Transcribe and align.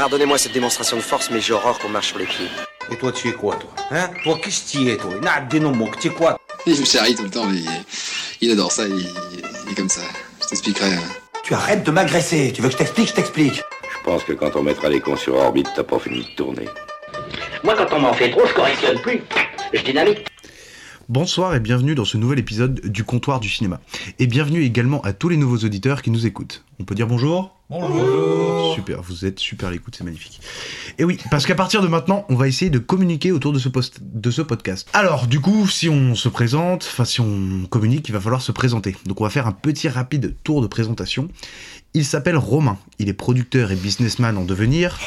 Pardonnez-moi 0.00 0.38
cette 0.38 0.54
démonstration 0.54 0.96
de 0.96 1.02
force, 1.02 1.30
mais 1.30 1.42
j'ai 1.42 1.52
horreur 1.52 1.78
qu'on 1.78 1.90
marche 1.90 2.06
sur 2.08 2.18
les 2.18 2.24
pieds. 2.24 2.46
Et 2.90 2.96
toi, 2.96 3.12
tu 3.12 3.28
es 3.28 3.32
quoi, 3.32 3.56
toi 3.56 3.68
Hein 3.90 4.08
Toi, 4.24 4.38
qu'est-ce 4.42 4.72
que 4.72 4.78
tu 4.78 4.88
es, 4.88 4.96
toi 4.96 5.10
N'a 5.20 5.42
des 5.42 5.60
noms, 5.60 5.74
tu 6.00 6.08
es 6.08 6.10
quoi 6.10 6.38
Il 6.66 6.80
me 6.80 6.86
charrie 6.86 7.14
tout 7.14 7.24
le 7.24 7.28
temps, 7.28 7.44
mais 7.44 7.60
il 8.40 8.50
adore 8.50 8.72
ça, 8.72 8.88
il, 8.88 8.94
il 8.96 9.72
est 9.72 9.74
comme 9.74 9.90
ça. 9.90 10.00
Je 10.42 10.46
t'expliquerai. 10.46 10.94
hein. 10.94 11.02
Tu 11.44 11.52
arrêtes 11.52 11.84
de 11.84 11.90
m'agresser. 11.90 12.50
Tu 12.54 12.62
veux 12.62 12.68
que 12.68 12.72
je 12.72 12.78
t'explique 12.78 13.08
Je 13.10 13.12
t'explique. 13.12 13.56
Je 13.56 14.04
pense 14.06 14.24
que 14.24 14.32
quand 14.32 14.56
on 14.56 14.62
mettra 14.62 14.88
les 14.88 15.00
cons 15.00 15.18
sur 15.18 15.34
orbite, 15.34 15.68
t'as 15.76 15.84
pas 15.84 15.98
fini 15.98 16.20
de 16.22 16.34
tourner. 16.34 16.64
Moi, 17.62 17.74
quand 17.76 17.94
on 17.94 18.00
m'en 18.00 18.14
fait 18.14 18.30
trop, 18.30 18.46
je 18.46 18.54
correctionne 18.54 18.98
plus. 19.02 19.20
Je 19.74 19.82
dynamite. 19.82 20.26
Bonsoir 21.10 21.54
et 21.54 21.60
bienvenue 21.60 21.94
dans 21.94 22.06
ce 22.06 22.16
nouvel 22.16 22.38
épisode 22.38 22.80
du 22.86 23.04
comptoir 23.04 23.38
du 23.38 23.50
cinéma. 23.50 23.82
Et 24.18 24.26
bienvenue 24.26 24.64
également 24.64 25.02
à 25.02 25.12
tous 25.12 25.28
les 25.28 25.36
nouveaux 25.36 25.58
auditeurs 25.58 26.00
qui 26.00 26.10
nous 26.10 26.24
écoutent. 26.24 26.64
On 26.80 26.84
peut 26.84 26.94
dire 26.94 27.06
bonjour 27.06 27.56
Bonjour 27.68 28.74
Super, 28.74 29.00
vous 29.02 29.24
êtes 29.26 29.38
super 29.38 29.68
à 29.68 29.70
l'écoute, 29.70 29.94
c'est 29.96 30.02
magnifique. 30.02 30.40
Et 30.98 31.04
oui, 31.04 31.18
parce 31.30 31.46
qu'à 31.46 31.54
partir 31.54 31.82
de 31.82 31.86
maintenant, 31.86 32.24
on 32.28 32.34
va 32.34 32.48
essayer 32.48 32.70
de 32.70 32.78
communiquer 32.80 33.30
autour 33.30 33.52
de 33.52 33.60
ce, 33.60 33.68
post- 33.68 33.98
de 34.00 34.30
ce 34.32 34.42
podcast. 34.42 34.88
Alors, 34.92 35.26
du 35.28 35.38
coup, 35.40 35.68
si 35.68 35.88
on 35.88 36.16
se 36.16 36.28
présente, 36.28 36.84
enfin 36.90 37.04
si 37.04 37.20
on 37.20 37.66
communique, 37.68 38.08
il 38.08 38.12
va 38.12 38.20
falloir 38.20 38.42
se 38.42 38.50
présenter. 38.50 38.96
Donc 39.06 39.20
on 39.20 39.24
va 39.24 39.30
faire 39.30 39.46
un 39.46 39.52
petit 39.52 39.88
rapide 39.88 40.34
tour 40.42 40.62
de 40.62 40.66
présentation. 40.66 41.28
Il 41.94 42.04
s'appelle 42.04 42.36
Romain, 42.36 42.76
il 42.98 43.08
est 43.08 43.12
producteur 43.14 43.70
et 43.70 43.76
businessman 43.76 44.36
en 44.38 44.44
devenir. 44.44 44.98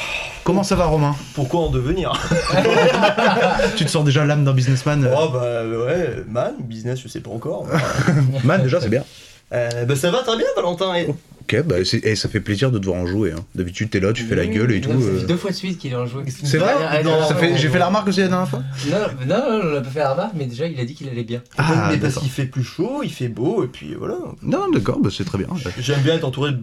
Comment 0.44 0.62
ça 0.62 0.76
va 0.76 0.86
Romain? 0.86 1.14
Pourquoi 1.34 1.60
en 1.60 1.70
devenir? 1.70 2.12
Tu 3.76 3.84
te 3.84 3.90
sens 3.90 4.04
déjà 4.04 4.24
l'âme 4.24 4.44
d'un 4.44 4.52
businessman 4.54 5.04
euh, 5.04 5.14
Oh 5.18 5.28
bah 5.30 5.64
ouais, 5.66 6.24
man, 6.28 6.54
business, 6.60 7.00
je 7.02 7.08
sais 7.08 7.20
pas 7.20 7.30
encore. 7.30 7.66
Man 8.44 8.62
déjà, 8.62 8.80
c'est 8.80 8.88
bien. 8.90 9.04
Euh, 9.52 9.84
bah 9.84 9.96
ça 9.96 10.10
va 10.10 10.22
très 10.22 10.36
bien, 10.36 10.46
Valentin. 10.56 10.94
Et... 10.94 11.08
Ok, 11.46 11.62
bah 11.66 11.76
c'est- 11.84 12.00
eh, 12.04 12.16
ça 12.16 12.28
fait 12.30 12.40
plaisir 12.40 12.70
de 12.70 12.78
te 12.78 12.86
voir 12.86 12.96
en 12.98 13.06
jouer. 13.06 13.32
hein. 13.32 13.44
D'habitude, 13.54 13.90
t'es 13.90 14.00
là, 14.00 14.12
tu 14.14 14.24
fais 14.24 14.34
la 14.34 14.46
gueule 14.46 14.72
et 14.72 14.80
tout. 14.80 14.90
Non, 14.92 15.00
ça 15.00 15.06
euh. 15.06 15.26
deux 15.26 15.36
fois 15.36 15.50
de 15.50 15.56
suite 15.56 15.78
qu'il 15.78 15.92
est 15.92 15.96
en 15.96 16.06
joué. 16.06 16.22
C'est 16.44 16.56
vrai 16.58 16.72
Ah, 16.88 17.02
non, 17.02 17.28
Ça 17.28 17.34
fait- 17.34 17.50
non, 17.50 17.56
J'ai 17.58 17.68
fait 17.68 17.78
la 17.78 17.86
remarque 17.88 18.08
aussi 18.08 18.20
la 18.20 18.28
dernière 18.28 18.48
fois 18.48 18.62
Non, 18.90 18.96
non, 19.26 19.36
non, 19.36 19.60
on 19.62 19.72
l'a 19.74 19.80
pas 19.82 19.90
fait 19.90 19.98
la 19.98 20.12
remarque, 20.12 20.32
mais 20.36 20.46
déjà 20.46 20.66
il 20.66 20.80
a 20.80 20.84
dit 20.86 20.94
qu'il 20.94 21.08
allait 21.08 21.22
bien. 21.24 21.42
Ah, 21.58 21.88
mais 21.92 21.98
parce 21.98 22.18
qu'il 22.18 22.30
fait 22.30 22.46
plus 22.46 22.64
chaud, 22.64 23.02
il 23.04 23.10
fait 23.12 23.28
beau, 23.28 23.62
et 23.62 23.66
puis 23.68 23.94
voilà. 23.94 24.16
Non, 24.42 24.70
d'accord, 24.70 24.98
bah 25.00 25.10
c'est 25.14 25.24
très 25.24 25.36
bien. 25.38 25.48
J'aime 25.78 26.00
bien 26.00 26.14
être 26.14 26.24
entouré 26.24 26.52
de 26.52 26.58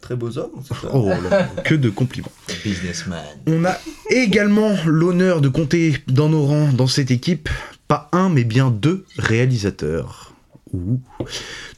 très 0.00 0.16
beaux 0.16 0.36
hommes. 0.36 0.50
c'est 0.66 0.74
ça. 0.74 0.88
Oh 0.92 1.08
là, 1.08 1.48
que 1.64 1.74
de 1.76 1.88
compliments. 1.90 2.32
Businessman. 2.64 3.22
On 3.46 3.64
a 3.64 3.76
également 4.10 4.72
l'honneur 4.84 5.40
de 5.40 5.48
compter 5.48 5.96
dans 6.08 6.28
nos 6.28 6.44
rangs, 6.44 6.72
dans 6.72 6.86
cette 6.88 7.10
équipe, 7.12 7.48
pas 7.86 8.08
un, 8.12 8.28
mais 8.30 8.42
bien 8.44 8.70
deux 8.70 9.04
réalisateurs. 9.16 10.32
Ouh. 10.72 10.98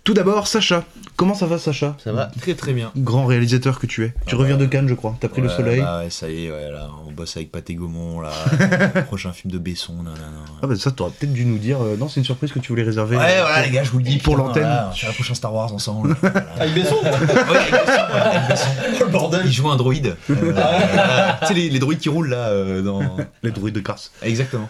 Tout 0.06 0.14
d'abord, 0.14 0.46
Sacha. 0.46 0.84
Comment 1.16 1.34
ça 1.34 1.46
va, 1.46 1.58
Sacha 1.58 1.96
Ça 2.04 2.12
va 2.12 2.30
très 2.40 2.54
très 2.54 2.72
bien. 2.72 2.92
Grand 2.96 3.26
réalisateur 3.26 3.80
que 3.80 3.86
tu 3.86 4.04
es. 4.04 4.14
Tu 4.26 4.36
Ah 4.36 4.38
reviens 4.38 4.56
bah, 4.56 4.60
de 4.62 4.66
Cannes, 4.70 4.88
je 4.88 4.94
crois. 4.94 5.16
T'as 5.18 5.26
pris 5.26 5.42
le 5.42 5.48
soleil. 5.48 5.80
bah 5.80 5.98
ouais, 5.98 6.10
ça 6.10 6.30
y 6.30 6.46
est, 6.46 6.50
ouais, 6.52 6.70
là, 6.70 6.88
on 7.08 7.10
bosse 7.10 7.36
avec 7.36 7.50
Pathé 7.50 7.74
Gaumont, 7.74 8.20
là. 8.20 8.30
prochain 9.08 9.32
film 9.32 9.50
de 9.52 9.58
Besson, 9.58 9.94
nanana. 10.04 10.44
Ah 10.62 10.68
bah 10.68 10.76
ça, 10.76 10.92
t'aurais 10.92 11.10
peut-être 11.10 11.32
dû 11.32 11.44
nous 11.44 11.58
dire. 11.58 11.82
euh, 11.82 11.96
non, 11.96 12.08
c'est 12.08 12.20
une 12.20 12.24
surprise 12.24 12.52
que 12.52 12.60
tu 12.60 12.68
voulais 12.68 12.84
réserver. 12.84 13.16
Ouais, 13.16 13.24
euh, 13.36 13.40
voilà, 13.42 13.66
les 13.66 13.72
gars, 13.72 13.82
je 13.82 13.90
vous 13.90 13.98
le 13.98 14.04
dis. 14.04 14.18
Pour 14.18 14.36
l'antenne. 14.36 14.62
voilà, 14.62 14.90
on 14.92 14.94
fait 14.94 15.08
un 15.08 15.12
prochain 15.12 15.34
Star 15.34 15.52
Wars 15.52 15.72
ensemble. 15.72 16.14
Voilà. 16.20 16.46
Avec 16.60 16.74
Besson 16.74 16.94
Ouais, 17.02 17.08
avec 17.08 17.70
Besson, 17.72 17.92
ouais, 18.14 18.20
avec 18.20 18.48
Besson. 18.48 18.68
Oh 19.00 19.04
le 19.06 19.10
bordel 19.10 19.42
Il 19.46 19.52
joue 19.52 19.68
un 19.68 19.76
droïde. 19.76 20.14
Euh, 20.30 21.32
tu 21.40 21.46
sais, 21.48 21.54
les, 21.54 21.68
les 21.68 21.78
droïdes 21.80 21.98
qui 21.98 22.08
roulent 22.10 22.28
là 22.28 22.48
euh, 22.50 22.80
dans. 22.80 23.00
Les 23.42 23.50
druides 23.50 23.74
de 23.74 23.80
Cars. 23.80 23.98
Exactement. 24.22 24.68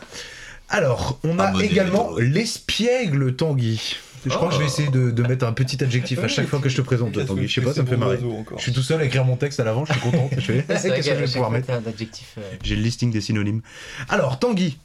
Alors, 0.71 1.19
on 1.25 1.39
a 1.39 1.53
également 1.63 2.11
l'espiègle 2.19 3.37
Tanguy. 3.37 3.97
Je 4.27 4.35
crois 4.35 4.49
que 4.49 4.55
je 4.55 4.61
vais 4.61 4.67
essayer 4.67 4.89
de, 4.91 5.11
de 5.11 5.23
mettre 5.23 5.47
un 5.47 5.53
petit 5.53 5.83
adjectif 5.83 6.19
à 6.19 6.29
chaque 6.29 6.47
fois 6.49 6.59
que 6.61 6.69
je 6.69 6.77
te 6.77 6.83
présente, 6.83 7.13
toi, 7.13 7.25
Tanguy. 7.25 7.47
Je 7.49 7.55
sais 7.55 7.61
pas, 7.61 7.73
ça 7.73 7.83
me 7.83 7.87
fait 7.89 7.97
marrer. 7.97 8.19
Je 8.57 8.63
suis 8.63 8.73
tout 8.73 8.83
seul 8.83 9.01
à 9.01 9.05
écrire 9.05 9.25
mon 9.25 9.37
texte 9.37 9.61
à 9.61 9.65
l'avant, 9.65 9.85
je 9.85 9.93
suis 9.93 10.01
content. 10.03 10.29
Je 10.37 10.41
fais, 10.41 10.63
Qu'est-ce 10.69 10.89
que 10.89 11.03
je 11.03 11.11
vais 11.13 11.25
pouvoir 11.27 11.51
mettre 11.51 11.71
un 11.71 11.83
adjectif. 11.87 12.35
euh, 12.39 12.43
J'ai 12.63 12.77
le 12.77 12.83
listing 12.83 13.11
des 13.11 13.21
synonymes. 13.21 13.63
Alors, 14.09 14.39
Tanguy, 14.39 14.79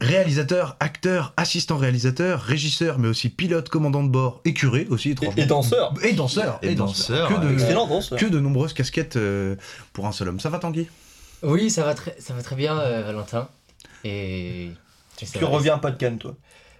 réalisateur, 0.00 0.76
acteur, 0.80 1.32
assistant 1.36 1.76
réalisateur, 1.76 2.40
régisseur, 2.42 2.98
mais 2.98 3.08
aussi 3.08 3.28
pilote, 3.28 3.68
commandant 3.68 4.02
de 4.02 4.08
bord, 4.08 4.40
et 4.44 4.52
curé 4.52 4.86
aussi, 4.90 5.10
étrangement. 5.10 5.42
Et 5.42 5.46
danseur. 5.46 5.94
Et 6.02 6.12
danseur. 6.12 6.58
Et 6.62 6.74
danseur, 6.74 7.28
Que 7.28 7.46
de, 7.46 7.52
Excellent 7.52 7.86
danseur. 7.86 8.18
que 8.18 8.26
de 8.26 8.40
nombreuses 8.40 8.72
casquettes 8.72 9.16
euh, 9.16 9.56
pour 9.92 10.06
un 10.06 10.12
seul 10.12 10.28
homme. 10.28 10.40
Ça 10.40 10.50
va, 10.50 10.58
Tanguy? 10.58 10.88
Oui, 11.42 11.70
ça 11.70 11.84
va 11.84 11.94
très, 11.94 12.16
ça 12.18 12.34
va 12.34 12.42
très 12.42 12.56
bien, 12.56 12.78
euh, 12.78 13.02
Valentin. 13.02 13.48
Et. 14.04 14.70
Tu 15.16 15.44
reviens 15.44 15.78
pas 15.78 15.90
de 15.90 15.96
Cannes, 15.96 16.18
toi. 16.18 16.34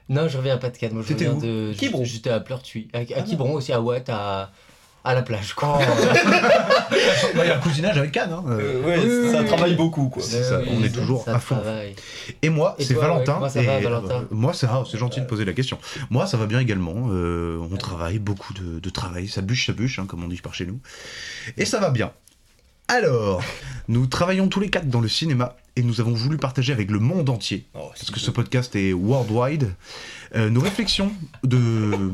Non, 0.09 0.28
je 0.28 0.37
reviens 0.39 0.56
pas 0.59 0.71
de 0.71 0.77
Cannes. 0.78 0.93
Moi, 0.93 1.03
je 1.03 1.09
T'étais 1.09 1.27
reviens 1.28 1.39
où 1.39 1.71
de. 1.71 1.72
Quiberon. 1.77 2.05
J'étais 2.05 2.31
à 2.31 2.41
Pleurtuis. 2.41 2.89
À, 2.93 2.99
à 2.99 3.22
Quiberon 3.22 3.55
aussi, 3.55 3.72
à 3.72 3.81
Watt, 3.81 4.09
à, 4.09 4.53
à 5.05 5.15
la 5.15 5.22
plage, 5.22 5.55
quoi. 5.55 5.78
Bah, 7.34 7.43
Il 7.44 7.49
y 7.49 7.50
a 7.50 7.56
un 7.56 7.61
cousinage 7.61 7.99
avec 7.99 8.12
Cannes. 8.12 8.33
hein, 8.33 8.44
euh. 8.49 8.61
Euh, 8.61 8.83
ouais, 8.83 8.99
oui, 9.27 9.33
ça 9.33 9.41
oui, 9.41 9.47
travaille 9.47 9.71
oui. 9.72 9.77
beaucoup, 9.77 10.09
quoi. 10.09 10.22
C'est 10.22 10.43
ça, 10.44 10.61
Oui, 10.61 10.69
on 10.71 10.83
est 10.84 10.89
ça- 10.89 11.00
toujours 11.00 11.25
ça 11.25 11.34
à 11.37 11.39
fond. 11.41 11.56
travaille. 11.56 11.94
Et 12.43 12.49
moi, 12.49 12.77
Et 12.78 12.84
c'est 12.84 12.94
toi, 12.94 13.03
ouais, 13.03 13.09
Valentin. 13.11 13.34
comment 13.34 13.49
ça 13.49 13.62
va, 13.62 13.78
et, 13.78 13.83
Valentin 13.83 14.15
euh, 14.21 14.25
moi, 14.31 14.53
ça 14.55 14.67
va, 14.69 14.84
c'est 14.91 14.99
gentil 14.99 15.21
de 15.21 15.27
poser 15.27 15.44
la 15.44 15.53
question. 15.53 15.78
Moi, 16.11 16.27
ça 16.27 16.37
va 16.37 16.47
bien 16.47 16.61
également. 16.61 16.94
euh, 17.11 17.59
on 17.71 17.77
travaille, 17.77 18.19
beaucoup 18.19 18.55
de, 18.55 18.78
de 18.78 18.91
travail. 18.91 19.28
Ça 19.28 19.43
bûche, 19.43 19.67
ça 19.67 19.73
bûche, 19.73 19.99
hein, 19.99 20.06
comme 20.09 20.23
on 20.25 20.28
dit 20.28 20.41
par 20.41 20.55
chez 20.55 20.67
nous. 20.67 20.78
Et 21.56 21.65
ça 21.65 21.81
va 21.81 21.91
bien. 21.91 22.12
Alors, 22.88 23.42
nous 23.88 24.06
travaillons 24.06 24.48
tous 24.48 24.60
les 24.60 24.70
quatre 24.70 24.88
dans 24.88 25.00
le 25.00 25.08
cinéma 25.08 25.56
et 25.74 25.82
nous 25.82 26.00
avons 26.00 26.14
voulu 26.14 26.36
partager 26.38 26.72
avec 26.72 26.91
le 26.91 26.98
monde 27.00 27.28
entier, 27.28 27.66
Oh, 27.74 27.88
parce 27.88 28.10
que 28.10 28.19
ce 28.20 28.30
podcast 28.30 28.74
est 28.76 28.92
worldwide, 28.94 29.74
euh, 30.34 30.48
nos 30.48 30.60
réflexions 30.60 31.12
de 31.42 31.58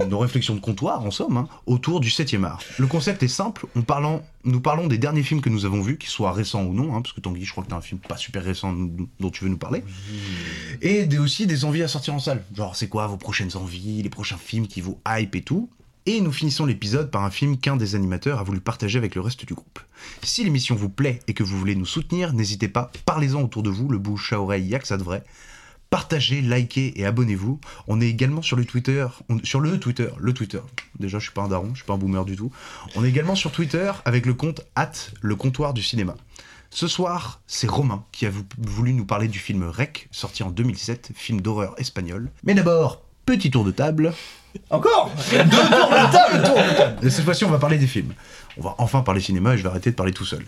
nos 0.09 0.19
réflexions 0.19 0.55
de 0.56 0.61
comptoir 0.61 1.05
en 1.05 1.11
somme 1.12 1.37
hein, 1.37 1.49
autour 1.66 2.00
du 2.00 2.09
7e 2.09 2.44
art. 2.44 2.61
Le 2.78 2.87
concept 2.87 3.22
est 3.22 3.28
simple, 3.28 3.66
on 3.77 3.82
parlant, 3.82 4.22
nous 4.44 4.61
parlons 4.61 4.88
des 4.88 4.99
derniers 4.99 5.22
films 5.22 5.43
que 5.43 5.50
nous 5.50 5.65
avons 5.66 5.81
vus, 5.82 5.97
qu'ils 5.99 6.09
soient 6.11 6.32
récents 6.32 6.65
ou 6.65 6.72
non, 6.72 6.97
hein, 6.97 7.03
parce 7.03 7.12
que 7.12 7.21
Tanguy, 7.21 7.44
je 7.44 7.53
crois 7.53 7.62
que 7.65 7.69
t'as 7.71 7.77
un 7.77 7.81
film 7.82 8.00
pas 8.00 8.16
super 8.16 8.43
récent 8.43 8.75
dont 9.21 9.31
tu 9.31 9.44
veux 9.44 9.50
nous 9.50 9.59
parler, 9.59 9.84
et 10.81 11.05
des- 11.05 11.19
aussi 11.19 11.47
des 11.47 11.65
envies 11.65 11.82
à 11.82 11.88
sortir 11.88 12.15
en 12.15 12.19
salle. 12.19 12.43
Genre, 12.56 12.75
c'est 12.75 12.88
quoi 12.88 13.06
vos 13.06 13.19
prochaines 13.19 13.55
envies, 13.56 14.03
les 14.03 14.11
prochains 14.11 14.38
films 14.38 14.66
qui 14.66 14.81
vous 14.81 14.99
hype 15.06 15.37
et 15.37 15.43
tout. 15.43 15.69
Et 16.07 16.21
nous 16.21 16.33
finissons 16.33 16.67
l'épisode 16.67 17.11
par 17.11 17.23
un 17.23 17.31
film 17.31 17.57
qu'un 17.59 17.77
des 17.77 17.95
animateurs 17.95 18.41
a 18.41 18.43
voulu 18.43 18.61
partager 18.61 18.99
avec 18.99 19.15
le 19.15 19.21
reste 19.21 19.45
du 19.47 19.55
groupe. 19.55 19.79
Si 20.25 20.43
l'émission 20.43 20.75
vous 20.75 20.89
plaît 20.89 21.21
et 21.29 21.35
que 21.35 21.45
vous 21.45 21.57
voulez 21.57 21.77
nous 21.77 21.87
soutenir, 21.87 22.33
n'hésitez 22.33 22.67
pas, 22.69 22.91
parlez-en 23.07 23.41
autour 23.43 23.63
de 23.63 23.71
vous, 23.71 23.89
le 23.89 23.99
bouche 23.99 24.33
à 24.33 24.41
oreille, 24.41 24.67
y'a 24.67 24.81
que 24.81 24.87
ça 24.89 24.97
de 24.97 25.05
vrai. 25.05 25.23
Partagez, 25.91 26.41
likez 26.41 26.99
et 26.99 27.05
abonnez-vous. 27.07 27.61
On 27.87 28.01
est 28.01 28.09
également 28.09 28.43
sur 28.43 28.57
le 28.57 28.65
Twitter, 28.65 29.07
sur 29.45 29.61
le 29.61 29.79
Twitter, 29.79 30.09
le 30.19 30.33
Twitter. 30.33 30.61
Déjà, 30.99 31.19
je 31.19 31.25
suis 31.25 31.33
pas 31.33 31.43
un 31.43 31.49
daron, 31.49 31.69
je 31.75 31.77
suis 31.81 31.85
pas 31.87 31.93
un 31.93 31.99
boomer 31.99 32.25
du 32.25 32.35
tout. 32.35 32.51
On 32.97 33.05
est 33.05 33.09
également 33.09 33.35
sur 33.37 33.53
Twitter 33.53 33.93
avec 34.05 34.27
le 34.27 34.35
compte 34.35 34.62
at 34.75 34.93
le 35.21 35.37
comptoir 35.37 35.75
du 35.75 35.83
cinéma. 35.83 36.17
Ce 36.71 36.89
soir, 36.89 37.43
c'est 37.47 37.69
Romain 37.71 38.05
qui 38.11 38.25
a 38.27 38.31
vou- 38.31 38.47
voulu 38.59 38.95
nous 38.95 39.05
parler 39.05 39.29
du 39.29 39.39
film 39.39 39.62
Rec, 39.65 40.09
sorti 40.11 40.43
en 40.43 40.51
2007, 40.51 41.12
film 41.15 41.43
d'horreur 41.43 41.75
espagnol. 41.79 42.31
Mais 42.43 42.55
d'abord, 42.55 43.03
petit 43.27 43.50
tour 43.50 43.65
de 43.65 43.71
table. 43.71 44.12
Encore 44.71 45.10
Deux 45.31 45.38
tours 45.38 45.49
de 45.49 46.12
table, 46.12 46.44
tour 46.44 46.56
de 46.56 46.77
table 46.77 47.06
Et 47.06 47.10
cette 47.10 47.25
fois-ci, 47.25 47.44
on 47.44 47.50
va 47.50 47.59
parler 47.59 47.78
des 47.78 47.87
films. 47.87 48.12
On 48.59 48.62
va 48.62 48.75
enfin 48.78 49.00
parler 49.00 49.21
cinéma 49.21 49.55
et 49.55 49.59
je 49.59 49.62
vais 49.62 49.69
arrêter 49.69 49.91
de 49.91 49.97
parler 49.97 50.12
tout 50.12 50.27
seul. 50.27 50.44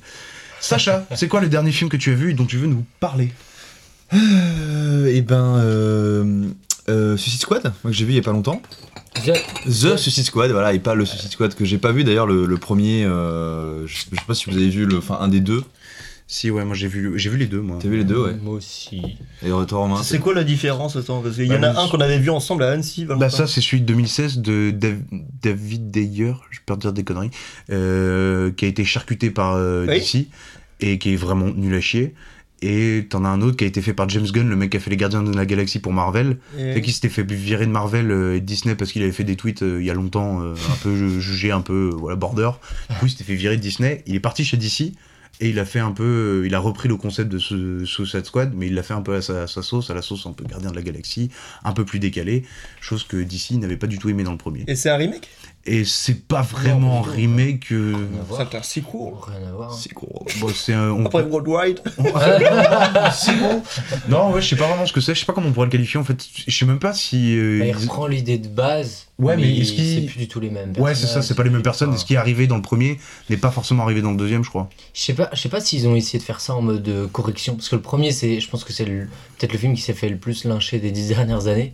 Sacha, 0.60 1.06
c'est 1.14 1.28
quoi 1.28 1.40
le 1.40 1.48
dernier 1.48 1.72
film 1.72 1.88
que 1.90 1.96
tu 1.96 2.12
as 2.12 2.14
vu 2.14 2.30
et 2.30 2.34
dont 2.34 2.44
tu 2.46 2.56
veux 2.58 2.66
nous 2.66 2.84
parler? 3.00 3.32
Euh, 4.12 5.06
et 5.06 5.22
ben. 5.22 5.56
Euh, 5.58 6.44
euh, 6.90 7.16
Suicide 7.16 7.40
Squad, 7.40 7.62
moi 7.82 7.90
que 7.90 7.92
j'ai 7.92 8.04
vu 8.04 8.12
il 8.12 8.16
y 8.16 8.18
a 8.18 8.22
pas 8.22 8.32
longtemps. 8.32 8.60
The 9.24 9.96
Suicide 9.96 10.24
Squad, 10.24 10.50
voilà, 10.50 10.74
et 10.74 10.78
pas 10.80 10.94
le 10.94 11.06
Suicide 11.06 11.30
Squad 11.32 11.54
que 11.54 11.64
j'ai 11.64 11.78
pas 11.78 11.92
vu 11.92 12.04
d'ailleurs, 12.04 12.26
le, 12.26 12.44
le 12.44 12.56
premier. 12.58 13.04
euh, 13.04 13.86
je, 13.86 13.94
je 14.12 14.16
sais 14.16 14.24
pas 14.26 14.34
si 14.34 14.50
vous 14.50 14.56
avez 14.56 14.68
vu 14.68 14.84
le, 14.84 14.98
enfin 14.98 15.16
un 15.20 15.28
des 15.28 15.40
deux. 15.40 15.64
Si, 16.26 16.50
ouais, 16.50 16.64
moi 16.64 16.74
j'ai 16.74 16.88
vu, 16.88 17.12
j'ai 17.18 17.28
vu 17.28 17.36
les 17.36 17.46
deux, 17.46 17.60
moi. 17.60 17.78
T'as 17.82 17.88
vu 17.88 17.98
les 17.98 18.04
deux, 18.04 18.22
ouais. 18.24 18.34
Moi 18.42 18.54
aussi. 18.54 19.02
Et 19.42 19.48
toi 19.48 19.66
Romain 19.72 20.02
C'est 20.02 20.18
quoi 20.20 20.32
la 20.32 20.42
différence 20.44 20.96
attends 20.96 21.20
Parce 21.20 21.34
qu'il 21.36 21.44
y 21.46 21.54
en 21.54 21.60
Bah, 21.60 21.74
a 21.76 21.82
un 21.82 21.88
qu'on 21.88 21.98
avait 22.00 22.18
vu 22.18 22.30
ensemble 22.30 22.62
à 22.62 22.70
Annecy, 22.70 23.04
Valentin. 23.04 23.26
Bah 23.26 23.30
ça 23.30 23.46
c'est 23.46 23.60
celui 23.60 23.82
de 23.82 23.86
2016 23.86 24.38
de 24.38 24.70
Dav- 24.70 25.02
David 25.42 25.90
Dayer, 25.90 26.32
je 26.50 26.60
peux 26.64 26.74
dire 26.76 26.94
des 26.94 27.04
conneries, 27.04 27.30
euh, 27.70 28.50
qui 28.52 28.64
a 28.64 28.68
été 28.68 28.84
charcuté 28.86 29.30
par 29.30 29.54
euh, 29.54 29.84
Oui. 29.86 29.98
DC 30.00 30.26
et 30.80 30.98
qui 30.98 31.12
est 31.12 31.16
vraiment 31.16 31.46
nul 31.54 31.74
à 31.74 31.80
chier. 31.82 32.14
Et 32.62 33.06
t'en 33.10 33.26
as 33.26 33.28
un 33.28 33.42
autre 33.42 33.58
qui 33.58 33.64
a 33.64 33.66
été 33.66 33.82
fait 33.82 33.92
par 33.92 34.08
James 34.08 34.24
Gunn, 34.26 34.48
le 34.48 34.56
mec 34.56 34.70
qui 34.70 34.78
a 34.78 34.80
fait 34.80 34.88
les 34.88 34.96
Gardiens 34.96 35.22
de 35.22 35.36
la 35.36 35.44
Galaxie 35.44 35.80
pour 35.80 35.92
Marvel, 35.92 36.38
Et- 36.58 36.78
et 36.78 36.80
qui 36.80 36.92
s'était 36.92 37.10
fait 37.10 37.30
virer 37.30 37.66
de 37.66 37.70
Marvel 37.70 38.10
euh, 38.10 38.36
et 38.36 38.40
de 38.40 38.46
Disney 38.46 38.74
parce 38.74 38.92
qu'il 38.92 39.02
avait 39.02 39.12
fait 39.12 39.24
des 39.24 39.36
tweets 39.36 39.62
euh, 39.62 39.80
il 39.80 39.86
y 39.86 39.90
a 39.90 39.94
longtemps, 39.94 40.40
euh, 40.40 40.54
un 40.54 40.76
peu 40.82 40.96
ju- 40.96 41.20
jugé 41.20 41.50
un 41.50 41.60
peu 41.60 41.90
voilà 41.92 42.16
border. 42.16 42.50
Du 42.88 42.96
coup 42.96 43.06
il 43.06 43.10
s'était 43.10 43.24
fait 43.24 43.34
virer 43.34 43.56
de 43.58 43.60
Disney. 43.60 44.02
Il 44.06 44.14
est 44.14 44.20
parti 44.20 44.42
chez 44.46 44.56
DC 44.56 44.92
et 45.40 45.48
il 45.48 45.58
a 45.58 45.64
fait 45.64 45.80
un 45.80 45.92
peu, 45.92 46.42
euh, 46.42 46.46
il 46.46 46.54
a 46.54 46.58
repris 46.58 46.88
le 46.88 46.96
concept 46.96 47.30
de 47.30 47.38
ce 47.38 47.84
Suicide 47.84 48.24
Squad, 48.24 48.52
mais 48.54 48.66
il 48.68 48.74
l'a 48.74 48.82
fait 48.82 48.94
un 48.94 49.02
peu 49.02 49.14
à 49.14 49.22
sa, 49.22 49.42
à 49.42 49.46
sa 49.46 49.62
sauce, 49.62 49.90
à 49.90 49.94
la 49.94 50.02
sauce 50.02 50.26
un 50.26 50.32
peu 50.32 50.44
Gardien 50.44 50.70
de 50.70 50.76
la 50.76 50.82
Galaxie, 50.82 51.30
un 51.64 51.72
peu 51.72 51.84
plus 51.84 51.98
décalé, 51.98 52.44
chose 52.80 53.04
que 53.04 53.16
DC 53.16 53.52
n'avait 53.52 53.76
pas 53.76 53.86
du 53.86 53.98
tout 53.98 54.08
aimé 54.08 54.22
dans 54.22 54.32
le 54.32 54.38
premier. 54.38 54.64
Et 54.66 54.76
c'est 54.76 54.90
un 54.90 54.96
remake? 54.96 55.28
Et 55.66 55.84
c'est 55.86 56.26
pas 56.28 56.42
vraiment 56.42 57.00
Non, 57.00 58.18
à 58.20 58.22
voir. 58.28 58.46
C'est 58.50 58.56
un 58.58 58.62
si 58.62 58.82
court. 58.82 59.30
Rien 59.30 59.48
à 59.48 59.52
voir. 59.52 59.72
C'est 59.72 59.92
gros. 59.94 60.26
bon, 60.38 60.48
c'est 60.54 60.74
un- 60.74 60.90
on- 60.90 61.06
Après 61.06 61.22
Worldwide. 61.22 61.80
C'est 63.14 63.38
bon. 63.38 63.62
Non, 64.08 64.30
ouais, 64.32 64.42
je 64.42 64.48
sais 64.48 64.56
pas 64.56 64.66
vraiment 64.68 64.84
ce 64.86 64.92
que 64.92 65.00
c'est. 65.00 65.14
Je 65.14 65.20
sais 65.20 65.26
pas 65.26 65.32
comment 65.32 65.48
on 65.48 65.52
pourrait 65.52 65.66
le 65.66 65.72
qualifier 65.72 65.98
en 65.98 66.04
fait. 66.04 66.18
Je 66.46 66.54
sais 66.56 66.66
même 66.66 66.78
pas 66.78 66.92
si. 66.92 67.36
euh, 67.38 67.60
Bah, 67.60 67.66
il 67.66 67.72
reprend 67.76 68.06
l'idée 68.06 68.38
de 68.38 68.48
base. 68.48 69.06
Ouais, 69.18 69.36
mais 69.36 69.56
est-ce 69.58 69.72
qu'il- 69.72 70.00
c'est 70.00 70.06
plus 70.06 70.18
du 70.18 70.28
tout 70.28 70.40
les 70.40 70.50
mêmes. 70.50 70.72
Ouais, 70.76 70.94
c'est 70.94 71.06
ça, 71.06 71.22
c'est 71.22 71.34
pas 71.34 71.44
les 71.44 71.50
mêmes 71.50 71.62
personnes. 71.62 71.94
Et 71.94 71.96
ce 71.96 72.04
qui 72.04 72.14
est 72.14 72.18
arrivé 72.18 72.46
dans 72.46 72.56
le 72.56 72.62
premier 72.62 72.98
n'est 73.30 73.36
pas 73.36 73.50
forcément 73.50 73.84
arrivé 73.84 74.02
dans 74.02 74.10
le 74.10 74.16
deuxième, 74.16 74.44
je 74.44 74.50
crois. 74.50 74.68
Je 74.92 75.00
sais 75.00 75.14
pas, 75.14 75.30
je 75.32 75.40
sais 75.40 75.48
pas 75.48 75.60
s'ils 75.60 75.86
ont 75.86 75.94
essayé 75.94 76.18
de 76.18 76.24
faire 76.24 76.40
ça 76.40 76.54
en 76.54 76.62
mode 76.62 76.86
euh, 76.88 77.06
correction, 77.06 77.54
parce 77.54 77.68
que 77.68 77.76
le 77.76 77.82
premier, 77.82 78.10
c'est, 78.12 78.40
je 78.40 78.48
pense 78.50 78.64
que 78.64 78.72
c'est 78.72 78.84
le- 78.84 79.08
peut-être 79.38 79.52
le 79.52 79.58
film 79.58 79.74
qui 79.74 79.82
s'est 79.82 79.94
fait 79.94 80.08
le 80.08 80.16
plus 80.16 80.44
lyncher 80.44 80.78
des 80.78 80.90
dix 80.90 81.08
dernières 81.08 81.46
années. 81.46 81.72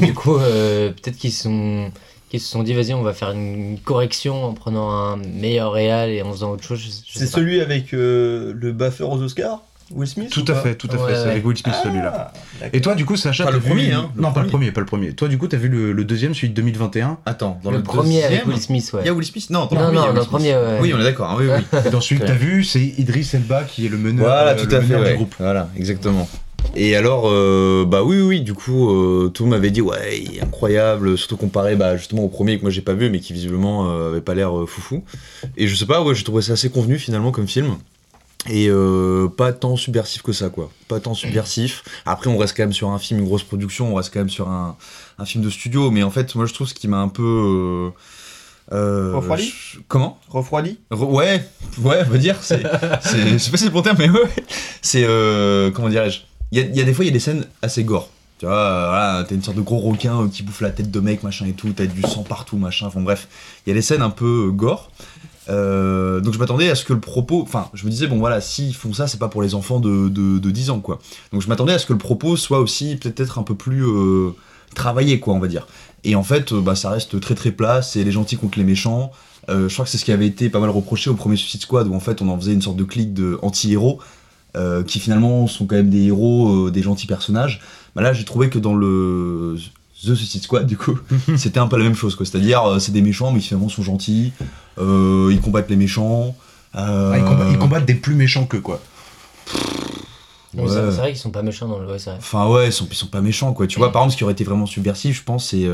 du 0.00 0.14
coup, 0.14 0.36
euh, 0.36 0.90
peut-être 0.90 1.16
qu'ils 1.16 1.32
sont, 1.32 1.92
qu'ils 2.30 2.40
se 2.40 2.48
sont 2.48 2.62
dit, 2.62 2.72
vas-y, 2.74 2.94
on 2.94 3.02
va 3.02 3.12
faire 3.12 3.32
une 3.32 3.78
correction 3.84 4.44
en 4.44 4.52
prenant 4.54 4.90
un 4.90 5.16
meilleur 5.16 5.72
réal 5.72 6.08
et 6.10 6.22
en 6.22 6.30
faisant 6.32 6.52
autre 6.52 6.64
chose. 6.64 7.02
C'est 7.12 7.26
celui 7.26 7.60
avec 7.60 7.92
euh, 7.92 8.52
le 8.56 8.72
buffer 8.72 9.04
aux 9.04 9.20
Oscars 9.20 9.60
Will 9.92 10.06
Smith 10.08 10.30
Tout 10.30 10.48
ou 10.48 10.52
à 10.52 10.54
fait, 10.54 10.76
tout 10.76 10.88
à 10.92 10.94
Ouais, 10.94 11.08
fait. 11.08 11.14
C'est 11.16 11.24
ouais. 11.24 11.30
avec 11.32 11.44
Will 11.44 11.56
Smith 11.58 11.74
celui-là. 11.82 12.12
Ah, 12.14 12.32
d'accord. 12.60 12.70
Et 12.72 12.80
toi, 12.80 12.94
du 12.94 13.04
coup, 13.04 13.16
Sacha, 13.16 13.42
Pas 13.42 13.50
t'as 13.50 13.56
le 13.56 13.60
vu- 13.62 13.68
premier, 13.70 13.92
hein, 13.92 14.08
le 14.14 14.22
Non, 14.22 14.32
pas 14.32 14.42
le 14.42 14.46
premier. 14.46 14.70
pas 14.70 14.78
le 14.80 14.86
premier. 14.86 15.12
Toi, 15.14 15.26
du 15.26 15.36
coup, 15.36 15.48
t'as 15.48 15.56
vu 15.56 15.68
le, 15.68 15.90
le 15.92 16.04
deuxième, 16.04 16.32
celui 16.32 16.50
de 16.50 16.54
2021. 16.54 17.18
Attends, 17.26 17.58
dans 17.64 17.72
le, 17.72 17.78
le, 17.78 17.82
premier 17.82 18.22
avec 18.22 18.46
Will 18.46 18.60
Smith, 18.60 18.88
ouais. 18.94 19.00
Il 19.02 19.06
y 19.06 19.10
a 19.10 19.12
Will 19.12 19.26
Smith 19.26 19.50
Non, 19.50 19.66
dans 19.66 19.74
Non, 19.90 20.12
le 20.12 20.20
premier, 20.22 20.52
non, 20.52 20.60
ouais. 20.60 20.78
Oui, 20.80 20.92
on 20.94 21.00
est 21.00 21.02
d'accord, 21.02 21.30
hein, 21.30 21.36
oui, 21.40 21.46
oui. 21.48 21.80
Et 21.84 21.90
dans 21.90 22.00
celui 22.00 22.20
que 22.20 22.26
t'as 22.26 22.34
vu, 22.34 22.62
c'est 22.62 22.80
Idris 22.98 23.28
Elba 23.34 23.64
qui 23.64 23.84
est 23.86 23.88
le 23.88 23.98
meneur, 23.98 24.26
Voilà, 24.26 24.50
euh, 24.52 24.62
tout 24.62 24.70
le 24.70 24.76
à 24.76 24.80
fait, 24.80 24.86
du 24.86 25.02
ouais. 25.02 25.14
groupe. 25.16 25.34
Voilà, 25.40 25.68
exactement. 25.76 26.28
Et 26.76 26.94
alors, 26.96 27.24
euh, 27.26 27.84
bah 27.86 28.02
oui, 28.04 28.20
oui, 28.20 28.40
du 28.40 28.54
coup, 28.54 28.90
euh, 28.90 29.28
tout 29.28 29.44
m'avait 29.46 29.70
dit, 29.70 29.80
ouais, 29.80 30.24
incroyable, 30.40 31.18
surtout 31.18 31.36
comparé 31.36 31.74
bah, 31.76 31.96
justement 31.96 32.22
au 32.24 32.28
premier 32.28 32.56
que 32.56 32.62
moi 32.62 32.70
j'ai 32.70 32.80
pas 32.80 32.94
vu, 32.94 33.10
mais 33.10 33.20
qui 33.20 33.32
visiblement 33.32 33.90
euh, 33.90 34.10
avait 34.10 34.20
pas 34.20 34.34
l'air 34.34 34.52
foufou. 34.66 35.02
Et 35.56 35.66
je 35.66 35.74
sais 35.74 35.86
pas, 35.86 36.02
ouais, 36.02 36.14
j'ai 36.14 36.24
trouvé 36.24 36.42
ça 36.42 36.52
assez 36.52 36.70
convenu 36.70 36.98
finalement 36.98 37.32
comme 37.32 37.48
film. 37.48 37.76
Et 38.48 38.68
euh, 38.70 39.28
pas 39.28 39.52
tant 39.52 39.76
subversif 39.76 40.22
que 40.22 40.32
ça, 40.32 40.48
quoi. 40.48 40.70
Pas 40.88 40.98
tant 41.00 41.12
subversif. 41.12 41.82
Après, 42.06 42.30
on 42.30 42.38
reste 42.38 42.56
quand 42.56 42.62
même 42.62 42.72
sur 42.72 42.88
un 42.90 42.98
film, 42.98 43.20
une 43.20 43.26
grosse 43.26 43.42
production, 43.42 43.92
on 43.92 43.94
reste 43.96 44.12
quand 44.14 44.20
même 44.20 44.30
sur 44.30 44.48
un, 44.48 44.76
un 45.18 45.24
film 45.26 45.44
de 45.44 45.50
studio, 45.50 45.90
mais 45.90 46.02
en 46.02 46.10
fait, 46.10 46.34
moi 46.34 46.46
je 46.46 46.54
trouve 46.54 46.66
ce 46.68 46.72
qui 46.74 46.88
m'a 46.88 46.98
un 47.00 47.08
peu. 47.08 47.90
Euh, 48.72 49.12
Refroidi? 49.16 49.52
je- 49.74 49.78
Comment? 49.88 50.18
Refroidi? 50.28 50.78
Re- 50.90 51.04
Ouais, 51.04 51.44
ouais, 51.82 51.98
on 52.06 52.10
va 52.10 52.18
dire, 52.18 52.36
c'est, 52.40 52.62
c'est, 53.02 53.28
je 53.32 53.38
sais 53.38 53.50
pas 53.50 53.56
si 53.56 53.64
c'est 53.64 53.64
le 53.66 53.70
bon 53.72 53.82
terme, 53.82 53.96
mais 53.98 54.08
ouais, 54.08 54.20
ouais. 54.22 54.30
c'est, 54.80 55.04
euh, 55.04 55.70
comment 55.72 55.88
dirais-je, 55.88 56.20
il 56.52 56.58
y 56.58 56.80
a, 56.80 56.84
des 56.84 56.92
fois, 56.94 57.04
il 57.04 57.08
y 57.08 57.10
a 57.10 57.14
des 57.14 57.20
scènes 57.20 57.46
assez 57.62 57.84
gore, 57.84 58.10
tu 58.38 58.46
vois, 58.46 58.54
euh, 58.54 59.24
t'as 59.24 59.34
une 59.34 59.42
sorte 59.42 59.56
de 59.56 59.62
gros 59.62 59.78
requin 59.78 60.22
euh, 60.22 60.28
qui 60.28 60.42
bouffe 60.42 60.60
la 60.60 60.70
tête 60.70 60.90
de 60.90 61.00
mec, 61.00 61.22
machin 61.22 61.46
et 61.46 61.52
tout, 61.52 61.72
t'as 61.72 61.86
du 61.86 62.02
sang 62.02 62.22
partout, 62.22 62.56
machin, 62.56 62.86
enfin 62.86 63.00
bref, 63.00 63.28
il 63.66 63.70
y 63.70 63.72
a 63.72 63.74
des 63.74 63.82
scènes 63.82 64.02
un 64.02 64.10
peu 64.10 64.46
euh, 64.48 64.50
gore, 64.50 64.90
Euh, 65.48 66.20
donc 66.20 66.32
je 66.34 66.38
m'attendais 66.38 66.70
à 66.70 66.76
ce 66.76 66.84
que 66.84 66.92
le 66.92 67.00
propos, 67.00 67.42
enfin, 67.42 67.70
je 67.74 67.84
me 67.84 67.90
disais, 67.90 68.06
bon 68.06 68.18
voilà, 68.18 68.40
s'ils 68.40 68.74
font 68.74 68.92
ça, 68.92 69.08
c'est 69.08 69.18
pas 69.18 69.28
pour 69.28 69.42
les 69.42 69.54
enfants 69.56 69.80
de, 69.80 70.08
de, 70.08 70.38
de 70.38 70.50
10 70.50 70.70
ans, 70.70 70.80
quoi. 70.80 71.00
Donc 71.32 71.42
je 71.42 71.48
m'attendais 71.48 71.72
à 71.72 71.78
ce 71.78 71.86
que 71.86 71.92
le 71.92 71.98
propos 71.98 72.36
soit 72.36 72.60
aussi 72.60 72.96
peut-être 72.96 73.38
un 73.38 73.42
peu 73.42 73.56
plus 73.56 73.84
travaillé, 74.76 75.18
quoi, 75.18 75.34
on 75.34 75.40
va 75.40 75.48
dire. 75.48 75.66
Et 76.04 76.14
en 76.14 76.22
fait, 76.22 76.52
bah, 76.54 76.76
ça 76.76 76.90
reste 76.90 77.20
très 77.20 77.34
très 77.34 77.50
plat, 77.50 77.82
c'est 77.82 78.04
les 78.04 78.12
gentils 78.12 78.36
contre 78.36 78.58
les 78.58 78.64
méchants, 78.64 79.10
je 79.48 79.72
crois 79.72 79.84
que 79.84 79.90
c'est 79.90 79.98
ce 79.98 80.04
qui 80.04 80.12
avait 80.12 80.26
été 80.28 80.50
pas 80.50 80.60
mal 80.60 80.70
reproché 80.70 81.10
au 81.10 81.14
premier 81.14 81.34
Suicide 81.36 81.62
Squad 81.62 81.88
où 81.88 81.94
en 81.94 82.00
fait 82.00 82.22
on 82.22 82.28
en 82.28 82.38
faisait 82.38 82.52
une 82.52 82.62
sorte 82.62 82.76
de 82.76 82.84
clique 82.84 83.12
de 83.12 83.36
anti-héros 83.42 83.98
euh, 84.56 84.82
qui 84.82 84.98
finalement 85.00 85.46
sont 85.46 85.66
quand 85.66 85.76
même 85.76 85.90
des 85.90 86.04
héros, 86.06 86.66
euh, 86.66 86.70
des 86.70 86.82
gentils 86.82 87.06
personnages. 87.06 87.60
Bah 87.94 88.02
là 88.02 88.12
j'ai 88.12 88.24
trouvé 88.24 88.48
que 88.50 88.58
dans 88.58 88.74
le 88.74 89.56
The 90.04 90.14
Suicide 90.14 90.42
Squad 90.42 90.66
du 90.66 90.76
coup 90.76 90.98
c'était 91.36 91.58
un 91.60 91.66
peu 91.68 91.76
la 91.76 91.84
même 91.84 91.94
chose 91.94 92.14
quoi. 92.16 92.24
C'est-à-dire 92.26 92.64
euh, 92.64 92.78
c'est 92.78 92.92
des 92.92 93.02
méchants 93.02 93.32
mais 93.32 93.40
finalement 93.40 93.68
sont 93.68 93.82
gentils, 93.82 94.32
euh, 94.78 95.28
ils 95.32 95.40
combattent 95.40 95.70
les 95.70 95.76
méchants. 95.76 96.34
euh, 96.76 97.10
Ah, 97.12 97.18
ils, 97.18 97.24
combattent, 97.24 97.48
ils 97.52 97.58
combattent 97.58 97.86
des 97.86 97.94
plus 97.94 98.14
méchants 98.14 98.46
que 98.46 98.56
quoi. 98.56 98.80
C'est- 99.46 100.60
Ouais. 100.60 100.66
C'est 100.68 100.96
vrai 100.96 101.08
qu'ils 101.12 101.20
sont 101.20 101.30
pas 101.30 101.42
méchants 101.42 101.68
dans 101.68 101.78
le. 101.78 101.86
Ouais, 101.86 101.98
c'est 102.00 102.10
vrai. 102.10 102.18
Enfin 102.18 102.48
ouais 102.48 102.68
ils 102.68 102.72
sont, 102.72 102.88
ils 102.90 102.96
sont 102.96 103.06
pas 103.06 103.20
méchants 103.20 103.52
quoi. 103.52 103.68
Tu 103.68 103.78
vois 103.78 103.92
par 103.92 104.02
exemple 104.02 104.12
ce 104.14 104.16
qui 104.18 104.24
aurait 104.24 104.32
été 104.32 104.42
vraiment 104.44 104.66
subversif 104.66 105.16
je 105.18 105.22
pense 105.22 105.46
c'est... 105.50 105.64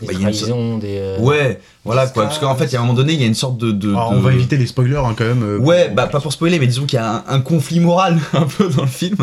Des 0.00 0.06
bah, 0.06 0.12
il 0.14 0.20
y 0.20 0.24
a 0.24 0.28
une 0.28 0.34
trahisons, 0.34 0.78
des. 0.78 0.96
euh, 0.98 1.18
Ouais 1.20 1.60
voilà 1.84 2.06
quoi. 2.06 2.24
Parce 2.24 2.38
qu'en 2.38 2.54
fait 2.56 2.66
il 2.66 2.72
y 2.72 2.76
a 2.76 2.78
un 2.78 2.82
moment 2.82 2.94
donné 2.94 3.12
il 3.12 3.20
y 3.20 3.24
a 3.24 3.26
une 3.26 3.34
sorte 3.34 3.58
de... 3.58 3.70
de- 3.72 3.90
Alors, 3.90 4.12
de- 4.12 4.16
on 4.16 4.20
va 4.20 4.32
éviter 4.32 4.56
les 4.56 4.66
spoilers 4.66 4.96
hein, 4.96 5.14
quand 5.16 5.24
même. 5.24 5.42
euh, 5.42 5.58
Ouais, 5.58 5.90
bah 5.94 6.06
pas 6.06 6.20
pour 6.20 6.32
spoiler, 6.32 6.58
mais 6.58 6.66
disons 6.66 6.86
qu'il 6.86 6.96
y 6.96 7.02
a 7.02 7.16
un, 7.16 7.24
un 7.28 7.40
conflit 7.40 7.78
moral 7.80 8.18
un 8.32 8.46
peu 8.46 8.68
dans 8.68 8.82
le 8.82 8.88
film. 8.88 9.16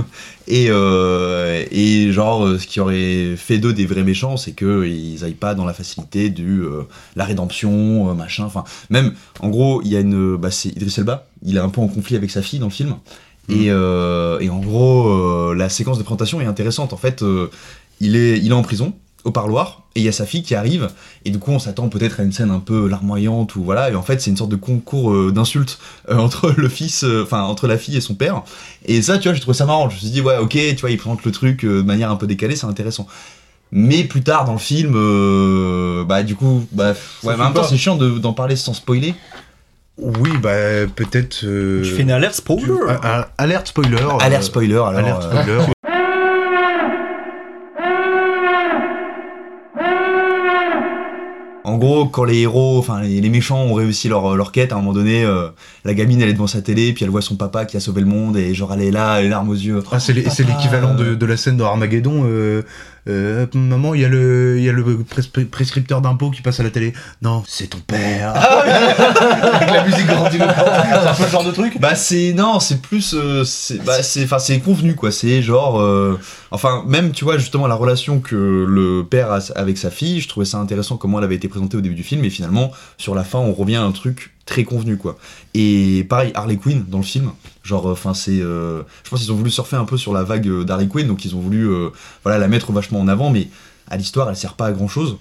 Et, 0.48 0.68
euh, 0.70 1.64
et 1.72 2.12
genre, 2.12 2.48
ce 2.60 2.68
qui 2.68 2.80
aurait 2.80 3.36
fait 3.38 3.58
d'eux 3.60 3.74
des 3.74 3.86
vrais 3.86 4.04
méchants, 4.04 4.36
c'est 4.38 4.52
qu'ils 4.54 5.24
aillent 5.24 5.34
pas 5.34 5.56
dans 5.56 5.66
la 5.66 5.74
facilité 5.74 6.30
du 6.30 6.62
euh, 6.62 6.82
la 7.16 7.24
rédemption, 7.26 8.10
euh, 8.10 8.14
machin. 8.14 8.46
Enfin, 8.46 8.64
même, 8.90 9.14
en 9.42 9.50
gros, 9.50 9.82
il 9.84 9.92
y 9.92 9.96
a 9.98 10.00
une. 10.02 10.36
Bah, 10.38 10.52
c'est 10.52 10.70
Idris 10.70 10.96
Elba, 10.98 11.28
il 11.44 11.56
est 11.58 11.60
un 11.62 11.70
peu 11.70 11.82
en 11.82 11.88
conflit 11.88 12.16
avec 12.16 12.30
sa 12.32 12.42
fille 12.42 12.60
dans 12.60 12.68
le 12.68 12.72
film. 12.72 12.96
Et, 13.50 13.68
euh, 13.72 14.38
et 14.40 14.50
en 14.50 14.60
gros, 14.60 15.08
euh, 15.10 15.56
la 15.56 15.70
séquence 15.70 15.98
de 15.98 16.04
présentation 16.04 16.40
est 16.42 16.46
intéressante. 16.46 16.94
En 16.94 16.98
fait, 16.98 17.24
euh, 17.24 17.50
il, 18.00 18.16
est, 18.16 18.38
il 18.38 18.50
est 18.50 18.54
en 18.54 18.62
prison, 18.62 18.94
au 19.26 19.32
parloir, 19.32 19.84
et 19.96 20.00
il 20.00 20.06
y 20.06 20.08
a 20.08 20.12
sa 20.14 20.26
fille 20.26 20.44
qui 20.44 20.56
arrive. 20.56 20.90
Et 21.26 21.30
du 21.30 21.40
coup, 21.40 21.52
on 21.52 21.60
s'attend 21.60 21.90
peut-être 21.90 22.20
à 22.22 22.24
une 22.24 22.32
scène 22.32 22.52
un 22.52 22.60
peu 22.60 22.88
larmoyante 22.88 23.56
ou 23.58 23.64
voilà. 23.64 23.90
Et 23.90 23.96
en 23.96 24.02
fait, 24.02 24.22
c'est 24.22 24.30
une 24.32 24.38
sorte 24.38 24.50
de 24.52 24.56
concours 24.56 25.12
euh, 25.12 25.32
d'insultes 25.32 25.78
euh, 26.10 26.18
entre 26.18 26.54
le 26.56 26.70
fils, 26.70 27.04
euh, 27.04 27.24
enfin 27.24 27.42
entre 27.44 27.68
la 27.68 27.78
fille 27.78 27.98
et 27.98 28.02
son 28.02 28.16
père. 28.16 28.44
Et 28.86 29.02
ça, 29.02 29.18
tu 29.18 29.28
vois, 29.28 29.34
j'ai 29.36 29.42
trouvé 29.42 29.58
ça 29.58 29.66
marrant. 29.66 29.90
Je 29.90 29.96
me 29.96 30.00
suis 30.00 30.10
dit 30.10 30.22
ouais, 30.22 30.38
ok, 30.38 30.52
tu 30.52 30.76
vois, 30.82 30.92
il 30.92 30.98
présente 30.98 31.24
le 31.26 31.32
truc 31.32 31.66
euh, 31.66 31.78
de 31.82 31.88
manière 31.88 32.10
un 32.12 32.16
peu 32.16 32.28
décalée, 32.28 32.56
c'est 32.56 32.66
intéressant. 32.68 33.08
Mais 33.72 34.04
plus 34.04 34.24
tard 34.24 34.46
dans 34.46 34.54
le 34.54 34.58
film, 34.60 34.94
euh, 34.96 36.04
bah 36.06 36.24
du 36.24 36.36
coup, 36.36 36.66
bah 36.72 36.90
ouais, 36.90 36.94
fait 36.94 37.28
mais 37.28 37.34
en 37.34 37.38
même 37.46 37.54
temps, 37.54 37.64
c'est 37.64 37.78
chiant 37.78 37.98
de- 37.98 38.18
d'en 38.18 38.34
parler 38.34 38.56
sans 38.56 38.74
spoiler. 38.74 39.14
Oui, 39.98 40.32
bah 40.42 40.88
peut-être. 40.96 41.42
euh, 41.44 41.84
Je 41.84 41.94
fais 41.94 42.04
une 42.04 42.10
alerte 42.12 42.34
spoiler. 42.36 42.64
tu- 42.64 42.72
Alerte 43.38 43.68
spoiler. 43.68 43.98
Alerte 44.22 44.44
spoiler, 44.44 44.74
alors. 44.74 44.88
Alerte 44.88 45.24
euh, 45.26 45.42
spoiler. 45.44 45.66
gros, 51.80 52.06
quand 52.06 52.24
les 52.24 52.40
héros, 52.42 52.78
enfin 52.78 53.02
les, 53.02 53.20
les 53.22 53.30
méchants 53.30 53.64
ont 53.64 53.74
réussi 53.74 54.08
leur, 54.08 54.36
leur 54.36 54.52
quête, 54.52 54.72
à 54.72 54.76
un 54.76 54.80
moment 54.80 54.94
donné, 54.94 55.26
euh, 55.26 55.48
la 55.86 55.94
gamine 55.96 56.22
elle 56.22 56.30
est 56.30 56.34
devant 56.34 56.48
sa 56.48 56.62
télé, 56.62 56.94
puis 56.94 57.04
elle 57.04 57.10
voit 57.10 57.24
son 57.24 57.36
papa 57.36 57.66
qui 57.66 57.78
a 57.78 57.80
sauvé 57.80 58.02
le 58.02 58.08
monde, 58.08 58.38
et 58.38 58.54
genre 58.54 58.74
elle 58.74 58.82
est 58.82 58.92
là, 58.92 59.22
les 59.22 59.30
larmes 59.30 59.50
aux 59.50 59.54
yeux. 59.54 59.82
Ah, 59.92 60.00
c'est 60.00 60.14
l'équivalent 60.14 60.94
de, 60.94 61.16
de 61.16 61.26
la 61.26 61.38
scène 61.38 61.58
dans 61.58 61.66
Armageddon. 61.66 62.24
Euh, 63.10 63.46
maman, 63.54 63.94
il 63.94 64.02
y 64.02 64.06
a 64.06 64.10
le, 64.10 64.58
il 64.58 64.64
y 64.64 64.70
a 64.70 64.72
le 64.72 64.84
pres- 65.04 65.46
prescripteur 65.46 66.02
d'impôts 66.02 66.30
qui 66.32 66.42
passe 66.42 66.60
à 66.60 66.64
la 66.64 66.70
télé. 66.70 66.94
Non, 67.22 67.44
c'est 67.48 67.68
ton 67.68 67.80
père. 67.80 68.34
Avec 68.36 69.72
la 69.72 69.84
musique 69.86 70.06
grandiloquente. 70.08 70.56
C'est 70.56 71.08
un 71.10 71.14
peu 71.14 71.24
le 71.24 71.30
genre 71.30 71.44
de 71.44 71.52
truc. 71.52 71.80
Bah 71.80 71.96
c'est 71.96 72.34
non, 72.34 72.60
c'est 72.60 72.82
plus 72.82 73.14
euh, 73.14 73.44
c'est 73.44 73.84
bah 73.84 74.02
c'est 74.04 74.24
enfin 74.24 74.40
c'est 74.40 74.60
convenu 74.60 74.96
quoi, 74.96 75.12
c'est 75.12 75.42
genre 75.42 75.80
euh, 75.80 76.20
enfin 76.52 76.84
même 76.88 77.12
tu 77.12 77.24
vois 77.24 77.38
justement 77.38 77.68
la 77.68 77.76
relation 77.76 78.20
que 78.20 78.66
le 78.68 79.04
père 79.04 79.32
a 79.32 79.40
avec 79.56 79.78
sa 79.78 79.90
fille, 79.90 80.20
je 80.20 80.28
trouvais 80.28 80.46
ça 80.46 80.58
intéressant 80.58 80.98
comment 80.98 81.18
elle 81.20 81.26
avait 81.26 81.36
été 81.36 81.48
présentée 81.48 81.78
au 81.78 81.82
début 81.82 81.96
du 81.96 82.04
film 82.04 82.24
et 82.26 82.30
finalement 82.30 82.72
sur 82.98 83.16
la 83.16 83.24
fin 83.24 83.40
on 83.40 83.54
revient 83.54 83.78
à 83.78 83.84
un 83.84 83.92
truc 83.92 84.34
très 84.46 84.64
convenu 84.64 84.98
quoi. 84.98 85.18
Et 85.54 86.06
pareil 86.10 86.32
Harley 86.36 86.58
Quinn 86.58 86.84
dans 86.88 86.98
le 87.00 87.04
film, 87.04 87.32
genre 87.70 87.86
enfin 87.86 88.14
c'est 88.14 88.42
euh, 88.42 88.82
je 89.04 89.10
pense 89.10 89.22
qu'ils 89.22 89.32
ont 89.32 89.36
voulu 89.36 89.52
surfer 89.52 89.78
un 89.78 89.86
peu 89.86 89.98
sur 89.98 90.12
la 90.12 90.24
vague 90.24 90.48
euh, 90.48 90.64
d'Harley 90.64 90.88
Quinn 90.88 91.08
donc 91.08 91.24
ils 91.24 91.36
ont 91.36 91.40
voulu 91.40 91.70
euh, 91.70 91.90
voilà 92.24 92.38
la 92.38 92.48
mettre 92.48 92.72
vachement 92.72 93.00
en 93.00 93.08
avant 93.08 93.30
mais 93.30 93.48
à 93.90 93.96
l'histoire 93.96 94.30
elle 94.30 94.36
sert 94.36 94.56
pas 94.56 94.66
à 94.66 94.72
grand 94.72 94.88
chose 94.88 95.18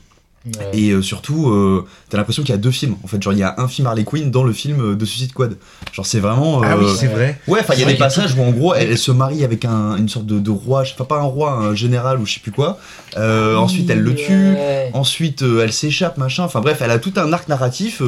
ouais. 0.46 0.70
et 0.72 0.90
euh, 0.90 1.02
surtout, 1.02 1.50
euh, 1.50 1.86
t'as 2.08 2.16
l'impression 2.16 2.42
qu'il 2.42 2.50
y 2.50 2.54
a 2.54 2.58
deux 2.58 2.70
films. 2.70 2.96
En 3.04 3.06
fait, 3.06 3.22
genre 3.22 3.32
il 3.32 3.38
y 3.38 3.42
a 3.42 3.54
un 3.58 3.68
film 3.68 3.86
Harley 3.86 4.04
Quinn 4.04 4.30
dans 4.30 4.44
le 4.44 4.52
film 4.52 4.80
euh, 4.80 4.96
de 4.96 5.04
Suicide 5.04 5.30
Squad. 5.30 5.56
Genre 5.92 6.06
c'est 6.06 6.20
vraiment. 6.20 6.62
Ah 6.62 6.76
oui, 6.78 6.86
euh, 6.86 6.94
c'est 6.94 7.06
vrai. 7.06 7.40
Ouais, 7.46 7.60
enfin 7.60 7.74
il 7.74 7.80
y 7.80 7.84
a 7.84 7.86
des 7.86 7.96
passages 7.96 8.34
où 8.34 8.42
en 8.42 8.50
gros 8.50 8.74
elle, 8.74 8.90
elle 8.90 8.98
se 8.98 9.10
marie 9.10 9.44
avec 9.44 9.64
un, 9.64 9.96
une 9.96 10.08
sorte 10.08 10.26
de, 10.26 10.38
de 10.38 10.50
roi, 10.50 10.84
je 10.84 10.90
sais 10.90 10.96
pas, 10.96 11.04
pas 11.04 11.18
un 11.18 11.24
roi, 11.24 11.52
un 11.52 11.74
général 11.74 12.18
ou 12.18 12.26
je 12.26 12.34
sais 12.34 12.40
plus 12.40 12.52
quoi. 12.52 12.78
Euh, 13.16 13.56
ensuite 13.56 13.90
elle 13.90 14.00
le 14.00 14.14
tue. 14.14 14.52
Ouais. 14.52 14.90
Ensuite 14.94 15.42
euh, 15.42 15.62
elle 15.62 15.72
s'échappe, 15.72 16.18
machin. 16.18 16.44
Enfin 16.44 16.60
bref, 16.60 16.78
elle 16.82 16.90
a 16.90 16.98
tout 16.98 17.12
un 17.16 17.32
arc 17.32 17.48
narratif. 17.48 18.02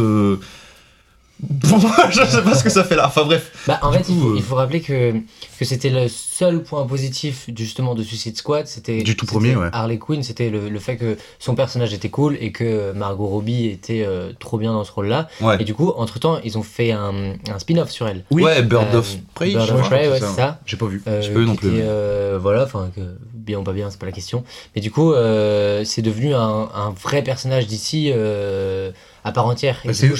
Euh, 1.42 1.46
Bon, 1.70 1.78
je 2.10 2.22
sais 2.24 2.42
pas 2.42 2.54
ce 2.54 2.64
que 2.64 2.70
ça 2.70 2.84
fait 2.84 2.96
là. 2.96 3.06
Enfin 3.06 3.24
bref. 3.24 3.52
Bah, 3.66 3.78
en 3.82 3.90
Du 3.92 3.98
fait, 3.98 4.04
coup, 4.04 4.12
il, 4.18 4.26
euh, 4.26 4.34
il 4.36 4.42
faut 4.42 4.54
rappeler 4.56 4.80
que, 4.80 5.12
que 5.58 5.64
c'était 5.64 5.88
le 5.90 6.08
seul 6.08 6.62
point 6.62 6.84
positif 6.86 7.48
justement 7.56 7.94
de 7.94 8.02
Suicide 8.02 8.36
Squad. 8.36 8.66
C'était 8.66 9.02
Du 9.02 9.16
tout 9.16 9.26
premier, 9.26 9.54
ouais. 9.56 9.68
Harley 9.72 9.98
Quinn, 9.98 10.22
c'était 10.22 10.50
le, 10.50 10.68
le 10.68 10.78
fait 10.78 10.96
que 10.96 11.16
son 11.38 11.54
personnage 11.54 11.92
était 11.94 12.08
cool 12.08 12.36
et 12.40 12.50
que 12.52 12.92
Margot 12.92 13.26
Robbie 13.26 13.66
était 13.66 14.04
euh, 14.06 14.32
trop 14.38 14.58
bien 14.58 14.72
dans 14.72 14.84
ce 14.84 14.92
rôle-là. 14.92 15.28
Ouais. 15.40 15.56
Et 15.60 15.64
du 15.64 15.74
coup, 15.74 15.92
entre 15.96 16.18
temps, 16.18 16.40
ils 16.44 16.58
ont 16.58 16.62
fait 16.62 16.92
un, 16.92 17.34
un 17.52 17.58
spin-off 17.58 17.90
sur 17.90 18.08
elle. 18.08 18.24
Oui. 18.30 18.42
Ouais, 18.42 18.62
Bird 18.62 18.94
Euh, 18.94 18.98
of 18.98 19.16
Prey. 19.34 19.50
Bird 19.52 19.70
of. 19.70 19.80
Prey, 19.88 20.08
ouais, 20.08 20.18
c'est 20.20 20.26
ça. 20.26 20.34
ça. 20.34 20.60
J'ai 20.66 20.76
pas 20.76 20.86
vu. 20.86 21.02
Euh, 21.06 21.22
J'ai 21.22 21.30
pas 21.32 21.38
vu 21.40 21.46
non 21.46 21.54
plus. 21.56 21.68
était, 21.68 21.82
euh, 21.82 22.38
voilà, 22.40 22.64
enfin, 22.64 22.90
que 22.94 23.00
bien 23.34 23.58
ou 23.58 23.62
pas 23.62 23.72
bien, 23.72 23.90
c'est 23.90 23.98
pas 24.00 24.06
la 24.06 24.12
question. 24.12 24.44
Mais 24.74 24.80
du 24.80 24.90
coup, 24.90 25.12
euh, 25.12 25.82
c'est 25.84 26.02
devenu 26.02 26.34
un, 26.34 26.68
un 26.74 26.90
vrai 27.02 27.22
personnage 27.22 27.66
d'ici 27.66 28.10
euh, 28.14 28.90
à 29.24 29.32
part 29.32 29.46
entière. 29.46 29.80
Bah, 29.84 29.92
C'est 29.94 30.08
pour 30.08 30.18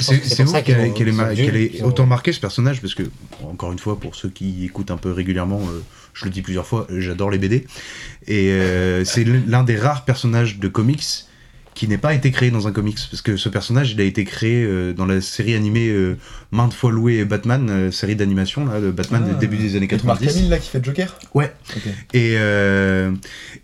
ça 0.49 0.62
qu'elle 0.62 0.80
ont- 0.80 1.87
autant 1.87 2.07
marqué 2.07 2.33
ce 2.33 2.40
personnage 2.40 2.80
parce 2.80 2.95
que, 2.95 3.04
encore 3.45 3.73
une 3.73 3.78
fois, 3.78 3.99
pour 3.99 4.14
ceux 4.14 4.28
qui 4.28 4.64
écoutent 4.64 4.90
un 4.90 4.97
peu 4.97 5.11
régulièrement, 5.12 5.61
euh, 5.61 5.80
je 6.14 6.25
le 6.26 6.30
dis 6.30 6.42
plusieurs 6.42 6.66
fois, 6.66 6.87
j'adore 6.90 7.30
les 7.30 7.38
BD. 7.38 7.66
Et 8.26 8.50
euh, 8.50 9.04
c'est 9.04 9.25
l'un 9.25 9.62
des 9.64 9.76
rares 9.76 10.04
personnages 10.04 10.59
de 10.59 10.69
comics 10.69 11.04
qui 11.73 11.87
n'ait 11.87 11.99
pas 11.99 12.12
été 12.14 12.30
créé 12.33 12.50
dans 12.50 12.66
un 12.66 12.73
comics 12.73 12.99
parce 13.11 13.23
que 13.23 13.37
ce 13.37 13.49
personnage 13.49 13.92
il 13.92 14.00
a 14.00 14.04
été 14.04 14.25
créé 14.25 14.64
euh, 14.64 14.92
dans 14.92 15.07
la 15.07 15.21
série 15.21 15.54
animée 15.54 15.88
euh, 15.88 16.19
maintes 16.50 16.75
fois 16.75 16.90
louée 16.90 17.25
Batman 17.25 17.71
euh, 17.71 17.90
série 17.92 18.16
d'animation 18.16 18.66
là 18.66 18.80
de 18.80 18.90
Batman 18.90 19.23
Ah. 19.25 19.30
du 19.33 19.38
début 19.38 19.57
des 19.57 19.76
années 19.76 19.87
Avec 19.88 20.02
Mark 20.04 20.19
90 20.21 20.37
Hamill 20.37 20.50
là 20.50 20.59
qui 20.59 20.69
fait 20.69 20.85
Joker 20.85 21.16
ouais 21.33 21.54
et 22.12 22.35
euh, 22.37 23.12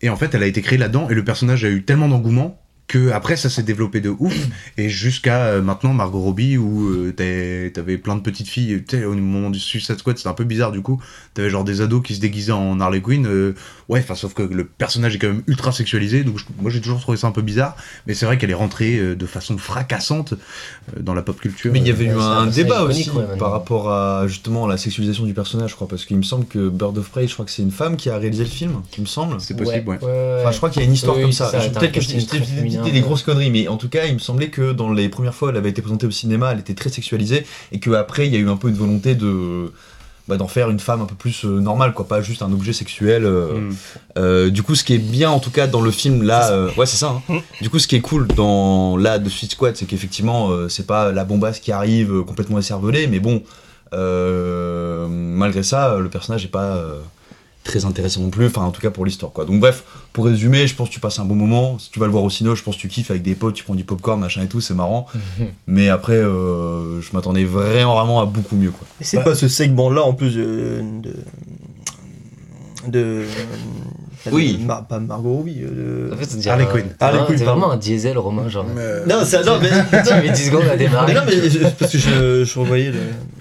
et 0.03 0.09
en 0.09 0.17
fait 0.17 0.33
elle 0.37 0.45
a 0.45 0.47
été 0.47 0.63
créée 0.63 0.79
là-dedans 0.79 1.11
et 1.11 1.15
le 1.15 1.25
personnage 1.25 1.65
a 1.65 1.69
eu 1.69 1.83
tellement 1.83 2.09
d'engouement 2.09 2.63
que 2.89 3.11
après 3.11 3.37
ça 3.37 3.51
s'est 3.51 3.63
développé 3.65 4.01
de 4.01 4.11
ouf. 4.11 4.35
Et 4.79 4.89
jusqu'à 4.89 5.47
euh, 5.47 5.63
maintenant 5.63 5.93
Margot 5.93 6.21
Robbie 6.21 6.57
où 6.57 6.89
euh, 6.89 7.13
t'avais- 7.13 7.99
plein 7.99 8.15
de 8.17 8.21
petites 8.21 8.49
filles 8.49 8.83
tu 8.87 8.97
sais 8.99 9.05
au 9.05 9.15
moment 9.15 9.51
du 9.51 9.59
Suicide 9.59 9.99
Squad 9.99 10.17
c'était 10.19 10.29
un 10.29 10.35
peu 10.35 10.45
bizarre 10.45 10.71
du 10.73 10.83
coup. 10.83 11.01
T'avais 11.35 11.51
genre 11.51 11.65
des 11.65 11.81
ados 11.81 12.03
qui 12.05 12.15
se 12.15 12.21
déguisaient 12.21 12.53
en 12.53 12.79
Harley 12.81 13.01
Quinn 13.01 13.27
euh, 13.27 13.55
ouais 13.89 14.01
enfin 14.01 14.15
sauf 14.15 14.35
que 14.35 14.43
le 14.43 14.65
personnage 14.65 15.17
est 15.17 15.19
quand 15.19 15.29
même 15.29 15.43
ultra 15.47 15.73
sexualisé 15.73 16.23
donc 16.25 16.39
je- 16.39 16.45
moi 16.61 16.71
j'ai 16.71 16.81
toujours 16.81 17.01
trouvé 17.01 17.17
ça 17.19 17.27
un 17.27 17.33
peu 17.33 17.43
bizarre. 17.43 17.77
Mais 18.07 18.15
c'est 18.15 18.27
vrai 18.27 18.39
qu'elle 18.39 18.51
est 18.51 18.55
rentrée 18.55 18.99
euh, 18.99 19.15
de 19.17 19.27
façon 19.27 19.59
fracassante 19.59 20.35
euh, 20.35 21.01
dans 21.01 21.15
la 21.15 21.23
pop 21.23 21.41
culture 21.41 21.73
Mais 21.73 21.81
il 21.81 21.87
y 21.87 21.91
avait 21.91 22.05
eu 22.07 22.11
un 22.11 22.21
un 22.21 22.47
débat 22.47 22.83
aussi 22.85 23.11
maintenant. 23.11 23.37
par 23.39 23.51
rapport 23.51 23.91
à 23.91 24.27
justement 24.29 24.67
la 24.67 24.77
sexualisation 24.77 25.25
du 25.25 25.35
personnage, 25.35 25.71
je 25.71 25.75
crois, 25.75 25.89
parce 25.89 26.05
qu'il 26.05 26.17
me 26.17 26.23
semble 26.23 26.47
que 26.47 26.69
Bird 26.69 26.97
of 26.99 27.09
Prey, 27.11 27.27
je 27.27 27.33
crois 27.35 27.45
que 27.45 27.51
c'est 27.51 27.63
une 27.63 27.71
femme 27.71 27.97
qui 27.97 28.11
a 28.11 28.17
réalisé 28.19 28.45
le 28.45 28.51
film, 28.51 28.83
il 28.97 29.01
me 29.03 29.07
semble. 29.07 29.41
c'est 29.41 29.57
possible 29.57 29.89
ouais, 29.89 29.97
Enfin, 30.41 30.53
je 30.53 30.57
crois 30.59 30.71
qu'il 30.71 30.83
y 30.83 30.85
a 30.85 30.89
une 30.89 30.95
histoire 30.95 31.17
Oui, 31.17 31.23
comme 31.23 31.33
ça. 31.33 31.51
Peut-être 31.51 31.93
que 31.93 32.01
je 32.01 32.76
des 32.91 33.01
grosses 33.01 33.23
conneries, 33.23 33.51
mais 33.51 33.69
en 33.69 33.77
tout 33.77 33.89
cas, 33.89 34.07
il 34.07 34.15
me 34.15 34.19
semblait 34.19 34.49
que 34.49 34.73
dans 34.73 34.93
les 34.93 35.09
premières 35.09 35.35
fois, 35.35 35.51
elle 35.51 35.57
avait 35.57 35.71
été 35.71 35.83
présentée 35.83 36.07
au 36.07 36.11
cinéma, 36.11 36.53
elle 36.53 36.61
était 36.61 36.75
très 36.75 36.91
sexualisée, 36.91 37.45
et 37.73 37.79
qu'après, 37.81 38.27
il 38.27 38.33
y 38.33 38.37
a 38.37 38.39
eu 38.41 38.49
un 38.49 38.57
peu 38.57 38.69
une 38.69 38.77
volonté 38.77 39.15
de 39.15 39.73
bah, 40.29 40.37
d'en 40.37 40.49
faire 40.49 40.71
une 40.71 40.81
femme 40.81 41.01
un 41.03 41.05
peu 41.05 41.15
plus 41.15 41.45
euh, 41.45 41.61
normale, 41.61 41.93
quoi, 41.93 42.09
pas 42.09 42.21
juste 42.21 42.43
un 42.43 42.51
objet 42.53 42.73
sexuel. 42.73 43.25
euh, 43.25 43.61
Mm. 43.61 43.75
euh, 44.19 44.51
du 44.51 44.65
coup, 44.65 44.75
ce 44.75 44.83
qui 44.83 44.93
est 44.95 44.99
bien, 44.99 45.31
en 45.31 45.39
tout 45.39 45.53
cas, 45.53 45.69
dans 45.69 45.81
le 45.81 45.93
film 45.93 46.25
là, 46.25 46.51
euh, 46.51 46.69
ouais, 46.77 46.85
c'est 46.87 46.97
ça. 46.97 47.23
hein. 47.31 47.35
Du 47.63 47.71
coup, 47.71 47.79
ce 47.79 47.87
qui 47.87 47.95
est 47.95 48.01
cool 48.01 48.27
dans 48.27 48.97
là 48.97 49.21
de 49.21 49.29
Suicide 49.29 49.53
Squad, 49.53 49.77
c'est 49.77 49.87
qu'effectivement, 49.87 50.51
euh, 50.51 50.69
c'est 50.69 50.85
pas 50.87 51.13
la 51.13 51.25
bombasse 51.25 51.61
qui 51.61 51.71
arrive 51.71 52.23
complètement 52.25 52.59
écervelée, 52.59 53.07
mais 53.07 53.21
bon, 53.21 53.41
euh, 53.95 55.07
malgré 55.09 55.63
ça, 55.63 55.97
le 55.99 56.09
personnage 56.09 56.45
est 56.45 56.49
pas 56.49 56.77
euh, 56.77 56.99
très 57.67 57.85
intéressant 57.85 58.21
non 58.23 58.31
plus. 58.31 58.47
Enfin, 58.47 58.63
en 58.63 58.71
tout 58.71 58.81
cas 58.81 58.91
pour 58.91 59.05
l'histoire, 59.05 59.33
quoi. 59.33 59.45
Donc 59.45 59.61
bref, 59.61 59.85
pour 60.13 60.25
résumer, 60.25 60.67
je 60.67 60.75
pense 60.75 60.89
que 60.89 60.95
tu 60.95 61.01
passes 61.01 61.19
un 61.19 61.25
bon 61.25 61.35
moment. 61.35 61.79
Si 61.79 61.91
tu 61.91 61.99
vas 62.01 62.07
le 62.07 62.13
voir 62.13 62.25
au 62.25 62.31
cinéma, 62.31 62.55
je 62.55 62.63
pense 62.63 62.77
que 62.77 62.81
tu 62.81 62.89
kiffes 62.89 63.11
avec 63.11 63.23
des 63.23 63.35
potes, 63.35 63.55
tu 63.55 63.65
prends 63.65 63.75
du 63.75 63.85
popcorn, 63.85 64.19
machin 64.21 64.43
et 64.43 64.49
tout, 64.49 64.61
c'est 64.61 64.75
marrant. 64.75 65.07
mais 65.67 65.89
après, 65.89 66.15
euh, 66.15 67.01
je 67.03 67.09
m'attendais 67.13 67.45
vraiment, 67.45 67.95
vraiment 67.97 68.21
à 68.21 68.27
beaucoup 68.27 68.57
mieux, 68.57 68.71
quoi. 68.71 68.87
Et 69.01 69.05
c'est 69.05 69.23
pas 69.23 69.35
ce 69.35 69.49
segment-là 69.49 70.03
en 70.03 70.15
plus 70.15 70.35
de. 70.37 70.83
de. 71.03 71.15
de- 72.89 73.25
Oui. 74.33 74.59
Mar- 74.65 74.87
pas 74.87 74.99
Margot 74.99 75.35
Robbie. 75.35 75.61
euh, 75.63 76.11
En 76.13 76.17
fait, 76.17 76.25
ça 76.25 76.37
dirait 76.37 76.51
Harley 76.55 76.67
Quinn. 76.71 76.85
c'est 76.89 77.03
Harley 77.05 77.19
vraiment- 77.19 77.27
Quinn, 77.37 77.45
vraiment 77.47 77.71
un 77.73 77.77
diesel 77.77 78.19
romain, 78.19 78.49
genre. 78.49 78.67
Non, 79.09 79.17
c'est 79.25 79.45
non, 79.45 79.59
mais. 79.61 79.69
Tu 80.07 80.15
mets 80.15 80.33
10 80.33 80.47
secondes 80.47 80.69
à 80.71 80.77
démarrer. 80.79 81.15
Mais 81.15 81.21
non, 81.21 81.27
mais 81.27 81.51
je- 81.51 81.59
parce 81.79 81.93
que 81.93 81.99
je, 81.99 82.45
je 82.45 82.59
revoyais 82.59 82.91
le- 82.91 82.99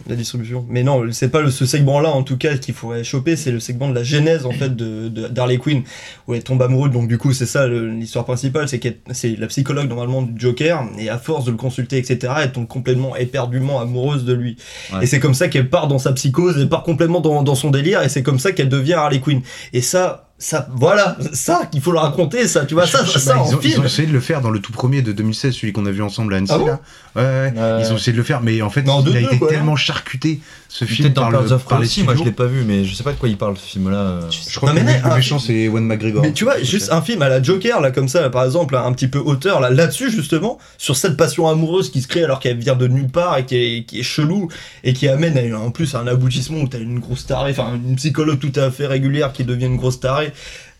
la 0.08 0.16
distribution. 0.16 0.66
Mais 0.70 0.84
non, 0.84 1.02
c'est 1.12 1.30
pas 1.30 1.42
le- 1.42 1.50
ce 1.52 1.66
segment-là 1.66 2.10
en 2.10 2.22
tout 2.24 2.38
cas 2.38 2.58
qu'il 2.58 2.74
faudrait 2.76 3.04
choper, 3.04 3.36
c'est 3.36 3.52
le 3.52 3.60
segment 3.60 3.90
de 3.90 3.96
la 3.96 4.04
genèse 4.04 4.46
en 4.46 4.52
fait 4.52 4.76
de, 4.76 5.10
de- 5.10 5.28
d'Harley 5.28 5.58
Quinn 5.58 5.82
où 6.28 6.34
elle 6.36 6.44
tombe 6.44 6.62
amoureuse. 6.62 6.92
Donc 6.92 7.08
du 7.08 7.18
coup, 7.18 7.34
c'est 7.34 7.46
ça 7.48 7.68
l'histoire 7.68 8.26
principale, 8.26 8.68
c'est 8.70 8.80
qu'elle 8.80 8.98
c'est 9.12 9.36
la 9.36 9.48
psychologue 9.48 9.88
normalement 9.90 10.22
du 10.22 10.40
Joker 10.40 10.84
et 11.00 11.10
à 11.10 11.18
force 11.18 11.46
de 11.46 11.52
le 11.52 11.58
consulter, 11.58 11.98
etc., 11.98 12.34
elle 12.44 12.52
tombe 12.52 12.68
complètement 12.68 13.16
éperdument 13.16 13.80
amoureuse 13.82 14.26
de 14.26 14.34
lui. 14.34 14.58
Ouais. 14.94 15.00
Et 15.04 15.06
c'est 15.08 15.20
comme 15.20 15.34
ça 15.34 15.48
qu'elle 15.48 15.70
part 15.70 15.88
dans 15.88 16.00
sa 16.00 16.14
psychose, 16.14 16.56
elle 16.60 16.70
part 16.70 16.84
complètement 16.84 17.20
dans, 17.20 17.42
dans 17.42 17.56
son 17.56 17.72
délire 17.72 18.04
et 18.04 18.10
c'est 18.10 18.22
comme 18.24 18.40
ça 18.40 18.52
qu'elle 18.52 18.70
devient 18.70 18.94
Harley 18.94 19.20
Quinn. 19.20 19.42
Et 19.74 19.82
ça. 19.82 20.25
Ça, 20.38 20.68
voilà, 20.76 21.16
ça 21.32 21.66
qu'il 21.72 21.80
faut 21.80 21.94
le 21.94 21.98
raconter, 21.98 22.46
ça, 22.50 22.66
tu 22.66 22.74
vois, 22.74 22.86
ça, 22.86 23.06
Je- 23.06 23.18
ça 23.18 23.36
bah, 23.36 23.40
en 23.42 23.50
ils, 23.50 23.56
ont, 23.56 23.60
ils 23.64 23.80
ont 23.80 23.86
essayé 23.86 24.06
de 24.06 24.12
le 24.12 24.20
faire 24.20 24.42
dans 24.42 24.50
le 24.50 24.60
tout 24.60 24.74
premier 24.74 25.02
de 25.02 25.14
2016, 25.14 25.54
celui 25.56 25.72
qu'on 25.72 25.86
a 25.86 25.92
vu 25.92 26.04
ensemble 26.04 26.34
à 26.34 26.38
Annecy. 26.38 26.52
Ah 26.54 26.58
bon 26.58 26.66
là. 26.66 26.80
Ouais, 27.16 27.24
ouais. 27.24 27.82
Ils 27.82 27.94
ont 27.94 27.96
essayé 27.96 28.12
de 28.12 28.18
le 28.18 28.24
faire, 28.24 28.42
mais 28.42 28.62
en 28.62 28.70
fait, 28.70 28.82
il 28.82 29.04
deux, 29.06 29.12
a 29.12 29.14
deux, 29.14 29.20
été 29.28 29.38
quoi, 29.38 29.48
tellement 29.48 29.78
charcuté 29.78 30.42
ce 30.68 30.84
film 30.84 31.04
Peut-être 31.08 31.16
dans 31.16 31.22
par, 31.22 31.32
Birds 31.32 31.42
le, 31.44 31.52
of 31.54 31.62
par 31.64 31.78
Prey 31.78 31.80
les 31.80 31.86
aussi, 31.86 32.04
moi 32.04 32.16
je 32.18 32.24
l'ai 32.26 32.34
pas 32.34 32.48
vu, 32.48 32.66
mais 32.68 32.84
je 32.84 32.94
sais 32.94 33.04
pas 33.04 33.14
de 33.14 33.18
quoi 33.18 33.30
il 33.30 33.38
parle 33.38 33.56
ce 33.56 33.66
film-là. 33.66 33.96
euh. 33.98 34.22
Je 34.30 34.58
crois 34.58 34.74
Non, 34.74 34.82
que 34.82 34.86
mais 34.86 34.98
le, 34.98 35.04
mais, 35.04 35.10
le 35.10 35.16
méchant, 35.16 35.40
c'est 35.40 35.54
Ewan 35.54 35.86
McGregor. 35.86 36.22
Mais 36.22 36.34
tu 36.34 36.44
vois, 36.44 36.62
juste 36.62 36.92
un 36.92 37.02
film 37.02 37.22
à 37.22 37.30
la 37.30 37.42
Joker, 37.42 37.80
là, 37.80 37.92
comme 37.92 38.10
ça, 38.10 38.20
là, 38.20 38.30
par 38.30 38.44
exemple, 38.44 38.76
un 38.76 38.92
petit 38.92 39.08
peu 39.08 39.20
auteur, 39.20 39.62
là, 39.62 39.70
là-dessus, 39.70 40.12
justement, 40.12 40.58
sur 40.78 40.98
cette 40.98 41.16
passion 41.16 41.48
amoureuse 41.48 41.90
qui 41.92 42.02
se 42.02 42.10
crée 42.10 42.26
alors 42.26 42.42
qu'elle 42.42 42.58
vient 42.58 42.76
de 42.76 42.88
nulle 42.88 43.08
part 43.08 43.38
et 43.38 43.46
qui 43.46 43.56
est, 43.56 43.84
qui 43.86 44.02
est 44.02 44.04
chelou 44.04 44.50
et 44.84 44.92
qui 44.92 45.08
amène 45.08 45.38
à, 45.38 45.58
en 45.58 45.72
plus 45.72 45.96
à 45.96 46.00
un 46.00 46.08
aboutissement 46.08 46.58
où 46.60 46.68
t'as 46.68 46.80
une 46.80 47.00
grosse 47.00 47.26
tarée, 47.26 47.52
enfin, 47.52 47.80
une 47.88 47.96
psychologue 47.96 48.40
tout 48.40 48.52
à 48.60 48.70
fait 48.70 48.86
régulière 48.88 49.32
qui 49.32 49.46
devient 49.46 49.68
une 49.68 49.78
grosse 49.78 50.02
tarée 50.02 50.25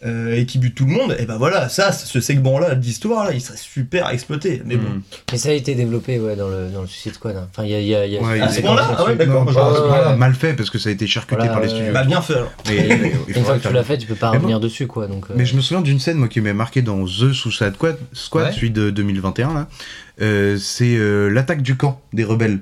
euh, 0.06 0.36
et 0.36 0.46
qui 0.46 0.60
bute 0.60 0.76
tout 0.76 0.86
le 0.86 0.92
monde, 0.92 1.16
et 1.18 1.26
ben 1.26 1.38
voilà, 1.38 1.68
ça, 1.70 1.92
ce 1.92 2.20
segment-là 2.20 2.76
d'histoire, 2.76 3.26
là, 3.26 3.32
il 3.34 3.42
serait 3.42 3.58
super 3.58 4.10
exploité. 4.12 4.62
Mais 4.66 4.76
bon. 4.76 4.90
Mm. 4.90 5.02
Mais 5.32 5.38
ça 5.38 5.50
a 5.50 5.54
été 5.54 5.74
développé 5.74 6.20
ouais, 6.20 6.36
dans, 6.36 6.48
le, 6.50 6.68
dans 6.70 6.82
le 6.82 6.88
Suicide 6.88 7.14
Squad. 7.14 7.36
hein. 7.38 7.48
Enfin, 7.52 7.64
il 7.64 7.72
y 7.72 7.76
a. 7.76 7.80
il 7.80 7.88
y 7.88 7.96
a, 7.96 8.06
il 8.06 8.14
y 8.14 8.18
a 8.18 8.22
Ouais, 8.22 8.40
À 8.42 8.46
il 8.48 8.52
ce 8.54 8.62
point-là 8.62 8.96
Ah 8.98 9.06
ouais, 9.06 9.16
d'accord. 9.16 9.48
ouais. 9.48 10.16
mal 10.18 10.36
fait 10.36 10.54
parce 10.54 10.70
que 10.70 10.78
ça 10.78 10.90
a 10.90 10.92
été 10.92 11.08
charcuté 11.08 11.38
Voilà, 11.38 11.54
par 11.54 11.62
les 11.64 11.70
studios. 11.70 11.94
Bah, 11.94 12.04
bien 12.04 12.22
fait, 12.22 12.34
alors. 12.36 12.52
Mais, 12.68 13.14
Une 13.28 13.44
fois 13.44 13.58
que 13.58 13.68
tu 13.68 13.74
l'as 13.74 13.84
fait, 13.84 13.98
tu 13.98 14.06
peux 14.06 14.16
pas 14.16 14.30
revenir 14.32 14.60
bon. 14.60 14.64
dessus, 14.64 14.86
quoi. 14.86 15.08
Donc, 15.08 15.26
euh, 15.32 15.34
Mais 15.36 15.46
je 15.46 15.56
me 15.56 15.62
souviens 15.62 15.82
d'une 15.82 16.00
scène 16.00 16.18
moi 16.18 16.28
qui 16.28 16.40
m'a 16.42 16.54
marqué 16.54 16.82
dans 16.84 17.04
The 17.06 17.32
Suicide 17.34 17.74
Squad, 17.76 17.98
Squad 18.14 18.46
Ouais. 18.48 18.52
celui 18.54 18.70
de 18.72 18.90
2021 18.92 19.54
là. 19.54 19.68
Euh, 20.22 20.58
c'est 20.60 20.96
euh, 20.98 21.30
l'attaque 21.30 21.62
du 21.62 21.76
camp 21.78 22.00
des 22.14 22.24
rebelles. 22.24 22.60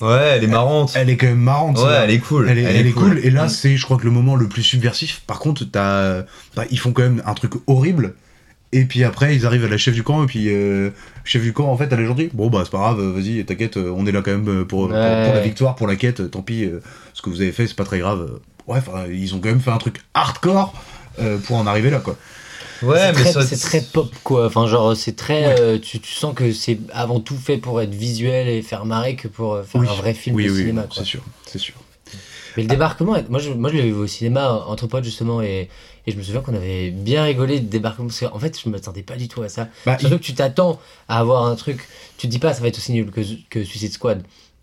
Ouais, 0.00 0.34
elle 0.36 0.44
est 0.44 0.48
marrante. 0.48 0.92
Elle 0.94 1.08
est 1.10 1.16
quand 1.16 1.26
même 1.26 1.38
marrante. 1.38 1.78
Ouais, 1.78 2.00
elle 2.04 2.10
est 2.10 2.18
cool. 2.18 2.48
Elle 2.48 2.58
est, 2.58 2.62
elle 2.64 2.86
est 2.86 2.92
cool. 2.92 3.18
Et 3.22 3.30
là, 3.30 3.48
c'est, 3.48 3.76
je 3.76 3.84
crois 3.84 3.96
que 3.96 4.04
le 4.04 4.10
moment 4.10 4.36
le 4.36 4.48
plus 4.48 4.62
subversif. 4.62 5.22
Par 5.26 5.38
contre, 5.38 5.64
t'as, 5.64 6.22
bah, 6.54 6.64
ils 6.70 6.78
font 6.78 6.92
quand 6.92 7.02
même 7.02 7.22
un 7.24 7.34
truc 7.34 7.52
horrible. 7.66 8.14
Et 8.72 8.84
puis 8.84 9.04
après, 9.04 9.34
ils 9.34 9.46
arrivent 9.46 9.64
à 9.64 9.68
la 9.68 9.78
chef 9.78 9.94
du 9.94 10.02
camp. 10.02 10.22
Et 10.24 10.26
puis, 10.26 10.48
euh, 10.48 10.90
chef 11.24 11.40
du 11.40 11.52
camp, 11.52 11.66
en 11.66 11.76
fait, 11.76 11.88
elle 11.92 12.00
est 12.00 12.06
gentille. 12.06 12.30
Bon, 12.34 12.50
bah, 12.50 12.62
c'est 12.64 12.70
pas 12.72 12.78
grave, 12.78 13.00
vas-y, 13.00 13.44
t'inquiète, 13.44 13.76
euh, 13.76 13.94
on 13.96 14.06
est 14.06 14.12
là 14.12 14.22
quand 14.22 14.32
même 14.32 14.48
euh, 14.48 14.64
pour, 14.64 14.88
pour, 14.88 14.88
pour 14.88 14.96
la 14.96 15.40
victoire, 15.40 15.76
pour 15.76 15.86
la 15.86 15.96
quête. 15.96 16.30
Tant 16.30 16.42
pis, 16.42 16.64
euh, 16.64 16.82
ce 17.14 17.22
que 17.22 17.30
vous 17.30 17.40
avez 17.40 17.52
fait, 17.52 17.66
c'est 17.66 17.76
pas 17.76 17.84
très 17.84 18.00
grave. 18.00 18.28
Ouais, 18.66 18.78
enfin, 18.78 19.04
ils 19.10 19.34
ont 19.34 19.38
quand 19.38 19.48
même 19.48 19.60
fait 19.60 19.70
un 19.70 19.78
truc 19.78 20.00
hardcore 20.12 20.74
euh, 21.20 21.38
pour 21.38 21.56
en 21.56 21.66
arriver 21.66 21.88
là, 21.88 22.00
quoi. 22.00 22.16
Ouais, 22.82 23.12
mais 23.12 23.24
c'est 23.42 23.56
très 23.56 23.80
pop 23.80 24.10
quoi. 24.22 24.46
Enfin 24.46 24.66
genre 24.66 24.96
c'est 24.96 25.16
très, 25.16 25.46
Ouais. 25.46 25.60
euh, 25.60 25.78
tu, 25.78 26.00
tu 26.00 26.12
sens 26.12 26.34
que 26.34 26.52
c'est 26.52 26.78
avant 26.92 27.20
tout 27.20 27.36
fait 27.36 27.56
pour 27.58 27.80
être 27.80 27.94
visuel 27.94 28.48
et 28.48 28.62
faire 28.62 28.84
marrer 28.84 29.16
que 29.16 29.28
pour 29.28 29.54
euh, 29.54 29.62
faire 29.62 29.80
Oui. 29.80 29.88
un 29.88 29.94
vrai 29.94 30.14
film 30.14 30.36
oui, 30.36 30.44
de 30.46 30.50
oui, 30.50 30.56
cinéma. 30.58 30.86
c'est 30.94 31.04
sûr, 31.04 31.22
c'est 31.46 31.58
sûr. 31.58 31.74
Mais 32.56 32.62
le 32.62 32.68
débarquement, 32.68 33.16
moi 33.28 33.38
je, 33.38 33.50
moi 33.50 33.70
je 33.70 33.76
l'avais 33.76 33.88
vu 33.90 33.94
au 33.96 34.06
cinéma 34.06 34.64
entre 34.66 34.86
potes 34.86 35.04
justement 35.04 35.42
et, 35.42 35.68
et 36.06 36.10
je 36.12 36.16
me 36.16 36.22
souviens 36.22 36.40
qu'on 36.40 36.54
avait 36.54 36.90
bien 36.90 37.24
rigolé 37.24 37.60
de 37.60 37.66
débarquement 37.68 38.06
parce 38.06 38.20
qu'en 38.20 38.38
fait 38.38 38.58
je 38.62 38.68
m'attendais 38.70 39.02
pas 39.02 39.16
du 39.16 39.28
tout 39.28 39.42
à 39.42 39.48
ça. 39.50 39.68
Bah, 39.84 39.98
Surtout 39.98 40.16
que 40.18 40.22
tu 40.22 40.34
t'attends 40.34 40.80
à 41.08 41.18
avoir 41.18 41.44
un 41.46 41.54
truc, 41.54 41.86
tu 42.16 42.26
te 42.26 42.30
dis 42.30 42.38
pas 42.38 42.54
ça 42.54 42.60
va 42.62 42.68
être 42.68 42.78
aussi 42.78 42.92
nul 42.92 43.10
que, 43.10 43.20
que 43.50 43.62
Suicide 43.64 43.92
Squad. 43.92 44.22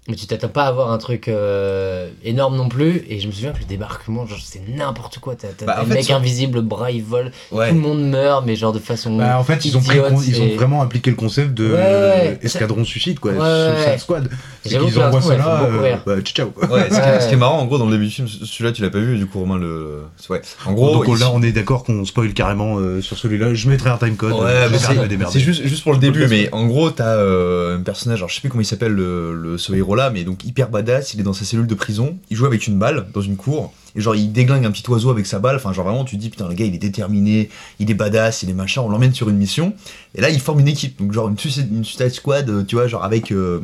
Mais 0.09 0.15
tu 0.15 0.27
t'attends 0.27 0.49
pas 0.49 0.63
à 0.65 0.67
avoir 0.67 0.91
un 0.91 0.97
truc 0.97 1.29
euh, 1.29 2.09
énorme 2.25 2.57
non 2.57 2.67
plus. 2.67 3.05
Et 3.07 3.21
je 3.21 3.27
me 3.27 3.31
souviens 3.31 3.53
que 3.53 3.59
le 3.59 3.65
débarquement, 3.65 4.25
genre, 4.25 4.37
c'est 4.43 4.61
n'importe 4.67 5.19
quoi. 5.19 5.35
T'as 5.35 5.47
t'as 5.57 5.65
Bah, 5.65 5.85
mecs 5.87 6.03
sur- 6.03 6.17
invisibles, 6.17 6.55
le 6.55 6.61
bras 6.61 6.91
ils 6.91 7.01
volent, 7.01 7.29
Ouais. 7.53 7.69
tout 7.69 7.75
le 7.75 7.79
monde 7.79 8.09
meurt, 8.09 8.45
mais 8.45 8.57
genre 8.57 8.73
de 8.73 8.79
façon. 8.79 9.15
Bah, 9.15 9.39
en 9.39 9.45
fait, 9.45 9.63
ils 9.63 9.77
ont, 9.77 9.81
pris 9.81 9.99
ils 10.27 10.41
ont 10.41 10.55
vraiment 10.57 10.81
appliqué 10.81 11.09
le 11.09 11.15
concept 11.15 11.53
de 11.53 11.67
Ouais, 11.71 11.77
ouais. 11.77 12.39
escadron 12.41 12.83
suicide, 12.83 13.17
quoi, 13.19 13.31
Ouais, 13.31 13.39
ouais. 13.39 13.75
Suicide 13.81 13.99
Squad. 13.99 14.29
Que 14.69 14.99
envoient 14.99 15.21
ça 15.21 15.37
là, 15.37 15.63
euh, 15.63 15.95
bah, 16.05 16.19
ciao. 16.21 16.49
Quoi. 16.49 16.67
Ce, 16.67 16.67
qui 16.89 16.95
est, 16.95 16.99
Ouais. 17.01 17.19
ce 17.21 17.27
qui 17.29 17.33
est 17.35 17.37
marrant, 17.37 17.59
en 17.59 17.65
gros, 17.65 17.77
dans 17.77 17.85
le 17.85 17.91
début 17.93 18.05
du 18.07 18.11
film, 18.11 18.27
celui-là, 18.27 18.73
tu 18.73 18.81
l'as 18.81 18.89
pas 18.89 18.99
vu, 18.99 19.17
du 19.17 19.25
coup, 19.25 19.39
Romain 19.39 19.57
le. 19.57 20.01
Ouais. 20.29 20.41
En 20.65 20.73
gros, 20.73 20.91
Donc 20.95 21.05
il- 21.07 21.19
là, 21.21 21.31
on 21.33 21.41
est 21.41 21.53
d'accord 21.53 21.85
qu'on 21.85 22.03
spoil 22.03 22.33
carrément 22.33 22.77
euh, 22.77 22.99
sur 23.01 23.17
celui-là. 23.17 23.53
Je 23.53 23.69
mettrai 23.69 23.89
un 23.89 23.97
timecode. 23.97 24.33
Euh, 24.33 24.67
c'est 25.31 25.39
juste, 25.39 25.63
juste 25.65 25.83
pour 25.83 25.93
le 25.93 25.99
début, 25.99 26.27
mais 26.27 26.49
en 26.51 26.65
gros, 26.65 26.89
t'as 26.91 27.15
euh, 27.15 27.77
un 27.77 27.81
personnage, 27.81 28.19
alors 28.19 28.27
je 28.29 28.35
sais 28.35 28.41
plus 28.41 28.49
comment 28.49 28.61
il 28.61 28.65
s'appelle 28.65 28.91
le, 28.91 29.33
le, 29.33 29.57
ce 29.57 29.71
héros-là, 29.93 30.09
mais 30.09 30.23
donc 30.23 30.43
hyper 30.45 30.69
badass, 30.69 31.13
il 31.13 31.19
est 31.19 31.23
dans 31.23 31.33
sa 31.33 31.45
cellule 31.45 31.67
de 31.67 31.75
prison, 31.75 32.17
il 32.29 32.37
joue 32.37 32.45
avec 32.45 32.67
une 32.67 32.77
balle 32.77 33.07
dans 33.13 33.21
une 33.21 33.37
cour, 33.37 33.73
et 33.95 34.01
genre 34.01 34.15
il 34.15 34.31
déglingue 34.31 34.65
un 34.65 34.71
petit 34.71 34.89
oiseau 34.89 35.09
avec 35.09 35.25
sa 35.25 35.39
balle, 35.39 35.55
enfin 35.55 35.71
genre 35.73 35.85
vraiment 35.85 36.03
tu 36.05 36.15
te 36.15 36.21
dis 36.21 36.29
putain 36.29 36.47
le 36.47 36.55
gars 36.55 36.65
il 36.65 36.73
est 36.73 36.79
déterminé, 36.79 37.49
il 37.79 37.89
est 37.89 37.93
badass, 37.93 38.43
il 38.43 38.49
est 38.49 38.53
machin, 38.53 38.81
on 38.81 38.89
l'emmène 38.89 39.13
sur 39.13 39.29
une 39.29 39.37
mission, 39.37 39.73
et 40.15 40.21
là 40.21 40.29
il 40.29 40.39
forme 40.39 40.59
une 40.59 40.67
équipe, 40.67 40.99
donc 40.99 41.13
genre 41.13 41.29
une 41.29 41.37
une 41.71 41.83
Suicide 41.83 42.09
Squad, 42.09 42.49
euh, 42.49 42.63
tu 42.63 42.75
vois, 42.75 42.87
genre 42.87 43.03
avec... 43.03 43.31
euh, 43.31 43.61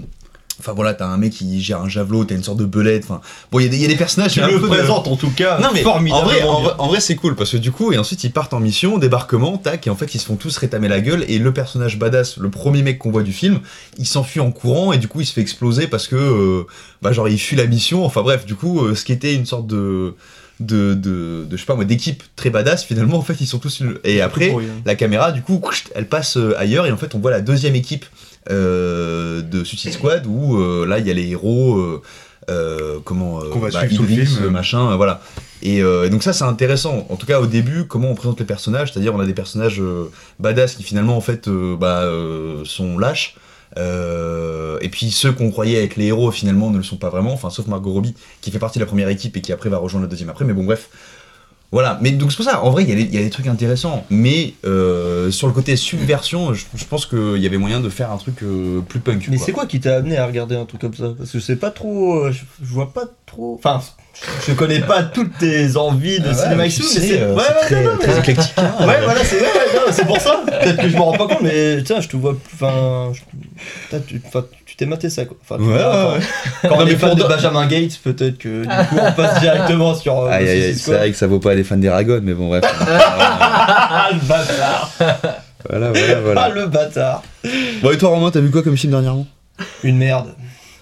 Enfin 0.60 0.74
voilà, 0.74 0.94
t'as 0.94 1.08
un 1.08 1.18
mec 1.18 1.32
qui 1.34 1.62
gère 1.62 1.82
un 1.82 1.88
javelot, 1.90 2.26
t'as 2.26 2.36
une 2.36 2.44
sorte 2.44 2.58
de 2.60 2.66
belette, 2.66 3.04
enfin... 3.06 3.22
Bon, 3.52 3.60
il 3.60 3.64
y, 3.64 3.66
a 3.66 3.70
des- 3.70 3.78
il 3.78 3.82
y 3.82 3.86
a 3.86 3.88
des 3.88 3.96
personnages... 3.96 4.38
Un 4.38 4.48
le 4.48 4.56
peu 4.60 4.68
de- 4.68 4.74
présentes 4.74 5.08
en 5.08 5.16
tout 5.16 5.32
cas 5.32 5.58
non 5.60 5.70
mais 5.74 5.86
en 5.86 6.00
vrai, 6.24 6.42
en, 6.44 6.62
vrai, 6.62 6.74
en 6.78 6.88
vrai, 6.88 7.00
c'est 7.00 7.16
cool 7.16 7.36
parce 7.36 7.52
que 7.52 7.58
du 7.58 7.72
coup 7.72 7.92
et 7.94 7.98
ensuite 7.98 8.24
ils 8.24 8.32
partent 8.32 8.54
en 8.54 8.60
mission, 8.60 8.98
débarquement, 8.98 9.58
tac 9.58 9.88
et 9.88 9.90
en 9.90 9.96
fait 9.96 10.14
ils 10.16 10.20
se 10.20 10.26
font 10.26 10.36
tous 10.36 10.56
rétamer 10.58 10.88
la 10.88 11.00
gueule 11.02 11.24
et 11.28 11.40
le 11.40 11.54
personnage 11.54 11.98
badass, 11.98 12.38
le 12.38 12.50
premier 12.50 12.84
mec 12.84 13.00
qu'on 13.00 13.12
voit 13.12 13.24
du 13.24 13.32
film, 13.34 13.60
il 13.98 14.06
s'enfuit 14.06 14.40
en 14.42 14.52
courant 14.52 14.92
et 14.94 14.98
du 14.98 15.08
coup 15.08 15.22
il 15.22 15.26
se 15.26 15.34
fait 15.34 15.42
exploser 15.42 15.88
parce 15.88 16.08
que 16.08 16.16
euh, 16.16 16.64
bah 17.02 17.12
genre 17.14 17.30
il 17.30 17.40
fuit 17.40 17.56
la 17.56 17.66
mission. 17.66 18.06
Enfin 18.06 18.22
bref, 18.22 18.46
du 18.46 18.56
coup 18.56 18.82
euh, 18.86 18.96
ce 18.96 19.06
qui 19.06 19.12
était 19.14 19.34
une 19.34 19.46
sorte 19.46 19.68
de 19.68 20.16
de, 20.60 20.94
de, 20.94 21.46
de 21.50 21.56
je 21.56 21.58
sais 21.58 21.66
pas 21.66 21.76
moi 21.76 21.86
d'équipe 21.86 22.22
très 22.36 22.50
badass 22.50 22.84
finalement 22.84 23.18
en 23.18 23.22
fait 23.22 23.40
ils 23.40 23.48
sont 23.48 23.60
tous 23.60 23.80
nuls. 23.80 24.00
et 24.04 24.20
après 24.20 24.52
hein. 24.52 24.60
la 24.86 24.96
caméra 24.96 25.32
du 25.32 25.42
coup 25.42 25.62
elle 25.96 26.06
passe 26.08 26.36
euh, 26.36 26.54
ailleurs 26.60 26.86
et 26.86 26.92
en 26.92 26.98
fait 26.98 27.16
on 27.16 27.20
voit 27.20 27.32
la 27.32 27.40
deuxième 27.40 27.76
équipe 27.76 28.06
euh, 28.06 28.29
de 28.50 29.64
Suicide 29.64 29.94
Squad 29.94 30.26
où 30.28 30.58
euh, 30.58 30.86
là 30.86 31.00
il 31.00 31.08
y 31.08 31.12
a 31.12 31.14
les 31.14 31.30
héros 31.30 31.78
euh, 31.78 32.02
euh, 32.50 33.00
comment 33.04 33.40
euh, 33.42 33.50
le 33.54 33.94
Idris, 33.94 34.26
film. 34.26 34.46
euh, 34.46 34.50
machin, 34.50 34.92
euh, 34.92 34.96
voilà. 34.96 35.22
Et, 35.62 35.84
euh, 35.84 36.06
et 36.06 36.10
donc 36.10 36.24
ça 36.24 36.34
c'est 36.34 36.46
intéressant. 36.46 37.06
En 37.10 37.16
tout 37.16 37.26
cas 37.28 37.40
au 37.40 37.46
début, 37.46 37.86
comment 37.86 38.10
on 38.10 38.16
présente 38.16 38.40
les 38.40 38.46
personnages, 38.46 38.92
c'est-à-dire 38.92 39.14
on 39.14 39.20
a 39.20 39.26
des 39.26 39.34
personnages 39.34 39.80
euh, 39.82 40.10
badass 40.40 40.76
qui 40.76 40.84
finalement 40.84 41.16
en 41.18 41.22
fait 41.22 41.48
euh, 41.48 41.76
bah, 41.78 42.02
euh, 42.04 42.64
sont 42.66 42.98
lâches. 42.98 43.36
Euh, 43.78 44.80
et 44.82 44.90
puis 44.90 45.12
ceux 45.12 45.32
qu'on 45.32 45.52
croyait 45.52 45.84
être 45.84 45.96
les 45.96 46.08
héros 46.08 46.32
finalement 46.32 46.72
ne 46.72 46.78
le 46.78 46.84
sont 46.84 46.98
pas 46.98 47.10
vraiment, 47.10 47.34
enfin 47.34 47.52
sauf 47.52 47.68
Margot 47.68 47.92
Robbie 47.92 48.16
qui 48.42 48.50
fait 48.50 48.58
partie 48.58 48.80
de 48.80 48.84
la 48.84 48.88
première 48.88 49.10
équipe 49.10 49.38
et 49.38 49.42
qui 49.42 49.54
après 49.54 49.70
va 49.70 49.78
rejoindre 49.78 50.06
la 50.06 50.10
deuxième 50.10 50.30
après, 50.30 50.44
mais 50.44 50.54
bon 50.54 50.64
bref. 50.64 50.90
Voilà, 51.72 52.00
mais 52.02 52.10
donc 52.12 52.32
c'est 52.32 52.38
pour 52.38 52.46
ça, 52.46 52.64
en 52.64 52.72
vrai 52.72 52.82
il 52.84 52.90
y, 52.90 52.94
a 52.94 52.96
des- 52.96 53.04
il 53.04 53.14
y 53.14 53.20
a 53.20 53.22
des 53.22 53.30
trucs 53.30 53.46
intéressants, 53.46 54.04
mais 54.10 54.56
euh, 54.66 55.30
sur 55.30 55.46
le 55.46 55.54
côté 55.54 55.76
subversion, 55.76 56.52
je, 56.56 56.66
je 56.76 56.84
pense 56.86 57.06
qu'il 57.06 57.38
y 57.38 57.46
avait 57.46 57.60
moyen 57.60 57.80
de 57.80 57.90
faire 57.90 58.12
un 58.12 58.18
truc 58.18 58.42
euh, 58.42 58.82
plus 58.82 59.00
punk. 59.00 59.28
Mais 59.30 59.38
c'est 59.38 59.52
quoi 59.52 59.68
qui 59.68 59.80
t'a 59.80 59.98
amené 59.98 60.18
à 60.18 60.26
regarder 60.26 60.56
un 60.56 60.66
truc 60.66 60.82
comme 60.82 60.96
ça? 60.96 61.14
Parce 61.16 61.32
que 61.32 61.40
c'est 61.40 61.58
pas 61.58 61.70
trop. 61.70 62.26
euh, 62.26 62.32
Je, 62.32 62.40
je 62.66 62.74
vois 62.74 62.92
pas 62.92 63.04
trop. 63.28 63.60
Enfin, 63.64 63.82
je 64.48 64.54
connais 64.54 64.80
pas 64.80 65.04
toutes 65.04 65.38
tes 65.38 65.78
envies 65.78 66.20
de 66.20 66.26
Ah 66.26 66.30
ouais, 66.30 66.34
cinéma 66.44 66.70
sais, 66.72 67.00
mais 67.02 67.08
c'est. 67.08 67.24
ouais, 67.24 67.36
ouais, 67.36 67.44
très- 67.62 67.84
non, 67.84 67.92
non, 67.92 67.98
mais- 68.00 68.04
très 68.08 68.20
éclectique. 68.20 68.54
Ouais, 68.58 69.02
voilà, 69.04 69.24
c'est 69.24 69.40
ouais, 69.40 70.06
pour 70.08 70.20
ça. 70.20 70.42
Peut-être 70.48 70.82
que 70.82 70.90
je 70.90 70.98
m'en 70.98 71.06
rends 71.12 71.18
pas 71.18 71.28
compte, 71.28 71.42
mais 71.44 71.84
tiens, 71.84 72.02
je 72.02 72.08
te 72.08 72.18
vois. 72.18 72.36
Enfin, 72.56 73.12
je- 73.14 73.22
t'es 74.80 74.86
maté 74.86 75.10
ça 75.10 75.26
quoi. 75.26 75.36
Enfin, 75.42 75.58
tu 75.58 75.70
Ouais, 75.70 75.78
vois, 75.78 76.14
ouais, 76.14 76.20
quand, 76.64 76.78
on 76.78 76.88
est 76.88 76.96
fan 76.96 77.10
pour 77.10 77.18
de 77.18 77.24
Benjamin 77.26 77.68
Gates, 77.68 78.00
peut-être 78.02 78.38
que 78.38 78.62
du 78.62 78.88
coup 78.88 78.96
on 79.06 79.12
passe 79.12 79.40
directement 79.42 79.94
sur. 79.94 80.18
euh, 80.22 80.74
c'est 80.74 80.94
vrai 80.94 81.12
que 81.12 81.18
ça 81.18 81.28
vaut 81.28 81.40
pas 81.40 81.54
les 81.54 81.64
fans 81.66 81.76
d'Aragon, 81.78 82.22
mais 82.24 82.34
bon, 82.34 82.48
bref. 82.48 82.64
Ah 82.82 84.10
le 84.14 84.20
bâtard 84.26 84.92
voilà, 85.70 85.92
voilà, 85.92 86.14
Ah 86.16 86.20
voilà. 86.22 86.50
le 86.50 86.66
bâtard 86.68 87.24
Bon, 87.82 87.92
et 87.92 87.98
toi, 87.98 88.10
Romain, 88.10 88.32
t'as 88.32 88.40
vu 88.40 88.50
quoi 88.52 88.64
comme 88.64 88.78
film 88.78 88.92
dernièrement? 88.92 89.28
Une 89.84 89.98
merde. 89.98 90.34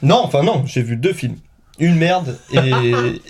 Non, 0.04 0.22
enfin 0.24 0.44
non, 0.44 0.64
j'ai 0.68 0.84
vu 0.84 0.96
deux 0.96 1.14
films. 1.14 1.38
Une 1.80 1.96
merde 1.96 2.38
et, 2.52 2.60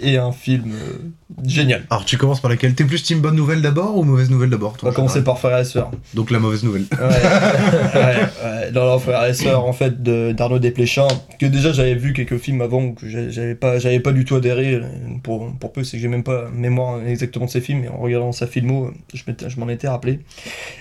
et 0.14 0.18
un 0.18 0.32
film 0.32 0.72
euh, 0.74 0.98
génial. 1.46 1.86
Alors 1.90 2.06
tu 2.06 2.18
commences 2.18 2.40
par 2.40 2.50
laquelle? 2.50 2.74
T'es 2.76 2.86
plus 2.86 3.04
team 3.04 3.20
bonne 3.20 3.36
nouvelle 3.36 3.62
d'abord 3.62 3.98
ou 3.98 4.04
mauvaise 4.04 4.30
nouvelle 4.30 4.50
d'abord 4.50 4.74
On 4.76 4.78
toi, 4.78 4.90
va 4.90 4.96
commencer 4.96 5.22
par 5.24 5.38
frère 5.38 5.58
et 5.60 5.66
sœur. 5.66 5.92
Donc 6.14 6.32
la 6.32 6.40
mauvaise 6.40 6.64
nouvelle. 6.64 6.86
Ouais, 6.92 6.98
ouais, 7.96 8.22
ouais. 8.44 8.72
Non, 8.72 8.98
et 9.28 9.34
sœur, 9.34 9.66
en 9.66 9.74
fait, 9.74 10.02
de- 10.02 10.32
d'Arnaud 10.32 10.60
Desplechin, 10.60 11.08
que 11.40 11.46
déjà 11.46 11.74
j'avais 11.74 11.96
vu 11.96 12.14
quelques 12.14 12.38
films 12.38 12.62
avant, 12.62 12.94
que 12.94 13.08
j'avais 13.30 13.56
pas, 13.56 13.80
j'avais 13.80 14.00
pas 14.00 14.14
du 14.14 14.24
tout 14.24 14.36
adhéré, 14.36 14.82
pour, 15.24 15.54
pour 15.60 15.74
peu, 15.74 15.84
c'est 15.84 15.98
que 15.98 16.02
j'ai 16.02 16.08
même 16.08 16.24
pas 16.24 16.50
mémoire 16.54 17.02
exactement 17.06 17.46
de 17.46 17.52
ces 17.52 17.62
films, 17.62 17.82
mais 17.82 17.90
en 17.90 17.98
regardant 18.00 18.32
sa 18.32 18.48
filmo, 18.48 18.92
je 19.14 19.24
m'étais- 19.28 19.50
je 19.50 19.60
m'en 19.60 19.68
étais 19.70 19.88
rappelé. 19.90 20.20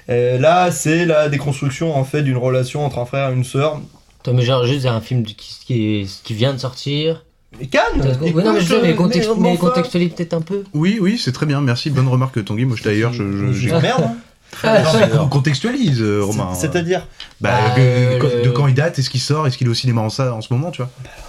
Euh, 0.08 0.38
là, 0.38 0.70
c'est 0.70 1.04
la 1.04 1.28
déconstruction, 1.28 1.96
en 1.96 2.04
fait, 2.04 2.22
d'une 2.22 2.36
relation 2.36 2.84
entre 2.84 2.98
un 2.98 3.06
frère 3.06 3.30
et 3.30 3.34
une 3.34 3.44
sœur. 3.44 3.80
Toi, 4.22 4.32
mais 4.34 4.42
genre, 4.42 4.64
juste, 4.64 4.82
c'est 4.82 4.88
un 4.88 5.00
film 5.00 5.24
qui, 5.24 6.06
qui 6.24 6.34
vient 6.34 6.52
de 6.52 6.58
sortir. 6.58 7.24
Mais 7.60 7.66
Cannes 7.66 7.82
Ouais, 8.20 8.42
non, 8.44 8.52
mais 8.54 8.60
je 8.60 8.66
sais, 8.66 8.82
mais, 8.82 8.94
contexte, 8.94 9.30
mais 9.36 9.42
mais 9.42 9.48
enfin- 9.58 9.68
contextualise 9.68 10.12
peut-être 10.14 10.34
un 10.34 10.40
peu. 10.40 10.62
Oui, 10.74 10.98
oui, 11.00 11.18
c'est 11.22 11.32
très 11.32 11.46
bien, 11.46 11.60
merci. 11.60 11.90
Bonne 11.90 12.08
remarque 12.08 12.44
Tanguy. 12.44 12.64
Moi 12.64 12.76
je 12.76 12.82
d'ailleurs, 12.84 13.12
je, 13.12 13.52
je- 13.52 13.68
merde. 13.70 14.02
hein. 14.04 14.16
Non, 14.64 15.00
mais 15.00 15.08
con- 15.10 15.26
contextualise, 15.28 16.00
euh, 16.00 16.22
Romain. 16.22 16.50
C'est- 16.54 16.68
C'est-à-dire 16.68 17.06
Bah, 17.40 17.50
Bah, 17.68 17.74
euh, 17.78 18.18
le- 18.18 18.42
de 18.44 18.50
quand 18.50 18.66
il 18.68 18.74
date, 18.74 18.98
est-ce 18.98 19.10
qu'il 19.10 19.20
sort, 19.20 19.46
est-ce 19.46 19.58
qu'il 19.58 19.66
est 19.66 19.70
au 19.70 19.74
cinéma 19.74 20.00
en, 20.02 20.08
ça, 20.08 20.32
en 20.32 20.40
ce 20.40 20.52
moment, 20.52 20.70
tu 20.70 20.80
vois 20.82 20.90
Vous 20.98 21.25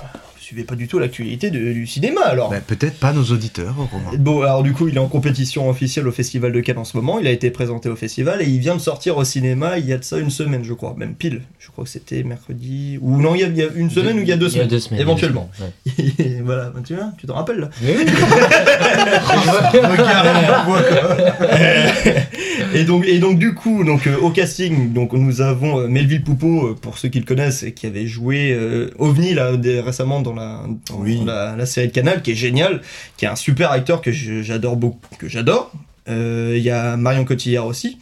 suivez 0.47 0.63
pas 0.63 0.75
du 0.75 0.87
tout 0.87 0.97
l'actualité 0.97 1.49
du 1.51 1.85
cinéma, 1.85 2.21
alors 2.21 2.49
bah, 2.49 2.61
Peut-être 2.65 2.97
pas 2.99 3.11
nos 3.11 3.23
auditeurs, 3.25 3.75
Romain. 3.75 4.11
Bon, 4.17 4.41
alors 4.43 4.63
du 4.63 4.71
coup, 4.71 4.87
il 4.87 4.95
est 4.95 4.99
en 4.99 5.09
compétition 5.09 5.69
officielle 5.69 6.07
au 6.07 6.11
Festival 6.13 6.53
de 6.53 6.61
Cannes 6.61 6.77
en 6.77 6.85
ce 6.85 6.95
moment. 6.95 7.19
Il 7.19 7.27
a 7.27 7.31
été 7.31 7.51
présenté 7.51 7.89
au 7.89 7.97
festival 7.97 8.41
et 8.41 8.45
il 8.45 8.59
vient 8.59 8.75
de 8.75 8.79
sortir 8.81 9.17
au 9.17 9.25
cinéma 9.25 9.77
il 9.77 9.85
y 9.85 9.91
a 9.91 9.97
de 9.97 10.05
ça 10.05 10.17
une 10.19 10.29
semaine, 10.29 10.63
je 10.63 10.71
crois, 10.73 10.95
même 10.97 11.15
pile. 11.15 11.41
Je 11.59 11.67
crois 11.69 11.83
que 11.83 11.89
c'était 11.89 12.23
mercredi. 12.23 12.97
Ou 13.01 13.19
non, 13.21 13.35
il 13.35 13.41
y, 13.41 13.43
a, 13.43 13.47
il 13.47 13.57
y 13.57 13.61
a 13.61 13.67
une 13.75 13.89
semaine 13.89 14.19
ou 14.19 14.21
il 14.21 14.27
y 14.27 14.31
a 14.31 14.37
deux 14.37 14.47
Il 14.47 14.49
y 14.49 14.51
a 14.51 14.53
semaines. 14.59 14.67
deux 14.69 14.79
semaines. 14.79 15.01
Éventuellement. 15.01 15.49
deux 15.85 15.91
semaines, 15.91 16.35
ouais. 16.37 16.41
voilà, 16.45 16.69
bah, 16.69 16.79
tu 16.85 16.95
vois, 16.95 17.11
tu 17.17 17.27
t'en 17.27 17.33
rappelles 17.35 17.59
là. 17.59 17.69
Mais 17.81 17.95
oui. 17.97 18.05
et 22.73 22.83
donc, 22.83 23.05
et 23.05 23.19
donc 23.19 23.39
du 23.39 23.53
coup, 23.53 23.83
donc 23.83 24.07
euh, 24.07 24.15
au 24.21 24.29
casting, 24.29 24.93
donc 24.93 25.13
nous 25.13 25.41
avons 25.41 25.79
euh, 25.81 25.87
Melville 25.87 26.23
Poupeau, 26.23 26.67
euh, 26.69 26.75
pour 26.79 26.97
ceux 26.97 27.09
qui 27.09 27.19
le 27.19 27.25
connaissent, 27.25 27.63
et 27.63 27.73
qui 27.73 27.85
avait 27.85 28.07
joué 28.07 28.51
euh, 28.53 28.89
OVNI 28.99 29.33
là 29.33 29.55
des- 29.57 29.79
récemment 29.81 30.21
dans 30.21 30.33
la 30.37 30.61
dans 30.89 30.95
Oui. 30.99 31.21
la, 31.25 31.55
la 31.57 31.65
série 31.65 31.87
de 31.89 31.93
Canal, 31.93 32.21
qui 32.21 32.31
est 32.31 32.35
génial, 32.35 32.81
qui 33.17 33.25
est 33.25 33.27
un 33.27 33.35
super 33.35 33.71
acteur 33.71 34.01
que 34.01 34.11
j'adore 34.13 34.77
beaucoup, 34.77 34.99
que 35.19 35.27
j'adore. 35.27 35.71
Euh, 36.07 36.53
Il 36.55 36.63
y 36.63 36.69
a 36.69 36.95
Marion 36.95 37.25
Cotillard 37.25 37.65
aussi. 37.65 37.97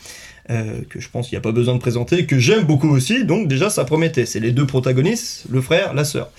euh, 0.51 0.81
que 0.91 0.99
je 0.99 1.09
pense 1.09 1.27
qu'il 1.27 1.35
n'y 1.35 1.39
a 1.39 1.41
pas 1.41 1.51
besoin 1.51 1.73
de 1.73 1.79
présenter, 1.79 2.27
que 2.27 2.37
j'aime 2.37 2.65
beaucoup 2.65 2.89
aussi, 2.89 3.25
donc 3.25 3.47
déjà 3.47 3.71
ça 3.71 3.83
promettait. 3.83 4.27
C'est 4.27 4.39
les 4.39 4.51
deux 4.51 4.67
protagonistes, 4.67 5.45
le 5.49 5.59
frère, 5.59 5.95
la 5.95 6.05
sœur. 6.05 6.29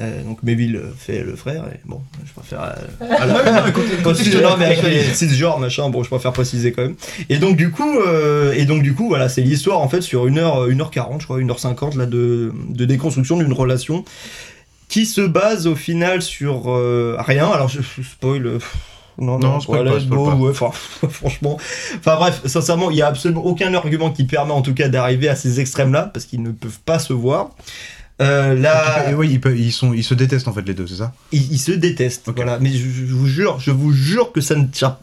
Euh, 0.00 0.22
donc 0.22 0.42
Melville 0.42 0.80
fait 0.96 1.22
le 1.22 1.36
frère, 1.36 1.64
et 1.70 1.78
bon, 1.84 2.00
je 2.24 2.32
préfère. 2.32 2.62
euh, 2.62 3.70
Préciser- 4.02 4.40
non, 4.40 4.56
mais 4.58 4.64
avec 4.64 4.82
les 4.82 5.02
cisgenres, 5.14 5.60
machin, 5.60 5.90
bon, 5.90 6.02
je 6.02 6.08
préfère 6.08 6.32
préciser 6.32 6.72
quand 6.72 6.80
même. 6.82 6.94
Et 7.28 7.36
donc, 7.36 7.56
du 7.58 7.70
coup, 7.70 7.98
euh, 8.00 8.54
et 8.54 8.64
donc, 8.64 8.82
du 8.82 8.94
coup, 8.94 9.08
voilà, 9.08 9.28
c'est 9.28 9.42
l'histoire, 9.42 9.80
en 9.80 9.88
fait, 9.90 10.00
sur 10.00 10.26
1h, 10.26 10.70
1h40, 10.70 11.20
je 11.20 11.24
crois, 11.26 11.38
1h50, 11.40 11.98
là, 11.98 12.06
de, 12.06 12.52
de 12.70 12.84
déconstruction 12.86 13.36
d'une 13.36 13.52
relation 13.52 14.04
qui 14.92 15.06
se 15.06 15.22
base 15.22 15.66
au 15.66 15.74
final 15.74 16.20
sur 16.20 16.70
euh, 16.70 17.16
rien. 17.18 17.48
Alors, 17.50 17.68
je, 17.68 17.80
je 17.80 18.02
spoil. 18.02 18.46
euh, 18.46 18.58
non, 19.16 19.38
Non, 19.38 19.52
non, 19.52 19.58
voilà, 19.66 19.92
pas, 19.92 20.00
pas. 20.06 20.34
ouais, 20.34 20.52
franchement. 21.10 21.56
Enfin, 21.96 22.16
bref, 22.16 22.42
sincèrement, 22.44 22.90
il 22.90 22.98
y 22.98 23.02
a 23.02 23.06
absolument 23.06 23.42
aucun 23.42 23.72
argument 23.72 24.10
qui 24.10 24.24
permet, 24.24 24.52
en 24.52 24.60
tout 24.60 24.74
cas, 24.74 24.88
d'arriver 24.88 25.30
à 25.30 25.34
ces 25.34 25.60
extrêmes-là, 25.60 26.10
parce 26.12 26.26
qu'ils 26.26 26.42
ne 26.42 26.50
peuvent 26.50 26.80
pas 26.84 26.98
se 26.98 27.14
voir. 27.14 27.52
Euh, 28.22 28.54
là, 28.54 29.06
oui, 29.16 29.28
ils, 29.32 29.40
peuvent- 29.40 29.58
ils, 29.58 29.72
sont, 29.72 29.92
ils 29.92 30.04
se 30.04 30.14
détestent 30.14 30.46
en 30.48 30.52
fait 30.52 30.62
les 30.66 30.74
deux, 30.74 30.86
c'est 30.86 30.96
ça? 30.96 31.12
Ils, 31.32 31.52
ils 31.52 31.58
se 31.58 31.72
détestent. 31.72 32.30
Voilà. 32.34 32.58
Mais 32.60 32.70
je, 32.70 32.76
je 33.06 33.12
vous 33.12 33.26
jure, 33.26 33.58
je 33.60 33.70
vous 33.70 33.92
jure 33.92 34.32
que 34.32 34.40
ça 34.40 34.54
ne 34.54 34.66
tient, 34.66 34.96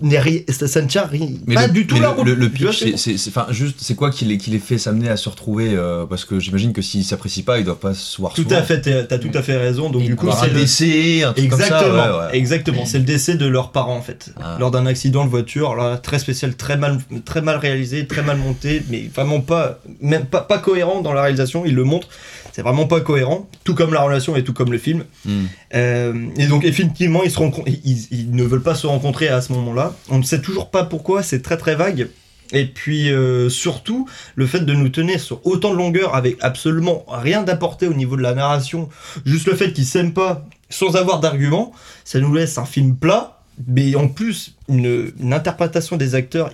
ça, 0.50 0.68
ça 0.68 0.82
ne 0.82 0.88
tient 0.88 1.06
ri- 1.06 1.40
Mais 1.48 1.56
pas 1.56 1.68
le, 1.68 1.74
du 1.74 1.86
tout 1.88 1.96
mais 1.96 2.02
la 2.02 2.08
le, 2.10 2.14
route. 2.14 2.28
le- 2.28 2.36
le 2.36 2.50
pitch, 2.50 2.96
c'est, 2.96 3.16
enfin, 3.28 3.48
juste, 3.52 3.78
c'est 3.82 3.96
quoi 3.96 4.10
qui 4.12 4.26
les, 4.26 4.38
qui 4.38 4.52
les 4.52 4.60
fait 4.60 4.78
s'amener 4.78 5.10
à 5.10 5.18
se 5.18 5.28
retrouver 5.30 5.70
euh, 5.74 6.06
Parce 6.06 6.26
que 6.26 6.40
j'imagine 6.40 6.72
que 6.74 6.82
s'ils 6.82 7.04
s'apprécient 7.04 7.44
pas, 7.44 7.60
ils 7.60 7.66
doivent 7.66 7.78
pas 7.78 7.94
se 7.94 8.18
voir 8.22 8.34
Tout 8.34 8.44
souvent. 8.44 8.56
à 8.58 8.62
fait, 8.64 8.82
t'as 9.08 9.18
tout 9.18 9.32
à 9.34 9.42
fait 9.42 9.58
raison. 9.58 9.90
Donc 9.90 10.02
Et 10.04 10.06
du 10.06 10.16
coup, 10.16 10.30
c'est 10.40 10.48
le 10.48 10.60
décès, 10.60 11.24
un 11.24 11.34
truc 11.34 11.46
Exactement, 11.46 11.80
comme 11.80 11.98
ça. 11.98 12.18
ouais, 12.20 12.26
ouais. 12.32 12.38
exactement. 12.38 12.86
C'est 12.86 13.00
le 13.00 13.06
décès 13.06 13.36
de 13.36 13.46
leurs 13.48 13.72
parents 13.72 13.98
en 13.98 14.02
fait, 14.02 14.32
Ah. 14.42 14.58
lors 14.60 14.72
d'un 14.72 14.86
accident 14.86 15.26
de 15.26 15.30
voiture. 15.30 15.76
Là, 15.76 15.98
très 15.98 16.20
spécial, 16.20 16.56
très 16.56 16.78
mal, 16.78 17.00
très 17.26 17.42
mal 17.42 17.58
réalisé, 17.58 18.08
très 18.08 18.22
mal 18.24 18.38
monté, 18.38 18.82
mais 18.90 19.10
vraiment 19.14 19.42
pas, 19.42 19.80
même 20.02 20.26
pas, 20.26 20.42
pas 20.42 20.58
cohérent 20.60 21.02
dans 21.02 21.14
la 21.14 21.22
réalisation. 21.24 21.66
Il 21.66 21.76
le 21.76 21.84
montre, 21.84 22.08
c'est 22.52 22.62
vraiment 22.62 22.88
pas 22.88 23.02
cohérent. 23.02 23.50
Tout 23.64 23.76
comme 23.76 23.94
la 23.94 24.02
relation 24.02 24.36
et 24.36 24.44
tout 24.44 24.54
comme 24.54 24.72
le 24.72 24.78
film. 24.78 25.06
Hmm. 25.26 25.46
Euh, 25.76 26.28
et 26.38 26.48
donc 26.48 26.66
effectivement, 26.66 27.24
ils, 27.24 27.32
se 27.32 27.40
rencon- 27.40 27.64
ils, 27.66 28.08
ils 28.12 28.32
ne 28.32 28.44
veulent 28.44 28.64
pas 28.64 28.76
se 28.76 28.88
rencontrer 28.88 29.28
à 29.28 29.42
ce 29.42 29.54
moment-là. 29.54 29.96
On 30.10 30.18
ne 30.18 30.24
sait 30.24 30.42
toujours 30.42 30.70
pas 30.70 30.84
pourquoi. 30.84 31.24
C'est 31.24 31.42
très 31.42 31.58
très 31.58 31.76
vague. 31.76 32.10
Et 32.52 32.66
puis 32.66 33.12
euh, 33.12 33.48
surtout, 33.50 34.08
le 34.36 34.48
fait 34.48 34.62
de 34.62 34.74
nous 34.74 34.90
tenir 34.90 35.20
sur 35.20 35.46
autant 35.46 35.72
de 35.72 35.78
longueur 35.78 36.16
avec 36.16 36.38
absolument 36.42 37.06
rien 37.08 37.44
d'apporté 37.44 37.88
au 37.88 37.94
niveau 37.94 38.16
de 38.16 38.24
la 38.24 38.34
narration, 38.34 38.90
juste 39.26 39.48
le 39.48 39.56
fait 39.56 39.72
qu'ils 39.72 39.86
s'aiment 39.86 40.14
pas 40.14 40.48
sans 40.70 40.96
avoir 40.96 41.20
d'argument, 41.20 41.72
ça 42.04 42.20
nous 42.20 42.34
laisse 42.34 42.58
un 42.58 42.66
film 42.66 42.96
plat, 42.96 43.40
mais 43.68 43.96
en 43.96 44.08
plus 44.08 44.56
une, 44.68 45.12
une 45.20 45.34
interprétation 45.34 45.96
des 45.96 46.16
acteurs 46.16 46.52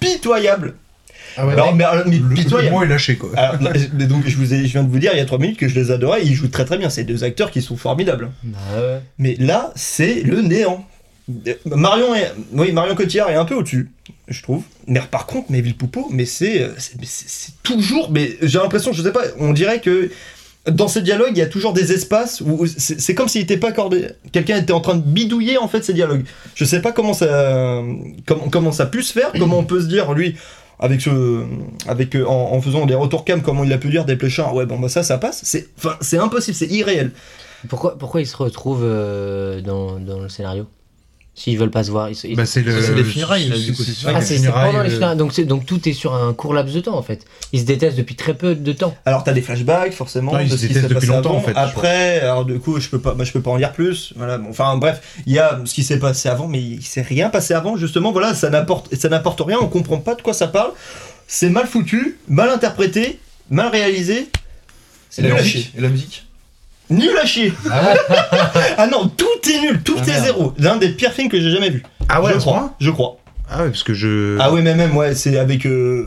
pitoyable. 0.00 0.74
Ah 1.36 1.46
ouais, 1.46 1.52
Alors, 1.54 1.74
mais, 1.74 1.84
alors, 1.84 2.04
mais 2.06 2.18
le, 2.18 2.34
pitoyable. 2.34 2.72
le 2.74 2.78
mot 2.78 2.84
est 2.84 2.88
lâché 2.88 3.16
quoi. 3.16 3.30
Alors, 3.36 3.56
mais 3.94 4.06
donc 4.06 4.26
je 4.26 4.36
vous 4.36 4.52
ai, 4.54 4.58
je 4.66 4.72
viens 4.72 4.82
de 4.84 4.90
vous 4.90 4.98
dire 4.98 5.10
il 5.14 5.18
y 5.18 5.22
a 5.22 5.24
trois 5.24 5.38
minutes 5.38 5.58
que 5.58 5.68
je 5.68 5.74
les 5.74 5.90
adorais, 5.90 6.20
ils 6.24 6.34
jouent 6.34 6.48
très 6.48 6.64
très 6.64 6.78
bien, 6.78 6.90
c'est 6.90 7.04
deux 7.04 7.24
acteurs 7.24 7.50
qui 7.50 7.62
sont 7.62 7.76
formidables. 7.76 8.30
Ouais. 8.44 9.00
Mais 9.18 9.36
là, 9.38 9.72
c'est 9.76 10.22
le 10.22 10.42
néant. 10.42 10.86
Marion 11.64 12.14
est, 12.14 12.32
oui, 12.52 12.72
Marion 12.72 12.94
Cotillard 12.94 13.30
est 13.30 13.36
un 13.36 13.44
peu 13.44 13.54
au-dessus, 13.54 13.90
je 14.28 14.42
trouve. 14.42 14.64
Mais 14.86 15.00
par 15.10 15.26
contre, 15.26 15.50
Melville 15.52 15.76
Poupeau, 15.76 16.08
mais 16.10 16.24
c'est, 16.26 16.68
c'est, 16.78 16.98
mais 17.00 17.06
c'est- 17.06 17.28
c'est 17.28 17.52
toujours, 17.62 18.10
mais 18.10 18.36
j'ai 18.42 18.58
l'impression, 18.58 18.92
je 18.92 19.02
sais 19.02 19.12
pas, 19.12 19.22
on 19.38 19.52
dirait 19.52 19.80
que 19.80 20.10
dans 20.70 20.88
ces 20.88 21.00
dialogues, 21.02 21.30
il 21.32 21.38
y 21.38 21.42
a 21.42 21.46
toujours 21.46 21.72
des 21.72 21.92
espaces 21.92 22.40
où 22.40 22.66
c'est, 22.66 23.00
c'est 23.00 23.14
comme 23.14 23.28
s'il 23.28 23.40
n'était 23.40 23.56
pas 23.56 23.68
accordé. 23.68 24.08
Quelqu'un 24.32 24.58
était 24.58 24.72
en 24.72 24.80
train 24.80 24.94
de 24.96 25.02
bidouiller 25.02 25.58
en 25.58 25.66
fait 25.68 25.82
ces 25.84 25.92
dialogues. 25.94 26.24
Je 26.54 26.64
sais 26.64 26.80
pas 26.82 26.92
comment 26.92 27.14
ça, 27.14 27.82
comment, 28.26 28.48
comment 28.48 28.72
ça 28.72 28.86
pu 28.86 29.02
se 29.02 29.12
faire, 29.12 29.32
comment 29.38 29.58
on 29.58 29.64
peut 29.64 29.80
se 29.80 29.86
dire 29.86 30.12
lui. 30.12 30.36
Avec 30.82 31.00
ce, 31.00 31.44
avec 31.86 32.16
euh, 32.16 32.26
en, 32.26 32.60
faisant 32.60 32.86
des 32.86 32.96
retours 32.96 33.24
cam, 33.24 33.40
comment 33.40 33.62
il 33.62 33.72
a 33.72 33.78
pu 33.78 33.88
dire 33.88 34.04
des 34.04 34.16
pléchins, 34.16 34.50
ouais 34.50 34.66
bon 34.66 34.80
bah 34.80 34.88
ça 34.88 35.04
ça 35.04 35.16
passe, 35.16 35.40
c'est, 35.44 35.68
enfin 35.78 35.96
c'est 36.00 36.18
impossible, 36.18 36.56
c'est 36.56 36.66
irréel. 36.66 37.12
Pourquoi, 37.68 37.96
pourquoi 37.96 38.20
ils 38.20 38.26
se 38.26 38.36
retrouvent 38.36 38.82
euh, 38.82 39.60
dans, 39.60 40.00
dans 40.00 40.18
le 40.18 40.28
scénario? 40.28 40.66
S'ils 41.34 41.56
veulent 41.58 41.70
pas 41.70 41.82
se 41.82 41.90
voir, 41.90 42.10
ils 42.10 42.36
Bah, 42.36 42.44
c'est 42.44 42.60
le. 42.60 42.78
les 42.94 43.04
funérailles, 43.04 43.50
Ah, 44.06 44.20
c'est 44.20 44.36
pendant 44.50 44.82
les 44.82 44.90
euh, 44.90 44.92
funérailles. 44.92 45.16
Donc, 45.16 45.32
c'est- 45.32 45.46
donc 45.46 45.64
tout 45.64 45.88
est 45.88 45.94
sur 45.94 46.12
un 46.14 46.34
court 46.34 46.52
laps 46.52 46.74
de 46.74 46.80
temps 46.80 46.94
en 46.96 47.02
fait. 47.02 47.24
Ils 47.54 47.60
se 47.60 47.64
détestent 47.64 47.96
depuis 47.96 48.16
très 48.16 48.34
peu 48.34 48.54
de 48.54 48.72
temps. 48.74 48.94
Alors 49.06 49.24
t'as 49.24 49.32
des 49.32 49.40
flashbacks 49.40 49.94
forcément 49.94 50.32
Non, 50.34 50.40
ils 50.40 50.48
de 50.48 50.50
se 50.50 50.56
ce 50.58 50.60
qui 50.66 50.68
détestent 50.74 50.88
s'est 50.88 50.94
depuis 50.94 51.06
passé 51.08 51.16
longtemps, 51.16 51.30
avant. 51.30 51.38
en 51.38 51.42
fait, 51.42 51.52
je 51.54 51.58
Après, 51.58 52.20
alors 52.20 52.44
du 52.44 52.58
coup 52.58 52.78
je 52.78 52.88
peux 52.90 52.98
pas, 53.00 53.16
je 53.18 53.32
peux 53.32 53.40
pas 53.40 53.50
en 53.50 53.56
lire 53.56 53.72
plus. 53.72 54.12
Voilà, 54.16 54.36
bon, 54.36 54.50
enfin 54.50 54.76
bref, 54.76 55.00
il 55.26 55.32
y 55.32 55.38
a 55.38 55.58
ce 55.64 55.72
qui 55.72 55.84
s'est 55.84 55.98
passé 55.98 56.28
avant, 56.28 56.48
mais 56.48 56.60
il 56.60 56.82
s'est 56.82 57.00
rien 57.00 57.30
passé 57.30 57.54
avant 57.54 57.78
justement. 57.78 58.12
Voilà, 58.12 58.34
ça 58.34 58.50
n'apporte, 58.50 58.94
ça 58.94 59.08
n'apporte 59.08 59.40
rien. 59.40 59.56
On 59.62 59.68
comprend 59.68 59.98
pas 59.98 60.14
de 60.14 60.20
quoi 60.20 60.34
ça 60.34 60.48
parle. 60.48 60.72
C'est 61.26 61.48
mal 61.48 61.66
foutu, 61.66 62.18
mal 62.28 62.50
interprété, 62.50 63.18
mal 63.48 63.68
réalisé. 63.68 64.28
C'est 65.08 65.22
la 65.22 65.34
musique. 65.34 65.72
Et 65.78 65.80
la 65.80 65.88
musique 65.88 66.26
Nul 66.90 67.16
à 67.20 67.26
chier. 67.26 67.52
Ah, 68.76 68.86
non, 68.86 69.08
tout 69.08 69.26
est 69.50 69.60
nul, 69.60 69.82
tout 69.82 69.94
Ah, 69.98 70.02
est 70.02 70.06
merde. 70.06 70.24
zéro. 70.24 70.54
L'un 70.58 70.76
des 70.76 70.90
pires 70.90 71.12
films 71.12 71.28
que 71.28 71.40
j'ai 71.40 71.50
jamais 71.50 71.70
vu. 71.70 71.82
Ah 72.08 72.22
ouais, 72.22 72.32
je 72.34 72.38
ce 72.38 72.44
crois. 72.44 72.58
point 72.58 72.74
Je 72.80 72.90
crois. 72.90 73.16
Ah 73.50 73.62
ouais, 73.62 73.68
parce 73.70 73.82
que 73.82 73.94
je. 73.94 74.36
Ah 74.40 74.52
ouais, 74.52 74.62
mais 74.62 74.74
même, 74.74 74.96
ouais, 74.96 75.14
c'est 75.14 75.36
avec. 75.38 75.66
euh, 75.66 76.06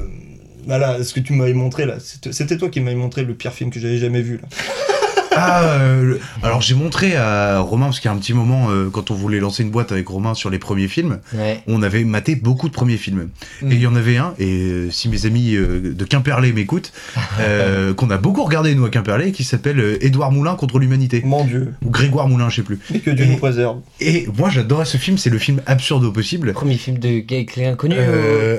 Voilà, 0.67 1.03
ce 1.03 1.13
que 1.13 1.19
tu 1.19 1.33
m'avais 1.33 1.53
montré 1.53 1.85
là. 1.85 1.95
C'était 1.99 2.31
c'était 2.33 2.57
toi 2.57 2.69
qui 2.69 2.81
m'avais 2.81 2.95
montré 2.95 3.23
le 3.23 3.33
pire 3.35 3.53
film 3.53 3.69
que 3.71 3.79
j'avais 3.79 3.97
jamais 3.97 4.21
vu 4.21 4.37
là. 4.41 4.47
Ah, 5.31 5.63
euh, 5.63 6.17
alors 6.43 6.61
j'ai 6.61 6.75
montré 6.75 7.15
à 7.15 7.59
Romain, 7.59 7.85
parce 7.87 7.99
qu'il 7.99 8.09
y 8.09 8.13
a 8.13 8.15
un 8.15 8.19
petit 8.19 8.33
moment, 8.33 8.67
euh, 8.69 8.89
quand 8.91 9.11
on 9.11 9.15
voulait 9.15 9.39
lancer 9.39 9.63
une 9.63 9.69
boîte 9.71 9.91
avec 9.91 10.07
Romain 10.07 10.33
sur 10.33 10.49
les 10.49 10.59
premiers 10.59 10.87
films, 10.87 11.19
Ouais. 11.33 11.59
on 11.67 11.81
avait 11.83 12.03
maté 12.03 12.35
beaucoup 12.35 12.67
de 12.69 12.73
premiers 12.73 12.97
films. 12.97 13.29
Mm. 13.61 13.71
Et 13.71 13.75
il 13.75 13.81
y 13.81 13.87
en 13.87 13.95
avait 13.95 14.17
un, 14.17 14.33
et 14.39 14.45
euh, 14.61 14.91
si 14.91 15.09
mes 15.09 15.25
amis 15.25 15.51
de 15.55 16.05
Quimperlé 16.05 16.53
m'écoutent, 16.53 16.91
qu'on 17.97 18.09
a 18.09 18.17
beaucoup 18.17 18.43
regardé 18.43 18.75
nous 18.75 18.85
à 18.85 18.89
Quimperlé, 18.89 19.31
qui 19.31 19.43
s'appelle 19.43 19.97
Édouard 20.01 20.31
Moulin 20.31 20.55
contre 20.55 20.79
l'humanité. 20.79 21.21
Mon 21.25 21.43
dieu. 21.45 21.73
Ou 21.85 21.89
Grégoire 21.89 22.27
Moulin, 22.27 22.49
je 22.49 22.57
sais 22.57 22.61
plus. 22.63 22.79
Mais 22.91 22.99
que 22.99 23.11
Dieu 23.11 23.25
Et- 23.25 23.29
nous 23.29 23.37
préserve. 23.37 23.77
Et 23.99 24.27
moi 24.37 24.49
j'adorais 24.49 24.85
ce 24.85 24.97
film, 24.97 25.17
c'est 25.17 25.29
le 25.29 25.37
film 25.39 25.61
absurde 25.65 26.03
au 26.05 26.11
possible. 26.11 26.53
Premier 26.53 26.77
film 26.77 26.97
de 26.99 27.19
gay 27.19 27.45
clé 27.45 27.65
inconnu. 27.65 27.95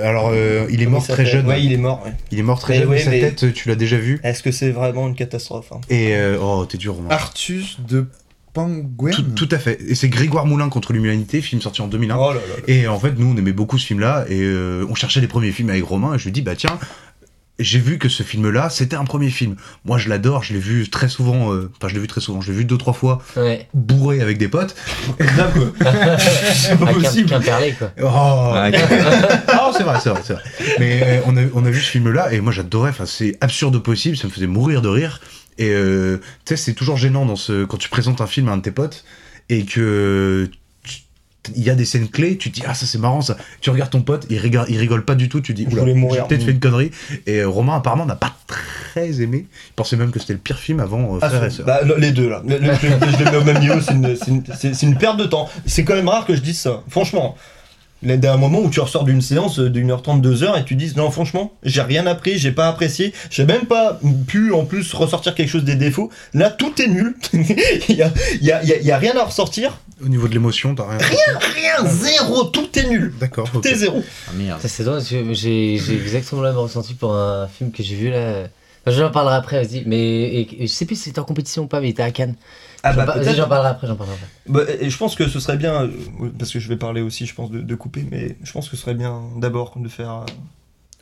Alors 0.02 0.32
il 0.70 0.82
est 0.82 0.86
mort 0.86 1.06
très 1.06 1.26
jeune. 1.26 1.46
Ouais, 1.46 1.62
il 1.62 1.72
est 1.72 1.76
mort. 1.78 2.02
ouais. 2.04 2.12
Il 2.30 2.38
est 2.38 2.42
mort 2.42 2.58
très 2.60 2.74
Mais 2.74 2.80
jeune, 2.80 2.88
mais 2.90 2.98
sa 2.98 3.10
mais- 3.10 3.20
tête, 3.20 3.52
tu 3.54 3.68
l'as 3.68 3.74
déjà 3.76 3.96
vu. 3.96 4.20
Est-ce 4.22 4.42
que 4.42 4.50
c'est 4.50 4.70
vraiment 4.70 5.08
une 5.08 5.14
catastrophe 5.14 5.72
hein? 5.72 5.80
Et 5.90 6.14
euh, 6.16 6.36
oh, 6.58 6.66
t'es 6.66 6.78
dur, 6.78 6.94
Romain. 6.94 7.08
Artus 7.10 7.76
de 7.86 8.06
Panguen. 8.52 9.12
Tout, 9.12 9.22
tout 9.22 9.48
à 9.50 9.58
fait. 9.58 9.78
Et 9.86 9.94
c'est 9.94 10.08
Grégoire 10.08 10.46
Moulin 10.46 10.68
contre 10.68 10.92
l'humanité, 10.92 11.40
film 11.42 11.60
sorti 11.60 11.82
en 11.82 11.88
2001. 11.88 12.16
Oh 12.16 12.28
là 12.32 12.34
là. 12.34 12.40
là. 12.56 12.62
Et 12.68 12.88
en 12.88 12.98
fait, 12.98 13.12
nous, 13.18 13.26
on 13.32 13.36
aimait 13.36 13.52
beaucoup 13.52 13.78
ce 13.78 13.86
film-là, 13.86 14.24
et 14.28 14.40
euh, 14.42 14.86
on 14.88 14.94
cherchait 14.94 15.20
les 15.20 15.28
premiers 15.28 15.52
films 15.52 15.70
avec 15.70 15.84
Romain, 15.84 16.14
et 16.14 16.18
je 16.18 16.24
lui 16.24 16.32
dis, 16.32 16.42
bah 16.42 16.56
tiens, 16.56 16.78
j'ai 17.58 17.78
vu 17.78 17.96
que 17.98 18.08
ce 18.10 18.22
film-là, 18.22 18.68
c'était 18.70 18.96
un 18.96 19.04
premier 19.04 19.30
film. 19.30 19.56
Moi, 19.86 19.96
je 19.98 20.08
l'adore, 20.10 20.42
je 20.42 20.52
l'ai 20.52 20.58
vu 20.58 20.88
très 20.90 21.08
souvent, 21.08 21.52
euh, 21.54 21.70
enfin, 21.78 21.88
je 21.88 21.94
l'ai 21.94 22.00
vu 22.00 22.06
très 22.06 22.20
souvent, 22.20 22.40
je 22.42 22.50
l'ai 22.52 22.58
vu 22.58 22.64
deux, 22.66 22.76
trois 22.78 22.92
fois, 22.92 23.22
Ouais. 23.36 23.66
bourré 23.74 24.20
avec 24.20 24.36
des 24.38 24.48
potes. 24.48 24.74
C'est 26.54 26.78
pas 26.78 26.92
possible. 26.92 27.28
Quoi. 27.78 27.90
Oh, 28.02 28.06
Ah, 28.08 28.70
Oh, 29.68 29.72
c'est 29.76 29.82
vrai, 29.84 29.98
c'est 30.02 30.10
vrai, 30.10 30.20
c'est 30.24 30.32
vrai. 30.34 30.42
Mais 30.78 31.00
euh, 31.02 31.20
on, 31.26 31.36
a, 31.36 31.40
on 31.54 31.64
a 31.64 31.70
vu 31.70 31.80
ce 31.80 31.90
film-là, 31.90 32.32
et 32.32 32.40
moi, 32.40 32.52
j'adorais, 32.52 32.90
enfin, 32.90 33.06
c'est 33.06 33.36
absurde 33.40 33.78
possible, 33.82 34.16
ça 34.16 34.26
me 34.28 34.32
faisait 34.32 34.46
mourir 34.46 34.80
de 34.82 34.88
rire. 34.88 35.20
Et 35.58 35.70
euh, 35.70 36.18
tu 36.44 36.50
sais, 36.50 36.56
c'est 36.56 36.74
toujours 36.74 36.96
gênant 36.96 37.24
dans 37.26 37.36
ce, 37.36 37.64
quand 37.64 37.76
tu 37.78 37.88
présentes 37.88 38.20
un 38.20 38.26
film 38.26 38.48
à 38.48 38.52
un 38.52 38.56
de 38.58 38.62
tes 38.62 38.70
potes, 38.70 39.04
et 39.48 39.64
que 39.64 40.48
il 41.54 41.62
y 41.62 41.70
a 41.70 41.76
des 41.76 41.84
scènes 41.84 42.08
clés, 42.08 42.36
tu 42.36 42.50
te 42.50 42.56
dis 42.56 42.62
ah 42.66 42.74
ça 42.74 42.86
c'est 42.86 42.98
marrant 42.98 43.20
ça. 43.20 43.36
Tu 43.60 43.70
regardes 43.70 43.90
ton 43.90 44.02
pote, 44.02 44.26
il 44.30 44.38
rigole, 44.38 44.66
il 44.68 44.78
rigole 44.78 45.04
pas 45.04 45.14
du 45.14 45.28
tout, 45.28 45.40
tu 45.40 45.54
te 45.54 45.56
dis 45.56 45.66
Je 45.70 45.76
oula, 45.78 45.92
j'ai 46.12 46.22
peut-être 46.22 46.42
fait 46.44 46.50
une 46.50 46.58
connerie. 46.58 46.90
Et 47.26 47.38
euh, 47.38 47.48
Romain 47.48 47.76
apparemment 47.76 48.04
n'a 48.04 48.16
pas 48.16 48.34
très 48.48 49.20
aimé. 49.20 49.46
Il 49.68 49.72
pensait 49.76 49.94
même 49.96 50.10
que 50.10 50.18
c'était 50.18 50.32
le 50.32 50.40
pire 50.40 50.58
film 50.58 50.80
avant 50.80 51.14
euh, 51.14 51.18
Ah, 51.22 51.28
Frères 51.28 51.44
et 51.44 51.50
Sœurs. 51.50 51.64
bah, 51.66 51.82
le- 51.84 51.94
les 51.98 52.10
deux 52.10 52.28
là. 52.28 52.42
Le- 52.44 52.58
le- 52.58 52.74
je, 52.74 52.88
je 52.88 53.24
les 53.24 53.30
mets 53.30 53.36
au 53.36 53.44
même 53.44 53.60
niveau, 53.60 53.80
c'est 53.80 53.92
une, 53.94 54.42
une 54.90 54.98
perte 54.98 55.18
de 55.18 55.24
temps. 55.26 55.48
C'est 55.66 55.84
quand 55.84 55.94
même 55.94 56.08
rare 56.08 56.26
que 56.26 56.34
je 56.34 56.40
dise 56.40 56.58
ça. 56.58 56.82
Franchement. 56.88 57.36
Il 58.08 58.24
y 58.24 58.26
a 58.26 58.32
un 58.32 58.36
moment 58.36 58.60
où 58.60 58.70
tu 58.70 58.80
ressors 58.80 59.04
d'une 59.04 59.20
séance 59.20 59.58
d'une 59.58 59.90
heure 59.90 60.02
trente, 60.02 60.22
deux 60.22 60.42
heures 60.44 60.56
et 60.56 60.64
tu 60.64 60.74
dis 60.76 60.92
non 60.96 61.10
franchement 61.10 61.52
j'ai 61.64 61.82
rien 61.82 62.06
appris, 62.06 62.38
j'ai 62.38 62.52
pas 62.52 62.68
apprécié, 62.68 63.12
j'ai 63.30 63.44
même 63.44 63.66
pas 63.66 63.98
pu 64.26 64.52
en 64.52 64.64
plus 64.64 64.92
ressortir 64.94 65.34
quelque 65.34 65.48
chose 65.50 65.64
des 65.64 65.74
défauts. 65.76 66.10
Là 66.34 66.50
tout 66.50 66.80
est 66.80 66.86
nul, 66.88 67.16
il 67.32 67.96
y 67.96 68.02
a, 68.02 68.12
il 68.40 68.46
y, 68.46 68.52
a, 68.52 68.62
il 68.62 68.68
y 68.68 68.72
a- 68.72 68.78
il 68.78 68.86
y 68.86 68.92
a 68.92 68.98
rien 68.98 69.16
à 69.16 69.24
ressortir, 69.24 69.78
Au 70.04 70.08
niveau 70.08 70.28
de 70.28 70.34
l'émotion, 70.34 70.74
t'as 70.74 70.86
rien. 70.88 70.98
rien, 70.98 71.88
zéro, 71.90 72.44
tout 72.44 72.68
est 72.78 72.86
nul, 72.88 73.12
D'accord. 73.18 73.50
tout 73.50 73.66
est 73.66 73.74
zéro. 73.74 74.02
Ah, 74.28 74.32
merde. 74.34 74.60
Ça, 74.60 74.68
c'est 74.68 74.84
drôle, 74.84 75.00
j'ai 75.02 75.74
exactement 75.74 76.42
le 76.42 76.48
même 76.48 76.58
ressenti 76.58 76.94
pour 76.94 77.14
un 77.14 77.48
film 77.48 77.72
que 77.72 77.82
j'ai 77.82 77.96
vu 77.96 78.10
là. 78.10 78.44
Enfin, 78.86 78.96
j'en 78.96 79.10
parlerai 79.10 79.34
après, 79.36 79.64
vas-y. 79.64 79.82
Mais 79.86 79.98
et- 79.98 80.62
et 80.62 80.66
je 80.68 80.72
sais 80.72 80.84
plus 80.84 80.94
si 80.96 81.02
c'était 81.04 81.18
en 81.18 81.24
compétition 81.24 81.64
ou 81.64 81.66
pas, 81.66 81.80
mais 81.80 81.88
il 81.88 81.90
était 81.90 82.02
à 82.04 82.10
Cannes. 82.12 82.34
Ah 82.88 82.92
J'en 82.92 83.04
bah, 83.06 83.12
peut-être. 83.14 83.36
j'en 83.36 83.48
parlerai 83.48 83.68
après, 83.70 83.86
j'en 83.86 83.96
parlerai 83.96 84.16
après. 84.16 84.28
Bah, 84.66 84.72
et 84.80 84.88
je 84.90 84.96
pense 84.98 85.14
que 85.14 85.28
ce 85.28 85.40
serait 85.40 85.56
bien, 85.56 85.82
euh, 85.84 85.88
parce 86.38 86.52
que 86.52 86.58
je 86.60 86.68
vais 86.68 86.76
parler 86.76 87.02
aussi 87.02 87.26
je 87.26 87.34
pense 87.34 87.50
de, 87.50 87.60
de 87.60 87.74
couper, 87.74 88.04
mais 88.10 88.36
je 88.42 88.52
pense 88.52 88.68
que 88.68 88.76
ce 88.76 88.82
serait 88.82 88.94
bien 88.94 89.20
d'abord 89.38 89.72
de 89.76 89.88
faire... 89.88 90.10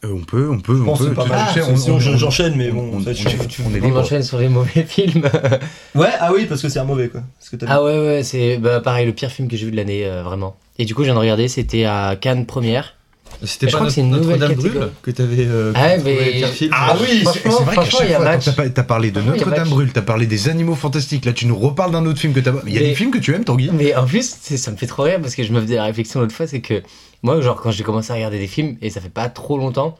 euh, 0.04 0.08
on 0.12 0.20
peut, 0.22 0.50
on 0.50 0.60
peut, 0.60 0.76
Je 0.76 0.82
on 0.82 0.84
pense 0.86 0.98
peut. 0.98 1.14
pas 1.14 1.22
Tu- 1.24 1.28
mal. 1.30 1.46
tu 1.54 1.60
Ah, 1.60 1.76
sinon, 1.76 1.98
je- 1.98 2.10
on- 2.10 2.16
j'enchaîne, 2.16 2.54
mais 2.56 2.70
on- 2.70 2.74
bon, 2.74 2.90
on, 2.96 3.00
ça, 3.00 3.10
on, 3.10 3.12
est- 3.12 3.60
on 3.66 3.74
est 3.74 3.80
On 3.80 3.84
libre. 3.86 4.00
enchaîne 4.00 4.22
sur 4.22 4.38
les 4.38 4.48
mauvais 4.50 4.82
films. 4.86 5.22
Ouais, 5.94 6.10
ah 6.20 6.30
oui, 6.34 6.44
parce 6.46 6.60
que 6.62 6.68
c'est 6.68 6.78
un 6.78 6.84
mauvais 6.84 7.08
quoi. 7.08 7.22
Parce 7.38 7.48
que 7.50 7.56
t'as 7.56 7.66
ah 7.70 7.82
ouais, 7.82 7.98
ouais, 7.98 8.22
c'est 8.22 8.58
bah, 8.58 8.80
pareil, 8.80 9.06
le 9.06 9.12
pire 9.12 9.30
film 9.30 9.48
que 9.48 9.56
j'ai 9.56 9.64
vu 9.66 9.70
de 9.72 9.76
l'année, 9.76 10.04
euh, 10.06 10.22
vraiment. 10.22 10.56
Et 10.78 10.84
du 10.84 10.94
coup, 10.94 11.02
je 11.02 11.06
viens 11.06 11.14
de 11.14 11.20
regarder, 11.20 11.48
c'était 11.48 11.84
à 11.84 12.16
Cannes 12.20 12.44
première. 12.46 12.94
C'était 13.46 13.66
Je 13.66 13.72
pas 13.72 13.78
crois 13.78 13.86
que 13.88 13.92
c'est 13.94 14.00
une 14.00 14.10
Notre- 14.10 14.22
nouvelle 14.24 14.40
Notre-Dame 14.40 14.58
catégorie. 14.62 14.78
brûle 14.90 14.92
que 15.02 15.10
t'avais 15.10 15.46
euh, 15.46 15.72
Ah 15.74 15.96
mais- 16.04 16.42
Ah 16.72 16.96
oui, 17.00 17.24
c'est 17.32 17.48
vrai 17.48 17.74
qu'à 17.76 17.84
chaque 17.84 18.00
il 18.04 18.10
y 18.10 18.14
a 18.14 18.38
fois, 18.40 18.68
t'as, 18.68 18.82
parlé 18.82 19.10
de 19.10 19.20
Franchement, 19.20 19.34
il 19.34 19.38
y 19.38 19.42
a 19.42 19.44
Notre-Dame 19.46 19.58
match. 19.64 19.68
brûle, 19.70 19.92
t'as 19.92 20.02
parlé 20.02 20.26
des 20.26 20.48
animaux 20.48 20.74
fantastiques, 20.74 21.24
là 21.24 21.32
tu 21.32 21.46
nous 21.46 21.56
reparles 21.58 21.92
d'un 21.92 22.04
autre 22.06 22.18
film 22.18 22.32
que 22.32 22.40
t'as. 22.40 22.52
Il 22.66 22.72
y 22.74 22.78
a 22.78 22.80
des 22.80 22.94
films 22.94 23.10
que 23.10 23.18
tu 23.18 23.34
aimes, 23.34 23.44
Tanguy 23.44 23.70
Mais 23.72 23.94
en 23.94 24.04
plus, 24.06 24.34
ça 24.40 24.70
me 24.70 24.76
fait 24.76 24.86
trop 24.86 25.02
rire 25.04 25.20
parce 25.20 25.34
que 25.34 25.42
je 25.44 25.52
me 25.52 25.60
faisais 25.60 25.76
la 25.76 25.84
réflexion 25.84 26.20
l'autre 26.20 26.34
fois, 26.34 26.46
c'est 26.46 26.60
que 26.60 26.82
moi, 27.22 27.40
genre, 27.40 27.60
quand 27.60 27.70
j'ai 27.70 27.84
commencé 27.84 28.10
à 28.12 28.14
regarder 28.16 28.38
des 28.38 28.46
films, 28.46 28.76
et 28.82 28.90
ça 28.90 29.00
fait 29.00 29.08
pas 29.08 29.28
trop 29.28 29.56
longtemps, 29.58 29.96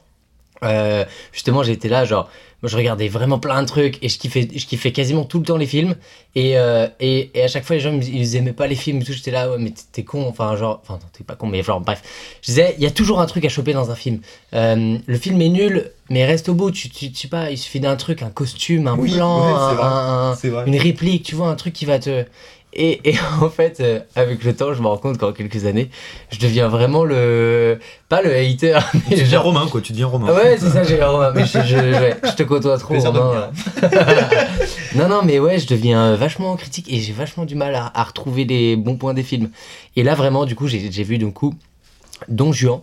euh, 0.62 1.04
justement, 1.32 1.62
j'étais 1.62 1.88
là, 1.88 2.04
genre, 2.04 2.30
moi, 2.62 2.70
je 2.70 2.76
regardais 2.78 3.08
vraiment 3.08 3.38
plein 3.38 3.60
de 3.62 3.66
trucs 3.68 4.02
et 4.02 4.08
je 4.08 4.18
kiffais, 4.18 4.48
je 4.54 4.64
kiffais 4.66 4.90
quasiment 4.92 5.24
tout 5.24 5.38
le 5.38 5.44
temps 5.44 5.58
les 5.58 5.66
films. 5.66 5.96
Et, 6.34 6.56
euh, 6.56 6.86
et, 6.98 7.30
et 7.34 7.42
à 7.44 7.48
chaque 7.48 7.64
fois, 7.64 7.76
les 7.76 7.80
gens, 7.80 7.92
ils, 7.92 8.36
aimaient 8.36 8.54
pas 8.54 8.66
les 8.66 8.74
films 8.74 9.02
et 9.02 9.04
tout. 9.04 9.12
J'étais 9.12 9.30
là, 9.30 9.50
ouais, 9.50 9.58
mais 9.58 9.72
t'es- 9.92 10.02
con, 10.04 10.26
enfin, 10.26 10.56
genre, 10.56 10.80
enfin, 10.82 10.98
t'es 11.12 11.24
pas 11.24 11.34
con, 11.36 11.46
mais 11.46 11.62
genre, 11.62 11.80
bref. 11.80 12.02
Je 12.40 12.46
disais, 12.46 12.74
il 12.78 12.82
y 12.82 12.86
a 12.86 12.90
toujours 12.90 13.20
un 13.20 13.26
truc 13.26 13.44
à 13.44 13.50
choper 13.50 13.74
dans 13.74 13.90
un 13.90 13.94
film. 13.94 14.20
Euh, 14.54 14.96
le 15.04 15.18
film 15.18 15.42
est 15.42 15.50
nul, 15.50 15.90
mais 16.08 16.24
reste 16.24 16.48
au 16.48 16.54
bout. 16.54 16.70
Tu, 16.70 16.88
tu, 16.88 17.10
tu 17.12 17.14
sais 17.14 17.28
pas, 17.28 17.50
il 17.50 17.58
suffit 17.58 17.80
d'un 17.80 17.96
truc, 17.96 18.22
un 18.22 18.30
costume, 18.30 18.88
un 18.88 18.96
Oui, 18.96 19.12
plan, 19.12 19.36
ouais, 19.40 19.44
c'est 19.46 19.52
un- 19.52 19.74
vrai. 19.74 19.84
un- 19.86 20.36
C'est 20.40 20.48
vrai. 20.48 20.64
une 20.66 20.78
réplique, 20.78 21.24
tu 21.24 21.34
vois, 21.34 21.48
un 21.48 21.56
truc 21.56 21.74
qui 21.74 21.84
va 21.84 21.98
te. 21.98 22.24
Et, 22.76 23.08
et 23.08 23.14
en 23.40 23.48
fait, 23.48 23.78
euh, 23.80 24.00
avec 24.16 24.42
le 24.44 24.54
temps, 24.54 24.74
je 24.74 24.82
me 24.82 24.86
rends 24.88 24.96
compte 24.98 25.16
qu'en 25.18 25.32
quelques 25.32 25.64
années, 25.64 25.90
je 26.30 26.38
deviens 26.40 26.68
vraiment 26.68 27.04
le. 27.04 27.78
Pas 28.08 28.20
le 28.22 28.34
hater, 28.34 28.78
Tu 28.92 28.98
mais 29.10 29.16
deviens 29.16 29.26
genre. 29.26 29.44
romain 29.44 29.66
quoi, 29.70 29.80
tu 29.80 29.92
deviens 29.92 30.06
romain. 30.06 30.26
Ah 30.30 30.34
ouais, 30.34 30.56
c'est 30.58 30.70
ça, 30.70 30.82
j'ai 30.82 31.02
Romain. 31.02 31.32
Mais 31.34 31.46
je, 31.46 31.58
je, 31.62 31.76
ouais, 31.76 32.16
je 32.24 32.32
te 32.32 32.42
côtoie 32.42 32.76
trop, 32.78 32.98
Romain. 32.98 33.50
non, 34.94 35.08
non, 35.08 35.22
mais 35.24 35.38
ouais, 35.38 35.58
je 35.58 35.66
deviens 35.66 36.14
vachement 36.16 36.56
critique 36.56 36.92
et 36.92 37.00
j'ai 37.00 37.12
vachement 37.12 37.44
du 37.44 37.54
mal 37.54 37.74
à, 37.74 37.90
à 37.94 38.02
retrouver 38.04 38.44
les 38.44 38.76
bons 38.76 38.96
points 38.96 39.14
des 39.14 39.22
films. 39.22 39.50
Et 39.96 40.02
là, 40.02 40.14
vraiment, 40.14 40.44
du 40.44 40.54
coup, 40.56 40.66
j'ai 40.68 40.90
j'ai 40.90 41.04
vu, 41.04 41.18
du 41.18 41.30
coup, 41.32 41.54
Don 42.28 42.52
Juan, 42.52 42.80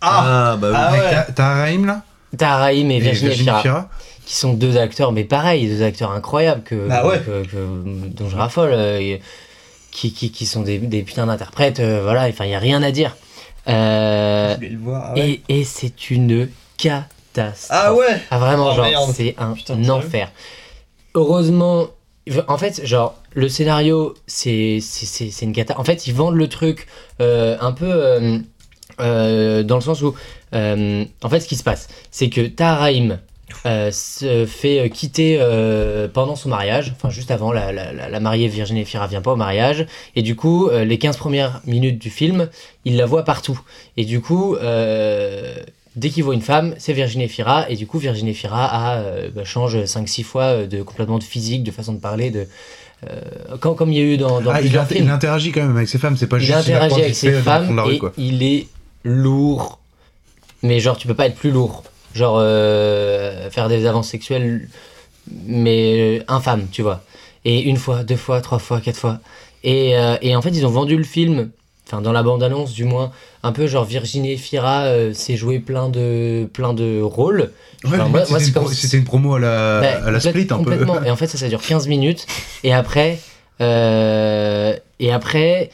Ah, 0.00 0.56
bah 0.60 0.68
oui. 0.70 0.76
Ah 0.78 0.92
ouais. 0.92 1.10
Ta- 1.10 1.32
Taharaim 1.32 1.86
là? 1.86 2.02
Taharaim 2.36 2.88
et 2.90 2.96
Et 2.96 3.00
Virginie 3.00 3.28
Virginie 3.30 3.44
Fira, 3.44 3.60
Fira 3.62 3.90
qui 4.26 4.34
sont 4.36 4.54
deux 4.54 4.76
acteurs, 4.76 5.12
mais 5.12 5.24
pareil, 5.24 5.66
deux 5.68 5.82
acteurs 5.82 6.12
incroyables 6.12 6.62
que, 6.62 6.88
Bah 6.88 7.06
ouais. 7.06 7.20
que- 7.20 7.44
que- 7.44 8.08
dont 8.08 8.28
je 8.28 8.36
raffole, 8.36 8.70
euh, 8.72 9.16
qui, 9.90 10.12
qui, 10.12 10.30
qui 10.30 10.46
sont 10.46 10.62
des, 10.62 10.78
des 10.78 11.02
putains 11.02 11.26
d'interprètes, 11.26 11.80
euh, 11.80 12.02
voilà, 12.02 12.26
enfin, 12.28 12.44
il 12.44 12.48
n'y 12.48 12.54
a 12.54 12.58
rien 12.60 12.82
à 12.82 12.90
dire. 12.92 13.16
Euh, 13.68 14.50
Je 14.50 14.54
voulais 14.56 14.68
le 14.70 14.78
voir. 14.78 15.04
ah 15.08 15.14
ouais. 15.14 15.40
et 15.48 15.60
et 15.60 15.64
c'est 15.64 16.10
une 16.10 16.48
catastrophe. 16.76 17.68
Ah 17.70 17.94
ouais 17.94 18.20
Ah 18.30 18.38
vraiment, 18.38 18.70
Oh, 18.72 18.76
genre, 18.76 19.10
c'est 19.14 19.34
un 19.38 19.52
Putain, 19.52 19.88
enfer. 19.90 20.30
Heureusement, 21.14 21.88
en 22.48 22.58
fait, 22.58 22.84
genre, 22.86 23.16
le 23.34 23.48
scénario, 23.48 24.14
c'est 24.26 24.78
c'est- 24.80 25.06
c'est- 25.06 25.30
c'est 25.30 25.44
une 25.44 25.52
cata. 25.52 25.78
En 25.78 25.84
fait, 25.84 26.06
ils 26.06 26.14
vendent 26.14 26.36
le 26.36 26.48
truc 26.48 26.86
un 27.20 27.72
peu 27.72 28.42
dans 28.98 29.76
le 29.76 29.80
sens 29.80 30.02
où, 30.02 30.14
en 30.52 31.28
fait, 31.28 31.40
ce 31.40 31.48
qui 31.48 31.56
se 31.56 31.62
passe, 31.64 31.88
c'est 32.10 32.30
que 32.30 32.40
Taharaim 32.46 33.18
euh, 33.66 33.90
se 33.90 34.46
fait 34.46 34.90
quitter 34.90 35.38
euh, 35.40 36.08
pendant 36.08 36.36
son 36.36 36.48
mariage, 36.48 36.92
enfin 36.96 37.10
juste 37.10 37.30
avant, 37.30 37.52
la, 37.52 37.72
la, 37.72 38.20
mariée 38.20 38.48
Virginie 38.48 38.84
Fira 38.84 39.06
vient 39.06 39.20
pas 39.22 39.32
au 39.32 39.36
mariage, 39.36 39.86
et 40.16 40.22
du 40.22 40.36
coup, 40.36 40.68
euh, 40.68 40.84
les 40.84 40.98
15 40.98 41.16
premières 41.16 41.60
minutes 41.66 41.98
du 41.98 42.10
film, 42.10 42.48
il 42.84 42.96
la 42.96 43.06
voit 43.06 43.24
partout. 43.24 43.60
Et 43.96 44.04
du 44.04 44.20
coup, 44.20 44.56
euh, 44.56 45.54
dès 45.96 46.08
qu'il 46.10 46.24
voit 46.24 46.34
une 46.34 46.40
femme, 46.42 46.74
c'est 46.78 46.92
Virginie 46.92 47.28
Fira, 47.28 47.68
et 47.70 47.76
du 47.76 47.86
coup, 47.86 47.98
Virginie 47.98 48.34
Fira 48.34 48.66
a, 48.66 48.96
euh, 48.98 49.28
bah, 49.34 49.44
change 49.44 49.76
5-6 49.84 50.22
fois 50.24 50.42
euh, 50.44 50.66
de, 50.66 50.82
complètement 50.82 51.18
de 51.18 51.24
physique, 51.24 51.62
de 51.64 51.70
façon 51.70 51.92
de 51.92 52.00
parler, 52.00 52.30
de, 52.30 52.46
euh, 53.10 53.56
comme, 53.58 53.92
il 53.92 53.98
y 53.98 54.00
a 54.00 54.04
eu 54.04 54.16
dans, 54.16 54.40
dans 54.40 54.50
Ah, 54.50 54.58
il, 54.60 54.62
plusieurs 54.62 54.84
inter- 54.84 54.94
films. 54.96 55.06
il 55.08 55.10
interagit 55.10 55.52
quand 55.52 55.62
même 55.62 55.76
avec 55.76 55.88
ses 55.88 55.98
femmes, 55.98 56.16
c'est 56.16 56.26
pas 56.28 56.38
Il 56.38 56.44
juste. 56.46 56.68
une 56.68 56.74
interagit 56.74 57.02
avec 57.02 57.14
ses 57.14 57.32
femmes 57.32 57.78
rue, 57.78 57.94
et 57.94 57.98
quoi. 57.98 58.12
il 58.16 58.42
est 58.42 58.66
lourd. 59.04 59.78
Mais 60.62 60.78
genre, 60.78 60.96
tu 60.96 61.08
peux 61.08 61.14
pas 61.14 61.26
être 61.26 61.34
plus 61.34 61.50
lourd. 61.50 61.82
Genre, 62.14 62.36
euh, 62.40 63.48
faire 63.50 63.68
des 63.68 63.86
avances 63.86 64.08
sexuelles, 64.08 64.68
mais 65.46 66.18
euh, 66.20 66.24
infâme, 66.28 66.66
tu 66.70 66.82
vois. 66.82 67.02
Et 67.44 67.60
une 67.62 67.76
fois, 67.76 68.04
deux 68.04 68.16
fois, 68.16 68.40
trois 68.40 68.58
fois, 68.58 68.80
quatre 68.80 68.96
fois. 68.98 69.18
Et, 69.64 69.96
euh, 69.96 70.16
et 70.22 70.36
en 70.36 70.42
fait, 70.42 70.50
ils 70.50 70.66
ont 70.66 70.70
vendu 70.70 70.96
le 70.96 71.04
film, 71.04 71.50
enfin, 71.86 72.00
dans 72.02 72.12
la 72.12 72.22
bande-annonce 72.22 72.72
du 72.72 72.84
moins, 72.84 73.10
un 73.42 73.52
peu 73.52 73.66
genre 73.66 73.84
Virginie 73.84 74.36
Fira 74.36 74.82
euh, 74.82 75.12
s'est 75.14 75.36
joué 75.36 75.58
plein 75.58 75.88
de, 75.88 76.48
plein 76.52 76.74
de 76.74 77.00
rôles. 77.00 77.50
Ouais, 77.84 77.90
Enfin, 77.98 78.08
moi- 78.08 78.24
moi, 78.28 78.38
c'était 78.38 78.38
c'est 78.40 78.46
une 78.48 78.52
comme- 78.54 78.62
pro- 78.64 78.72
C'était 78.72 78.96
une 78.98 79.04
promo 79.04 79.34
à 79.34 79.40
la, 79.40 79.80
Ouais, 79.80 79.86
à 79.88 80.10
la 80.10 80.18
complète- 80.20 80.20
split 80.30 80.46
un 80.50 80.62
peu. 80.62 81.06
Et 81.06 81.10
en 81.10 81.16
fait, 81.16 81.26
ça, 81.26 81.38
ça 81.38 81.48
dure 81.48 81.60
15 81.62 81.88
minutes. 81.88 82.26
Et 82.62 82.72
après, 82.72 83.18
euh, 83.60 84.76
et 85.00 85.12
après, 85.12 85.70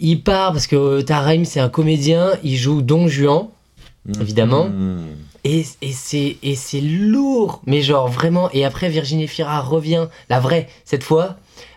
il 0.00 0.22
part 0.22 0.52
parce 0.52 0.66
que 0.66 1.00
Taraim, 1.02 1.44
c'est 1.44 1.60
un 1.60 1.68
comédien. 1.68 2.32
Il 2.42 2.56
joue 2.56 2.82
Don 2.82 3.06
Juan, 3.08 3.46
évidemment. 4.20 4.66
Mmh. 4.68 4.98
Et, 5.44 5.64
et 5.82 6.54
c'est 6.54 6.80
lourd, 6.80 7.60
mais 7.66 7.82
genre 7.82 8.08
vraiment. 8.08 8.50
Et 8.52 8.64
après, 8.64 8.88
Virginie 8.88 9.28
Fira 9.28 9.60
revient, 9.60 10.08
la 10.30 10.40
vraie, 10.40 10.68
cette 10.84 11.04
fois. 11.04 11.36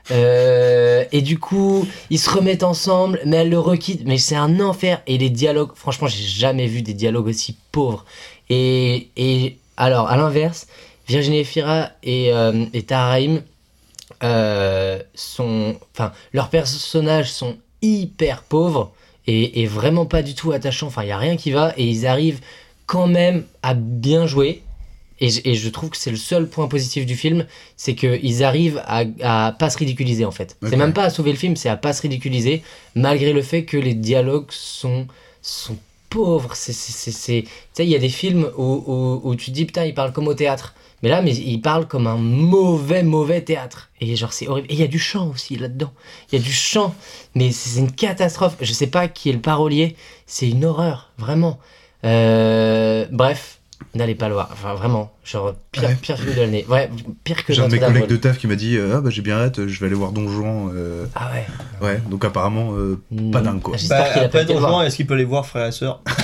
Euh, 0.10 1.04
et 1.12 1.22
du 1.22 1.38
coup, 1.38 1.86
ils 2.10 2.20
se 2.20 2.30
remettent 2.30 2.64
ensemble, 2.64 3.20
mais 3.26 3.38
elle 3.38 3.50
le 3.50 3.60
requitte. 3.60 4.04
Mais 4.06 4.18
c'est 4.18 4.38
un 4.38 4.62
enfer. 4.62 5.02
Et 5.06 5.18
les 5.18 5.30
dialogues, 5.30 5.72
franchement, 5.76 6.08
j'ai 6.08 6.24
jamais 6.24 6.68
vu 6.68 6.82
des 6.82 6.94
dialogues 6.94 7.28
aussi 7.28 7.58
pauvres. 7.74 8.06
Et, 8.50 9.10
et 9.18 9.58
alors, 9.76 10.08
à 10.10 10.16
l'inverse, 10.16 10.68
Virginie 11.08 11.44
Fira 11.44 11.90
et, 12.04 12.32
euh, 12.32 12.66
et 12.74 12.84
Tahar 12.84 13.10
Rahim, 13.10 13.42
euh, 14.24 15.00
sont, 15.14 15.76
enfin, 15.94 16.14
leurs 16.32 16.50
personnages 16.50 17.32
sont 17.32 17.58
hyper 17.82 18.44
pauvres 18.44 18.94
et, 19.28 19.62
et 19.62 19.66
vraiment 19.68 20.06
pas 20.06 20.22
du 20.22 20.34
tout 20.36 20.54
attachants. 20.54 20.88
Enfin, 20.88 21.04
il 21.04 21.10
y 21.10 21.12
a 21.12 21.18
rien 21.18 21.36
qui 21.36 21.52
va 21.52 21.74
et 21.78 21.86
ils 21.86 22.08
arrivent 22.08 22.40
quand 22.88 23.08
même 23.08 23.46
à 23.62 23.76
bien 23.76 24.26
jouer. 24.26 24.64
Et, 25.20 25.30
je- 25.30 25.42
et 25.46 25.56
je 25.56 25.70
trouve 25.70 25.90
que 25.90 25.98
c'est 25.98 26.12
le 26.12 26.18
seul 26.18 26.48
point 26.48 26.68
positif 26.68 27.06
du 27.06 27.16
film, 27.16 27.48
c'est 27.76 27.96
qu'ils 27.96 28.44
arrivent 28.44 28.84
à, 28.86 29.04
à 29.24 29.52
pas 29.52 29.72
se 29.72 29.78
ridiculiser 29.80 30.26
en 30.26 30.32
fait. 30.32 30.56
C'est 30.62 30.78
même 30.78 30.94
pas 30.94 31.06
à 31.06 31.10
sauver 31.10 31.32
le 31.32 31.38
film, 31.40 31.56
c'est 31.56 31.70
à 31.70 31.78
pas 31.78 31.92
se 31.94 32.04
ridiculiser, 32.04 32.62
malgré 32.96 33.34
le 33.34 33.42
fait 33.42 33.66
que 33.66 33.78
les 33.78 33.96
dialogues 33.96 34.52
sont, 34.52 35.08
sont 35.42 35.76
pauvres. 36.12 36.56
C'est, 36.56 36.72
c'est, 36.74 36.92
c'est, 36.92 37.12
c'est- 37.12 37.42
Tu 37.44 37.50
sais, 37.74 37.84
il 37.86 37.90
y 37.90 37.96
a 37.96 38.00
des 38.00 38.10
films 38.10 38.52
où, 38.60 38.84
où, 38.86 39.22
où 39.28 39.36
tu 39.36 39.48
te 39.48 39.52
dis 39.56 39.66
putain, 39.66 39.86
ils 39.86 39.96
parlent 39.96 40.14
comme 40.14 40.28
au 40.28 40.36
théâtre. 40.36 40.76
Mais 41.04 41.10
là, 41.10 41.22
mais 41.24 41.36
il 41.36 41.62
parle 41.62 41.88
comme 41.88 42.06
un 42.08 42.18
mauvais, 42.18 43.02
mauvais 43.04 43.42
théâtre. 43.42 43.90
Et 44.02 44.16
genre, 44.16 44.34
c'est 44.34 44.48
horrible. 44.48 44.68
Et 44.70 44.74
il 44.76 44.80
y 44.80 44.84
a 44.84 44.88
du 44.88 45.00
chant 45.00 45.30
aussi 45.30 45.56
là-dedans. 45.56 45.92
Il 46.32 46.38
y 46.40 46.42
a 46.42 46.44
du 46.46 46.52
chant. 46.54 46.94
Mais 47.36 47.52
c'est 47.52 47.80
une 47.80 47.92
catastrophe. 47.92 48.56
Je 48.62 48.72
sais 48.74 48.88
pas 48.88 49.08
qui 49.08 49.30
est 49.30 49.34
le 49.34 49.40
parolier. 49.42 49.96
C'est 50.28 50.50
une 50.50 50.64
horreur, 50.66 51.12
vraiment. 51.20 51.60
Euh, 52.08 53.06
bref, 53.12 53.60
n'allez 53.96 54.16
pas 54.16 54.28
le 54.28 54.34
voir. 54.34 54.50
Enfin, 54.54 54.74
vraiment. 54.76 55.12
Genre, 55.24 55.54
pire, 55.72 55.84
Ouais. 55.84 55.96
pire 56.02 56.18
film 56.18 56.34
de 56.36 56.40
l'année. 56.42 56.66
Ouais, 56.70 56.90
pire 57.24 57.46
que 57.46 57.54
J'ai 57.54 57.62
un 57.62 57.68
de 57.68 57.74
mes 57.74 57.80
collègues 57.80 58.08
de 58.08 58.16
taf 58.16 58.38
qui 58.38 58.48
m'a 58.48 58.56
dit 58.56 58.78
euh, 58.78 58.96
Ah 58.98 59.02
bah 59.02 59.10
j'ai 59.10 59.22
bien 59.22 59.38
hâte, 59.38 59.68
je 59.68 59.80
vais 59.80 59.88
aller 59.88 59.96
voir 59.96 60.12
Don 60.14 60.28
Juan. 60.30 60.72
euh, 60.74 61.06
Ah 61.16 61.30
ouais. 61.34 61.46
Ouais, 61.86 62.02
donc 62.10 62.24
apparemment, 62.26 62.72
euh, 62.76 63.00
pas 63.32 63.42
dingue 63.42 63.62
quoi. 63.62 63.76
J'espère 63.78 64.00
Bah, 64.06 64.14
qu'il 64.14 64.22
après 64.24 64.46
Don. 64.46 64.60
Juan, 64.60 64.86
est-ce 64.86 64.96
qu'il 64.96 65.06
peut 65.08 65.16
les 65.16 65.26
voir, 65.26 65.46
frère 65.46 65.68
et 65.68 65.72
sœur 65.72 66.02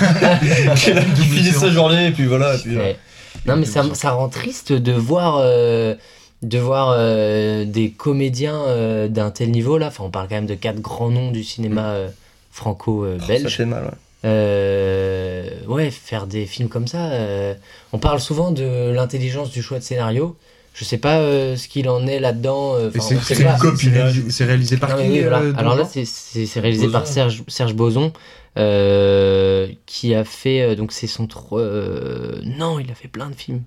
Qu'il 0.77 0.97
a 0.97 1.01
fini 1.01 1.51
sa 1.51 1.69
journée, 1.69 2.07
et 2.07 2.11
puis 2.11 2.25
voilà. 2.25 2.55
Et 2.55 2.59
puis, 2.59 2.77
Ouais. 2.77 2.97
Non, 3.45 3.57
mais 3.57 3.65
ça, 3.65 3.83
ça 3.93 4.11
rend 4.11 4.29
triste 4.29 4.71
de 4.71 4.91
voir, 4.93 5.37
euh, 5.41 5.95
de 6.43 6.57
voir 6.59 6.93
euh, 6.97 7.65
des 7.65 7.89
comédiens 7.91 8.55
euh, 8.67 9.07
d'un 9.09 9.31
tel 9.31 9.51
niveau 9.51 9.77
là. 9.77 9.87
Enfin, 9.87 10.03
on 10.05 10.09
parle 10.11 10.27
quand 10.29 10.35
même 10.35 10.45
de 10.45 10.55
quatre 10.55 10.79
grands 10.79 11.09
noms 11.09 11.31
du 11.31 11.43
cinéma 11.43 11.81
euh, 11.89 12.07
Ça 12.07 12.13
franco-belge. 12.51 13.53
fait 13.57 13.65
mal, 13.65 13.83
ouais. 13.83 13.89
Euh, 14.25 15.49
ouais, 15.67 15.91
faire 15.91 16.27
des 16.27 16.45
films 16.45 16.69
comme 16.69 16.87
ça. 16.87 17.11
euh, 17.11 17.53
on 17.91 17.99
parle 17.99 18.19
souvent 18.19 18.51
de 18.51 18.91
l'intelligence 18.91 19.51
du 19.51 19.61
choix 19.61 19.79
de 19.79 19.83
scénario. 19.83 20.35
Je 20.73 20.85
sais 20.85 20.97
pas 20.97 21.19
euh, 21.19 21.55
ce 21.55 21.67
qu'il 21.67 21.87
en 21.87 22.07
est 22.07 22.19
là-dedans. 22.19 22.73
euh, 22.75 22.89
c'est 22.93 22.99
c'est 23.01 23.35
c'est 23.35 23.43
réalisé, 23.89 24.29
c'est 24.31 24.45
réalisé 24.45 24.77
par 24.77 24.89
Non, 24.91 25.03
qui 25.03 25.09
oui, 25.11 25.21
voilà. 25.21 25.39
euh, 25.41 25.53
Alors 25.55 25.75
là, 25.75 25.85
c'est- 25.85 26.05
c'est 26.05 26.45
c'est 26.47 26.59
réalisé 26.59 26.85
Boson. 26.87 26.97
par 26.97 27.07
Serge, 27.07 27.43
Serge 27.47 27.73
Boson, 27.75 28.11
euh, 28.57 29.67
qui 29.85 30.15
a 30.15 30.23
fait. 30.23 30.61
euh, 30.61 30.75
donc, 30.75 30.91
c'est 30.91 31.05
son. 31.07 31.27
tro- 31.27 31.59
euh, 31.59 32.41
non, 32.43 32.79
il 32.79 32.89
a 32.91 32.95
fait 32.95 33.07
plein 33.07 33.29
de 33.29 33.35
films. 33.35 33.61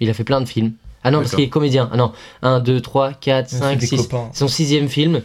Il 0.00 0.10
a 0.10 0.14
fait 0.14 0.24
plein 0.24 0.40
de 0.40 0.48
films. 0.48 0.72
Ah 1.04 1.12
non, 1.12 1.20
parce 1.20 1.34
qu'il 1.34 1.44
est 1.44 1.48
comédien. 1.48 1.88
Ah 1.92 1.96
non, 1.96 2.12
1, 2.42 2.58
2, 2.58 2.80
3, 2.80 3.12
4, 3.12 3.48
C'est 3.50 3.56
5, 3.58 3.78
des 3.78 3.86
6. 3.86 3.96
copains. 3.96 4.30
Son 4.34 4.48
sixième 4.48 4.88
film. 4.88 5.22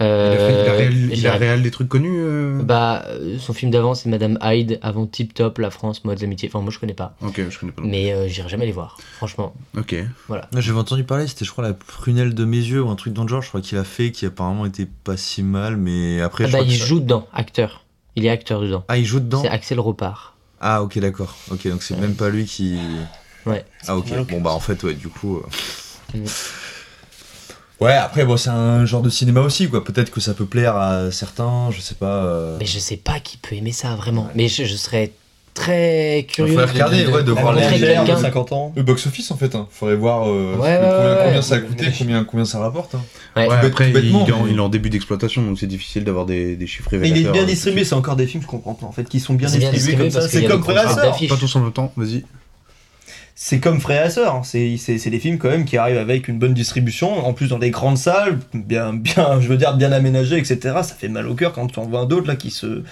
Il 0.00 0.06
a, 0.06 0.36
fait, 0.38 0.52
il 0.62 0.68
a, 0.68 0.72
Euh, 0.72 0.90
il 1.12 1.26
a 1.26 1.32
réal 1.34 1.62
des 1.62 1.70
trucs 1.70 1.88
connus 1.88 2.18
euh 2.22 2.62
Bah, 2.62 3.04
son 3.38 3.52
film 3.52 3.70
d'avant, 3.70 3.94
c'est 3.94 4.08
Madame 4.08 4.38
Hyde, 4.42 4.78
avant 4.80 5.06
Tip 5.06 5.34
Top, 5.34 5.58
La 5.58 5.70
France, 5.70 6.04
Mode 6.04 6.20
l'amitié. 6.20 6.48
Enfin, 6.48 6.60
moi, 6.62 6.72
je 6.72 6.78
connais 6.78 6.94
pas. 6.94 7.14
Ok, 7.20 7.40
je 7.50 7.58
connais 7.58 7.72
pas. 7.72 7.82
Mais 7.84 8.12
euh, 8.12 8.26
j'irai 8.26 8.48
jamais 8.48 8.64
les 8.64 8.72
voir, 8.72 8.96
franchement. 9.18 9.54
Ok. 9.76 9.94
Voilà. 10.28 10.48
Là, 10.52 10.60
J'avais 10.62 10.78
entendu 10.78 11.04
parler, 11.04 11.26
c'était 11.26 11.44
je 11.44 11.50
crois 11.50 11.62
la 11.64 11.74
prunelle 11.74 12.34
de 12.34 12.44
mes 12.46 12.56
yeux 12.56 12.82
ou 12.82 12.88
un 12.88 12.96
truc 12.96 13.12
dans 13.12 13.22
le 13.24 13.28
genre, 13.28 13.42
je 13.42 13.48
crois 13.48 13.60
qu'il 13.60 13.76
a 13.76 13.84
fait, 13.84 14.10
qui 14.10 14.24
apparemment 14.24 14.64
était 14.64 14.86
pas 15.04 15.18
si 15.18 15.42
mal, 15.42 15.76
mais 15.76 16.22
après 16.22 16.44
Ah 16.44 16.46
je 16.46 16.52
bah, 16.52 16.58
crois 16.60 16.72
il 16.72 16.76
que 16.78 16.82
ça- 16.82 16.88
joue 16.88 17.00
dedans, 17.00 17.26
acteur. 17.34 17.84
Il 18.16 18.24
est 18.24 18.30
acteur 18.30 18.60
dedans. 18.62 18.84
Ah, 18.88 18.96
il 18.96 19.04
joue 19.04 19.20
dedans 19.20 19.42
C'est 19.42 19.48
Axel 19.48 19.78
Repart. 19.80 20.34
Ah, 20.62 20.82
ok, 20.82 20.98
d'accord. 20.98 21.36
Ok, 21.50 21.68
donc 21.68 21.82
c'est 21.82 21.96
même 21.98 22.14
pas 22.14 22.30
lui 22.30 22.44
qui. 22.46 22.78
Ouais. 23.46 23.64
Ah, 23.86 23.96
ok. 23.96 24.26
Bon, 24.30 24.40
bah 24.40 24.50
en 24.50 24.60
fait, 24.60 24.82
ouais, 24.82 24.94
du 24.94 25.08
coup. 25.08 25.42
Ouais, 27.80 27.92
après, 27.94 28.24
bon, 28.24 28.36
c'est 28.36 28.50
un 28.50 28.84
genre 28.84 29.02
de 29.02 29.08
cinéma 29.10 29.40
aussi, 29.40 29.68
quoi. 29.68 29.82
Peut-être 29.82 30.10
que 30.10 30.20
ça 30.20 30.34
peut 30.34 30.44
plaire 30.44 30.76
à 30.76 31.10
certains, 31.10 31.70
je 31.70 31.80
sais 31.80 31.94
pas. 31.94 32.24
euh, 32.24 32.56
Mais 32.60 32.66
je 32.66 32.78
sais 32.78 32.96
pas 32.98 33.20
qui 33.20 33.36
peut 33.38 33.54
aimer 33.56 33.72
ça 33.72 33.94
vraiment. 33.94 34.28
Mais 34.34 34.48
je, 34.48 34.64
je 34.64 34.76
serais 34.76 35.12
très 35.54 36.26
curieux. 36.30 36.52
faudrait 36.54 36.70
regarder, 36.72 37.06
ouais, 37.06 37.24
de 37.24 37.32
voir 37.32 37.52
l'air 37.54 37.72
de 37.72 37.78
quelqu'un. 37.78 38.16
50 38.18 38.52
ans. 38.52 38.72
Le 38.76 38.82
box-office 38.82 39.30
en 39.30 39.36
fait, 39.36 39.54
hein. 39.54 39.66
faudrait 39.70 39.96
voir 39.96 40.28
euh, 40.28 40.54
Ouais, 40.56 40.56
combien, 40.56 40.68
ouais, 40.68 41.10
ouais, 41.10 41.16
combien 41.24 41.36
ouais. 41.36 41.42
ça 41.42 41.54
a 41.56 41.58
coûté, 41.58 41.86
combien, 41.98 42.24
combien 42.24 42.44
ça 42.44 42.58
rapporte. 42.60 42.94
hein. 42.94 43.02
Ouais. 43.36 43.48
Ouais, 43.48 43.60
Tout 43.60 43.66
après, 43.66 43.90
tout 43.92 43.98
il, 43.98 44.14
est 44.14 44.32
en, 44.32 44.44
mais- 44.44 44.50
il 44.52 44.56
est 44.56 44.60
en 44.60 44.68
début 44.68 44.90
d'exploitation, 44.90 45.42
donc 45.42 45.58
c'est 45.58 45.66
difficile 45.66 46.04
d'avoir 46.04 46.24
des, 46.26 46.56
des 46.56 46.66
chiffres 46.66 46.88
Mais 46.92 46.98
il 46.98 47.12
révélateurs. 47.14 47.30
est 47.30 47.32
bien 47.38 47.42
euh, 47.42 47.46
distribué, 47.46 47.84
c'est 47.84 47.94
encore 47.94 48.16
des 48.16 48.26
films, 48.26 48.42
je 48.42 48.48
comprends 48.48 48.74
pas 48.74 48.86
en 48.86 48.92
fait, 48.92 49.08
qui 49.08 49.18
sont 49.20 49.34
bien 49.34 49.48
distribués 49.48 49.72
distribué 49.72 50.02
comme 50.04 50.10
ça. 50.22 50.28
C'est 50.28 50.44
comme 50.44 50.62
d'affiches. 50.62 51.28
Pas 51.30 51.36
tous 51.36 51.56
en 51.56 51.60
même 51.60 51.72
temps, 51.72 51.92
vas-y. 51.96 52.24
C'est 53.42 53.58
comme 53.58 53.80
Frère 53.80 54.04
et 54.04 54.10
Sœur. 54.10 54.34
hein. 54.34 54.42
C'est 54.44 54.76
c'est- 54.76 54.98
c'est 54.98 55.08
des 55.08 55.18
films 55.18 55.38
quand 55.38 55.48
même 55.48 55.64
qui 55.64 55.78
arrivent 55.78 55.96
avec 55.96 56.28
une 56.28 56.38
bonne 56.38 56.52
distribution, 56.52 57.24
en 57.26 57.32
plus 57.32 57.48
dans 57.48 57.58
des 57.58 57.70
grandes 57.70 57.96
salles, 57.96 58.38
bien, 58.52 58.92
bien, 58.92 59.40
je 59.40 59.48
veux 59.48 59.56
dire, 59.56 59.74
bien 59.78 59.92
aménagées, 59.92 60.36
etc. 60.36 60.58
Ça 60.82 60.94
fait 60.98 61.08
mal 61.08 61.26
au 61.26 61.34
cœur 61.34 61.52
quand 61.54 61.66
tu 61.66 61.78
en 61.78 61.86
vois 61.86 62.04
d'autres 62.04 62.28
là 62.28 62.36
qui 62.36 62.50
se. 62.50 62.82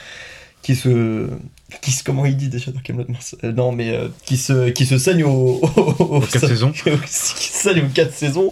Qui 0.62 0.74
se. 0.74 1.28
Qui 1.82 1.90
se. 1.90 2.02
Comment 2.02 2.24
il 2.24 2.34
dit 2.38 2.48
déjà 2.48 2.70
dans 2.70 2.80
Camelot 2.80 3.04
Euh, 3.44 3.52
Non, 3.52 3.72
mais 3.72 3.90
euh, 3.94 4.08
qui 4.24 4.38
se, 4.38 4.70
qui 4.70 4.86
se 4.86 4.96
saignent 4.96 5.24
au. 5.24 5.60
Aux, 5.98 6.20
quatre 6.20 6.48
saisons. 6.48 6.72
qui 6.72 6.88
se 7.12 7.52
saignent 7.52 7.84
aux 7.84 7.92
4 7.94 8.12
saisons 8.14 8.50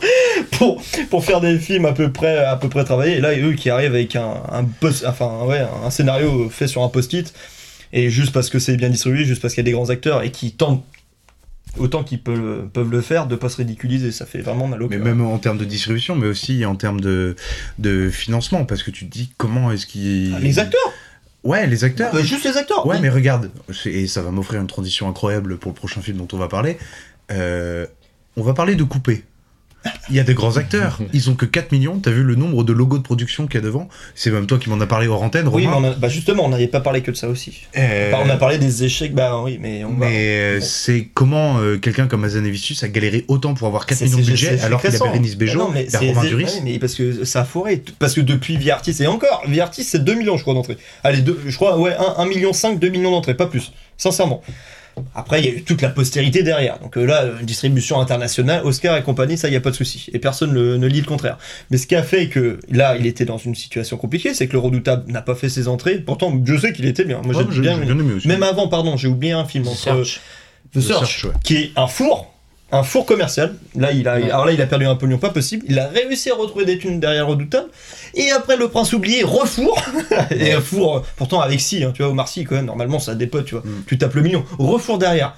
pour, 0.50 0.82
pour 1.08 1.24
faire 1.24 1.40
des 1.40 1.58
films 1.58 1.86
à 1.86 1.92
peu 1.94 2.12
près, 2.12 2.36
à 2.44 2.56
peu 2.56 2.68
près 2.68 2.84
travaillés. 2.84 3.16
Et 3.16 3.20
là, 3.20 3.34
eux 3.38 3.54
qui 3.54 3.70
arrivent 3.70 3.94
avec 3.94 4.16
un, 4.16 4.34
un, 4.52 4.64
post- 4.64 5.06
enfin, 5.08 5.46
ouais, 5.46 5.64
un 5.82 5.88
scénario 5.90 6.50
fait 6.50 6.68
sur 6.68 6.82
un 6.82 6.88
post-it, 6.90 7.32
et 7.94 8.10
juste 8.10 8.32
parce 8.34 8.50
que 8.50 8.58
c'est 8.58 8.76
bien 8.76 8.90
distribué, 8.90 9.24
juste 9.24 9.40
parce 9.40 9.54
qu'il 9.54 9.62
y 9.62 9.66
a 9.66 9.70
des 9.70 9.72
grands 9.72 9.88
acteurs 9.88 10.22
et 10.22 10.30
qui 10.30 10.52
tentent 10.52 10.84
autant 11.78 12.04
qu'ils 12.04 12.20
peuvent, 12.22 12.68
peuvent 12.72 12.90
le 12.90 13.00
faire, 13.00 13.26
de 13.26 13.36
pas 13.36 13.48
se 13.48 13.56
ridiculiser. 13.56 14.12
Ça 14.12 14.26
fait 14.26 14.40
vraiment 14.40 14.66
mal 14.66 14.82
au 14.82 14.88
Mais 14.88 14.96
cœur. 14.96 15.04
même 15.04 15.20
en 15.24 15.38
termes 15.38 15.58
de 15.58 15.64
distribution, 15.64 16.14
mais 16.16 16.26
aussi 16.26 16.64
en 16.64 16.74
termes 16.76 17.00
de, 17.00 17.36
de 17.78 18.10
financement, 18.10 18.64
parce 18.64 18.82
que 18.82 18.90
tu 18.90 19.06
te 19.06 19.10
dis 19.12 19.30
comment 19.36 19.70
est-ce 19.72 19.86
qu'ils. 19.86 20.34
Ah, 20.36 20.40
Les 20.40 20.58
acteurs 20.58 20.92
Ouais, 21.44 21.66
les 21.68 21.84
acteurs. 21.84 22.12
Euh, 22.14 22.22
Juste 22.22 22.44
les 22.44 22.56
acteurs 22.56 22.84
Ouais, 22.86 22.96
Oui. 22.96 23.02
mais 23.02 23.08
regarde, 23.08 23.50
et 23.84 24.06
ça 24.08 24.20
va 24.22 24.30
m'offrir 24.32 24.60
une 24.60 24.66
transition 24.66 25.08
incroyable 25.08 25.58
pour 25.58 25.70
le 25.70 25.76
prochain 25.76 26.00
film 26.00 26.16
dont 26.18 26.26
on 26.32 26.38
va 26.38 26.48
parler. 26.48 26.76
Euh, 27.30 27.86
on 28.36 28.42
va 28.42 28.52
parler 28.52 28.74
de 28.74 28.82
Coupé. 28.84 29.24
Il 30.10 30.16
y 30.16 30.20
a 30.20 30.24
des 30.24 30.34
grands 30.34 30.56
acteurs, 30.56 31.00
ils 31.12 31.30
ont 31.30 31.34
que 31.34 31.46
4 31.46 31.72
millions. 31.72 31.98
T'as 31.98 32.10
vu 32.10 32.22
le 32.22 32.34
nombre 32.36 32.62
de 32.64 32.72
logos 32.72 32.98
de 32.98 33.02
production 33.02 33.46
qu'il 33.46 33.56
y 33.60 33.62
a 33.62 33.66
devant? 33.66 33.88
C'est 34.14 34.30
même 34.30 34.46
toi 34.46 34.58
qui 34.58 34.68
m'en 34.70 34.80
as 34.80 34.86
parlé 34.86 35.06
hors 35.08 35.22
antenne, 35.22 35.48
Oui, 35.48 35.66
mais 35.66 35.72
Romain. 35.72 35.88
on 35.88 35.92
a- 35.92 35.94
bah 35.96 36.08
justement, 36.08 36.44
on 36.44 36.48
n'avait 36.48 36.66
pas 36.68 36.80
parlé 36.80 37.02
que 37.02 37.10
de 37.10 37.16
ça 37.16 37.28
aussi. 37.28 37.62
Euh, 37.76 38.12
Enfin, 38.12 38.22
on 38.26 38.30
a 38.30 38.36
parlé 38.36 38.58
des 38.58 38.84
échecs, 38.84 39.14
bah 39.14 39.40
oui, 39.42 39.58
mais 39.60 39.84
on 39.84 39.90
mais 39.92 40.06
euh, 40.38 40.60
c'est 40.60 41.08
comment 41.14 41.58
euh, 41.58 41.76
quelqu'un 41.78 42.06
comme 42.06 42.24
Azanavicius 42.24 42.82
a 42.82 42.88
galéré 42.88 43.24
autant 43.28 43.54
pour 43.54 43.66
avoir 43.66 43.86
4 43.86 43.98
C'est- 43.98 44.04
millions 44.06 44.18
de 44.18 44.24
budget 44.24 44.60
alors 44.60 44.80
qu'il 44.80 44.94
a. 44.94 44.98
Bérénice 44.98 45.36
Bejo, 45.36 45.70
mais 45.72 45.86
c'est- 45.88 45.98
Romain 45.98 46.24
Duris. 46.24 46.44
ouais, 46.44 46.50
mais 46.64 46.78
parce 46.78 46.94
que 46.94 47.24
ça 47.24 47.40
a 47.40 47.44
foiré. 47.44 47.82
Parce 47.98 48.14
que 48.14 48.20
depuis 48.20 48.56
Viartis, 48.56 48.96
et 49.00 49.06
encore, 49.06 49.42
Viartis, 49.48 49.84
c'est 49.84 50.04
2 50.04 50.14
millions, 50.14 50.36
je 50.36 50.42
crois, 50.42 50.54
d'entrées. 50.54 50.76
Allez, 51.04 51.22
deux- 51.22 51.40
je 51.46 51.56
crois, 51.56 51.78
ouais, 51.78 51.94
1, 52.18 52.26
million 52.26 52.52
5, 52.52 52.78
2 52.78 52.88
millions 52.88 53.10
d'entrées, 53.10 53.34
pas 53.34 53.46
plus. 53.46 53.72
Sincèrement. 53.98 54.42
Après, 55.14 55.40
il 55.40 55.46
y 55.46 55.48
a 55.48 55.52
eu 55.52 55.62
toute 55.62 55.82
la 55.82 55.88
postérité 55.90 56.42
derrière. 56.42 56.78
Donc 56.78 56.96
euh, 56.96 57.04
là, 57.04 57.24
une 57.40 57.46
distribution 57.46 58.00
internationale, 58.00 58.62
Oscar 58.64 58.96
et 58.96 59.02
compagnie, 59.02 59.36
ça, 59.36 59.48
il 59.48 59.50
n'y 59.50 59.56
a 59.56 59.60
pas 59.60 59.70
de 59.70 59.76
souci. 59.76 60.06
Et 60.12 60.18
personne 60.18 60.52
ne, 60.52 60.76
ne 60.76 60.86
lit 60.86 61.00
le 61.00 61.06
contraire. 61.06 61.38
Mais 61.70 61.76
ce 61.76 61.86
qui 61.86 61.94
a 61.94 62.02
fait 62.02 62.28
que 62.28 62.60
là, 62.70 62.96
il 62.96 63.06
était 63.06 63.24
dans 63.26 63.38
une 63.38 63.54
situation 63.54 63.96
compliquée, 63.96 64.32
c'est 64.34 64.46
que 64.46 64.52
le 64.54 64.58
Redoutable 64.58 65.10
n'a 65.12 65.22
pas 65.22 65.34
fait 65.34 65.48
ses 65.48 65.68
entrées. 65.68 65.98
Pourtant, 65.98 66.32
je 66.44 66.56
sais 66.56 66.72
qu'il 66.72 66.86
était 66.86 67.04
bien. 67.04 67.20
Moi, 67.24 67.34
Ouais, 67.36 67.44
j'ai 67.50 67.56
j'ai- 67.56 67.60
bien, 67.60 67.78
j'ai 67.78 67.84
bien 67.84 67.98
aimé 67.98 68.14
aussi. 68.14 68.28
Même 68.28 68.42
avant, 68.42 68.68
pardon, 68.68 68.96
j'ai 68.96 69.08
oublié 69.08 69.32
un 69.32 69.44
film 69.44 69.64
The 69.64 69.68
entre 69.68 69.78
Search. 69.78 70.20
The 70.72 70.78
The 70.78 70.80
Search, 70.80 70.98
Search, 71.20 71.24
ouais. 71.24 71.40
qui 71.44 71.56
est 71.56 71.70
un 71.76 71.86
four, 71.86 72.32
un 72.72 72.82
four 72.82 73.06
commercial. 73.06 73.54
Là, 73.76 73.92
il 73.92 74.08
a, 74.08 74.12
alors 74.14 74.46
là, 74.46 74.52
il 74.52 74.60
a 74.60 74.66
perdu 74.66 74.86
un 74.86 74.96
pognon 74.96 75.18
pas 75.18 75.30
possible. 75.30 75.64
Il 75.68 75.78
a 75.78 75.86
réussi 75.88 76.30
à 76.30 76.34
retrouver 76.34 76.64
des 76.64 76.78
thunes 76.78 76.98
derrière 77.00 77.26
Redoutable. 77.28 77.68
Et 78.14 78.30
après, 78.30 78.56
le 78.56 78.68
prince 78.68 78.92
oublié 78.92 79.22
refour. 79.22 79.80
et 80.30 80.52
un 80.52 80.60
four, 80.60 81.02
pourtant 81.16 81.40
avec 81.40 81.60
si, 81.60 81.84
hein, 81.84 81.92
tu 81.94 82.02
vois, 82.02 82.10
Omar 82.10 82.28
Sy, 82.28 82.44
quand 82.44 82.56
même, 82.56 82.66
normalement, 82.66 82.98
ça 82.98 83.14
dépote, 83.14 83.44
tu 83.46 83.54
vois. 83.54 83.62
Mm. 83.64 83.84
Tu 83.86 83.98
tapes 83.98 84.14
le 84.14 84.22
million. 84.22 84.44
Refour 84.58 84.98
derrière. 84.98 85.34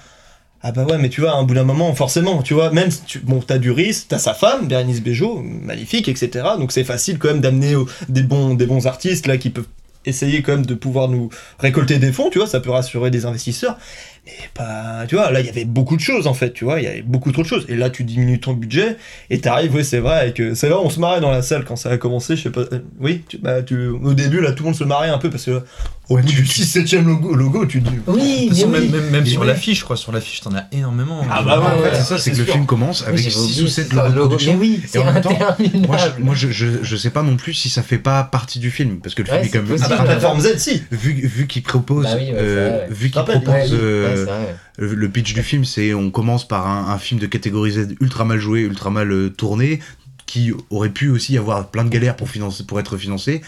Ah 0.61 0.73
bah 0.73 0.83
ouais, 0.83 0.97
mais 0.97 1.07
tu 1.07 1.21
vois, 1.21 1.31
à 1.31 1.35
un 1.35 1.43
bout 1.43 1.53
d'un 1.53 1.63
moment, 1.63 1.95
forcément, 1.95 2.41
tu 2.41 2.53
vois, 2.53 2.69
même 2.71 2.91
si 2.91 3.01
tu, 3.03 3.19
bon, 3.19 3.39
t'as 3.39 3.59
Duris, 3.59 4.05
t'as 4.09 4.17
sa 4.17 4.33
femme, 4.33 4.67
Bérénice 4.67 5.01
Bejo, 5.01 5.41
magnifique, 5.41 6.09
etc. 6.09 6.45
Donc 6.57 6.73
c'est 6.73 6.83
facile 6.83 7.17
quand 7.17 7.29
même 7.29 7.39
d'amener 7.39 7.75
au- 7.77 7.87
des 8.09 8.23
bons, 8.23 8.55
des 8.55 8.65
bons 8.65 8.85
artistes 8.85 9.25
là 9.25 9.37
qui 9.37 9.51
peuvent 9.51 9.67
essayer 10.05 10.41
quand 10.41 10.53
même 10.53 10.65
de 10.65 10.73
pouvoir 10.75 11.07
nous 11.09 11.29
récolter 11.59 11.99
des 11.99 12.11
fonds, 12.11 12.29
tu 12.29 12.39
vois, 12.39 12.47
ça 12.47 12.59
peut 12.59 12.71
rassurer 12.71 13.11
des 13.11 13.25
investisseurs. 13.25 13.77
Mais 14.25 14.33
pas, 14.53 15.05
tu 15.07 15.15
vois, 15.15 15.31
là 15.31 15.39
il 15.39 15.45
y 15.45 15.49
avait 15.49 15.65
beaucoup 15.65 15.95
de 15.95 16.01
choses 16.01 16.27
en 16.27 16.33
fait, 16.33 16.51
tu 16.53 16.63
vois, 16.63 16.79
il 16.79 16.83
y 16.83 16.87
avait 16.87 17.01
beaucoup 17.01 17.31
trop 17.31 17.41
de 17.41 17.47
choses. 17.47 17.65
Et 17.69 17.75
là 17.75 17.89
tu 17.89 18.03
diminues 18.03 18.39
ton 18.39 18.53
budget 18.53 18.97
et 19.29 19.39
t'arrives, 19.39 19.73
oui 19.75 19.83
c'est 19.83 19.99
vrai, 19.99 20.33
euh, 20.39 20.53
c'est 20.55 20.67
vrai, 20.69 20.79
on 20.83 20.89
se 20.89 20.99
marrait 20.99 21.21
dans 21.21 21.31
la 21.31 21.41
salle 21.41 21.63
quand 21.65 21.75
ça 21.77 21.89
a 21.89 21.97
commencé, 21.97 22.35
je 22.35 22.43
sais 22.43 22.49
pas, 22.51 22.61
euh, 22.73 22.79
oui, 22.99 23.23
tu, 23.27 23.37
bah, 23.37 23.63
tu, 23.63 23.87
au 23.87 24.13
début 24.13 24.41
là 24.41 24.51
tout 24.51 24.63
le 24.63 24.69
monde 24.69 24.75
se 24.77 24.83
marrait 24.83 25.09
un 25.09 25.17
peu 25.17 25.29
parce 25.29 25.45
que 25.45 25.61
Au 26.09 26.15
Ouais, 26.15 26.21
bout 26.23 26.27
tu- 26.29 26.35
du 26.41 26.43
tu- 26.47 26.61
6-7ème 26.63 27.05
logo, 27.07 27.33
logo, 27.35 27.65
tu 27.67 27.81
dis. 27.81 27.91
Oui, 28.07 28.49
façon, 28.49 28.65
oui. 28.65 28.71
même, 28.81 28.89
même, 28.89 29.09
même 29.11 29.25
sur 29.27 29.41
oui. 29.41 29.47
l'affiche, 29.47 29.79
je 29.79 29.83
crois, 29.83 29.95
sur 29.95 30.11
l'affiche, 30.11 30.41
t'en 30.41 30.53
as 30.55 30.65
énormément. 30.71 31.21
Ah 31.29 31.43
bah 31.43 31.59
ouais, 31.59 31.91
c'est 31.93 32.01
ça, 32.03 32.17
c'est 32.17 32.31
que 32.31 32.37
le 32.37 32.45
film 32.45 32.65
commence 32.65 33.03
avec 33.03 33.17
Oui, 33.19 33.31
6 33.31 33.53
j'avais 33.53 33.61
ou 33.63 33.67
7 33.67 33.93
oublié, 33.93 34.15
logos. 34.15 34.37
Mais 34.47 34.55
oui, 34.55 34.81
Et 34.83 34.87
c'est 34.87 34.97
en 34.99 35.05
même 35.13 35.21
temps, 35.21 35.29
interminable. 35.39 35.87
Moi, 35.87 35.97
je, 35.97 36.23
moi 36.23 36.33
je, 36.35 36.49
je, 36.49 36.67
je 36.81 36.95
sais 36.95 37.11
pas 37.11 37.21
non 37.21 37.37
plus 37.37 37.53
si 37.53 37.69
ça 37.69 37.83
fait 37.83 37.99
pas 37.99 38.23
partie 38.23 38.57
du 38.57 38.71
film, 38.71 38.97
parce 38.99 39.13
que 39.13 39.21
le 39.21 39.29
Ouais, 39.29 39.35
film 39.43 39.45
est 39.45 39.49
quand 39.49 39.59
même. 39.59 39.67
Ah 39.91 39.97
bah, 39.97 40.03
plateforme 40.05 40.39
Z, 40.39 40.57
si. 40.57 40.83
Vu, 40.91 41.13
vu 41.13 41.47
qu'il 41.47 41.63
propose, 41.63 42.05
Bah 42.05 42.15
oui, 42.17 42.25
ouais, 42.31 42.33
euh, 42.37 42.69
vrai, 42.69 42.79
ouais. 42.89 42.93
vu 42.93 43.09
qu'il 43.09 43.21
propose 43.23 43.73
Ouais, 43.73 43.79
euh, 43.79 44.15
ouais, 44.15 44.23
vrai. 44.25 44.55
le 44.77 44.93
le 44.95 45.09
pitch 45.09 45.33
du 45.33 45.43
film, 45.43 45.65
c'est 45.65 45.93
on 45.93 46.11
commence 46.11 46.47
par 46.47 46.67
un, 46.67 46.91
un 46.93 46.97
film 46.97 47.19
de 47.19 47.25
catégorie 47.27 47.71
Z 47.71 47.95
ultra 48.01 48.25
mal 48.25 48.39
joué, 48.39 48.61
ultra 48.61 48.89
mal 48.89 49.11
euh, 49.11 49.29
tourné, 49.29 49.79
qui 50.25 50.51
aurait 50.69 50.89
pu 50.89 51.09
aussi 51.09 51.37
avoir 51.37 51.67
plein 51.69 51.83
de 51.83 51.89
galères 51.89 52.15
pour 52.15 52.29
financer, 52.29 52.63
pour 52.65 52.79
être 52.79 52.97
financé. 52.97 53.41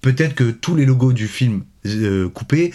Peut-être 0.00 0.34
que 0.34 0.50
tous 0.50 0.76
les 0.76 0.86
logos 0.86 1.12
du 1.12 1.28
film 1.28 1.62
euh, 1.86 2.28
coupés, 2.30 2.72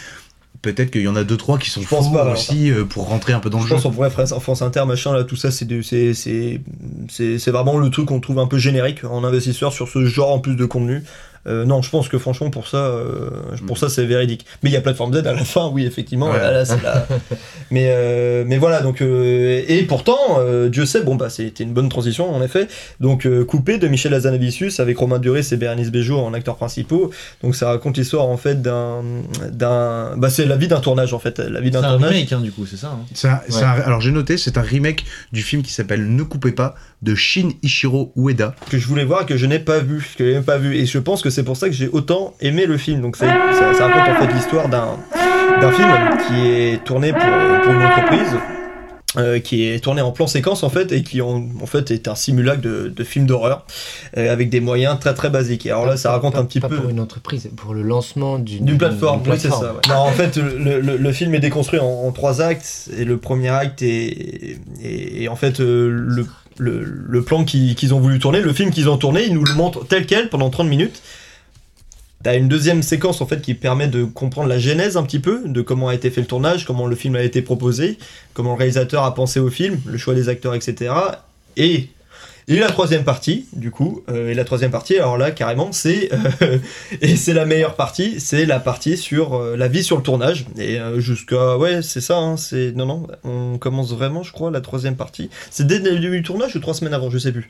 peut-être 0.62 0.91
qu'il 0.91 1.01
y 1.01 1.08
en 1.08 1.15
a 1.15 1.23
deux 1.23 1.38
trois 1.38 1.58
qui 1.58 1.69
sont 1.69 1.82
alors. 1.91 2.34
aussi 2.34 2.71
euh, 2.71 2.86
pour 2.86 3.08
rentrer 3.08 3.34
un 3.34 3.39
peu 3.39 3.49
dans 3.49 3.60
Je 3.60 3.63
le 3.63 3.69
jeu. 3.69 3.75
pense 3.75 3.84
qu'on 3.84 3.91
pourrait 3.91 4.10
faire 4.12 4.32
en 4.34 4.39
France 4.39 4.62
Inter, 4.62 4.84
machin, 4.86 5.13
là, 5.13 5.23
tout 5.23 5.36
ça, 5.36 5.49
c'est 5.51 5.67
c'est 5.82 6.13
c'est 7.10 7.51
vraiment 7.51 7.78
le 7.78 7.89
truc 7.89 8.08
qu'on 8.08 8.19
trouve 8.19 8.39
un 8.39 8.47
peu 8.47 8.58
générique 8.58 9.04
en 9.04 9.23
investisseur 9.23 9.73
sur 9.73 9.88
ce 9.89 10.06
genre 10.06 10.32
en 10.32 10.39
plus 10.39 10.56
de 10.56 10.65
contenu. 10.65 11.01
Euh, 11.47 11.63
non, 11.65 11.81
je 11.81 11.89
pense 11.89 12.10
que 12.10 12.17
franchement 12.17 12.49
pour 12.49 12.67
ça, 12.67 12.77
euh, 12.77 13.29
pour 13.67 13.77
ça 13.77 13.88
c'est 13.89 14.05
véridique. 14.05 14.45
Mais 14.63 14.69
il 14.69 14.73
y 14.73 14.77
a 14.77 14.81
plateforme 14.81 15.13
Z 15.13 15.17
à 15.27 15.34
la 15.34 15.43
fin, 15.43 15.69
oui 15.69 15.86
effectivement. 15.86 16.31
Ouais. 16.31 16.39
là, 16.39 16.51
là, 16.51 16.65
c'est 16.65 16.81
la- 16.84 17.08
mais 17.71 17.88
euh, 17.89 18.43
mais 18.47 18.58
voilà 18.58 18.81
donc 18.81 19.01
euh, 19.01 19.63
et 19.67 19.84
pourtant 19.84 20.17
euh, 20.39 20.69
Dieu 20.69 20.86
sait 20.86 21.01
bon 21.03 21.15
bah 21.15 21.29
c'était 21.29 21.63
une 21.63 21.73
bonne 21.73 21.89
transition 21.89 22.34
en 22.34 22.41
effet. 22.41 22.67
Donc 22.99 23.25
euh, 23.25 23.43
coupé 23.45 23.77
de 23.77 23.88
Michel 23.88 24.13
Azanavicius 24.13 24.79
avec 24.79 24.97
Romain 24.97 25.19
Duris 25.19 25.47
et 25.51 25.58
Bérénice 25.58 25.91
Bejo 25.91 26.17
en 26.19 26.34
acteurs 26.34 26.55
principaux. 26.55 27.12
Donc 27.43 27.55
ça 27.55 27.67
raconte 27.67 27.97
l'histoire 27.97 28.25
en 28.27 28.38
fait 28.38 28.62
d'un 28.62 29.03
d'un 29.51 30.15
bah 30.17 30.29
c'est 30.29 30.45
la 30.45 30.58
vie 30.58 30.67
d'un 30.67 30.79
tournage 30.79 31.13
en 31.13 31.19
fait, 31.19 31.39
la 31.39 31.60
vie 31.62 31.67
C'est 31.73 31.81
d'un 31.81 31.84
un 31.84 31.97
remake, 31.97 32.31
hein, 32.34 32.41
du 32.41 32.51
coup, 32.51 32.65
c'est 32.65 32.77
ça. 32.77 32.88
hein. 32.88 33.05
C'est 33.13 33.27
un- 33.27 33.41
c'est 33.49 33.63
un- 33.63 33.69
alors 33.81 34.01
j'ai 34.01 34.12
noté, 34.12 34.38
c'est 34.38 34.58
un 34.58 34.62
remake 34.62 35.05
du 35.31 35.41
film 35.43 35.62
qui 35.62 35.71
s'appelle 35.71 36.08
Ne 36.15 36.23
coupez 36.23 36.51
pas 36.51 36.75
de 37.06 37.15
Shin 37.15 37.50
Ichiro 37.63 38.12
Ueda. 38.18 38.54
que 38.70 38.78
je 38.78 38.88
voulais 38.88 39.06
voir 39.06 39.22
et 39.22 39.26
que 39.26 39.38
je 39.38 39.46
n'ai 39.46 39.60
pas 39.60 39.80
vu, 39.80 40.06
que 40.18 40.26
je 40.26 40.38
n'ai 40.38 40.41
pas 40.44 40.58
vu. 40.58 40.76
Et 40.76 40.86
je 40.86 41.00
pense 41.00 41.22
que 41.22 41.30
c'est 41.30 41.44
pour 41.44 41.56
ça 41.56 41.70
que 41.70 41.76
j'ai 41.76 41.88
autant 41.88 42.34
aimé 42.41 42.65
le 42.65 42.78
film. 42.78 43.02
Donc 43.02 43.15
c'est- 43.15 43.26
ça, 43.28 43.74
ça 43.74 43.88
raconte 43.88 44.15
en 44.15 44.20
fait 44.28 44.34
l'histoire 44.34 44.68
d'un 44.68 44.98
d'un 45.62 45.72
film 45.72 45.88
qui 46.28 46.48
est 46.50 46.84
tourné 46.84 47.13
pour, 47.13 47.22
pour 47.63 47.72
une 47.74 47.84
entreprise. 47.84 48.36
euh, 49.18 49.39
qui 49.39 49.63
est 49.65 49.82
tourné 49.82 50.02
en 50.02 50.12
plan 50.12 50.28
séquence 50.28 50.62
en 50.63 50.70
fait 50.70 50.91
et 50.91 51.02
qui 51.02 51.22
en, 51.22 51.41
en 51.62 51.65
fait 51.65 51.89
est 51.89 52.10
un 52.10 52.15
simulacre 52.15 52.60
de, 52.60 52.89
de 52.94 53.04
film 53.06 53.26
d'horreur 53.26 53.65
euh, 54.18 54.30
avec 54.30 54.50
des 54.50 54.60
moyens 54.60 55.00
très 55.00 55.13
très 55.13 55.30
basiques. 55.30 55.65
Et 55.65 55.72
alors 55.72 55.86
là 55.86 55.96
ça 55.96 56.12
raconte 56.12 56.34
Pas- 56.34 56.39
un 56.39 56.44
petit 56.44 56.60
pas 56.60 56.68
peu 56.68 56.76
pour 56.76 56.89
une 56.89 57.00
entreprise, 57.00 57.50
pour 57.56 57.74
le 57.74 57.82
lancement 57.82 58.39
d'une 58.39 58.65
d'une 58.65 58.78
plateforme, 58.78 59.22
oui, 59.26 59.38
c'est 59.39 59.48
ça. 59.48 59.72
ouais. 59.74 59.80
Non, 59.88 60.00
en 60.02 60.12
fait, 60.12 60.36
le, 60.36 60.82
le- 60.82 60.98
le 60.98 61.12
film 61.13 61.34
est 61.34 61.39
déconstruit 61.39 61.80
en, 61.80 61.86
en 61.86 62.12
trois 62.12 62.41
actes, 62.41 62.89
et 62.98 63.06
le 63.06 63.15
premier 63.15 63.48
acte 63.48 63.82
est, 63.84 64.58
est- 64.84 65.24
est 65.24 65.28
en 65.30 65.38
fait 65.38 65.62
euh, 65.62 65.88
le, 65.89 66.26
le, 66.58 67.22
plan 67.22 67.44
qu'ils 67.44 67.76
qu'ils 67.76 67.94
ont 67.94 68.00
voulu 68.00 68.20
tourner, 68.20 68.41
le 68.41 68.54
film 68.54 68.72
qu'ils 68.72 68.89
ont 68.89 68.98
tourné, 68.98 69.26
ils 69.26 69.34
nous 69.34 69.44
le 69.44 69.54
montrent 69.54 69.86
tel 69.88 70.06
quel 70.06 70.30
pendant 70.30 70.50
30 70.50 70.68
minutes. 70.68 71.02
T'as 72.24 72.38
une 72.38 72.48
deuxième 72.48 72.82
séquence 72.82 73.22
en 73.22 73.28
fait 73.28 73.41
qui 73.41 73.54
permet 73.54 73.88
de 73.88 74.04
comprendre 74.04 74.48
la 74.48 74.58
genèse 74.58 74.98
un 74.98 75.04
petit 75.04 75.20
peu 75.20 75.44
de 75.46 75.62
comment 75.62 75.89
a 75.89 75.94
été 75.94 76.10
fait 76.10 76.22
le 76.22 76.28
tournage, 76.28 76.65
comment 76.65 76.88
le 76.88 76.96
film 76.96 77.15
a 77.15 77.22
été 77.22 77.41
proposé, 77.44 78.00
comment 78.34 78.54
le 78.54 78.58
réalisateur 78.58 79.04
a 79.04 79.13
pensé 79.13 79.39
au 79.39 79.50
film, 79.50 79.80
le 79.86 79.98
choix 79.98 80.15
des 80.15 80.28
acteurs, 80.28 80.56
etc. 80.56 80.91
Et 81.56 81.89
et 82.47 82.58
la 82.60 82.67
troisième 82.67 83.03
partie, 83.03 83.45
du 83.53 83.71
coup, 83.71 84.03
euh, 84.10 84.29
et 84.29 84.34
la 84.36 84.43
troisième 84.43 84.69
partie, 84.71 84.97
alors 84.97 85.17
là, 85.17 85.31
carrément, 85.31 85.71
c'est 85.71 86.10
euh, 86.41 86.60
et 87.01 87.15
c'est 87.15 87.34
la 87.34 87.45
meilleure 87.45 87.75
partie, 87.75 88.19
c'est 88.19 88.45
la 88.45 88.60
partie 88.60 88.97
sur 88.97 89.34
euh, 89.36 89.55
la 89.58 89.67
vie 89.67 89.84
sur 89.84 89.97
le 89.97 90.03
tournage. 90.03 90.45
Et 90.58 90.79
euh, 90.79 90.99
jusqu'à 90.99 91.58
ouais, 91.58 91.81
c'est 91.81 92.01
ça. 92.01 92.17
Hein, 92.17 92.38
c'est 92.38 92.71
non 92.75 92.86
non, 92.86 93.08
on 93.23 93.58
commence 93.58 93.91
vraiment, 93.93 94.21
je 94.23 94.31
crois, 94.31 94.51
la 94.51 94.62
troisième 94.62 94.95
partie. 94.95 95.29
C'est 95.49 95.65
dès 95.65 95.79
le 95.79 95.99
début 95.99 96.17
du 96.17 96.23
tournage 96.23 96.55
ou 96.55 96.60
trois 96.60 96.73
semaines 96.75 96.93
avant, 96.93 97.10
je 97.10 97.17
sais 97.17 97.31
plus. 97.31 97.49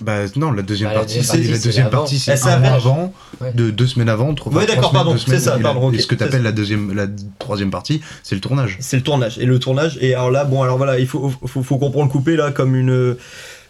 Bah 0.00 0.26
non, 0.36 0.52
la 0.52 0.60
deuxième 0.60 0.90
Bah, 0.90 0.96
partie, 0.96 1.24
c'est 1.24 1.38
la 1.38 1.58
deuxième 1.58 1.88
partie, 1.88 2.18
c'est 2.18 2.32
un 2.46 2.58
mois 2.58 2.72
avant, 2.72 3.14
Ouais. 3.40 3.52
de 3.54 3.70
deux 3.70 3.86
semaines 3.86 4.10
avant, 4.10 4.34
trois, 4.34 4.52
Ouais, 4.52 4.66
d'accord, 4.66 4.90
semaines, 4.90 4.92
pardon, 4.92 5.12
deux 5.12 5.18
semaines, 5.18 5.38
c'est 5.38 5.44
ça, 5.46 5.58
pardon, 5.58 5.88
ok, 5.88 5.94
Et 5.94 5.98
ce 5.98 6.06
que 6.06 6.14
t'appelles 6.14 6.42
la 6.42 6.52
deuxième, 6.52 6.94
la 6.94 7.06
troisième 7.38 7.70
partie, 7.70 8.02
c'est 8.22 8.34
le 8.34 8.42
tournage. 8.42 8.76
C'est 8.80 8.98
le 8.98 9.02
tournage. 9.02 9.38
Et 9.38 9.46
le 9.46 9.58
tournage. 9.58 9.96
Et 10.02 10.12
alors 10.14 10.30
là, 10.30 10.44
bon, 10.44 10.62
alors 10.62 10.76
voilà, 10.76 10.98
il 10.98 11.06
faut 11.06 11.32
faut, 11.46 11.62
faut 11.62 11.78
comprendre 11.78 12.04
le 12.06 12.12
couper 12.12 12.36
là 12.36 12.50
comme 12.50 12.76
une 12.76 13.16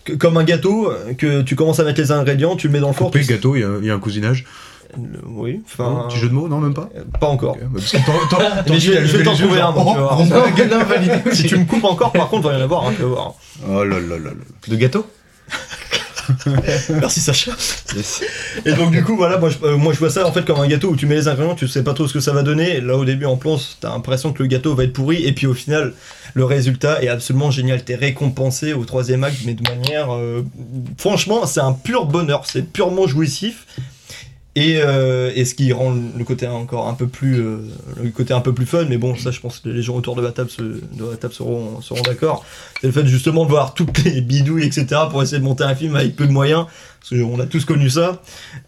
que- 0.07 0.13
comme 0.15 0.37
un 0.39 0.45
gâteau 0.45 0.91
que 1.19 1.43
tu 1.43 1.57
commences 1.57 1.81
à 1.81 1.85
mettre 1.85 2.01
les 2.01 2.13
ingrédients, 2.13 2.57
tu 2.57 2.69
le 2.69 2.73
mets 2.73 2.81
dans 2.81 2.89
le 2.89 2.95
four. 2.95 3.09
Coupé, 3.09 3.21
tu- 3.21 3.33
gâteau, 3.33 3.57
il 3.57 3.61
y, 3.61 3.65
a- 3.65 3.77
il 3.81 3.87
y 3.87 3.91
a 3.91 3.95
un 3.95 3.99
cousinage. 3.99 4.45
Euh, 4.97 5.01
Oui, 5.27 5.61
enfin. 5.67 6.07
Petit 6.09 6.19
jeu 6.19 6.29
de 6.29 6.33
mots, 6.35 6.49
non, 6.49 6.59
même 6.61 6.73
pas 6.73 6.89
euh, 6.97 7.03
Pas 7.21 7.27
encore. 7.27 7.55
Ok, 7.57 7.61
bah, 7.63 7.69
parce 7.75 7.91
que 7.93 7.97
t'en- 7.99 8.29
t'en- 8.31 8.37
t'en 8.65 8.73
Mais 8.73 8.79
dis, 8.79 8.87
je 8.87 8.93
vais- 8.93 9.07
je 9.07 9.17
t'en 9.19 9.35
trouver 9.35 9.61
un, 9.61 9.73
bon, 9.73 9.93
tu 9.93 9.99
vas 10.01 10.85
voir. 10.85 11.35
Si 11.35 11.43
tu 11.45 11.59
me 11.59 11.65
coupes 11.65 11.85
encore, 11.85 12.13
par 12.13 12.29
contre, 12.29 12.47
il 12.49 12.53
va 12.53 12.59
y 12.59 12.61
en 12.61 12.65
avoir, 12.65 12.87
hein, 12.87 12.93
tu 12.97 13.03
vas 13.03 13.09
voir. 13.09 13.35
Oh 13.69 13.85
là 13.85 13.99
là 14.01 14.17
là 14.17 14.17
là. 14.25 14.31
De 14.69 14.77
gâteau 14.77 15.05
Merci 17.01 17.21
Sacha. 17.21 17.53
Et 18.65 18.73
donc 18.73 18.91
du 18.91 19.03
coup 19.05 19.17
voilà 19.17 19.39
moi 19.39 19.51
je, 19.51 19.59
euh, 19.65 19.77
moi 19.77 19.93
je 19.93 19.99
vois 19.99 20.11
ça 20.11 20.27
en 20.27 20.33
fait 20.33 20.45
comme 20.45 20.61
un 20.61 20.67
gâteau 20.67 20.91
où 20.91 20.97
tu 20.97 21.07
mets 21.07 21.15
les 21.15 21.29
ingrédients, 21.29 21.55
tu 21.55 21.69
sais 21.69 21.83
pas 21.83 21.95
trop 21.95 22.07
ce 22.07 22.13
que 22.13 22.21
ça 22.21 22.33
va 22.33 22.43
donner. 22.43 22.81
Là 22.81 22.97
au 22.97 23.05
début 23.05 23.27
en 23.27 23.37
plan 23.37 23.59
t'as 23.81 23.91
l'impression 23.91 24.33
que 24.33 24.43
le 24.43 24.49
gâteau 24.49 24.75
va 24.75 24.85
être 24.85 24.93
pourri 24.93 25.25
et 25.25 25.33
puis 25.33 25.47
au 25.47 25.55
final 25.55 25.93
le 26.35 26.45
résultat 26.45 27.03
est 27.03 27.09
absolument 27.09 27.51
génial. 27.51 27.83
T'es 27.85 27.95
récompensé 27.95 28.73
au 28.73 28.85
troisième 28.85 29.25
acte 29.25 29.39
mais 29.45 29.55
de 29.55 29.69
manière 29.69 30.15
euh, 30.15 30.45
franchement 30.99 31.47
c'est 31.47 31.61
un 31.61 31.73
pur 31.73 32.07
bonheur, 32.07 32.47
c'est 32.47 32.63
purement 32.63 33.07
jouissif. 33.07 33.67
Et, 34.59 34.79
euh, 34.81 35.31
et 35.35 35.45
ce 35.45 35.55
qui 35.55 35.71
rend 35.71 35.95
le 36.17 36.25
côté 36.25 36.47
encore 36.47 36.89
un 36.89 36.95
peu 36.95 37.07
plus 37.07 37.39
euh, 37.39 37.59
le 38.03 38.09
côté 38.09 38.33
un 38.33 38.41
peu 38.41 38.55
plus 38.55 38.65
fun 38.65 38.87
mais 38.89 38.97
bon 38.97 39.15
ça 39.15 39.31
je 39.31 39.39
pense 39.39 39.61
que 39.61 39.69
les 39.69 39.83
gens 39.83 39.95
autour 39.95 40.17
de 40.17 40.23
la 40.23 40.33
table, 40.33 40.49
se, 40.49 40.63
de 40.63 41.11
la 41.11 41.19
table 41.19 41.35
seront, 41.35 41.83
seront 41.83 42.01
d'accord 42.01 42.43
c'est 42.81 42.87
le 42.87 42.93
fait 42.95 43.07
justement 43.07 43.45
de 43.45 43.51
voir 43.51 43.75
toutes 43.75 44.03
les 44.05 44.23
bidouilles 44.23 44.65
etc 44.65 45.03
pour 45.11 45.23
essayer 45.23 45.41
de 45.41 45.45
monter 45.45 45.65
un 45.65 45.75
film 45.75 45.95
avec 45.95 46.17
peu 46.17 46.27
de 46.27 46.33
moyens 46.33 46.65
parce 47.09 47.23
qu'on 47.23 47.39
a 47.39 47.47
tous 47.47 47.65
connu 47.65 47.89
ça. 47.89 48.21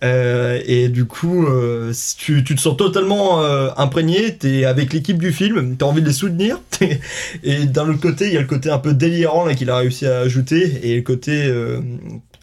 Euh, 0.04 0.60
et 0.66 0.88
du 0.88 1.06
coup 1.06 1.46
euh, 1.46 1.92
tu, 2.18 2.44
tu 2.44 2.54
te 2.54 2.60
sens 2.60 2.76
totalement 2.76 3.42
euh, 3.42 3.70
imprégné 3.76 4.36
t'es 4.36 4.64
avec 4.64 4.92
l'équipe 4.92 5.18
du 5.18 5.32
film 5.32 5.76
t'as 5.76 5.86
envie 5.86 6.02
de 6.02 6.06
les 6.06 6.12
soutenir 6.12 6.60
et 7.42 7.66
d'un 7.66 7.88
autre 7.88 8.00
côté 8.00 8.28
il 8.28 8.34
y 8.34 8.36
a 8.36 8.40
le 8.40 8.46
côté 8.46 8.70
un 8.70 8.78
peu 8.78 8.94
délirant 8.94 9.44
là 9.44 9.54
qu'il 9.54 9.70
a 9.70 9.78
réussi 9.78 10.06
à 10.06 10.20
ajouter 10.20 10.80
et 10.82 10.96
le 10.96 11.02
côté 11.02 11.46
euh, 11.46 11.80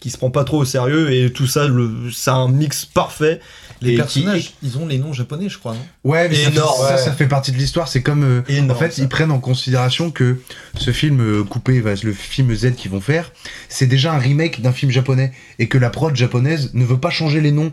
qui 0.06 0.12
se 0.12 0.20
prend 0.20 0.30
pas 0.30 0.44
trop 0.44 0.60
au 0.60 0.66
sérieux 0.66 1.12
et 1.12 1.34
tout 1.34 1.48
ça 1.48 1.68
le, 1.68 2.12
c'est 2.14 2.30
un 2.30 2.48
mix 2.48 2.86
parfait 2.86 3.40
Les 3.82 3.90
Et 3.90 3.92
qui- 3.94 3.98
personnages, 3.98 4.54
ils 4.62 4.78
ont 4.78 4.86
les 4.86 5.00
noms 5.00 5.14
japonais, 5.14 5.50
je 5.50 5.58
crois, 5.58 5.74
non? 5.74 5.80
Ouais, 6.04 6.30
mais 6.30 6.36
ça, 6.36 6.42
fait- 6.52 6.56
Énorme, 6.58 6.80
ça, 6.88 6.96
ouais. 6.96 7.02
ça 7.02 7.12
fait 7.12 7.26
partie 7.28 7.52
de 7.52 7.58
l'histoire. 7.58 7.88
C'est 7.88 8.04
comme. 8.04 8.24
euh, 8.24 8.42
Énorme, 8.48 8.70
en 8.70 8.76
fait, 8.76 8.92
ça. 8.92 9.02
ils 9.02 9.10
prennent 9.10 9.32
en 9.32 9.40
considération 9.40 10.12
que 10.12 10.38
ce 10.78 10.92
film 10.92 11.20
euh, 11.22 11.44
coupé, 11.44 11.82
va- 11.82 11.96
le 12.04 12.14
film 12.14 12.54
Z 12.56 12.76
qu'ils 12.76 12.92
vont 12.92 13.02
faire, 13.02 13.32
c'est 13.68 13.88
déjà 13.88 14.14
un 14.14 14.20
remake 14.20 14.62
d'un 14.62 14.72
film 14.74 14.92
japonais. 14.92 15.32
Et 15.58 15.68
que 15.68 15.80
la 15.80 15.90
prod 15.90 16.16
japonaise 16.16 16.70
ne 16.76 16.86
veut 16.86 17.00
pas 17.00 17.10
changer 17.10 17.42
les 17.42 17.52
noms. 17.52 17.72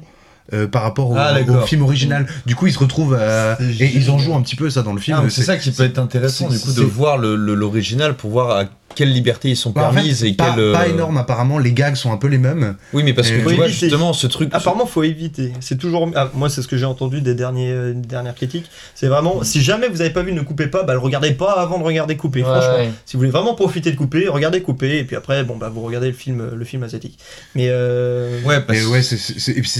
Euh, 0.52 0.66
par 0.66 0.82
rapport 0.82 1.10
au, 1.10 1.16
Ah, 1.16 1.34
au 1.48 1.66
film 1.66 1.82
original. 1.82 2.26
Du 2.46 2.54
coup, 2.56 2.66
ils 2.66 2.72
se 2.72 2.78
retrouvent 2.78 3.18
C'est 3.58 3.84
et 3.84 3.96
ils 3.96 4.10
en 4.10 4.18
jouent 4.18 4.34
un 4.34 4.42
petit 4.42 4.56
peu 4.56 4.70
ça 4.70 4.82
dans 4.82 4.92
le 4.92 5.00
film. 5.00 5.16
Ah, 5.20 5.22
mais 5.24 5.30
C'est 5.30 5.42
ça 5.42 5.56
qui 5.56 5.70
peut 5.70 5.84
être 5.84 5.98
intéressant, 5.98 6.48
du 6.48 6.58
coup, 6.58 6.72
de 6.72 6.82
voir 6.82 7.18
le- 7.18 7.36
le- 7.36 7.54
l'original 7.54 8.14
pour 8.16 8.30
voir 8.30 8.50
à 8.56 8.64
quelle 8.94 9.10
liberté 9.10 9.48
ils 9.48 9.56
sont 9.56 9.70
Bah, 9.70 9.84
en 9.84 9.88
fait, 9.88 9.94
permises 9.94 10.22
et 10.22 10.34
pas, 10.34 10.50
quelle. 10.50 10.60
euh, 10.64 10.72
pas 10.74 10.86
énorme 10.86 11.16
apparemment. 11.16 11.58
Les 11.58 11.72
gags 11.72 11.94
sont 11.94 12.12
un 12.12 12.18
peu 12.18 12.26
les 12.26 12.36
mêmes. 12.36 12.76
Oui, 12.92 13.02
mais 13.02 13.14
parce 13.14 13.28
que 13.30 13.32
Et- 13.36 13.38
tu 13.38 13.44
Faut 13.44 13.54
vois, 13.56 13.64
éviter. 13.66 13.86
justement, 13.86 14.12
ce 14.12 14.26
truc. 14.26 14.50
Apparemment, 14.52 14.84
faut 14.84 15.02
éviter. 15.02 15.54
C'est 15.60 15.78
toujours. 15.78 16.10
ah, 16.14 16.30
moi, 16.34 16.50
c'est 16.50 16.60
ce 16.60 16.68
que 16.68 16.76
j'ai 16.76 16.84
entendu 16.84 17.22
des 17.22 17.34
derniers, 17.34 17.70
euh, 17.72 17.94
dernières 17.94 18.34
critiques. 18.34 18.66
C'est 18.94 19.06
vraiment. 19.06 19.44
Si 19.44 19.62
jamais 19.62 19.88
vous 19.88 20.02
avez 20.02 20.10
pas 20.10 20.22
vu, 20.22 20.34
ne 20.34 20.42
coupez 20.42 20.66
pas. 20.66 20.82
Bah, 20.82 20.92
le 20.92 20.98
regardez 20.98 21.30
pas 21.32 21.52
avant 21.52 21.78
de 21.78 21.84
regarder 21.84 22.18
couper. 22.18 22.40
Ouais, 22.40 22.50
franchement, 22.50 22.74
ouais. 22.76 22.90
si 23.06 23.14
vous 23.16 23.20
voulez 23.20 23.30
vraiment 23.30 23.54
profiter 23.54 23.90
de 23.92 23.96
couper, 23.96 24.28
regardez 24.28 24.60
couper. 24.60 24.98
Et 24.98 25.04
puis 25.04 25.16
après, 25.16 25.42
bon, 25.42 25.56
bah, 25.56 25.70
vous 25.74 25.80
regardez 25.80 26.08
le 26.08 26.12
film, 26.12 26.50
le 26.54 26.64
film 26.66 26.82
asiatique. 26.82 27.18
Mais 27.54 27.68
euh, 27.70 28.40
Ouais, 28.44 28.60
parce 28.60 28.78
Et 28.78 28.84
ouais, 28.84 29.00
c'est 29.02 29.16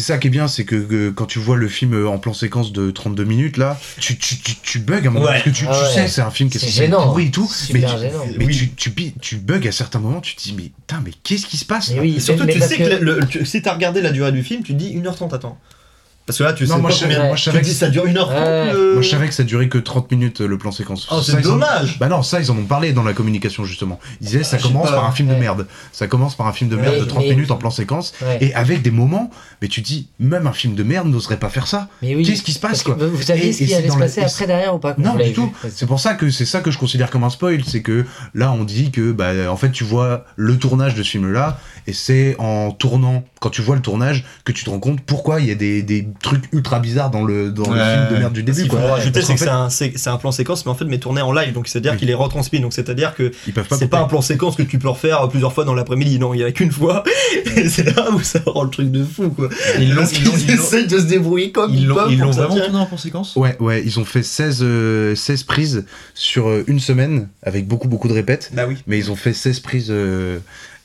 ça 0.01 0.17
qui 0.17 0.29
est 0.29 0.31
bien, 0.31 0.49
c'est 0.53 0.65
que, 0.65 0.77
que 0.77 1.11
quand 1.11 1.27
tu 1.27 1.39
vois 1.39 1.57
le 1.57 1.69
film 1.69 2.07
en 2.07 2.19
plan 2.19 2.33
séquence 2.35 2.73
de 2.73 2.91
32 2.91 3.25
minutes 3.25 3.57
là, 3.57 3.79
tu, 3.99 4.17
tu, 4.19 4.37
tu, 4.39 4.55
tu 4.63 4.79
bugs 4.79 4.95
à 5.05 5.09
un 5.09 5.11
moment 5.11 5.25
Ouais. 5.27 5.33
parce 5.33 5.43
que 5.45 5.51
tu, 5.51 5.65
Ah 5.69 5.73
ouais. 5.83 5.89
sais 5.95 6.09
c'est 6.09 6.21
un 6.21 6.31
film 6.31 6.51
qui 6.51 6.59
est 6.59 6.61
censé 6.61 6.89
pourri 6.89 7.27
et 7.27 7.31
tout, 7.31 7.51
mais, 7.73 7.81
tu, 7.81 7.87
gênant. 7.89 8.25
mais 8.39 8.45
Oui. 8.47 8.71
tu, 8.77 8.93
tu, 9.21 9.37
bugs 9.37 9.67
à 9.67 9.73
certains 9.73 9.99
moments, 9.99 10.21
tu 10.21 10.37
te 10.37 10.43
dis 10.43 10.53
mais 10.57 10.65
putain 10.65 11.03
mais 11.05 11.13
qu'est-ce 11.23 11.47
qui 11.47 11.57
se 11.57 11.65
passe? 11.65 11.91
Oui, 11.99 12.15
et 12.17 12.21
surtout, 12.21 12.45
mais 12.45 12.53
tu 12.53 12.61
sais 12.61 12.77
que, 12.77 12.83
le, 12.85 12.99
le- 13.21 13.27
tu- 13.27 13.45
si 13.47 13.63
t'as 13.63 13.75
regardé 13.75 14.01
la 14.03 14.11
durée 14.13 14.33
du 14.33 14.43
film, 14.43 14.63
tu 14.63 14.73
te 14.75 14.79
dis 14.79 14.95
1h30 14.97 15.35
attends. 15.35 15.59
Parce 16.25 16.39
que 16.39 16.45
là, 16.45 16.53
tu 16.53 16.65
Non, 16.65 16.77
sais 16.77 16.81
moi, 16.81 16.91
pas 16.91 16.97
je 16.97 17.03
combien. 17.03 17.17
savais- 17.17 17.27
moi, 17.29 17.37
je 17.37 17.43
tu 17.43 17.51
savais 17.51 17.63
te 17.63 17.67
que- 17.67 17.73
ça 17.73 17.89
dure 17.89 18.05
1h30. 18.07 18.31
Ouais. 18.31 18.73
le- 18.73 18.93
Moi 18.95 19.03
je 19.03 19.09
savais 19.09 19.27
que 19.27 19.35
ça 19.35 19.43
durait 19.43 19.69
que 19.69 19.79
30 19.79 20.11
minutes 20.13 20.41
euh, 20.43 20.47
le 20.47 20.57
plan 20.57 20.71
séquence. 20.71 21.09
Oh, 21.11 21.21
Ça, 21.21 21.33
c'est 21.33 21.41
ils 21.41 21.49
en- 21.49 21.53
dommage. 21.55 21.99
Bah 21.99 22.07
non, 22.09 22.23
ça 22.23 22.39
ils 22.41 22.51
en 22.53 22.57
ont 22.57 22.65
parlé 22.65 22.93
dans 22.93 23.03
la 23.03 23.13
communication 23.13 23.65
justement. 23.65 23.99
Ils 24.21 24.27
disaient 24.29 24.45
ça 24.45 24.55
Ah, 24.57 24.59
je 24.59 24.63
sais 24.63 24.69
commence 24.73 24.89
pas. 24.89 24.95
par 24.97 25.05
un 25.07 25.11
film 25.13 25.29
de 25.29 25.35
Ouais. 25.35 25.41
merde. 25.41 25.67
Ça 25.91 26.07
commence 26.07 26.37
par 26.37 26.47
un 26.47 26.53
film 26.53 26.71
de 26.71 26.77
merde 26.77 26.95
Mais- 26.95 27.01
de 27.01 27.05
30 27.07 27.25
mais- 27.25 27.31
minutes 27.31 27.51
en 27.51 27.57
plan 27.57 27.71
séquence 27.71 28.13
Ouais. 28.23 28.39
et 28.41 28.55
avec 28.55 28.83
des 28.83 28.93
moments, 28.93 29.31
mais 29.61 29.67
tu 29.69 29.81
dis 29.81 30.09
même 30.21 30.47
un 30.47 30.53
film 30.53 30.75
de 30.77 30.83
merde 30.85 31.09
n'oserait 31.09 31.39
pas 31.39 31.49
faire 31.49 31.67
ça. 31.67 31.89
Mais 32.03 32.15
oui. 32.15 32.23
Qu'est-ce 32.25 32.43
qui 32.45 32.53
se 32.53 32.61
passe, 32.61 32.71
Parce 32.71 32.83
que 32.85 32.93
quoi 32.93 33.07
Vous 33.09 33.21
savez 33.23 33.49
Et- 33.49 33.53
ce 33.53 33.63
et 33.63 33.67
qui 33.67 33.71
c'est 33.73 33.79
allait 33.79 33.89
dans 33.89 33.95
se 33.95 33.99
la- 33.99 34.07
passer 34.07 34.21
et 34.21 34.25
après 34.25 34.47
derrière 34.47 34.75
ou 34.77 34.79
pas 34.79 34.93
quand 34.93 35.03
Non, 35.03 35.13
vous 35.17 35.23
du 35.25 35.33
tout. 35.33 35.53
vu 35.65 35.71
C'est 35.75 35.87
pour 35.87 35.99
ça 35.99 36.15
que 36.15 36.31
c'est 36.31 36.45
ça 36.47 36.61
que 36.61 36.71
je 36.71 36.79
considère 36.79 37.11
comme 37.11 37.25
un 37.25 37.31
spoil, 37.31 37.63
c'est 37.67 37.83
que 37.83 38.05
là 38.35 38.53
on 38.53 38.63
dit 38.63 38.93
que 38.93 39.11
bah 39.11 39.33
en 39.51 39.57
fait 39.57 39.73
tu 39.73 39.83
vois 39.83 40.25
le 40.37 40.57
tournage 40.57 40.95
de 40.95 41.03
ce 41.03 41.11
film-là 41.11 41.59
et 41.87 41.93
c'est 41.93 42.37
en 42.39 42.71
tournant 42.71 43.25
quand 43.41 43.51
tu 43.51 43.61
vois 43.63 43.75
le 43.75 43.83
tournage 43.83 44.25
que 44.45 44.53
tu 44.53 44.65
te 44.65 44.71
rends 44.71 44.79
compte 44.79 45.01
pourquoi 45.01 45.41
il 45.41 45.49
y 45.49 45.51
a 45.51 45.55
des, 45.57 45.83
des, 45.83 46.07
trucs 46.23 46.45
ultra 46.53 46.79
bizarres 46.79 47.11
dans 47.11 47.25
le, 47.25 47.51
dans 47.51 47.69
le 47.71 47.77
film 47.81 48.07
de 48.11 48.17
merde 48.19 48.33
du 48.33 48.41
Ce 48.41 48.45
début. 48.47 48.63
qu'il 48.63 48.71
faut 48.71 48.77
Quoi. 48.77 48.93
rajouter, 48.93 49.13
Parce 49.21 49.27
c'est 49.27 49.35
que 49.35 49.41
c'est 49.41 49.49
un, 49.49 49.69
c'est- 49.69 49.93
c'est 49.97 50.11
un 50.11 50.17
plan 50.17 50.31
séquence, 50.31 50.65
mais 50.65 50.71
en 50.71 50.75
fait, 50.77 50.85
mais 50.85 50.99
tourné 50.99 51.21
en 51.23 51.33
live. 51.33 51.53
Donc, 51.53 51.67
c'est-à-dire 51.67 51.93
Oui. 51.93 51.99
qu'il 51.99 52.11
est 52.11 52.15
retransmis. 52.15 52.61
Donc, 52.61 52.73
c'est-à-dire 52.73 53.15
que 53.17 53.33
Ils 53.49 53.53
peuvent 53.53 53.67
pas 53.67 53.77
c'est 53.77 53.89
pas 53.89 53.99
un 54.01 54.05
plan 54.05 54.21
séquence 54.21 54.55
que 54.57 54.63
tu 54.63 54.79
peux 54.79 54.89
refaire 54.89 55.29
plusieurs 55.29 55.53
fois 55.53 55.65
dans 55.65 55.75
l'après-midi. 55.75 56.19
Non, 56.21 56.35
il 56.35 56.41
y 56.41 56.45
a 56.45 56.53
qu'une 56.53 56.71
fois. 56.71 57.03
Et 57.57 57.69
c'est 57.69 57.97
là 57.97 58.11
où 58.13 58.21
ça 58.21 58.41
rend 58.47 58.63
le 58.65 58.71
truc 58.71 58.91
de 58.93 59.03
fou, 59.05 59.31
quoi. 59.31 59.49
Ils 59.81 59.93
l'ont 59.93 60.05
ils 60.07 60.51
essayent 60.53 60.87
de 60.87 60.99
se 60.99 61.05
débrouiller 61.07 61.51
comme 61.51 61.73
ils 61.75 61.81
ils 61.81 61.87
l'ont- 61.87 61.95
peuvent 61.97 62.13
ils 62.13 62.19
l'ont 62.21 62.31
vraiment 62.31 62.55
tourné 62.57 62.79
en 62.79 62.87
plan 62.87 62.97
séquence? 62.97 63.35
Ouais, 63.35 63.57
ouais, 63.61 63.83
ils 63.85 63.99
ont 63.99 64.05
fait 64.05 64.23
16, 64.23 64.61
euh, 64.63 65.15
16 65.17 65.43
prises 65.43 65.85
sur 66.15 66.49
euh, 66.49 66.63
une 66.69 66.79
semaine 66.81 67.29
avec 67.43 67.67
beaucoup, 67.67 67.89
beaucoup 67.89 68.07
de 68.09 68.13
répètes. 68.15 68.51
Bah 68.55 68.67
oui. 68.69 68.77
Mais 68.87 68.99
ils 68.99 69.11
ont 69.11 69.17
fait 69.17 69.33
16 69.33 69.59
prises 69.61 69.89
euh, 69.91 70.39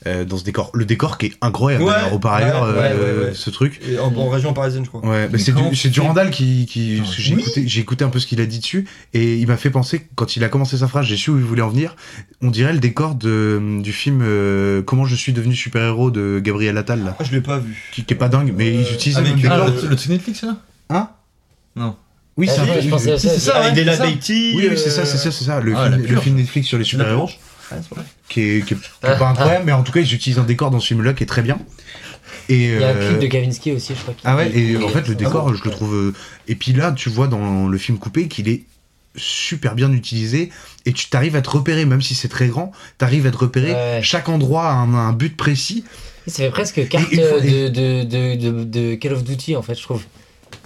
euh, 0.06 0.24
dans 0.24 0.36
ce 0.36 0.44
décor. 0.44 0.70
Le 0.74 0.84
décor 0.84 1.18
qui 1.18 1.26
est 1.26 1.32
incroyable, 1.40 1.84
Ouais, 1.84 1.92
au 2.12 2.18
par 2.18 2.34
ailleurs, 2.34 2.62
ouais, 2.62 2.68
ouais, 2.72 2.90
euh, 2.92 3.20
ouais, 3.20 3.24
ouais. 3.28 3.34
ce 3.34 3.50
truc. 3.50 3.80
Et 3.90 3.98
en, 3.98 4.14
en 4.14 4.28
région 4.28 4.52
parisienne, 4.52 4.84
je 4.84 4.88
crois. 4.90 5.00
Ouais, 5.00 5.24
bah 5.24 5.30
Mais 5.32 5.38
c'est 5.38 5.52
du, 5.52 5.62
tu 5.70 5.76
c'est 5.76 5.88
du 5.88 6.00
fais 6.00 6.06
Randall 6.06 6.30
qui. 6.30 6.66
qui 6.66 7.02
j'ai 7.16 7.34
Oui. 7.34 7.40
écouté, 7.42 7.64
j'ai 7.66 7.80
écouté 7.80 8.04
un 8.04 8.08
peu 8.08 8.18
ce 8.18 8.26
qu'il 8.26 8.40
a 8.40 8.46
dit 8.46 8.58
dessus 8.60 8.86
et 9.14 9.36
il 9.36 9.46
m'a 9.46 9.56
fait 9.56 9.70
penser, 9.70 10.06
quand 10.14 10.36
il 10.36 10.44
a 10.44 10.48
commencé 10.48 10.76
sa 10.78 10.86
phrase, 10.88 11.06
j'ai 11.06 11.16
su 11.16 11.30
où 11.30 11.38
il 11.38 11.44
voulait 11.44 11.62
en 11.62 11.68
venir. 11.70 11.96
On 12.42 12.50
dirait 12.50 12.72
le 12.72 12.78
décor 12.78 13.14
de, 13.16 13.80
du 13.82 13.92
film 13.92 14.20
euh, 14.22 14.82
Comment 14.82 15.04
je 15.04 15.16
suis 15.16 15.32
devenu 15.32 15.54
super-héros 15.56 16.10
de 16.10 16.40
Gabriel 16.42 16.76
Attal, 16.78 17.02
là, 17.04 17.16
Ah, 17.18 17.24
je 17.24 17.32
l'ai 17.32 17.40
pas 17.40 17.58
vu. 17.58 17.76
qui, 17.92 18.04
qui 18.04 18.14
est 18.14 18.16
pas 18.16 18.28
dingue, 18.28 18.52
mais 18.56 18.68
Euh, 18.68 18.82
ils 18.88 18.94
utilisent 18.94 19.18
avec 19.18 19.34
Ah, 19.50 19.66
le, 19.66 19.88
le 19.88 19.96
truc 19.96 20.10
Netflix 20.10 20.42
là? 20.42 20.56
Hein? 20.90 21.08
Non. 21.76 21.96
Oui, 22.36 22.48
Ah, 22.48 22.52
c'est 22.80 22.98
ça. 22.98 23.18
C'est 23.18 23.38
ça, 23.40 23.56
avec 23.56 23.74
des 23.74 23.84
c'est 23.84 23.96
ça. 23.96 24.06
Beatty. 24.06 24.52
Oui, 24.56 24.68
c'est 24.76 24.90
ça, 24.90 25.04
c'est 25.04 25.18
ça, 25.18 25.32
c'est 25.32 25.44
ça. 25.44 25.60
Le, 25.60 25.74
Ah, 25.76 25.88
le 25.88 26.16
film 26.20 26.36
Netflix 26.36 26.68
sur 26.68 26.78
les 26.78 26.84
super-héros, 26.84 27.28
qui 28.28 28.40
est, 28.40 28.64
qui 28.66 28.74
est- 28.74 28.76
qui 28.76 29.06
est 29.06 29.18
pas 29.18 29.28
incroyable, 29.28 29.64
mais 29.66 29.72
en 29.72 29.82
tout 29.82 29.92
cas, 29.92 30.00
ils 30.00 30.14
utilisent 30.14 30.38
un 30.38 30.44
décor 30.44 30.70
dans 30.70 30.80
ce 30.80 30.88
film-là 30.88 31.12
qui 31.14 31.22
est 31.22 31.26
très 31.26 31.42
bien. 31.42 31.58
Et, 32.48 32.64
Il 32.64 32.80
y 32.80 32.84
a 32.84 32.88
un 32.88 32.94
euh, 32.94 33.08
clip 33.08 33.20
de 33.20 33.26
Kavinsky 33.26 33.72
aussi, 33.72 33.94
je 33.94 34.00
crois. 34.02 34.14
Ah 34.24 34.36
ouais, 34.36 34.50
et 34.56 34.76
en 34.76 34.88
fait, 34.88 35.06
le 35.08 35.14
décor, 35.14 35.54
je 35.54 35.62
le 35.64 35.70
trouve. 35.70 35.94
euh, 35.94 36.14
Et 36.46 36.54
puis 36.54 36.72
là, 36.72 36.92
tu 36.92 37.08
vois 37.10 37.26
dans 37.28 37.68
le 37.68 37.78
film 37.78 37.98
coupé 37.98 38.28
qu'il 38.28 38.48
est 38.48 38.64
super 39.16 39.74
bien 39.74 39.90
utilisé 39.92 40.50
et 40.86 40.92
tu 40.92 41.08
t'arrives 41.08 41.36
à 41.36 41.42
te 41.42 41.50
repérer, 41.50 41.84
même 41.84 42.02
si 42.02 42.14
c'est 42.14 42.28
très 42.28 42.46
grand, 42.48 42.72
t'arrives 42.98 43.26
à 43.26 43.30
te 43.30 43.36
repérer. 43.36 43.72
Ouais. 43.72 44.00
Chaque 44.02 44.28
endroit 44.28 44.68
a 44.68 44.72
un, 44.74 44.94
un 44.94 45.12
but 45.12 45.36
précis. 45.36 45.84
Ça 46.26 46.42
fait 46.44 46.50
presque 46.50 46.86
carte 46.88 47.10
Et 47.12 47.16
de, 47.16 47.68
de, 47.68 48.04
de, 48.04 48.64
de 48.64 48.94
Call 48.96 49.14
of 49.14 49.24
Duty 49.24 49.56
en 49.56 49.62
fait, 49.62 49.74
je 49.74 49.82
trouve. 49.82 50.04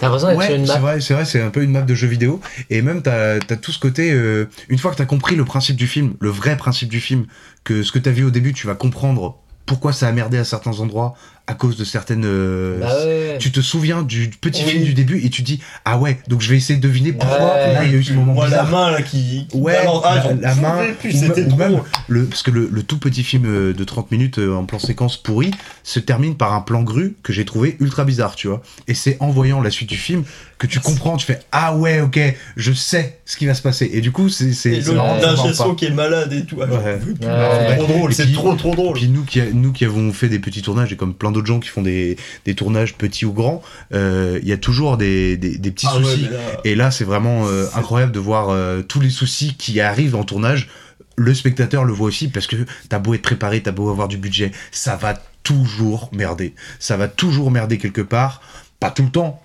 T'as 0.03 0.09
l'impression 0.09 0.29
d'être 0.29 0.43
sur 0.43 0.51
Ouais, 0.51 0.57
une 0.57 0.67
c'est 0.67 0.79
vrai, 0.79 1.01
c'est 1.01 1.15
vrai, 1.15 1.25
c'est 1.25 1.41
un 1.41 1.51
peu 1.51 1.63
une 1.63 1.71
map 1.71 1.83
de 1.83 1.95
jeu 1.95 2.09
vidéo. 2.09 2.41
Et 2.71 2.83
même, 2.83 3.03
t'as 3.03 3.37
as 3.37 3.57
tout 3.57 3.71
ce 3.71 3.79
côté. 3.79 4.11
euh, 4.13 4.49
une 4.69 4.79
fois 4.79 4.91
que 4.91 4.97
t'as 4.97 5.05
compris 5.05 5.37
le 5.37 5.45
principe 5.45 5.77
du 5.77 5.87
film, 5.87 6.15
le 6.21 6.29
vrai 6.29 6.57
principe 6.57 6.89
du 6.89 7.01
film, 7.01 7.27
que 7.63 7.85
ce 7.85 7.93
que 7.93 8.01
t'as 8.01 8.11
vu 8.11 8.25
au 8.25 8.31
début, 8.31 8.53
tu 8.53 8.67
vas 8.67 8.75
comprendre 8.75 9.39
pourquoi 9.65 9.93
ça 9.93 10.09
a 10.09 10.13
merdé 10.13 10.39
à 10.39 10.45
certains 10.45 10.81
endroits 10.81 11.15
à 11.47 11.55
cause 11.55 11.77
de 11.77 11.85
certaines. 11.85 12.25
euh, 12.25 12.79
Bah 12.81 12.95
ouais. 13.05 13.37
Tu 13.39 13.51
te 13.51 13.61
souviens 13.61 14.03
du 14.03 14.31
petit 14.41 14.63
Oui. 14.65 14.71
film 14.71 14.85
du 14.85 14.95
début 14.95 15.25
et 15.25 15.31
tu 15.31 15.43
dis 15.43 15.61
ah 15.85 15.99
ouais 15.99 16.19
donc 16.29 16.41
je 16.41 16.49
vais 16.49 16.57
essayer 16.57 16.79
de 16.79 16.87
deviner 16.87 17.13
pourquoi 17.13 17.39
Ouais. 17.55 17.73
là 17.75 17.85
il 17.85 17.91
y 17.93 17.95
a 17.95 17.99
eu 17.99 18.05
ce 18.05 18.13
moment 18.13 18.33
Moi, 18.35 18.49
la 18.49 18.63
main 18.65 18.91
là 18.91 19.03
qui. 19.03 19.47
qui 19.49 19.57
Ouais, 19.57 19.73
balance- 19.75 20.03
Ah, 20.05 20.23
la, 20.41 20.55
main, 20.55 20.79
plus, 21.01 21.15
ou, 21.15 21.19
c'était 21.19 21.45
ou 21.45 21.57
même 21.57 21.81
le, 22.09 22.25
parce 22.27 22.43
que 22.43 22.51
le, 22.51 22.69
le 22.71 22.83
tout 22.83 22.99
petit 22.99 23.25
film 23.25 23.45
euh, 23.47 23.73
de 23.75 23.85
30 23.85 24.11
minutes 24.13 24.39
euh, 24.39 24.55
en 24.55 24.65
plan 24.65 24.79
séquence 24.79 25.17
pourri 25.17 25.51
se 25.83 25.99
termine 25.99 26.37
par 26.37 26.53
un 26.55 26.61
plan 26.61 26.83
grue 26.83 27.17
que 27.23 27.33
j'ai 27.33 27.45
trouvé 27.45 27.77
ultra 27.81 28.05
bizarre, 28.05 28.37
tu 28.37 28.47
vois. 28.49 28.63
Et 28.87 28.95
c'est 28.95 29.17
en 29.21 29.31
voyant 29.31 29.61
la 29.61 29.71
suite 29.71 29.89
du 29.89 29.97
film 29.97 30.23
que 30.59 30.67
tu 30.69 30.79
comprends, 30.79 31.17
tu 31.17 31.27
fais 31.27 31.41
ah 31.51 31.77
ouais, 31.77 32.01
ok, 32.01 32.21
je 32.57 32.73
sais 32.73 33.19
ce 33.25 33.37
qui 33.37 33.47
va 33.47 33.55
se 33.55 33.63
passer. 33.63 33.91
Et 33.93 34.01
du 34.01 34.13
coup, 34.13 34.29
c'est 34.29 34.53
c'est 34.53 34.81
l'ingestion 34.81 35.75
qui 35.75 35.87
est 35.87 35.91
malade 35.91 36.33
et 36.33 36.45
tout. 36.45 36.59
Ah, 36.63 36.67
Ouais. 36.73 36.99
C'est 37.11 37.77
trop 37.77 37.87
drôle, 37.87 38.11
Et 38.13 38.15
c'est 38.15 38.25
puis- 38.25 38.33
trop 38.35 38.55
trop 38.55 38.75
drôle. 38.75 38.95
Puis 38.95 39.09
nous 39.09 39.25
qui, 39.25 39.41
nous 39.53 39.73
qui 39.73 39.85
avons 39.85 40.13
fait 40.13 40.29
des 40.29 40.39
petits 40.39 40.63
tournages, 40.63 40.93
et 40.93 40.97
comme 40.97 41.15
plein 41.15 41.32
d'autres 41.33 41.47
gens 41.47 41.59
qui 41.61 41.69
font 41.69 41.83
des, 41.83 42.17
des 42.45 42.55
tournages 42.55 42.95
petits 42.95 43.25
ou 43.27 43.33
grands, 43.33 43.63
euh, 43.93 44.39
il 44.43 44.49
y 44.49 44.53
a 44.53 44.57
toujours 44.59 44.97
des, 44.97 45.37
des, 45.37 45.59
des 45.59 45.71
petits 45.71 45.87
Ah 45.91 45.95
soucis. 45.95 46.23
là- 46.31 46.39
Et 46.65 46.75
là, 46.75 46.91
c'est 46.91 47.05
vraiment 47.05 47.47
euh, 47.49 47.67
incroyable 47.75 48.13
de 48.13 48.21
voir 48.21 48.51
euh, 48.51 48.83
tous 48.83 49.01
les 49.01 49.11
soucis 49.11 49.55
qui 49.57 49.81
arrivent 49.81 50.15
en 50.15 50.25
tournage. 50.25 50.69
Le 51.17 51.35
spectateur 51.35 51.85
le 51.85 51.93
voit 51.93 52.07
aussi 52.09 52.29
parce 52.29 52.47
que 52.47 52.57
t'as 52.89 52.99
beau 52.99 53.15
être 53.15 53.23
préparé, 53.23 53.61
t'as 53.63 53.73
beau 53.73 53.91
avoir 53.91 54.09
du 54.09 54.17
budget, 54.17 54.53
ça 54.71 54.97
va 54.97 55.15
toujours 55.43 56.09
merder. 56.13 56.55
Ça 56.79 56.97
va 56.97 57.09
toujours 57.09 57.51
merder 57.51 57.77
quelque 57.79 58.01
part. 58.01 58.41
Pas 58.81 58.91
tout 58.91 59.03
le 59.03 59.11
temps, 59.11 59.43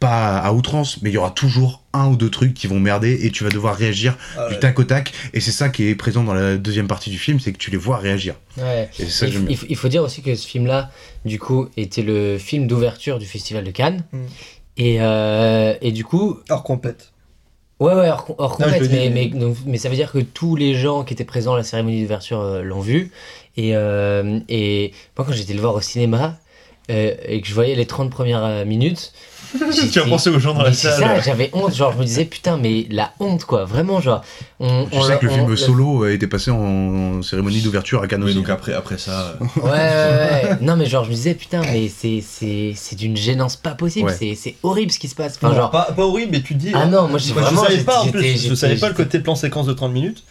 pas 0.00 0.38
à 0.38 0.52
outrance, 0.52 1.00
mais 1.02 1.10
il 1.10 1.12
y 1.12 1.16
aura 1.18 1.30
toujours 1.30 1.82
un 1.92 2.08
ou 2.08 2.16
deux 2.16 2.30
trucs 2.30 2.54
qui 2.54 2.66
vont 2.66 2.80
merder 2.80 3.18
et 3.26 3.30
tu 3.30 3.44
vas 3.44 3.50
devoir 3.50 3.76
réagir 3.76 4.16
Ah 4.36 4.48
du 4.48 4.54
ouais. 4.54 4.60
tac 4.60 4.78
au 4.78 4.84
tac. 4.84 5.12
Et 5.34 5.40
c'est 5.40 5.52
ça 5.52 5.68
qui 5.68 5.86
est 5.88 5.94
présent 5.94 6.24
dans 6.24 6.32
la 6.34 6.56
deuxième 6.56 6.88
partie 6.88 7.10
du 7.10 7.18
film, 7.18 7.38
c'est 7.38 7.52
que 7.52 7.58
tu 7.58 7.70
les 7.70 7.76
vois 7.76 7.98
réagir. 7.98 8.34
Ouais. 8.56 8.88
Et 8.98 9.04
ça 9.06 9.26
Il, 9.26 9.32
j'aime 9.32 9.42
bien. 9.42 9.50
il 9.50 9.56
faut- 9.58 9.66
il 9.68 9.76
faut 9.76 9.88
dire 9.88 10.02
aussi 10.02 10.22
que 10.22 10.34
ce 10.34 10.46
film-là, 10.48 10.90
du 11.24 11.38
coup, 11.38 11.68
était 11.76 12.02
le 12.02 12.38
film 12.38 12.66
d'ouverture 12.66 13.18
du 13.18 13.26
Festival 13.26 13.62
de 13.62 13.70
Cannes. 13.70 14.04
Mm. 14.12 14.18
Et, 14.78 14.96
euh, 15.02 15.74
et 15.82 15.92
du 15.92 16.04
coup, 16.04 16.38
Hors 16.48 16.62
compète. 16.62 17.12
ouais, 17.80 17.92
ouais, 17.94 18.08
hors, 18.08 18.34
hors 18.38 18.60
Non, 18.60 18.68
je 18.68 18.74
compète, 18.74 18.90
mais, 18.90 19.10
mais- 19.10 19.30
mais, 19.34 19.38
donc- 19.38 19.56
mais 19.66 19.76
ça 19.76 19.90
veut 19.90 19.96
dire 19.96 20.10
que 20.12 20.18
tous 20.20 20.56
les 20.56 20.74
gens 20.74 21.04
qui 21.04 21.12
étaient 21.12 21.24
présents 21.24 21.52
à 21.54 21.58
la 21.58 21.64
cérémonie 21.64 22.00
d'ouverture 22.02 22.40
euh, 22.40 22.62
l'ont 22.62 22.80
vu. 22.80 23.10
Et, 23.58 23.76
euh, 23.76 24.38
et 24.48 24.92
moi, 25.18 25.26
quand 25.26 25.34
j'étais 25.34 25.52
le 25.52 25.60
voir 25.60 25.74
au 25.74 25.80
cinéma 25.82 26.38
euh, 26.90 27.14
et 27.26 27.40
que 27.40 27.46
je 27.48 27.54
voyais 27.54 27.74
les 27.76 27.86
30 27.86 28.10
premières 28.10 28.44
euh, 28.44 28.64
minutes, 28.64 29.12
Tu 29.92 29.98
as 29.98 30.04
pensé 30.04 30.30
aux 30.30 30.38
gens 30.38 30.54
dans 30.54 30.62
la 30.62 30.72
salle. 30.72 31.00
ça, 31.00 31.20
j'avais 31.20 31.50
honte, 31.52 31.74
genre 31.74 31.92
je 31.94 31.98
me 31.98 32.04
disais 32.04 32.24
putain 32.24 32.56
mais 32.56 32.86
la 32.88 33.10
honte 33.18 33.44
quoi, 33.44 33.64
vraiment 33.64 34.00
genre 34.00 34.22
on, 34.60 34.84
Tu 34.86 34.96
on 34.96 35.02
sais 35.02 35.18
que 35.18 35.26
le 35.26 35.32
film 35.32 35.56
Solo 35.56 36.04
a 36.04 36.12
été 36.12 36.28
passé 36.28 36.52
en 36.52 37.20
cérémonie 37.22 37.60
d'ouverture 37.60 38.00
à 38.00 38.06
Cannes 38.06 38.22
Oui, 38.22 38.30
aussi. 38.30 38.38
donc 38.38 38.48
après, 38.48 38.74
après 38.74 38.96
ça. 38.96 39.34
euh, 39.40 39.60
Ouais, 39.60 39.70
ouais, 39.70 40.50
ouais. 40.50 40.56
non 40.60 40.76
mais 40.76 40.86
genre 40.86 41.02
je 41.02 41.10
me 41.10 41.14
disais 41.16 41.34
putain 41.34 41.62
mais 41.62 41.88
c'est 41.88 42.22
c'est 42.24 42.74
c'est 42.76 42.94
d'une 42.94 43.16
gênance 43.16 43.56
pas 43.56 43.72
possible, 43.74 44.06
Ouais. 44.10 44.16
c'est 44.16 44.36
c'est 44.36 44.54
horrible 44.62 44.92
ce 44.92 45.00
qui 45.00 45.08
se 45.08 45.16
passe. 45.16 45.34
Enfin 45.36 45.48
Non, 45.48 45.56
genre 45.56 45.70
pas, 45.72 45.88
pas 45.96 46.04
horrible, 46.04 46.30
mais 46.30 46.42
tu 46.42 46.54
te 46.54 46.60
dis. 46.60 46.70
ah 46.72 46.86
non, 46.86 47.08
moi 47.08 47.18
j'ai 47.18 47.30
je 47.30 47.34
vraiment 47.34 47.64
savais 47.64 47.78
pas 47.82 48.02
en 48.02 48.06
plus, 48.08 48.46
je 48.48 48.54
savais 48.54 48.76
pas 48.76 48.88
le 48.88 48.94
côté 48.94 49.18
plan 49.18 49.34
séquence 49.34 49.66
de 49.66 49.72
30 49.72 49.92
minutes. 49.92 50.22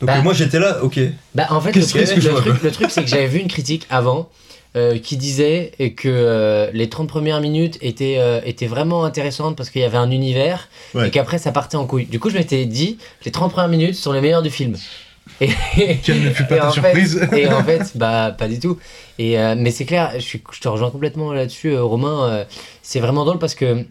Donc 0.00 0.08
Bah. 0.08 0.20
moi 0.20 0.32
j'étais 0.32 0.58
là, 0.58 0.82
ok. 0.82 0.98
Bah 1.36 1.46
en 1.50 1.60
fait 1.60 1.72
je 1.72 1.86
truc, 1.86 2.60
le 2.64 2.70
truc, 2.72 2.90
c'est 2.90 3.02
que 3.04 3.08
j'avais 3.08 3.28
vu 3.28 3.38
une 3.38 3.46
critique 3.46 3.86
avant 3.88 4.28
euh, 4.76 4.98
qui 4.98 5.16
disait 5.16 5.72
que 5.96 6.08
euh, 6.08 6.70
les 6.72 6.88
30 6.88 7.08
premières 7.08 7.40
minutes 7.40 7.78
étaient, 7.80 8.16
euh, 8.18 8.40
étaient 8.44 8.66
vraiment 8.66 9.04
intéressantes 9.04 9.56
parce 9.56 9.70
qu'il 9.70 9.80
y 9.82 9.84
avait 9.84 9.96
un 9.98 10.10
univers 10.10 10.68
Ouais. 10.94 11.08
et 11.08 11.10
qu'après 11.10 11.38
ça 11.38 11.52
partait 11.52 11.76
en 11.76 11.86
couille. 11.86 12.06
Du 12.06 12.18
coup 12.20 12.30
je 12.30 12.36
m'étais 12.36 12.64
dit 12.66 12.98
les 13.24 13.30
30 13.32 13.52
premières 13.52 13.68
minutes 13.68 13.94
sont 13.94 14.12
les 14.12 14.20
meilleures 14.20 14.42
du 14.42 14.50
film. 14.50 14.76
Et, 15.40 15.48
Quelle 16.04 16.22
ne 16.22 16.30
fut 16.30 16.44
pas 16.44 16.56
et 16.56 16.58
ta 16.58 16.68
en 16.68 16.70
surprise 16.70 17.18
fait, 17.30 17.40
Et 17.42 17.48
en 17.48 17.64
fait, 17.64 17.96
bah 17.96 18.34
pas 18.36 18.46
du 18.46 18.60
tout. 18.60 18.78
Et 19.18 19.36
mais 19.56 19.70
c'est 19.70 19.86
clair, 19.86 20.12
je, 20.16 20.20
suis, 20.20 20.42
je 20.52 20.60
te 20.60 20.68
rejoins 20.68 20.90
complètement 20.90 21.32
là-dessus, 21.32 21.76
Romain. 21.78 22.44
c'est 22.82 23.00
vraiment 23.00 23.24
drôle 23.24 23.38
parce 23.38 23.54
que 23.54 23.84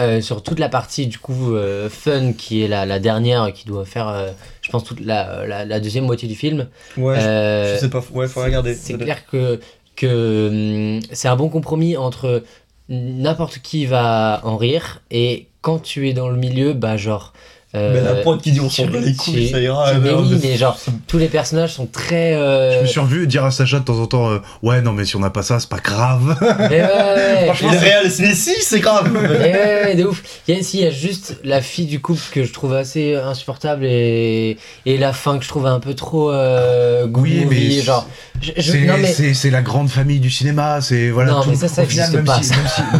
euh, 0.00 0.22
sur 0.22 0.42
toute 0.42 0.58
la 0.58 0.70
partie 0.70 1.06
du 1.06 1.18
coup 1.18 1.54
euh, 1.54 1.90
fun 1.90 2.32
qui 2.32 2.62
est 2.64 2.68
la, 2.68 2.86
la 2.86 2.98
dernière 2.98 3.52
qui 3.52 3.66
doit 3.66 3.84
faire, 3.84 4.08
euh, 4.08 4.30
je 4.62 4.70
pense 4.70 4.84
toute 4.84 5.00
la, 5.00 5.46
la, 5.46 5.66
la 5.66 5.80
deuxième 5.80 6.04
moitié 6.06 6.26
du 6.26 6.34
film. 6.34 6.66
Ouais, 6.96 7.16
je- 7.20 7.74
je 7.74 7.80
sais 7.80 7.90
pas, 7.90 8.02
ouais, 8.14 8.26
faut 8.26 8.42
regarder. 8.42 8.74
c'est 8.74 8.96
clair 8.96 9.26
que, 9.26 9.60
que 9.96 10.96
hum, 10.98 11.00
c'est 11.12 11.28
un 11.28 11.36
bon 11.36 11.48
compromis 11.48 11.96
entre 11.96 12.42
n'importe 12.88 13.58
qui 13.60 13.86
va 13.86 14.40
en 14.44 14.56
rire 14.56 15.02
et 15.10 15.48
quand 15.62 15.78
tu 15.78 16.08
es 16.08 16.12
dans 16.12 16.28
le 16.28 16.36
milieu, 16.36 16.72
bah 16.74 16.96
genre. 16.96 17.32
Euh, 17.74 17.92
Mais 17.94 18.00
la 18.02 18.14
prod 18.20 18.40
qui 18.42 18.52
dit 18.52 18.60
on 18.60 18.68
s'en 18.68 18.86
bat 18.86 18.98
les 19.00 19.14
couilles, 19.14 19.48
ça 19.50 19.58
ira. 19.60 19.94
mais 19.94 20.10
euh, 20.10 20.16
oui, 20.20 20.38
mais 20.42 20.56
genre 20.56 20.78
tous 21.06 21.16
les 21.18 21.28
personnages 21.28 21.72
sont 21.72 21.86
très. 21.86 22.34
euh, 22.34 22.76
Je 22.78 22.82
me 22.82 22.86
suis 22.86 23.00
revu 23.00 23.26
dire 23.26 23.44
à 23.44 23.50
Sacha 23.50 23.78
de 23.78 23.84
temps 23.84 23.98
en 23.98 24.06
temps 24.06 24.30
euh, 24.30 24.38
Ouais, 24.62 24.82
non, 24.82 24.92
mais 24.92 25.04
si 25.06 25.16
on 25.16 25.20
n'a 25.20 25.30
pas 25.30 25.42
ça, 25.42 25.58
c'est 25.58 25.68
pas 25.70 25.78
grave. 25.80 26.36
mais 26.40 26.82
ouais, 26.82 26.82
ouais, 26.82 27.48
ouais. 27.48 27.52
Et 27.62 27.70
le 27.72 27.78
réel, 27.78 28.12
mais 28.20 28.34
si, 28.34 28.54
c'est 28.60 28.80
grave. 28.80 29.10
Mais 29.12 29.20
ouais, 29.28 29.82
ouais, 29.86 29.94
de 29.94 30.04
ouf. 30.04 30.22
Il 30.48 30.54
y 30.54 30.58
a, 30.60 30.62
si, 30.62 30.78
il 30.78 30.84
y 30.84 30.86
a 30.86 30.90
juste 30.90 31.38
la 31.44 31.62
fille 31.62 31.86
du 31.86 32.00
couple 32.00 32.20
que 32.32 32.44
je 32.44 32.52
trouve 32.52 32.74
assez 32.74 33.14
insupportable 33.16 33.84
et, 33.86 34.58
et 34.86 34.98
la 34.98 35.12
fin 35.12 35.38
que 35.38 35.44
je 35.44 35.48
trouve 35.48 35.66
un 35.66 35.80
peu 35.80 35.94
trop 35.94 36.30
euh, 36.30 37.06
Oui, 37.14 37.46
mais 37.48 37.70
c'est- 37.70 37.82
genre. 37.82 38.06
je- 38.40 38.52
je- 38.56 38.72
C'est 38.72 38.80
non, 38.84 38.94
mais, 38.98 39.12
c'est- 39.12 39.34
c'est 39.34 39.50
la 39.50 39.62
grande 39.62 39.88
famille 39.88 40.20
du 40.20 40.30
cinéma, 40.30 40.80
c'est 40.80 41.10
voilà. 41.10 41.32
Non, 41.32 41.42
tout- 41.42 41.50
mais 41.50 41.56
ça, 41.56 41.68
ça 41.68 41.82
au 41.82 41.86
final, 41.86 42.04
existe 42.04 42.16
même 42.16 42.24
pas, 42.24 42.42
si- 42.42 42.52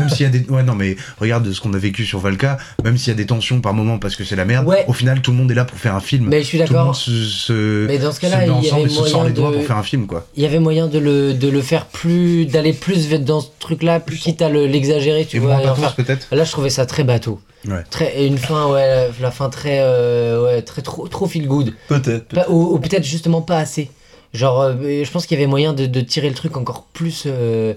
si- 0.09 0.17
s'il 0.17 0.23
y 0.27 0.29
a 0.29 0.33
des, 0.33 0.49
ouais, 0.51 0.63
non, 0.63 0.75
mais 0.75 0.97
regarde 1.21 1.51
ce 1.53 1.61
qu'on 1.61 1.75
a 1.75 1.79
vécu 1.79 2.05
sur 2.07 2.19
Valka, 2.21 2.57
même 2.85 2.97
s'il 2.97 3.09
y 3.09 3.11
a 3.11 3.17
des 3.17 3.27
tensions 3.27 3.61
par 3.61 3.75
moment 3.75 3.99
parce 3.99 4.17
que 4.17 4.25
c'est 4.25 4.37
la 4.37 4.45
merde. 4.45 4.62
Ouais. 4.65 4.85
Au 4.89 4.93
final, 4.93 5.21
tout 5.23 5.31
le 5.31 5.37
monde 5.37 5.51
est 5.51 5.55
là 5.55 5.65
pour 5.65 5.79
faire 5.79 5.95
un 5.95 6.01
film. 6.01 6.27
mais 6.29 6.41
je 6.43 6.47
suis 6.47 6.59
tout 6.59 6.65
le 6.65 6.69
d'accord. 6.69 6.87
monde 6.87 6.95
se, 6.95 7.11
se, 7.25 7.87
Mais 7.87 7.99
dans 7.99 8.13
ce 8.13 8.21
cas-là, 8.21 8.45
il 8.47 8.65
y 8.65 8.71
avait 8.71 8.87
moyen 8.89 9.25
les 9.25 9.33
doigts 9.33 9.51
de- 9.51 9.57
pour 9.57 9.65
faire 9.67 9.77
un 9.77 9.83
film, 9.83 10.07
quoi. 10.07 10.27
Il 10.37 10.43
y 10.43 10.47
avait 10.47 10.59
moyen 10.59 10.87
de 10.89 10.99
le, 10.99 11.35
de 11.35 11.49
le 11.49 11.61
faire 11.63 11.87
plus. 11.87 12.47
d'aller 12.47 12.73
plus 12.73 13.07
vite 13.07 13.25
dans 13.25 13.41
ce 13.41 13.49
truc-là, 13.59 14.01
plus 14.01 14.17
quitte 14.19 14.43
à 14.43 14.49
le- 14.49 14.67
l'exagérer, 14.67 15.25
tu 15.27 15.37
Et 15.37 15.41
vois. 15.41 15.57
moins 15.59 15.91
peut-être. 15.97 16.29
Là, 16.33 16.45
je 16.45 16.51
trouvais 16.53 16.71
ça 16.71 16.87
très 16.87 17.05
bateau. 17.05 17.41
Ouais. 17.69 17.85
Très, 17.91 18.13
et 18.21 18.27
une 18.27 18.39
fin, 18.39 18.69
ouais, 18.71 19.09
la 19.21 19.31
fin 19.31 19.49
très. 19.49 19.79
euh, 19.81 20.43
ouais, 20.45 20.63
très 20.63 20.83
trop, 20.83 21.07
trop 21.09 21.27
feel 21.27 21.47
good. 21.47 21.73
Peut-être. 21.89 22.51
Ou 22.51 22.75
ou 22.75 22.79
peut-être 22.81 23.05
justement 23.05 23.41
pas 23.41 23.59
assez. 23.59 23.89
Genre, 24.35 24.61
euh, 24.63 25.05
je 25.05 25.11
pense 25.11 25.27
qu'il 25.27 25.37
y 25.39 25.41
avait 25.41 25.49
moyen 25.51 25.73
de, 25.73 25.87
de 25.87 26.01
tirer 26.01 26.29
le 26.29 26.35
truc 26.35 26.57
encore 26.57 26.87
plus. 26.93 27.25
euh, 27.27 27.75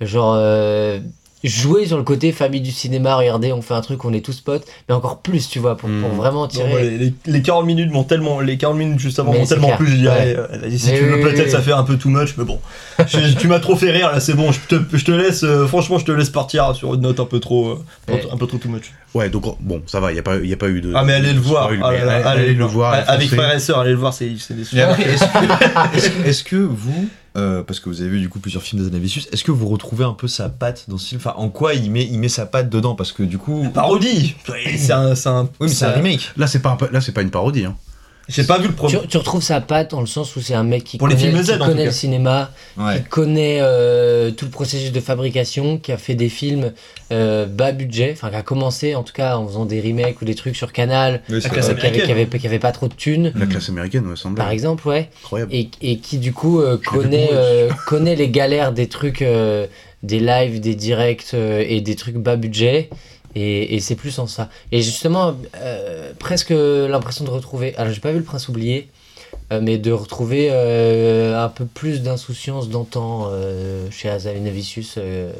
genre. 0.00 0.34
Jouer 1.44 1.86
sur 1.86 1.96
le 1.98 2.02
côté 2.02 2.32
famille 2.32 2.60
du 2.60 2.70
cinéma, 2.72 3.14
regardez, 3.16 3.52
on 3.52 3.62
fait 3.62 3.74
un 3.74 3.80
truc, 3.80 4.04
on 4.04 4.12
est 4.12 4.24
tous 4.24 4.40
potes, 4.40 4.64
mais 4.88 4.94
encore 4.94 5.20
plus, 5.20 5.48
tu 5.48 5.58
vois, 5.58 5.76
pour, 5.76 5.88
pour 6.00 6.10
Mm. 6.10 6.16
vraiment 6.16 6.42
Non, 6.42 6.48
tirer. 6.48 6.90
les, 6.98 7.14
les 7.26 7.42
40 7.42 7.66
minutes 7.66 7.92
m'ont 7.92 8.04
tellement, 8.04 8.40
les 8.40 8.56
40 8.56 8.76
minutes 8.78 8.98
juste 8.98 9.18
avant 9.18 9.32
m'ont 9.32 9.44
tellement 9.46 9.66
clair. 9.68 9.78
plus, 9.78 9.88
je 9.90 9.96
dirais, 9.96 10.36
Ouais. 10.36 10.70
si 10.76 10.90
Mais 10.90 10.98
tu 10.98 11.04
veux, 11.04 11.14
oui, 11.16 11.22
peut-être 11.22 11.44
oui, 11.46 11.50
ça 11.50 11.60
fait 11.62 11.72
un 11.72 11.82
peu 11.84 11.96
too 11.96 12.08
much, 12.08 12.34
mais 12.38 12.44
bon. 12.44 12.58
Je- 13.06 13.34
tu 13.36 13.46
m'as 13.48 13.60
trop 13.60 13.76
fait 13.76 13.90
rire, 13.90 14.10
là, 14.12 14.20
c'est 14.20 14.34
bon, 14.34 14.52
je 14.52 14.60
te, 14.60 14.76
je 14.96 15.04
te 15.04 15.12
laisse, 15.12 15.42
euh, 15.44 15.66
franchement, 15.66 15.98
je 15.98 16.04
te 16.06 16.12
laisse 16.12 16.30
partir 16.30 16.74
sur 16.74 16.94
une 16.94 17.02
note 17.02 17.20
un 17.20 17.26
peu 17.26 17.40
trop, 17.40 17.68
euh, 18.08 18.14
un 18.32 18.36
peu 18.36 18.46
trop 18.46 18.56
too 18.58 18.68
much. 18.68 18.92
Ouais, 19.14 19.28
donc 19.28 19.44
bon, 19.60 19.82
ça 19.86 20.00
va, 20.00 20.10
il 20.10 20.14
n'y 20.14 20.20
a, 20.20 20.22
pas- 20.22 20.38
y 20.38 20.52
a 20.52 20.56
pas 20.56 20.68
eu 20.68 20.80
de. 20.80 20.92
Ah, 20.94 21.04
mais 21.04 21.12
allez 21.12 21.32
le 21.32 21.40
voir, 21.40 21.66
spoil, 21.66 21.80
ah 21.84 21.88
allez, 21.88 22.42
allez 22.42 22.54
le 22.54 22.64
voir. 22.64 22.94
Avec 23.06 23.28
frères 23.28 23.54
et 23.54 23.60
sœurs, 23.60 23.78
allez 23.80 23.90
le 23.92 23.96
voir, 23.96 24.12
c'est 24.12 24.30
c'est 24.38 24.54
des 24.54 24.62
est-ce 26.26 26.42
que 26.44 26.56
vous, 26.56 27.08
euh, 27.36 27.62
parce 27.62 27.80
que 27.80 27.88
vous 27.88 28.00
avez 28.00 28.10
vu 28.10 28.20
du 28.20 28.28
coup 28.28 28.38
plusieurs 28.38 28.62
films 28.62 28.82
d'Azanavicius, 28.82 29.28
est-ce 29.32 29.42
que 29.44 29.50
vous 29.50 29.66
retrouvez 29.68 30.04
un 30.04 30.12
peu 30.12 30.28
sa 30.28 30.48
patte 30.48 30.84
dans 30.88 30.98
ce 30.98 31.08
film 31.08 31.20
Enfin, 31.20 31.34
en 31.36 31.48
quoi 31.48 31.74
il 31.74 31.90
met, 31.90 32.04
il 32.06 32.18
met 32.18 32.28
sa 32.28 32.46
patte 32.46 32.70
dedans 32.70 32.94
Parce 32.94 33.12
que 33.12 33.22
du 33.22 33.38
coup. 33.38 33.66
Parodie 33.74 34.34
C'est 34.76 34.92
un, 34.92 35.14
c'est 35.14 35.28
un. 35.28 35.42
Oui, 35.44 35.48
mais 35.62 35.68
c'est 35.68 35.84
un 35.86 35.90
remake. 35.92 36.30
Là, 36.36 36.46
c'est 36.46 36.60
pas, 36.60 36.70
un- 36.80 36.92
là, 36.92 37.00
c'est 37.00 37.12
pas 37.12 37.22
une 37.22 37.30
parodie. 37.30 37.64
Hein. 37.64 37.76
J'ai 38.28 38.44
pas 38.44 38.58
vu 38.58 38.68
le 38.68 38.74
premier. 38.74 38.98
Tu, 39.02 39.06
tu 39.08 39.16
retrouves 39.18 39.42
sa 39.42 39.60
patte 39.60 39.90
dans 39.90 40.00
le 40.00 40.06
sens 40.06 40.34
où 40.36 40.40
c'est 40.40 40.54
un 40.54 40.62
mec 40.64 40.82
qui 40.84 40.96
Pour 40.98 41.08
les 41.08 41.14
connaît, 41.14 41.26
films 41.30 41.40
qui 41.40 41.44
Z, 41.46 41.58
connaît 41.58 41.76
cas. 41.76 41.84
le 41.84 41.90
cinéma, 41.90 42.50
Ouais. 42.78 42.96
qui 42.96 43.04
connaît 43.04 43.58
euh, 43.60 44.30
tout 44.30 44.46
le 44.46 44.50
processus 44.50 44.92
de 44.92 45.00
fabrication, 45.00 45.76
qui 45.78 45.92
a 45.92 45.98
fait 45.98 46.14
des 46.14 46.30
films 46.30 46.72
euh, 47.12 47.44
bas 47.46 47.72
budget, 47.72 48.12
enfin 48.16 48.30
qui 48.30 48.36
a 48.36 48.42
commencé 48.42 48.94
en 48.94 49.02
tout 49.02 49.12
cas 49.12 49.36
en 49.36 49.46
faisant 49.46 49.66
des 49.66 49.80
remakes 49.80 50.22
ou 50.22 50.24
des 50.24 50.34
trucs 50.34 50.56
sur 50.56 50.72
Canal, 50.72 51.20
euh, 51.30 51.38
qui, 51.40 51.46
avait, 51.46 51.60
qui, 51.60 51.70
américaine. 51.70 52.10
avait, 52.10 52.26
qui 52.38 52.46
avait 52.46 52.58
pas 52.58 52.72
trop 52.72 52.88
de 52.88 52.94
thunes, 52.94 53.30
La 53.34 53.44
classe 53.46 53.68
américaine, 53.68 54.04
me 54.04 54.16
semble. 54.16 54.36
par 54.36 54.50
exemple, 54.50 54.88
ouais, 54.88 55.10
Incroyable. 55.22 55.52
et, 55.54 55.68
et 55.82 55.98
qui 55.98 56.16
du 56.18 56.32
coup 56.32 56.60
euh, 56.60 56.78
connaît, 56.78 57.28
euh, 57.32 57.68
connaît 57.86 58.16
les 58.16 58.30
galères 58.30 58.72
des 58.72 58.88
trucs, 58.88 59.20
euh, 59.20 59.66
des 60.02 60.18
lives, 60.20 60.60
des 60.60 60.74
directs 60.74 61.26
euh, 61.34 61.62
et 61.66 61.80
des 61.82 61.94
trucs 61.94 62.16
bas 62.16 62.36
budget. 62.36 62.88
Et, 63.34 63.74
et 63.74 63.80
c'est 63.80 63.96
plus 63.96 64.18
en 64.18 64.26
ça. 64.26 64.48
Et 64.72 64.80
justement, 64.82 65.34
euh, 65.60 66.12
presque 66.18 66.50
l'impression 66.54 67.24
de 67.24 67.30
retrouver. 67.30 67.74
Alors, 67.76 67.92
j'ai 67.92 68.00
pas 68.00 68.12
vu 68.12 68.18
le 68.18 68.24
prince 68.24 68.48
oublié, 68.48 68.88
euh, 69.52 69.60
mais 69.62 69.78
de 69.78 69.90
retrouver 69.92 70.48
euh, 70.52 71.42
un 71.42 71.48
peu 71.48 71.64
plus 71.66 72.02
d'insouciance 72.02 72.68
d'antan 72.68 73.28
euh, 73.32 73.86
chez 73.90 74.08
Azavinavicius. 74.08 74.94
Euh, 74.98 75.32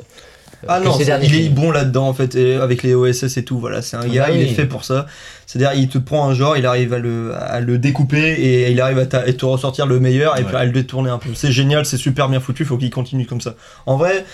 Ah 0.67 0.81
que 0.81 0.87
non, 0.87 0.93
ces 0.95 1.05
derniers 1.05 1.27
il 1.27 1.35
est 1.47 1.49
bon 1.51 1.71
là-dedans 1.71 2.09
en 2.09 2.15
fait, 2.15 2.35
et 2.37 2.55
avec 2.57 2.83
les 2.83 2.95
OSS 2.95 3.37
et 3.37 3.45
tout. 3.45 3.59
Voilà, 3.61 3.83
c'est 3.83 3.97
un 3.97 4.01
Ah 4.05 4.09
gars, 4.09 4.31
il 4.31 4.41
est 4.41 4.47
fait 4.47 4.67
pour 4.67 4.85
ça. 4.85 5.07
C'est-à-dire, 5.47 5.79
il 5.79 5.89
te 5.89 5.99
prend 5.99 6.27
un 6.29 6.35
genre, 6.35 6.57
il 6.57 6.65
arrive 6.67 6.95
à 6.95 6.99
le, 6.99 7.33
à 7.37 7.61
le 7.61 7.77
découper 7.79 8.33
et 8.33 8.71
il 8.71 8.81
arrive 8.81 8.99
à, 8.99 9.07
ta- 9.07 9.21
à 9.21 9.33
te 9.33 9.45
ressortir 9.45 9.87
le 9.87 10.01
meilleur 10.01 10.39
et 10.39 10.43
puis 10.43 10.57
à 10.57 10.65
le 10.65 10.73
détourner 10.73 11.11
un 11.11 11.19
peu. 11.19 11.29
C'est 11.35 11.53
génial, 11.53 11.85
c'est 11.85 11.99
super 11.99 12.29
bien 12.31 12.41
foutu. 12.41 12.65
Faut 12.65 12.79
qu'il 12.79 12.91
continue 12.91 13.27
comme 13.27 13.41
ça. 13.43 13.55
En 13.87 13.97
vrai. 13.99 14.25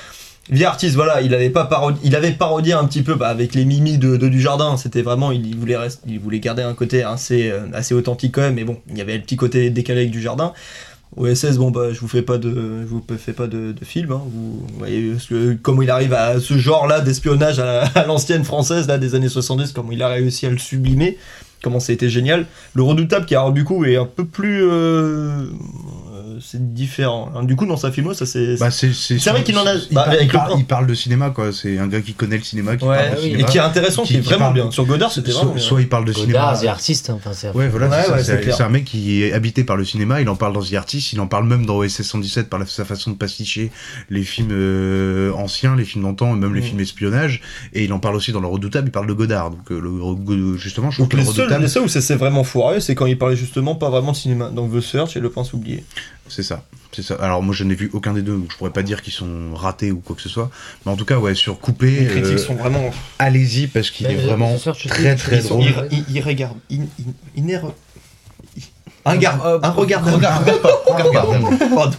Via 0.50 0.68
Artist, 0.68 0.96
voilà, 0.96 1.20
il 1.20 1.32
avait 1.32 1.50
pas 1.50 1.64
parodi- 1.64 2.00
il 2.02 2.16
avait 2.16 2.32
parodié 2.32 2.72
un 2.72 2.84
petit 2.84 3.02
peu 3.02 3.14
bah, 3.14 3.28
avec 3.28 3.54
les 3.54 3.64
mimi 3.64 3.98
de, 3.98 4.16
de 4.16 4.28
du 4.28 4.40
jardin. 4.40 4.76
C'était 4.76 5.02
vraiment, 5.02 5.30
il 5.30 5.56
voulait 5.56 6.40
garder 6.40 6.62
un 6.62 6.74
côté 6.74 7.02
assez, 7.04 7.50
euh, 7.50 7.66
assez 7.72 7.94
authentique 7.94 8.34
quand 8.34 8.40
même. 8.42 8.54
Mais 8.54 8.64
bon, 8.64 8.78
il 8.90 8.98
y 8.98 9.00
avait 9.00 9.16
le 9.16 9.22
petit 9.22 9.36
côté 9.36 9.70
décalé 9.70 10.00
avec 10.00 10.10
du 10.10 10.20
jardin. 10.20 10.52
OSS, 11.16 11.56
bon 11.58 11.72
bah 11.72 11.92
je 11.92 11.98
vous 11.98 12.06
fais 12.06 12.22
pas 12.22 12.38
de, 12.38 12.82
je 12.82 12.86
vous 12.86 13.04
fais 13.18 13.32
pas 13.32 13.48
de, 13.48 13.74
film. 13.82 14.12
hein. 14.12 14.22
Vous 14.32 14.64
voyez 14.78 15.14
que, 15.28 15.54
comment 15.60 15.82
il 15.82 15.90
arrive 15.90 16.14
à 16.14 16.38
ce 16.38 16.56
genre-là 16.56 17.00
d'espionnage 17.00 17.58
à, 17.58 18.06
l'ancienne 18.06 18.44
française 18.44 18.86
là 18.86 18.96
des 18.96 19.14
années 19.16 19.28
70, 19.28 19.72
comment 19.72 19.90
il 19.90 20.02
a 20.02 20.08
réussi 20.08 20.46
à 20.46 20.50
le 20.50 20.58
sublimer, 20.58 21.18
comment 21.62 21.80
ça 21.80 21.92
a 22.00 22.06
génial. 22.06 22.46
Le 22.74 22.82
redoutable 22.84 23.26
qui 23.26 23.34
a 23.34 23.50
du 23.50 23.64
coup 23.64 23.84
est 23.84 23.96
un 23.96 24.06
peu 24.06 24.24
plus, 24.24 24.62
euh, 24.62 25.46
c'est 26.52 26.72
différent. 26.74 27.30
hein. 27.34 27.44
Du 27.44 27.56
coup 27.56 27.66
dans 27.66 27.76
sa 27.76 27.92
filmo 27.92 28.12
ça 28.14 28.26
c'est 28.26 28.56
Bah, 28.58 28.70
c'est 28.70 28.92
c'est 28.92 29.18
C'est 29.18 29.30
vrai 29.30 29.42
qu'il 29.44 29.56
en 29.58 29.66
a- 29.66 29.74
Il, 29.74 29.94
bah, 29.94 30.02
parle, 30.04 30.08
avec 30.16 30.22
il 30.22 30.26
le 30.26 30.32
parle- 30.32 30.46
prince. 30.48 30.60
il 30.60 30.66
parle 30.66 30.86
de 30.86 30.94
cinéma, 30.94 31.30
quoi. 31.30 31.52
C'est 31.52 31.78
un 31.78 31.86
gars 31.86 32.00
qui 32.00 32.14
connaît 32.14 32.36
le 32.38 32.42
cinéma, 32.42 32.76
qui 32.76 32.84
ouais, 32.84 32.96
parle 32.96 33.10
de 33.10 33.20
oui. 33.20 33.26
et 33.26 33.30
cinéma. 33.32 33.48
qui 33.48 33.58
est 33.58 33.60
intéressant, 33.60 34.02
qui, 34.02 34.08
Qui- 34.14 34.16
est 34.18 34.20
vraiment 34.20 34.46
parle- 34.46 34.54
bien. 34.54 34.70
Sur 34.70 34.84
Godard 34.86 35.12
c'était 35.12 35.30
soit, 35.30 35.40
vraiment 35.40 35.54
bien. 35.54 35.62
soit 35.62 35.80
il 35.80 35.88
parle 35.88 36.04
de 36.04 36.12
Godard, 36.12 36.52
The 36.52 36.56
cinéma. 36.56 36.72
Artist, 36.72 37.10
hein, 37.10 37.14
enfin, 37.16 37.30
c'est 37.32 37.50
Ouais, 37.52 37.68
voilà, 37.68 37.88
Ouais, 37.88 37.96
c'est 38.04 38.12
ouais, 38.12 38.24
c'est 38.24 38.44
c'est 38.44 38.52
c'est 38.52 38.62
un 38.62 38.68
mec 38.68 38.84
qui 38.84 39.22
est 39.24 39.32
habité 39.32 39.64
par 39.64 39.76
le 39.76 39.84
cinéma, 39.84 40.20
il 40.20 40.28
en 40.28 40.36
parle 40.36 40.52
dans 40.52 40.62
The 40.62 40.74
Artist, 40.74 41.12
il 41.12 41.20
en 41.20 41.26
parle 41.26 41.46
même 41.46 41.66
dans 41.66 41.76
OSS 41.76 42.02
117 42.02 42.48
par 42.48 42.58
la- 42.58 42.66
sa 42.66 42.84
façon 42.84 43.10
de 43.12 43.16
pasticher 43.16 43.70
les 44.10 44.22
films 44.22 44.48
euh, 44.52 45.32
anciens, 45.34 45.76
les 45.76 45.84
films 45.84 46.04
d'antan, 46.04 46.32
même 46.34 46.54
les 46.54 46.60
Mm. 46.60 46.64
films 46.64 46.80
espionnage, 46.80 47.40
et 47.74 47.84
il 47.84 47.92
en 47.92 47.98
parle 47.98 48.16
aussi 48.16 48.32
dans 48.32 48.40
Le 48.40 48.46
Redoutable, 48.48 48.88
il 48.88 48.92
parle 48.92 49.06
de 49.06 49.12
Godard, 49.12 49.50
donc 49.50 49.70
euh, 49.70 49.80
le, 49.80 50.56
justement, 50.56 50.90
je 50.90 50.96
trouve 50.96 51.08
que 51.08 51.16
Le 51.16 51.22
Redoutable, 51.22 51.62
les 51.62 51.68
seuls 51.68 51.84
où 51.84 51.88
ça 51.88 52.00
s'est 52.00 52.16
vraiment 52.16 52.44
foiré, 52.44 52.80
c'est 52.80 52.94
quand 52.94 53.06
il 53.06 53.18
parlait 53.18 53.36
justement 53.36 53.74
pas 53.74 53.90
vraiment 53.90 54.12
de 54.12 54.16
cinéma. 54.16 54.50
Donc 54.50 54.72
The 54.72 54.80
Search 54.80 55.16
et 55.16 55.20
Le 55.20 55.30
Prince 55.30 55.52
oublié. 55.52 55.84
C'est 56.30 56.42
ça, 56.42 56.64
c'est 56.92 57.02
ça. 57.02 57.16
Alors 57.16 57.42
moi 57.42 57.54
je 57.54 57.64
n'ai 57.64 57.74
vu 57.74 57.90
aucun 57.92 58.14
des 58.14 58.22
deux, 58.22 58.34
donc 58.36 58.50
je 58.52 58.56
pourrais 58.56 58.70
pas 58.72 58.82
dire 58.82 59.02
qu'ils 59.02 59.12
sont 59.12 59.54
ratés 59.54 59.90
ou 59.92 59.98
quoi 60.00 60.16
que 60.16 60.22
ce 60.22 60.28
soit, 60.28 60.50
mais 60.86 60.92
en 60.92 60.96
tout 60.96 61.04
cas, 61.04 61.18
ouais, 61.18 61.34
sur 61.34 61.58
Coupé, 61.60 61.90
Les 61.90 62.06
critiques 62.06 62.32
euh, 62.34 62.38
sont 62.38 62.54
vraiment. 62.54 62.90
allez-y, 63.18 63.66
parce 63.66 63.90
qu'il 63.90 64.06
Même 64.08 64.16
est 64.18 64.22
vraiment 64.22 64.56
très 64.56 65.16
très 65.16 65.36
ils 65.38 65.42
sont 65.42 65.58
drôle. 65.58 65.88
Il, 65.90 66.04
il 66.08 66.20
regarde. 66.22 66.56
Il, 66.70 66.82
il, 66.98 67.04
il 67.36 67.50
est 67.50 67.58
re- 67.58 67.72
Un. 69.06 69.16
Euh, 69.16 69.58
Un 69.62 69.70
regard. 69.70 70.04
regarde, 70.04 70.44
regarde 70.86 71.12
pas. 71.12 71.66
Pardon. 71.74 71.96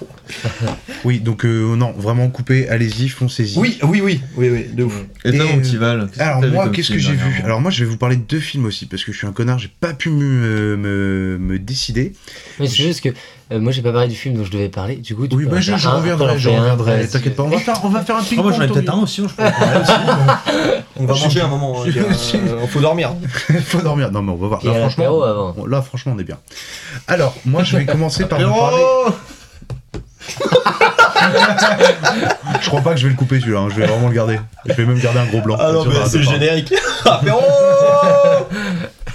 Oui, 1.04 1.20
donc 1.20 1.46
euh, 1.46 1.76
non, 1.76 1.92
vraiment 1.94 2.30
Coupé, 2.30 2.70
allez-y, 2.70 3.10
foncez-y. 3.10 3.58
Oui, 3.58 3.80
oui, 3.84 4.02
oui, 4.02 4.22
oui, 4.38 4.50
oui, 4.50 4.66
de 4.72 4.84
ouf. 4.84 5.04
Et 5.26 5.36
toi, 5.36 5.46
mon 5.48 5.60
petit 5.60 5.78
Val 5.78 6.10
Alors 6.20 6.42
moi, 6.48 6.70
qu'est-ce 6.70 6.92
que 6.92 7.00
j'ai 7.00 7.14
vu 7.14 7.42
Alors 7.44 7.60
moi, 7.60 7.72
je 7.72 7.84
vais 7.84 7.90
vous 7.90 7.98
parler 7.98 8.18
de 8.18 8.22
deux 8.24 8.40
films 8.40 8.66
aussi 8.66 8.86
parce 8.86 9.04
que 9.04 9.12
je 9.12 9.18
suis 9.18 9.26
un 9.28 9.32
connard, 9.32 9.58
j'ai 9.60 9.72
pas 9.80 9.94
pu 9.94 10.10
me, 10.12 10.78
me, 10.78 11.38
me 11.40 11.58
décider. 11.60 12.14
Mais 12.60 12.68
c'est 12.68 12.84
juste 12.84 13.02
que 13.02 13.10
euh, 13.52 13.60
moi 13.60 13.72
j'ai 13.72 13.82
pas 13.82 13.92
parlé 13.92 14.08
du 14.08 14.16
film 14.16 14.36
dont 14.36 14.44
je 14.46 14.52
devais 14.52 14.70
parler, 14.70 14.96
du 14.98 15.16
coup 15.16 15.28
tu 15.28 15.36
Oui, 15.36 15.46
bah 15.46 15.58
en 15.58 15.62
je, 15.62 15.72
un, 15.74 15.92
reviendrai, 15.92 16.38
je 16.40 16.50
reviendrai. 16.50 17.08
T'inquiète 17.08 17.36
pas, 17.36 17.44
on 17.44 17.50
va 17.50 17.60
faire, 17.60 17.80
on 17.84 17.90
va 17.90 18.02
faire 18.02 18.16
un 18.18 18.24
ping 18.24 18.38
Ah, 18.40 18.44
moi 18.44 18.52
j'en 18.54 18.62
ai 18.64 18.68
peut-être 18.68 18.94
un 18.94 19.02
aussi, 19.04 19.22
hein, 19.22 19.28
je 19.30 19.34
parler. 19.36 19.52
On 21.00 21.06
va 21.06 21.14
manger 21.20 21.42
un 21.42 21.48
moment. 21.48 21.84
je- 21.86 22.00
Euh, 22.00 22.68
faut 22.68 22.80
dormir. 22.80 23.12
Faut 23.66 23.80
dormir. 23.82 24.12
Non 24.12 24.22
mais 24.22 24.32
on 24.32 24.36
va 24.36 24.48
voir. 24.48 24.66
Là, 24.66 24.74
franchement, 24.74 25.24
avant. 25.24 25.56
là 25.68 25.82
franchement, 25.82 26.14
on 26.16 26.20
est 26.20 26.24
bien. 26.24 26.38
Alors 27.08 27.34
moi, 27.46 27.64
je 27.64 27.78
vais 27.78 27.86
commencer 27.86 28.26
par 28.26 28.40
vous 28.40 28.54
parler. 28.54 28.78
Apéro 28.78 29.16
Je 32.62 32.68
crois 32.68 32.82
pas 32.82 32.92
que 32.94 32.98
je 33.00 33.04
vais 33.06 33.10
le 33.12 33.16
couper 33.18 33.40
celui-là. 33.40 33.60
hein, 33.62 33.68
Je 33.72 33.76
vais 33.80 33.88
vraiment 33.88 34.08
le 34.10 34.14
garder. 34.14 34.40
Je 34.66 34.74
vais 34.74 34.86
même 34.86 35.00
garder 35.00 35.20
un 35.20 35.26
gros 35.26 35.42
blanc. 35.42 35.58
Ah 35.60 35.72
non, 35.72 35.86
mais 35.86 35.96
c'est 36.06 36.18
le 36.20 36.26
deux 36.26 36.32
générique. 36.32 36.74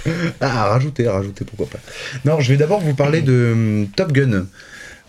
Ah, 0.41 0.65
à 0.65 0.69
rajouter, 0.69 1.07
à 1.07 1.13
rajouter, 1.13 1.45
pourquoi 1.45 1.67
pas. 1.67 1.79
Non, 2.25 2.39
je 2.39 2.49
vais 2.51 2.57
d'abord 2.57 2.79
vous 2.79 2.93
parler 2.93 3.21
de 3.21 3.51
hum, 3.53 3.87
Top 3.95 4.11
Gun. 4.11 4.45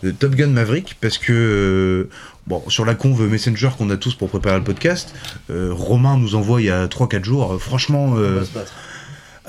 De 0.03 0.11
Top 0.11 0.33
Gun 0.35 0.47
Maverick, 0.47 0.95
parce 1.01 1.17
que, 1.17 1.33
euh, 1.33 2.09
bon, 2.47 2.63
sur 2.69 2.85
la 2.85 2.95
conve 2.95 3.27
Messenger 3.29 3.69
qu'on 3.77 3.89
a 3.89 3.97
tous 3.97 4.15
pour 4.15 4.29
préparer 4.29 4.57
le 4.57 4.63
podcast, 4.63 5.13
euh, 5.49 5.71
Romain 5.73 6.17
nous 6.17 6.35
envoie 6.35 6.61
il 6.61 6.65
y 6.67 6.69
a 6.69 6.87
3-4 6.87 7.23
jours. 7.25 7.53
euh, 7.53 7.57
franchement, 7.57 8.13
euh, 8.17 8.45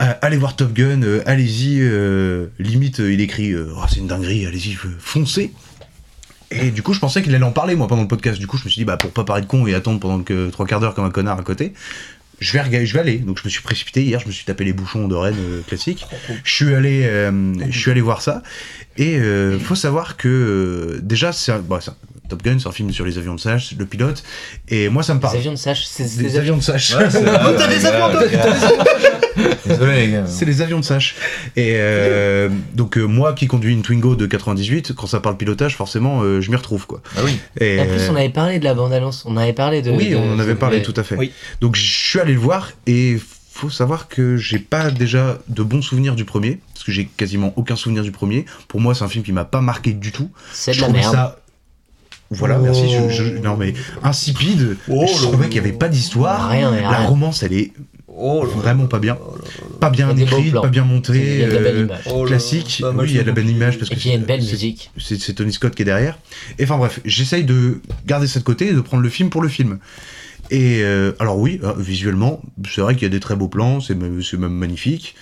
euh, 0.01 0.13
allez 0.23 0.37
voir 0.39 0.57
Top 0.57 0.73
Gun, 0.73 1.03
euh, 1.03 1.23
allez-y. 1.27 1.79
euh, 1.83 2.47
limite, 2.59 2.99
euh, 3.01 3.13
il 3.13 3.21
écrit 3.21 3.53
euh, 3.53 3.73
Oh, 3.77 3.83
c'est 3.89 4.01
une 4.01 4.09
dinguerie, 4.09 4.45
allez-y, 4.47 4.75
euh, 4.85 4.89
foncez. 4.99 5.53
Et 6.51 6.73
du 6.73 6.83
coup, 6.83 6.95
je 6.95 6.99
pensais 6.99 7.23
qu'il 7.23 7.33
allait 7.33 7.45
en 7.45 7.53
parler, 7.53 7.77
moi, 7.77 7.87
pendant 7.87 8.03
le 8.03 8.09
podcast. 8.09 8.41
Du 8.41 8.49
coup, 8.49 8.57
je 8.57 8.65
me 8.65 8.71
suis 8.71 8.81
dit, 8.81 8.85
bah, 8.85 8.97
pour 8.97 9.13
pas 9.13 9.23
parler 9.23 9.43
de 9.43 9.47
con 9.47 9.69
et 9.69 9.75
attendre 9.75 10.01
pendant 10.01 10.21
que 10.25 10.51
trois 10.51 10.67
quarts 10.67 10.81
d'heure 10.81 10.95
comme 10.95 11.05
un 11.05 11.11
connard 11.11 11.39
à 11.39 11.43
côté, 11.45 11.75
je 12.41 12.53
vais, 12.59 12.87
je 12.87 12.95
vais 12.95 13.01
aller. 13.01 13.19
Donc, 13.19 13.39
je 13.39 13.45
me 13.45 13.51
suis 13.51 13.63
précipité 13.63 14.03
hier, 14.03 14.19
je 14.21 14.27
me 14.27 14.33
suis 14.33 14.45
tapé 14.45 14.65
les 14.65 14.73
bouchons 14.73 15.07
de 15.09 15.15
Rennes 15.15 15.37
euh, 15.39 15.61
classiques. 15.67 16.07
Je 16.45 16.53
suis 16.53 16.75
allé, 16.75 17.03
euh, 17.05 17.53
je 17.71 17.79
suis 17.79 17.91
allé 17.91 18.01
voir 18.01 18.23
ça. 18.23 18.43
Et 18.97 19.17
euh, 19.19 19.59
faut 19.59 19.75
savoir 19.75 20.17
que, 20.17 20.29
euh, 20.29 21.01
déjà, 21.03 21.33
c'est 21.33 21.53
un, 21.53 21.59
bah, 21.61 21.79
un- 21.87 21.95
Top 22.31 22.43
Gun, 22.43 22.59
c'est 22.59 22.69
un 22.69 22.73
film 22.73 22.91
sur 22.93 23.05
les 23.05 23.19
avions 23.19 23.35
de 23.35 23.41
sage, 23.41 23.75
le 23.79 23.85
pilote. 23.85 24.23
Et 24.69 24.89
moi, 24.89 25.03
ça 25.03 25.15
me 25.15 25.21
parle. 25.21 25.37
avions 25.37 25.53
de 25.53 25.57
Sach, 25.57 25.85
c'est 25.87 26.17
Des 26.17 26.39
avions 26.39 26.57
de 26.57 26.63
sage. 26.63 26.97
Ouais, 26.97 27.09
t'as 27.11 27.67
des 27.69 27.85
avions, 27.87 28.07
Désolé, 29.67 30.07
les 30.07 30.13
gars. 30.13 30.27
C'est 30.27 30.45
les 30.45 30.61
avions 30.63 30.81
de 30.81 30.85
Sache. 30.85 31.15
Et 31.57 31.75
euh, 31.77 32.49
donc 32.75 32.99
euh, 32.99 33.05
moi 33.05 33.33
qui 33.33 33.47
conduis 33.47 33.73
une 33.73 33.83
Twingo 33.83 34.17
de 34.17 34.27
98, 34.27 34.93
quand 34.95 35.07
ça 35.07 35.21
parle 35.21 35.37
pilotage, 35.37 35.77
forcément, 35.77 36.23
euh, 36.23 36.41
je 36.41 36.51
m'y 36.51 36.57
retrouve 36.57 36.87
quoi. 36.87 37.01
Ah 37.17 37.21
oui. 37.25 37.39
Et, 37.61 37.81
En 37.81 37.87
plus, 37.87 38.09
on 38.11 38.17
avait 38.17 38.29
parlé 38.31 38.59
de 38.59 38.65
la 38.65 38.75
bande-annonce, 38.75 39.25
on 39.27 39.37
avait 39.37 39.53
parlé 39.53 39.83
de. 39.83 39.91
oui, 39.91 40.11
de- 40.11 40.17
on 40.17 40.35
en 40.35 40.39
avait 40.39 40.55
parlé 40.57 40.81
de- 40.81 40.85
tout 40.85 40.95
à 40.97 41.03
fait. 41.05 41.17
Oui. 41.17 41.33
Donc 41.61 41.77
je 41.77 41.83
suis 41.87 42.19
allé 42.21 42.33
le 42.35 42.41
voir 42.41 42.71
et 42.87 43.19
faut 43.53 43.71
savoir 43.71 44.09
que 44.09 44.37
j'ai 44.37 44.59
pas 44.59 44.91
déjà 44.91 45.39
de 45.49 45.63
bons 45.63 45.83
souvenirs 45.83 46.15
du 46.17 46.25
premier, 46.25 46.59
parce 46.75 46.85
que 46.85 46.93
j'ai 46.93 47.07
quasiment 47.07 47.53
aucun 47.57 47.77
souvenir 47.77 48.03
du 48.03 48.11
premier. 48.11 48.45
Pour 48.69 48.81
moi, 48.81 48.95
c'est 48.95 49.05
un 49.05 49.09
film 49.09 49.25
qui 49.25 49.33
m'a 49.33 49.45
pas 49.45 49.61
marqué 49.61 49.93
du 49.93 50.13
tout. 50.13 50.31
C'est 50.53 50.75
de 50.77 50.81
la 50.81 50.89
merde. 50.89 51.13
ça. 51.15 51.37
Voilà, 52.31 52.59
Oh. 52.61 52.63
merci. 52.63 52.89
je- 52.89 53.09
je- 53.11 53.39
non 53.39 53.57
mais 53.57 53.75
insipide. 54.03 54.77
Oh 54.89 55.05
je 55.07 55.23
trouvais 55.23 55.47
qu'il 55.49 55.57
y 55.57 55.59
avait 55.61 55.73
pas 55.73 55.89
d'histoire. 55.89 56.49
Rien, 56.51 56.71
rien. 56.71 56.91
La 56.91 56.99
romance, 57.07 57.43
elle 57.43 57.53
est 57.53 57.73
Oh 58.23 58.45
vraiment 58.45 58.87
pas 58.87 58.99
bien. 58.99 59.15
là. 59.15 59.21
Pas 59.81 59.91
bien 59.91 60.15
plans. 60.15 60.61
pas 60.63 60.69
bien 60.69 60.85
Il 60.87 60.93
montée. 60.95 61.39
y 61.39 61.43
a 61.45 61.49
de 61.49 61.53
la 61.55 61.61
belle 61.61 61.89
euh. 61.91 61.97
Oh 62.13 62.25
classique. 62.25 62.79
Bah, 62.83 62.93
oui, 62.95 63.07
il 63.09 63.17
y 63.17 63.19
a 63.19 63.23
de 63.23 63.29
la 63.29 63.33
belle 63.33 63.49
image 63.49 63.79
parce 63.79 63.91
Et 63.91 63.95
que 63.97 64.09
y 64.09 64.11
a 64.13 64.15
une 64.15 64.25
belle 64.25 64.43
c'est- 64.43 64.53
musique. 64.53 64.91
c'est 64.99 65.19
c'est 65.21 65.33
Tony 65.33 65.53
Scott 65.53 65.75
qui 65.75 65.83
est 65.83 65.87
derrière. 65.87 66.19
Et 66.59 66.65
enfin 66.65 66.77
bref, 66.77 67.01
j'essaye 67.05 67.45
de 67.45 67.81
garder 68.07 68.27
ça 68.27 68.39
de 68.39 68.45
côté 68.45 68.69
et 68.69 68.73
de 68.73 68.81
prendre 68.81 69.03
le 69.03 69.09
film 69.09 69.31
pour 69.31 69.43
le 69.43 69.49
film. 69.49 69.79
Et 70.51 70.83
euh, 70.83 71.13
alors 71.19 71.39
oui, 71.39 71.61
euh, 71.65 71.73
visuellement, 71.79 72.43
c'est 72.69 72.81
vrai 72.81 72.95
qu'il 72.95 73.05
y 73.05 73.07
a 73.07 73.11
des 73.11 73.21
très 73.21 73.37
beaux 73.37 73.49
plans, 73.49 73.81
c'est 73.81 73.95
même, 73.95 74.23
c'est 74.23 74.37
même 74.37 74.53
magnifique. 74.53 75.15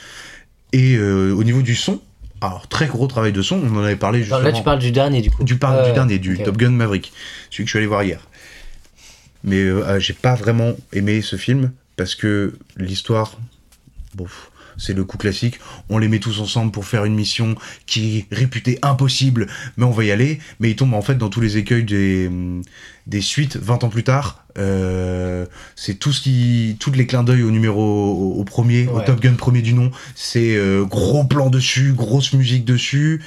Et 0.72 0.96
euh, 0.96 1.32
au 1.34 1.44
niveau 1.44 1.62
du 1.62 1.74
son, 1.74 2.00
alors 2.40 2.68
très 2.68 2.86
gros 2.86 3.06
travail 3.06 3.32
de 3.32 3.42
son, 3.42 3.56
on 3.56 3.76
en 3.78 3.84
avait 3.84 3.96
parlé 3.96 4.20
justement. 4.20 4.40
là, 4.40 4.52
tu 4.52 4.62
parles 4.62 4.78
du 4.78 4.92
dernier, 4.92 5.20
du 5.22 5.30
coup. 5.30 5.42
du, 5.44 5.56
par- 5.56 5.84
du 5.84 5.92
dernier, 5.92 6.18
du. 6.18 6.38
Top 6.42 6.56
Gun 6.56 6.70
Maverick, 6.70 7.12
celui 7.50 7.64
que 7.64 7.68
je 7.68 7.70
suis 7.70 7.78
allé 7.78 7.86
voir 7.86 8.02
hier. 8.04 8.20
mais 9.44 9.56
euh, 9.62 9.84
ah, 9.86 9.98
j'ai 9.98 10.12
pas 10.14 10.34
vraiment 10.34 10.72
aimé 10.92 11.20
ce 11.22 11.36
film 11.36 11.72
parce 11.96 12.14
que 12.14 12.54
l'histoire, 12.76 13.36
bon, 14.14 14.26
c'est 14.78 14.94
le 14.94 15.04
coup 15.04 15.18
classique. 15.18 15.58
On 15.90 15.98
les 15.98 16.08
met 16.08 16.20
tous 16.20 16.40
ensemble 16.40 16.72
pour 16.72 16.86
faire 16.86 17.04
une 17.04 17.14
mission 17.14 17.56
qui 17.86 18.18
est 18.18 18.34
réputée 18.34 18.78
impossible, 18.82 19.48
mais 19.76 19.84
on 19.84 19.90
va 19.90 20.04
y 20.04 20.10
aller. 20.10 20.38
Mais 20.60 20.70
ils 20.70 20.76
tombent 20.76 20.94
en 20.94 21.02
fait 21.02 21.16
dans 21.16 21.28
tous 21.28 21.40
les 21.40 21.56
écueils 21.56 21.84
des, 21.84 22.28
hum, 22.28 22.62
des 23.06 23.20
suites 23.20 23.56
20 23.56 23.84
ans 23.84 23.88
plus 23.88 24.04
tard. 24.04 24.44
Euh, 24.56 25.46
c'est 25.76 25.94
tout 25.94 26.12
ce 26.12 26.20
qui, 26.20 26.76
toutes 26.80 26.96
les 26.96 27.06
clins 27.06 27.22
d'œil 27.22 27.42
au 27.42 27.50
numéro 27.50 27.80
au, 27.80 28.40
au 28.40 28.44
premier, 28.44 28.86
au. 28.88 29.00
Top 29.00 29.20
Gun 29.20 29.34
premier 29.34 29.62
du 29.62 29.74
nom. 29.74 29.90
C'est 30.14 30.56
euh, 30.56 30.84
gros 30.84 31.24
plan 31.24 31.50
dessus, 31.50 31.92
grosse 31.92 32.32
musique 32.32 32.64
dessus. 32.64 33.22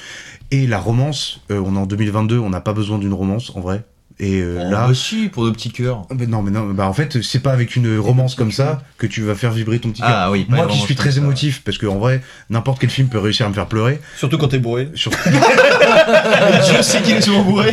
Et 0.50 0.66
la 0.66 0.78
romance, 0.78 1.40
euh, 1.50 1.62
on 1.64 1.76
est 1.76 1.78
en 1.78 1.86
2022, 1.86 2.38
on 2.38 2.50
n'a 2.50 2.60
pas 2.60 2.74
besoin 2.74 2.98
d'une 2.98 3.14
romance 3.14 3.52
en 3.54 3.60
vrai. 3.60 3.84
Et 4.20 4.40
euh, 4.40 4.58
Oh, 4.66 4.70
là, 4.70 4.86
bah 4.88 4.94
si, 4.94 5.28
pour 5.28 5.44
nos 5.44 5.52
petits 5.52 5.70
cœurs. 5.70 6.02
mais 6.16 6.26
non, 6.26 6.42
mais 6.42 6.50
non, 6.50 6.66
bah 6.72 6.86
en 6.86 6.92
fait, 6.92 7.22
c'est 7.22 7.40
pas 7.40 7.52
avec 7.52 7.76
une 7.76 7.98
romance 7.98 8.34
comme 8.34 8.52
ça 8.52 8.82
que 8.98 9.06
tu 9.06 9.22
vas 9.22 9.34
faire 9.34 9.50
vibrer 9.52 9.78
ton 9.78 9.90
petit 9.90 10.02
cœur. 10.02 10.10
Ah 10.12 10.30
oui, 10.30 10.46
Moi 10.48 10.66
qui 10.66 10.78
suis 10.78 10.94
très 10.94 11.10
ça, 11.12 11.16
ouais. 11.18 11.22
émotif, 11.24 11.62
parce 11.64 11.78
que 11.78 11.86
en 11.86 11.98
vrai, 11.98 12.20
n'importe 12.50 12.78
quel 12.80 12.90
film 12.90 13.08
peut 13.08 13.18
réussir 13.18 13.46
à 13.46 13.48
me 13.48 13.54
faire 13.54 13.66
pleurer. 13.66 14.00
Surtout 14.16 14.38
quand 14.38 14.48
t'es 14.48 14.58
bourré. 14.58 14.88
Sur... 14.94 15.10
Dieu 16.64 16.82
sait 16.82 17.02
qu'il 17.02 17.16
est 17.16 17.20
souvent 17.20 17.42
bourré. 17.42 17.72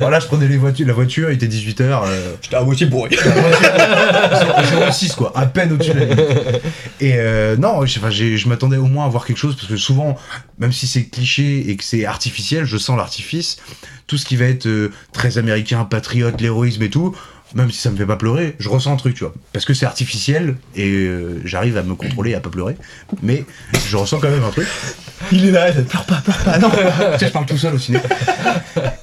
voilà, 0.00 0.20
je 0.20 0.26
prenais 0.26 0.48
les 0.48 0.56
voitures, 0.56 0.86
la 0.86 0.92
voiture, 0.92 1.30
il 1.30 1.34
était 1.34 1.46
18h. 1.46 2.00
J'étais 2.42 2.56
à 2.56 2.62
moitié 2.62 2.86
bourré. 2.86 3.10
06 4.90 5.12
quoi, 5.14 5.32
à 5.36 5.46
peine 5.46 5.72
au-dessus 5.72 5.92
de 5.92 5.98
la 6.00 6.04
limite. 6.06 6.20
Et 7.00 7.14
euh, 7.16 7.56
non, 7.56 7.84
je, 7.86 7.98
enfin, 7.98 8.10
j'ai- 8.10 8.36
je 8.36 8.48
m'attendais 8.48 8.76
au 8.76 8.86
moins 8.86 9.06
à 9.06 9.08
voir 9.08 9.24
quelque 9.26 9.38
chose, 9.38 9.54
parce 9.56 9.68
que 9.68 9.76
souvent, 9.76 10.16
même 10.58 10.72
si 10.72 10.86
c'est 10.86 11.04
cliché 11.04 11.70
et 11.70 11.76
que 11.76 11.84
c'est 11.84 12.04
artificiel, 12.04 12.64
je 12.64 12.76
sens 12.76 12.96
l'artifice. 12.96 13.58
Tout 14.06 14.18
ce 14.18 14.26
qui 14.26 14.36
va 14.36 14.44
être 14.44 14.66
euh, 14.66 14.90
très 15.14 15.38
américain, 15.38 15.73
patriote, 15.84 16.40
l'héroïsme 16.40 16.82
et 16.82 16.90
tout, 16.90 17.16
même 17.54 17.70
si 17.70 17.78
ça 17.78 17.90
me 17.90 17.96
fait 17.96 18.06
pas 18.06 18.16
pleurer, 18.16 18.56
je 18.58 18.68
ressens 18.68 18.92
un 18.92 18.96
truc, 18.96 19.14
tu 19.14 19.24
vois. 19.24 19.32
Parce 19.52 19.64
que 19.64 19.74
c'est 19.74 19.86
artificiel 19.86 20.56
et 20.76 20.88
euh, 20.90 21.40
j'arrive 21.44 21.76
à 21.76 21.82
me 21.82 21.94
contrôler 21.94 22.32
et 22.32 22.34
à 22.34 22.40
pas 22.40 22.50
pleurer. 22.50 22.76
Mais 23.22 23.44
je 23.88 23.96
ressens 23.96 24.18
quand 24.18 24.30
même 24.30 24.42
un 24.44 24.50
truc. 24.50 24.66
Il 25.32 25.46
est 25.46 25.50
là, 25.52 25.70
il 25.70 25.84
pleure 25.84 26.04
pas, 26.04 26.16
pleure 26.24 26.36
pas, 26.38 26.58
non. 26.58 26.68
tu 26.70 27.18
sais, 27.18 27.26
je 27.28 27.32
parle 27.32 27.46
tout 27.46 27.56
seul 27.56 27.74
au 27.74 27.78
ciné. 27.78 27.98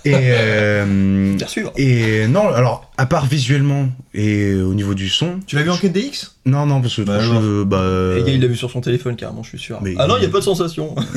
Et, 0.05 0.13
euh, 0.15 1.33
Bien 1.35 1.47
sûr. 1.47 1.71
et 1.77 2.27
non, 2.27 2.49
alors, 2.49 2.91
à 2.97 3.05
part 3.05 3.25
visuellement 3.25 3.87
et 4.13 4.53
au 4.55 4.73
niveau 4.73 4.93
du 4.93 5.09
son. 5.09 5.39
Tu 5.47 5.55
l'as 5.55 5.63
vu 5.63 5.69
en 5.71 5.77
quête 5.77 5.93
DX 5.93 6.35
Non, 6.45 6.65
non, 6.65 6.81
parce 6.81 6.95
que 6.97 7.01
Bah, 7.03 7.19
je, 7.19 7.63
bah, 7.63 8.21
gars, 8.25 8.31
il 8.31 8.41
l'a 8.41 8.47
vu 8.47 8.55
sur 8.57 8.69
son 8.69 8.81
téléphone 8.81 9.15
carrément, 9.15 9.41
je 9.43 9.49
suis 9.49 9.59
sûr. 9.59 9.79
Mais 9.81 9.93
ah 9.97 10.05
non, 10.07 10.15
il- 10.17 10.21
il 10.21 10.23
y 10.23 10.27
a 10.27 10.29
pas 10.29 10.39
de 10.39 10.43
sensation. 10.43 10.93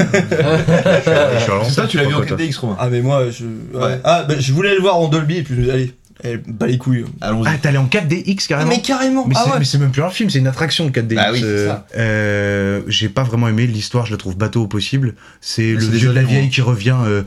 C'est 1.64 1.70
ça, 1.70 1.86
tu 1.86 1.96
l'as 1.96 2.04
vu 2.04 2.14
en 2.14 2.18
pourquoi, 2.18 2.36
toi 2.36 2.46
4DX, 2.46 2.56
Romain 2.58 2.76
Ah 2.78 2.88
mais 2.88 3.00
moi, 3.02 3.24
je. 3.30 3.44
ouais. 3.78 4.00
Ah 4.04 4.24
bah 4.28 4.34
je 4.38 4.52
voulais 4.52 4.74
le 4.74 4.80
voir 4.80 4.96
en 4.96 5.08
Dolby 5.08 5.38
et 5.38 5.42
puis 5.42 5.70
allez, 5.70 5.92
elle 6.22 6.38
bat 6.46 6.66
les 6.66 6.78
couilles. 6.78 7.04
Allons-y. 7.20 7.48
Ah, 7.48 7.58
t'es 7.60 7.68
allé 7.68 7.78
en 7.78 7.86
4DX 7.86 8.46
carrément 8.46 8.70
mais 8.70 8.80
carrément. 8.80 9.26
Mais 9.26 9.34
ah 9.36 9.42
c'est 9.44 9.50
ouais. 9.52 9.58
mais 9.58 9.64
c'est 9.64 9.78
même 9.78 9.90
plus 9.90 10.02
un 10.02 10.10
film, 10.10 10.30
c'est 10.30 10.38
une 10.38 10.46
attraction 10.46 10.84
le 10.86 10.90
4DX. 10.90 11.14
Bah 11.14 11.28
oui, 11.32 11.40
c'est 11.40 11.44
euh, 11.46 11.66
ça. 11.68 11.86
euh, 11.96 12.82
J'ai 12.86 13.08
pas 13.08 13.24
vraiment 13.24 13.48
aimé 13.48 13.66
l'histoire, 13.66 14.06
je 14.06 14.12
la 14.12 14.16
trouve 14.16 14.36
bateau 14.36 14.62
au 14.62 14.66
possible. 14.68 15.14
C'est 15.40 15.72
le 15.74 15.80
c'est 15.80 15.88
vieux 15.90 16.08
de 16.10 16.14
la 16.14 16.22
vieille 16.22 16.42
moi. 16.42 16.50
qui 16.50 16.60
revient, 16.60 16.96
euh, 17.04 17.22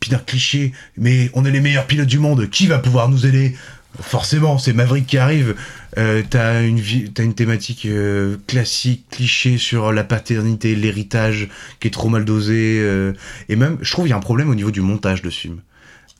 puis 0.00 0.10
d'un 0.10 0.18
cliché, 0.18 0.72
mais 0.98 1.30
on 1.34 1.44
est 1.44 1.50
les 1.50 1.60
meilleurs 1.60 1.86
pilotes 1.86 2.06
du 2.08 2.18
monde, 2.18 2.48
qui 2.50 2.66
va 2.66 2.78
pouvoir 2.78 3.08
nous 3.08 3.26
aider? 3.26 3.56
Forcément, 3.98 4.58
c'est 4.58 4.74
Maverick 4.74 5.06
qui 5.06 5.16
arrive. 5.16 5.54
Euh, 5.96 6.22
t'as 6.28 6.62
une, 6.62 6.78
vie- 6.78 7.10
t'as 7.10 7.22
une 7.24 7.32
thématique 7.32 7.86
euh, 7.86 8.36
classique, 8.46 9.06
cliché 9.10 9.56
sur 9.56 9.90
la 9.90 10.04
paternité, 10.04 10.74
l'héritage, 10.76 11.48
qui 11.80 11.88
est 11.88 11.90
trop 11.90 12.10
mal 12.10 12.26
dosé. 12.26 12.76
euh, 12.78 13.14
et 13.48 13.56
même, 13.56 13.78
je 13.80 13.90
trouve 13.90 14.04
qu'il 14.04 14.10
y 14.10 14.12
a 14.12 14.16
un 14.18 14.20
problème 14.20 14.50
au 14.50 14.54
niveau 14.54 14.70
du 14.70 14.82
montage 14.82 15.22
de 15.22 15.30
ce 15.30 15.40
film. 15.40 15.60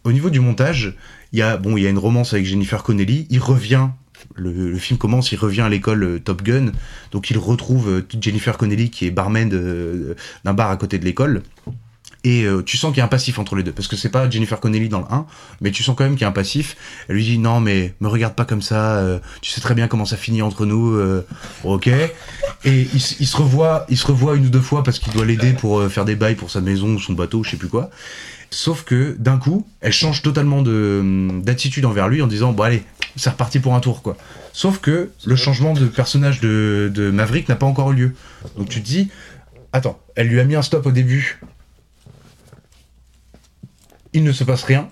Au 0.05 0.13
niveau 0.13 0.31
du 0.31 0.41
montage, 0.41 0.95
il 1.33 1.39
y 1.39 1.43
a 1.43 1.57
bon, 1.57 1.77
il 1.77 1.83
y 1.83 1.87
a 1.87 1.91
une 1.91 1.99
romance 1.99 2.33
avec 2.35 2.47
Jennifer 2.47 2.83
Connelly. 2.83 3.27
Il 3.31 3.41
revient. 3.41 3.89
Le, 4.35 4.77
film 4.77 4.99
commence, 4.99 5.33
il 5.33 5.39
revient 5.39 5.61
à 5.63 5.69
l'école 5.69 6.03
euh, 6.03 6.19
Top 6.19 6.43
Gun, 6.43 6.73
donc 7.13 7.31
il 7.31 7.39
retrouve 7.39 7.89
euh, 7.89 8.07
Jennifer 8.21 8.57
Connelly 8.59 8.91
qui 8.91 9.07
est 9.07 9.11
barman 9.11 9.49
de- 9.49 10.17
d'un 10.45 10.53
bar 10.53 10.71
à 10.71 10.77
côté 10.77 10.99
de 10.99 11.05
l'école. 11.05 11.43
Et 12.25 12.43
euh, 12.43 12.61
tu 12.61 12.77
sens 12.77 12.91
qu'il 12.91 12.99
y 12.99 13.03
a 13.03 13.05
un 13.05 13.09
passif 13.09 13.39
entre 13.39 13.55
les 13.55 13.63
deux, 13.63 13.71
parce 13.71 13.87
que 13.87 13.95
c'est 13.95 14.09
pas 14.09 14.29
Jennifer 14.29 14.59
Connelly 14.59 14.89
dans 14.89 14.99
le 14.99 15.07
1, 15.09 15.27
mais 15.61 15.71
tu 15.71 15.85
sens 15.85 15.95
quand 15.97 16.03
même 16.03 16.15
qu'il 16.15 16.23
y 16.23 16.25
a 16.25 16.29
un 16.29 16.33
passif. 16.33 16.77
Elle 17.09 17.15
lui 17.15 17.25
dit 17.25 17.39
non 17.39 17.61
mais 17.61 17.95
me 18.01 18.09
regarde 18.09 18.35
pas 18.35 18.45
comme 18.45 18.63
ça, 18.63 18.97
euh, 18.97 19.21
tu 19.43 19.53
sais 19.53 19.61
très 19.61 19.75
bien 19.75 19.87
comment 19.87 20.05
ça 20.05 20.17
finit 20.17 20.43
entre 20.43 20.67
nous, 20.67 20.95
euh, 20.97 21.25
ok. 21.63 21.87
Et 21.87 22.89
il, 22.93 23.01
se 23.01 23.37
revoit, 23.37 23.87
il 23.89 23.97
se 23.97 24.07
revoit 24.09 24.35
une 24.35 24.47
ou 24.47 24.51
deux 24.51 24.61
fois 24.61 24.83
parce 24.83 24.99
qu'il 24.99 25.13
doit 25.13 25.25
l'aider 25.25 25.53
pour 25.53 25.79
euh, 25.79 25.89
faire 25.89 26.05
des 26.05 26.17
bails 26.17 26.35
pour 26.35 26.51
sa 26.51 26.61
maison 26.61 26.89
ou 26.89 26.99
son 26.99 27.13
bateau, 27.13 27.45
je 27.45 27.51
sais 27.51 27.57
plus 27.57 27.69
quoi. 27.69 27.91
Sauf 28.51 28.85
que 28.85 29.17
d'un 29.19 29.39
coup, 29.39 29.67
elle 29.81 29.93
change 29.93 30.23
totalement 30.23 30.63
de 30.63 31.29
d'attitude 31.43 31.85
envers 31.85 32.09
lui 32.09 32.23
en 32.23 32.27
disant 32.27 32.53
bon 32.53 32.63
allez, 32.63 32.83
c'est 33.17 33.31
reparti 33.31 33.59
pour 33.61 33.75
un 33.75 33.81
tour 33.81 34.03
quoi. 34.03 34.17
Sauf 34.53 34.79
que 34.79 35.11
le 35.27 35.37
changement 35.37 35.75
de 35.75 35.87
personnage 35.87 36.41
de, 36.41 36.91
de 36.95 37.11
Maverick 37.11 37.49
n'a 37.49 37.57
pas 37.57 37.67
encore 37.67 37.93
eu 37.93 37.97
lieu. 37.97 38.15
Donc 38.57 38.69
tu 38.69 38.81
te 38.81 38.87
dis 38.87 39.11
attends, 39.73 39.99
elle 40.15 40.29
lui 40.29 40.41
a 40.41 40.45
mis 40.45 40.55
un 40.55 40.63
stop 40.63 40.87
au 40.87 40.93
début. 40.93 41.41
Il 44.13 44.25
ne 44.25 44.33
se 44.33 44.45
passe 44.45 44.63
rien. 44.65 44.89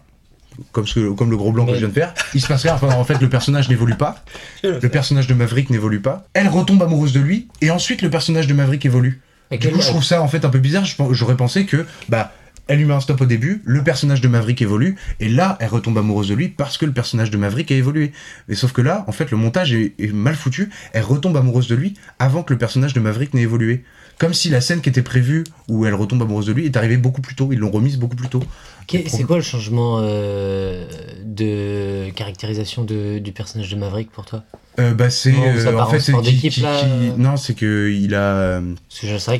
Comme, 0.70 0.86
ce 0.86 0.94
que- 0.94 1.12
comme 1.12 1.30
le 1.30 1.36
gros 1.36 1.50
blanc 1.50 1.66
que 1.66 1.72
je 1.72 1.78
viens 1.78 1.88
de 1.88 1.92
faire, 1.92 2.14
il 2.34 2.40
se 2.40 2.46
passe 2.46 2.62
rien. 2.62 2.74
Enfin, 2.74 2.88
en 2.94 3.04
fait, 3.04 3.20
le 3.20 3.28
personnage 3.28 3.68
n'évolue 3.68 3.96
pas. 3.96 4.22
Le 4.62 4.78
personnage 4.88 5.26
de 5.26 5.34
Maverick 5.34 5.68
n'évolue 5.70 6.00
pas. 6.00 6.28
Elle 6.32 6.46
retombe 6.48 6.80
amoureuse 6.82 7.12
de 7.12 7.18
lui, 7.20 7.48
et 7.60 7.70
ensuite 7.70 8.02
le 8.02 8.10
personnage 8.10 8.46
de 8.46 8.54
Maverick 8.54 8.84
évolue. 8.86 9.20
Du 9.50 9.70
coup, 9.70 9.80
je 9.80 9.88
trouve 9.88 10.04
ça 10.04 10.22
en 10.22 10.28
fait 10.28 10.44
un 10.44 10.50
peu 10.50 10.58
bizarre. 10.60 10.84
J'aurais 11.10 11.36
pensé 11.36 11.66
que, 11.66 11.86
bah, 12.08 12.32
elle 12.66 12.78
lui 12.78 12.84
met 12.86 12.94
un 12.94 13.00
stop 13.00 13.20
au 13.20 13.26
début, 13.26 13.60
le 13.64 13.82
personnage 13.84 14.20
de 14.20 14.28
Maverick 14.28 14.62
évolue, 14.62 14.96
et 15.20 15.28
là, 15.28 15.56
elle 15.60 15.68
retombe 15.68 15.98
amoureuse 15.98 16.28
de 16.28 16.34
lui 16.34 16.48
parce 16.48 16.78
que 16.78 16.86
le 16.86 16.92
personnage 16.92 17.30
de 17.30 17.36
Maverick 17.36 17.70
a 17.70 17.74
évolué. 17.74 18.12
Mais 18.48 18.54
sauf 18.54 18.72
que 18.72 18.80
là, 18.80 19.04
en 19.06 19.12
fait, 19.12 19.30
le 19.30 19.36
montage 19.36 19.72
est, 19.74 19.94
est 19.98 20.12
mal 20.12 20.34
foutu. 20.34 20.70
Elle 20.92 21.02
retombe 21.04 21.36
amoureuse 21.36 21.68
de 21.68 21.74
lui 21.74 21.94
avant 22.18 22.42
que 22.42 22.52
le 22.52 22.58
personnage 22.58 22.94
de 22.94 23.00
Maverick 23.00 23.34
n'ait 23.34 23.42
évolué. 23.42 23.84
Comme 24.18 24.32
si 24.32 24.48
la 24.48 24.60
scène 24.60 24.80
qui 24.80 24.88
était 24.88 25.02
prévue 25.02 25.42
où 25.68 25.86
elle 25.86 25.94
retombe 25.94 26.22
amoureuse 26.22 26.46
de 26.46 26.52
lui 26.52 26.64
est 26.66 26.76
arrivée 26.76 26.96
beaucoup 26.96 27.20
plus 27.20 27.34
tôt. 27.34 27.48
Ils 27.52 27.58
l'ont 27.58 27.70
remise 27.72 27.98
beaucoup 27.98 28.14
plus 28.16 28.28
tôt. 28.28 28.42
Qu'est- 28.86 29.08
C'est 29.08 29.24
quoi 29.24 29.36
le 29.36 29.42
changement 29.42 29.98
euh, 30.02 30.86
de 31.24 32.10
caractérisation 32.10 32.84
de- 32.84 33.18
du 33.18 33.32
personnage 33.32 33.70
de 33.70 33.76
Maverick 33.76 34.10
pour 34.10 34.24
toi? 34.24 34.44
Euh, 34.80 34.92
bah, 34.92 35.08
c'est 35.10 35.32
euh, 35.32 35.78
en 35.78 35.86
fait 35.88 36.00
c'est 36.00 36.12
qui- 36.14 36.22
d'équipe, 36.32 36.52
qui- 36.52 36.60
là, 36.62 36.80
qui- 36.80 36.86
euh. 36.86 37.12
non 37.16 37.36
c'est 37.36 37.54
que 37.54 37.90
il 37.90 38.14
a 38.14 38.60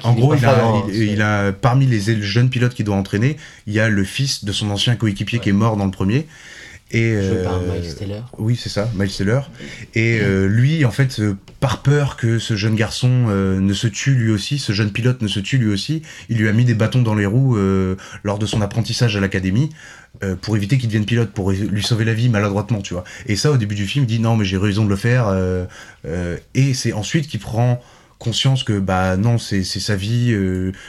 En 0.04 0.12
gros, 0.14 0.28
pas 0.30 0.36
il 0.36 0.44
a, 0.44 0.48
flagrant, 0.52 0.84
il, 0.88 0.94
c'est- 0.94 1.06
il 1.06 1.22
a 1.22 1.52
parmi 1.52 1.86
les 1.86 2.00
jeunes 2.22 2.50
pilotes 2.50 2.74
qu'il 2.74 2.84
doit 2.84 2.94
entraîner, 2.96 3.36
il 3.66 3.72
y 3.72 3.80
a 3.80 3.88
le 3.88 4.04
fils 4.04 4.44
de 4.44 4.52
son 4.52 4.70
ancien 4.70 4.94
coéquipier 4.94 5.40
qui 5.40 5.48
est 5.48 5.52
mort 5.52 5.76
dans 5.76 5.86
le 5.86 5.90
premier. 5.90 6.26
Et 6.90 7.12
euh, 7.16 7.44
Miles 7.74 7.94
Teller. 7.96 8.20
oui, 8.38 8.56
c'est 8.60 8.68
ça, 8.68 8.88
Miles 8.94 9.10
Teller. 9.10 9.40
Et 9.96 10.20
euh, 10.20 10.46
lui, 10.46 10.84
en 10.84 10.92
fait, 10.92 11.18
euh, 11.18 11.34
par 11.58 11.82
peur 11.82 12.16
que 12.16 12.38
ce 12.38 12.54
jeune 12.54 12.76
garçon 12.76 13.08
ne 13.08 13.72
se 13.72 13.88
tue 13.88 14.14
lui 14.14 14.30
aussi, 14.30 14.58
ce 14.60 14.72
jeune 14.72 14.92
pilote 14.92 15.20
ne 15.20 15.26
se 15.26 15.40
tue 15.40 15.58
lui 15.58 15.72
aussi, 15.72 16.02
il 16.28 16.36
lui 16.36 16.48
a 16.48 16.52
mis 16.52 16.64
des 16.64 16.74
bâtons 16.74 17.02
dans 17.02 17.14
les 17.16 17.26
roues 17.26 17.56
euh, 17.56 17.96
lors 18.22 18.38
de 18.38 18.46
son 18.46 18.60
apprentissage 18.60 19.16
à 19.16 19.20
l'académie 19.20 19.70
euh, 20.22 20.36
pour 20.36 20.56
éviter 20.56 20.78
qu'il 20.78 20.88
devienne 20.88 21.04
pilote, 21.04 21.30
pour 21.30 21.50
lui 21.50 21.82
sauver 21.82 22.04
la 22.04 22.14
vie 22.14 22.28
maladroitement, 22.28 22.80
tu 22.80 22.94
vois. 22.94 23.02
Et 23.26 23.34
ça, 23.34 23.50
au 23.50 23.56
début 23.56 23.74
du 23.74 23.86
film, 23.86 24.04
il 24.04 24.08
dit 24.08 24.20
non, 24.20 24.36
mais 24.36 24.44
j'ai 24.44 24.56
raison 24.56 24.84
de 24.84 24.88
le 24.88 24.96
faire. 24.96 25.26
euh, 25.26 25.64
euh, 26.06 26.36
et 26.54 26.72
c'est 26.72 26.92
ensuite 26.92 27.26
qu'il 27.26 27.40
prend 27.40 27.82
conscience 28.20 28.62
que 28.62 28.78
bah 28.78 29.16
non 29.16 29.38
c'est 29.38 29.64
sa 29.64 29.96
vie 29.96 30.34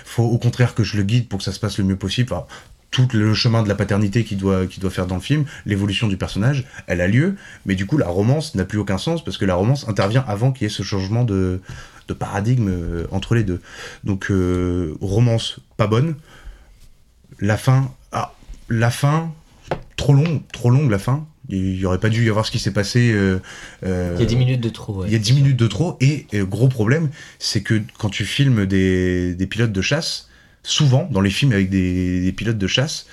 faut 0.05 0.23
au 0.23 0.37
contraire 0.37 0.73
que 0.73 0.83
je 0.83 0.95
le 0.95 1.03
guide 1.03 1.27
pour 1.27 1.39
que 1.39 1.43
ça 1.43 1.51
se 1.51 1.59
passe 1.59 1.77
le 1.77 1.83
mieux 1.83 1.97
possible 1.97 2.31
Enfin, 2.31 2.45
tout 2.91 3.07
le 3.13 3.33
chemin 3.33 3.61
de 3.63 3.67
la 3.67 3.75
paternité 3.75 4.23
qu'il 4.23 4.37
doit, 4.37 4.65
doit 4.77 4.89
faire 4.89 5.07
dans 5.07 5.15
le 5.15 5.21
film, 5.21 5.43
l'évolution 5.65 6.07
du 6.07 6.15
personnage, 6.15 6.65
elle 6.87 7.01
a 7.01 7.07
lieu, 7.07 7.35
mais 7.65 7.75
du 7.75 7.87
coup 7.87 7.97
la 7.97 8.07
romance 8.07 8.55
n'a 8.55 8.63
plus 8.63 8.77
aucun 8.77 8.97
sens 8.97 9.23
parce 9.23 9.37
que 9.37 9.43
la 9.43 9.55
romance 9.55 9.87
intervient 9.89 10.23
avant 10.27 10.53
qu'il 10.53 10.63
y 10.63 10.67
ait 10.67 10.73
ce 10.73 10.83
changement 10.83 11.25
de, 11.25 11.59
paradigme 12.17 12.71
entre 13.11 13.35
les 13.35 13.43
deux. 13.43 13.59
Donc 14.05 14.31
romance 15.01 15.59
pas 15.75 15.87
bonne, 15.87 16.15
la 17.39 17.57
fin, 17.57 17.91
ah, 18.11 18.33
la 18.69 18.91
fin, 18.91 19.31
trop 19.95 20.13
long, 20.13 20.43
trop 20.51 20.69
longue 20.69 20.89
la 20.91 20.99
fin. 20.99 21.27
Il 21.49 21.75
y 21.75 21.85
aurait 21.85 21.99
pas 21.99 22.09
dû 22.09 22.25
y 22.25 22.29
avoir 22.29 22.45
ce 22.45 22.51
qui 22.51 22.57
s'est 22.59 22.73
passé. 22.73 23.11
euh, 23.11 23.39
euh, 23.85 24.13
Il 24.15 24.21
y 24.21 24.23
a 24.23 24.27
10 24.27 24.35
minutes 24.35 24.61
de 24.61 24.69
trop. 24.69 25.01
ouais. 25.01 25.07
il 25.07 25.13
y 25.13 25.15
a 25.15 25.19
10 25.19 25.33
minutes 25.33 25.57
de 25.57 25.67
trop 25.67 25.95
et 26.01 26.25
euh, 26.33 26.43
gros 26.45 26.67
problème, 26.67 27.09
c'est 27.37 27.61
que 27.61 27.81
quand 27.99 28.09
tu 28.09 28.25
filmes 28.25 28.65
des, 28.65 29.35
des 29.35 29.45
pilotes 29.47 29.71
de 29.71 29.81
chasse, 29.81 30.29
souvent 30.63 31.07
dans 31.11 31.21
les 31.21 31.29
films 31.29 31.51
avec 31.51 31.69
des, 31.69 32.21
des 32.21 32.31
pilotes 32.31 32.57
de 32.57 32.67
chasse, 32.67 33.05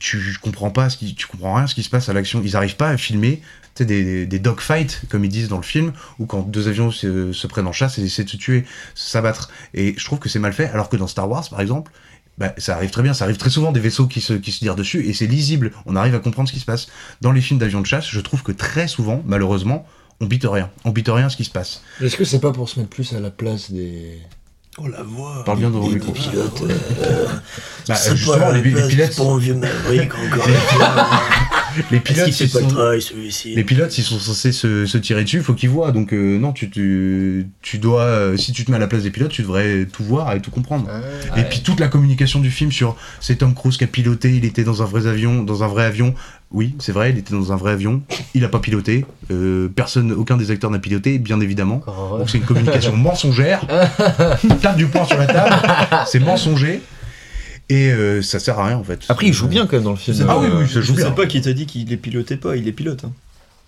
tu 0.00 0.36
comprends 0.42 0.70
pas 0.70 0.90
ce 0.90 0.96
qui, 0.96 1.14
tu 1.14 1.28
comprends 1.28 1.54
rien 1.54 1.64
à 1.64 1.66
ce 1.68 1.76
qui 1.76 1.84
se 1.84 1.90
passe 1.90 2.08
à 2.08 2.12
l'action. 2.12 2.42
Ils 2.44 2.56
arrivent 2.56 2.74
pas 2.76 2.88
à 2.88 2.96
filmer 2.96 3.42
sais, 3.78 3.84
des, 3.84 4.26
des 4.26 4.38
dogfights 4.38 5.02
comme 5.08 5.24
ils 5.24 5.30
disent 5.30 5.48
dans 5.48 5.56
le 5.56 5.62
film 5.62 5.92
où 6.18 6.26
quand 6.26 6.42
deux 6.42 6.68
avions 6.68 6.90
se, 6.90 7.32
se 7.32 7.46
prennent 7.46 7.66
en 7.66 7.72
chasse 7.72 7.98
et 7.98 8.02
essaient 8.02 8.24
de 8.24 8.30
se 8.30 8.36
tuer, 8.36 8.64
s'abattre. 8.94 9.50
Et 9.74 9.94
je 9.96 10.04
trouve 10.04 10.18
que 10.18 10.28
c'est 10.28 10.38
mal 10.38 10.52
fait 10.52 10.66
alors 10.66 10.88
que 10.88 10.96
dans 10.96 11.06
Star 11.06 11.28
Wars 11.30 11.48
par 11.48 11.60
exemple, 11.60 11.92
bah, 12.38 12.54
ça 12.56 12.76
arrive 12.76 12.90
très 12.90 13.02
bien, 13.02 13.14
ça 13.14 13.24
arrive 13.24 13.36
très 13.36 13.50
souvent 13.50 13.72
des 13.72 13.80
vaisseaux 13.80 14.06
qui 14.06 14.20
se, 14.20 14.32
qui 14.32 14.52
se 14.52 14.60
tirent 14.60 14.76
dessus 14.76 15.06
et 15.06 15.12
c'est 15.12 15.26
lisible, 15.26 15.72
on 15.86 15.96
arrive 15.96 16.14
à 16.14 16.20
comprendre 16.20 16.48
ce 16.48 16.54
qui 16.54 16.60
se 16.60 16.64
passe. 16.64 16.86
Dans 17.20 17.32
les 17.32 17.40
films 17.40 17.58
d'avions 17.58 17.80
de 17.80 17.86
chasse, 17.86 18.08
je 18.08 18.20
trouve 18.20 18.42
que 18.42 18.52
très 18.52 18.86
souvent, 18.88 19.22
malheureusement, 19.26 19.86
on 20.20 20.26
bite 20.26 20.46
rien, 20.48 20.70
on 20.84 20.90
bite 20.90 21.08
rien 21.08 21.26
à 21.26 21.30
ce 21.30 21.36
qui 21.36 21.44
se 21.44 21.50
passe. 21.50 21.82
Est-ce 22.00 22.16
que 22.16 22.24
c'est 22.24 22.40
pas 22.40 22.52
pour 22.52 22.68
se 22.68 22.78
mettre 22.78 22.90
plus 22.90 23.12
à 23.12 23.20
la 23.20 23.30
place 23.30 23.70
des. 23.70 24.20
Oh 24.80 24.86
la 24.86 25.02
voix. 25.02 25.42
Parle 25.44 25.58
bien 25.58 25.70
micro. 25.70 26.12
pilotes 26.12 26.62
Bah, 27.88 27.96
C'est 27.96 28.10
euh, 28.10 28.16
justement, 28.16 28.38
pas 28.38 28.52
les, 28.52 28.62
les 28.62 28.88
pilotes, 28.88 29.16
pour 29.16 29.34
un 29.34 29.38
vieux 29.38 29.54
Maverick 29.54 30.14
encore 30.26 30.48
une 30.48 30.54
fois. 30.54 31.20
Les 31.90 32.00
pilotes, 32.00 32.40
ils 32.40 32.48
sont- 32.48 32.66
travail 32.68 33.00
celui-ci 33.02 33.54
les 33.54 33.64
pilotes, 33.64 33.90
s'ils 33.92 34.04
sont 34.04 34.18
censés 34.18 34.52
se, 34.52 34.86
se 34.86 34.98
tirer 34.98 35.24
dessus, 35.24 35.42
faut 35.42 35.54
qu'ils 35.54 35.70
voient. 35.70 35.92
Donc 35.92 36.12
euh, 36.12 36.38
non, 36.38 36.52
tu, 36.52 36.70
tu, 36.70 37.46
tu 37.62 37.78
dois, 37.78 38.02
euh, 38.02 38.36
si 38.36 38.52
tu 38.52 38.64
te 38.64 38.70
mets 38.70 38.76
à 38.76 38.80
la 38.80 38.86
place 38.86 39.02
des 39.02 39.10
pilotes, 39.10 39.30
tu 39.32 39.42
devrais 39.42 39.86
tout 39.86 40.04
voir 40.04 40.32
et 40.34 40.40
tout 40.40 40.50
comprendre. 40.50 40.86
Ah, 40.90 41.38
Et 41.40 41.44
puis 41.44 41.60
toute 41.60 41.80
la 41.80 41.88
communication 41.88 42.40
du 42.40 42.50
film 42.50 42.72
sur 42.72 42.96
c'est 43.20 43.36
Tom 43.36 43.54
Cruise 43.54 43.76
qui 43.76 43.84
a 43.84 43.86
piloté, 43.86 44.34
il 44.34 44.44
était 44.44 44.64
dans 44.64 44.82
un 44.82 44.86
vrai 44.86 45.06
avion, 45.06 45.42
dans 45.42 45.62
un 45.62 45.68
vrai 45.68 45.84
avion. 45.84 46.14
Oui, 46.50 46.74
c'est 46.78 46.92
vrai, 46.92 47.10
il 47.10 47.18
était 47.18 47.34
dans 47.34 47.52
un 47.52 47.56
vrai 47.56 47.72
avion. 47.72 48.00
Il 48.34 48.42
a 48.42 48.48
pas 48.48 48.58
piloté. 48.58 49.04
Euh, 49.30 49.68
personne, 49.68 50.12
aucun 50.12 50.38
des 50.38 50.50
acteurs 50.50 50.70
n'a 50.70 50.78
piloté, 50.78 51.18
bien 51.18 51.40
évidemment. 51.40 51.82
Heureux. 51.86 52.20
Donc 52.20 52.30
c'est 52.30 52.38
une 52.38 52.44
communication 52.44 52.96
mensongère. 52.96 53.66
Tape 54.62 54.76
du 54.76 54.86
poing 54.86 55.04
sur 55.04 55.18
la 55.18 55.26
table. 55.26 55.54
C'est 56.06 56.20
mensonger. 56.20 56.80
Et 57.70 57.90
euh, 57.92 58.22
ça 58.22 58.38
sert 58.38 58.58
à 58.58 58.66
rien 58.66 58.76
en 58.78 58.84
fait. 58.84 59.00
Après, 59.08 59.26
il 59.26 59.32
joue 59.34 59.46
bien 59.48 59.66
quand 59.66 59.74
même 59.76 59.84
dans 59.84 59.90
le 59.90 59.96
film. 59.96 60.16
Ah 60.28 60.38
oui, 60.38 60.48
oui, 60.52 60.66
ça 60.66 60.74
Je 60.74 60.80
joue 60.80 60.94
sais 60.96 61.02
bien. 61.02 61.10
pas 61.10 61.26
qui 61.26 61.40
t'a 61.42 61.52
dit 61.52 61.66
qu'il 61.66 61.86
les 61.88 61.96
pilotait 61.98 62.36
pas, 62.38 62.56
il 62.56 62.64
les 62.64 62.72
pilote. 62.72 63.04
hein. 63.04 63.12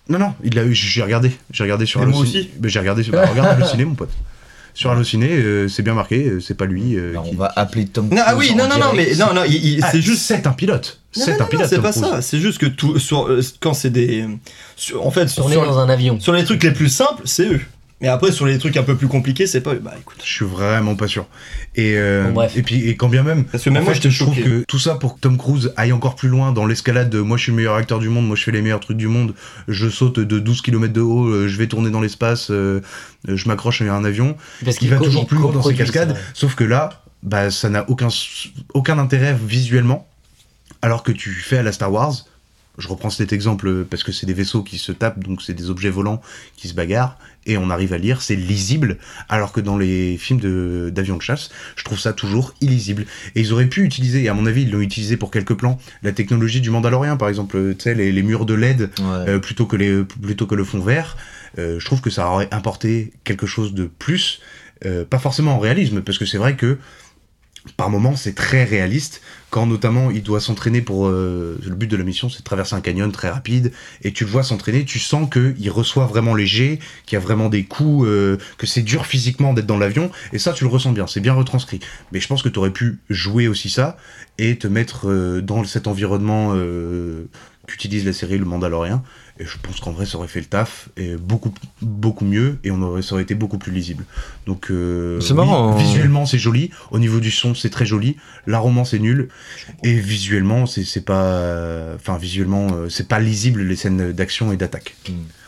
Non, 0.09 0.17
non, 0.17 0.33
il 0.43 0.55
l'a 0.55 0.63
eu, 0.63 0.73
j'ai 0.73 1.03
regardé. 1.03 1.31
J'ai 1.51 1.63
regardé 1.63 1.85
sur 1.85 2.01
Et 2.01 2.05
moi 2.07 2.17
Allociné. 2.19 2.39
aussi. 2.41 2.49
Mais 2.61 2.69
j'ai 2.69 2.79
regardé 2.79 3.03
sur. 3.03 3.13
Bah, 3.13 3.25
regarde 3.27 3.49
Allociné, 3.49 3.85
mon 3.85 3.93
pote. 3.93 4.09
Sur 4.73 4.89
Allociné, 4.89 5.27
euh, 5.29 5.67
c'est 5.67 5.83
bien 5.83 5.93
marqué, 5.93 6.25
euh, 6.27 6.39
c'est 6.39 6.55
pas 6.55 6.65
lui. 6.65 6.95
euh, 6.97 7.11
Alors, 7.11 7.25
qui- 7.25 7.31
on 7.33 7.37
va 7.37 7.51
appeler 7.55 7.85
Tom 7.85 8.07
Non, 8.09 8.21
ah 8.25 8.33
Cruise 8.33 8.51
oui, 8.51 8.55
en 8.61 8.67
non, 8.67 8.69
non, 8.73 8.79
non, 8.85 8.93
mais 8.95 9.13
non, 9.19 9.33
non, 9.35 9.41
il- 9.47 9.53
il- 9.65 9.79
Ah, 9.83 9.89
c'est 9.91 10.01
juste. 10.01 10.21
C'est 10.21 10.47
un 10.47 10.53
pilote. 10.53 10.99
Non, 11.15 11.23
C'est 11.25 11.31
non, 11.31 11.37
un 11.37 11.39
non, 11.41 11.45
pilote. 11.47 11.67
c'est 11.69 11.75
Tom 11.75 11.83
pas 11.83 11.91
Cruise. 11.91 12.05
ça. 12.05 12.21
C'est 12.21 12.39
juste 12.39 12.57
que 12.57 12.65
tout, 12.65 12.97
sur, 12.97 13.27
euh, 13.27 13.41
quand 13.59 13.73
c'est 13.73 13.89
des. 13.91 14.25
sur- 14.77 15.05
en 15.05 15.11
fait, 15.11 15.27
sur- 15.29 15.47
dans 15.47 15.77
un 15.77 15.89
avion. 15.89 16.19
sur 16.19 16.33
les 16.33 16.43
trucs 16.45 16.63
les 16.63 16.71
plus 16.71 16.89
simples, 16.89 17.21
c'est 17.25 17.45
eux. 17.47 17.61
Mais 18.01 18.07
après, 18.07 18.31
sur 18.31 18.47
les 18.47 18.57
trucs 18.57 18.75
un 18.77 18.83
peu 18.83 18.95
plus 18.95 19.07
compliqués, 19.07 19.45
c'est 19.45 19.61
pas. 19.61 19.75
Bah 19.75 19.93
écoute. 19.99 20.17
Je 20.23 20.31
suis 20.31 20.45
vraiment 20.45 20.95
pas 20.95 21.07
sûr. 21.07 21.27
Et, 21.75 21.93
euh, 21.97 22.25
Bon, 22.25 22.33
bref. 22.33 22.57
et 22.57 22.63
puis, 22.63 22.87
et 22.89 22.97
quand 22.97 23.09
bien 23.09 23.21
même. 23.23 23.45
Parce 23.45 23.63
que 23.63 23.69
même 23.69 23.83
en 23.83 23.85
moi, 23.85 23.93
fait, 23.93 24.09
je 24.09 24.23
trouve 24.23 24.35
que 24.35 24.63
tout 24.67 24.79
ça 24.79 24.95
pour 24.95 25.15
que 25.15 25.19
Tom 25.19 25.37
Cruise 25.37 25.71
aille 25.77 25.91
encore 25.91 26.15
plus 26.15 26.27
loin 26.29 26.51
dans 26.51 26.65
l'escalade 26.65 27.09
de 27.09 27.19
moi 27.19 27.37
je 27.37 27.43
suis 27.43 27.51
le 27.51 27.57
meilleur 27.57 27.75
acteur 27.75 27.99
du 27.99 28.09
monde, 28.09 28.25
moi 28.25 28.35
je 28.35 28.43
fais 28.43 28.51
les 28.51 28.61
meilleurs 28.61 28.79
trucs 28.79 28.97
du 28.97 29.07
monde, 29.07 29.35
je 29.67 29.87
saute 29.87 30.19
de 30.19 30.39
12 30.39 30.61
km 30.61 30.91
de 30.91 31.01
haut, 31.01 31.27
euh, 31.27 31.47
je 31.47 31.57
vais 31.57 31.67
tourner 31.67 31.91
dans 31.91 32.01
l'espace, 32.01 32.49
euh, 32.49 32.81
je 33.27 33.47
m'accroche 33.47 33.81
à 33.81 33.93
un 33.93 34.03
avion. 34.03 34.35
Parce 34.65 34.77
Il 34.77 34.79
qu'il 34.79 34.89
va 34.89 34.97
toujours 34.97 35.27
plus 35.27 35.37
loin 35.37 35.51
dans 35.51 35.61
ses 35.61 35.75
cascades, 35.75 36.17
sauf 36.33 36.55
que 36.55 36.63
là, 36.63 37.03
bah, 37.23 37.51
ça 37.51 37.69
n'a 37.69 37.87
aucun, 37.89 38.07
aucun 38.73 38.97
intérêt 38.97 39.35
visuellement, 39.39 40.07
alors 40.81 41.03
que 41.03 41.11
tu 41.11 41.29
fais 41.29 41.57
à 41.59 41.63
la 41.63 41.71
Star 41.71 41.91
Wars. 41.91 42.13
Je 42.77 42.87
reprends 42.87 43.09
cet 43.09 43.33
exemple 43.33 43.83
parce 43.83 44.01
que 44.01 44.11
c'est 44.11 44.25
des 44.25 44.33
vaisseaux 44.33 44.63
qui 44.63 44.77
se 44.77 44.91
tapent, 44.91 45.19
donc 45.19 45.41
c'est 45.41 45.53
des 45.53 45.69
objets 45.69 45.89
volants 45.89 46.21
qui 46.55 46.67
se 46.69 46.73
bagarrent, 46.73 47.17
et 47.45 47.57
on 47.57 47.69
arrive 47.69 47.93
à 47.93 47.97
lire, 47.97 48.21
c'est 48.21 48.35
lisible, 48.35 48.97
alors 49.29 49.51
que 49.51 49.61
dans 49.61 49.77
les 49.77 50.17
films 50.17 50.39
de- 50.39 50.91
d'avions 50.93 51.17
de, 51.17 51.21
chasse, 51.21 51.49
je 51.75 51.83
trouve 51.83 51.99
ça 51.99 52.13
toujours 52.13 52.53
illisible. 52.61 53.05
Et 53.35 53.41
ils 53.41 53.53
auraient 53.53 53.65
pu 53.67 53.83
utiliser, 53.83 54.23
et 54.23 54.29
à 54.29 54.33
mon 54.33 54.45
avis 54.45 54.63
ils 54.63 54.71
l'ont 54.71 54.81
utilisé 54.81 55.17
pour 55.17 55.31
quelques 55.31 55.55
plans, 55.55 55.77
la 56.03 56.11
technologie 56.11 56.61
du 56.61 56.69
Mandalorian 56.69 57.17
par 57.17 57.29
exemple, 57.29 57.57
euh, 57.57 57.73
tu 57.73 57.83
sais, 57.83 57.95
les, 57.95 58.11
les 58.11 58.23
murs 58.23 58.45
de 58.45 58.53
LED 58.53 58.81
Ouais. 58.81 58.87
euh, 58.99 59.39
plutôt, 59.39 59.65
que 59.65 59.75
les, 59.75 60.03
plutôt 60.03 60.45
que 60.45 60.55
le 60.55 60.63
fond 60.63 60.79
vert, 60.79 61.17
euh, 61.57 61.79
je 61.79 61.85
trouve 61.85 62.01
que 62.01 62.09
ça 62.09 62.29
aurait 62.29 62.47
apporté 62.51 63.11
quelque 63.23 63.45
chose 63.47 63.73
de 63.73 63.85
plus, 63.85 64.39
euh, 64.85 65.03
pas 65.05 65.19
forcément 65.19 65.55
en 65.55 65.59
réalisme, 65.59 66.01
parce 66.01 66.17
que 66.17 66.25
c'est 66.25 66.37
vrai 66.37 66.55
que 66.55 66.77
par 67.77 67.89
moments 67.89 68.15
c'est 68.15 68.33
très 68.33 68.63
réaliste, 68.63 69.21
quand 69.49 69.65
notamment 69.65 70.11
il 70.11 70.23
doit 70.23 70.39
s'entraîner 70.39 70.81
pour... 70.81 71.07
euh, 71.07 71.59
le 71.63 71.75
but 71.75 71.87
de 71.87 71.97
la 71.97 72.03
mission 72.03 72.29
c'est 72.29 72.39
de 72.39 72.43
traverser 72.43 72.75
un 72.75 72.81
canyon 72.81 73.11
très 73.11 73.29
rapide, 73.29 73.71
et 74.01 74.11
tu 74.11 74.25
le 74.25 74.31
vois 74.31 74.43
s'entraîner, 74.43 74.85
tu 74.85 74.99
sens 74.99 75.29
qu'il 75.29 75.69
reçoit 75.69 76.05
vraiment 76.05 76.35
jets, 76.45 76.79
qu'il 77.05 77.15
y 77.15 77.17
a 77.17 77.19
vraiment 77.19 77.49
des 77.49 77.65
coups, 77.65 78.07
euh, 78.07 78.37
que 78.57 78.65
c'est 78.65 78.81
dur 78.81 79.05
physiquement 79.05 79.53
d'être 79.53 79.67
dans 79.67 79.77
l'avion, 79.77 80.11
et 80.33 80.39
ça 80.39 80.53
tu 80.53 80.63
le 80.63 80.69
ressens 80.69 80.91
bien, 80.91 81.07
c'est 81.07 81.19
bien 81.19 81.33
retranscrit. 81.33 81.79
Mais 82.11 82.19
je 82.19 82.27
pense 82.27 82.41
que 82.41 82.49
tu 82.49 82.57
aurais 82.59 82.71
pu 82.71 82.99
jouer 83.09 83.47
aussi 83.47 83.69
ça, 83.69 83.97
et 84.37 84.57
te 84.57 84.67
mettre 84.67 85.09
euh, 85.09 85.41
dans 85.41 85.63
cet 85.63 85.87
environnement 85.87 86.55
qu'utilise 87.67 88.05
la 88.05 88.13
série 88.13 88.37
Le 88.37 88.45
Mandalorian, 88.45 89.03
et 89.41 89.45
je 89.45 89.57
pense 89.61 89.79
qu'en 89.79 89.91
vrai 89.91 90.05
ça 90.05 90.17
aurait 90.17 90.27
fait 90.27 90.39
le 90.39 90.45
taf, 90.45 90.89
et 90.97 91.15
beaucoup, 91.15 91.51
beaucoup 91.81 92.25
mieux, 92.25 92.59
et 92.63 92.69
on 92.71 92.81
aurait, 92.81 93.01
ça 93.01 93.13
aurait 93.13 93.23
été 93.23 93.33
beaucoup 93.35 93.57
plus 93.57 93.71
lisible. 93.71 94.05
Donc 94.45 94.69
euh, 94.69 95.19
C'est 95.19 95.33
marrant, 95.33 95.71
hein. 95.73 95.77
visuellement 95.77 96.25
c'est 96.25 96.37
joli, 96.37 96.69
au 96.91 96.99
niveau 96.99 97.19
du 97.19 97.31
son 97.31 97.55
c'est 97.55 97.69
très 97.69 97.85
joli, 97.85 98.17
la 98.45 98.59
romance 98.59 98.93
est 98.93 98.99
nulle, 98.99 99.29
et 99.83 99.93
visuellement 99.93 100.65
c'est 100.65 100.83
c'est 100.83 101.03
pas... 101.05 101.23
euh, 101.25 101.95
Enfin 101.95 102.17
visuellement 102.17 102.67
euh, 102.73 102.89
c'est 102.89 103.07
pas 103.07 103.19
lisible 103.19 103.63
les 103.63 103.75
scènes 103.75 104.11
d'action 104.11 104.51
et 104.53 104.57
d'attaque. 104.57 104.95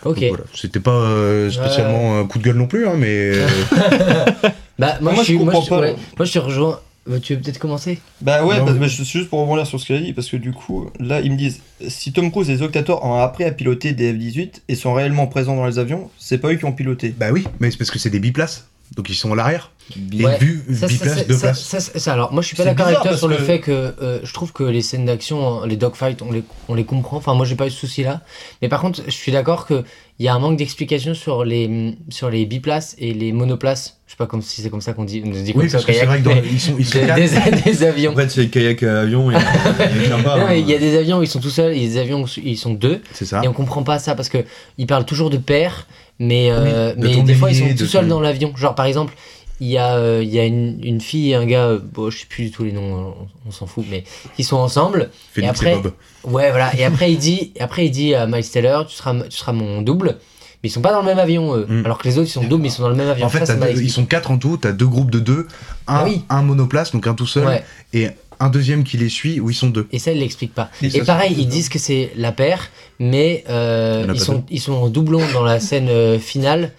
Ok. 0.04 0.20
Donc 0.20 0.30
voilà, 0.30 0.44
c'était 0.56 0.80
pas 0.82 0.92
euh, 0.92 1.50
spécialement 1.52 2.20
un 2.20 2.26
coup 2.26 2.40
de 2.40 2.44
gueule 2.44 2.58
non 2.58 2.68
plus, 2.68 2.88
hein, 2.88 2.96
mais... 2.98 3.32
euh, 3.36 3.48
Bah, 4.80 4.98
moi, 5.02 5.14
Moi, 5.14 5.22
je 5.24 5.28
je 5.30 5.34
suis, 5.36 5.38
moi, 5.38 5.54
comprends 5.54 5.62
je, 5.64 5.70
pas. 5.70 5.80
ouais, 5.82 5.96
moi, 6.18 6.26
je 6.26 6.32
te 6.34 6.40
rejoins. 6.40 6.80
Euh, 7.10 7.20
Tu 7.20 7.36
veux 7.36 7.42
peut-être 7.42 7.60
commencer? 7.60 8.00
Bah 8.22 8.46
ouais, 8.46 8.60
Non, 8.60 8.66
bah, 8.66 8.88
je 8.88 9.04
suis 9.04 9.20
juste 9.20 9.30
pour 9.30 9.40
rebondir 9.40 9.68
sur 9.68 9.80
ce 9.80 9.86
qu'il 9.86 9.96
a 9.96 10.00
dit, 10.00 10.14
parce 10.14 10.30
que 10.30 10.38
du 10.38 10.52
coup, 10.52 10.90
là, 11.00 11.22
ils 11.22 11.32
me 11.32 11.38
disent 11.38 11.60
si 11.88 12.14
Tom 12.14 12.32
Cruise 12.32 12.50
et 12.50 12.54
les 12.54 12.62
octateurs 12.62 13.04
ont 13.04 13.16
appris 13.16 13.44
à 13.44 13.52
piloter 13.52 13.94
des 13.94 14.14
F-18 14.14 14.62
et 14.68 14.76
sont 14.76 14.94
réellement 14.94 15.28
présents 15.28 15.56
dans 15.56 15.66
les 15.66 15.80
avions, 15.80 16.10
c'est 16.18 16.38
pas 16.38 16.52
eux 16.52 16.56
qui 16.56 16.66
ont 16.66 16.72
piloté. 16.72 17.14
Bah 17.18 17.32
oui, 17.32 17.46
mais 17.60 17.72
c'est 17.72 17.78
parce 17.78 17.92
que 17.92 18.00
c'est 18.00 18.10
des 18.10 18.20
biplaces, 18.20 18.68
donc 18.96 19.10
ils 19.10 19.16
sont 19.16 19.34
à 19.34 19.36
l'arrière. 19.36 19.72
Et 20.18 20.24
Ouais. 20.26 20.38
vu 20.40 20.64
Ça, 20.72 20.76
ça, 20.82 20.88
biplace, 20.88 21.18
c'est- 21.18 21.28
deux 21.28 21.38
places. 21.38 21.62
ça, 21.64 21.80
ça, 21.80 22.00
ça, 22.00 22.14
alors, 22.14 22.32
moi, 22.32 22.42
je 22.42 22.48
suis 22.48 22.56
pas 22.56 22.64
d'accord 22.64 22.88
avec 22.88 23.02
toi 23.02 23.18
sur 23.18 23.28
le 23.28 23.36
que- 23.36 23.44
fait 23.44 23.60
que 23.60 23.94
euh, 24.02 24.20
je 24.24 24.34
trouve 24.34 24.52
que 24.54 24.64
les 24.64 24.82
scènes 24.82 25.06
d'action, 25.06 25.62
hein, 25.62 25.68
les 25.68 25.76
dogfights, 25.76 26.22
on 26.22 26.32
les, 26.32 26.44
on 26.70 26.74
les 26.74 26.86
comprend. 26.86 27.18
Enfin, 27.18 27.34
moi, 27.34 27.46
j'ai 27.46 27.56
pas 27.56 27.68
eu 27.68 27.70
ce 27.70 27.80
souci-là. 27.80 28.22
Mais 28.62 28.70
par 28.70 28.82
contre, 28.82 29.02
je 29.06 29.12
suis 29.12 29.32
d'accord 29.32 29.68
qu'il 29.68 29.84
y 30.20 30.28
a 30.30 30.34
un 30.34 30.40
manque 30.40 30.58
d'explication 30.58 31.14
sur 31.14 31.44
les, 31.44 31.96
sur 32.10 32.30
les 32.30 32.46
biplaces 32.46 32.96
et 32.98 33.14
les 33.14 33.34
monoplaces. 33.34 33.98
Je 34.08 34.12
sais 34.14 34.18
pas 34.18 34.26
comme 34.26 34.42
si 34.42 34.62
c'est 34.62 34.70
comme 34.70 34.82
ça 34.82 34.94
qu'on 34.94 35.04
dit. 35.04 35.22
On 35.26 35.30
dit 35.30 35.52
Oui, 35.56 35.68
parce 35.70 35.84
que 35.86 35.92
c'est 35.94 36.06
vrai 36.06 36.20
que 36.20 36.24
dans- 36.24 36.32
ils 36.52 36.60
sont, 36.62 36.76
ils 36.80 36.86
sont 36.86 37.00
des, 37.00 37.06
quatre. 37.08 37.64
des- 37.64 37.72
des 37.72 37.84
avions. 37.84 38.14
En 38.14 38.16
fait, 38.16 38.30
c'est 38.30 38.48
kayak 38.48 38.84
à 38.84 39.02
avion 39.02 39.32
et 39.32 39.36
il 40.60 40.70
y 40.70 40.74
a 40.74 40.78
des 40.80 40.98
avions 40.98 41.18
où 41.20 41.24
ils 41.24 41.28
sont 41.28 41.40
tout 41.40 41.50
seuls, 41.50 41.74
et 41.76 41.80
des 41.88 41.98
avions 41.98 42.24
où 42.24 42.28
ils 42.44 42.58
sont 42.58 42.74
deux. 42.74 43.02
C'est 43.14 43.26
ça. 43.26 43.42
Et 43.44 43.48
on 43.48 43.54
comprend 43.54 43.84
pas 43.84 44.00
ça 44.00 44.16
parce 44.16 44.30
que 44.30 44.40
ils 44.78 44.88
parlent 44.88 45.06
toujours 45.06 45.30
de 45.30 45.38
père, 45.38 45.88
mais, 46.20 46.50
euh, 46.52 46.94
Oui, 46.98 47.16
mais 47.18 47.22
des 47.24 47.34
fois 47.36 47.52
ils 47.52 47.56
sont 47.58 47.76
tout 47.76 47.86
seuls 47.86 48.08
dans 48.08 48.20
l'avion. 48.22 48.54
Genre 48.56 48.76
par 48.76 48.86
exemple, 48.86 49.14
il 49.64 49.70
y 49.72 49.78
a, 49.78 49.96
euh, 49.96 50.22
il 50.24 50.30
y 50.34 50.40
a 50.40 50.46
une, 50.46 50.80
une 50.84 51.00
fille 51.02 51.32
et 51.32 51.36
un 51.36 51.46
gars, 51.46 51.68
euh, 51.68 51.80
bon, 51.94 52.10
je 52.10 52.20
sais 52.20 52.26
plus 52.28 52.46
du 52.46 52.52
tout 52.52 52.64
les 52.64 52.72
noms, 52.72 53.16
on, 53.46 53.48
on 53.48 53.52
s'en 53.52 53.66
fout, 53.66 53.86
mais 53.90 54.04
qui 54.36 54.44
sont 54.44 54.58
ensemble. 54.58 55.10
Félix 55.32 55.62
et 55.62 55.66
et, 55.66 55.70
après, 55.72 55.82
Bob. 55.82 55.94
Ouais, 56.26 56.50
voilà. 56.52 56.76
Et 56.78 56.84
après 56.84 57.12
il 57.12 57.18
dit, 57.18 57.54
après 57.60 57.86
il 57.86 57.92
dit 57.92 58.14
à 58.16 58.28
Miles 58.28 58.48
Taylor, 58.50 58.86
tu 58.88 58.96
seras, 58.96 59.14
tu 59.24 59.38
seras 59.38 59.54
mon 59.54 59.82
double. 59.82 60.18
Mais 60.64 60.70
ils 60.70 60.72
sont 60.72 60.82
pas 60.82 60.92
dans 60.94 61.02
le 61.02 61.06
même 61.08 61.20
avion, 61.20 61.56
eux. 61.58 61.66
Mm. 61.68 61.86
Alors 61.86 61.98
que 61.98 62.08
les 62.08 62.18
autres 62.18 62.30
ils 62.30 62.32
sont 62.32 62.44
doubles, 62.46 62.64
mais 62.64 62.70
ils 62.70 62.72
sont 62.72 62.84
dans 62.84 62.90
le 62.90 62.96
même 62.96 63.10
avion. 63.10 63.26
En 63.26 63.30
fait, 63.30 63.46
Ça, 63.46 63.56
deux- 63.56 63.82
ils 63.82 63.92
sont 63.92 64.06
quatre 64.06 64.32
en 64.32 64.38
tout, 64.38 64.58
t'as 64.58 64.72
deux 64.72 64.88
groupes 64.88 65.12
de 65.12 65.20
deux, 65.20 65.48
un, 65.88 65.96
Ah 65.96 66.04
oui. 66.06 66.22
un 66.30 66.42
monoplace, 66.42 66.92
donc 66.94 67.06
un 67.08 67.14
tout 67.16 67.28
seul, 67.28 67.46
Ouais. 67.48 67.64
et 67.94 68.08
un 68.40 68.50
deuxième 68.50 68.84
qui 68.84 68.98
les 68.98 69.10
suit, 69.10 69.40
où 69.40 69.50
ils 69.50 69.54
sont 69.56 69.68
deux. 69.70 69.88
Et 69.92 70.00
ça, 70.00 70.12
il 70.12 70.20
l'explique 70.20 70.54
pas. 70.54 70.70
Et 70.82 70.88
Et, 70.88 70.90
ça, 70.90 71.06
pareil, 71.06 71.36
ils 71.38 71.48
disent 71.48 71.70
que 71.70 71.80
c'est 71.80 72.12
la 72.18 72.32
paire, 72.32 72.70
mais 73.00 73.44
euh, 73.50 74.06
ils, 74.14 74.20
sont, 74.20 74.44
ils 74.50 74.60
sont 74.62 74.74
en 74.74 74.90
doublon 74.90 75.22
dans 75.34 75.44
la 75.44 75.60
scène 75.60 75.88
euh, 75.90 76.18
finale. 76.20 76.72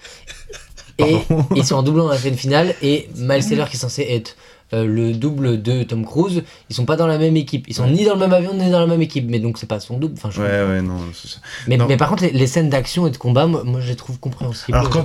Et 0.98 1.16
ils 1.56 1.64
sont 1.64 1.76
en 1.76 1.82
doublon 1.82 2.04
dans 2.04 2.10
la 2.12 2.18
scène 2.18 2.36
finale. 2.36 2.74
Et 2.82 3.08
Miles 3.16 3.46
Taylor, 3.46 3.68
qui 3.68 3.76
est 3.76 3.80
censé 3.80 4.06
être 4.08 4.36
euh, 4.72 4.86
le 4.86 5.12
double 5.12 5.60
de 5.60 5.82
Tom 5.82 6.04
Cruise, 6.06 6.42
ils 6.70 6.74
sont 6.74 6.84
pas 6.84 6.96
dans 6.96 7.06
la 7.06 7.18
même 7.18 7.36
équipe. 7.36 7.66
Ils 7.68 7.74
sont 7.74 7.86
ni 7.86 8.04
dans 8.04 8.14
le 8.14 8.20
même 8.20 8.32
avion, 8.32 8.54
ni 8.54 8.70
dans 8.70 8.80
la 8.80 8.86
même 8.86 9.02
équipe. 9.02 9.26
Mais 9.28 9.38
donc, 9.38 9.58
c'est 9.58 9.66
pas 9.66 9.80
son 9.80 9.98
double. 9.98 10.14
Enfin, 10.16 10.30
je 10.30 10.40
Ouais, 10.40 10.48
ouais, 10.48 10.82
non, 10.82 10.98
c'est 11.12 11.28
ça. 11.28 11.38
mais, 11.66 11.76
non. 11.76 11.86
mais 11.88 11.96
par 11.96 12.08
contre, 12.08 12.22
les, 12.22 12.30
les 12.30 12.46
scènes 12.46 12.70
d'action 12.70 13.06
et 13.06 13.10
de 13.10 13.16
combat, 13.16 13.46
moi, 13.46 13.62
moi, 13.64 13.80
je 13.80 13.88
les 13.88 13.96
trouve 13.96 14.18
compréhensibles. 14.18 14.76
Alors 14.76 14.90
quand, 14.90 15.02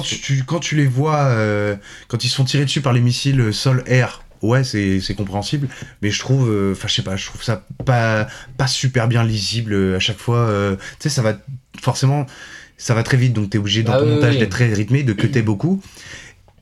tu, 0.00 0.44
quand 0.44 0.60
tu 0.60 0.76
les 0.76 0.86
vois, 0.86 1.24
euh, 1.26 1.76
quand 2.08 2.24
ils 2.24 2.28
se 2.28 2.36
font 2.36 2.44
tirer 2.44 2.64
dessus 2.64 2.80
par 2.80 2.92
les 2.92 3.00
missiles 3.00 3.40
euh, 3.40 3.52
sol-air, 3.52 4.22
ouais, 4.42 4.64
c'est 4.64 5.14
compréhensible, 5.16 5.68
mais 6.02 6.10
je 6.10 6.18
trouve, 6.20 6.48
euh, 6.50 6.72
enfin 6.72 6.88
je 6.88 6.94
sais 6.94 7.02
pas, 7.02 7.16
je 7.16 7.26
trouve 7.26 7.42
ça 7.42 7.64
pas, 7.84 8.26
pas 8.56 8.66
super 8.66 9.08
bien 9.08 9.24
lisible 9.24 9.94
à 9.94 9.98
chaque 9.98 10.18
fois. 10.18 10.36
euh, 10.38 10.76
tu 10.76 10.82
sais, 11.00 11.08
ça 11.08 11.22
va 11.22 11.34
forcément, 11.80 12.26
ça 12.78 12.94
va 12.94 13.02
très 13.02 13.16
vite, 13.16 13.32
donc 13.32 13.50
t'es 13.50 13.58
obligé 13.58 13.82
dans 13.82 13.92
Ah 13.92 13.98
ton 13.98 14.04
oui, 14.06 14.14
montage 14.14 14.34
oui. 14.34 14.40
d'être 14.40 14.50
très 14.50 14.72
rythmé, 14.72 15.02
de 15.02 15.12
cutter 15.12 15.42
beaucoup. 15.42 15.80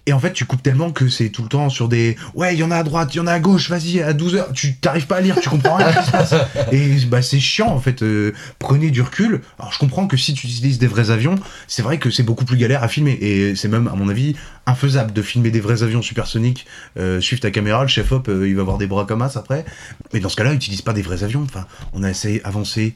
Et 0.07 0.13
en 0.13 0.19
fait, 0.19 0.35
tu 0.35 0.45
coupes 0.45 0.63
tellement 0.63 0.91
que 0.93 1.09
c'est 1.09 1.31
tout 1.31 1.43
le 1.43 1.49
temps 1.49 1.71
sur 1.71 1.89
des. 1.89 2.15
Ouais, 2.35 2.53
il 2.55 2.61
y 2.61 2.63
en 2.63 2.71
a 2.71 2.77
à 2.77 2.83
droite, 2.83 3.15
il 3.15 3.17
y 3.17 3.21
en 3.21 3.27
a 3.27 3.33
à 3.33 3.41
gauche, 3.41 3.71
vas-y, 3.71 4.03
à 4.03 4.13
12h. 4.13 4.53
Tu 4.53 4.75
t'arrives 4.75 5.07
pas 5.07 5.17
à 5.17 5.21
lire, 5.23 5.41
tu 5.41 5.49
comprends 5.49 5.77
rien. 5.77 5.91
ce 5.93 5.99
qui 6.01 6.05
se 6.05 6.11
passe. 6.11 6.35
Et 6.73 6.97
bah, 7.07 7.23
c'est 7.23 7.41
chiant, 7.41 7.69
en 7.69 7.81
fait. 7.81 8.03
euh, 8.03 8.35
prenez 8.59 8.91
du 8.91 9.01
recul. 9.01 9.41
Alors, 9.59 9.73
je 9.73 9.79
comprends 9.79 10.07
que 10.07 10.19
si 10.19 10.35
tu 10.35 10.47
utilises 10.47 10.79
des 10.79 10.89
vrais 10.89 11.11
avions, 11.11 11.37
c'est 11.69 11.81
vrai 11.81 11.97
que 11.97 12.11
c'est 12.11 12.23
beaucoup 12.23 12.45
plus 12.45 12.59
galère 12.59 12.83
à 12.85 12.89
filmer. 12.89 13.17
Et 13.23 13.57
c'est 13.57 13.69
même, 13.69 13.89
à 13.89 13.95
mon 13.95 14.11
avis, 14.11 14.37
infaisable 14.67 15.15
de 15.15 15.23
filmer 15.23 15.51
des 15.51 15.61
vrais 15.61 15.83
avions 15.83 16.03
supersoniques. 16.03 16.67
Euh, 16.99 17.23
suivre 17.23 17.41
ta 17.41 17.51
caméra, 17.51 17.81
le 17.81 17.89
chef-op, 17.89 18.29
euh, 18.29 18.47
il 18.47 18.55
va 18.57 18.61
avoir 18.61 18.77
des 18.77 18.87
bras 18.87 19.07
comme 19.07 19.23
as 19.23 19.39
après. 19.39 19.65
Mais 20.13 20.21
dans 20.21 20.29
ce 20.29 20.37
cas-là, 20.37 20.53
utilise 20.53 20.83
pas 20.83 20.93
des 20.93 21.01
vrais 21.01 21.25
avions. 21.25 21.45
Enfin, 21.45 21.65
on 21.95 22.03
a 22.03 22.11
essayé 22.11 22.45
avancé 22.45 22.95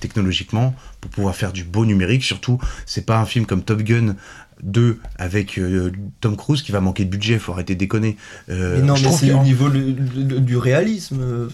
technologiquement 0.00 0.74
pour 1.00 1.10
pouvoir 1.10 1.34
faire 1.34 1.52
du 1.52 1.64
beau 1.64 1.84
numérique. 1.84 2.22
Surtout, 2.22 2.58
c'est 2.84 3.06
pas 3.06 3.18
un 3.18 3.26
film 3.26 3.46
comme 3.46 3.62
Top 3.62 3.82
Gun 3.82 4.16
2 4.62 4.98
avec 5.18 5.58
euh, 5.58 5.92
Tom 6.20 6.36
Cruise 6.36 6.62
qui 6.62 6.72
va 6.72 6.80
manquer 6.80 7.04
de 7.04 7.10
budget, 7.10 7.38
faut 7.38 7.52
arrêter 7.52 7.74
de 7.74 7.78
déconner. 7.80 8.16
Euh, 8.48 8.76
Mais 8.76 8.82
non, 8.86 8.94
je 8.96 9.04
mais 9.06 9.12
c'est 9.12 9.32
au 9.32 9.42
niveau 9.42 9.68
le- 9.68 9.80
le- 10.16 10.40
du 10.40 10.56
réalisme. 10.56 11.20
euh, 11.20 11.48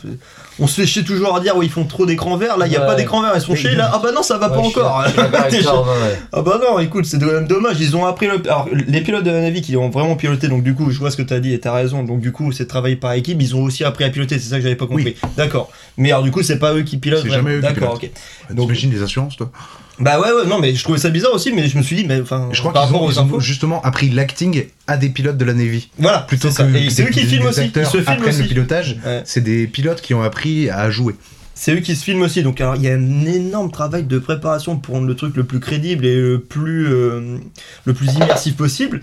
On 0.59 0.66
se 0.66 0.80
fait 0.80 0.86
chier 0.86 1.03
toujours 1.05 1.34
à 1.36 1.40
dire, 1.40 1.57
oui, 1.57 1.66
ils 1.66 1.72
font 1.72 1.84
trop 1.84 2.07
d'écran 2.07 2.36
vert. 2.36 2.57
Là, 2.59 2.66
il 2.66 2.70
n'y 2.70 2.76
a 2.76 2.80
Ouais. 2.80 2.86
pas 2.86 2.94
d'écran 2.94 3.20
vert, 3.22 3.32
ils 3.34 3.40
sont 3.40 3.55
chiés. 3.57 3.74
Là, 3.74 3.90
ah 3.92 4.00
bah 4.03 4.11
non, 4.14 4.22
ça 4.22 4.38
va 4.38 4.48
Ouais, 4.48 4.55
pas 4.55 4.61
encore. 4.61 5.05
ouais. 5.16 6.18
Ah 6.32 6.42
bah 6.42 6.61
non, 6.62 6.78
écoute, 6.78 7.05
c'est 7.07 7.18
quand 7.18 7.26
même 7.26 7.46
dommage. 7.46 7.80
Ils 7.80 7.96
ont 7.96 8.07
appris 8.07 8.26
le. 8.26 8.34
Alors, 8.46 8.68
les 8.72 9.00
pilotes 9.00 9.24
de 9.24 9.30
la 9.30 9.40
Navy 9.40 9.62
qui 9.62 9.76
ont 9.76 9.90
vraiment 9.90 10.16
piloté, 10.16 10.48
donc 10.48 10.62
du 10.62 10.74
coup, 10.74 10.90
je 10.90 10.98
vois 10.98 11.11
ce 11.11 11.16
que 11.16 11.22
t'as 11.22 11.40
dit 11.40 11.53
et 11.53 11.59
t'as 11.61 11.72
raison. 11.72 12.05
Donc 12.05 12.20
du 12.20 12.32
coup, 12.32 12.53
c'est 12.53 12.66
travail 12.66 12.96
par 12.96 13.12
équipe. 13.14 13.40
Ils 13.40 13.57
ont 13.57 13.62
aussi 13.62 13.84
appris 13.84 14.05
à 14.05 14.11
piloter, 14.11 14.38
c'est 14.38 14.48
ça 14.50 14.57
que 14.57 14.62
j'avais 14.62 14.76
pas 14.76 14.86
compris. 14.86 15.16
D'accord. 15.36 15.70
Mais 15.96 16.11
alors, 16.12 16.22
du 16.22 16.30
coup, 16.30 16.42
c'est 16.42 16.59
pas 16.59 16.74
eux 16.74 16.82
qui 16.82 16.98
pilotent. 16.98 17.22
C'est 17.22 17.30
jamais 17.30 17.53
eux 17.55 17.61
qui 17.61 17.62
D'accord, 17.62 17.98
pilotent. 17.98 18.12
ok. 18.50 18.55
Donc- 18.55 18.66
T'imagines 18.66 18.92
les 18.92 19.03
assurances, 19.03 19.36
toi? 19.36 19.50
Bah 19.99 20.18
ouais, 20.20 20.32
ouais, 20.32 20.47
non, 20.47 20.59
mais 20.59 20.74
je 20.74 20.82
trouvais 20.82 20.99
ça 20.99 21.11
bizarre 21.11 21.32
aussi, 21.34 21.53
mais 21.53 21.68
je 21.68 21.76
me 21.76 21.82
suis 21.82 21.97
dit, 21.97 22.05
mais 22.07 22.20
enfin. 22.20 22.49
Je 22.53 22.61
crois 22.61 22.72
par 22.72 22.84
qu'ils 22.84 22.93
rapport 22.93 23.03
ont, 23.03 23.09
aux 23.09 23.12
ils 23.12 23.18
ont 23.20 23.24
infos. 23.24 23.40
justement 23.40 23.82
appris 23.82 24.09
l'acting 24.09 24.64
à 24.86 24.97
des 24.97 25.11
pilotes 25.11 25.36
de 25.36 25.45
la 25.45 25.53
Navy. 25.55 25.90
Voilà, 25.99 26.20
Plutôt 26.20 26.51
c'est 26.51 26.64
que 26.66 26.72
ça. 26.72 26.78
Et 26.78 26.90
c'est 26.90 27.05
eux 27.05 27.11
qui 27.11 27.24
filment 27.24 27.47
aussi. 27.47 27.70
Ils 27.74 27.84
se 27.86 27.90
filment 27.90 28.09
apprennent 28.09 28.28
aussi. 28.30 28.43
le 28.43 28.49
pilotage. 28.49 28.97
Ouais. 29.05 29.22
C'est 29.24 29.43
des 29.43 29.66
pilotes 29.66 30.01
qui 30.01 30.14
ont 30.14 30.22
appris 30.22 30.70
à 30.70 30.90
jouer. 30.90 31.14
C'est 31.55 31.74
eux 31.74 31.80
qui 31.80 31.95
se 31.95 32.03
filment 32.05 32.22
aussi, 32.22 32.43
donc 32.43 32.61
alors 32.61 32.76
il 32.76 32.82
y 32.82 32.88
a 32.88 32.95
un 32.95 33.24
énorme 33.26 33.70
travail 33.70 34.05
de 34.05 34.18
préparation 34.18 34.78
pour 34.78 34.95
rendre 34.95 35.07
le 35.07 35.14
truc 35.14 35.36
le 35.36 35.45
plus 35.45 35.61
crédible 35.61 36.07
et 36.07 36.16
le 36.16 36.40
plus, 36.40 36.86
euh, 36.93 37.36
le 37.84 37.93
plus 37.93 38.12
immersif 38.14 38.57
possible. 38.57 39.03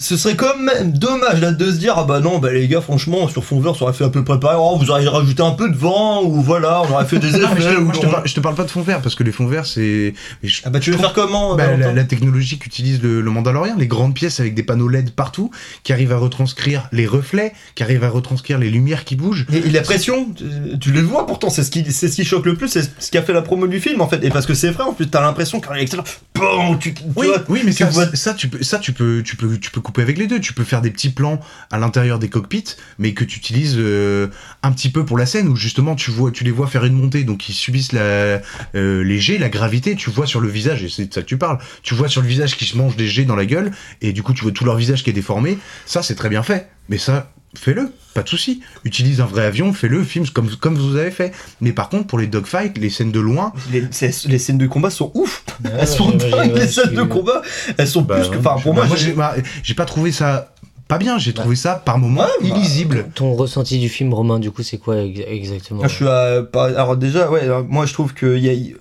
Ce 0.00 0.16
serait 0.16 0.36
quand 0.36 0.56
même 0.58 0.92
dommage 0.92 1.40
là 1.40 1.50
de 1.50 1.70
se 1.72 1.76
dire 1.76 1.94
ah 1.96 2.04
bah 2.04 2.20
non 2.20 2.38
bah 2.38 2.52
les 2.52 2.68
gars 2.68 2.80
franchement 2.80 3.26
sur 3.28 3.44
fond 3.44 3.58
vert 3.58 3.74
ça 3.74 3.82
aurait 3.84 3.92
fait 3.92 4.04
un 4.04 4.10
peu 4.10 4.22
préparé 4.22 4.54
oh 4.56 4.76
vous 4.78 4.90
auriez 4.90 5.08
rajouté 5.08 5.42
un 5.42 5.50
peu 5.50 5.68
de 5.68 5.76
vent 5.76 6.22
ou 6.22 6.40
voilà 6.40 6.82
on 6.82 6.92
aurait 6.92 7.04
fait 7.04 7.18
des 7.20 7.32
Non, 7.32 7.48
je, 7.56 7.62
effets 7.62 7.74
te, 7.74 7.80
ou 7.80 7.92
je 7.92 8.00
te 8.00 8.06
parle, 8.06 8.22
je 8.28 8.34
te 8.34 8.38
parle 8.40 8.54
pas 8.54 8.62
de 8.64 8.70
fond 8.70 8.82
vert 8.82 9.00
parce 9.02 9.16
que 9.16 9.24
les 9.24 9.32
fonds 9.32 9.48
verts 9.48 9.66
c'est. 9.66 10.14
je- 10.44 10.60
ah 10.64 10.70
bah 10.70 10.78
tu 10.78 10.90
veux 10.92 10.96
je 10.96 11.02
faire 11.02 11.12
comment 11.12 11.56
Bah, 11.56 11.76
la, 11.76 11.92
la 11.92 12.04
technologie 12.04 12.58
qu'utilise 12.58 13.02
le, 13.02 13.20
le 13.20 13.30
Mandalorian, 13.32 13.74
les 13.76 13.88
grandes 13.88 14.14
pièces 14.14 14.38
avec 14.38 14.54
des 14.54 14.62
panneaux 14.62 14.86
LED 14.88 15.10
partout, 15.10 15.50
qui 15.82 15.92
arrivent 15.92 16.12
à 16.12 16.16
retranscrire 16.18 16.88
les 16.92 17.06
reflets, 17.06 17.52
qui 17.74 17.82
arrivent 17.82 18.04
à 18.04 18.08
retranscrire 18.10 18.58
les 18.58 18.70
lumières 18.70 19.04
qui 19.04 19.16
bougent. 19.16 19.46
Et, 19.52 19.56
et 19.56 19.70
la 19.70 19.80
pression, 19.82 20.28
tu- 20.32 20.78
tu 20.78 20.92
les 20.92 21.02
vois 21.02 21.26
pourtant, 21.26 21.50
c'est 21.50 21.64
ce 21.64 21.70
qui, 21.72 21.84
c'est 21.90 22.06
ce 22.08 22.14
qui 22.14 22.24
choque 22.24 22.46
le 22.46 22.54
plus, 22.54 22.68
c'est 22.68 22.88
ce 23.00 23.10
qui 23.10 23.18
a 23.18 23.22
fait 23.22 23.32
la 23.32 23.42
promo 23.42 23.66
du 23.66 23.80
film 23.80 24.00
en 24.00 24.06
fait. 24.08 24.22
Et 24.24 24.30
parce 24.30 24.46
que 24.46 24.54
c'est 24.54 24.70
vrai, 24.70 24.84
en 24.84 24.92
plus, 24.92 25.08
t'as 25.08 25.20
l'impression 25.22 25.58
qu'un 25.58 25.74
électeur, 25.74 26.04
bon, 26.36 26.76
tu, 26.76 26.94
tu 26.94 27.02
Oui, 27.16 27.26
vois, 27.26 27.38
oui, 27.48 27.62
mais 27.64 27.72
tu 27.72 27.82
ça, 27.82 27.90
vois- 27.90 28.14
ça, 28.14 28.32
tu 28.34 28.48
peux, 28.48 28.62
ça, 28.62 28.78
tu 28.78 28.92
peux, 28.92 29.22
tu 29.24 29.34
peux, 29.34 29.58
tu 29.58 29.70
peux 29.72 29.80
couper 29.88 30.02
avec 30.02 30.18
les 30.18 30.26
deux. 30.26 30.38
Tu 30.38 30.52
peux 30.52 30.64
faire 30.64 30.82
des 30.82 30.90
petits 30.90 31.08
plans 31.08 31.40
à 31.70 31.78
l'intérieur 31.78 32.18
des 32.18 32.28
cockpits, 32.28 32.76
mais 32.98 33.14
que 33.14 33.24
tu 33.24 33.38
utilises 33.38 33.76
euh, 33.78 34.28
un 34.62 34.70
petit 34.70 34.90
peu 34.90 35.06
pour 35.06 35.16
la 35.16 35.24
scène 35.24 35.48
où 35.48 35.56
justement 35.56 35.94
tu 35.94 36.10
vois, 36.10 36.30
tu 36.30 36.44
les 36.44 36.50
vois 36.50 36.66
faire 36.66 36.84
une 36.84 36.92
montée, 36.92 37.24
donc 37.24 37.48
ils 37.48 37.54
subissent 37.54 37.92
la, 37.92 38.00
euh, 38.00 38.42
les 38.74 39.18
jets, 39.18 39.38
la 39.38 39.48
gravité. 39.48 39.96
Tu 39.96 40.10
vois 40.10 40.26
sur 40.26 40.40
le 40.40 40.48
visage, 40.48 40.84
et 40.84 40.90
c'est 40.90 41.06
de 41.06 41.14
ça 41.14 41.22
que 41.22 41.26
tu 41.26 41.38
parles. 41.38 41.58
Tu 41.82 41.94
vois 41.94 42.08
sur 42.08 42.20
le 42.20 42.28
visage 42.28 42.56
qu'ils 42.58 42.66
se 42.66 42.76
mangent 42.76 42.96
des 42.96 43.08
jets 43.08 43.24
dans 43.24 43.36
la 43.36 43.46
gueule, 43.46 43.70
et 44.02 44.12
du 44.12 44.22
coup 44.22 44.34
tu 44.34 44.42
vois 44.42 44.52
tout 44.52 44.66
leur 44.66 44.76
visage 44.76 45.02
qui 45.02 45.08
est 45.08 45.14
déformé. 45.14 45.58
Ça, 45.86 46.02
c'est 46.02 46.14
très 46.14 46.28
bien 46.28 46.42
fait. 46.42 46.68
Mais 46.90 46.98
ça, 46.98 47.32
fais-le, 47.54 47.90
pas 48.14 48.22
de 48.22 48.28
souci. 48.28 48.60
Utilise 48.84 49.20
un 49.20 49.26
vrai 49.26 49.44
avion, 49.44 49.72
fais-le, 49.72 50.02
filme 50.04 50.26
comme, 50.28 50.48
comme 50.56 50.76
vous 50.76 50.96
avez 50.96 51.10
fait. 51.10 51.32
Mais 51.60 51.72
par 51.72 51.88
contre, 51.88 52.06
pour 52.06 52.18
les 52.18 52.26
dogfights, 52.26 52.78
les 52.78 52.90
scènes 52.90 53.12
de 53.12 53.20
loin, 53.20 53.52
les, 53.72 53.90
scènes 54.38 54.58
de 54.58 54.66
combat 54.66 54.90
sont 54.90 55.10
ouf. 55.14 55.44
Ouais, 55.64 55.70
elles 55.80 55.88
sont 55.88 56.10
ouais, 56.10 56.16
dingues, 56.16 56.32
ouais, 56.34 56.46
les 56.48 56.52
ouais, 56.54 56.66
scènes 56.68 56.94
de 56.94 57.00
suis- 57.00 57.08
combat, 57.08 57.42
elles 57.76 57.88
sont 57.88 58.04
plus 58.04 58.28
que. 58.28 58.36
Enfin, 58.38 58.56
pour 58.62 58.74
Bah, 58.74 58.84
moi, 58.86 58.96
j'ai 58.96 59.12
bah, 59.12 59.34
pas 59.76 59.84
trouvé 59.84 60.12
ça 60.12 60.52
pas 60.88 60.96
bien, 60.96 61.18
j'ai 61.18 61.34
trouvé 61.34 61.54
ça 61.54 61.74
par 61.74 61.98
moments 61.98 62.22
Ouais, 62.22 62.48
bah, 62.48 62.56
illisible. 62.56 63.06
Ton 63.14 63.34
ressenti 63.34 63.78
du 63.78 63.90
film, 63.90 64.14
Romain, 64.14 64.38
du 64.38 64.50
coup, 64.50 64.62
c'est 64.62 64.78
quoi 64.78 65.02
ex- 65.02 65.20
exactement? 65.28 65.82
Ah, 65.84 65.88
je 65.88 65.94
suis 65.94 66.08
à- 66.08 66.42
pas- 66.42 66.68
alors 66.68 66.96
déjà, 66.96 67.30
ouais, 67.30 67.42
alors, 67.42 67.62
moi 67.64 67.84
je 67.84 67.92
trouve 67.92 68.14
que 68.14 68.38
y 68.38 68.48
a. 68.48 68.74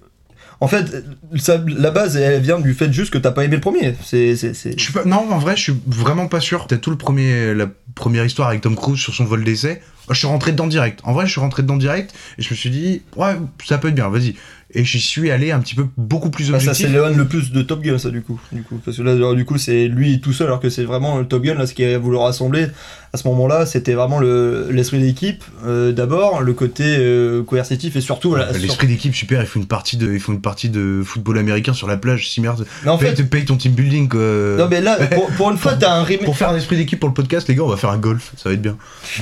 En 0.60 0.68
fait, 0.68 1.04
ça- 1.38 1.64
la 1.68 1.92
base, 1.92 2.18
elle 2.18 2.42
vient 2.42 2.60
du 2.60 2.74
fait 2.74 2.92
juste 2.92 3.12
que 3.14 3.18
t'as 3.20 3.32
pas 3.32 3.44
aimé 3.46 3.56
le 3.56 3.62
premier. 3.62 3.96
C'est, 4.04 4.36
c'est, 4.36 4.54
c'est- 4.56 4.76
non, 5.06 5.28
en 5.32 5.38
vrai, 5.38 5.56
je 5.56 5.62
suis 5.62 5.76
vraiment 5.86 6.28
pas 6.28 6.40
sûr. 6.40 6.66
T'as 6.68 6.78
tout 6.78 6.90
le 6.90 6.98
premier, 6.98 7.54
la 7.54 7.68
première 7.94 8.26
histoire 8.26 8.48
avec 8.50 8.62
Tom 8.62 8.76
Cruise 8.76 9.00
sur 9.00 9.14
son 9.14 9.26
vol 9.26 9.44
d'essai. 9.44 9.82
Je 10.10 10.18
suis 10.18 10.28
rentré 10.28 10.52
dedans 10.52 10.68
direct. 10.68 11.00
En 11.04 11.14
vrai, 11.14 11.26
je 11.26 11.32
suis 11.32 11.42
rentré 11.42 11.64
dedans 11.64 11.78
direct 11.78 12.14
et 12.38 12.42
je 12.42 12.50
me 12.50 12.56
suis 12.56 12.70
dit, 12.70 13.02
ouais, 13.16 13.36
ça 13.66 13.78
peut 13.78 13.90
être 13.90 13.96
bien, 13.96 14.10
vas-y. 14.10 14.36
Et 14.74 14.84
j'y 14.84 15.00
suis 15.00 15.32
allé 15.32 15.52
un 15.52 15.60
petit 15.60 15.76
peu 15.76 15.86
beaucoup 15.96 16.30
plus 16.30 16.52
Bah, 16.52 16.60
ça 16.60 16.72
objectif. 16.72 16.88
s'éloigne 16.88 17.16
le 17.16 17.26
plus 17.26 17.52
de 17.54 17.62
Top 17.62 17.82
Gun 17.82 17.98
ça 17.98 18.10
du 18.10 18.22
coup, 18.22 18.38
du 18.52 18.64
coup 18.64 18.82
parce 18.84 18.98
que 18.98 19.02
là 19.02 19.14
alors, 19.14 19.34
du 19.34 19.46
coup 19.46 19.58
c'est 19.58 19.88
lui 19.88 20.20
tout 20.20 20.34
seul 20.34 20.48
alors 20.48 20.60
que 20.60 20.70
c'est 20.70 20.84
vraiment 20.84 21.20
le 21.20 21.26
Top 21.26 21.42
Gun 21.42 21.54
là 21.54 21.66
ce 21.66 21.74
qui 21.74 21.86
a 21.86 21.98
voulu 21.98 22.18
rassembler 22.18 22.68
à 23.14 23.18
ce 23.18 23.26
moment-là 23.30 23.66
c'était 23.66 23.94
vraiment 23.94 24.20
le 24.20 24.68
l'esprit 24.70 25.00
d'équipe 25.00 25.42
euh, 25.66 25.94
d'abord 25.94 26.42
le 26.42 26.52
côté 26.52 26.84
euh, 26.86 27.44
coercitif 27.44 27.96
et 27.96 28.02
surtout 28.02 28.36
sur- 28.36 28.46
L'esprit 28.60 28.88
d'équipe, 28.88 29.16
super. 29.16 29.40
Ils 29.42 29.48
font 29.48 29.62
une 29.62 29.68
partie 29.68 29.96
de, 29.96 30.12
ils 30.14 30.20
font 30.20 30.34
une 30.34 30.42
partie 30.42 30.68
de 30.68 31.02
football 31.04 31.38
américain 31.38 31.72
sur 31.74 31.88
la 31.88 31.96
plage. 31.96 32.28
Si 32.30 32.42
merde. 32.42 32.66
Mais 32.84 32.90
en 32.92 32.98
paye, 32.98 33.16
fait- 33.16 33.24
paye 33.24 33.46
ton 33.46 33.56
team 33.56 33.72
building. 33.72 34.10
Quoi. 34.10 34.20
non 34.58 34.68
mais 34.70 34.82
là 34.82 34.98
pour, 35.16 35.28
pour 35.32 35.50
une 35.50 35.58
fois 35.58 35.76
t'as 35.76 35.94
un 35.94 36.04
remake 36.04 36.26
Pour 36.26 36.38
faire 36.38 36.50
un 36.50 36.58
esprit 36.58 36.76
d'équipe 36.76 37.00
pour 37.00 37.08
le 37.08 37.16
podcast, 37.16 37.48
les 37.48 37.56
gars, 37.56 37.64
on 37.64 37.70
va 37.70 37.78
faire 37.78 37.92
un 37.92 37.98
golf. 37.98 38.34
Ça 38.36 38.50
va 38.50 38.54
être 38.54 38.62
bien. 38.62 38.76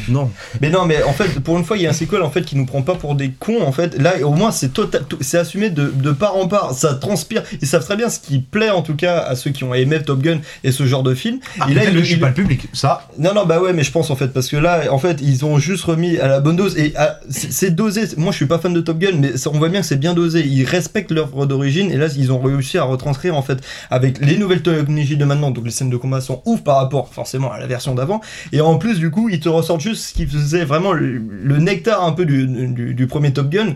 Non. 0.08 0.32
mais 0.60 0.72
non 0.72 0.75
mais 0.84 1.02
en 1.04 1.14
fait 1.14 1.40
pour 1.40 1.58
une 1.58 1.64
fois 1.64 1.78
il 1.78 1.84
y 1.84 1.88
a 1.88 1.92
un 1.92 1.94
sequel 1.94 2.22
en 2.24 2.30
fait 2.30 2.42
qui 2.42 2.58
nous 2.58 2.66
prend 2.66 2.82
pas 2.82 2.96
pour 2.96 3.16
des 3.16 3.30
cons 3.32 3.62
en 3.62 3.72
fait 3.72 3.98
là 4.02 4.16
au 4.24 4.32
moins 4.32 4.52
c'est 4.52 4.74
total 4.74 5.04
c'est 5.22 5.38
assumé 5.38 5.70
de, 5.70 5.94
de 5.96 6.12
part 6.12 6.36
en 6.36 6.48
part 6.50 6.74
ça 6.74 6.96
transpire 6.96 7.44
ils 7.62 7.68
savent 7.68 7.86
très 7.86 7.96
bien 7.96 8.10
ce 8.10 8.20
qui 8.20 8.40
plaît 8.40 8.72
en 8.72 8.82
tout 8.82 8.96
cas 8.96 9.20
à 9.20 9.36
ceux 9.36 9.52
qui 9.52 9.64
ont 9.64 9.74
aimé 9.74 10.00
Top 10.06 10.22
Gun 10.22 10.40
et 10.66 10.72
ce 10.74 10.86
genre 10.86 11.04
de 11.04 11.14
film 11.16 11.40
Ah, 11.60 11.68
et 11.70 11.74
là 11.74 11.84
il 11.86 11.98
je 11.98 12.04
suis 12.04 12.18
pas 12.18 12.28
le 12.28 12.34
public. 12.34 12.68
Ça, 12.74 13.08
Non, 13.18 13.34
non, 13.34 13.46
bah 13.46 13.62
ouais, 13.62 13.72
mais 13.72 13.84
je 13.84 13.92
pense 13.92 14.10
en 14.10 14.16
fait, 14.16 14.28
parce 14.30 14.48
que 14.50 14.58
là, 14.58 14.82
en 14.92 14.98
fait, 15.00 15.20
ils 15.22 15.46
ont 15.46 15.58
juste 15.60 15.84
remis 15.86 16.18
à 16.18 16.28
la 16.28 16.40
bonne 16.42 16.56
dose 16.58 16.78
et 16.78 16.94
à- 16.98 17.20
c'est 17.30 17.74
dosé. 17.74 18.02
Moi, 18.18 18.32
je 18.32 18.38
suis 18.38 18.46
pas 18.48 18.60
fan 18.60 18.74
de 18.74 18.82
Top 18.82 18.98
Gun, 19.00 19.14
mais 19.20 19.38
ça- 19.38 19.50
on 19.54 19.58
voit 19.58 19.70
bien 19.70 19.80
que 19.82 19.86
c'est 19.88 19.96
bien 20.00 20.14
dosé. 20.14 20.46
Ils 20.46 20.66
respectent 20.66 21.12
l'œuvre 21.12 21.46
d'origine 21.46 21.92
et 21.92 21.98
là, 21.98 22.08
ils 22.18 22.32
ont 22.32 22.40
réussi 22.42 22.78
à 22.78 22.84
retranscrire 22.84 23.36
en 23.36 23.42
fait 23.42 23.60
avec 23.90 24.20
les 24.20 24.38
nouvelles 24.38 24.62
technologies 24.62 25.16
de 25.18 25.26
maintenant. 25.26 25.52
Donc, 25.52 25.64
les 25.66 25.72
scènes 25.72 25.90
de 25.90 25.98
combat 25.98 26.22
sont 26.22 26.42
ouf 26.46 26.62
par 26.64 26.78
rapport 26.78 27.08
forcément 27.14 27.52
à 27.52 27.60
la 27.60 27.68
version 27.68 27.96
d'avant. 27.96 28.20
Et 28.52 28.62
en 28.62 28.78
plus, 28.78 29.00
du 29.00 29.10
coup, 29.12 29.30
ils 29.30 29.40
te 29.40 29.48
ressortent 29.50 29.82
juste 29.82 30.04
ce 30.10 30.14
qui 30.14 30.26
faisait 30.28 30.65
vraiment 30.66 30.92
le, 30.94 31.18
le 31.18 31.58
nectar 31.58 32.04
un 32.04 32.12
peu 32.12 32.26
du, 32.26 32.46
du, 32.48 32.94
du 32.94 33.08
premier 33.08 33.32
Top 33.34 33.50
Gun. 33.50 33.76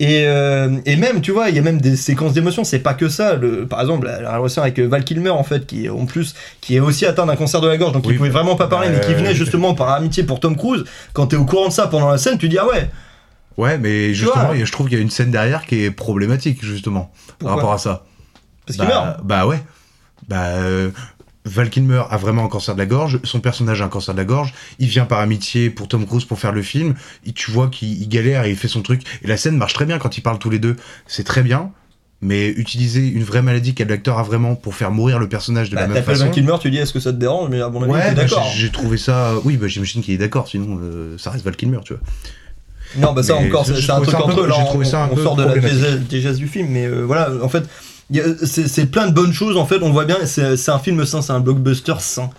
Et, 0.00 0.24
euh, 0.26 0.76
et 0.86 0.96
même, 0.96 1.20
tu 1.20 1.30
vois, 1.30 1.50
il 1.50 1.54
y 1.56 1.58
a 1.60 1.62
même 1.62 1.80
des 1.80 1.94
séquences 1.96 2.32
d'émotions, 2.32 2.64
c'est 2.64 2.80
pas 2.80 2.94
que 2.94 3.08
ça. 3.08 3.36
Le, 3.36 3.64
par 3.68 3.80
exemple, 3.80 4.06
la, 4.06 4.20
la 4.20 4.36
relation 4.38 4.60
avec 4.60 4.80
euh, 4.80 4.88
Val 4.88 5.04
Kilmer, 5.04 5.30
en 5.30 5.44
fait, 5.44 5.66
qui 5.66 5.84
est 5.86 5.88
en 5.88 6.04
plus, 6.04 6.34
qui 6.60 6.74
est 6.74 6.80
aussi 6.80 7.06
atteint 7.06 7.26
d'un 7.26 7.36
cancer 7.36 7.60
de 7.60 7.68
la 7.68 7.76
gorge, 7.76 7.92
donc 7.92 8.04
Oui. 8.04 8.14
il 8.14 8.16
pouvait 8.18 8.30
vraiment 8.30 8.56
pas 8.56 8.66
parler, 8.66 8.88
mais 8.90 8.98
qui 9.00 9.12
Euh, 9.12 9.16
venait 9.16 9.34
justement 9.36 9.72
par 9.74 9.90
amitié 9.90 10.24
pour 10.24 10.40
Tom 10.40 10.56
Cruise. 10.56 10.82
Quand 11.12 11.28
t'es 11.28 11.36
au 11.36 11.44
courant 11.44 11.68
de 11.68 11.72
ça 11.72 11.86
pendant 11.86 12.10
la 12.10 12.18
scène, 12.18 12.38
tu 12.38 12.48
dis 12.48 12.58
ah 12.58 12.66
ouais. 12.66 12.90
ouais, 13.56 13.78
mais 13.78 14.14
justement, 14.14 14.46
vois. 14.46 14.56
je 14.64 14.72
trouve 14.72 14.88
qu'il 14.88 14.98
y 14.98 15.00
a 15.00 15.02
une 15.02 15.10
scène 15.10 15.30
derrière 15.30 15.64
qui 15.64 15.84
est 15.84 15.92
problématique 15.92 16.64
justement 16.64 17.12
par 17.38 17.54
rapport 17.54 17.72
à 17.72 17.78
ça. 17.78 18.04
Parce 18.66 18.76
qu'il 18.76 18.88
bah, 18.88 18.94
meurt. 19.14 19.24
Bah 19.24 19.46
ouais. 19.46 19.62
Bah, 20.28 20.46
euh, 20.46 20.90
Val 21.44 21.68
Kilmer 21.68 22.02
a 22.08 22.16
vraiment 22.16 22.44
un 22.44 22.48
cancer 22.48 22.74
de 22.74 22.80
la 22.80 22.86
gorge, 22.86 23.20
son 23.22 23.40
personnage 23.40 23.82
a 23.82 23.84
un 23.84 23.88
cancer 23.88 24.14
de 24.14 24.18
la 24.18 24.24
gorge, 24.24 24.54
il 24.78 24.88
vient 24.88 25.04
par 25.04 25.20
amitié 25.20 25.70
pour 25.70 25.88
Tom 25.88 26.06
Cruise 26.06 26.24
pour 26.24 26.38
faire 26.38 26.52
le 26.52 26.62
film, 26.62 26.94
et 27.26 27.32
tu 27.32 27.50
vois 27.50 27.68
qu'il 27.68 28.00
il 28.00 28.08
galère 28.08 28.44
et 28.44 28.50
il 28.50 28.56
fait 28.56 28.68
son 28.68 28.82
truc, 28.82 29.02
et 29.22 29.26
la 29.26 29.36
scène 29.36 29.56
marche 29.56 29.74
très 29.74 29.84
bien 29.84 29.98
quand 29.98 30.16
ils 30.16 30.22
parlent 30.22 30.38
tous 30.38 30.50
les 30.50 30.58
deux, 30.58 30.76
c'est 31.06 31.24
très 31.24 31.42
bien, 31.42 31.70
mais 32.22 32.48
utiliser 32.48 33.06
une 33.06 33.24
vraie 33.24 33.42
maladie 33.42 33.74
qu'un 33.74 33.88
acteur 33.90 34.18
a 34.18 34.22
vraiment 34.22 34.54
pour 34.54 34.74
faire 34.74 34.90
mourir 34.90 35.18
le 35.18 35.28
personnage 35.28 35.68
de 35.68 35.74
Bah, 35.74 35.82
la 35.82 35.88
même 35.88 35.96
T'appelles 35.96 36.14
façon... 36.14 36.24
Val 36.26 36.34
Kilmer, 36.34 36.56
tu 36.60 36.70
dis 36.70 36.78
est-ce 36.78 36.92
que 36.92 37.00
ça 37.00 37.12
te 37.12 37.18
dérange, 37.18 37.50
mais 37.50 37.60
à 37.60 37.68
mon 37.68 37.82
avis, 37.82 37.92
Ouais, 37.92 38.14
bah, 38.14 38.24
j'ai 38.56 38.70
trouvé 38.70 38.96
ça... 38.96 39.34
Oui, 39.44 39.58
bah, 39.58 39.68
j'imagine 39.68 40.02
qu'il 40.02 40.14
est 40.14 40.18
d'accord, 40.18 40.48
sinon 40.48 40.78
euh, 40.82 41.18
ça 41.18 41.30
reste 41.30 41.44
Val 41.44 41.56
Kilmer, 41.56 41.80
tu 41.84 41.92
vois. 41.92 42.02
Non, 42.96 43.12
bah 43.12 43.22
ça 43.22 43.38
Mais 43.40 43.48
encore, 43.48 43.66
c'est 43.66 43.90
un 43.90 44.00
truc 44.00 44.14
entre 44.14 44.40
eux. 44.40 44.46
Là, 44.46 44.54
j'ai 44.56 44.62
on, 44.62 44.66
trouvé 44.66 44.84
ça 44.84 45.04
un 45.04 45.08
on 45.10 45.14
peu 45.16 45.22
sort 45.22 45.36
de 45.36 45.44
la 45.44 45.98
diégèse, 45.98 46.38
du 46.38 46.46
film, 46.48 46.68
mais 46.70 46.86
euh, 46.86 47.02
voilà, 47.02 47.30
en 47.42 47.48
fait, 47.48 47.64
c'est 48.44 48.90
plein 48.90 49.08
de 49.08 49.12
bonnes 49.12 49.32
choses. 49.32 49.56
En 49.56 49.66
fait, 49.66 49.82
on 49.82 49.90
voit 49.90 50.04
bien, 50.04 50.18
c'est 50.24 50.68
un 50.68 50.78
film 50.78 51.04
sain, 51.04 51.22
c'est 51.22 51.32
un 51.32 51.40
blockbuster 51.40 51.94
sain. 51.98 52.30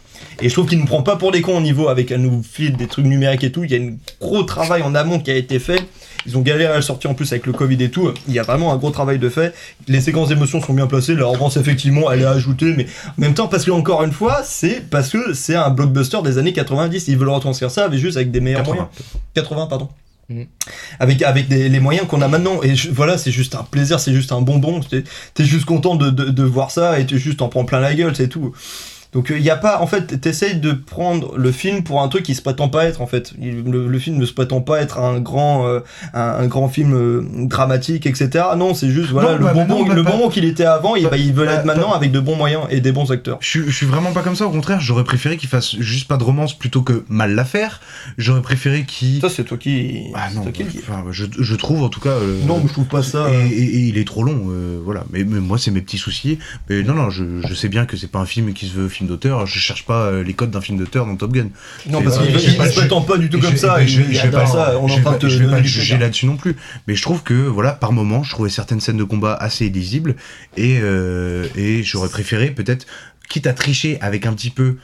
Et 0.42 0.50
je 0.50 0.54
trouve 0.54 0.68
qu'il 0.68 0.80
nous 0.80 0.86
prend 0.86 1.04
pas 1.04 1.16
pour 1.16 1.32
des 1.32 1.42
cons 1.42 1.58
au 1.58 1.62
niveau 1.62 1.88
avec 1.88 2.12
un 2.12 2.18
nouveau 2.18 2.42
fil, 2.44 2.76
des 2.76 2.88
trucs 2.88 3.06
numériques 3.06 3.44
et 3.44 3.52
tout. 3.52 3.64
Il 3.64 3.72
y 3.72 3.76
a 3.76 3.80
un 3.80 3.96
gros 4.20 4.44
travail 4.44 4.82
en 4.82 4.96
amont 4.96 5.20
qui 5.20 5.32
a 5.32 5.36
été 5.36 5.60
fait. 5.60 5.82
Ils 6.26 6.38
ont 6.38 6.42
galéré 6.42 6.74
à 6.74 6.78
le 6.78 6.82
sortir 6.82 7.12
en 7.12 7.14
plus 7.14 7.32
avec 7.32 7.46
le 7.46 7.54
Covid 7.54 7.82
et 7.84 7.90
tout. 7.90 8.12
Il 8.28 8.34
y 8.34 8.40
a 8.40 8.44
vraiment 8.44 8.74
un 8.74 8.78
gros 8.78 8.90
travail 8.90 9.20
de 9.20 9.30
fait. 9.30 9.54
Les 9.88 10.02
séquences 10.02 10.30
d'émotion 10.30 10.62
sont 10.62 10.74
bien 10.74 10.88
placées. 10.88 11.16
La 11.16 11.26
romance, 11.26 11.58
effectivement, 11.58 12.12
elle 12.12 12.22
est 12.22 12.26
ajoutée, 12.26 12.74
mais 12.76 12.88
en 13.10 13.22
même 13.22 13.34
temps, 13.34 13.48
parce 13.48 13.64
que 13.64 13.72
encore 13.72 14.04
une 14.04 14.12
fois, 14.12 14.42
c'est 14.44 14.90
parce 14.90 15.10
que 15.10 15.34
c'est 15.34 15.56
un 15.56 15.70
blockbuster 15.70 16.22
des 16.24 16.38
années 16.38 16.54
90. 16.54 17.08
Ils 17.08 17.18
veulent 17.18 17.30
retranscrire 17.30 17.70
ça, 17.70 17.88
mais 17.90 17.98
juste 17.98 18.18
avec 18.18 18.32
des 18.32 18.42
meilleurs 18.42 18.62
80. 18.64 18.74
moyens. 18.74 18.90
80, 19.36 19.68
pardon. 19.68 19.90
Mm. 20.30 20.44
Avec, 21.00 21.22
avec 21.22 21.50
les 21.50 21.80
moyens 21.80 22.08
qu'on 22.08 22.22
a 22.22 22.28
maintenant. 22.28 22.62
Et 22.64 22.74
voilà, 22.92 23.18
c'est 23.18 23.32
juste 23.32 23.56
un 23.56 23.64
plaisir, 23.64 24.00
c'est 24.00 24.14
juste 24.14 24.32
un 24.32 24.42
bonbon. 24.42 24.82
T'es 24.82 25.46
juste 25.46 25.66
content 25.66 25.96
de, 25.96 26.10
de, 26.10 26.26
de 26.26 26.44
voir 26.44 26.72
ça 26.72 27.00
et 27.00 27.06
tu 27.06 27.20
juste 27.20 27.42
en 27.42 27.50
prends 27.50 27.66
plein 27.66 27.80
la 27.80 27.94
gueule, 27.94 28.16
c'est 28.16 28.30
tout. 28.30 28.54
Donc 29.16 29.34
il 29.36 29.42
y 29.42 29.50
a 29.50 29.56
pas, 29.56 29.82
en 29.82 29.88
fait, 29.88 30.22
t'essayes 30.22 30.58
de 30.60 30.74
prendre 30.74 31.36
le 31.38 31.52
film 31.52 31.84
pour 31.84 32.02
un 32.04 32.08
truc 32.10 32.22
qui 32.24 32.36
se 32.36 32.42
prétend 32.44 32.70
pas 32.70 32.86
être 32.86 33.02
en 33.02 33.08
fait. 33.08 33.34
Il- 33.42 33.64
Le, 33.64 33.88
le 33.88 34.00
film 34.00 34.18
ne 34.18 34.26
se 34.26 34.34
prétend 34.34 34.62
pas 34.62 34.80
être 34.82 35.00
un 35.00 35.20
grand, 35.20 35.66
euh, 35.68 35.80
un, 36.14 36.22
un 36.22 36.46
grand 36.48 36.68
film 36.70 36.94
euh, 36.94 37.24
dramatique, 37.48 38.06
etc. 38.06 38.44
Non, 38.58 38.74
c'est 38.74 38.90
juste 38.90 39.10
voilà 39.12 39.32
Non, 39.32 39.38
le 39.38 39.44
bah, 39.46 39.54
bah, 39.56 39.66
non, 39.66 39.86
bah, 39.86 39.94
le 39.96 40.04
bonbon 40.04 40.30
qu'il 40.30 40.46
était 40.46 40.66
avant, 40.66 40.96
et 40.96 41.04
pas- 41.04 41.12
bah, 41.12 41.18
ils 41.18 41.34
veulent 41.34 41.48
pas- 41.48 41.54
être 41.56 41.66
maintenant 41.66 41.94
avec 41.94 42.12
de 42.12 42.20
bons 42.20 42.36
moyens 42.36 42.64
et 42.70 42.82
des 42.82 42.92
bons 42.92 43.12
acteurs. 43.12 43.38
Je, 43.42 43.48
suis- 43.48 43.64
je 43.66 43.72
suis 43.72 43.86
vraiment 43.86 44.12
pas 44.12 44.22
comme 44.22 44.36
ça, 44.36 44.46
au 44.46 44.52
contraire, 44.52 44.80
j'aurais 44.82 45.04
préféré 45.06 45.38
qu'il 45.38 45.50
fasse 45.50 45.76
juste 45.80 46.08
pas 46.08 46.18
de 46.18 46.24
romance 46.24 46.54
plutôt 46.58 46.82
que 46.82 47.06
mal 47.08 47.34
la 47.36 47.46
faire. 47.46 47.80
J'aurais 48.18 48.42
préféré 48.42 48.84
qu'il. 48.86 49.22
Ça 49.22 49.30
c'est 49.30 49.46
toi 49.46 49.58
qui. 49.58 50.02
Ah 50.14 50.28
c'est 50.30 50.36
non, 50.36 50.44
toi 50.44 50.52
qui 50.52 50.66
enfin, 50.80 51.06
je, 51.12 51.26
je 51.40 51.56
trouve 51.56 51.84
en 51.84 51.90
tout 51.90 52.02
cas. 52.02 52.10
euh, 52.10 52.40
Non, 52.46 52.60
mais 52.62 52.68
je 52.68 52.74
trouve 52.74 52.86
pas 52.88 53.04
ça. 53.04 53.30
Et, 53.32 53.36
euh, 53.36 53.46
et- 53.46 53.64
et 53.64 53.80
il 53.88 53.98
est 53.98 54.06
trop 54.08 54.24
long, 54.24 54.48
euh, 54.50 54.80
voilà. 54.84 55.06
Mais, 55.12 55.24
mais 55.24 55.40
moi, 55.40 55.58
c'est 55.58 55.72
mes 55.72 55.82
petits 55.82 55.98
soucis. 55.98 56.38
Mais 56.70 56.84
non, 56.84 56.94
non, 56.94 57.10
je, 57.10 57.24
je 57.48 57.54
sais 57.54 57.70
bien 57.70 57.86
que 57.86 57.96
c'est 57.98 58.12
pas 58.12 58.20
un 58.20 58.26
film 58.26 58.52
qui 58.54 58.68
se 58.68 58.74
veut 58.74 58.90
film 58.90 59.05
d'auteur. 59.06 59.46
Je 59.46 59.60
cherche 59.60 59.86
pas 59.86 60.06
euh, 60.08 60.24
les 60.24 60.34
codes 60.34 60.52
d'un 60.52 60.62
film 60.62 60.78
d'auteur 60.78 61.06
dans 61.06 61.16
Top 61.16 61.32
Gun. 61.34 61.48
Non, 61.90 62.02
parce 62.02 62.18
qu'il 62.20 62.58
pas- 62.58 62.70
se 62.70 62.76
prétend 62.80 63.02
pas 63.02 63.18
du 63.18 63.30
tout 63.30 63.40
comme 63.40 63.58
ça. 63.58 63.84
je, 63.86 64.02
vais 64.02 64.30
pas, 64.32 65.62
du 65.62 65.68
juger 65.68 65.98
là-dessus 65.98 66.26
non 66.26 66.38
plus. 66.38 66.56
Mais 66.88 66.96
je 66.96 67.02
trouve 67.02 67.24
que, 67.24 67.34
voilà, 67.34 67.72
par 67.72 67.92
moment, 67.92 68.24
je 68.24 68.32
trouvais 68.32 68.50
certaines 68.50 68.80
scènes 68.80 68.98
de 68.98 69.04
combat 69.04 69.34
assez 69.34 69.66
illisibles. 69.68 70.16
Et, 70.58 70.80
euh, 70.82 71.48
et 71.56 71.84
j'aurais 71.84 72.10
préféré, 72.10 72.52
peut-être, 72.52 72.86
quitte 73.30 73.48
à 73.48 73.54
tricher 73.54 73.98
avec 74.02 74.26
un 74.26 74.34
petit 74.34 74.50
peu 74.50 74.78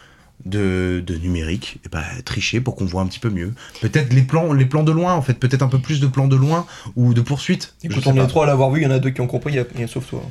de, 0.46 1.04
de 1.06 1.16
numérique, 1.18 1.78
et 1.86 1.90
bah, 1.90 2.02
tricher 2.26 2.62
pour 2.62 2.76
qu'on 2.76 2.86
voit 2.86 3.04
un 3.04 3.06
petit 3.06 3.20
peu 3.20 3.30
mieux. 3.30 3.54
Peut-être 3.80 4.12
les 4.12 4.24
plans, 4.24 4.54
les 4.54 4.66
plans 4.66 4.82
de 4.84 4.92
loin, 4.92 5.14
en 5.14 5.22
fait, 5.22 5.36
peut-être 5.36 5.62
un 5.62 5.68
peu 5.68 5.78
plus 5.78 6.00
de 6.00 6.08
plans 6.08 6.28
de 6.28 6.36
loin 6.36 6.66
ou 6.96 7.14
de 7.14 7.22
poursuite. 7.22 7.76
Écoute, 7.84 8.08
on 8.08 8.16
est 8.16 8.26
trois 8.28 8.46
à 8.46 8.48
l'avoir 8.48 8.72
vu, 8.72 8.82
il 8.82 8.84
y 8.84 8.88
en 8.88 8.92
a 8.92 8.98
deux 8.98 9.12
qui 9.12 9.22
ont 9.22 9.28
compris, 9.28 9.54
il 9.54 9.58
y 9.58 9.60
a- 9.60 9.66
y 9.80 9.84
a 9.84 9.88
sauf 9.88 10.08
toi. 10.10 10.24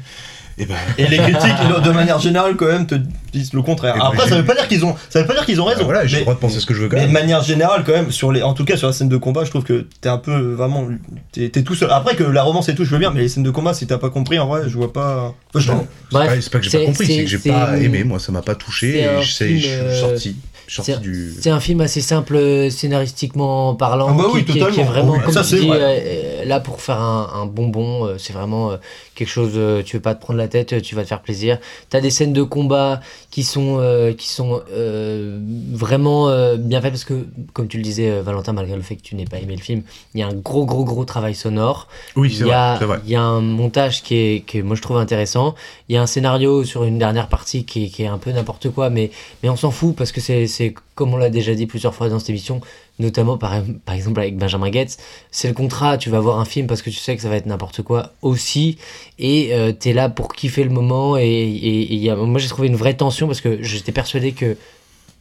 Et 0.60 0.66
ben, 0.66 0.76
Et 0.98 1.06
les 1.06 1.16
critiques, 1.16 1.82
de 1.84 1.90
manière 1.90 2.20
générale, 2.20 2.54
quand 2.54 2.66
même, 2.66 2.86
te 2.86 2.96
disent 3.32 3.54
le 3.54 3.62
contraire. 3.62 3.94
Eh 3.96 3.98
ben, 3.98 4.06
Après, 4.06 4.28
ça 4.28 4.36
veut 4.36 4.44
pas 4.44 4.54
dire 4.54 4.68
qu'ils 4.68 4.84
ont, 4.84 4.94
ça 5.08 5.22
veut 5.22 5.26
pas 5.26 5.32
dire 5.32 5.46
qu'ils 5.46 5.60
ont 5.60 5.64
raison. 5.64 5.80
bah 5.80 5.84
voilà, 5.86 6.06
j'ai 6.06 6.18
le 6.18 6.22
droit 6.22 6.34
de 6.34 6.38
penser 6.38 6.60
ce 6.60 6.66
que 6.66 6.74
je 6.74 6.82
veux 6.82 6.88
quand 6.88 6.98
mais 6.98 7.06
de 7.06 7.12
manière 7.12 7.42
générale, 7.42 7.82
quand 7.84 7.92
même, 7.92 8.10
sur 8.10 8.30
les, 8.30 8.42
en 8.42 8.52
tout 8.52 8.66
cas 8.66 8.76
sur 8.76 8.86
la 8.86 8.92
scène 8.92 9.08
de 9.08 9.16
combat, 9.16 9.44
je 9.44 9.50
trouve 9.50 9.64
que 9.64 9.86
t'es 10.02 10.10
un 10.10 10.18
peu 10.18 10.52
vraiment, 10.52 10.86
t'es 11.32 11.48
t'es 11.48 11.62
tout 11.62 11.74
seul. 11.74 11.90
Après 11.90 12.14
que 12.14 12.24
la 12.24 12.42
romance 12.42 12.68
et 12.68 12.74
tout, 12.74 12.84
je 12.84 12.90
veux 12.90 12.98
bien, 12.98 13.10
mais 13.10 13.20
les 13.20 13.28
scènes 13.28 13.42
de 13.42 13.50
combat, 13.50 13.72
si 13.72 13.86
t'as 13.86 13.98
pas 13.98 14.10
compris, 14.10 14.38
en 14.38 14.46
vrai, 14.46 14.68
je 14.68 14.76
vois 14.76 14.92
pas. 14.92 15.34
Enfin, 15.54 15.60
je 15.64 15.72
Non, 15.72 15.86
c'est 16.10 16.18
pas, 16.18 16.26
pas 16.26 16.58
que 16.58 16.62
j'ai 16.62 16.78
pas 16.78 16.84
compris, 16.84 17.06
c'est 17.06 17.24
que 17.24 17.30
j'ai 17.30 17.38
pas 17.38 17.78
aimé, 17.78 18.04
moi 18.04 18.18
ça 18.18 18.32
m'a 18.32 18.42
pas 18.42 18.54
touché, 18.54 19.00
et 19.00 19.22
je 19.22 19.32
sais, 19.32 19.46
film, 19.46 19.58
je 19.60 19.66
suis 19.66 19.74
euh, 19.76 20.00
sorti, 20.00 20.36
sorti 20.74 20.92
c'est- 20.92 20.98
du... 21.00 21.32
C'est 21.40 21.50
un 21.50 21.60
film 21.60 21.80
assez 21.80 22.00
simple 22.00 22.36
euh, 22.36 22.70
scénaristiquement 22.70 23.74
parlant, 23.74 24.08
Ah 24.10 24.12
bah 24.14 24.24
oui, 24.32 24.44
qui, 24.44 24.52
qui- 24.52 24.66
qui 24.66 24.80
est 24.80 24.84
vraiment, 24.84 25.12
Oh 25.14 25.16
oui, 25.18 25.24
comme 25.24 25.34
ça, 25.34 25.42
tu 25.42 25.48
c'est 25.48 25.60
dis, 25.60 25.66
vrai. 25.66 25.78
euh, 25.80 26.44
là 26.44 26.60
pour 26.60 26.80
faire 26.80 27.00
un, 27.00 27.30
un 27.34 27.46
bonbon, 27.46 28.06
euh, 28.06 28.14
c'est 28.18 28.32
vraiment 28.32 28.70
euh, 28.72 28.76
quelque 29.14 29.28
chose, 29.28 29.52
euh, 29.56 29.82
tu 29.82 29.96
veux 29.96 30.02
pas 30.02 30.14
te 30.14 30.20
prendre 30.20 30.38
la 30.38 30.48
tête, 30.48 30.72
euh, 30.72 30.80
tu 30.80 30.94
vas 30.94 31.02
te 31.02 31.08
faire 31.08 31.22
plaisir. 31.22 31.58
T'as 31.88 32.00
des 32.00 32.10
scènes 32.10 32.32
de 32.32 32.42
combat 32.42 33.00
qui 33.30 33.42
sont, 33.42 33.78
euh, 33.80 34.12
qui 34.12 34.28
sont 34.28 34.60
euh, 34.72 35.38
vraiment 35.72 36.28
euh, 36.28 36.56
bien 36.56 36.80
faites 36.80 36.92
parce 36.92 37.04
que, 37.04 37.26
comme 37.52 37.68
tu 37.68 37.76
le 37.76 37.82
disais 37.82 38.10
euh, 38.10 38.22
Valentin, 38.22 38.52
malgré 38.52 38.76
le 38.76 38.82
fait 38.82 38.96
que 38.96 39.02
tu 39.02 39.14
n'aies 39.14 39.24
pas 39.24 39.38
aimé 39.38 39.56
le 39.56 39.62
film, 39.62 39.82
il 40.14 40.20
y 40.20 40.22
a 40.22 40.26
un 40.28 40.34
gros 40.34 40.64
gros 40.66 40.84
gros 40.84 41.04
travail 41.04 41.34
sonore. 41.34 41.88
Oui, 42.16 42.28
Il 42.30 42.36
c'est 42.36 42.46
y, 42.46 42.52
a, 42.52 42.70
vrai, 42.70 42.78
c'est 42.78 42.84
vrai. 42.86 42.98
il 43.04 43.10
y 43.10 43.16
a 43.16 43.22
un 43.22 43.40
montage 43.40 44.02
qui 44.02 44.14
est, 44.16 44.40
que 44.46 44.58
moi 44.62 44.76
je 44.76 44.82
trouve 44.82 44.96
intéressant. 44.98 45.54
Il 45.88 45.94
y 45.94 45.98
a 45.98 46.02
un 46.02 46.06
scénario 46.06 46.64
sur 46.64 46.84
une 46.84 46.98
dernière 46.98 47.28
partie 47.28 47.64
qui 47.64 47.84
est, 47.84 47.88
qui 47.88 48.02
est 48.02 48.06
un 48.06 48.18
peu 48.18 48.30
n'importe 48.30 48.70
quoi, 48.70 48.90
mais, 48.90 49.10
mais 49.42 49.48
on 49.48 49.56
s'en 49.56 49.70
fout 49.70 49.94
parce 49.96 50.12
que 50.12 50.20
c'est, 50.20 50.46
c'est 50.60 50.74
comme 50.94 51.14
on 51.14 51.16
l'a 51.16 51.30
déjà 51.30 51.54
dit 51.54 51.66
plusieurs 51.66 51.94
fois 51.94 52.10
dans 52.10 52.18
cette 52.18 52.28
émission, 52.28 52.60
notamment 52.98 53.38
par, 53.38 53.54
exemple 53.94 54.20
avec 54.20 54.36
Benjamin 54.36 54.68
Gates, 54.68 54.98
c'est 55.30 55.48
le 55.48 55.54
contrat. 55.54 55.96
Tu 55.96 56.10
vas 56.10 56.20
voir 56.20 56.38
un 56.38 56.44
film 56.44 56.66
parce 56.66 56.82
que 56.82 56.90
tu 56.90 56.96
sais 56.96 57.16
que 57.16 57.22
ça 57.22 57.30
va 57.30 57.36
être 57.36 57.46
n'importe 57.46 57.80
quoi 57.80 58.12
aussi, 58.20 58.76
et 59.18 59.54
euh, 59.54 59.72
t'es 59.72 59.94
là 59.94 60.10
pour 60.10 60.34
kiffer 60.34 60.62
le 60.64 60.68
moment. 60.68 61.16
Et, 61.16 62.12
moi 62.14 62.38
j'ai 62.38 62.48
trouvé 62.48 62.68
une 62.68 62.76
vraie 62.76 62.92
tension 62.92 63.26
parce 63.26 63.40
que 63.40 63.62
j'étais 63.62 63.92
persuadé 63.92 64.32
que 64.32 64.58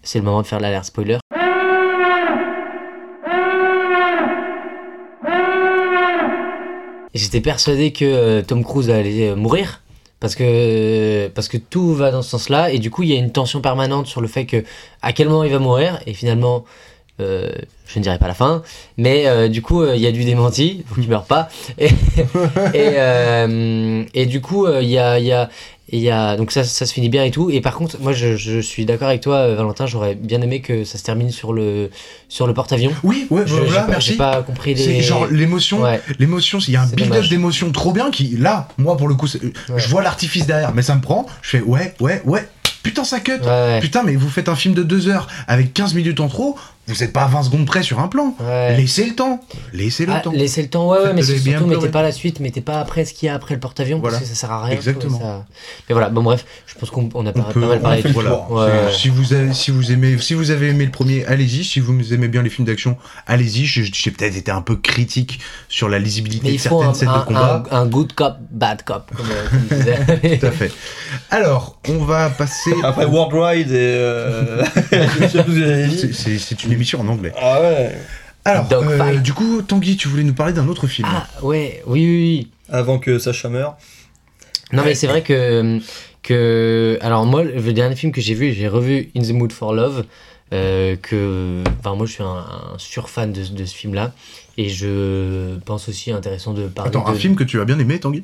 c'est 0.04 0.20
le 0.20 0.26
moment 0.26 0.42
de 0.42 0.48
faire 0.48 0.60
l'alerte 0.60 0.86
spoiler. 0.86 1.20
J'étais 7.14 7.42
persuadé 7.42 7.94
que 7.94 8.04
euh, 8.04 8.42
Tom 8.42 8.66
Cruise 8.66 8.90
allait 8.90 9.30
euh, 9.30 9.36
mourir 9.38 9.82
parce 10.20 10.36
que 10.36 11.28
parce 11.30 11.48
que 11.48 11.58
tout 11.58 11.94
va 11.94 12.12
dans 12.12 12.22
ce 12.22 12.30
sens-là 12.30 12.72
et 12.72 12.80
du 12.80 12.92
coup 12.92 13.04
il 13.04 13.10
y 13.10 13.14
a 13.14 13.18
une 13.18 13.32
tension 13.32 13.62
permanente 13.62 14.08
sur 14.08 14.22
le 14.22 14.28
fait 14.28 14.46
que 14.46 14.64
à 15.02 15.14
quel 15.14 15.30
moment 15.30 15.44
il 15.44 15.52
va 15.52 15.60
mourir 15.60 16.00
et 16.06 16.14
finalement 16.14 16.66
euh, 17.20 17.50
je 17.86 18.00
ne 18.00 18.04
dirai 18.04 18.18
pas 18.18 18.28
la 18.28 18.34
fin 18.34 18.64
mais 18.98 19.28
euh, 19.28 19.48
du 19.50 19.62
coup 19.62 19.82
euh, 19.82 19.96
il 19.96 20.02
y 20.02 20.08
a 20.08 20.12
du 20.12 20.24
démenti 20.24 20.86
donc 20.90 21.04
il 21.04 21.10
meurt 21.10 21.28
pas. 21.28 21.50
Et 21.78 21.90
et, 22.74 24.22
et 24.22 24.26
du 24.26 24.42
coup 24.42 24.68
il 24.68 24.90
y 24.90 24.98
a 24.98 25.20
il 25.20 25.26
y 25.26 25.32
a 25.32 25.50
il 25.92 26.00
y 26.00 26.10
a 26.10 26.36
donc 26.38 26.52
ça 26.52 26.64
ça 26.64 26.86
se 26.86 26.94
finit 26.94 27.10
bien 27.10 27.24
et 27.24 27.32
tout. 27.32 27.50
Et 27.50 27.62
par 27.62 27.74
contre 27.76 27.98
moi 28.00 28.14
je, 28.14 28.36
je 28.38 28.60
suis 28.60 28.86
d'accord 28.86 29.08
avec 29.08 29.22
toi 29.22 29.36
euh, 29.38 29.56
Valentin 29.56 29.86
j'aurais 29.86 30.16
bien 30.16 30.42
aimé 30.42 30.62
que 30.62 30.84
ça 30.84 30.98
se 30.98 31.04
termine 31.04 31.32
sur 31.32 31.54
le 31.54 31.90
sur 32.28 32.48
le 32.48 32.54
porte-avions. 32.54 32.92
Oui, 33.04 33.28
ouais, 33.30 33.44
Je- 33.46 33.56
voilà, 33.56 33.82
pas- 33.82 33.88
merci. 33.92 34.12
j'ai 34.12 34.18
pas 34.18 34.42
compris 34.44 34.74
les 34.74 34.84
C'est 34.84 35.02
genre 35.02 35.28
l'émotion, 35.28 35.82
Ouais. 35.82 36.02
l'émotion, 36.20 36.60
il 36.60 36.74
y 36.74 36.78
a 36.78 36.84
un 36.84 36.88
build-up 36.88 37.26
d'émotion 37.30 37.72
trop 37.72 37.92
bien 37.92 38.12
qui, 38.12 38.36
là, 38.38 38.68
moi 38.78 38.98
pour 38.98 39.08
le 39.08 39.16
coup, 39.16 39.28
je 39.28 39.88
vois 39.90 40.02
l'artifice 40.04 40.46
derrière, 40.46 40.74
mais 40.74 40.82
ça 40.82 40.96
me 40.96 41.02
prend, 41.02 41.26
je 41.42 41.50
fais 41.58 41.62
ouais, 41.62 41.94
ouais, 42.00 42.22
ouais, 42.26 42.48
putain 42.84 43.04
ça 43.04 43.20
cut, 43.20 43.40
putain 43.82 44.04
mais 44.04 44.16
vous 44.16 44.30
faites 44.30 44.50
un 44.50 44.56
film 44.56 44.74
de 44.74 44.84
2 44.84 45.08
heures 45.10 45.28
avec 45.48 45.74
15 45.74 45.94
minutes 45.96 46.20
en 46.20 46.28
trop, 46.28 46.58
vous 46.90 47.04
êtes 47.04 47.14
pas 47.14 47.24
à 47.24 47.28
20 47.28 47.44
secondes 47.44 47.66
près 47.66 47.84
sur 47.84 48.00
un 48.00 48.08
plan, 48.08 48.36
Ouais. 48.40 48.76
laissez 48.78 49.06
le 49.06 49.16
temps, 49.16 49.40
laissez 49.74 50.06
le 50.06 50.14
Ah, 50.14 50.20
temps. 50.20 50.32
laissez 50.34 50.62
le 50.62 50.70
temps, 50.70 50.90
ouais, 50.90 50.98
ouais, 51.00 51.14
mais 51.14 51.22
Faites-le 51.22 51.26
surtout 51.36 51.44
bien 51.44 51.60
mettez 51.62 51.70
pleurer. 51.76 51.92
pas 51.92 52.02
la 52.02 52.12
suite, 52.12 52.40
mettez 52.40 52.62
pas 52.62 52.80
après 52.80 53.06
ce 53.06 53.14
qu'il 53.14 53.28
y 53.28 53.30
a 53.30 53.36
après 53.36 53.54
le 53.54 53.60
porte-avions, 53.60 54.00
Voilà. 54.00 54.18
parce 54.18 54.30
que 54.30 54.36
ça 54.36 54.40
sert 54.40 54.52
à 54.52 54.64
rien. 54.66 54.76
Exactement. 54.76 55.20
ça- 55.20 55.46
Mais 55.88 55.94
voilà, 55.94 56.10
bon 56.10 56.24
bref, 56.24 56.46
je 56.68 56.76
pense 56.76 56.90
qu'on 56.90 57.10
on 57.14 57.26
a 57.26 57.30
On 57.30 57.34
pas, 57.34 57.42
peut- 57.52 57.62
pas 57.62 57.68
mal 57.68 57.80
parlé 57.82 58.04
tour. 58.04 58.52
Ouais. 58.52 58.70
Si 58.92 59.10
vous 59.10 59.34
avez, 59.34 59.54
si 59.54 59.72
vous 59.72 59.92
aimez, 59.92 60.18
si 60.20 60.34
vous 60.34 60.52
avez 60.52 60.70
aimé 60.70 60.86
le 60.86 60.92
premier, 60.92 61.26
allez-y. 61.26 61.64
Si 61.64 61.80
vous 61.80 62.14
aimez 62.14 62.28
bien 62.28 62.42
les 62.42 62.50
films 62.50 62.68
d'action, 62.68 62.98
allez-y. 63.28 63.66
J'ai 63.66 64.12
peut-être 64.12 64.36
été 64.36 64.52
un 64.52 64.62
peu 64.62 64.76
critique 64.76 65.40
sur 65.68 65.90
la 65.90 66.00
lisibilité 66.00 66.48
Mais 66.50 66.54
de 66.56 66.62
certaines 66.62 66.88
un, 66.90 66.94
scènes 66.94 67.10
un- 67.10 67.20
de 67.20 67.26
combat. 67.26 67.64
un- 67.72 67.78
un 67.82 67.86
good 67.86 68.14
cop, 68.14 68.36
bad 68.52 68.84
cop, 68.84 69.12
comme, 69.16 69.26
euh. 69.32 70.38
Tout 70.40 70.46
à 70.46 70.52
fait. 70.52 70.72
Alors, 71.30 71.78
on 71.88 72.00
va 72.04 72.30
passer. 72.30 72.72
Après 72.84 73.06
Worldwide 73.06 73.72
et. 73.72 73.76
Euh... 73.78 74.64
C'est- 75.30 76.14
C'est 76.14 76.38
c'est 76.40 76.64
une 76.64 76.74
émission 76.80 77.02
en 77.02 77.08
anglais. 77.10 77.34
Ah 77.38 77.62
ouais. 77.62 77.96
Alors, 78.46 78.68
euh, 78.72 79.18
du 79.18 79.34
coup, 79.34 79.62
Tanguy, 79.62 79.98
tu 79.98 80.08
voulais 80.08 80.24
nous 80.24 80.34
parler 80.34 80.54
d'un 80.54 80.68
autre 80.70 80.88
film. 80.88 81.08
ah, 81.12 81.28
ouais, 81.44 81.84
oui, 81.86 82.00
oui, 82.06 82.08
oui. 82.08 82.48
Avant 82.70 82.98
que 82.98 83.20
Sacha 83.20 83.50
meure. 83.50 83.76
Non, 84.72 84.84
mais 84.86 84.96
c'est 84.96 85.08
vrai 85.08 85.22
que, 85.24 85.80
que. 86.24 86.98
Alors, 87.02 87.26
moi, 87.26 87.44
le 87.44 87.74
dernier 87.74 87.96
film 87.96 88.12
que 88.12 88.22
j'ai 88.22 88.34
vu, 88.34 88.54
j'ai 88.54 88.68
revu 88.68 89.10
In 89.16 89.22
the 89.22 89.32
Mood 89.32 89.52
for 89.52 89.74
Love. 89.74 90.06
euh, 90.54 90.96
que. 90.96 91.64
Enfin, 91.80 91.96
moi, 91.96 92.06
je 92.06 92.14
suis 92.14 92.24
un, 92.24 92.28
un 92.74 92.78
surfan 92.78 93.28
de, 93.28 93.44
de 93.44 93.66
ce 93.66 93.76
film-là. 93.76 94.14
Et 94.58 94.70
je 94.70 95.58
pense 95.66 95.90
aussi 95.90 96.12
intéressant 96.12 96.54
de 96.54 96.68
parler. 96.68 96.90
Attends, 96.90 97.04
de... 97.04 97.10
un 97.16 97.20
film 97.20 97.36
que 97.36 97.44
tu 97.44 97.60
as 97.62 97.66
bien 97.66 97.78
aimé, 97.80 98.00
Tanguy? 98.00 98.24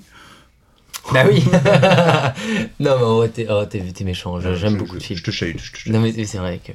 Bah 1.13 1.23
oui 1.29 1.43
Non, 2.79 3.21
mais 3.21 3.29
t'es 3.29 3.45
oh, 3.49 3.63
t'es- 3.65 4.03
méchant. 4.03 4.39
je- 4.39 4.55
J'aime 4.55 4.73
Je- 4.73 4.77
beaucoup 4.77 4.95
je- 4.95 4.99
de 4.99 5.03
films. 5.03 5.19
Je 5.19 5.23
te 5.23 5.31
chahute. 5.31 5.59
je 5.61 5.71
te 5.71 5.77
chahute. 5.77 5.93
Non, 5.93 5.99
mais 6.01 6.13
c'est 6.25 6.37
vrai 6.37 6.59
que. 6.65 6.71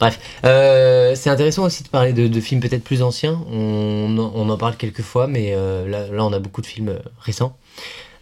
Bref, 0.00 0.18
Euh, 0.44 1.14
c'est 1.16 1.30
intéressant 1.30 1.64
aussi 1.64 1.82
de 1.82 1.88
parler 1.88 2.12
de, 2.12 2.28
de 2.28 2.40
films 2.40 2.60
peut-être 2.60 2.84
plus 2.84 3.02
anciens. 3.02 3.40
On, 3.50 4.16
en- 4.18 4.32
on 4.34 4.48
en 4.48 4.56
parle 4.56 4.76
quelques 4.76 5.02
fois, 5.02 5.26
mais 5.26 5.52
euh, 5.54 5.88
là, 5.88 6.06
là, 6.12 6.24
on 6.24 6.32
a 6.32 6.38
beaucoup 6.38 6.60
de 6.60 6.66
films 6.66 6.90
euh, 6.90 6.98
récents. 7.20 7.56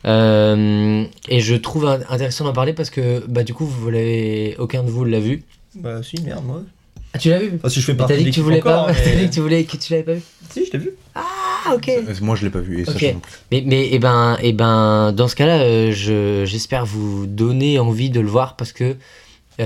Euh, 0.07 1.05
et 1.29 1.41
je 1.41 1.55
trouve 1.55 1.87
in- 1.87 2.01
intéressant 2.09 2.45
d'en 2.45 2.53
parler 2.53 2.73
parce 2.73 2.91
que, 2.91 3.25
bah, 3.29 3.43
du 3.45 3.55
coup, 3.55 3.67
vous 3.67 3.91
l'avez, 3.91 4.57
aucun 4.59 4.83
de 4.83 4.91
vous 4.91 5.05
l'a 5.05 5.21
vu. 5.21 5.43
Bah 5.75 6.01
si, 6.03 6.21
merde, 6.23 6.45
moi. 6.45 6.63
Ah, 7.15 7.19
tu 7.19 7.29
l'as 7.29 7.39
vu? 7.39 7.53
Enfin, 7.57 7.69
si 7.69 7.81
je 7.81 7.87
fais 7.87 7.95
partie 7.95 8.15
T'as 8.15 8.19
dit 8.19 8.25
de 8.25 8.31
que 8.31 8.35
tu 8.35 8.41
l'équipe 8.41 8.45
voulais 8.45 8.61
encore, 8.61 8.87
pas. 8.87 8.93
mais- 8.93 9.05
T'as 9.05 9.17
dit 9.21 9.29
que 9.29 9.35
tu 9.35 9.41
voulais 9.41 9.65
que 9.65 9.77
tu 9.77 9.93
l'avais 9.93 10.03
pas 10.05 10.15
vu? 10.15 10.23
Si, 10.51 10.65
je 10.67 10.71
t'ai 10.71 10.79
vu. 10.79 10.91
Ah, 11.15 11.75
ok. 11.75 11.91
Moi, 12.23 12.37
je 12.37 12.45
l'ai 12.45 12.51
pas 12.51 12.61
vu. 12.61 12.81
Et 12.81 12.85
ça. 12.85 12.93
Mais, 13.51 13.63
mais 13.67 13.89
et 13.91 13.99
ben, 13.99 14.37
et 14.43 14.53
ben, 14.53 15.13
dans 15.13 15.29
ce 15.29 15.37
cas-là, 15.37 15.59
euh, 15.61 15.93
je, 15.93 16.45
j'espère 16.47 16.85
vous 16.87 17.27
donner 17.27 17.79
envie 17.79 18.11
de 18.11 18.21
le 18.21 18.29
voir 18.29 18.57
parce 18.57 18.73
que 18.73 18.85
euh, 18.85 18.95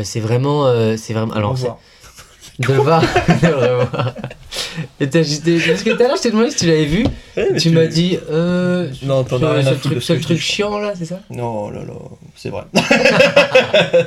c'est 0.03 0.21
vraiment, 0.21 0.67
euh, 0.67 0.97
c'est 0.97 1.13
vraiment. 1.13 1.33
Alors, 1.35 1.55
de 2.59 2.73
le 2.73 2.81
voir, 2.81 3.03
de 3.03 3.47
le. 3.47 3.79
Et 5.01 5.09
t'as 5.09 5.23
juste, 5.23 5.45
parce 5.67 5.83
que 5.83 5.91
tout 5.91 6.03
à 6.03 6.07
l'heure, 6.07 6.17
je 6.17 6.23
t'ai 6.23 6.31
demandé 6.31 6.51
si 6.51 6.57
tu 6.59 6.67
l'avais 6.67 6.85
vu. 6.85 7.05
Tu 7.59 7.71
m'as 7.71 7.87
dit, 7.87 8.19
euh, 8.31 8.91
Non, 9.03 9.25
t'en 9.25 9.43
as 9.43 9.53
rien 9.53 9.67
à 9.67 9.71
ce 9.71 9.75
foutre 9.75 9.81
truc, 9.81 9.95
de 9.95 10.01
ce 10.01 10.13
truc 10.15 10.39
chiant 10.39 10.79
là, 10.79 10.93
c'est 10.97 11.05
ça? 11.05 11.21
Non, 11.31 11.71
là, 11.71 11.81
là, 11.81 11.95
c'est 12.35 12.51
vrai. 12.51 12.65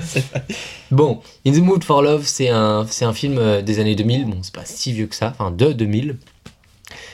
Bon, 0.92 1.20
In 1.46 1.52
the 1.52 1.58
Mood 1.58 1.84
for 1.84 2.02
Love, 2.02 2.24
c'est 2.26 2.50
un, 2.50 2.86
c'est 2.90 3.06
un 3.06 3.14
film 3.14 3.38
euh, 3.38 3.62
des 3.62 3.80
années 3.80 3.96
2000. 3.96 4.26
Bon, 4.26 4.38
c'est 4.42 4.54
pas 4.54 4.66
si 4.66 4.92
vieux 4.92 5.06
que 5.06 5.16
ça, 5.16 5.34
enfin 5.38 5.52
de 5.52 5.72
2000, 5.72 6.18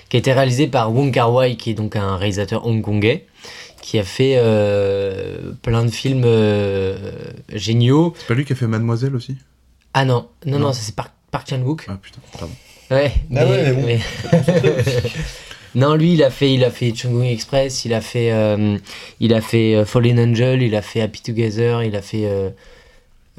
qui 0.08 0.16
a 0.16 0.20
été 0.20 0.32
réalisé 0.32 0.68
par 0.68 0.94
Wong 0.94 1.12
Kar 1.12 1.34
Wai, 1.34 1.58
qui 1.58 1.72
est 1.72 1.74
donc 1.74 1.98
un 1.98 2.16
réalisateur 2.16 2.66
hongkongais, 2.66 3.26
qui 3.86 4.00
a 4.00 4.04
fait 4.04 4.34
euh, 4.38 5.52
plein 5.62 5.86
de 5.86 5.92
films 5.92 6.24
euh, 6.26 6.98
géniaux. 7.54 8.16
C'est 8.18 8.26
pas 8.26 8.34
lui 8.34 8.44
qui 8.44 8.54
a 8.54 8.56
fait 8.56 8.66
Mademoiselle 8.66 9.16
aussi? 9.16 9.38
Ah 9.94 10.06
non, 10.06 10.28
non, 10.44 10.54
non, 10.58 10.60
Non. 10.68 10.74
ça 10.74 10.82
c'est 10.82 10.96
Park, 10.96 11.12
Park 11.30 11.48
Chan-wook. 11.48 11.86
Ah 11.88 12.00
putain, 12.02 12.18
pardon. 12.32 12.54
Ouais, 12.90 13.14
Ah 13.36 13.46
ouais, 13.46 13.74
mais 13.74 14.00
bon. 14.34 14.40
non, 15.76 15.94
lui, 15.94 16.14
il 16.14 16.24
a 16.24 16.32
fait, 16.32 16.52
il 16.52 16.64
a 16.64 16.72
fait 16.72 16.96
Chunggung 16.96 17.26
Express, 17.26 17.86
il 17.86 17.94
a 17.94 18.02
fait, 18.02 18.32
euh, 18.32 18.76
il 19.20 19.36
a 19.36 19.42
fait 19.42 19.86
Fallen 19.86 20.20
Angel, 20.20 20.64
il 20.64 20.74
a 20.76 20.82
fait 20.82 21.02
Happy 21.02 21.22
Together, 21.22 21.84
il 21.84 21.96
a 21.96 22.02
fait, 22.02 22.28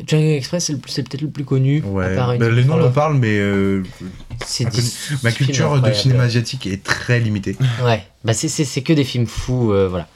Django 0.05 0.31
Express, 0.33 0.73
c'est 0.87 1.03
peut-être 1.03 1.23
le 1.23 1.31
plus 1.31 1.45
connu. 1.45 1.83
Ouais, 1.83 2.15
Into 2.39 2.49
les 2.51 2.65
noms 2.65 2.77
me 2.77 2.91
parlent, 2.91 3.17
mais 3.17 3.39
euh, 3.39 3.83
ma 5.23 5.31
des 5.31 5.33
culture 5.33 5.81
de 5.81 5.93
cinéma 5.93 6.25
asiatique 6.25 6.67
est 6.67 6.83
très 6.83 7.19
limitée. 7.19 7.57
Ouais, 7.85 8.03
bah 8.25 8.35
c'est, 8.35 8.83
que 8.83 8.93
des 8.93 9.05
films 9.05 9.27
fous, 9.27 9.73
euh, 9.73 9.89
voilà. 9.89 10.07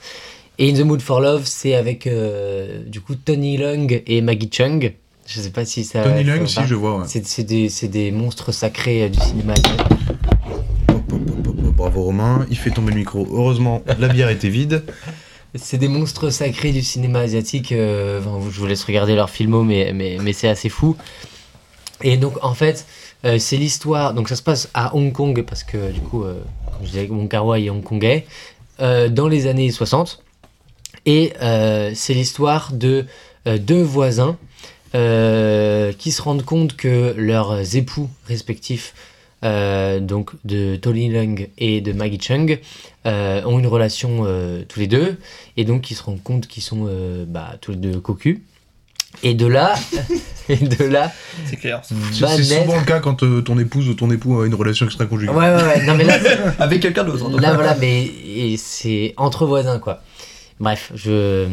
Et 0.59 0.71
In 0.71 0.75
the 0.75 0.85
Mood 0.85 1.01
for 1.01 1.19
Love, 1.19 1.43
c'est 1.45 1.73
avec 1.73 2.05
euh, 2.05 2.83
du 2.85 3.01
coup 3.01 3.15
Tony 3.15 3.57
Leung 3.57 4.03
et 4.05 4.21
Maggie 4.21 4.49
Chung. 4.51 4.93
Je 5.25 5.39
sais 5.39 5.49
pas 5.49 5.65
si 5.65 5.83
ça. 5.83 6.03
Tony 6.03 6.23
Leung, 6.23 6.45
si, 6.45 6.59
je 6.67 6.75
vois, 6.75 6.99
ouais. 6.99 7.05
C'est, 7.07 7.43
des, 7.43 7.69
des 7.87 8.11
monstres 8.11 8.51
sacrés 8.51 9.09
du 9.09 9.19
cinéma. 9.19 9.53
asiatique. 9.53 9.85
Bravo 11.75 12.03
Romain, 12.03 12.45
il 12.51 12.57
fait 12.57 12.69
tomber 12.69 12.91
le 12.91 12.97
micro. 12.97 13.27
Heureusement, 13.31 13.81
la 13.97 14.07
bière 14.09 14.29
était 14.29 14.49
vide. 14.49 14.83
C'est 15.55 15.77
des 15.77 15.89
monstres 15.89 16.29
sacrés 16.29 16.71
du 16.71 16.81
cinéma 16.81 17.19
asiatique. 17.19 17.73
euh, 17.73 18.21
je 18.49 18.59
vous 18.59 18.65
laisse 18.65 18.85
regarder 18.85 19.15
leurs 19.15 19.29
films, 19.29 19.65
mais, 19.65 19.91
mais, 19.93 20.17
mais 20.21 20.31
c'est 20.31 20.47
assez 20.47 20.69
fou. 20.69 20.95
Et 22.01 22.15
donc, 22.15 22.41
en 22.41 22.53
fait, 22.53 22.85
euh, 23.25 23.37
c'est 23.37 23.57
l'histoire. 23.57 24.13
Donc, 24.13 24.29
ça 24.29 24.37
se 24.37 24.43
passe 24.43 24.69
à 24.73 24.95
Hong 24.95 25.11
Kong, 25.11 25.43
parce 25.43 25.63
que 25.63 25.91
du 25.91 25.99
coup, 25.99 26.23
euh, 26.23 26.41
comme 26.65 26.85
je 26.85 26.91
disais, 26.91 27.09
Wai 27.09 27.65
est 27.65 27.69
hongkongais, 27.69 28.25
dans 28.79 29.27
les 29.27 29.45
années 29.45 29.69
60. 29.69 30.23
Et 31.05 31.33
c'est 31.93 32.13
l'histoire 32.13 32.71
de 32.73 33.05
deux 33.45 33.83
voisins 33.83 34.37
qui 34.93 36.11
se 36.11 36.21
rendent 36.21 36.43
compte 36.43 36.75
que 36.75 37.13
leurs 37.15 37.75
époux 37.75 38.09
respectifs, 38.25 38.95
donc 39.41 40.31
de 40.45 40.75
Tony 40.75 41.09
Leung 41.09 41.47
et 41.57 41.81
de 41.81 41.93
Maggie 41.93 42.19
Chung, 42.21 42.59
euh, 43.05 43.41
ont 43.45 43.57
une 43.57 43.67
relation 43.67 44.23
euh, 44.25 44.63
tous 44.67 44.79
les 44.79 44.87
deux, 44.87 45.17
et 45.57 45.65
donc 45.65 45.89
ils 45.89 45.95
se 45.95 46.03
rendent 46.03 46.21
compte 46.21 46.47
qu'ils 46.47 46.63
sont 46.63 46.85
euh, 46.87 47.25
bah, 47.27 47.55
tous 47.59 47.71
les 47.71 47.77
deux 47.77 47.99
cocus. 47.99 48.39
Et 49.23 49.33
de 49.33 49.45
là, 49.45 49.75
et 50.49 50.55
de 50.55 50.85
là, 50.85 51.11
C'est 51.45 51.57
clair. 51.57 51.81
C'est 51.83 52.43
souvent 52.43 52.77
le 52.77 52.85
cas 52.85 52.99
quand 52.99 53.23
euh, 53.23 53.41
ton 53.41 53.59
épouse 53.59 53.89
ou 53.89 53.93
ton 53.93 54.09
époux 54.09 54.39
a 54.39 54.47
une 54.47 54.55
relation 54.55 54.85
extra-conjugale. 54.85 55.35
Ouais, 55.35 55.53
ouais, 55.53 55.63
ouais. 55.63 55.85
Non, 55.85 55.95
mais 55.95 56.05
là, 56.05 56.17
Avec 56.59 56.81
quelqu'un 56.81 57.03
d'autre. 57.03 57.29
Là, 57.39 57.53
voilà, 57.53 57.75
mais 57.75 58.09
c'est 58.57 59.13
entre 59.17 59.45
voisins, 59.45 59.79
quoi. 59.79 60.01
Bref, 60.59 60.91
je. 60.95 61.47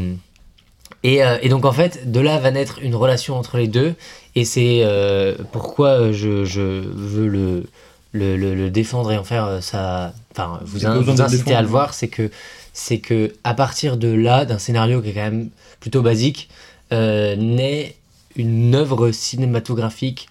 Et, 1.04 1.22
euh, 1.24 1.38
et 1.42 1.48
donc, 1.48 1.64
en 1.64 1.72
fait, 1.72 2.10
de 2.10 2.20
là 2.20 2.38
va 2.38 2.50
naître 2.50 2.78
une 2.82 2.94
relation 2.94 3.36
entre 3.36 3.56
les 3.56 3.68
deux. 3.68 3.94
Et 4.34 4.44
c'est 4.44 4.80
euh, 4.82 5.34
pourquoi 5.52 6.12
je, 6.12 6.44
je 6.44 6.60
veux 6.60 7.28
le, 7.28 7.64
le, 8.12 8.36
le- 8.36 8.54
le 8.54 8.70
défendre 8.70 9.12
et 9.12 9.16
en 9.18 9.24
faire 9.24 9.44
euh, 9.44 9.60
ça. 9.60 10.12
Enfin, 10.32 10.60
vous, 10.64 10.78
in- 10.86 10.94
vous 11.02 11.10
inciter 11.24 11.54
à 11.54 11.62
le 11.62 11.68
voir, 11.68 11.94
c'est 11.94 12.08
que, 12.08 12.30
c'est 12.72 12.98
que 12.98 13.32
à 13.44 13.54
partir 13.54 13.96
de 13.96 14.08
là, 14.08 14.44
d'un 14.44 14.58
scénario 14.58 15.00
qui 15.02 15.10
est 15.10 15.14
quand 15.14 15.20
même 15.30 15.50
plutôt 15.80 16.02
basique, 16.02 16.48
euh, 16.92 17.36
naît 17.36 17.96
une 18.36 18.74
œuvre 18.74 19.10
cinématographique 19.10 20.28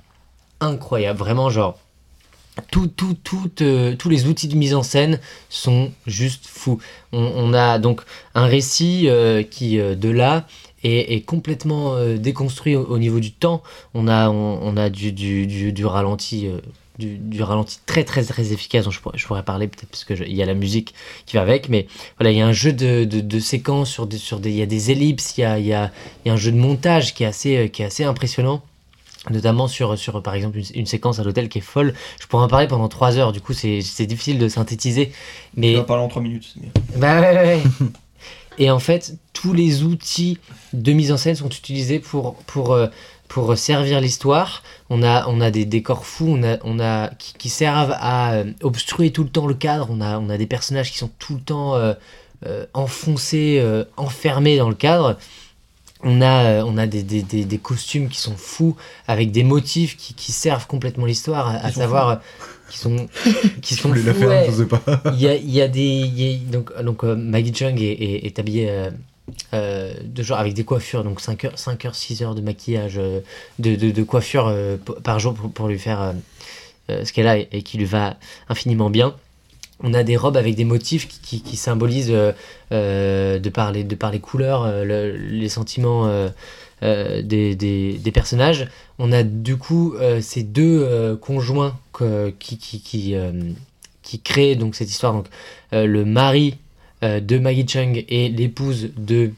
incroyable. 0.59 1.19
Vraiment, 1.19 1.49
genre 1.49 1.77
tout, 2.71 2.87
tout, 2.87 3.15
tout, 3.23 3.51
euh, 3.61 3.95
tous 3.95 4.09
les 4.09 4.27
outils 4.27 4.47
de 4.47 4.55
mise 4.55 4.73
en 4.73 4.83
scène 4.83 5.19
sont 5.49 5.91
juste 6.05 6.45
fous. 6.47 6.79
On, 7.11 7.53
a 7.53 7.79
donc 7.79 8.01
un 8.35 8.45
récit 8.45 9.07
euh, 9.07 9.43
qui, 9.43 9.79
euh, 9.79 9.95
de 9.95 10.09
là, 10.09 10.45
est, 10.83 11.25
complètement 11.25 11.97
déconstruit 12.15 12.75
au, 12.75 12.85
au 12.85 12.97
niveau 12.97 13.19
du 13.19 13.31
temps. 13.31 13.61
On 13.93 14.07
a, 14.07 14.29
on, 14.29 14.77
a 14.77 14.89
du, 14.89 15.11
du, 15.11 15.73
du, 15.73 15.85
ralenti. 15.85 16.47
du, 16.97 17.43
ralenti 17.43 17.79
très 17.85 18.03
très 18.03 18.23
très 18.23 18.53
efficace 18.53 18.85
dont 18.85 18.91
je 18.91 19.01
pourrais, 19.01 19.17
je 19.17 19.27
pourrais 19.27 19.43
parler 19.43 19.67
peut-être 19.67 19.89
parce 19.89 20.05
qu'il 20.05 20.33
y 20.33 20.41
a 20.41 20.45
la 20.45 20.53
musique 20.53 20.93
qui 21.25 21.35
va 21.35 21.41
avec 21.41 21.67
mais 21.67 21.87
voilà 22.17 22.31
il 22.31 22.37
y 22.37 22.41
a 22.41 22.47
un 22.47 22.53
jeu 22.53 22.71
de, 22.73 23.03
de, 23.03 23.39
séquences 23.39 23.89
sur 23.89 24.07
des, 24.07 24.17
sur 24.17 24.39
des 24.39 24.49
il 24.51 24.55
y 24.55 24.61
a 24.61 24.65
des 24.65 24.91
ellipses 24.91 25.37
il 25.37 25.41
y 25.41 25.43
a, 25.43 25.59
y, 25.59 25.73
a, 25.73 25.91
y 26.25 26.29
a 26.29 26.33
un 26.33 26.37
jeu 26.37 26.51
de 26.51 26.57
montage 26.57 27.13
qui 27.13 27.23
est 27.23 27.27
assez, 27.27 27.69
qui 27.69 27.81
est 27.81 27.85
assez 27.85 28.03
impressionnant 28.03 28.63
notamment 29.29 29.67
sur, 29.67 29.97
sur 29.97 30.21
par 30.21 30.33
exemple 30.33 30.57
une, 30.57 30.65
une 30.75 30.85
séquence 30.85 31.19
à 31.19 31.23
l'hôtel 31.23 31.49
qui 31.49 31.59
est 31.59 31.61
folle. 31.61 31.93
Je 32.19 32.27
pourrais 32.27 32.43
en 32.43 32.47
parler 32.47 32.67
pendant 32.67 32.87
3 32.87 33.17
heures, 33.17 33.31
du 33.31 33.41
coup 33.41 33.53
c'est 33.53 34.05
difficile 34.05 34.39
de 34.39 34.47
synthétiser. 34.47 35.11
Mais 35.55 35.75
On 35.75 35.79
va 35.79 35.83
parler 35.83 36.03
en 36.03 36.07
3 36.07 36.21
minutes, 36.21 36.55
bah 36.95 37.19
ouais, 37.19 37.35
ouais, 37.35 37.43
ouais. 37.45 37.63
Et 38.59 38.71
en 38.71 38.79
fait, 38.79 39.17
tous 39.33 39.53
les 39.53 39.83
outils 39.83 40.39
de 40.73 40.91
mise 40.91 41.11
en 41.11 41.17
scène 41.17 41.35
sont 41.35 41.49
utilisés 41.49 41.99
pour, 41.99 42.35
pour, 42.47 42.73
euh, 42.73 42.87
pour 43.27 43.55
servir 43.55 44.01
l'histoire. 44.01 44.63
On 44.89 45.03
a, 45.03 45.27
on 45.27 45.41
a 45.41 45.51
des 45.51 45.65
décors 45.65 46.07
fous 46.07 46.25
on 46.29 46.43
a, 46.43 46.57
on 46.63 46.79
a, 46.79 47.09
qui, 47.19 47.33
qui 47.33 47.49
servent 47.49 47.95
à 47.99 48.33
euh, 48.33 48.51
obstruer 48.63 49.11
tout 49.11 49.23
le 49.23 49.29
temps 49.29 49.45
le 49.45 49.53
cadre. 49.53 49.89
On 49.91 50.01
a, 50.01 50.17
on 50.17 50.29
a 50.31 50.37
des 50.37 50.47
personnages 50.47 50.91
qui 50.91 50.97
sont 50.97 51.11
tout 51.19 51.35
le 51.35 51.41
temps 51.41 51.75
euh, 51.75 51.93
euh, 52.45 52.67
enfoncés, 52.75 53.57
euh, 53.59 53.83
enfermés 53.97 54.57
dans 54.57 54.69
le 54.69 54.75
cadre. 54.75 55.17
On 56.09 56.21
a, 56.21 56.45
euh, 56.45 56.63
on 56.65 56.77
a 56.77 56.87
des, 56.87 57.03
des, 57.03 57.21
des, 57.21 57.43
des 57.43 57.57
costumes 57.57 58.07
qui 58.07 58.19
sont 58.19 58.37
fous, 58.37 58.77
avec 59.09 59.31
des 59.31 59.43
motifs 59.43 59.97
qui, 59.97 60.13
qui 60.13 60.31
servent 60.31 60.65
complètement 60.65 61.05
l'histoire, 61.05 61.49
à, 61.49 61.69
savoir 61.69 62.09
euh, 62.09 62.15
qui 62.69 62.77
sont, 62.77 63.07
qui 63.61 63.75
sont 63.75 63.93
fous, 63.93 64.13
faire, 64.13 64.29
ouais. 64.29 64.45
je 64.49 64.55
sais 64.55 64.65
pas. 64.67 64.81
Il 65.13 65.19
y 65.19 65.27
a, 65.27 65.35
il 65.35 65.51
y 65.51 65.61
a 65.61 65.67
des. 65.67 65.81
il 65.81 66.21
y 66.21 66.35
a- 66.35 66.51
donc, 66.51 66.81
donc 66.81 67.03
euh, 67.03 67.13
Maggie 67.13 67.53
Chung 67.53 67.77
est, 67.81 67.91
est, 67.91 68.25
est 68.25 68.39
habillée 68.39 68.69
euh, 68.69 68.89
euh, 69.53 69.93
de 70.01 70.23
genre 70.23 70.39
avec 70.39 70.53
des 70.53 70.63
coiffures, 70.63 71.03
donc 71.03 71.19
5 71.19 71.43
heures, 71.43 71.59
5 71.59 71.83
heures 71.83 71.95
6 71.95 72.21
heures 72.23 72.35
de 72.35 72.41
maquillage, 72.41 72.95
de, 72.95 73.21
de, 73.75 73.91
de 73.91 74.03
coiffure 74.03 74.55
par 75.03 75.19
jour 75.19 75.33
pour, 75.33 75.51
pour 75.51 75.67
lui 75.67 75.77
faire 75.77 76.13
ce 76.87 77.11
qu'elle 77.11 77.27
a 77.27 77.37
et, 77.37 77.49
et 77.51 77.63
qui 77.63 77.77
lui 77.77 77.83
va 77.85 78.15
infiniment 78.47 78.89
bien. 78.89 79.13
On 79.83 79.93
a 79.93 80.03
des 80.03 80.17
robes 80.17 80.37
avec 80.37 80.55
des 80.55 80.65
motifs 80.65 81.07
qui, 81.07 81.55
symbolisent, 81.55 82.11
euh, 82.11 82.31
euh, 82.71 83.37
de, 83.37 83.49
par 83.49 83.71
les, 83.71 83.83
de 83.83 83.95
par 83.95 84.11
les 84.11 84.19
couleurs, 84.19 84.63
euh, 84.63 84.83
le- 84.83 85.15
les 85.15 85.49
sentiments 85.49 86.07
des, 86.81 88.11
personnages. 88.13 88.67
On 88.97 89.11
a 89.11 89.23
du 89.23 89.57
coup 89.57 89.95
ces 90.21 90.43
deux 90.43 91.15
conjoints 91.21 91.77
qui, 92.39 93.15
créent 94.23 94.55
donc, 94.55 94.75
cette 94.75 94.89
histoire. 94.89 95.23
Le 95.71 96.03
mari 96.05 96.57
de 97.01 97.37
Maggie 97.37 97.67
Chung 97.67 98.03
et 98.09 98.29
l'épouse 98.29 98.89
de 98.97 99.31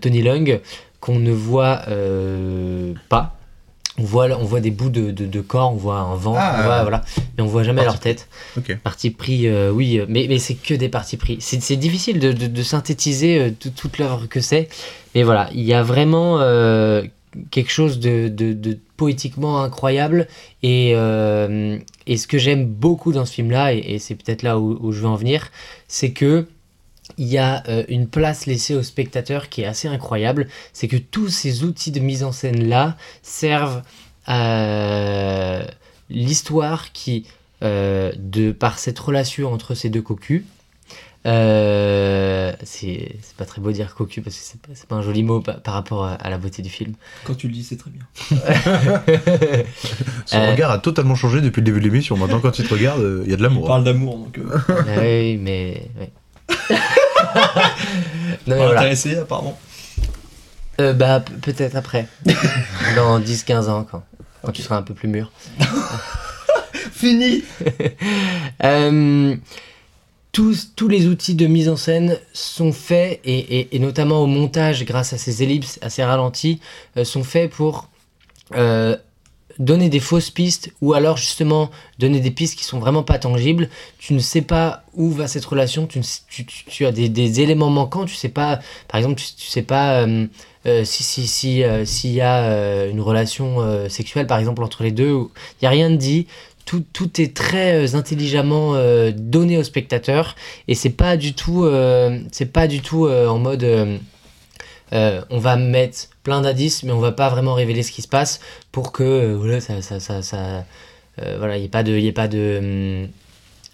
Tony 0.00 0.22
Leung 0.22 0.60
qu'on 1.00 1.18
ne 1.18 1.32
voit 1.32 1.82
pas. 3.08 3.35
On 3.98 4.02
voit, 4.04 4.26
on 4.38 4.44
voit 4.44 4.60
des 4.60 4.70
bouts 4.70 4.90
de, 4.90 5.10
de, 5.10 5.24
de 5.26 5.40
corps, 5.40 5.72
on 5.72 5.76
voit 5.76 5.98
un 5.98 6.14
ventre, 6.16 6.38
Ah. 6.40 6.56
on 6.58 6.62
voit, 6.64 6.82
voilà, 6.82 7.04
mais 7.36 7.42
on 7.42 7.46
voit 7.46 7.62
jamais 7.62 7.82
Parti 7.82 7.94
leur 7.94 8.00
tête. 8.00 8.28
Ok. 8.58 8.76
Parti 8.84 9.10
pris, 9.10 9.46
euh, 9.48 9.70
oui, 9.70 9.98
euh, 9.98 10.06
mais, 10.08 10.26
mais 10.28 10.38
c'est 10.38 10.54
que 10.54 10.74
des 10.74 10.88
partis 10.90 11.16
pris. 11.16 11.38
C'est 11.40 11.62
c'est 11.62 11.76
difficile 11.76 12.18
de, 12.18 12.32
de- 12.32 12.46
de 12.46 12.62
synthétiser 12.62 13.38
euh, 13.40 13.50
tout- 13.58 13.70
toute 13.70 13.96
l'œuvre 13.98 14.26
que 14.26 14.40
c'est, 14.40 14.68
mais 15.14 15.22
voilà, 15.22 15.48
il 15.54 15.62
y 15.64 15.72
a 15.72 15.82
vraiment 15.82 16.38
euh, 16.40 17.04
quelque 17.50 17.70
chose 17.70 17.98
de, 17.98 18.28
de- 18.28 18.52
de 18.52 18.78
poétiquement 18.98 19.62
incroyable. 19.62 20.26
Et, 20.62 20.92
euh, 20.94 21.78
et 22.06 22.16
ce 22.18 22.26
que 22.26 22.36
j'aime 22.38 22.66
beaucoup 22.66 23.12
dans 23.12 23.24
ce 23.24 23.32
film-là, 23.32 23.72
et, 23.74 23.78
et 23.78 23.98
c'est 23.98 24.14
peut-être 24.14 24.42
là 24.42 24.58
où, 24.58 24.78
où 24.80 24.92
je 24.92 25.00
veux 25.00 25.08
en 25.08 25.16
venir, 25.16 25.48
c'est 25.88 26.10
que 26.10 26.46
il 27.18 27.26
y 27.26 27.38
a 27.38 27.62
euh, 27.68 27.84
une 27.88 28.08
place 28.08 28.46
laissée 28.46 28.74
au 28.74 28.82
spectateur 28.82 29.48
qui 29.48 29.62
est 29.62 29.66
assez 29.66 29.88
incroyable. 29.88 30.48
C'est 30.72 30.88
que 30.88 30.96
tous 30.96 31.28
ces 31.28 31.64
outils 31.64 31.90
de 31.92 32.00
mise 32.00 32.22
en 32.24 32.32
scène-là 32.32 32.96
servent 33.22 33.82
à 34.26 35.60
l'histoire 36.10 36.92
qui, 36.92 37.24
euh, 37.62 38.12
de 38.18 38.52
par 38.52 38.78
cette 38.78 38.98
relation 38.98 39.52
entre 39.52 39.74
ces 39.74 39.88
deux 39.88 40.02
cocus, 40.02 40.42
euh, 41.26 42.52
c'est 42.62 43.16
c'est 43.22 43.34
pas 43.36 43.44
très 43.46 43.60
beau 43.60 43.72
dire 43.72 43.94
cocu 43.96 44.20
parce 44.22 44.36
que 44.36 44.42
c'est 44.44 44.60
pas, 44.60 44.68
c'est 44.74 44.86
pas 44.86 44.94
un 44.94 45.02
joli 45.02 45.24
mot 45.24 45.40
pa- 45.40 45.54
par 45.54 45.74
rapport 45.74 46.04
à, 46.04 46.14
à 46.14 46.30
la 46.30 46.38
beauté 46.38 46.62
du 46.62 46.68
film. 46.70 46.94
Quand 47.24 47.34
tu 47.34 47.48
le 47.48 47.52
dis, 47.52 47.64
c'est 47.64 47.76
très 47.76 47.90
bien. 47.90 48.04
Son 50.26 50.36
Euh, 50.38 50.50
regard 50.52 50.70
a 50.70 50.78
totalement 50.78 51.14
changé 51.16 51.40
depuis 51.40 51.60
le 51.62 51.64
début 51.64 51.80
de 51.80 51.84
l'émission. 51.84 52.16
Maintenant, 52.16 52.38
quand 52.40 52.58
il 52.60 52.66
te 52.68 52.72
regarde, 52.74 53.00
euh, 53.02 53.22
il 53.24 53.30
y 53.30 53.34
a 53.34 53.36
de 53.36 53.40
On 53.40 53.48
l'amour. 53.48 53.66
parle 53.66 53.82
d'amour, 53.84 54.18
donc. 54.18 54.38
Euh, 54.38 54.58
Ah 54.68 55.00
oui, 55.00 55.36
mais. 55.38 55.88
ouais. 55.98 56.10
non, 58.46 58.56
mais 58.56 58.56
voilà. 58.56 58.80
intéressé, 58.80 59.16
apparemment. 59.16 59.58
Euh, 60.80 60.92
bah, 60.92 61.20
peut-être 61.42 61.74
après. 61.76 62.06
Dans 62.96 63.18
10-15 63.20 63.68
ans, 63.68 63.86
quand, 63.90 64.02
quand 64.42 64.52
tu 64.52 64.62
seras 64.62 64.76
un 64.76 64.82
peu 64.82 64.94
plus 64.94 65.08
mûr. 65.08 65.30
Fini 66.92 67.42
Euh, 68.64 69.36
tous, 70.32 70.72
tous 70.76 70.88
les 70.88 71.06
outils 71.06 71.34
de 71.34 71.46
mise 71.46 71.68
en 71.68 71.76
scène 71.76 72.18
sont 72.32 72.72
faits, 72.72 73.20
et, 73.24 73.38
et- 73.60 73.76
et 73.76 73.78
notamment 73.78 74.20
au 74.20 74.26
montage, 74.26 74.84
grâce 74.84 75.12
à 75.12 75.18
ces 75.18 75.42
ellipses, 75.42 75.78
à 75.82 75.88
ces 75.90 76.04
ralentis, 76.04 76.60
euh, 76.96 77.04
sont 77.04 77.24
faits 77.24 77.50
pour 77.50 77.88
euh, 78.54 78.96
donner 79.58 79.88
des 79.88 80.00
fausses 80.00 80.30
pistes, 80.30 80.72
ou 80.80 80.94
alors 80.94 81.16
justement 81.16 81.70
donner 81.98 82.20
des 82.20 82.30
pistes 82.30 82.58
qui 82.58 82.64
sont 82.64 82.78
vraiment 82.78 83.02
pas 83.02 83.18
tangibles. 83.18 83.68
Tu 83.98 84.14
ne 84.14 84.18
sais 84.18 84.42
pas 84.42 84.82
où 84.94 85.10
va 85.10 85.28
cette 85.28 85.44
relation, 85.44 85.86
tu, 85.86 86.00
ne 86.00 86.86
as 86.86 86.92
des, 86.92 87.40
éléments 87.40 87.70
manquants, 87.70 88.04
tu 88.04 88.14
sais 88.14 88.28
pas, 88.28 88.60
par 88.88 88.98
exemple, 88.98 89.20
tu, 89.20 89.26
tu 89.36 89.46
sais 89.46 89.62
pas 89.62 90.02
euh, 90.02 90.26
euh, 90.66 90.84
si 90.84 91.62
euh, 91.64 91.84
s'il 91.84 92.12
y 92.12 92.20
a 92.20 92.86
une 92.86 93.00
relation 93.00 93.88
sexuelle 93.88 94.26
par 94.26 94.38
exemple 94.38 94.62
entre 94.62 94.82
les 94.82 94.92
deux, 94.92 95.12
il 95.60 95.64
y 95.64 95.66
a 95.66 95.70
rien 95.70 95.90
de 95.90 95.96
dit. 95.96 96.26
Tout, 96.64 96.84
tout 96.92 97.20
est 97.20 97.32
très 97.32 97.94
intelligemment 97.94 98.74
donné 99.14 99.56
au 99.56 99.62
spectateur. 99.62 100.34
Et 100.66 100.74
c'est 100.74 100.90
pas 100.90 101.16
du 101.16 101.32
tout 101.32 101.64
c'est 102.32 102.52
pas 102.52 102.66
du 102.66 102.80
tout 102.80 103.06
en 103.06 103.38
mode 103.38 104.00
euh, 104.92 105.20
on 105.30 105.38
va 105.38 105.56
mettre 105.56 105.98
plein 106.22 106.40
d'indices, 106.40 106.82
mais 106.82 106.92
on 106.92 107.00
va 107.00 107.12
pas 107.12 107.28
vraiment 107.28 107.54
révéler 107.54 107.82
ce 107.82 107.92
qui 107.92 108.02
se 108.02 108.08
passe 108.08 108.40
pour 108.72 108.92
que 108.92 109.02
euh, 109.02 109.34
voilà, 109.38 109.60
ça, 109.60 109.82
ça, 109.82 109.98
ça, 110.00 110.22
ça- 110.22 110.64
euh, 111.22 111.36
voilà, 111.38 111.56
il 111.56 111.62
y 111.62 111.64
ait 111.66 111.68
pas 111.68 111.82
de, 111.82 111.92
il 111.92 112.04
y 112.04 112.08
ait 112.08 112.12
pas 112.12 112.28
de, 112.28 113.08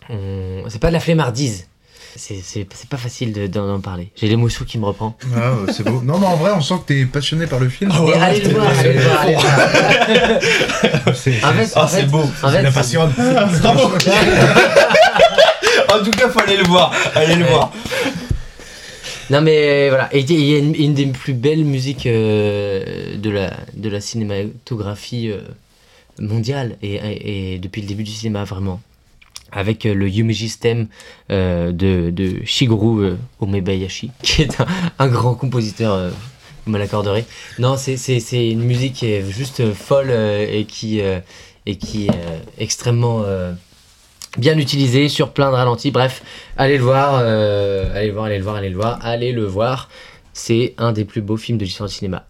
hum, 0.08 0.16
on- 0.16 0.68
c'est 0.68 0.78
pas 0.80 0.88
de 0.88 0.92
la 0.94 1.00
flemmardise. 1.00 1.66
C'est, 2.14 2.40
c'est, 2.44 2.66
c'est 2.74 2.88
pas 2.90 2.98
facile 2.98 3.32
de- 3.32 3.46
d'en, 3.46 3.80
parler. 3.80 4.10
J'ai 4.16 4.28
l'émotion 4.28 4.66
qui 4.66 4.76
me 4.78 4.84
reprend. 4.84 5.16
Ah, 5.34 5.52
c'est 5.72 5.82
beau. 5.82 6.02
Non, 6.04 6.18
mais 6.18 6.26
en 6.26 6.36
vrai, 6.36 6.50
on 6.54 6.60
sent 6.60 6.74
que 6.86 6.92
t'es 6.92 7.06
passionné 7.06 7.46
par 7.46 7.58
le 7.58 7.70
film. 7.70 7.90
Et 7.90 8.12
allez 8.14 8.40
le 8.42 8.50
voir, 8.50 8.66
allez 8.78 8.92
le 8.92 9.00
voir, 9.00 9.20
allez 9.22 9.34
voir. 9.34 11.14
C'est- 11.14 11.42
En 11.42 11.52
fait, 11.54 11.66
c'est- 11.66 11.78
en 11.78 11.82
Ah, 11.82 11.88
c'est 11.88 12.00
fait- 12.02 12.06
beau. 12.08 12.20
en 12.42 12.48
fait, 12.50 12.62
la 12.62 12.70
passion. 12.70 13.10
En 15.94 16.02
tout 16.04 16.10
cas, 16.10 16.28
faut 16.28 16.40
aller 16.40 16.56
le 16.56 16.64
voir. 16.64 16.92
Allez 17.14 17.34
le 17.36 17.44
Ouais. 17.44 17.50
voir. 17.50 17.72
Non 19.30 19.40
mais 19.40 19.86
euh, 19.86 19.88
voilà, 19.90 20.10
il 20.14 20.30
y 20.30 20.54
a 20.54 20.58
une, 20.58 20.94
des 20.94 21.06
plus 21.06 21.34
belles 21.34 21.64
musiques 21.64 22.06
euh, 22.06 23.16
de, 23.16 23.30
la, 23.30 23.56
de 23.74 23.88
la 23.88 24.00
cinématographie 24.00 25.30
euh, 25.30 25.40
mondiale 26.18 26.76
et, 26.82 27.58
depuis 27.58 27.82
le 27.82 27.88
début 27.88 28.02
du 28.02 28.10
cinéma 28.10 28.44
vraiment. 28.44 28.80
Avec 29.52 29.84
le 29.84 30.08
Yumeji 30.08 30.48
Stem 30.48 30.88
de, 31.28 31.70
de 32.10 32.44
Shigeru 32.44 33.16
Omebayashi, 33.38 34.10
qui 34.22 34.42
est 34.42 34.58
un, 34.98 35.08
grand 35.08 35.34
compositeur, 35.34 36.10
vous 36.64 36.72
me 36.72 36.78
l'accorderez. 36.78 37.26
Non, 37.58 37.76
c'est- 37.76 38.50
une 38.50 38.62
musique 38.62 38.94
qui 38.94 39.06
est 39.06 39.30
juste 39.30 39.74
folle 39.74 40.10
et 40.10 40.64
qui, 40.66 41.00
est 41.00 41.22
extrêmement 42.56 43.24
bien 44.38 44.56
utilisée 44.58 45.08
sur 45.08 45.30
plein 45.32 45.50
de 45.50 45.56
ralentis. 45.56 45.90
Bref, 45.90 46.22
allez 46.56 46.78
le 46.78 46.84
voir, 46.84 47.18
euh, 47.22 47.90
allez 47.94 48.08
le 48.08 48.12
voir, 48.12 48.24
allez 48.26 48.38
le 48.38 48.44
voir, 48.44 48.56
allez 48.56 48.68
le 48.70 48.76
voir, 48.76 48.98
allez 49.02 49.32
le 49.32 49.44
voir. 49.44 49.88
C'est 50.32 50.74
un 50.78 50.92
des 50.92 51.04
plus 51.04 51.20
beaux 51.20 51.36
films 51.36 51.58
de 51.58 51.64
l'histoire 51.64 51.88
du 51.88 51.94
cinéma. 51.94 52.24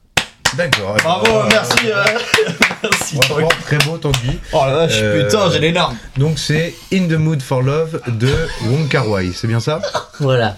D'accord. 0.57 0.97
Bravo, 1.03 1.45
merci. 1.49 1.77
euh, 1.87 2.05
merci. 2.83 3.17
Franchement, 3.23 3.49
très 3.65 3.79
beau, 3.79 3.97
Tanguy. 3.97 4.39
Oh 4.53 4.63
la 4.67 4.75
vache, 4.75 4.93
Euh, 4.97 5.25
putain, 5.25 5.51
j'ai 5.51 5.61
les 5.61 5.73
larmes. 5.73 5.97
Donc, 6.19 6.39
c'est 6.39 6.75
In 6.93 7.07
the 7.09 7.13
Mood 7.13 7.41
for 7.41 7.63
Love 7.63 8.01
de 8.09 8.29
Wong 8.67 8.89
Kar 8.89 9.09
Wai, 9.09 9.33
c'est 9.35 9.47
bien 9.47 9.61
ça? 9.61 9.81
Voilà. 10.21 10.57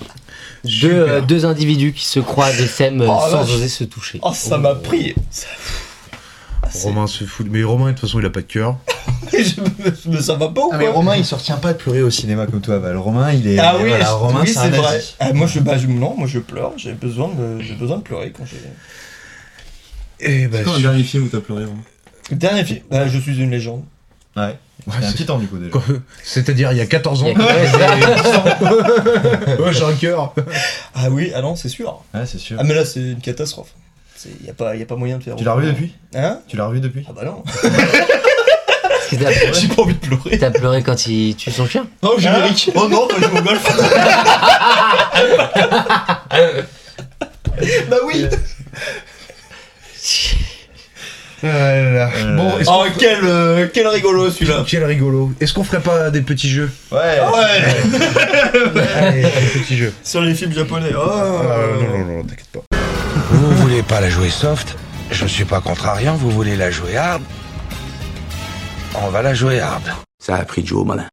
Deux, 0.64 0.90
euh, 0.92 1.44
individus 1.44 1.92
qui 1.92 2.06
se 2.06 2.18
croisent 2.20 2.60
et 2.60 2.66
s'aiment 2.66 3.02
euh, 3.02 3.06
Oh, 3.08 3.20
sans 3.30 3.42
oser 3.54 3.68
se 3.68 3.84
toucher. 3.84 4.18
Oh, 4.22 4.32
ça 4.34 4.56
m'a 4.58 4.74
pris. 4.74 5.14
Ça- 5.30 5.46
Romain 6.82 7.06
se 7.06 7.24
fout. 7.24 7.46
Mais 7.50 7.62
Romain, 7.62 7.86
de 7.86 7.90
toute 7.92 8.00
façon, 8.00 8.18
il 8.20 8.26
a 8.26 8.30
pas 8.30 8.40
de 8.40 8.46
cœur. 8.46 8.76
Je- 9.32 9.60
Mais 10.10 10.20
ça 10.20 10.34
va 10.34 10.48
pas 10.48 10.60
ou 10.62 10.70
Ah 10.72 10.76
mais 10.78 10.84
quoi 10.86 10.94
Romain 10.94 11.16
il 11.16 11.24
se 11.24 11.34
retient 11.34 11.56
pas 11.56 11.72
de 11.72 11.78
pleurer 11.78 12.02
au 12.02 12.10
cinéma 12.10 12.46
comme 12.46 12.60
toi 12.60 12.78
Val. 12.78 12.96
Romain 12.96 13.32
il 13.32 13.46
est 13.48 13.58
Ah 13.58 13.76
oui, 13.80 13.88
voilà, 13.88 14.04
je- 14.04 14.10
Romain 14.10 14.40
oui, 14.42 14.52
c'est 14.54 14.68
vrai. 14.70 15.00
Ah, 15.20 15.32
moi, 15.32 15.46
je, 15.46 15.60
bah, 15.60 15.76
je- 15.78 15.86
non, 15.86 16.14
moi 16.16 16.26
je 16.28 16.38
pleure. 16.38 16.72
J'ai 16.76 16.92
besoin 16.92 17.28
de, 17.28 17.60
j'ai 17.60 17.74
besoin 17.74 17.98
de 17.98 18.02
pleurer 18.02 18.32
quand 18.36 18.44
j'ai. 18.46 18.56
Et 20.20 20.46
bah, 20.46 20.58
C'est 20.58 20.64
quand 20.64 20.76
le 20.76 20.82
dernier 20.82 21.02
film 21.02 21.24
où 21.24 21.28
t'as 21.28 21.40
pleuré 21.40 21.64
Romain 21.64 21.82
Dernier 22.30 22.64
film. 22.64 22.80
Bah, 22.90 23.06
je 23.08 23.18
suis 23.18 23.36
une 23.38 23.50
légende. 23.50 23.82
Ouais. 24.36 24.56
Ouais, 24.86 24.94
C'est 25.00 25.06
un 25.06 25.12
petit 25.12 25.26
temps 25.26 25.38
du 25.38 25.46
coup 25.46 25.56
déjà. 25.58 25.70
quoi, 25.70 25.82
C'est-à-dire, 26.24 26.72
il 26.72 26.78
y 26.78 26.80
a 26.80 26.86
14 26.86 27.22
ans. 27.22 27.26
Ouais, 29.58 29.72
j'ai 29.72 29.84
un 29.84 29.92
cœur. 29.94 30.34
Ah 30.94 31.08
oui, 31.10 31.32
ah 31.34 31.40
non, 31.42 31.56
c'est 31.56 31.68
sûr. 31.68 32.02
Ouais 32.12 32.26
c'est 32.26 32.38
sûr. 32.38 32.56
Ah 32.60 32.64
mais 32.64 32.74
là, 32.74 32.84
c'est 32.84 33.00
une 33.00 33.20
catastrophe. 33.20 33.70
Il 34.40 34.46
y 34.46 34.50
a 34.50 34.54
pas, 34.54 34.74
y 34.76 34.82
a 34.82 34.86
pas 34.86 34.96
moyen 34.96 35.18
de 35.18 35.22
faire. 35.22 35.36
Tu 35.36 35.44
l'as 35.44 35.52
revu 35.54 35.66
depuis 35.66 35.92
Hein? 36.14 36.38
Tu 36.48 36.56
l'as 36.56 36.66
revu 36.66 36.80
depuis? 36.80 37.04
Ah 37.08 37.12
bah 37.14 37.24
non. 37.24 37.42
Parce 37.44 39.08
que 39.10 39.16
t'as 39.16 39.30
pleuré, 39.32 39.52
J'ai 39.60 39.68
pas 39.68 39.82
envie 39.82 39.94
de 39.94 39.98
pleurer. 39.98 40.38
t'as 40.38 40.50
pleuré 40.50 40.82
quand 40.82 41.06
il 41.06 41.34
tue 41.36 41.50
son 41.50 41.66
chien? 41.66 41.86
Oh 42.02 42.14
générique. 42.18 42.70
Oh 42.74 42.88
non, 42.88 43.06
quand 43.10 43.16
je 43.18 43.28
joue 43.28 43.36
au 43.38 43.42
golf. 43.42 43.62
bah 47.88 47.96
oui. 48.06 48.26
Ah 51.42 51.46
là 51.46 51.90
là. 51.92 52.10
Euh, 52.16 52.36
Bon, 52.36 52.52
Oh 52.68 52.84
quel, 52.98 53.18
euh, 53.24 53.68
quel 53.72 53.86
rigolo 53.86 54.30
celui-là. 54.30 54.64
Quel 54.66 54.82
rigolo. 54.84 55.32
Est-ce 55.40 55.52
qu'on 55.52 55.64
ferait 55.64 55.82
pas 55.82 56.10
des 56.10 56.22
petits 56.22 56.48
jeux? 56.48 56.70
Ouais. 56.90 57.18
Ah 57.20 57.30
ouais. 57.32 57.62
Allez, 58.96 59.22
des 59.22 59.60
petits 59.60 59.76
jeux. 59.76 59.92
Sur 60.02 60.22
les 60.22 60.34
films 60.34 60.52
japonais. 60.54 60.90
Oh. 60.96 61.00
Euh, 61.00 61.82
non, 61.82 61.98
non, 61.98 62.04
non, 62.16 62.22
t'inquiète 62.24 62.46
pas. 62.50 62.73
Vous 63.44 63.56
voulez 63.56 63.82
pas 63.82 64.00
la 64.00 64.08
jouer 64.08 64.30
soft 64.30 64.74
Je 65.10 65.26
suis 65.26 65.44
pas 65.44 65.60
contrariant, 65.60 66.14
vous 66.16 66.30
voulez 66.30 66.56
la 66.56 66.70
jouer 66.70 66.96
hard 66.96 67.22
On 68.94 69.10
va 69.10 69.20
la 69.20 69.34
jouer 69.34 69.60
hard. 69.60 69.82
Ça 70.18 70.36
a 70.36 70.44
pris 70.46 70.64
Joe, 70.66 70.86
malin. 70.86 71.06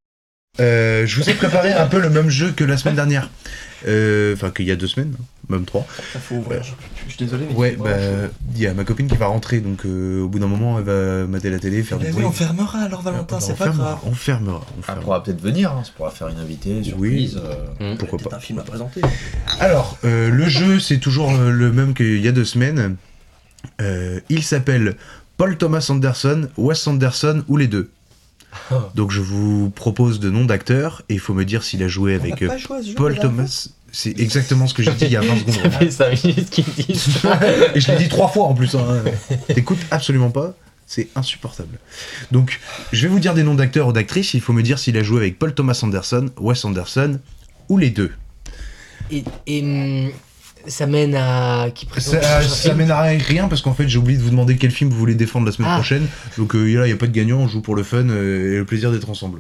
Euh, 0.62 1.06
je 1.06 1.20
vous 1.20 1.30
ai 1.30 1.34
préparé 1.34 1.74
un 1.74 1.88
peu 1.88 2.00
le 2.00 2.10
même 2.10 2.30
jeu 2.30 2.54
que 2.54 2.64
la 2.64 2.78
semaine 2.78 2.96
dernière. 2.96 3.30
Euh, 3.86 4.34
Enfin, 4.34 4.50
qu'il 4.50 4.66
y 4.66 4.72
a 4.72 4.78
deux 4.78 4.88
semaines, 4.88 5.14
hein, 5.20 5.24
même 5.50 5.66
trois. 5.66 5.86
Ça 6.14 6.20
faut 6.20 6.36
ouvrir. 6.36 6.62
Suis 7.28 7.38
désolé. 7.38 7.46
Mais 7.50 7.56
Ouais, 7.56 7.78
bah, 7.78 7.90
il 8.56 8.62
y 8.62 8.68
a 8.68 8.74
ma 8.74 8.84
copine 8.84 9.08
qui 9.08 9.16
va 9.18 9.28
rentrer, 9.28 9.60
donc 9.60 9.86
euh, 9.86 10.22
au 10.22 10.28
bout 10.28 10.40
d'un 10.40 10.48
moment, 10.48 10.78
elle 10.80 10.86
va 10.86 11.28
mater 11.28 11.50
la 11.50 11.60
télé, 11.60 11.84
faire 11.84 11.98
Mais 11.98 12.06
du 12.06 12.10
oui, 12.12 12.16
bruit. 12.16 12.26
on 12.26 12.32
fermera 12.32 12.80
alors 12.80 13.02
Valentin, 13.02 13.38
Euh, 13.38 13.40
c'est 13.40 13.52
on 13.54 13.56
pas 13.56 13.66
fermera, 13.66 13.90
grave. 13.92 14.00
On 14.06 14.12
fermera. 14.14 14.62
on 14.76 14.80
On 14.80 14.82
fermera. 14.82 15.04
pourra 15.04 15.24
peut-être 15.24 15.42
venir, 15.42 15.72
hein, 15.72 15.84
ça 15.84 15.92
pourra 15.96 16.12
faire 16.12 16.28
une 16.30 16.40
invitée, 16.40 16.84
surprise. 16.84 17.40
euh. 17.80 17.94
Hmm. 17.94 17.98
Pourquoi 17.98 18.20
pas. 18.20 18.36
un 18.38 18.40
film 18.40 18.60
à 18.60 18.64
présenter. 18.64 19.02
Alors, 19.60 19.98
euh, 20.06 20.30
le 20.30 20.48
jeu, 20.50 20.80
c'est 20.80 20.98
toujours 21.00 21.32
euh, 21.32 21.52
le 21.52 21.72
même 21.72 21.94
qu'il 21.94 22.20
y 22.22 22.28
a 22.28 22.32
deux 22.32 22.46
semaines. 22.46 22.96
Euh, 23.80 24.20
il 24.30 24.44
s'appelle 24.44 24.96
Paul 25.38 25.58
Thomas 25.58 25.86
Anderson, 25.90 26.50
Wes 26.58 26.88
Anderson 26.88 27.44
ou 27.48 27.58
les 27.58 27.68
deux. 27.68 27.90
Donc 28.96 29.12
je 29.12 29.22
vous 29.22 29.70
propose 29.70 30.20
de 30.20 30.30
noms 30.30 30.44
d'acteurs 30.46 31.04
et 31.10 31.14
il 31.14 31.20
faut 31.20 31.34
me 31.34 31.46
dire 31.46 31.64
s'il 31.64 31.82
a 31.84 31.88
joué 31.88 32.18
On 32.18 32.20
avec 32.22 32.44
Paul 32.98 33.18
Thomas. 33.18 33.70
C'est 33.92 34.18
exactement 34.20 34.68
ce 34.68 34.74
que 34.74 34.84
j'ai 34.84 34.92
dit 34.92 35.06
il 35.06 35.12
y 35.12 35.18
a 35.18 35.22
20 35.22 35.38
secondes. 35.40 35.56
Ça 35.64 35.70
fait 35.72 35.92
5 35.92 36.24
minutes 36.24 36.50
qu'ils 36.50 36.64
disent 36.66 37.02
ça. 37.22 37.40
Et 37.76 37.82
je 37.82 37.92
l'ai 37.92 37.98
dit 37.98 38.08
trois 38.10 38.30
fois 38.30 38.46
en 38.46 38.54
plus. 38.54 38.74
Hein. 38.76 39.04
T'écoutes 39.48 39.82
absolument 39.92 40.30
pas. 40.32 40.54
C'est 40.88 41.08
insupportable. 41.16 41.78
Donc, 42.32 42.60
je 42.92 43.02
vais 43.04 43.08
vous 43.08 43.20
dire 43.20 43.34
des 43.34 43.44
noms 43.44 43.56
d'acteurs 43.56 43.88
ou 43.88 43.94
d'actrices. 43.94 44.34
Il 44.34 44.42
faut 44.42 44.54
me 44.54 44.62
dire 44.64 44.78
s'il 44.80 44.98
a 44.98 45.04
joué 45.04 45.18
avec 45.22 45.40
Paul 45.40 45.54
Thomas 45.54 45.80
Anderson, 45.84 46.30
Wes 46.38 46.64
Anderson 46.66 47.20
ou 47.70 47.78
les 47.78 47.90
deux. 47.90 48.12
Et, 49.10 49.24
et, 49.48 49.62
hum, 49.62 50.12
ça 50.68 50.88
mène 50.88 51.16
à. 51.16 51.68
Qui 51.74 51.86
présente 51.86 52.16
le 52.16 52.48
Ça, 52.48 52.74
mène 52.74 52.92
à 52.92 53.02
rien 53.02 53.48
parce 53.48 53.62
qu'en 53.62 53.74
fait, 53.74 53.88
j'ai 53.90 53.98
oublié 53.98 54.18
de 54.18 54.24
vous 54.24 54.30
demander 54.32 54.58
quel 54.58 54.72
film 54.72 54.90
vous 54.90 54.98
voulez 54.98 55.16
défendre 55.16 55.46
la 55.46 55.52
semaine 55.52 55.70
Ah. 55.72 55.76
prochaine. 55.76 56.08
Donc 56.38 56.56
euh, 56.56 56.66
là, 56.78 56.86
il 56.86 56.90
n'y 56.90 56.94
a 56.94 56.98
pas 56.98 57.08
de 57.08 57.12
gagnant. 57.14 57.40
On 57.40 57.48
joue 57.48 57.62
pour 57.62 57.76
le 57.76 57.84
fun 57.84 58.08
euh, 58.10 58.54
et 58.54 58.58
le 58.58 58.66
plaisir 58.66 58.92
d'être 58.92 59.10
ensemble. 59.10 59.40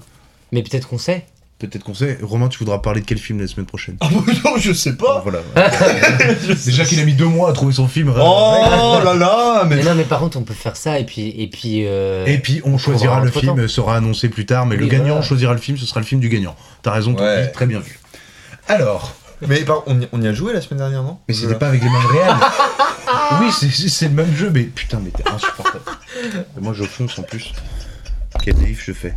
Mais 0.52 0.64
peut-être 0.64 0.88
qu'on 0.90 0.98
sait. 0.98 1.26
Peut-être 1.68 1.84
qu'on 1.84 1.94
sait. 1.94 2.18
Romain, 2.24 2.48
tu 2.48 2.58
voudras 2.58 2.80
parler 2.80 3.02
de 3.02 3.06
quel 3.06 3.20
film 3.20 3.40
la 3.40 3.46
semaine 3.46 3.68
prochaine 3.68 3.96
Ah 4.02 4.08
bah 4.12 4.34
non, 4.44 4.58
je 4.58 4.74
sais 4.74 4.96
pas. 4.96 5.22
Voilà. 5.24 5.40
Déjà 6.66 6.86
qu'il 6.86 7.00
a 7.00 7.04
mis 7.06 7.14
deux 7.14 7.26
mois 7.26 7.50
à 7.50 7.54
trouver 7.54 7.74
son 7.74 7.88
film. 7.88 8.12
Oh 8.18 9.00
là 9.04 9.14
là, 9.14 9.64
mais 9.68 9.76
Mais 9.76 9.84
non, 9.84 9.94
mais 9.94 10.04
par 10.06 10.20
contre, 10.20 10.38
on 10.38 10.42
peut 10.44 10.56
faire 10.56 10.76
ça 10.76 10.98
et 10.98 11.06
puis. 11.06 11.30
Et 11.40 11.48
puis, 11.48 11.86
euh, 11.86 12.26
Et 12.26 12.40
puis 12.40 12.62
on 12.66 12.78
choisira 12.80 13.20
le 13.24 13.30
film, 13.30 13.68
sera 13.68 13.96
annoncé 13.98 14.28
plus 14.30 14.46
tard, 14.48 14.66
mais 14.66 14.76
le 14.76 14.88
gagnant 14.88 15.06
voilà. 15.10 15.22
choisira 15.22 15.54
le 15.54 15.60
film, 15.60 15.78
ce 15.78 15.86
sera 15.86 16.00
le 16.00 16.06
film 16.06 16.20
du 16.20 16.30
gagnant. 16.30 16.56
T'as 16.82 16.92
raison, 16.92 17.14
Ouais. 17.16 17.48
très 17.50 17.68
bien 17.68 17.80
vu. 17.80 18.00
Alors, 18.68 19.14
Mais 19.48 19.60
par- 19.60 19.84
on, 19.88 20.00
y, 20.02 20.08
on 20.12 20.22
y 20.22 20.28
a 20.28 20.34
joué 20.34 20.54
la 20.54 20.62
semaine 20.62 20.80
dernière, 20.80 21.04
non? 21.04 21.20
mais 21.28 21.34
c'était 21.36 21.56
pas 21.56 21.68
avec 21.68 21.82
les 21.84 21.90
mêmes 21.90 22.06
réels. 22.12 22.36
oui, 23.42 23.52
c'est- 23.52 24.08
le 24.08 24.14
même 24.16 24.36
jeu, 24.36 24.50
mais 24.52 24.64
putain, 24.64 25.00
mais 25.04 25.12
t'es 25.12 25.28
insupportable. 25.30 25.84
Moi 26.62 26.74
je 26.76 26.84
fonce 26.84 27.18
en 27.20 27.24
plus. 27.24 27.54
Quel 28.44 28.58
naïf 28.58 28.84
je 28.86 28.94
fais. 28.94 29.14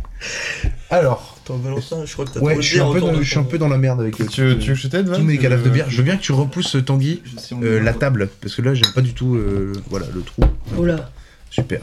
Alors, 0.89 1.37
Attends, 1.43 1.57
Valentin, 1.57 2.05
je 2.05 2.13
crois 2.13 2.25
que 2.25 2.31
t'as 2.31 2.39
ouais, 2.39 2.53
trop 2.53 2.61
je 2.61 2.67
suis, 2.67 2.79
un 2.79 2.91
peu 2.91 2.99
dans, 2.99 3.13
je 3.21 3.29
suis 3.29 3.37
un 3.37 3.43
peu 3.43 3.57
dans 3.57 3.67
la 3.67 3.77
merde 3.77 4.01
avec 4.01 4.19
euh, 4.19 4.25
Tu 4.25 4.41
veux, 4.41 4.57
tu 4.57 4.69
veux 4.69 4.75
que 4.75 4.81
je 4.81 4.87
t'aide 4.87 5.07
Val 5.07 5.19
tous 5.19 5.23
mes 5.23 5.37
calafes 5.37 5.63
de 5.63 5.69
bière. 5.69 5.89
Je 5.89 5.97
veux 5.97 6.03
bien 6.03 6.17
que 6.17 6.21
tu 6.21 6.31
repousses 6.31 6.77
Tanguy 6.85 7.21
on 7.51 7.63
euh, 7.63 7.75
y 7.75 7.77
va. 7.77 7.83
la 7.83 7.93
table, 7.93 8.29
parce 8.41 8.55
que 8.55 8.61
là 8.61 8.73
j'aime 8.73 8.91
pas 8.93 9.01
du 9.01 9.13
tout 9.13 9.35
euh, 9.35 9.73
voilà, 9.89 10.07
le 10.13 10.21
trou. 10.21 10.41
Oula. 10.77 11.11
Super. 11.49 11.81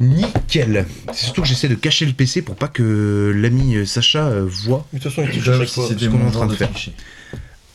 Nickel. 0.00 0.86
C'est 1.12 1.24
surtout 1.26 1.42
que 1.42 1.48
j'essaie 1.48 1.68
de 1.68 1.74
cacher 1.74 2.06
le 2.06 2.12
PC 2.12 2.42
pour 2.42 2.56
pas 2.56 2.68
que 2.68 3.32
l'ami 3.34 3.76
euh, 3.76 3.86
Sacha 3.86 4.26
euh, 4.26 4.44
voit. 4.46 4.86
De 4.92 4.98
toute 4.98 5.10
façon, 5.10 5.26
il 5.26 5.38
touche 5.38 5.48
à 5.48 5.58
chaque 5.58 5.68
fois. 5.68 5.88
c'était 5.88 6.04
ce 6.06 6.10
qu'on 6.10 6.20
est 6.20 6.24
en 6.24 6.30
train 6.30 6.46
de 6.46 6.52
de 6.52 6.56
faire. 6.56 6.70
tricher. 6.70 6.92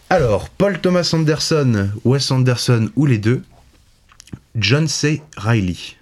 Alors, 0.09 0.49
Paul 0.49 0.79
Thomas 0.79 1.09
Anderson, 1.13 1.89
Wes 2.03 2.31
Anderson 2.31 2.89
ou 2.95 3.05
les 3.05 3.19
deux, 3.19 3.43
John 4.55 4.87
C. 4.87 5.21
Reilly. 5.37 5.95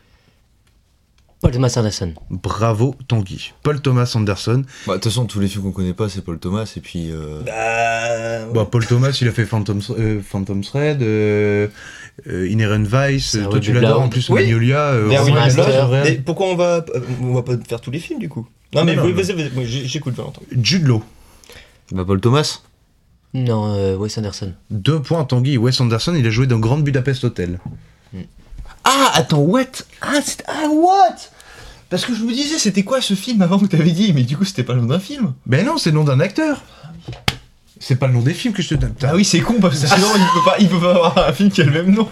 Paul 1.40 1.52
Thomas 1.52 1.74
Anderson. 1.78 2.14
Bravo 2.32 2.96
Tanguy. 3.08 3.54
Paul 3.62 3.80
Thomas 3.82 4.12
Anderson. 4.16 4.64
Bah, 4.88 4.94
de 4.94 4.98
toute 4.98 5.04
façon, 5.12 5.26
tous 5.26 5.40
les 5.40 5.48
films 5.48 5.64
qu'on 5.66 5.72
connaît 5.72 5.94
pas, 5.94 6.10
c'est 6.10 6.24
Paul 6.24 6.40
Thomas, 6.40 6.72
et 6.76 6.80
puis. 6.80 7.10
euh, 7.12 7.42
Bah. 7.46 8.52
Bah, 8.54 8.68
Paul 8.72 8.86
Thomas, 8.88 9.16
il 9.22 9.28
a 9.28 9.32
fait 9.32 9.46
Phantom, 9.46 9.80
euh, 9.92 10.20
Phantom 10.22 10.64
Thread, 10.64 11.02
euh, 11.04 11.68
euh, 12.28 12.50
Inherent 12.52 12.84
Vice. 12.84 13.38
Toi, 13.52 13.60
tu 13.60 13.72
l'adores 13.72 14.02
en 14.02 14.10
plus, 14.10 14.28
Oui. 14.30 14.42
Magnolia. 14.44 14.80
euh, 14.94 15.08
Mais 15.08 16.04
mais 16.04 16.16
pourquoi 16.16 16.48
on 16.48 16.56
va 16.56 16.84
euh, 16.96 17.00
on 17.22 17.34
va 17.34 17.44
pas 17.44 17.54
faire 17.68 17.82
tous 17.82 17.92
les 17.92 18.00
films 18.00 18.20
du 18.20 18.30
coup? 18.30 18.48
Non 18.74 18.84
mais 18.84 18.98
j'ai- 19.66 19.86
j'écoute 19.88 20.16
Valentin. 20.16 20.42
Jude 20.62 20.88
Law. 20.88 21.04
Bah, 21.92 22.04
Paul 22.06 22.20
Thomas? 22.20 22.62
Non, 23.34 23.74
euh, 23.76 23.96
Wes 23.96 24.18
Anderson. 24.18 24.54
Deux 24.72 25.02
points 25.02 25.24
Tanguy. 25.24 25.58
Wes 25.58 25.80
Anderson, 25.80 26.16
il 26.18 26.26
a 26.26 26.30
joué 26.32 26.48
dans 26.48 26.58
Grand 26.60 26.78
Budapest 26.80 27.24
Hotel. 27.26 27.60
Ah, 28.90 29.12
attends, 29.16 29.40
what? 29.40 29.66
Ah, 30.02 30.22
c'est- 30.24 30.44
ah, 30.48 30.68
what? 30.72 31.16
Parce 31.90 32.06
que 32.06 32.14
je 32.16 32.24
me 32.24 32.32
disais, 32.34 32.58
c'était 32.58 32.84
quoi 32.84 33.02
ce 33.02 33.14
film 33.16 33.42
avant 33.42 33.60
que 33.60 33.66
t'avais 33.66 33.92
dit? 33.92 34.14
Mais 34.14 34.24
du 34.24 34.38
coup, 34.38 34.46
c'était 34.46 34.64
pas 34.64 34.74
le 34.74 34.80
nom 34.82 34.88
d'un 34.88 35.00
film. 35.00 35.34
Ben 35.46 35.66
non, 35.66 35.78
c'est 35.78 35.90
le 35.92 35.96
nom 35.98 36.04
d'un 36.06 36.20
acteur. 36.22 36.62
C'est 37.80 37.96
pas 37.96 38.08
le 38.08 38.14
nom 38.14 38.22
des 38.22 38.34
films 38.34 38.54
que 38.56 38.62
je 38.64 38.70
te 38.70 38.74
donne. 38.76 38.94
Ah 39.04 39.12
oui, 39.14 39.24
c'est 39.24 39.40
con 39.40 39.54
parce 39.62 39.80
que 39.80 39.86
sinon 39.88 40.08
il 40.16 40.22
peut 40.34 40.44
pas, 40.50 40.56
il 40.60 40.68
peut 40.68 40.80
pas 40.80 40.90
avoir 40.96 41.16
un 41.30 41.32
film 41.32 41.52
qui 41.52 41.62
a 41.62 41.66
le 41.66 41.72
même 41.72 41.92
nom. 41.94 42.08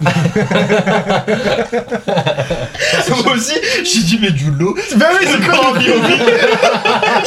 Moi 3.24 3.32
aussi, 3.34 3.54
j'ai 3.84 4.02
dit, 4.02 4.18
mais 4.22 4.30
du 4.30 4.50
lot. 4.52 4.76
Bah 4.96 5.06
oui, 5.20 5.26
c'est 5.28 5.44
quoi 5.44 5.74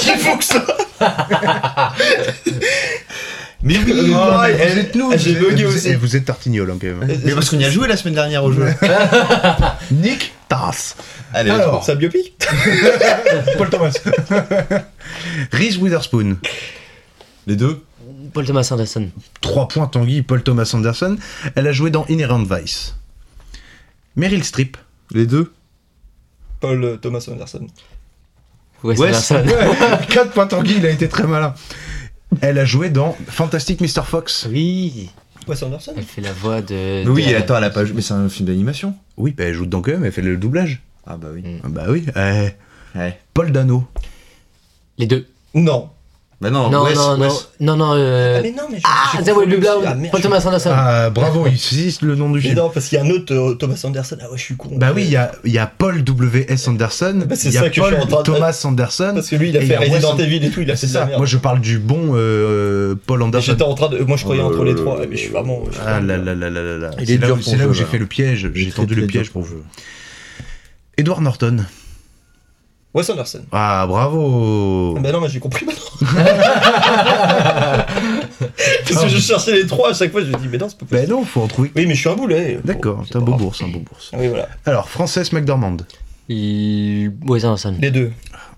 Il 0.01 0.17
faut 0.19 0.37
que 0.37 0.43
ça. 0.45 0.65
Mais 3.61 3.77
oui, 3.77 3.83
mais 3.87 4.01
vous 4.03 4.43
elle- 4.61 4.77
êtes 4.79 4.95
nous, 4.95 5.11
j'ai 5.17 5.33
vous 5.35 5.37
êtes- 5.43 5.49
bugué 5.49 5.63
vous 5.65 5.75
aussi. 5.75 5.89
êtes- 5.89 5.97
Vous 5.99 6.15
êtes 6.15 6.25
tartignol 6.25 6.71
hein, 6.71 6.77
quand 6.79 6.87
même. 6.87 7.19
Mais 7.25 7.33
parce 7.33 7.49
qu'on 7.49 7.59
y 7.59 7.65
a 7.65 7.69
joué 7.69 7.87
la 7.87 7.97
semaine 7.97 8.13
dernière 8.15 8.43
au 8.43 8.51
jeu. 8.53 8.65
Nick 9.91 10.33
Tass. 10.47 10.95
Allez, 11.33 11.51
Alors, 11.51 11.83
Ça 11.83 11.95
biopic 11.95 12.33
Paul 13.57 13.69
Thomas. 13.69 13.91
Reese 15.51 15.77
Witherspoon. 15.77 16.37
les 17.47 17.55
deux. 17.55 17.83
Paul 18.33 18.45
Thomas 18.45 18.67
Anderson. 18.71 19.09
3 19.41 19.67
points 19.67 19.87
Tanguy, 19.87 20.21
Paul 20.21 20.43
Thomas 20.43 20.69
Anderson. 20.73 21.17
Elle 21.55 21.67
a 21.67 21.71
joué 21.71 21.89
dans 21.89 22.05
Inherent 22.09 22.43
Vice. 22.43 22.95
Meryl 24.15 24.43
Streep. 24.43 24.77
Les 25.11 25.25
deux. 25.25 25.51
Paul 26.59 26.83
euh, 26.83 26.97
Thomas 26.97 27.25
Anderson. 27.31 27.65
Wes 28.83 28.99
Wes. 28.99 29.31
Anderson. 29.31 29.45
4 30.09 30.31
points 30.31 30.47
Tanguy, 30.47 30.75
il 30.77 30.85
a 30.85 30.89
été 30.91 31.07
très 31.09 31.23
malin. 31.23 31.53
Elle 32.41 32.59
a 32.59 32.65
joué 32.65 32.89
dans 32.89 33.17
Fantastic 33.27 33.81
Mr. 33.81 34.03
Fox. 34.05 34.47
Oui. 34.49 35.09
Wes 35.47 35.63
Anderson 35.63 35.93
Elle 35.97 36.03
fait 36.03 36.21
la 36.21 36.31
voix 36.33 36.61
de. 36.61 37.03
Mais 37.03 37.07
oui, 37.09 37.25
de- 37.27 37.35
attends, 37.35 37.57
elle 37.57 37.63
a 37.63 37.69
pas 37.69 37.85
joué. 37.85 37.95
Mais 37.95 38.01
c'est 38.01 38.13
un 38.13 38.29
film 38.29 38.47
d'animation. 38.47 38.95
Oui, 39.17 39.33
bah, 39.35 39.45
elle 39.45 39.53
joue 39.53 39.65
dedans 39.65 39.81
quand 39.81 39.91
même, 39.91 40.05
elle 40.05 40.11
fait 40.11 40.21
le 40.21 40.37
doublage. 40.37 40.81
Ah 41.07 41.17
bah 41.17 41.29
oui. 41.33 41.43
Ah 41.63 41.67
Bah 41.69 41.85
oui. 41.89 42.05
euh, 42.15 42.49
Ouais. 42.95 43.19
Paul 43.33 43.51
Dano. 43.51 43.87
Les 44.97 45.07
deux. 45.07 45.27
Non. 45.55 45.89
Bah 46.41 46.49
non, 46.49 46.69
Non, 46.69 46.83
Wes, 46.85 46.95
non, 46.95 47.17
non, 47.17 47.23
Wes. 47.25 47.49
non, 47.59 47.75
non, 47.75 47.93
euh... 47.95 48.37
Ah, 48.37 48.41
mais 48.41 48.51
non, 48.51 48.63
mais 48.71 48.77
je- 48.77 48.83
Ah, 48.85 49.21
The 49.21 49.35
Way 49.35 49.45
Blue 49.45 49.57
Blood. 49.57 49.83
Ah, 49.85 49.97
je- 50.15 50.21
Thomas 50.21 50.41
Anderson. 50.45 50.69
Ah, 50.73 51.09
bravo, 51.09 51.45
il 51.47 51.57
cite 51.59 52.01
le 52.01 52.15
nom 52.15 52.27
du 52.29 52.35
Mais 52.35 52.41
film. 52.41 52.55
non, 52.55 52.69
parce 52.69 52.87
qu'il 52.87 52.97
y 52.97 53.01
a 53.01 53.03
un 53.03 53.09
autre 53.09 53.33
euh, 53.35 53.55
Thomas 53.55 53.81
Anderson. 53.83 54.15
Ah 54.21 54.31
ouais, 54.31 54.37
je 54.37 54.43
suis 54.43 54.55
con. 54.55 54.69
Bah 54.77 54.93
oui, 54.95 55.03
il 55.03 55.09
y 55.09 55.17
a, 55.17 55.33
il 55.43 55.51
y 55.51 55.57
a 55.57 55.67
Paul 55.67 56.01
W.S. 56.01 56.65
Anderson, 56.69 57.23
Bah, 57.27 57.35
c'est 57.35 57.49
il 57.49 57.55
y 57.55 57.57
a 57.57 57.61
ça 57.63 57.69
que 57.69 57.75
je 57.75 57.81
Paul 57.81 57.93
suis 57.93 58.01
en 58.03 58.07
train 58.07 58.17
de- 58.19 58.23
Thomas 58.23 58.61
Anderson. 58.63 59.11
Parce 59.15 59.27
que 59.27 59.35
lui, 59.35 59.49
il 59.49 59.57
a 59.57 59.61
Et 59.61 59.65
fait 59.65 59.73
y 59.73 59.77
Resident 59.77 60.15
Wes- 60.15 60.23
Evil 60.23 60.45
et 60.45 60.49
tout, 60.49 60.61
il 60.61 60.71
a 60.71 60.75
fait 60.77 60.87
C'est 60.87 60.87
de 60.87 60.93
la 60.93 60.99
ça, 61.01 61.05
merde. 61.07 61.17
moi 61.19 61.25
je 61.25 61.37
parle 61.37 61.59
du 61.59 61.77
bon 61.77 62.11
euh, 62.13 62.95
Paul 63.05 63.19
Et 63.19 63.23
Anderson. 63.25 63.45
J'étais 63.51 63.63
en 63.63 63.73
train 63.75 63.89
de. 63.89 63.97
Moi, 63.99 64.15
je 64.15 64.23
croyais 64.23 64.41
entre 64.41 64.63
les 64.63 64.71
là 64.75 64.77
trois, 64.79 64.99
mais 65.09 65.17
je 65.17 65.21
suis 65.23 65.31
vraiment. 65.31 65.61
je 65.67 65.71
suis 65.73 65.81
Ah 65.85 65.99
vraiment- 65.99 66.07
là 66.07 66.17
là 66.19 66.35
là 66.35 66.49
là 66.49 66.61
là 66.61 66.77
là. 66.77 66.91
C'est 66.99 67.09
est 67.15 67.17
là 67.17 67.27
dur 67.27 67.35
où, 67.35 67.39
ton 67.39 67.51
c'est 67.51 67.57
là 67.57 67.63
jeu, 67.65 67.69
où 67.69 67.73
j'ai 67.73 67.83
là. 67.83 67.89
fait 67.89 67.97
le 67.97 68.05
piège, 68.05 68.49
Il 68.55 68.61
est 68.61 68.63
j'ai 68.63 68.69
très, 68.71 68.81
tendu 68.83 68.95
le 68.95 69.01
très 69.01 69.07
piège 69.11 69.29
pour 69.31 69.41
vous. 69.41 69.61
Edward 70.97 71.21
Norton. 71.21 71.65
Wes 72.93 73.07
Anderson. 73.09 73.41
Ah 73.51 73.85
bravo 73.87 74.95
Ah 74.97 74.99
Bah 75.01 75.11
non, 75.11 75.21
mais 75.21 75.29
j'ai 75.29 75.39
compris 75.39 75.65
maintenant. 75.65 75.85
Parce 78.87 79.03
que 79.03 79.07
je 79.09 79.17
cherchais 79.19 79.53
les 79.53 79.67
trois 79.67 79.91
à 79.91 79.93
chaque 79.93 80.11
fois, 80.11 80.21
je 80.21 80.27
me 80.27 80.37
dis, 80.37 80.47
mais 80.47 80.57
non, 80.57 80.69
c'est 80.69 80.77
pas 80.77 80.85
possible. 80.85 81.07
Ben 81.07 81.15
non, 81.15 81.23
faut 81.23 81.41
en 81.41 81.47
trouver. 81.47 81.71
Oui, 81.75 81.85
mais 81.85 81.93
je 81.95 81.99
suis 81.99 82.09
un 82.09 82.15
boulet. 82.15 82.59
D'accord, 82.63 82.97
Bon, 82.97 83.03
t'es 83.03 83.17
un 83.17 83.21
beau 83.21 83.33
bourse, 83.35 83.61
un 83.61 83.67
beau 83.67 83.79
bourse. 83.79 84.09
grave. 84.11 84.21
Oui, 84.23 84.27
voilà. 84.29 84.49
Alors, 84.65 84.89
Frances 84.89 85.31
McDormand. 85.31 85.77
Il... 86.29 87.11
Wes 87.27 87.43
Anderson. 87.43 87.75
Les 87.79 87.91
deux. 87.91 88.11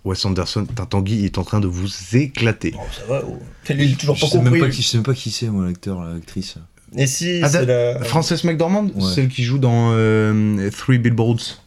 Wes 0.06 0.24
Anderson, 0.26 0.66
putain, 0.66 0.86
Tanguy 0.86 1.26
est 1.26 1.38
en 1.38 1.44
train 1.44 1.60
de 1.60 1.68
vous 1.68 1.90
éclater. 2.14 2.74
Oh, 2.78 2.82
ça 2.92 3.04
va. 3.08 3.22
Oh. 3.28 3.38
Il 3.70 3.82
est 3.92 3.96
toujours 4.00 4.16
Je 4.16 4.22
pas 4.22 4.28
sais, 4.28 4.38
même 4.38 4.46
compris. 4.46 4.62
pas 4.62 4.70
qui, 4.70 4.82
je 4.82 4.88
sais 4.88 4.98
même 4.98 5.06
pas 5.06 5.14
qui 5.14 5.30
c'est, 5.32 5.48
moi, 5.48 5.66
l'acteur, 5.66 6.02
l'actrice. 6.04 6.56
Et 6.98 7.08
si, 7.08 7.40
Ah, 7.44 7.50
c'est 7.50 7.66
la. 7.66 8.00
Frances 8.04 8.44
McDormand, 8.44 8.88
Ouais. 8.96 9.14
celle 9.14 9.28
qui 9.30 9.44
joue 9.44 9.58
dans 9.60 9.92
euh, 9.94 10.70
Three 10.72 10.98
Billboards 11.00 11.62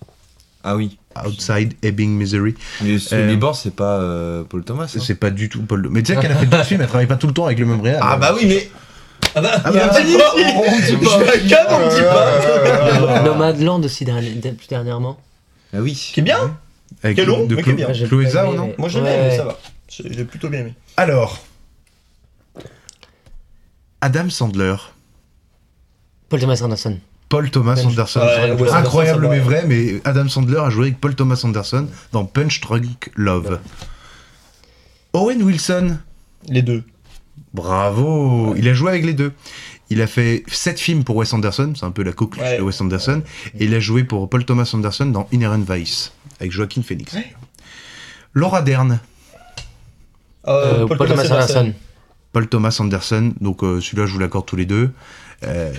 Ah 0.63 0.77
oui. 0.77 0.99
Outside 1.27 1.75
Ebbing, 1.83 2.11
Missouri. 2.17 2.55
Mais 2.83 2.99
ce 2.99 3.15
Euh, 3.15 3.53
c'est 3.55 3.75
pas 3.75 3.99
euh, 4.01 4.43
Paul 4.45 4.65
Thomas. 4.65 4.85
hein 4.97 5.01
C'est 5.01 5.15
pas 5.15 5.31
du 5.31 5.49
tout 5.49 5.63
Paul. 5.63 5.89
Mais 5.91 6.03
tu 6.03 6.13
sais 6.15 6.21
qu'elle 6.21 6.33
a 6.33 6.37
fait 6.37 6.47
d'autres 6.47 6.65
films, 6.65 6.81
elle 6.81 6.89
travaille 6.89 7.07
pas 7.07 7.17
tout 7.17 7.27
le 7.27 7.33
temps 7.35 7.47
avec 7.47 7.59
le 7.59 7.67
même 7.67 7.81
réal. 7.81 8.01
Ah 8.03 8.17
bah 8.17 8.35
oui, 8.37 8.47
mais. 8.47 8.71
Ah 9.37 9.41
bah, 9.41 9.51
Ah 9.65 9.71
il 9.71 9.75
bah, 9.77 9.91
a 9.95 10.01
dit 10.03 10.17
pas, 10.17 10.33
on, 10.35 10.39
dit 10.39 10.97
pas. 10.97 11.05
Je 11.05 11.09
suis 11.09 11.29
à 11.29 11.49
quatre, 11.49 11.73
on 11.73 11.89
dit 11.89 12.03
pas. 12.03 13.23
Nomadland 13.23 13.85
aussi 13.85 14.05
dernier- 14.05 14.31
plus 14.53 14.69
dernièrement. 14.69 15.19
Ah 15.73 15.79
oui. 15.81 15.93
Qui 16.13 16.21
est 16.21 16.23
bien 16.23 16.57
Avec 17.03 17.17
Quel 17.17 17.27
long, 17.27 17.47
de 17.47 17.55
mais 17.57 17.63
qui 17.63 17.71
est 17.71 17.73
Chlo- 17.73 17.77
bien. 17.77 17.93
J'ai 17.93 18.07
Chloé 18.07 18.25
pas 18.25 18.31
Zhao, 18.31 18.49
aimé, 18.49 18.57
non 18.57 18.73
Moi, 18.79 18.89
j'ai 18.89 19.01
Ouais. 19.01 19.05
bien 19.13 19.25
aimé, 19.27 19.37
ça 19.37 19.45
va. 19.45 19.59
J'ai 19.89 20.25
plutôt 20.25 20.49
bien 20.49 20.61
aimé. 20.61 20.75
Alors, 20.97 21.39
Adam 24.01 24.29
Sandler, 24.31 24.77
Paul 26.29 26.41
Thomas 26.41 26.61
Anderson. 26.63 26.99
Paul 27.35 27.51
Thomas 27.51 27.75
Punch. 27.75 27.87
Anderson. 27.87 28.21
Ouais, 28.21 28.71
Incroyable 28.73 29.29
mais 29.29 29.41
vrai, 29.41 29.65
mais 29.67 30.01
Adam 30.05 30.29
Sandler 30.29 30.59
a 30.59 30.71
joué 30.71 30.87
avec 30.87 31.01
Paul 31.01 31.15
Thomas 31.15 31.41
Anderson 31.45 31.89
dans 32.13 32.25
Punch 32.25 32.61
Drunk 32.61 33.11
Love. 33.17 33.59
Owen 35.13 35.43
Wilson, 35.43 35.99
Les 36.49 36.63
deux. 36.63 36.83
bravo, 37.53 38.55
il 38.57 38.69
a 38.69 38.75
joué 38.75 38.91
avec 38.91 39.05
les 39.05 39.15
deux. 39.15 39.33
Il 39.91 40.01
a 40.01 40.07
fait 40.07 40.43
7 40.49 40.81
films 40.81 41.05
pour 41.05 41.17
Wes 41.17 41.33
Anderson, 41.33 41.73
c'est 41.77 41.85
un 41.85 41.91
peu 41.91 42.03
la 42.03 42.13
coqueluche 42.13 42.45
Ouais. 42.47 42.57
de 42.59 42.63
Wes 42.63 42.81
Anderson, 42.81 43.23
et 43.59 43.65
il 43.67 43.75
a 43.75 43.81
joué 43.81 44.03
pour 44.05 44.29
Paul 44.31 44.45
Thomas 44.45 44.69
Anderson 44.73 45.07
dans 45.07 45.29
Inherent 45.33 45.61
Vice, 45.69 46.13
avec 46.41 46.53
Joaquin 46.53 46.83
Phoenix. 46.83 47.13
Ouais. 47.13 47.35
Laura 48.33 48.63
Dern, 48.63 48.99
Euh, 50.49 50.87
Paul, 50.87 50.99
Thomas 50.99 51.23
Anderson. 51.25 51.73
Paul 52.33 52.49
Thomas 52.49 52.77
Anderson, 52.81 53.33
donc 53.41 53.63
euh, 53.63 53.81
celui-là 53.81 54.07
je 54.07 54.13
vous 54.13 54.19
l'accorde 54.19 54.47
tous 54.47 54.57
les 54.57 54.67
deux, 54.67 54.91
euh, 55.47 55.73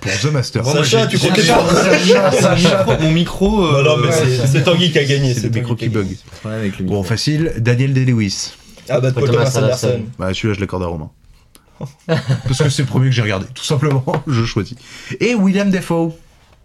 pour 0.00 0.10
The 0.12 0.32
Master. 0.32 0.64
Sacha, 0.64 1.06
tu 1.06 1.18
crois 1.18 1.32
que 1.32 1.42
Sacha, 1.42 2.32
Sacha, 2.32 2.98
Mon 3.00 3.10
micro. 3.12 3.60
Non, 3.60 3.74
euh, 3.76 3.82
non, 3.82 3.96
mais 3.98 4.12
c'est 4.12 4.46
c'est 4.46 4.62
Tanguy 4.62 4.90
qui 4.90 4.98
a 4.98 5.04
gagné. 5.04 5.34
C'est 5.34 5.44
le 5.52 5.60
micro 5.60 5.74
qui 5.74 5.88
bug. 5.88 6.16
avec 6.44 6.78
le 6.78 6.84
Bon, 6.86 7.02
facile, 7.02 7.52
Daniel 7.58 7.92
Day-Lewis. 7.92 8.52
Ah 8.88 9.00
bah, 9.00 9.12
Paul 9.12 9.24
Paul 9.24 9.34
Thomas 9.34 9.52
Anderson. 9.56 10.02
Bah, 10.18 10.32
celui-là, 10.32 10.54
je 10.54 10.60
l'accorde 10.60 10.82
à 10.82 10.86
Romain. 10.86 11.10
Parce 12.06 12.58
que 12.62 12.68
c'est 12.70 12.82
le 12.82 12.88
premier 12.88 13.06
que 13.06 13.12
j'ai 13.14 13.22
regardé. 13.22 13.46
Tout 13.54 13.64
simplement, 13.64 14.04
je 14.26 14.44
choisis. 14.44 14.76
Et 15.20 15.34
William 15.34 15.70
Defoe. 15.70 16.12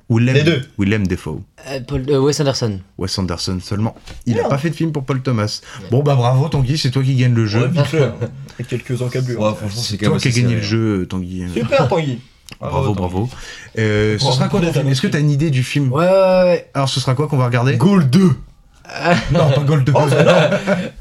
Willem, 0.10 0.36
Les 0.36 0.44
deux. 0.44 0.62
Willem 0.78 1.08
Defoe. 1.08 1.42
Euh, 1.70 1.80
Paul, 1.88 2.04
euh, 2.10 2.20
Wes 2.20 2.40
Anderson. 2.40 2.80
Wes 2.98 3.18
Anderson 3.18 3.60
seulement. 3.62 3.96
Il 4.26 4.36
n'a 4.36 4.44
pas 4.50 4.58
fait 4.58 4.70
de 4.70 4.76
film 4.76 4.92
pour 4.92 5.06
Paul 5.06 5.22
Thomas. 5.22 5.62
Bon, 5.92 6.04
bah 6.04 6.16
bravo, 6.16 6.50
Tanguy, 6.50 6.78
c'est 6.78 6.92
toi 6.92 7.02
qui 7.02 7.16
gagne 7.16 7.34
le 7.34 7.46
jeu. 7.46 7.62
Ouais, 7.62 7.68
vite 7.70 7.86
fait. 7.86 8.04
hein. 8.04 8.16
Avec 8.56 8.68
quelques 8.68 9.02
encablures. 9.02 9.40
Ouais, 9.40 9.54
franchement, 9.56 9.82
c'est 9.82 9.98
toi 9.98 10.18
qui 10.20 10.28
as 10.28 10.32
gagné 10.32 10.56
le 10.56 10.62
jeu, 10.62 11.08
Tanguy. 11.10 11.46
Super, 11.54 11.88
Tanguy. 11.88 12.20
Bravo, 12.70 12.94
bravo. 12.94 13.30
Euh, 13.78 14.18
ce 14.20 14.32
sera 14.32 14.48
quoi 14.48 14.62
film 14.62 14.88
Est-ce 14.90 15.02
que 15.02 15.08
tu 15.08 15.18
as 15.18 15.20
une 15.20 15.32
idée 15.32 15.50
du 15.50 15.64
film 15.64 15.92
Ouais, 15.92 16.06
ouais, 16.06 16.44
ouais. 16.44 16.70
Alors, 16.74 16.90
ce 16.90 17.00
sera 17.00 17.16
quoi 17.16 17.28
qu'on 17.28 17.38
va 17.38 17.46
regarder 17.46 17.76
Goal 17.78 18.10
2 18.10 18.32
Non, 19.32 19.50
pas 19.52 19.62
Gold 19.62 19.86
2. 19.86 19.94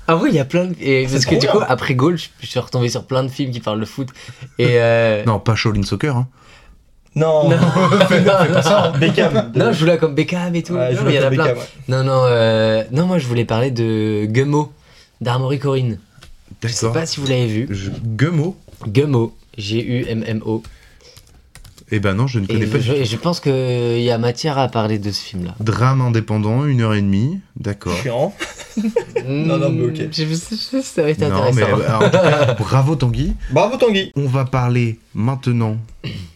Ah 0.07 0.17
oui, 0.17 0.31
il 0.31 0.37
y 0.37 0.39
a 0.41 0.45
plein 0.45 0.67
de. 0.67 0.75
Et 0.81 1.07
parce 1.11 1.25
que 1.27 1.35
du 1.35 1.47
coup, 1.47 1.59
après 1.67 1.95
Goal, 1.95 2.17
je 2.17 2.29
je 2.41 2.47
suis 2.47 2.59
retombé 2.61 2.89
sur 2.89 3.05
plein 3.05 3.23
de 3.25 3.29
films 3.29 3.51
qui 3.53 3.61
parlent 3.61 3.81
de 3.81 3.85
foot. 3.85 4.09
Et. 4.59 4.79
Euh... 4.79 5.25
non, 5.27 5.39
pas 5.41 5.55
Shaolin 5.55 5.83
Soccer. 5.83 6.17
Hein. 6.17 6.29
Non, 7.15 7.51
Non, 7.51 7.57
non, 7.61 8.99
Beckham. 8.99 9.53
non, 9.55 9.73
je 9.73 9.79
voulais 9.81 9.99
comme 9.99 10.15
Beckham 10.15 10.55
et 10.55 10.63
tout. 10.63 10.73
Ouais, 10.75 10.95
Non, 10.95 11.01
voulais 11.01 11.11
mais 11.11 11.15
il 11.15 11.17
y 11.17 11.19
en 11.19 11.23
a 11.23 11.25
comme 11.27 11.35
plein. 11.35 11.45
Beckham, 11.45 11.59
ouais. 11.59 11.65
Non, 11.89 12.05
non, 12.05 12.23
euh... 12.27 12.85
non, 12.91 13.07
moi 13.07 13.19
je 13.19 13.27
voulais 13.27 13.45
parler 13.45 13.71
de 13.71 14.25
Gummo, 14.27 14.73
d'Armory 15.21 15.59
Corinne. 15.59 15.99
Je 16.63 16.69
sais 16.69 16.91
pas 16.91 17.05
si 17.05 17.21
vous 17.21 17.27
l'avez 17.27 17.47
vu. 17.49 17.67
Je- 17.71 17.91
Gummo 17.91 18.57
Gummo, 18.87 19.37
G-U-M-M-O. 19.59 20.63
Eh 21.95 22.01
ben 22.01 22.15
non, 22.15 22.27
je 22.27 22.39
ne 22.39 22.47
connais 22.47 22.65
Et 22.65 22.67
pas. 22.67 22.79
du 22.79 22.85
je, 22.85 22.93
et 22.95 23.05
je 23.05 23.17
pense 23.19 23.39
qu'il 23.39 24.01
y 24.01 24.11
a 24.11 24.17
matière 24.17 24.57
à 24.57 24.69
parler 24.69 24.99
de 24.99 25.11
ce 25.13 25.21
film-là. 25.23 25.55
Drame 25.61 26.01
indépendant, 26.01 26.65
une 26.65 26.81
heure 26.81 26.95
et 26.95 27.03
demie. 27.03 27.39
D'accord. 27.57 27.95
Chiant. 28.03 28.35
Non, 29.27 29.59
non, 29.59 29.69
mais 29.71 29.85
ok. 29.85 30.09
Je, 30.11 30.25
je, 30.25 30.35
je- 30.79 30.81
ça 30.83 31.03
va 31.03 31.11
être 31.11 31.21
Non, 31.21 31.53
mais 31.53 31.63
intéressant. 31.63 31.81
euh, 31.83 31.97
en 31.99 32.05
tout 32.05 32.11
cas, 32.17 32.55
bravo 32.59 32.97
Tanguy. 32.97 33.35
Bravo, 33.51 33.77
Tanguy. 33.77 34.11
On 34.17 34.27
va 34.27 34.47
parler 34.47 34.99
maintenant 35.15 35.77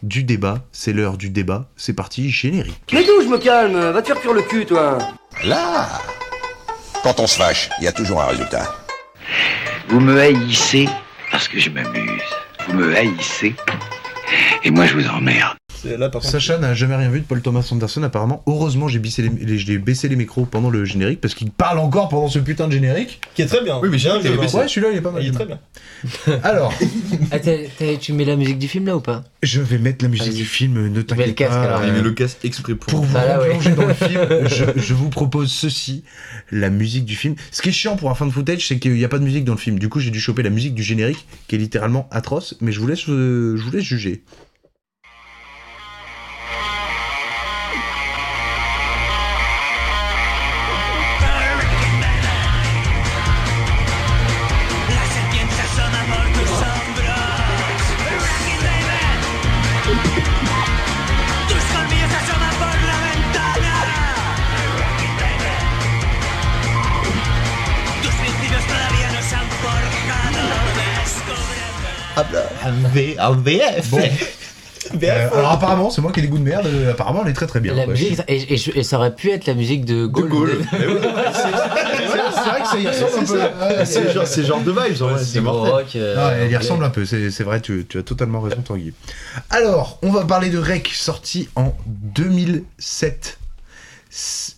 du 0.02 0.24
débat. 0.24 0.58
C'est 0.72 0.92
l'heure 0.92 1.16
du 1.16 1.30
débat. 1.30 1.70
C'est 1.78 1.94
parti, 1.94 2.28
générique. 2.30 2.90
Mais 2.92 3.02
d'où 3.04 3.22
je 3.22 3.28
me 3.28 3.38
calme 3.38 3.78
Va 3.92 4.02
te 4.02 4.08
faire 4.08 4.20
cuire 4.20 4.34
le 4.34 4.42
cul, 4.42 4.66
toi 4.66 4.98
Là 5.44 5.88
Quand 7.02 7.18
on 7.18 7.26
se 7.26 7.38
fâche, 7.38 7.70
il 7.80 7.84
y 7.84 7.88
a 7.88 7.92
toujours 7.92 8.20
un 8.20 8.26
résultat. 8.26 8.74
Vous 9.88 10.00
me 10.00 10.20
haïssez 10.20 10.86
parce 11.32 11.48
que 11.48 11.58
je 11.58 11.70
m'amuse. 11.70 12.22
Vous 12.68 12.74
me 12.74 12.94
haïssez 12.94 13.54
et 14.66 14.70
moi 14.70 14.86
je 14.86 14.94
vous 14.94 15.06
emmerde. 15.08 15.56
Là, 15.84 16.08
par 16.08 16.20
contre. 16.22 16.32
Sacha 16.32 16.58
n'a 16.58 16.74
jamais 16.74 16.96
rien 16.96 17.10
vu 17.10 17.20
de 17.20 17.24
Paul 17.26 17.40
Thomas 17.42 17.68
Anderson 17.70 18.02
apparemment. 18.02 18.42
Heureusement, 18.46 18.88
j'ai 18.88 18.98
baissé 18.98 19.22
les, 19.22 19.28
les- 19.28 19.58
j'ai 19.58 19.78
baissé 19.78 20.08
les 20.08 20.16
micros 20.16 20.44
pendant 20.46 20.70
le 20.70 20.84
générique 20.84 21.20
parce 21.20 21.34
qu'il 21.34 21.50
parle 21.50 21.78
encore 21.78 22.08
pendant 22.08 22.28
ce 22.28 22.38
putain 22.40 22.66
de 22.66 22.72
générique. 22.72 23.20
Qui 23.34 23.42
est 23.42 23.46
très 23.46 23.62
bien. 23.62 23.78
Oui, 23.80 23.88
mais 23.90 23.98
j'ai 23.98 24.08
Bien 24.18 24.32
Vincent. 24.32 24.58
Ouais, 24.58 24.68
celui-là, 24.68 24.88
il 24.92 24.98
est 24.98 25.00
pas 25.02 25.10
mal. 25.12 25.22
Il 25.22 25.28
est 25.28 25.32
très 25.32 25.44
bien. 25.46 25.60
Alors, 26.42 26.72
Ah, 27.30 27.38
t'as- 27.38 27.68
t'as- 27.78 27.96
tu 27.98 28.14
mets 28.14 28.24
la 28.24 28.34
musique 28.36 28.58
du 28.58 28.66
film 28.68 28.86
là 28.86 28.96
ou 28.96 29.00
pas? 29.00 29.22
Je 29.44 29.60
vais 29.60 29.78
mettre 29.78 30.02
la 30.04 30.08
musique 30.08 30.26
Vas-y. 30.28 30.36
du 30.38 30.44
film, 30.44 30.74
ne 30.74 30.88
mets 30.88 30.94
le 30.96 31.04
t'inquiète 31.04 31.34
casque, 31.36 31.50
pas. 31.52 31.62
alors. 31.62 31.80
euh, 31.82 31.86
Il 31.88 31.92
met 31.92 32.02
le 32.02 32.10
casque 32.12 32.38
exprès 32.42 32.74
pour. 32.74 32.86
Pour 32.90 33.04
vous 33.04 33.14
ouais. 33.16 33.36
replonger 33.36 33.70
dans 33.72 33.86
le 33.86 33.94
film, 33.94 34.20
je, 34.48 34.64
je 34.80 34.94
vous 34.94 35.10
propose 35.10 35.52
ceci, 35.52 36.02
la 36.50 36.70
musique 36.70 37.04
du 37.04 37.14
film. 37.14 37.36
Ce 37.52 37.62
qui 37.62 37.68
est 37.68 37.72
chiant 37.72 37.96
pour 37.96 38.10
un 38.10 38.14
fan 38.14 38.28
de 38.28 38.32
footage, 38.32 38.66
c'est 38.66 38.78
qu'il 38.78 38.94
n'y 38.94 39.04
a 39.04 39.08
pas 39.08 39.18
de 39.18 39.24
musique 39.24 39.44
dans 39.44 39.52
le 39.54 39.58
film. 39.58 39.78
Du 39.78 39.88
coup, 39.88 40.00
j'ai 40.00 40.10
dû 40.10 40.20
choper 40.20 40.42
la 40.42 40.50
musique 40.50 40.74
du 40.74 40.82
générique, 40.82 41.26
qui 41.48 41.54
est 41.54 41.58
littéralement 41.58 42.08
atroce, 42.10 42.56
mais 42.60 42.72
je 42.72 42.80
vous 42.80 42.86
laisse, 42.88 43.08
euh, 43.08 43.56
je 43.56 43.62
vous 43.62 43.70
laisse 43.70 43.84
juger. 43.84 44.22
V- 72.70 73.16
en 73.20 73.32
VF. 73.34 73.90
Bon. 73.90 73.98
Euh, 75.02 75.28
alors 75.34 75.50
apparemment, 75.50 75.90
c'est 75.90 76.00
moi 76.00 76.12
qui 76.12 76.20
ai 76.20 76.22
des 76.22 76.28
goûts 76.28 76.38
de 76.38 76.44
merde. 76.44 76.64
euh, 76.66 76.92
apparemment, 76.92 77.22
elle 77.24 77.30
est 77.32 77.34
très 77.34 77.48
très 77.48 77.58
bien. 77.58 77.74
La 77.74 77.86
quoi. 77.86 77.94
musique, 77.94 78.20
et, 78.28 78.54
et 78.54 78.56
je- 78.56 78.70
et 78.72 78.84
ça 78.84 78.98
aurait 78.98 79.16
pu 79.16 79.32
être 79.32 79.46
la 79.46 79.54
musique 79.54 79.84
de 79.84 80.06
Gaulle. 80.06 80.60
C'est 80.70 80.78
vrai 82.50 82.60
que 82.62 82.68
ça 82.68 82.78
y 82.78 82.86
ressemble 82.86 83.18
un 83.18 83.24
peu. 83.26 83.74
Ouais, 83.78 83.84
C'est 83.84 84.12
genre, 84.12 84.26
c'est 84.28 84.44
genre 84.44 84.60
de 84.60 84.70
vibes, 84.70 85.02
en 85.02 85.08
vrai, 85.08 85.24
c'est 85.24 85.40
mortel. 85.40 85.72
rock. 85.72 85.86
euh, 85.96 86.14
Ah, 86.16 86.30
elle 86.34 86.42
y 86.42 86.44
anglais. 86.44 86.56
ressemble 86.58 86.84
un 86.84 86.90
peu, 86.90 87.04
c'est 87.04 87.32
c'est 87.32 87.42
vrai, 87.42 87.60
tu, 87.60 87.84
tu 87.88 87.98
as 87.98 88.04
totalement 88.04 88.40
raison, 88.40 88.62
Tanguy. 88.62 88.92
Alors, 89.50 89.98
on 90.02 90.10
va 90.12 90.24
parler 90.24 90.50
de 90.50 90.58
Rec, 90.58 90.88
sorti 90.94 91.48
en 91.56 91.74
2007. 91.86 93.38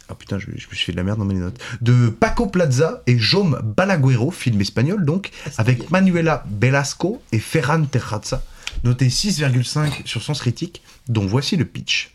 Ah 0.08 0.14
putain, 0.14 0.38
je, 0.38 0.46
je 0.46 0.66
me 0.68 0.74
suis 0.74 0.86
fait 0.86 0.92
de 0.92 0.96
la 0.96 1.02
merde 1.02 1.18
dans 1.18 1.24
mes 1.24 1.34
notes. 1.34 1.60
De 1.80 2.08
Paco 2.08 2.46
Plaza 2.46 3.02
et 3.06 3.18
Jaume 3.18 3.60
Balaguero, 3.76 4.30
film 4.30 4.60
espagnol 4.60 5.04
donc, 5.04 5.30
avec 5.56 5.90
Manuela 5.90 6.44
Velasco 6.60 7.22
et 7.32 7.38
Ferran 7.38 7.84
Terrazza, 7.84 8.42
noté 8.84 9.08
6,5 9.08 10.06
sur 10.06 10.22
Sens 10.22 10.40
Critique, 10.40 10.82
dont 11.08 11.26
voici 11.26 11.56
le 11.56 11.64
pitch. 11.64 12.14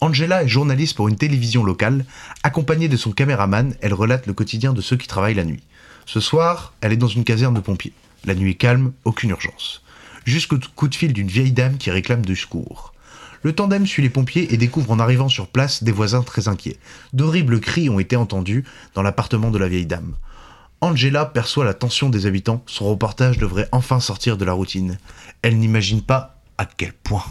Angela 0.00 0.42
est 0.42 0.48
journaliste 0.48 0.96
pour 0.96 1.08
une 1.08 1.16
télévision 1.16 1.62
locale. 1.62 2.06
Accompagnée 2.42 2.88
de 2.88 2.96
son 2.96 3.12
caméraman, 3.12 3.74
elle 3.82 3.92
relate 3.92 4.26
le 4.26 4.32
quotidien 4.32 4.72
de 4.72 4.80
ceux 4.80 4.96
qui 4.96 5.06
travaillent 5.06 5.34
la 5.34 5.44
nuit. 5.44 5.62
Ce 6.06 6.20
soir, 6.20 6.72
elle 6.80 6.92
est 6.92 6.96
dans 6.96 7.06
une 7.06 7.24
caserne 7.24 7.54
de 7.54 7.60
pompiers. 7.60 7.92
La 8.24 8.34
nuit 8.34 8.52
est 8.52 8.54
calme, 8.54 8.92
aucune 9.04 9.30
urgence. 9.30 9.82
Jusqu'au 10.24 10.58
coup 10.74 10.88
de 10.88 10.94
fil 10.94 11.12
d'une 11.12 11.28
vieille 11.28 11.52
dame 11.52 11.76
qui 11.76 11.90
réclame 11.90 12.24
du 12.24 12.36
secours. 12.36 12.94
Le 13.42 13.54
tandem 13.54 13.86
suit 13.86 14.02
les 14.02 14.10
pompiers 14.10 14.52
et 14.52 14.56
découvre 14.56 14.90
en 14.90 14.98
arrivant 14.98 15.28
sur 15.28 15.46
place 15.46 15.82
des 15.82 15.92
voisins 15.92 16.22
très 16.22 16.48
inquiets. 16.48 16.78
D'horribles 17.12 17.60
cris 17.60 17.88
ont 17.88 17.98
été 17.98 18.16
entendus 18.16 18.64
dans 18.94 19.02
l'appartement 19.02 19.50
de 19.50 19.58
la 19.58 19.68
vieille 19.68 19.86
dame. 19.86 20.14
Angela 20.82 21.26
perçoit 21.26 21.64
la 21.64 21.74
tension 21.74 22.08
des 22.08 22.26
habitants. 22.26 22.62
Son 22.66 22.88
reportage 22.88 23.38
devrait 23.38 23.68
enfin 23.72 24.00
sortir 24.00 24.36
de 24.36 24.44
la 24.44 24.52
routine. 24.52 24.98
Elle 25.42 25.58
n'imagine 25.58 26.02
pas 26.02 26.36
à 26.58 26.64
quel 26.64 26.92
point. 26.92 27.24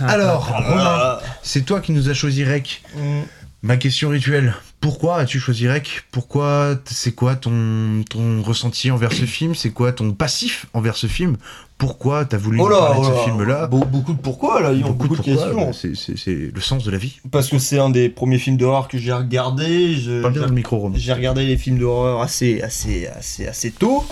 Alors, 0.00 0.48
Romain, 0.48 1.18
c'est 1.42 1.62
toi 1.62 1.80
qui 1.80 1.92
nous 1.92 2.08
as 2.08 2.14
choisi 2.14 2.44
Rec. 2.44 2.82
Mm. 2.96 3.22
Ma 3.64 3.76
question 3.76 4.08
rituelle. 4.08 4.54
Pourquoi 4.80 5.18
as-tu 5.18 5.38
choisi 5.38 5.68
Rec? 5.68 6.02
Pourquoi 6.10 6.74
C'est 6.86 7.12
quoi 7.12 7.36
ton, 7.36 8.02
ton 8.10 8.42
ressenti 8.42 8.90
envers 8.90 9.12
ce 9.12 9.24
film? 9.24 9.54
C'est 9.54 9.70
quoi 9.70 9.92
ton 9.92 10.10
passif 10.12 10.66
envers 10.74 10.96
ce 10.96 11.06
film? 11.06 11.36
Pourquoi 11.78 12.24
t'as 12.24 12.38
voulu 12.38 12.58
Oh 12.60 12.68
là, 12.68 12.78
parler 12.78 12.94
de 13.00 13.00
oh 13.00 13.04
ce 13.04 13.10
là, 13.16 13.24
film-là? 13.24 13.66
Be- 13.68 13.86
Beaucoup 13.88 14.14
de 14.14 14.18
pourquoi 14.20 14.60
là, 14.60 14.70
ont 14.70 14.90
beaucoup, 14.90 15.16
de 15.16 15.22
questions. 15.22 15.72
c'est- 15.72 15.94
c'est 15.94 16.18
c'est 16.18 16.50
le 16.52 16.60
sens 16.60 16.82
de 16.82 16.90
la 16.90 16.98
vie. 16.98 17.20
Parce 17.30 17.48
que 17.48 17.58
c'est 17.58 17.78
un 17.78 17.90
des 17.90 18.08
premiers 18.08 18.38
films 18.38 18.56
d'horreur 18.56 18.88
que 18.88 18.98
j'ai 18.98 19.12
regardé. 19.12 19.94
J'ai 19.94 21.12
regardé 21.12 21.46
les 21.46 21.56
films 21.56 21.78
d'horreur 21.78 22.20
assez, 22.20 22.60
assez, 22.62 23.06
assez, 23.06 23.46
assez 23.46 23.70
tôt. 23.70 24.04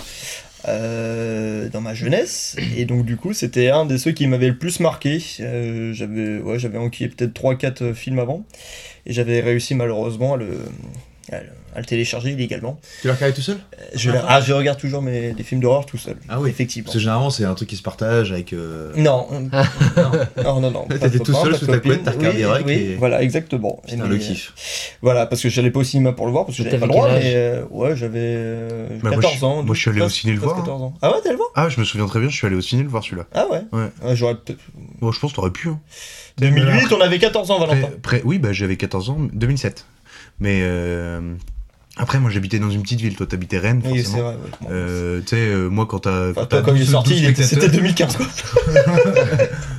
Euh, 0.67 1.69
dans 1.69 1.81
ma 1.81 1.93
jeunesse. 1.93 2.55
Et 2.77 2.85
donc 2.85 3.05
du 3.05 3.17
coup 3.17 3.33
c'était 3.33 3.69
un 3.69 3.85
des 3.85 3.97
ceux 3.97 4.11
qui 4.11 4.27
m'avait 4.27 4.49
le 4.49 4.57
plus 4.57 4.79
marqué. 4.79 5.21
Euh, 5.39 5.93
j'avais 5.93 6.39
ouais, 6.39 6.77
enquillé 6.77 7.09
peut-être 7.09 7.33
3-4 7.33 7.93
films 7.93 8.19
avant. 8.19 8.45
Et 9.05 9.13
j'avais 9.13 9.39
réussi 9.39 9.73
malheureusement 9.73 10.35
à 10.35 10.37
le, 10.37 10.59
à 11.31 11.39
le, 11.39 11.49
à 11.75 11.79
le 11.79 11.85
télécharger 11.85 12.31
illégalement 12.31 12.79
Tu 13.01 13.07
l'as 13.07 13.13
regardé 13.13 13.35
tout 13.35 13.41
seul? 13.41 13.57
Je, 13.93 14.11
ah, 14.27 14.41
je 14.41 14.53
regarde 14.53 14.79
toujours 14.79 15.01
mes, 15.01 15.33
des 15.33 15.43
films 15.43 15.61
d'horreur 15.61 15.85
tout 15.85 15.97
seul 15.97 16.15
Ah 16.29 16.39
oui. 16.41 16.49
effectivement 16.49 16.85
Parce 16.85 16.95
que 16.95 16.99
généralement, 16.99 17.29
c'est 17.29 17.45
un 17.45 17.53
truc 17.53 17.69
qui 17.69 17.75
se 17.77 17.81
partage 17.83 18.31
avec. 18.31 18.53
euh, 18.53 18.91
non, 18.95 19.27
non, 20.43 20.59
non, 20.59 20.71
non. 20.71 20.87
T'étais 20.87 21.19
tout 21.19 21.33
seul 21.33 21.55
sous 21.55 21.67
ta 21.67 21.79
couette, 21.79 22.03
t'as 22.03 22.11
regardé 22.11 22.39
Oui, 22.39 22.45
Rec 22.45 22.63
oui, 22.65 22.73
et- 22.73 22.95
Voilà, 22.95 23.21
exactement. 23.21 23.81
Putain, 23.87 24.07
le 24.07 24.15
euh, 24.15 24.17
kiff. 24.17 24.97
Voilà, 25.01 25.25
parce 25.25 25.41
que 25.41 25.49
j'allais 25.49 25.71
pas 25.71 25.79
au 25.79 25.83
cinéma 25.83 26.11
pour 26.13 26.25
le 26.25 26.31
voir, 26.31 26.45
parce 26.45 26.57
que 26.57 26.63
j'avais 26.63 26.77
pas 26.79 26.85
le 26.85 26.91
droit, 26.91 27.09
mais 27.13 27.33
euh, 27.35 27.63
ouais, 27.69 27.95
j'avais 27.95 28.19
euh, 28.19 28.87
Bah, 29.03 29.11
moi, 29.11 29.21
14 29.21 29.35
je- 29.39 29.45
ans. 29.45 29.63
moi, 29.63 29.75
je 29.75 29.79
suis 29.81 29.89
allé 29.89 29.99
au 30.01 30.05
13, 30.05 30.13
ciné 30.13 30.33
le 30.33 30.39
13, 30.39 30.45
voir, 30.49 30.57
hein. 30.59 30.61
14 30.63 30.81
ans. 30.83 30.93
Ah 31.01 31.11
ouais, 31.11 31.17
t'allais 31.21 31.31
le 31.31 31.37
voir? 31.37 31.49
Ah, 31.55 31.69
je 31.69 31.79
me 31.79 31.85
souviens 31.85 32.07
très 32.07 32.19
bien, 32.19 32.29
je 32.29 32.35
suis 32.35 32.47
allé 32.47 32.55
au 32.55 32.61
ciné 32.61 32.83
le 32.83 32.89
voir 32.89 33.03
celui-là. 33.03 33.27
Ah 33.33 33.45
ouais? 33.51 33.61
Ouais. 33.71 33.87
Ouais, 34.03 34.15
J'aurais 34.15 34.35
peut-être. 34.35 34.59
Bon, 34.99 35.11
je 35.11 35.19
pense 35.19 35.31
que 35.31 35.35
t'aurais 35.35 35.51
pu. 35.51 35.69
hein. 35.69 35.79
2008, 36.37 36.91
on 36.93 37.01
avait 37.01 37.19
14 37.19 37.51
ans, 37.51 37.59
Valentin. 37.59 37.89
Oui, 38.23 38.39
bah, 38.39 38.51
j'avais 38.53 38.77
14 38.77 39.09
ans, 39.09 39.17
2007. 39.33 39.85
Mais 40.39 40.61
euh, 40.63 41.35
après, 41.97 42.19
moi 42.19 42.29
j'habitais 42.31 42.59
dans 42.59 42.69
une 42.69 42.81
petite 42.83 43.01
ville, 43.01 43.15
toi 43.15 43.27
t'habitais 43.27 43.57
Rennes, 43.59 43.81
Oui, 43.85 44.01
forcément. 44.03 44.15
c'est 44.17 44.21
vrai. 44.23 44.33
ouais. 44.33 44.49
Bon, 44.61 44.67
Euh, 44.71 45.19
tu 45.21 45.27
sais, 45.27 45.35
euh, 45.37 45.67
moi 45.69 45.85
quand 45.85 45.99
t'as. 45.99 46.29
Enfin, 46.31 46.41
quand 46.41 46.45
toi, 46.47 46.61
quand 46.63 46.71
il 46.75 46.81
est 46.81 46.85
12 46.85 46.91
sorti, 46.91 47.17
c'était 47.19 47.43
spectateurs- 47.43 47.71
2015, 47.75 48.17
quoi. 48.17 48.25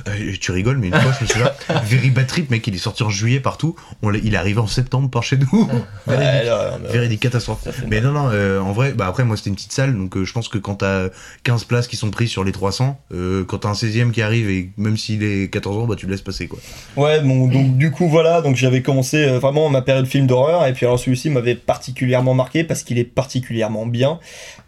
Euh, 0.09 0.33
tu 0.39 0.51
rigoles, 0.51 0.77
mais 0.77 0.87
une 0.87 0.93
fois, 0.95 1.11
je 1.17 1.23
me 1.23 1.29
souviens, 1.29 1.51
Very 1.85 2.09
Bad 2.09 2.27
Trip, 2.27 2.49
mec, 2.51 2.67
il 2.67 2.75
est 2.75 2.77
sorti 2.77 3.03
en 3.03 3.09
juillet 3.09 3.39
partout. 3.39 3.75
On 4.01 4.13
il 4.13 4.33
est 4.33 4.37
arrivé 4.37 4.59
en 4.59 4.67
septembre 4.67 5.09
par 5.09 5.23
chez 5.23 5.37
nous. 5.37 5.67
Ouais, 6.07 6.17
Véridique. 6.17 6.45
là, 6.93 6.99
ouais. 7.01 7.17
Catastrophe. 7.17 7.67
Mais 7.89 8.01
non, 8.01 8.11
non, 8.11 8.29
euh, 8.31 8.59
en 8.59 8.73
vrai, 8.73 8.91
bah 8.93 9.07
après, 9.07 9.23
moi 9.23 9.37
c'était 9.37 9.49
une 9.49 9.55
petite 9.55 9.71
salle, 9.71 9.95
donc 9.97 10.21
je 10.21 10.31
pense 10.33 10.49
que 10.49 10.57
quand 10.57 10.75
t'as 10.75 11.07
15 11.43 11.63
places 11.63 11.87
qui 11.87 11.95
sont 11.95 12.09
prises 12.11 12.29
sur 12.29 12.43
les 12.43 12.51
300, 12.51 12.99
euh, 13.13 13.43
quand 13.45 13.59
t'as 13.59 13.69
un 13.69 13.73
16ème 13.73 14.11
qui 14.11 14.21
arrive 14.21 14.49
et 14.49 14.69
même 14.77 14.97
s'il 14.97 15.23
est 15.23 15.49
14 15.49 15.77
ans, 15.77 15.87
bah 15.87 15.95
tu 15.95 16.05
le 16.05 16.11
laisses 16.11 16.21
passer 16.21 16.47
quoi. 16.47 16.59
Ouais, 16.97 17.21
bon, 17.21 17.47
donc 17.47 17.77
du 17.77 17.89
coup, 17.91 18.07
voilà, 18.09 18.41
donc 18.41 18.55
j'avais 18.57 18.81
commencé 18.81 19.25
vraiment 19.39 19.69
ma 19.69 19.81
période 19.81 20.05
film 20.05 20.27
d'horreur, 20.27 20.65
et 20.67 20.73
puis 20.73 20.85
alors 20.85 20.99
celui-ci 20.99 21.29
m'avait 21.29 21.55
particulièrement 21.55 22.03
marqué 22.21 22.63
parce 22.63 22.83
qu'il 22.83 22.99
est 22.99 23.03
particulièrement 23.03 23.85
bien. 23.85 24.19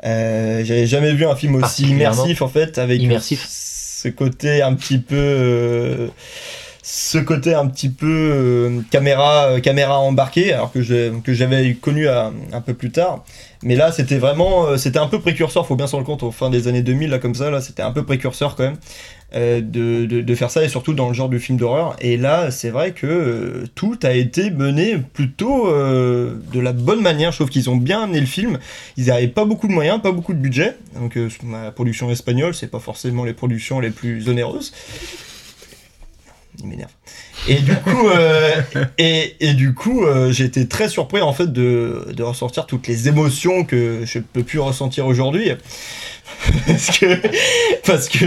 Euh, 0.05 0.63
J'avais 0.65 0.87
jamais 0.87 1.13
vu 1.13 1.25
un 1.25 1.35
film 1.35 1.55
aussi 1.55 1.83
immersif 1.83 2.41
en 2.41 2.47
fait, 2.47 2.77
avec 2.77 3.01
Immersif. 3.01 3.45
ce 3.47 4.07
côté 4.09 4.61
un 4.61 4.73
petit 4.73 4.97
peu. 4.97 6.09
Ce 6.87 7.17
côté 7.17 7.55
un 7.55 7.65
petit 7.65 7.89
peu 7.89 8.05
euh, 8.07 8.81
caméra, 8.91 9.45
euh, 9.47 9.59
caméra 9.59 9.97
embarquée, 9.97 10.53
alors 10.53 10.71
que 10.71 10.83
je- 10.83 11.19
que 11.21 11.33
j'avais 11.33 11.73
connu 11.73 12.07
un 12.07 12.61
peu 12.63 12.75
plus 12.75 12.91
tard. 12.91 13.25
Mais 13.63 13.75
là, 13.75 13.91
c'était 13.91 14.19
vraiment, 14.19 14.67
euh, 14.67 14.77
c'était 14.77 14.99
un 14.99 15.07
peu 15.07 15.19
précurseur, 15.19 15.65
faut 15.65 15.75
bien 15.75 15.87
s'en 15.87 15.97
rendre 15.97 16.05
compte, 16.05 16.21
au 16.21 16.29
fin 16.29 16.51
des 16.51 16.67
années 16.67 16.83
2000, 16.83 17.09
là, 17.09 17.17
comme 17.17 17.33
ça, 17.33 17.49
là, 17.49 17.59
c'était 17.59 17.81
un 17.81 17.89
peu 17.91 18.03
précurseur 18.03 18.55
quand 18.55 18.65
même, 18.65 18.77
de, 19.33 20.05
de, 20.05 20.35
faire 20.35 20.51
ça, 20.51 20.63
et 20.63 20.69
surtout 20.69 20.93
dans 20.93 21.07
le 21.07 21.15
genre 21.15 21.27
de 21.27 21.39
film 21.39 21.57
d'horreur. 21.57 21.95
Et 22.01 22.17
là, 22.17 22.51
c'est 22.51 22.69
vrai 22.69 22.91
que 22.91 23.63
tout 23.73 23.97
a 24.03 24.11
été 24.11 24.51
mené 24.51 24.97
plutôt 24.97 25.67
de 25.67 26.59
la 26.59 26.71
bonne 26.71 27.01
manière. 27.01 27.31
Je 27.31 27.37
trouve 27.39 27.49
qu'ils 27.49 27.69
ont 27.69 27.75
bien 27.75 28.03
amené 28.03 28.19
le 28.21 28.27
film. 28.27 28.59
Ils 28.95 29.07
n'avaient 29.07 29.27
pas 29.27 29.43
beaucoup 29.43 29.67
de 29.67 29.73
moyens, 29.73 30.01
pas 30.01 30.11
beaucoup 30.13 30.33
de 30.33 30.39
budget. 30.39 30.77
Donc, 31.01 31.17
la 31.51 31.71
production 31.71 32.09
espagnole, 32.11 32.53
c'est 32.53 32.71
pas 32.71 32.79
forcément 32.79 33.25
les 33.25 33.33
productions 33.33 33.81
les 33.81 33.89
plus 33.89 34.29
onéreuses. 34.29 34.71
Il 36.59 36.67
m'énerve. 36.67 36.91
Et 37.47 37.55
du 37.59 37.75
coup, 37.75 38.07
euh, 38.09 38.61
et, 38.97 39.35
et 39.39 39.53
du 39.53 39.73
coup, 39.73 40.05
euh, 40.05 40.31
j'ai 40.31 40.45
été 40.45 40.67
très 40.67 40.89
surpris 40.89 41.21
en 41.21 41.33
fait 41.33 41.51
de, 41.51 42.07
de 42.15 42.23
ressortir 42.23 42.65
toutes 42.65 42.87
les 42.87 43.07
émotions 43.07 43.63
que 43.65 44.01
je 44.05 44.19
peux 44.19 44.43
plus 44.43 44.59
ressentir 44.59 45.05
aujourd'hui. 45.05 45.51
parce 46.67 46.97
que 46.99 47.05
parce 47.85 48.09
que 48.09 48.25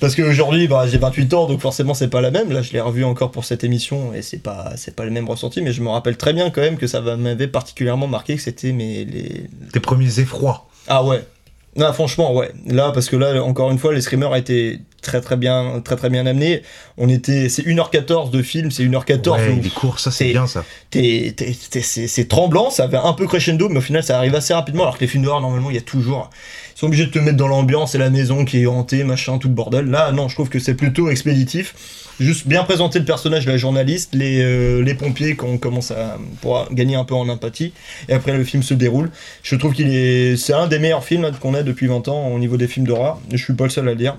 parce 0.00 0.14
qu'aujourd'hui 0.16 0.66
bah, 0.66 0.86
j'ai 0.90 0.96
28 0.98 1.34
ans 1.34 1.46
donc 1.46 1.60
forcément 1.60 1.92
c'est 1.94 2.08
pas 2.08 2.20
la 2.22 2.30
même 2.30 2.50
là 2.50 2.62
je 2.62 2.72
l'ai 2.72 2.80
revu 2.80 3.04
encore 3.04 3.30
pour 3.30 3.44
cette 3.44 3.62
émission 3.64 4.12
et 4.14 4.22
c'est 4.22 4.42
pas 4.42 4.72
c'est 4.76 4.96
pas 4.96 5.04
le 5.04 5.10
même 5.10 5.28
ressenti 5.28 5.60
mais 5.62 5.72
je 5.72 5.82
me 5.82 5.88
rappelle 5.88 6.16
très 6.16 6.32
bien 6.32 6.50
quand 6.50 6.62
même 6.62 6.78
que 6.78 6.86
ça 6.86 7.00
va- 7.00 7.16
m'avait 7.16 7.46
particulièrement 7.46 8.06
marqué 8.08 8.34
que 8.36 8.42
c'était 8.42 8.72
mes 8.72 9.04
les 9.04 9.44
Tes 9.72 9.78
premiers 9.80 10.18
effrois. 10.20 10.66
ah 10.88 11.04
ouais 11.04 11.22
non 11.76 11.92
franchement 11.92 12.34
ouais 12.34 12.52
là 12.66 12.90
parce 12.92 13.08
que 13.08 13.16
là 13.16 13.42
encore 13.42 13.70
une 13.70 13.78
fois 13.78 13.92
les 13.92 14.00
screamers 14.00 14.34
étaient 14.36 14.78
très 15.02 15.20
très 15.20 15.36
bien 15.36 15.80
très 15.84 15.96
très 15.96 16.08
bien 16.08 16.24
amenés 16.26 16.62
on 16.96 17.08
était 17.08 17.48
c'est 17.48 17.62
1h14 17.62 18.30
de 18.30 18.42
film 18.42 18.70
c'est 18.70 18.84
1h14 18.84 19.34
Ouais, 19.34 19.60
est 19.64 19.74
court, 19.74 19.98
ça 19.98 20.10
c'est 20.10 20.30
bien 20.30 20.46
ça. 20.46 20.64
c'est 20.92 22.28
tremblant, 22.28 22.70
ça 22.70 22.84
avait 22.84 22.96
un 22.96 23.12
peu 23.12 23.26
crescendo, 23.26 23.68
mais 23.68 23.78
au 23.78 23.82
final 23.82 24.02
ça 24.02 24.18
arrive 24.18 24.34
assez 24.34 24.54
rapidement. 24.54 24.84
Alors 24.84 24.96
que 24.96 25.00
les 25.02 25.06
films 25.06 25.24
d'horreur, 25.24 25.40
normalement, 25.40 25.70
il 25.70 25.74
y 25.74 25.78
a 25.78 25.82
toujours. 25.82 26.30
Ils 26.74 26.78
sont 26.78 26.86
obligés 26.86 27.06
de 27.06 27.10
te 27.10 27.18
mettre 27.18 27.36
dans 27.36 27.48
l'ambiance 27.48 27.94
et 27.94 27.98
la 27.98 28.10
maison 28.10 28.44
qui 28.44 28.62
est 28.62 28.66
hantée, 28.66 29.04
machin, 29.04 29.38
tout 29.38 29.48
le 29.48 29.54
bordel. 29.54 29.86
Là, 29.86 30.12
non, 30.12 30.28
je 30.28 30.34
trouve 30.34 30.48
que 30.48 30.58
c'est 30.58 30.74
plutôt 30.74 31.08
expéditif. 31.10 31.74
Juste 32.20 32.46
bien 32.46 32.62
présenter 32.62 32.98
le 33.00 33.04
personnage 33.04 33.44
de 33.44 33.50
la 33.50 33.56
journaliste, 33.56 34.14
les, 34.14 34.40
euh, 34.40 34.82
les 34.82 34.94
pompiers 34.94 35.34
qu'on 35.34 35.58
commence 35.58 35.90
à 35.90 36.16
pour 36.40 36.68
gagner 36.72 36.94
un 36.94 37.04
peu 37.04 37.14
en 37.14 37.28
empathie. 37.28 37.72
Et 38.08 38.12
après, 38.12 38.36
le 38.36 38.44
film 38.44 38.62
se 38.62 38.74
déroule. 38.74 39.10
Je 39.42 39.56
trouve 39.56 39.72
qu'il 39.72 39.92
est. 39.92 40.36
C'est 40.36 40.52
un 40.52 40.68
des 40.68 40.78
meilleurs 40.78 41.04
films 41.04 41.30
qu'on 41.40 41.54
a 41.54 41.62
depuis 41.62 41.86
20 41.86 42.08
ans 42.08 42.28
au 42.28 42.38
niveau 42.38 42.56
des 42.56 42.68
films 42.68 42.86
d'horreur. 42.86 43.20
Je 43.32 43.36
suis 43.36 43.54
pas 43.54 43.64
le 43.64 43.70
seul 43.70 43.88
à 43.88 43.92
le 43.92 43.96
dire 43.96 44.16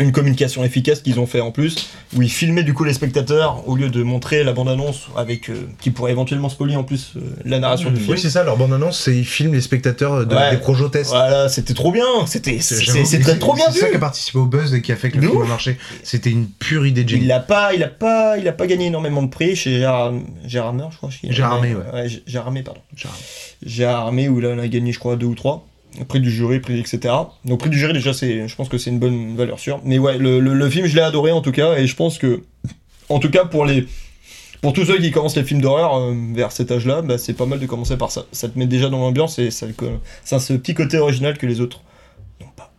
une 0.00 0.10
communication 0.10 0.64
efficace 0.64 1.00
qu'ils 1.02 1.20
ont 1.20 1.26
fait 1.26 1.40
en 1.40 1.52
plus, 1.52 1.88
où 2.16 2.22
ils 2.22 2.30
filmaient 2.30 2.64
du 2.64 2.74
coup 2.74 2.82
les 2.82 2.92
spectateurs 2.94 3.68
au 3.68 3.76
lieu 3.76 3.88
de 3.90 4.02
montrer 4.02 4.42
la 4.42 4.52
bande-annonce 4.52 5.06
avec 5.16 5.48
euh, 5.50 5.54
qui 5.80 5.90
pourrait 5.92 6.10
éventuellement 6.10 6.48
spoiler 6.48 6.74
en 6.74 6.82
plus 6.82 7.12
euh, 7.16 7.20
la 7.44 7.60
narration 7.60 7.90
du 7.90 8.00
film. 8.00 8.10
Oui, 8.12 8.18
c'est 8.18 8.30
ça, 8.30 8.42
leur 8.42 8.56
bande-annonce, 8.56 8.98
c'est 9.00 9.14
ils 9.16 9.24
filment 9.24 9.54
les 9.54 9.60
spectateurs 9.60 10.26
de, 10.26 10.34
Ouais. 10.34 10.50
des 10.50 10.56
projets 10.56 10.88
tests. 10.90 11.10
Voilà, 11.10 11.48
c'était 11.48 11.74
trop 11.74 11.92
bien, 11.92 12.04
c'était 12.26 12.58
très 12.58 13.38
trop 13.38 13.54
bien 13.54 13.66
vu. 13.68 13.74
C'est 13.74 13.80
ça 13.80 13.88
qui 13.90 13.96
a 13.96 14.00
participé 14.00 14.38
au 14.38 14.46
buzz 14.46 14.74
et 14.74 14.82
qui 14.82 14.90
a 14.90 14.96
fait 14.96 15.10
que 15.10 15.16
le 15.18 15.22
De 15.22 15.28
film 15.28 15.42
a 15.42 15.46
marché. 15.46 15.78
C'était 16.02 16.30
une 16.30 16.48
pure 16.48 16.86
idée 16.86 17.04
de 17.04 17.10
Il 17.12 17.20
génie. 17.20 17.32
a 17.32 17.38
pas, 17.38 17.72
il 17.72 17.82
a 17.84 17.88
pas, 17.88 18.36
il 18.36 18.48
a 18.48 18.52
pas 18.52 18.66
gagné 18.66 18.86
énormément 18.86 19.22
de 19.22 19.28
prix 19.30 19.54
chez 19.54 19.78
Gérard, 19.78 20.12
Gérard 20.44 20.74
je 20.90 20.96
crois. 20.96 21.10
Gérard 21.22 21.52
Armé, 21.54 21.74
ouais. 21.74 22.08
Gérard 22.26 22.48
Armé, 22.48 22.62
pardon. 22.64 22.80
Gérard. 22.96 23.16
Gérard 23.64 24.06
Armé 24.06 24.28
où 24.28 24.40
là 24.40 24.48
on 24.54 24.58
a 24.58 24.66
gagné, 24.66 24.90
je 24.92 24.98
crois, 24.98 25.14
deux 25.14 25.26
ou 25.26 25.34
trois. 25.36 25.66
Prix 26.08 26.20
du 26.20 26.30
jury, 26.30 26.58
prix 26.60 26.80
etc. 26.80 27.14
Donc 27.44 27.60
prix 27.60 27.70
du 27.70 27.78
jury 27.78 27.92
déjà, 27.92 28.12
c'est, 28.12 28.48
je 28.48 28.56
pense 28.56 28.68
que 28.68 28.78
c'est 28.78 28.90
une 28.90 28.98
bonne 28.98 29.36
valeur 29.36 29.58
sûre. 29.60 29.80
Mais 29.84 29.98
ouais, 29.98 30.18
le, 30.18 30.40
le- 30.40 30.70
film, 30.70 30.86
je 30.86 30.96
l'ai 30.96 31.02
adoré 31.02 31.30
en 31.30 31.40
tout 31.40 31.52
cas, 31.52 31.74
et 31.76 31.86
je 31.86 31.94
pense 31.94 32.18
que, 32.18 32.42
en 33.08 33.20
tout 33.20 33.30
cas 33.30 33.44
pour 33.44 33.64
les, 33.64 33.86
pour 34.60 34.72
tous 34.72 34.84
ceux 34.86 34.98
qui 34.98 35.10
commencent 35.12 35.36
les 35.36 35.44
films 35.44 35.60
d'horreur 35.60 35.96
euh, 35.96 36.14
vers 36.34 36.50
cet 36.50 36.72
âge-là, 36.72 37.02
bah, 37.02 37.16
c'est 37.18 37.34
pas 37.34 37.46
mal 37.46 37.60
de 37.60 37.66
commencer 37.66 37.96
par 37.96 38.10
ça. 38.10 38.24
Ça 38.32 38.48
te 38.48 38.58
met 38.58 38.66
déjà 38.66 38.88
dans 38.88 38.98
l'ambiance 38.98 39.38
et 39.38 39.50
ça, 39.52 39.66
a 39.66 40.38
ce 40.40 40.52
petit 40.54 40.74
côté 40.74 40.98
original 40.98 41.38
que 41.38 41.46
les 41.46 41.60
autres 41.60 41.82
n'ont 42.40 42.48
pas. 42.56 42.72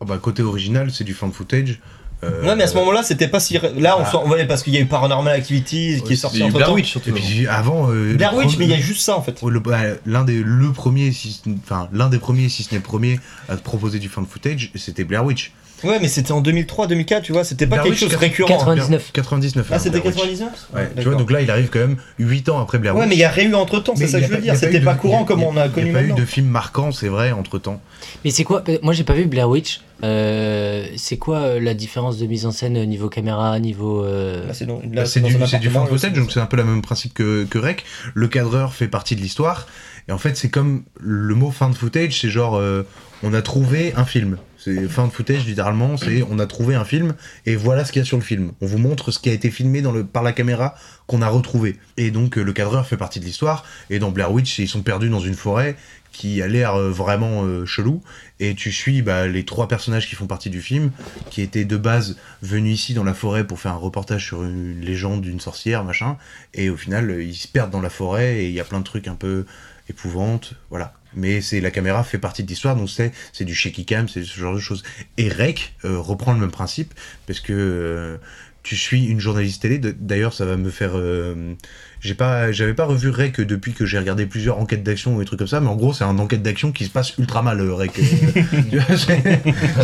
Oh 0.00 0.04
bah, 0.04 0.18
côté 0.18 0.42
original, 0.42 0.90
c'est 0.90 1.04
du 1.04 1.14
fan 1.14 1.32
footage. 1.32 1.80
Euh, 2.22 2.42
Non, 2.44 2.54
mais 2.56 2.64
à 2.64 2.66
ce 2.66 2.74
moment-là, 2.74 3.02
c'était 3.02 3.28
pas 3.28 3.40
si. 3.40 3.58
Là, 3.78 3.96
on 3.98 4.02
Ah. 4.02 4.10
sort. 4.10 4.26
Ouais, 4.26 4.46
parce 4.46 4.62
qu'il 4.62 4.74
y 4.74 4.76
a 4.76 4.80
eu 4.80 4.86
Paranormal 4.86 5.34
Activity 5.34 6.02
qui 6.06 6.12
est 6.12 6.16
sorti 6.16 6.42
entre 6.42 6.54
Blair 6.56 6.66
temps. 6.68 6.74
Witch, 6.74 6.90
surtout. 6.90 7.08
Et 7.10 7.12
puis 7.12 7.46
avant. 7.46 7.90
euh, 7.90 8.14
Blair 8.14 8.32
le 8.32 8.38
Witch, 8.38 8.56
mais 8.58 8.66
il 8.66 8.70
y 8.70 8.74
a 8.74 8.78
juste 8.80 9.00
ça 9.02 9.16
en 9.16 9.22
fait. 9.22 9.40
bah, 9.64 9.78
l'un 10.06 10.24
des 10.24 10.42
le 10.44 10.70
premier, 10.72 11.12
si 11.12 11.40
enfin 11.64 11.88
l'un 11.92 12.08
des 12.08 12.18
premiers, 12.18 12.48
si 12.48 12.62
ce 12.62 12.70
n'est 12.72 12.76
le 12.78 12.82
premier, 12.82 13.18
à 13.48 13.56
te 13.56 13.62
proposer 13.62 13.98
du 13.98 14.08
fan 14.08 14.26
footage, 14.26 14.70
c'était 14.74 15.04
Blair 15.04 15.24
Witch. 15.24 15.52
Ouais, 15.84 15.98
mais 16.00 16.08
c'était 16.08 16.32
en 16.32 16.40
2003, 16.40 16.86
2004, 16.88 17.22
tu 17.22 17.32
vois, 17.32 17.44
c'était 17.44 17.66
pas 17.66 17.76
Blair 17.76 17.82
quelque 17.84 17.92
Witch, 17.94 18.00
chose 18.00 18.10
de 18.10 18.16
récurrent. 18.16 18.48
99. 18.58 19.10
99. 19.12 19.66
Ah, 19.70 19.74
hein, 19.74 19.78
c'était 19.78 20.00
Blair 20.00 20.06
Witch. 20.06 20.16
99 20.16 20.68
Ouais, 20.74 20.90
tu 20.96 21.02
vois, 21.08 21.14
donc 21.18 21.30
là, 21.30 21.40
il 21.42 21.50
arrive 21.50 21.68
quand 21.70 21.78
même 21.78 21.96
8 22.18 22.48
ans 22.50 22.60
après 22.60 22.78
Blair 22.78 22.94
Witch. 22.94 23.02
Ouais, 23.02 23.08
mais 23.08 23.14
il 23.16 23.20
y 23.20 23.24
a 23.24 23.30
rien 23.30 23.48
eu 23.50 23.54
entre 23.54 23.80
temps, 23.80 23.94
c'est 23.96 24.04
Mais 24.04 24.08
ça 24.10 24.18
il 24.18 24.22
que 24.22 24.26
je 24.28 24.32
veux 24.34 24.38
il 24.40 24.42
dire. 24.42 24.56
C'était 24.56 24.80
pas 24.80 24.94
de- 24.94 24.98
courant 25.00 25.20
il 25.20 25.22
a- 25.22 25.26
comme 25.26 25.42
on 25.42 25.56
a 25.56 25.66
Il 25.66 25.72
connu 25.72 25.90
n'y 25.90 25.96
a 25.96 25.98
pas 26.00 26.04
eu 26.04 26.12
de 26.12 26.24
film 26.24 26.48
marquant, 26.48 26.92
c'est 26.92 27.08
vrai, 27.08 27.32
entre 27.32 27.58
temps. 27.58 27.80
Mais 28.24 28.30
c'est 28.30 28.44
quoi 28.44 28.62
euh, 28.68 28.78
Moi 28.82 28.92
j'ai 28.92 29.04
pas 29.04 29.14
vu 29.14 29.26
Blair 29.26 29.48
Witch. 29.48 29.80
Euh, 30.02 30.86
c'est 30.96 31.18
quoi 31.18 31.38
euh, 31.40 31.60
la 31.60 31.74
différence 31.74 32.16
de 32.18 32.26
mise 32.26 32.46
en 32.46 32.52
scène 32.52 32.82
niveau 32.84 33.08
caméra, 33.08 33.58
niveau. 33.58 34.02
euh, 34.04 34.46
Là, 34.46 34.54
c'est 34.54 34.64
dans- 34.66 34.76
là, 34.78 34.82
Bah, 34.92 35.04
c'est 35.06 35.20
du, 35.20 35.32
c'est 35.32 35.38
du 35.38 35.68
fan 35.68 35.76
appartement, 35.82 35.86
footage, 35.86 36.12
là, 36.12 36.20
donc 36.20 36.32
c'est 36.32 36.40
un 36.40 36.46
peu 36.46 36.56
le 36.56 36.64
même 36.64 36.80
principe 36.82 37.12
que, 37.14 37.44
que 37.44 37.58
Rec. 37.58 37.84
Le 38.14 38.28
cadreur 38.28 38.72
fait 38.72 38.88
partie 38.88 39.14
de 39.16 39.20
l'histoire. 39.20 39.66
Et 40.10 40.12
en 40.12 40.18
fait, 40.18 40.36
c'est 40.36 40.48
comme 40.48 40.82
le 40.98 41.36
mot 41.36 41.52
fan 41.52 41.72
footage, 41.72 42.20
c'est 42.20 42.30
genre 42.30 42.56
euh, 42.56 42.82
on 43.22 43.32
a 43.32 43.42
trouvé 43.42 43.94
un 43.94 44.04
film. 44.04 44.38
C'est 44.58 44.88
fan 44.88 45.08
footage, 45.08 45.46
littéralement, 45.46 45.96
c'est 45.96 46.24
on 46.28 46.40
a 46.40 46.46
trouvé 46.46 46.74
un 46.74 46.84
film 46.84 47.14
et 47.46 47.54
voilà 47.54 47.84
ce 47.84 47.92
qu'il 47.92 48.00
y 48.00 48.02
a 48.02 48.04
sur 48.04 48.16
le 48.16 48.24
film. 48.24 48.50
On 48.60 48.66
vous 48.66 48.78
montre 48.78 49.12
ce 49.12 49.20
qui 49.20 49.30
a 49.30 49.32
été 49.32 49.52
filmé 49.52 49.84
par 50.12 50.24
la 50.24 50.32
caméra 50.32 50.74
qu'on 51.06 51.22
a 51.22 51.28
retrouvé. 51.28 51.78
Et 51.96 52.10
donc 52.10 52.36
euh, 52.36 52.42
le 52.42 52.52
cadreur 52.52 52.88
fait 52.88 52.96
partie 52.96 53.20
de 53.20 53.24
l'histoire. 53.24 53.64
Et 53.88 54.00
dans 54.00 54.10
Blair 54.10 54.32
Witch, 54.32 54.58
ils 54.58 54.68
sont 54.68 54.82
perdus 54.82 55.10
dans 55.10 55.20
une 55.20 55.34
forêt 55.34 55.76
qui 56.10 56.42
a 56.42 56.48
l'air 56.48 56.74
euh, 56.74 56.90
vraiment 56.90 57.64
chelou. 57.64 58.02
Et 58.40 58.56
tu 58.56 58.72
suis 58.72 59.02
bah, 59.02 59.28
les 59.28 59.44
trois 59.44 59.68
personnages 59.68 60.08
qui 60.08 60.16
font 60.16 60.26
partie 60.26 60.50
du 60.50 60.60
film, 60.60 60.90
qui 61.30 61.40
étaient 61.40 61.64
de 61.64 61.76
base 61.76 62.16
venus 62.42 62.74
ici 62.74 62.94
dans 62.94 63.04
la 63.04 63.14
forêt 63.14 63.46
pour 63.46 63.60
faire 63.60 63.72
un 63.72 63.76
reportage 63.76 64.26
sur 64.26 64.42
une 64.42 64.80
légende 64.80 65.20
d'une 65.20 65.38
sorcière, 65.38 65.84
machin. 65.84 66.16
Et 66.52 66.68
au 66.68 66.76
final, 66.76 67.16
ils 67.20 67.36
se 67.36 67.46
perdent 67.46 67.70
dans 67.70 67.80
la 67.80 67.90
forêt 67.90 68.38
et 68.38 68.48
il 68.48 68.52
y 68.52 68.60
a 68.60 68.64
plein 68.64 68.80
de 68.80 68.84
trucs 68.84 69.06
un 69.06 69.14
peu 69.14 69.46
épouvantes, 69.90 70.54
voilà. 70.70 70.94
Mais 71.14 71.40
c'est 71.40 71.60
la 71.60 71.70
caméra 71.70 72.04
fait 72.04 72.18
partie 72.18 72.44
de 72.44 72.48
l'histoire, 72.48 72.76
donc 72.76 72.88
c'est 72.88 73.12
c'est 73.32 73.44
du 73.44 73.54
shaky 73.54 73.84
cam, 73.84 74.08
c'est 74.08 74.22
ce 74.22 74.38
genre 74.38 74.54
de 74.54 74.60
choses. 74.60 74.84
Et 75.18 75.28
Rec 75.28 75.74
euh, 75.84 75.98
reprend 75.98 76.32
le 76.32 76.38
même 76.38 76.52
principe 76.52 76.94
parce 77.26 77.40
que 77.40 77.52
euh, 77.52 78.16
tu 78.62 78.76
suis 78.76 79.06
une 79.06 79.20
journaliste 79.20 79.62
télé. 79.62 79.78
D'ailleurs, 79.78 80.32
ça 80.34 80.44
va 80.44 80.56
me 80.56 80.70
faire. 80.70 80.92
euh, 80.94 81.54
j'ai 82.00 82.14
pas, 82.14 82.50
j'avais 82.52 82.74
pas 82.74 82.84
revu 82.84 83.08
Rec 83.10 83.40
depuis 83.40 83.72
que 83.72 83.84
j'ai 83.86 83.98
regardé 83.98 84.26
plusieurs 84.26 84.58
enquêtes 84.58 84.82
d'action 84.82 85.16
ou 85.16 85.18
des 85.20 85.24
trucs 85.26 85.38
comme 85.38 85.48
ça, 85.48 85.60
mais 85.60 85.68
en 85.68 85.76
gros, 85.76 85.92
c'est 85.92 86.04
un 86.04 86.18
enquête 86.18 86.42
d'action 86.42 86.72
qui 86.72 86.84
se 86.84 86.90
passe 86.90 87.16
ultra 87.18 87.42
mal, 87.42 87.60
euh, 87.60 87.74
Rec. 87.74 87.92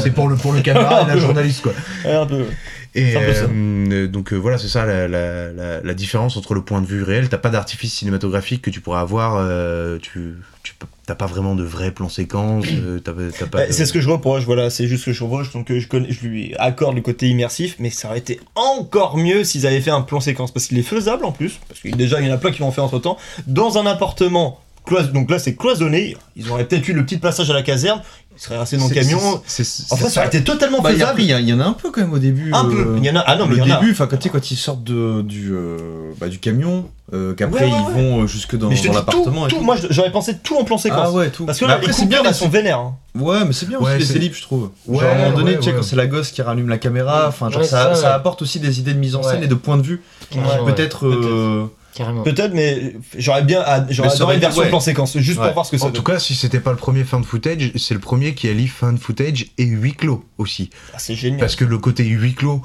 C'est- 0.03 0.11
pour 0.11 0.29
le 0.29 0.37
pour 0.37 0.53
le 0.53 0.61
caméra 0.61 1.03
et 1.03 1.07
la 1.07 1.17
journaliste 1.19 1.63
quoi. 1.63 1.73
Un 2.07 2.27
peu. 2.27 2.45
Et 2.95 3.15
euh, 3.17 4.07
donc 4.09 4.33
euh, 4.33 4.37
voilà, 4.37 4.57
c'est 4.57 4.69
ça 4.69 4.87
la, 4.87 5.07
la, 5.09 5.53
la, 5.53 5.81
la 5.83 5.95
différence 5.95 6.37
entre 6.39 6.55
le 6.55 6.63
point 6.63 6.81
de 6.81 6.87
vue 6.87 7.03
réel. 7.03 7.29
T'as 7.29 7.37
pas 7.39 7.51
d'artifice 7.51 7.93
cinématographique 7.95 8.63
que 8.63 8.71
tu 8.71 8.81
pourrais 8.81 9.01
avoir. 9.01 9.47
tu 10.01 10.35
tu 10.63 10.75
peux- 10.79 10.87
t'as 11.07 11.15
pas 11.15 11.27
vraiment 11.27 11.55
de 11.55 11.63
vrais 11.63 11.93
plans 11.93 12.09
séquences. 12.09 12.67
euh, 12.69 12.99
de- 12.99 13.31
c'est 13.73 13.87
ce 13.87 13.93
que 13.93 14.01
je 14.01 14.09
reproche, 14.11 14.43
voilà, 14.45 14.71
c'est 14.71 14.87
juste 14.89 15.05
ce 15.05 15.11
que 15.11 15.13
je 15.13 15.23
reproche, 15.25 15.53
donc 15.53 15.71
euh, 15.71 15.79
je, 15.79 15.87
connais, 15.87 16.11
je 16.11 16.27
lui 16.27 16.53
accorde 16.59 16.97
le 16.97 17.01
côté 17.03 17.29
immersif, 17.29 17.77
mais 17.79 17.91
ça 17.91 18.09
aurait 18.09 18.19
été 18.19 18.41
encore 18.57 19.17
mieux 19.17 19.45
s'ils 19.45 19.67
avaient 19.67 19.81
fait 19.81 19.91
un 19.93 20.03
plan 20.03 20.21
séquence, 20.21 20.51
parce 20.53 20.67
qu'il 20.67 20.79
est 20.79 20.83
faisable 20.83 21.25
en 21.25 21.33
plus, 21.33 21.61
parce 21.69 21.81
que 21.81 21.89
déjà 21.91 22.21
il 22.21 22.27
y 22.27 22.31
en 22.31 22.35
a 22.35 22.39
plein 22.39 22.51
qui 22.51 22.61
l'ont 22.61 22.73
fait 22.73 22.81
entre 22.81 22.99
temps, 22.99 23.17
dans 23.47 23.79
un 23.79 23.87
appartement, 23.87 24.61
donc 25.13 25.31
là 25.31 25.39
c'est 25.39 25.55
cloisonné, 25.57 26.17
ils 26.37 26.51
auraient 26.51 26.65
peut-être 26.67 26.87
eu 26.89 26.93
le 26.93 27.05
petit 27.05 27.19
passage 27.19 27.51
à 27.51 27.55
la 27.55 27.63
caserne, 27.63 28.03
ils 28.37 28.43
seraient 28.43 28.59
restés 28.59 28.77
dans 28.77 28.85
le 28.87 28.95
C'est- 28.95 29.01
camion, 29.01 29.41
c'est- 29.47 29.93
en 29.93 29.97
fait 29.97 30.09
ça 30.11 30.21
aurait 30.21 30.29
été 30.29 30.45
totalement 30.45 30.81
Bah, 30.83 30.91
il 30.93 30.99
faisable. 30.99 31.21
il 31.23 31.27
y 31.27 31.33
a- 31.33 31.41
il 31.41 31.49
y 31.49 31.53
en 31.55 31.61
a 31.61 31.65
un 31.65 31.73
peu 31.73 31.91
quand 31.91 32.03
même 32.03 32.13
au 32.13 32.19
début. 32.19 32.51
Un 32.53 32.67
euh, 32.67 32.71
peu. 32.71 32.95
Il 32.99 33.05
y 33.05 33.11
en 33.11 33.17
a- 33.17 33.25
ah 33.27 33.37
non, 33.37 33.47
mais 33.47 33.57
le 33.57 33.63
il 33.63 33.69
y 33.69 33.73
en 33.73 33.77
a. 33.77 33.81
début, 33.81 33.93
enfin 33.93 34.07
quand, 34.07 34.17
tu 34.19 34.25
sais, 34.25 34.29
quand 34.29 34.51
ils 34.51 34.57
sortent 34.57 34.85
de, 34.85 35.23
du, 35.23 35.53
euh, 35.55 35.79
bah, 36.21 36.29
du 36.29 36.39
camion, 36.39 36.87
euh, 37.15 37.35
qu'après 37.35 37.65
Ouais, 37.65 37.71
ouais, 37.73 37.79
ils 37.89 37.95
vont 37.95 38.23
euh, 38.23 38.27
jusque 38.27 38.57
dans, 38.57 38.69
l'appartement. 38.69 39.47
tout, 39.49 39.55
et 39.57 39.59
tout, 39.59 39.65
moi 39.65 39.77
j'aurais 39.91 40.13
pensé 40.13 40.37
tout 40.43 40.57
en 40.57 40.65
plan 40.65 40.77
séquence. 40.79 41.01
Ah 41.05 41.13
ouais, 41.13 41.31
tout. 41.31 41.47
Parce 41.47 41.59
que 41.59 41.65
là, 41.65 41.75
après, 41.75 41.87
les 41.87 41.93
c'est 41.95 42.03
coupures, 42.03 42.21
bien, 42.23 42.29
elles 42.31 42.35
sont 42.37 42.45
c'est- 42.45 42.51
vénères. 42.51 42.79
hein. 42.79 42.95
Ouais, 43.19 43.45
mais 43.47 43.53
c'est 43.55 43.67
bien 43.67 43.79
Ouais, 43.79 43.93
aussi 43.93 43.99
les 44.01 44.05
c'est- 44.05 44.17
ellipses, 44.17 44.37
je 44.39 44.43
trouve. 44.43 44.71
Ouais, 44.87 45.01
genre 45.01 45.09
à 45.09 45.13
un 45.13 45.19
moment 45.25 45.37
donné, 45.39 45.53
ouais, 45.53 45.57
tu 45.57 45.63
sais, 45.63 45.71
ouais. 45.71 45.77
quand 45.77 45.83
c'est 45.83 45.97
la 45.97 46.07
gosse 46.07 46.31
qui 46.31 46.43
rallume 46.43 46.69
la 46.69 46.77
caméra, 46.79 47.27
enfin, 47.29 47.49
ça, 47.65 48.15
apporte 48.15 48.43
aussi 48.43 48.61
des 48.61 48.79
idées 48.81 48.93
de 48.93 48.99
mise 48.99 49.17
en 49.17 49.23
scène 49.23 49.43
et 49.43 49.47
de 49.49 49.55
point 49.55 49.79
de 49.79 49.83
vue. 49.83 50.03
Carrément, 50.31 50.65
Peut-être. 50.67 51.07
Carrément. 51.97 52.23
Peut-être, 52.25 52.53
mais 52.53 52.95
j'aurais 53.17 53.43
bien, 53.43 53.65
j'aurais 53.89 54.13
adoré 54.13 54.35
une 54.35 54.41
version 54.41 54.63
ouais. 54.63 54.69
plan 54.69 54.81
séquence, 54.81 55.17
juste 55.17 55.39
Ouais. 55.39 55.47
pour 55.47 55.55
voir 55.55 55.67
ce 55.67 55.71
que 55.71 55.79
ça 55.79 55.87
En 55.87 55.91
tout 55.91 56.03
cas, 56.03 56.19
si 56.19 56.35
c'était 56.35 56.61
pas 56.61 56.71
le 56.73 56.77
premier 56.77 57.05
fan 57.05 57.25
footage, 57.25 57.73
c'est 57.77 57.95
le 57.95 58.01
premier 58.01 58.35
qui 58.35 58.49
allie 58.49 58.69
fan 58.69 58.99
footage 58.99 59.47
et 59.57 59.65
huis 59.65 59.95
clos 59.95 60.23
aussi. 60.37 60.69
Ah, 60.93 60.99
c'est 60.99 61.15
génial. 61.15 61.41
Parce 61.41 61.57
que 61.57 61.65
le 61.65 61.79
côté 61.79 62.05
huis 62.05 62.35
clos, 62.35 62.61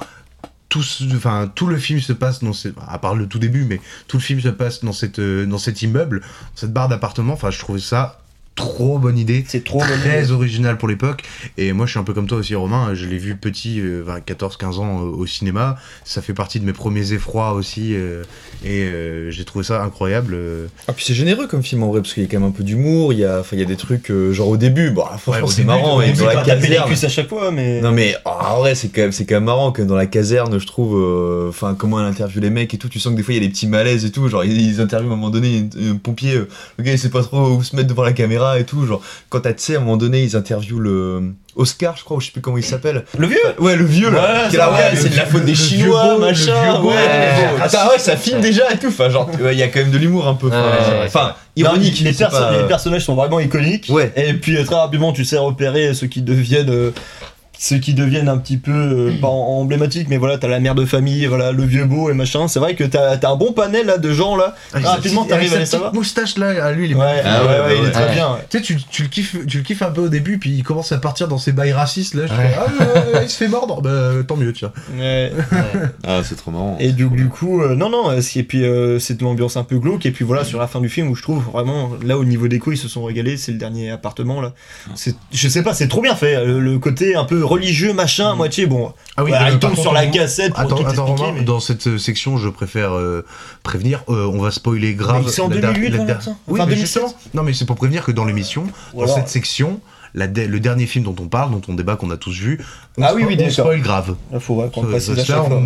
tout, 0.67 0.83
enfin, 1.15 1.49
tout 1.53 1.67
le 1.67 1.77
film 1.77 1.99
se 2.01 2.13
passe 2.13 2.43
dans 2.43 2.53
ces, 2.53 2.73
à 2.87 2.97
part 2.97 3.15
le 3.15 3.27
tout 3.27 3.39
début, 3.39 3.63
mais 3.63 3.79
tout 4.07 4.17
le 4.17 4.21
film 4.21 4.41
se 4.41 4.49
passe 4.49 4.83
dans, 4.83 4.93
cette, 4.93 5.19
euh, 5.19 5.45
dans 5.45 5.57
cet 5.57 5.81
immeuble, 5.81 6.21
cette 6.55 6.73
barre 6.73 6.89
d'appartement. 6.89 7.33
Enfin, 7.33 7.51
je 7.51 7.59
trouvais 7.59 7.79
ça 7.79 8.20
trop 8.55 8.99
bonne 8.99 9.17
idée. 9.17 9.43
C'est 9.47 9.63
trop 9.63 9.79
bonne 9.79 9.99
très 10.01 10.23
idée. 10.25 10.31
original 10.31 10.77
pour 10.77 10.87
l'époque. 10.87 11.23
Et 11.57 11.73
moi, 11.73 11.85
je 11.85 11.91
suis 11.91 11.99
un 11.99 12.03
peu 12.03 12.13
comme 12.13 12.27
toi 12.27 12.37
aussi, 12.37 12.53
Romain. 12.55 12.93
Je 12.93 13.05
l'ai 13.07 13.17
vu 13.17 13.35
petit, 13.35 13.79
euh, 13.79 14.03
14-15 14.25 14.79
ans 14.79 15.01
euh, 15.01 15.05
au 15.09 15.25
cinéma. 15.25 15.77
Ça 16.05 16.21
fait 16.21 16.33
partie 16.33 16.59
de 16.59 16.65
mes 16.65 16.73
premiers 16.73 17.13
effrois 17.13 17.53
aussi. 17.53 17.93
euh, 17.95 18.23
et 18.63 18.83
euh, 18.83 19.31
j'ai 19.31 19.43
trouvé 19.45 19.63
ça 19.65 19.81
incroyable. 19.83 20.33
euh. 20.35 20.67
Ah, 20.87 20.93
puis 20.93 21.03
c'est 21.03 21.15
généreux 21.15 21.47
comme 21.47 21.63
film 21.63 21.81
en 21.83 21.87
vrai, 21.89 22.01
parce 22.01 22.13
qu'il 22.13 22.21
y 22.23 22.25
a 22.27 22.29
quand 22.29 22.39
même 22.39 22.49
un 22.49 22.51
peu 22.51 22.63
d'humour, 22.63 23.11
il 23.13 23.19
y 23.19 23.25
a, 23.25 23.39
enfin, 23.39 23.55
il 23.55 23.59
y 23.59 23.63
a 23.63 23.65
des 23.65 23.75
trucs, 23.77 24.11
euh, 24.11 24.33
genre 24.33 24.49
au 24.49 24.57
début, 24.57 24.91
bon, 24.91 25.03
franchement 25.17 25.47
au 25.47 25.49
c'est 25.49 25.63
marrant, 25.63 25.97
mais 25.97 26.13
dans 26.13 26.25
la 26.27 26.43
caserne. 26.43 26.91
à 26.91 27.09
chaque 27.09 27.27
fois, 27.29 27.49
mais. 27.51 27.81
Non 27.81 27.91
mais 27.91 28.15
ah, 28.25 28.53
en 28.53 28.59
vrai 28.59 28.75
c'est 28.75 28.89
quand 28.89 29.01
même 29.01 29.11
c'est 29.11 29.25
quand 29.25 29.35
même 29.35 29.45
marrant 29.45 29.71
que 29.71 29.81
dans 29.81 29.95
la 29.95 30.05
caserne 30.05 30.59
je 30.59 30.67
trouve 30.67 30.95
euh, 30.97 31.49
enfin 31.49 31.73
comment 31.77 31.99
elle 31.99 32.05
interviewe 32.05 32.39
les 32.41 32.49
mecs 32.49 32.73
et 32.73 32.77
tout 32.77 32.89
tu 32.89 32.99
sens 32.99 33.11
que 33.13 33.17
des 33.17 33.23
fois 33.23 33.33
il 33.33 33.37
y 33.41 33.43
a 33.43 33.47
des 33.47 33.51
petits 33.51 33.67
malaises 33.67 34.05
et 34.05 34.11
tout 34.11 34.27
genre 34.29 34.43
ils, 34.43 34.59
ils 34.61 34.81
interviewent 34.81 35.09
à 35.09 35.13
un 35.13 35.15
moment 35.15 35.29
donné 35.29 35.67
un, 35.79 35.95
pompier 35.95 36.35
euh, 36.35 36.47
le 36.77 36.83
gars 36.83 36.91
il 36.91 36.99
sait 36.99 37.09
pas 37.09 37.23
trop 37.23 37.49
où 37.49 37.63
se 37.63 37.75
mettre 37.75 37.87
devant 37.89 38.03
la 38.03 38.13
caméra 38.13 38.40
et 38.59 38.63
tout 38.65 38.85
genre 38.85 39.01
quand 39.29 39.41
t'as 39.41 39.53
tu 39.53 39.61
sais 39.63 39.75
à 39.75 39.77
un 39.77 39.81
moment 39.81 39.97
donné 39.97 40.23
ils 40.23 40.35
interviewent 40.35 40.79
le 40.81 41.33
Oscar 41.55 41.97
je 41.97 42.03
crois 42.03 42.17
ou 42.17 42.19
je 42.21 42.27
sais 42.27 42.31
plus 42.31 42.41
comment 42.41 42.57
il 42.57 42.63
s'appelle 42.63 43.03
Le 43.17 43.27
vieux? 43.27 43.37
Ouais 43.59 43.75
le 43.75 43.83
vieux 43.85 44.09
là 44.09 44.21
Ouais, 44.21 44.49
c'est 44.51 44.57
ouais, 44.57 45.09
de 45.09 45.17
la 45.17 45.25
faute 45.25 45.43
des 45.45 45.55
chinois 45.55 46.15
beau, 46.15 46.19
machin 46.21 46.53
vieux 46.63 46.81
ouais 46.87 46.93
ouais. 46.95 47.61
attends 47.61 47.89
ouais 47.89 47.99
ça 47.99 48.15
filme 48.15 48.39
déjà 48.41 48.71
et 48.71 48.77
tout 48.77 48.87
enfin 48.87 49.09
genre 49.09 49.29
il 49.51 49.57
y 49.57 49.63
a 49.63 49.67
quand 49.67 49.79
même 49.79 49.91
de 49.91 49.97
l'humour 49.97 50.27
un 50.27 50.35
peu 50.35 50.47
enfin, 51.05 51.27
Non, 51.27 51.33
ironique 51.55 51.99
les, 52.01 52.13
c'est 52.13 52.19
perso- 52.25 52.37
pas- 52.39 52.57
les 52.57 52.67
personnages 52.67 53.03
sont 53.05 53.15
vraiment 53.15 53.39
iconiques. 53.41 53.87
Ouais. 53.89 54.11
Et 54.15 54.33
puis 54.33 54.63
très 54.63 54.75
rapidement, 54.75 55.11
tu 55.11 55.25
sais 55.25 55.37
repérer 55.37 55.93
ceux 55.93 56.07
qui 56.07 56.21
deviennent. 56.21 56.69
euh, 56.69 56.91
ceux 57.63 57.77
qui 57.77 57.93
deviennent 57.93 58.27
un 58.27 58.39
petit 58.39 58.57
peu 58.57 58.71
euh, 58.71 59.11
pas 59.21 59.27
en- 59.27 59.59
emblématiques 59.61 60.07
mais 60.09 60.17
voilà 60.17 60.39
t'as 60.39 60.47
la 60.47 60.59
mère 60.59 60.73
de 60.73 60.83
famille 60.83 61.27
voilà 61.27 61.51
le 61.51 61.63
vieux 61.63 61.85
beau 61.85 62.09
et 62.09 62.13
machin 62.15 62.47
c'est 62.47 62.59
vrai 62.59 62.73
que 62.73 62.83
t'as 62.83 63.17
as 63.21 63.29
un 63.29 63.35
bon 63.35 63.53
panel 63.53 63.85
là 63.85 63.99
de 63.99 64.11
gens 64.11 64.35
là 64.35 64.55
Ah, 64.73 64.79
rapidement 64.81 65.25
t'arrives 65.25 65.53
à 65.53 65.59
les 65.59 65.65
sa 65.65 65.73
savoir 65.73 65.91
petite 65.91 65.99
moustache 65.99 66.37
là, 66.39 66.65
à 66.65 66.71
lui, 66.71 66.85
il 66.87 66.91
est 66.93 66.95
ouais, 66.95 67.21
ah 67.23 67.43
ouais, 67.43 67.49
ouais, 67.49 67.59
ouais, 67.65 67.77
il 67.83 67.87
est 67.87 67.91
très 67.91 68.05
Ouais. 68.07 68.13
bien 68.15 68.31
ouais. 68.33 68.39
Tu 68.49 68.57
sais, 68.57 68.63
tu, 68.63 68.77
tu 68.89 69.03
le 69.03 69.09
kiffes, 69.09 69.35
tu 69.45 69.57
le 69.59 69.63
kiffes 69.63 69.81
un 69.83 69.91
peu 69.91 70.01
au 70.01 70.09
début, 70.09 70.39
puis 70.39 70.49
il 70.49 70.63
commence 70.63 70.91
à 70.91 70.97
partir 70.97 71.27
dans 71.27 71.37
ses 71.37 71.51
bails 71.51 71.71
racistes. 71.71 72.15
Là, 72.15 72.23
je 72.25 72.33
Ouais. 72.33 72.47
fais, 72.47 72.55
ah, 73.15 73.19
il 73.23 73.29
se 73.29 73.37
fait 73.37 73.47
mordre. 73.47 73.81
Bah, 73.81 74.11
tant 74.27 74.37
mieux, 74.37 74.53
tiens. 74.53 74.71
Ouais. 74.97 75.31
ah 76.07 76.21
c'est 76.23 76.35
trop 76.35 76.51
marrant 76.51 76.77
Et 76.79 76.91
du, 76.93 77.07
du 77.09 77.27
coup, 77.29 77.61
euh, 77.61 77.75
non, 77.75 77.89
non, 77.89 78.09
euh, 78.09 78.19
et 78.35 78.43
puis 78.43 78.63
euh, 78.63 78.97
c'est 78.99 79.17
de 79.17 79.23
l'ambiance 79.23 79.55
un 79.57 79.63
peu 79.63 79.77
glauque. 79.77 80.05
Et 80.05 80.11
puis 80.11 80.25
voilà, 80.25 80.43
sur 80.43 80.59
la 80.59 80.67
fin 80.67 80.79
du 80.81 80.89
film, 80.89 81.09
où 81.09 81.15
je 81.15 81.21
trouve 81.21 81.43
vraiment, 81.51 81.91
là 82.03 82.17
au 82.17 82.25
niveau 82.25 82.47
déco, 82.47 82.71
ils 82.71 82.77
se 82.77 82.87
sont 82.87 83.03
régalés. 83.03 83.37
C'est 83.37 83.51
le 83.51 83.57
dernier 83.57 83.91
appartement 83.91 84.41
là. 84.41 84.53
C'est, 84.95 85.15
je 85.31 85.47
sais 85.47 85.61
pas, 85.63 85.73
c'est 85.73 85.87
trop 85.87 86.01
bien 86.01 86.15
fait. 86.15 86.43
Le, 86.45 86.59
le 86.59 86.79
côté 86.79 87.15
un 87.15 87.25
peu 87.25 87.43
religieux, 87.51 87.93
machin, 87.93 88.31
à 88.31 88.35
moitié. 88.35 88.65
Bon, 88.65 88.93
Ah 89.17 89.21
euh, 89.23 89.29
il 89.51 89.59
tombe 89.59 89.71
contre, 89.71 89.81
sur 89.81 89.93
la 89.93 90.07
cassette 90.07 90.51
pour 90.53 90.59
Attends, 90.61 90.77
tout 90.77 90.85
attends 90.87 91.05
Romain, 91.05 91.31
mais- 91.35 91.41
dans 91.43 91.59
cette 91.59 91.87
euh, 91.87 91.97
section, 91.97 92.37
je 92.37 92.49
préfère 92.49 92.93
euh, 92.93 93.25
prévenir, 93.63 94.03
euh, 94.09 94.25
on 94.33 94.39
va 94.41 94.51
spoiler 94.51 94.93
grave. 94.95 95.27
C'est 95.29 95.41
en 95.41 95.49
la 95.49 95.57
der- 95.57 95.73
2008, 95.73 95.89
la 95.89 95.99
on 96.01 96.05
der- 96.05 96.17
a 96.17 96.21
ça 96.21 96.31
Oui, 96.47 96.59
Enfin, 96.59 96.65
mais 96.69 96.75
2007. 96.75 97.03
justement. 97.03 97.21
Non, 97.33 97.43
mais 97.43 97.53
c'est 97.53 97.65
pour 97.65 97.75
prévenir 97.75 98.03
que 98.03 98.11
dans 98.11 98.25
l'émission, 98.25 98.65
dans 98.93 99.07
cette 99.07 99.27
section, 99.29 99.79
la 100.13 100.27
le 100.27 100.59
dernier 100.59 100.85
film 100.85 101.05
dont 101.05 101.15
on 101.19 101.27
parle, 101.27 101.51
dont 101.51 101.61
on 101.67 101.73
débat, 101.73 101.95
qu'on 101.95 102.11
a 102.11 102.17
tous 102.17 102.37
vu, 102.37 102.59
on, 102.97 103.03
Ah 103.03 103.13
oui, 103.13 103.23
oui, 103.27 103.37
on 103.39 103.49
spoil 103.49 103.81
grave. 103.81 104.15
Faut 104.39 104.55
ouais, 104.55 104.69
qu'on 104.73 104.83
ça, 104.99 105.13
à 105.13 105.15
chaque 105.15 105.45
fois. 105.45 105.61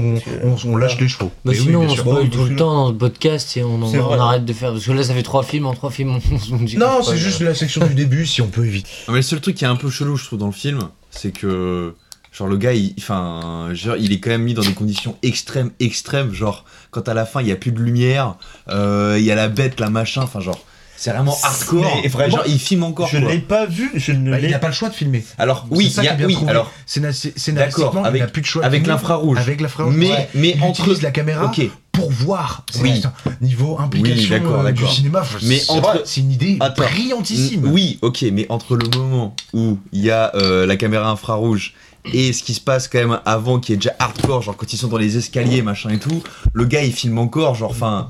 on, 0.66 0.78
lâche 0.78 1.00
les 1.00 1.08
chevaux. 1.08 1.32
Bah 1.44 1.52
Mais 1.52 1.60
oui, 1.60 1.66
sinon, 1.66 1.80
bien 1.82 1.90
on 1.90 1.96
spoil 1.96 2.24
Bon, 2.24 2.30
tout 2.30 2.46
le 2.46 2.56
temps 2.56 2.74
dans 2.74 2.92
le 2.92 2.98
podcast 2.98 3.58
et 3.58 3.64
on, 3.64 3.82
arrête 4.20 4.46
de 4.46 4.54
faire. 4.54 4.72
Parce 4.72 4.86
que 4.86 4.92
là, 4.92 5.04
ça 5.04 5.14
fait 5.14 5.24
trois 5.24 5.44
films 5.44 5.66
en 5.66 5.74
trois 5.74 5.92
films. 5.92 6.20
On, 6.52 6.56
on 6.56 6.64
dit 6.64 6.78
Non, 6.78 7.02
c'est 7.04 7.18
juste 7.18 7.42
la 7.42 7.56
section 7.56 7.86
du 7.86 7.94
début, 7.94 8.26
si 8.26 8.42
on 8.42 8.48
peut 8.48 8.66
éviter. 8.66 8.90
Mais 9.08 9.16
le 9.16 9.22
seul 9.22 9.42
truc 9.42 9.56
qui 9.56 9.64
est 9.64 9.68
un 9.68 9.76
peu 9.76 9.90
chelou, 9.90 10.18
je 10.18 10.26
trouve, 10.26 10.40
dans 10.40 10.48
le 10.48 10.52
film, 10.52 10.80
c'est 11.10 11.32
que. 11.32 11.94
Genre, 12.32 12.50
le 12.50 12.58
gars, 12.58 12.74
il, 12.74 12.94
enfin, 12.98 13.70
genre, 13.72 13.96
il 13.96 14.12
est 14.12 14.20
quand 14.20 14.30
même 14.30 14.44
mis 14.44 14.54
dans 14.54 14.62
des 14.62 14.74
conditions 14.74 15.16
extrêmes, 15.24 15.72
extrêmes. 15.80 16.34
Genre, 16.34 16.66
quand 16.92 17.08
à 17.08 17.14
la 17.14 17.26
fin, 17.26 17.42
il 17.42 17.48
y 17.48 17.52
a 17.54 17.56
plus 17.56 17.72
de 17.72 17.80
lumière, 17.80 18.36
euh, 18.68 19.16
il 19.18 19.24
y 19.24 19.32
a 19.32 19.36
la 19.36 19.48
bête, 19.48 19.80
la 19.80 19.90
machin, 19.90 20.24
enfin, 20.24 20.42
genre, 20.42 20.60
c'est 21.06 21.12
vraiment 21.12 21.38
hardcore. 21.44 22.00
Mais 22.02 22.08
vraiment, 22.10 22.38
genre, 22.38 22.46
il 22.48 22.58
filme 22.60 22.84
encore. 22.84 23.08
Je 23.08 23.20
quoi. 23.20 23.32
l'ai 23.32 23.38
pas 23.40 23.66
vu, 23.68 23.92
je 23.96 24.12
ne 24.12 24.32
Bah, 24.32 24.40
il 24.40 24.50
n'a 24.50 24.58
pas 24.60 24.68
le 24.68 24.74
choix 24.74 24.90
de 24.90 24.96
filmer. 24.96 25.24
Alors, 25.38 25.66
C'est 25.70 25.78
oui, 25.78 25.90
ça 25.92 26.02
il 26.02 26.06
y 26.06 26.08
a- 26.08 26.12
qui 26.12 26.16
est 26.16 26.18
bien 26.18 26.28
oui, 26.28 26.34
trouvé. 26.34 26.50
alors, 26.52 26.72
scénaristiquement, 26.88 27.54
D'accord, 27.54 27.94
il 28.04 28.08
avec- 28.08 28.22
n'a 28.22 28.28
plus 28.28 28.42
de 28.42 28.48
choix. 28.48 28.66
avec 28.66 28.88
l'infrarouge. 28.88 29.38
Avec 29.38 29.62
l'infrarouge. 29.62 29.96
mais, 29.96 30.10
Ouais. 30.10 30.30
mais 30.34 30.50
Il 30.58 30.64
entre. 30.64 30.96
la 31.02 31.12
caméra 31.12 31.52
pour 31.92 32.12
voir. 32.12 32.66
C'est 32.72 32.82
Oui. 32.82 33.02
niveau 33.42 33.78
implication 33.80 34.36
Oui, 34.44 34.52
euh, 34.68 34.72
du 34.72 34.88
cinéma. 34.88 35.24
Mais 35.44 35.58
c'est 35.60 35.72
entre- 35.72 36.02
c'est 36.06 36.22
une 36.22 36.32
idée 36.32 36.58
Attends. 36.60 36.84
brillantissime. 36.84 37.66
Oui, 37.72 38.00
ok, 38.02 38.26
mais 38.34 38.46
entre 38.50 38.76
le 38.76 38.88
moment 38.98 39.36
où 39.54 39.78
il 39.94 40.02
y 40.04 40.12
a 40.12 40.32
euh, 40.36 40.66
la 40.66 40.76
caméra 40.76 41.10
infrarouge 41.10 41.74
et 42.14 42.34
ce 42.34 42.44
qui 42.44 42.54
se 42.54 42.62
passe 42.62 42.88
quand 42.88 43.00
même 43.00 43.20
avant, 43.26 43.60
qui 43.60 43.74
est 43.74 43.78
déjà 43.78 43.94
hardcore, 44.00 44.42
genre 44.42 44.58
quand 44.58 44.72
ils 44.74 44.78
sont 44.78 44.88
dans 44.88 44.98
les 44.98 45.18
escaliers, 45.18 45.62
machin 45.62 45.90
et 45.92 46.00
tout, 46.00 46.22
le 46.54 46.66
gars 46.66 46.84
il 46.84 46.92
filme 46.94 47.18
encore, 47.20 47.56
genre, 47.56 47.72
enfin. 47.72 48.10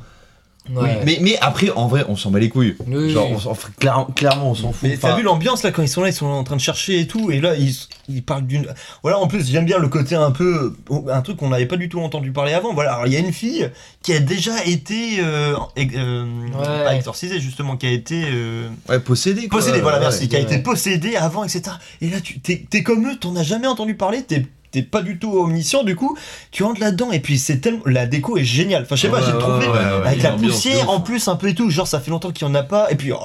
Ouais. 0.73 0.99
Mais, 1.05 1.19
mais 1.21 1.37
après, 1.41 1.69
en 1.69 1.87
vrai, 1.87 2.05
on 2.09 2.15
s'en 2.15 2.31
bat 2.31 2.39
les 2.39 2.49
couilles. 2.49 2.75
Oui, 2.87 3.11
genre, 3.11 3.27
oui. 3.29 3.33
on 3.35 3.39
s'en- 3.39 3.51
enfin, 3.51 3.69
clair- 3.79 4.07
clairement, 4.15 4.49
on 4.51 4.55
s'en 4.55 4.71
fout. 4.71 4.89
Mais 4.89 4.97
t'as 4.97 5.09
Enfin, 5.09 5.17
vu 5.17 5.23
l'ambiance 5.23 5.61
là 5.63 5.71
quand 5.71 5.81
ils 5.83 5.87
sont 5.87 6.01
là, 6.01 6.09
ils 6.09 6.13
sont 6.13 6.25
en 6.25 6.43
train 6.43 6.55
de 6.55 6.61
chercher 6.61 6.99
et 6.99 7.07
tout, 7.07 7.29
et 7.29 7.39
là 7.39 7.55
ils, 7.55 7.73
ils 8.09 8.23
parlent 8.23 8.47
d'une. 8.47 8.67
Voilà, 9.03 9.19
en 9.19 9.27
plus 9.27 9.47
j'aime 9.49 9.65
bien 9.65 9.77
le 9.77 9.87
côté 9.89 10.15
un 10.15 10.31
peu. 10.31 10.75
un 11.11 11.21
truc 11.21 11.37
qu'on 11.37 11.49
n'avait 11.49 11.65
pas 11.67 11.77
du 11.77 11.87
tout 11.89 11.99
entendu 11.99 12.31
parler 12.31 12.53
avant. 12.53 12.73
Voilà, 12.73 12.93
alors 12.93 13.07
il 13.07 13.13
y 13.13 13.15
a 13.15 13.19
une 13.19 13.31
fille 13.33 13.69
qui 14.01 14.13
a 14.13 14.19
déjà 14.19 14.63
été. 14.65 15.19
Euh, 15.19 15.55
euh, 15.77 16.25
Ouais. 16.57 16.83
Pas 16.83 16.95
exorcisée 16.95 17.39
justement, 17.39 17.77
qui 17.77 17.85
a 17.85 17.91
été. 17.91 18.23
euh, 18.27 18.67
Ouais, 18.89 18.99
possédé. 18.99 19.47
quoi. 19.47 19.59
possédée, 19.59 19.81
voilà, 19.81 19.97
Ouais, 19.97 20.03
merci, 20.03 20.27
qui 20.27 20.35
a 20.35 20.39
ouais. 20.39 20.45
été 20.45 20.57
possédée 20.59 21.15
avant, 21.15 21.43
etc. 21.43 21.63
Et 22.01 22.09
là, 22.09 22.19
tu 22.21 22.39
t'es 22.39 22.65
t'es 22.69 22.81
comme 22.83 23.07
eux, 23.07 23.15
t'en 23.17 23.35
as 23.35 23.43
jamais 23.43 23.67
entendu 23.67 23.95
parler, 23.95 24.23
t'es 24.23 24.45
t'es 24.76 24.84
pas 24.84 25.02
du 25.02 25.18
tout 25.19 25.31
omniscient, 25.39 25.84
du 25.84 25.95
coup, 25.95 26.18
tu 26.52 26.64
rentres 26.64 26.81
là-dedans, 26.81 27.11
et 27.11 27.19
puis 27.19 27.38
c'est 27.39 27.57
tellement. 27.60 27.81
La 27.85 28.06
déco 28.06 28.38
est 28.38 28.43
géniale. 28.43 28.84
Enfin, 28.84 28.95
je 28.95 29.02
sais 29.03 29.10
pas, 29.10 29.19
Ouais, 29.19 29.23
j'ai 29.26 29.38
trouvé. 29.38 29.68
ouais, 29.68 29.73
ouais, 29.73 29.77
ouais, 30.02 30.07
avec 30.07 30.22
la 30.23 30.31
poussière 30.31 30.89
en 30.89 30.99
plus, 31.02 31.27
un 31.27 31.35
peu 31.38 31.47
et 31.49 31.56
tout, 31.56 31.69
genre 31.69 31.88
ça 31.88 31.99
fait 31.99 32.11
longtemps 32.11 32.31
qu'il 32.31 32.47
y 32.47 32.49
en 32.52 32.56
a 32.56 32.64
pas, 32.64 32.91
et 32.91 32.95
puis. 32.95 33.11
oh 33.11 33.19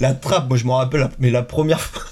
la 0.00 0.12
trappe, 0.14 0.48
moi 0.48 0.58
je 0.58 0.64
m'en 0.64 0.76
rappelle, 0.78 1.08
mais 1.20 1.30
la 1.30 1.42
première 1.42 1.80
fois. 1.80 2.02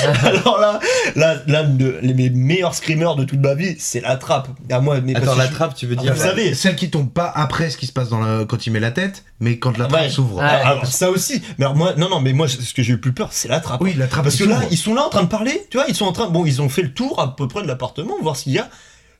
Alors 0.24 0.58
là, 0.60 0.80
là, 1.16 1.36
l'un 1.46 1.64
de 1.64 1.98
les- 2.02 2.14
mes 2.14 2.30
meilleurs 2.30 2.74
screamers 2.74 3.16
de 3.16 3.24
toute 3.24 3.40
ma 3.40 3.54
vie, 3.54 3.76
c'est 3.78 4.00
la 4.00 4.16
trappe. 4.16 4.48
À 4.70 4.80
moi, 4.80 5.00
mais 5.00 5.14
Attends, 5.16 5.34
la 5.34 5.46
je- 5.46 5.52
trappe, 5.52 5.74
tu 5.74 5.86
veux 5.86 5.96
Ah, 5.98 6.02
dire 6.02 6.14
vous 6.14 6.20
savez, 6.20 6.54
Celle 6.54 6.76
qui 6.76 6.90
tombe 6.90 7.10
pas 7.10 7.30
après 7.34 7.70
ce 7.70 7.76
qui 7.76 7.86
se 7.86 7.92
passe 7.92 8.08
dans 8.08 8.20
la- 8.20 8.44
quand 8.44 8.66
il 8.66 8.70
met 8.72 8.80
la 8.80 8.90
tête, 8.90 9.24
mais 9.40 9.58
quand 9.58 9.76
la 9.78 9.86
trappe 9.86 10.08
s'ouvre. 10.10 10.40
Ah, 10.42 10.60
Ah, 10.64 10.68
alors 10.70 10.86
ça 10.86 11.10
aussi. 11.10 11.42
Mais 11.58 11.64
alors 11.64 11.76
moi, 11.76 11.94
non, 11.96 12.08
non, 12.08 12.20
mais 12.20 12.32
moi, 12.32 12.48
ce 12.48 12.72
que 12.74 12.82
j'ai 12.82 12.94
eu 12.94 12.98
plus 12.98 13.12
peur, 13.12 13.28
c'est 13.32 13.48
la 13.48 13.60
trappe. 13.60 13.80
Oui, 13.80 13.94
la 13.96 14.06
trappe 14.06 14.24
Parce 14.24 14.36
que 14.36 14.44
là, 14.44 14.60
ils 14.70 14.76
sont 14.78 14.94
là 14.94 15.02
en 15.04 15.08
train 15.10 15.22
de 15.22 15.28
parler, 15.28 15.66
tu 15.70 15.76
vois, 15.76 15.86
ils 15.88 15.94
sont 15.94 16.06
en 16.06 16.12
train, 16.12 16.28
bon, 16.28 16.44
ils 16.46 16.60
ont 16.62 16.68
fait 16.68 16.82
le 16.82 16.92
tour 16.92 17.20
à 17.20 17.34
peu 17.36 17.48
près 17.48 17.62
de 17.62 17.68
l'appartement, 17.68 18.14
voir 18.22 18.36
ce 18.36 18.44
qu'il 18.44 18.52
y 18.52 18.58
a. 18.58 18.68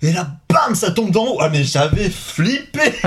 Et 0.05 0.13
là, 0.13 0.27
bam, 0.53 0.75
ça 0.75 0.91
tombe 0.91 1.11
d'en 1.13 1.25
haut. 1.25 1.39
Ah, 1.41 1.49
mais 1.49 1.63
j'avais 1.63 2.11
flippé. 2.11 2.93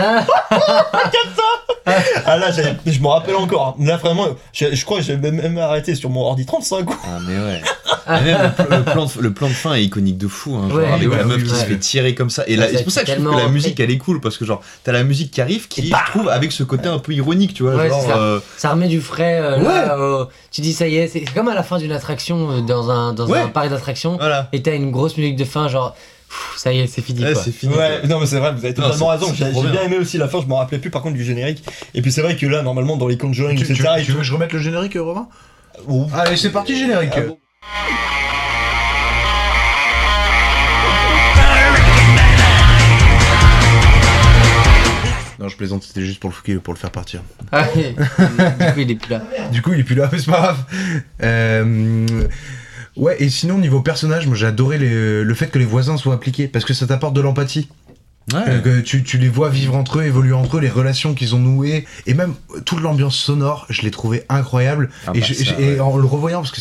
ah 2.25 2.37
là, 2.37 2.51
j'avais- 2.51 2.75
je 2.85 2.99
me 2.99 3.07
rappelle 3.07 3.35
encore. 3.35 3.75
hein. 3.79 3.83
Là, 3.85 3.97
vraiment, 3.97 4.27
je, 4.53 4.73
je 4.73 4.85
crois 4.85 4.97
que 4.99 5.03
j'ai 5.03 5.17
même, 5.17 5.57
arrêté 5.57 5.93
sur 5.95 6.09
mon 6.09 6.21
ordi 6.21 6.45
35 6.45 6.85
coups. 6.85 6.97
Ah, 7.05 7.19
mais 7.27 7.35
ouais. 7.37 7.61
Et 8.07 8.23
même 8.23 8.41
le, 8.43 8.51
pl- 8.63 8.67
le 8.77 8.83
plan 8.83 9.05
de, 9.05 9.21
le 9.21 9.33
plan 9.33 9.47
de 9.47 9.53
fin 9.53 9.73
est 9.73 9.83
iconique 9.83 10.17
de 10.17 10.27
fou, 10.27 10.55
hein, 10.55 10.69
genre 10.69 10.77
Ouais, 10.77 10.85
avec 10.91 11.09
ouais, 11.09 11.17
la 11.17 11.23
meuf 11.25 11.43
qui 11.43 11.51
ouais. 11.51 11.59
se 11.59 11.65
fait 11.65 11.77
tirer 11.79 12.15
comme 12.15 12.29
ça. 12.29 12.43
Et 12.47 12.55
c'est 12.57 12.83
pour 12.83 12.91
ça 12.91 13.01
que 13.03 13.07
je 13.11 13.15
trouve 13.15 13.31
que 13.35 13.37
la 13.41 13.47
musique 13.49 13.79
elle 13.79 13.91
est 13.91 13.97
cool 13.97 14.21
parce 14.21 14.37
que 14.37 14.45
genre 14.45 14.61
t'as 14.83 14.91
la 14.91 15.03
musique 15.03 15.31
qui 15.31 15.41
arrive 15.41 15.67
qui 15.67 15.87
je 15.87 16.11
trouve 16.11 16.29
avec 16.29 16.51
ce 16.51 16.63
côté 16.63 16.87
un 16.87 16.99
peu 16.99 17.13
ironique, 17.13 17.53
tu 17.53 17.63
vois, 17.63 17.75
Ouais, 17.75 17.89
genre 17.89 18.01
c'est 18.01 18.07
ça. 18.09 18.17
euh, 18.17 18.39
Ça 18.57 18.69
remet 18.71 18.87
du 18.87 19.01
frais. 19.01 19.39
euh, 19.41 19.57
là, 19.57 19.97
euh, 19.97 20.25
tu 20.51 20.61
dis 20.61 20.73
ça 20.73 20.87
y 20.87 20.97
est, 20.97 21.07
c'est 21.07 21.21
comme 21.33 21.47
à 21.47 21.55
la 21.55 21.63
fin 21.63 21.77
d'une 21.77 21.91
attraction 21.91 22.51
euh, 22.51 22.61
dans 22.61 22.89
un, 22.91 23.13
dans 23.13 23.27
Ouais. 23.27 23.39
un 23.39 23.47
parc 23.47 23.69
d'attractions. 23.69 24.17
voilà. 24.17 24.49
Et 24.53 24.61
t'as 24.61 24.75
une 24.75 24.91
grosse 24.91 25.17
musique 25.17 25.35
de 25.35 25.45
fin, 25.45 25.67
genre 25.67 25.95
ça 26.57 26.73
y 26.73 26.79
est, 26.79 26.87
c'est 26.87 27.01
fini. 27.01 27.23
Ouais, 27.23 27.33
quoi. 27.33 27.41
c'est 27.43 27.51
fini. 27.51 27.73
Ouais, 27.73 27.97
quoi. 28.01 28.09
non, 28.09 28.19
mais 28.19 28.25
c'est 28.25 28.39
vrai, 28.39 28.51
vous 28.53 28.63
avez 28.65 28.73
totalement 28.73 29.07
raison. 29.07 29.33
J'ai 29.33 29.45
bien 29.51 29.81
aimé 29.83 29.97
aussi 29.97 30.17
la 30.17 30.27
fin, 30.27 30.41
je 30.41 30.47
me 30.47 30.53
rappelais 30.53 30.79
plus 30.79 30.89
par 30.89 31.01
contre 31.01 31.15
du 31.15 31.23
générique. 31.23 31.63
Et 31.93 32.01
puis 32.01 32.11
c'est 32.11 32.21
vrai 32.21 32.35
que 32.35 32.45
là, 32.45 32.61
normalement, 32.61 32.97
dans 32.97 33.07
les 33.07 33.17
Conjuring, 33.17 33.57
Tu, 33.57 33.65
tu- 33.65 33.71
etc. 33.73 33.89
tu 34.03 34.11
veux 34.11 34.17
que 34.19 34.23
je 34.23 34.33
remette 34.33 34.53
le 34.53 34.59
générique, 34.59 34.95
Romain? 34.95 35.27
Ouh. 35.87 36.07
Allez, 36.13 36.37
c'est 36.37 36.51
parti, 36.51 36.77
générique. 36.77 37.11
Ah 37.15 37.21
bon. 37.21 37.37
Non, 45.37 45.49
je 45.49 45.57
plaisante, 45.57 45.83
c'était 45.83 46.01
juste 46.01 46.21
pour 46.21 46.29
le, 46.29 46.35
fouquer- 46.35 46.55
pour 46.59 46.73
le 46.73 46.79
faire 46.79 46.91
partir. 46.91 47.21
Ah, 47.51 47.65
du 47.75 47.83
coup, 48.73 48.79
il 48.79 48.91
est 48.91 48.95
plus 48.95 49.11
là. 49.11 49.21
Du 49.51 49.61
coup, 49.61 49.73
il 49.73 49.81
est 49.81 49.83
plus 49.83 49.95
là, 49.95 50.07
mais 50.11 50.17
c'est 50.17 50.31
pas 50.31 50.39
grave. 50.39 50.63
Euh, 51.23 52.05
Ouais, 52.95 53.17
et 53.21 53.29
sinon, 53.29 53.57
niveau 53.57 53.81
personnage, 53.81 54.25
moi 54.27 54.35
j'ai 54.35 54.45
adoré 54.47 54.77
les- 54.77 55.23
le 55.23 55.33
fait 55.33 55.47
que 55.47 55.59
les 55.59 55.65
voisins 55.65 55.97
soient 55.97 56.13
impliqués, 56.13 56.47
parce 56.47 56.63
que 56.65 56.73
ça 56.73 56.87
t'apporte 56.87 57.13
de 57.15 57.21
l'empathie. 57.21 57.67
Euh, 58.33 58.59
que 58.59 58.79
tu, 58.81 59.03
tu 59.03 59.19
les 59.19 59.29
vois 59.29 59.49
vivre 59.49 59.75
entre 59.75 59.99
eux, 59.99 60.03
évoluer 60.03 60.33
entre 60.33 60.57
eux, 60.57 60.59
les 60.59 60.69
relations 60.69 61.13
qu'ils 61.13 61.35
ont 61.35 61.39
nouées, 61.39 61.85
et 62.07 62.15
même 62.15 62.33
euh, 62.55 62.61
toute 62.61 62.79
l'ambiance 62.81 63.15
sonore, 63.15 63.67
je 63.69 63.83
l'ai 63.83 63.91
trouvé 63.91 64.23
incroyable. 64.29 64.89
Ah 65.05 65.11
et 65.13 65.19
bah 65.19 65.25
je- 65.29 65.33
ça, 65.35 65.59
et 65.59 65.73
ouais. 65.73 65.79
en 65.79 65.95
le 65.95 66.07
revoyant, 66.07 66.41
parce 66.41 66.49
que 66.51 66.59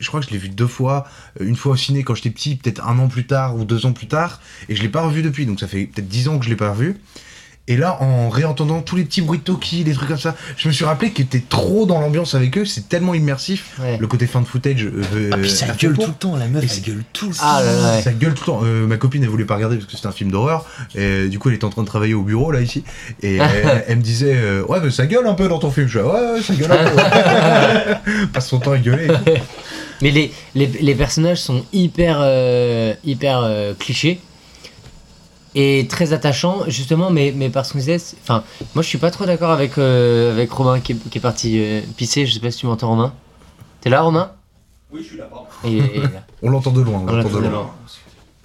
je 0.00 0.08
crois 0.08 0.18
que 0.18 0.26
je 0.26 0.32
l'ai 0.32 0.38
vu 0.38 0.48
deux 0.48 0.66
fois, 0.66 1.06
euh, 1.40 1.46
une 1.46 1.54
fois 1.54 1.74
au 1.74 1.76
ciné 1.76 2.02
quand 2.02 2.16
j'étais 2.16 2.30
petit, 2.30 2.56
peut-être 2.56 2.84
un 2.84 2.98
an 2.98 3.06
plus 3.06 3.24
tard 3.24 3.54
ou 3.54 3.64
deux 3.64 3.86
ans 3.86 3.92
plus 3.92 4.08
tard, 4.08 4.40
et 4.68 4.74
je 4.74 4.82
l'ai 4.82 4.88
pas 4.88 5.02
revu 5.02 5.22
depuis, 5.22 5.46
donc 5.46 5.60
ça 5.60 5.68
fait 5.68 5.84
peut-être 5.86 6.08
dix 6.08 6.26
ans 6.26 6.40
que 6.40 6.44
je 6.44 6.50
l'ai 6.50 6.56
pas 6.56 6.70
revu. 6.70 6.96
Et 7.68 7.76
là, 7.76 8.00
en 8.00 8.28
réentendant 8.28 8.80
tous 8.80 8.94
les 8.94 9.02
petits 9.04 9.22
bruits 9.22 9.40
de 9.40 9.44
Toki, 9.44 9.82
les 9.82 9.92
trucs 9.92 10.06
comme 10.08 10.18
ça, 10.18 10.36
je 10.56 10.68
me 10.68 10.72
suis 10.72 10.84
rappelé 10.84 11.10
que 11.10 11.22
t'es 11.24 11.42
trop 11.48 11.84
dans 11.84 12.00
l'ambiance 12.00 12.36
avec 12.36 12.56
eux, 12.58 12.64
c'est 12.64 12.88
tellement 12.88 13.12
immersif. 13.12 13.76
Ouais. 13.80 13.96
Le 13.98 14.06
côté 14.06 14.28
fin 14.28 14.40
de 14.40 14.46
footage. 14.46 14.84
euh, 14.84 15.30
Ah, 15.32 15.36
puis 15.38 15.50
ça 15.50 15.66
euh, 15.66 15.68
gueule 15.76 15.94
tout 15.98 16.06
le 16.06 16.12
temps, 16.12 16.36
la 16.36 16.46
meuf 16.46 16.62
Et 16.62 16.68
elle 16.76 16.82
gueule 16.82 17.04
tout 17.12 17.26
le 17.30 17.32
temps. 17.34 17.40
Ah 17.42 17.62
là 17.64 17.72
là, 17.72 17.96
ouais. 17.96 18.02
Ça 18.02 18.12
gueule 18.12 18.34
tout 18.34 18.42
le 18.42 18.46
temps. 18.46 18.60
Euh, 18.62 18.86
ma 18.86 18.98
copine, 18.98 19.22
elle 19.24 19.28
voulait 19.30 19.44
pas 19.44 19.56
regarder 19.56 19.78
parce 19.78 19.90
que 19.90 19.96
c'est 19.98 20.06
un 20.06 20.12
film 20.12 20.30
d'horreur. 20.30 20.64
Et 20.94 21.26
du 21.28 21.40
coup, 21.40 21.48
elle 21.48 21.56
était 21.56 21.64
en 21.64 21.70
train 21.70 21.82
de 21.82 21.88
travailler 21.88 22.14
au 22.14 22.22
bureau, 22.22 22.52
là, 22.52 22.60
ici. 22.60 22.84
Et 23.22 23.36
elle, 23.38 23.84
elle 23.88 23.96
me 23.96 24.02
disait 24.02 24.36
euh, 24.36 24.62
Ouais, 24.68 24.78
mais 24.80 24.90
ça 24.92 25.06
gueule 25.06 25.26
un 25.26 25.34
peu 25.34 25.48
dans 25.48 25.58
ton 25.58 25.72
film. 25.72 25.88
Je 25.88 25.98
suis 25.98 26.06
Ouais, 26.06 26.12
ouais, 26.34 26.42
ça 26.42 26.54
gueule 26.54 26.70
un 26.70 27.94
peu. 28.00 28.26
Passe 28.32 28.46
son 28.48 28.60
temps 28.60 28.72
à 28.72 28.78
gueuler. 28.78 29.08
Mais 30.02 30.12
les, 30.12 30.30
les, 30.54 30.66
les 30.66 30.94
personnages 30.94 31.38
sont 31.40 31.64
hyper, 31.72 32.18
euh, 32.20 32.94
hyper 33.04 33.40
euh, 33.42 33.74
clichés 33.78 34.20
et 35.56 35.86
très 35.88 36.12
attachants, 36.12 36.60
justement, 36.68 37.10
mais, 37.10 37.32
mais 37.34 37.48
parce 37.50 37.72
qu'on 37.72 37.78
disait. 37.78 37.96
Enfin, 38.22 38.44
moi 38.74 38.82
je 38.82 38.88
suis 38.88 38.98
pas 38.98 39.10
trop 39.10 39.24
d'accord 39.26 39.50
avec, 39.50 39.78
euh, 39.78 40.30
avec 40.32 40.52
Romain 40.52 40.78
qui 40.80 40.92
est, 40.92 41.08
qui 41.10 41.18
est 41.18 41.20
parti 41.20 41.58
euh, 41.58 41.80
pisser. 41.96 42.26
Je 42.26 42.34
sais 42.34 42.40
pas 42.40 42.50
si 42.52 42.58
tu 42.58 42.66
m'entends, 42.66 42.88
Romain. 42.90 43.12
T'es 43.80 43.90
là, 43.90 44.02
Romain? 44.02 44.30
Oui, 44.92 45.00
je 45.02 45.08
suis 45.08 45.16
là, 45.16 45.24
pardon. 45.24 45.46
Et- 45.64 45.78
et- 45.78 46.02
On 46.42 46.50
l'entend 46.50 46.70
de 46.70 46.82
loin. 46.82 47.00
On, 47.06 47.08
on 47.08 47.16
l'entend 47.16 47.16
l'entend 47.16 47.28
de 47.30 47.34
de 47.44 47.48
loin. 47.48 47.50
loin. 47.62 47.70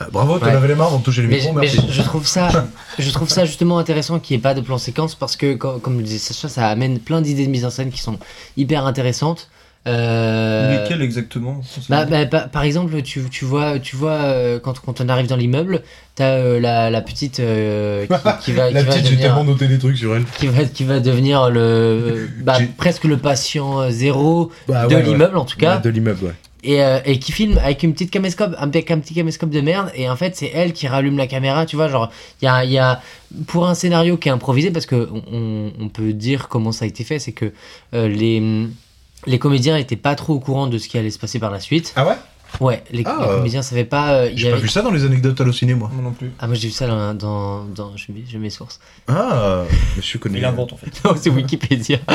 Euh, 0.02 0.06
bravo, 0.12 0.40
t'as 0.40 0.48
Ouais. 0.48 0.54
lavé 0.54 0.70
les 0.70 0.76
mains 0.76 0.86
avant 0.88 0.98
de 0.98 1.04
toucher 1.04 1.22
le 1.22 1.28
Mais, 1.28 1.36
micro. 1.36 1.54
mais 1.54 1.62
Merci. 1.62 1.82
je, 1.88 1.92
je 1.94 2.02
trouve 2.02 2.26
ça, 2.26 2.50
je 2.98 3.12
trouve 3.12 3.30
ça 3.30 3.46
justement 3.46 3.78
intéressant 3.78 4.18
qu'il 4.20 4.36
n'y 4.36 4.40
ait 4.40 4.42
pas 4.42 4.56
de 4.56 4.62
plan 4.62 4.80
séquence 4.80 5.14
parce 5.14 5.36
que, 5.36 5.54
comme, 5.54 5.80
comme 5.80 5.98
le 5.98 6.04
disait 6.04 6.18
Sacha, 6.18 6.50
ça 6.50 6.68
amène 6.70 6.98
plein 7.00 7.22
d'idées 7.22 7.46
de 7.46 7.52
mise 7.52 7.66
en 7.66 7.70
scène 7.70 7.92
qui 7.92 8.02
sont 8.02 8.18
hyper 8.58 8.88
intéressantes. 8.88 9.50
Euh, 9.88 10.84
Lesquels 10.84 11.02
exactement 11.02 11.62
Bah, 11.90 12.06
bah, 12.06 12.26
bah, 12.26 12.42
par 12.52 12.64
exemple, 12.64 13.02
tu, 13.02 13.22
tu 13.32 13.46
vois, 13.46 13.80
tu 13.80 13.96
vois 13.96 14.12
euh, 14.12 14.60
quand, 14.60 14.80
quand 14.80 15.02
on 15.02 15.10
arrive 15.10 15.26
dans 15.28 15.36
l'immeuble, 15.36 15.82
t'as 16.16 16.36
euh, 16.36 16.60
la, 16.60 16.90
la 16.92 17.02
petite 17.02 17.40
euh, 17.40 18.06
qui, 18.06 18.14
qui 18.46 18.52
va, 18.52 18.70
La 18.70 18.84
qui, 18.84 18.90
petite, 18.90 19.08
j'ai 19.08 19.18
tellement 19.18 19.44
noté 19.44 19.68
des 19.68 19.80
trucs 19.80 19.98
sur 19.98 20.16
elle. 20.16 20.24
qui, 20.38 20.48
va, 20.48 20.66
qui 20.66 20.84
va 20.84 21.00
devenir 21.00 21.50
le, 21.50 22.30
bah, 22.44 22.58
presque 22.78 23.06
le 23.06 23.18
patient 23.18 23.90
zéro 23.90 24.52
Bah, 24.68 24.84
de 24.86 24.90
ouais, 24.90 24.96
ouais. 24.98 25.04
l'immeuble 25.04 25.38
en 25.38 25.46
tout 25.46 25.58
cas, 25.58 25.78
Ouais, 25.78 25.82
de 25.82 25.90
l'immeuble, 25.90 26.26
ouais. 26.26 26.34
et, 26.64 26.84
euh, 26.84 27.00
et 27.06 27.18
qui 27.18 27.32
filme 27.32 27.58
avec 27.58 27.82
une 27.82 27.94
petite 27.94 28.12
caméscope, 28.12 28.54
un, 28.60 28.70
petit- 28.70 28.94
un 28.94 29.00
petit 29.00 29.16
caméscope 29.16 29.50
de 29.50 29.62
merde, 29.62 29.92
et 29.96 30.08
en 30.08 30.16
fait 30.16 30.36
c'est 30.36 30.52
elle 30.54 30.74
qui 30.74 30.88
rallume 30.88 31.18
la 31.18 31.26
caméra, 31.26 31.66
tu 31.66 31.76
vois, 31.76 31.88
genre, 31.88 32.12
il 32.42 32.46
y 32.46 32.48
a, 32.48 32.64
y 32.66 32.78
a, 32.78 33.02
pour 33.48 33.68
un 33.68 33.74
scénario 33.74 34.16
qui 34.18 34.30
est 34.30 34.32
improvisé, 34.32 34.70
parce 34.70 34.86
que 34.86 35.10
on- 35.12 35.24
on, 35.34 35.72
on 35.86 35.90
peut 35.90 36.14
dire 36.14 36.50
comment 36.50 36.72
ça 36.72 36.86
a 36.86 36.88
été 36.88 37.04
fait, 37.04 37.18
c'est 37.18 37.32
que 37.32 37.52
euh, 37.96 38.08
les, 38.08 38.68
les 39.28 39.40
comédiens 39.40 39.78
étaient 39.78 39.96
pas 39.96 40.16
trop 40.16 40.34
au 40.34 40.40
courant 40.40 40.68
de 40.68 40.78
ce 40.78 40.88
qui 40.88 40.98
allait 40.98 41.12
se 41.12 41.20
passer 41.20 41.40
par 41.40 41.52
la 41.52 41.60
suite. 41.60 41.94
Ah 41.96 42.06
ouais? 42.08 42.16
Ouais, 42.60 42.84
les, 42.92 43.04
Ah, 43.06 43.18
les 43.22 43.28
euh, 43.28 43.38
comédiens 43.38 43.62
savaient 43.62 43.86
pas. 43.86 44.12
euh, 44.14 44.30
J'ai 44.36 44.52
pas 44.52 44.58
vu 44.58 44.68
ça 44.68 44.82
dans 44.82 44.92
les 44.92 45.06
anecdotes 45.06 45.40
hallucinées, 45.40 45.74
moi. 45.74 45.90
Moi 45.94 46.04
non 46.04 46.12
plus. 46.12 46.32
Ah, 46.38 46.48
moi 46.48 46.56
j'ai 46.58 46.68
vu 46.68 46.74
ça 46.74 46.86
dans. 46.86 47.14
dans, 47.14 47.64
dans 47.64 47.96
je, 47.96 48.12
mets, 48.12 48.24
je 48.30 48.34
mets 48.38 48.44
mes 48.44 48.50
sources. 48.50 48.82
Ah, 49.08 49.64
monsieur 49.96 50.20
connaît. 50.20 50.40
Il 50.40 50.44
invente 50.46 50.74
en 50.74 50.76
fait. 50.76 50.92
Non, 51.06 51.14
c'est 51.16 51.30
Wikipédia. 51.30 52.00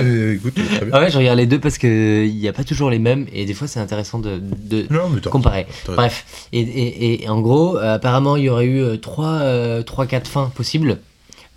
Euh, 0.00 0.34
écoute, 0.34 0.54
très 0.54 0.84
bien. 0.86 0.90
Ah 0.92 1.00
ouais, 1.00 1.10
je 1.10 1.18
regarde 1.18 1.38
les 1.38 1.46
deux 1.46 1.60
parce 1.60 1.78
que 1.78 2.24
il 2.26 2.34
n'y 2.36 2.48
a 2.48 2.52
pas 2.52 2.64
toujours 2.64 2.90
les 2.90 2.98
mêmes 2.98 3.26
et 3.32 3.44
des 3.44 3.54
fois 3.54 3.66
c'est 3.68 3.78
intéressant 3.80 4.18
de, 4.18 4.40
de 4.40 4.86
Non, 4.90 5.08
mais 5.08 5.20
comparer. 5.20 5.66
Bref, 5.86 6.24
et, 6.52 6.60
et, 6.60 7.22
et 7.24 7.28
en 7.28 7.40
gros, 7.40 7.76
euh, 7.76 7.94
apparemment 7.94 8.36
il 8.36 8.44
y 8.44 8.48
aurait 8.48 8.66
eu 8.66 8.98
3 8.98 9.82
trois, 9.84 10.06
quatre 10.06 10.28
fins 10.28 10.50
possibles 10.54 10.98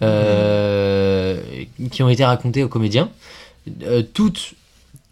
euh, 0.01 1.39
qui 1.91 2.03
ont 2.03 2.09
été 2.09 2.23
racontées 2.25 2.63
aux 2.63 2.67
comédiens. 2.69 3.09
Euh, 3.83 4.01
toutes, 4.13 4.53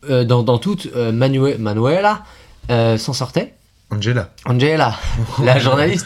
euh, 0.09 0.23
dans, 0.23 0.43
dans 0.43 0.57
toutes, 0.57 0.87
euh, 0.95 1.11
Manue- 1.11 1.57
Manuela 1.57 2.23
euh, 2.71 2.97
s'en 2.97 3.13
sortait. 3.13 3.53
Angela. 3.91 4.29
Angela, 4.45 4.95
la 5.43 5.57
journaliste. 5.57 6.05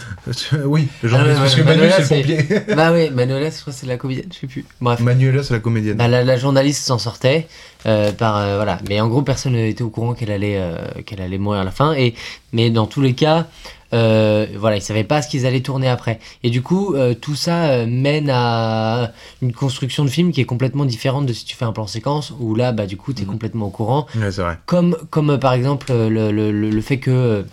oui, 0.65 0.87
le 1.01 1.09
journaliste, 1.09 1.37
Ah, 1.37 1.41
parce 1.43 1.55
que 1.55 1.61
Manuela, 1.63 2.01
c'est 2.01 2.21
le 2.23 2.35
pompier. 2.37 2.75
bah 2.75 2.93
oui, 2.93 3.09
Manuela, 3.09 3.49
je 3.49 3.59
crois 3.59 3.73
que 3.73 3.79
c'est 3.79 3.85
la 3.87 3.97
comédienne, 3.97 4.29
je 4.33 4.39
sais 4.39 4.47
plus. 4.47 4.65
Bref. 4.79 5.01
Manuela, 5.01 5.43
c'est 5.43 5.53
la 5.53 5.59
comédienne. 5.59 5.97
Bah, 5.97 6.07
la, 6.07 6.23
la 6.23 6.37
journaliste 6.37 6.85
s'en 6.85 6.97
sortait 6.97 7.45
euh, 7.85 8.13
par 8.13 8.37
euh, 8.37 8.55
voilà 8.55 8.79
mais 8.87 9.01
en 9.01 9.09
gros 9.09 9.21
personne 9.21 9.51
n'était 9.53 9.83
au 9.83 9.89
courant 9.89 10.13
qu'elle 10.13 10.31
allait 10.31 10.55
euh, 10.57 10.77
qu'elle 11.05 11.19
allait 11.19 11.37
mourir 11.37 11.59
à 11.59 11.63
la 11.65 11.71
fin 11.71 11.91
et 11.93 12.13
mais 12.53 12.69
dans 12.69 12.85
tous 12.87 13.01
les 13.01 13.13
cas 13.13 13.47
euh, 13.93 14.47
voilà 14.57 14.75
ils 14.77 14.81
savaient 14.81 15.03
pas 15.03 15.21
ce 15.21 15.29
qu'ils 15.29 15.45
allaient 15.45 15.61
tourner 15.61 15.87
après 15.87 16.19
et 16.43 16.49
du 16.49 16.61
coup 16.61 16.95
euh, 16.95 17.13
tout 17.13 17.35
ça 17.35 17.65
euh, 17.65 17.85
mène 17.87 18.29
à 18.31 19.11
une 19.41 19.53
construction 19.53 20.03
de 20.03 20.09
film 20.09 20.31
qui 20.31 20.41
est 20.41 20.45
complètement 20.45 20.85
différente 20.85 21.25
de 21.25 21.33
si 21.33 21.45
tu 21.45 21.55
fais 21.55 21.65
un 21.65 21.71
plan 21.73 21.85
séquence 21.87 22.33
où 22.39 22.55
là 22.55 22.71
bah 22.71 22.85
du 22.87 22.97
coup 22.97 23.13
t'es 23.13 23.23
complètement 23.25 23.67
au 23.67 23.69
courant 23.69 24.07
Ouais, 24.15 24.31
c'est 24.31 24.41
vrai. 24.41 24.57
comme 24.65 24.97
comme 25.09 25.29
euh, 25.31 25.37
par 25.37 25.53
exemple 25.53 25.91
le, 25.93 26.09
le, 26.31 26.51
le- 26.51 26.69
le 26.71 26.81
fait 26.81 26.97
que 26.97 27.45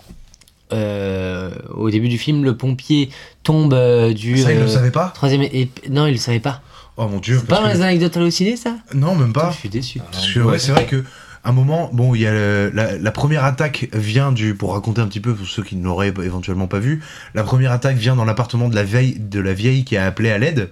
au 0.72 1.90
début 1.90 2.08
du 2.08 2.18
film, 2.18 2.44
le 2.44 2.56
pompier 2.56 3.10
tombe 3.42 3.74
euh, 3.74 4.12
du. 4.12 4.38
Ça, 4.38 4.52
il 4.52 4.60
le 4.60 4.68
savait 4.68 4.90
pas 4.92 5.10
Troisième. 5.14 5.42
Et... 5.42 5.68
Non, 5.90 6.06
il 6.06 6.12
le 6.12 6.18
savait 6.18 6.40
pas. 6.40 6.62
Oh 6.96 7.06
mon 7.08 7.18
dieu. 7.18 7.38
C'est 7.40 7.46
pas 7.46 7.60
dans 7.60 7.68
que- 7.68 7.74
les 7.74 7.82
anecdotes 7.82 8.16
hallucinées, 8.16 8.56
ça? 8.56 8.76
Non, 8.94 9.14
même 9.14 9.32
pas. 9.32 9.50
Je 9.52 9.56
suis 9.58 9.68
déçu. 9.68 10.00
Parce 10.12 10.32
que 10.32 10.40
ouais, 10.40 10.58
c'est 10.58 10.72
vrai 10.72 10.86
que 10.86 11.04
un 11.44 11.52
moment, 11.52 11.90
bon, 11.92 12.14
il 12.14 12.20
y 12.20 12.26
a 12.26 12.70
la, 12.70 13.12
première 13.12 13.44
attaque 13.44 13.88
vient 13.92 14.32
du, 14.32 14.54
pour 14.54 14.74
raconter 14.74 15.00
un 15.00 15.06
petit 15.06 15.20
peu 15.20 15.34
pour 15.34 15.46
ceux 15.46 15.62
qui 15.62 15.76
ne 15.76 15.84
l'auraient 15.84 16.12
éventuellement 16.22 16.66
pas 16.66 16.78
vu, 16.78 17.02
la 17.34 17.42
première 17.42 17.72
attaque 17.72 17.96
vient 17.96 18.16
dans 18.16 18.24
l'appartement 18.24 18.68
de 18.68 18.74
la 18.74 18.82
vieille, 18.82 19.18
de 19.18 19.40
la 19.40 19.54
vieille 19.54 19.84
qui 19.84 19.96
a 19.96 20.06
appelé 20.06 20.30
à 20.30 20.38
l'aide. 20.38 20.70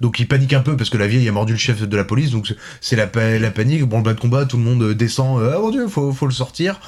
Donc 0.00 0.20
il 0.20 0.28
panique 0.28 0.52
un 0.52 0.60
peu 0.60 0.76
parce 0.76 0.90
que 0.90 0.98
la 0.98 1.06
vieille 1.06 1.28
a 1.28 1.32
mordu 1.32 1.52
le 1.52 1.58
chef 1.58 1.82
de 1.82 1.96
la 1.96 2.04
police, 2.04 2.30
donc 2.30 2.54
c'est 2.80 2.96
la 2.96 3.06
panique. 3.06 3.82
Bon, 3.84 3.98
le 3.98 4.04
bas 4.04 4.14
de 4.14 4.20
combat, 4.20 4.44
tout 4.44 4.56
le 4.56 4.62
monde 4.62 4.92
descend. 4.92 5.40
euh, 5.40 5.54
Ah 5.56 5.60
mon 5.60 5.70
dieu, 5.70 5.88
faut, 5.88 6.12
faut 6.12 6.26
le 6.26 6.32
sortir. 6.32 6.80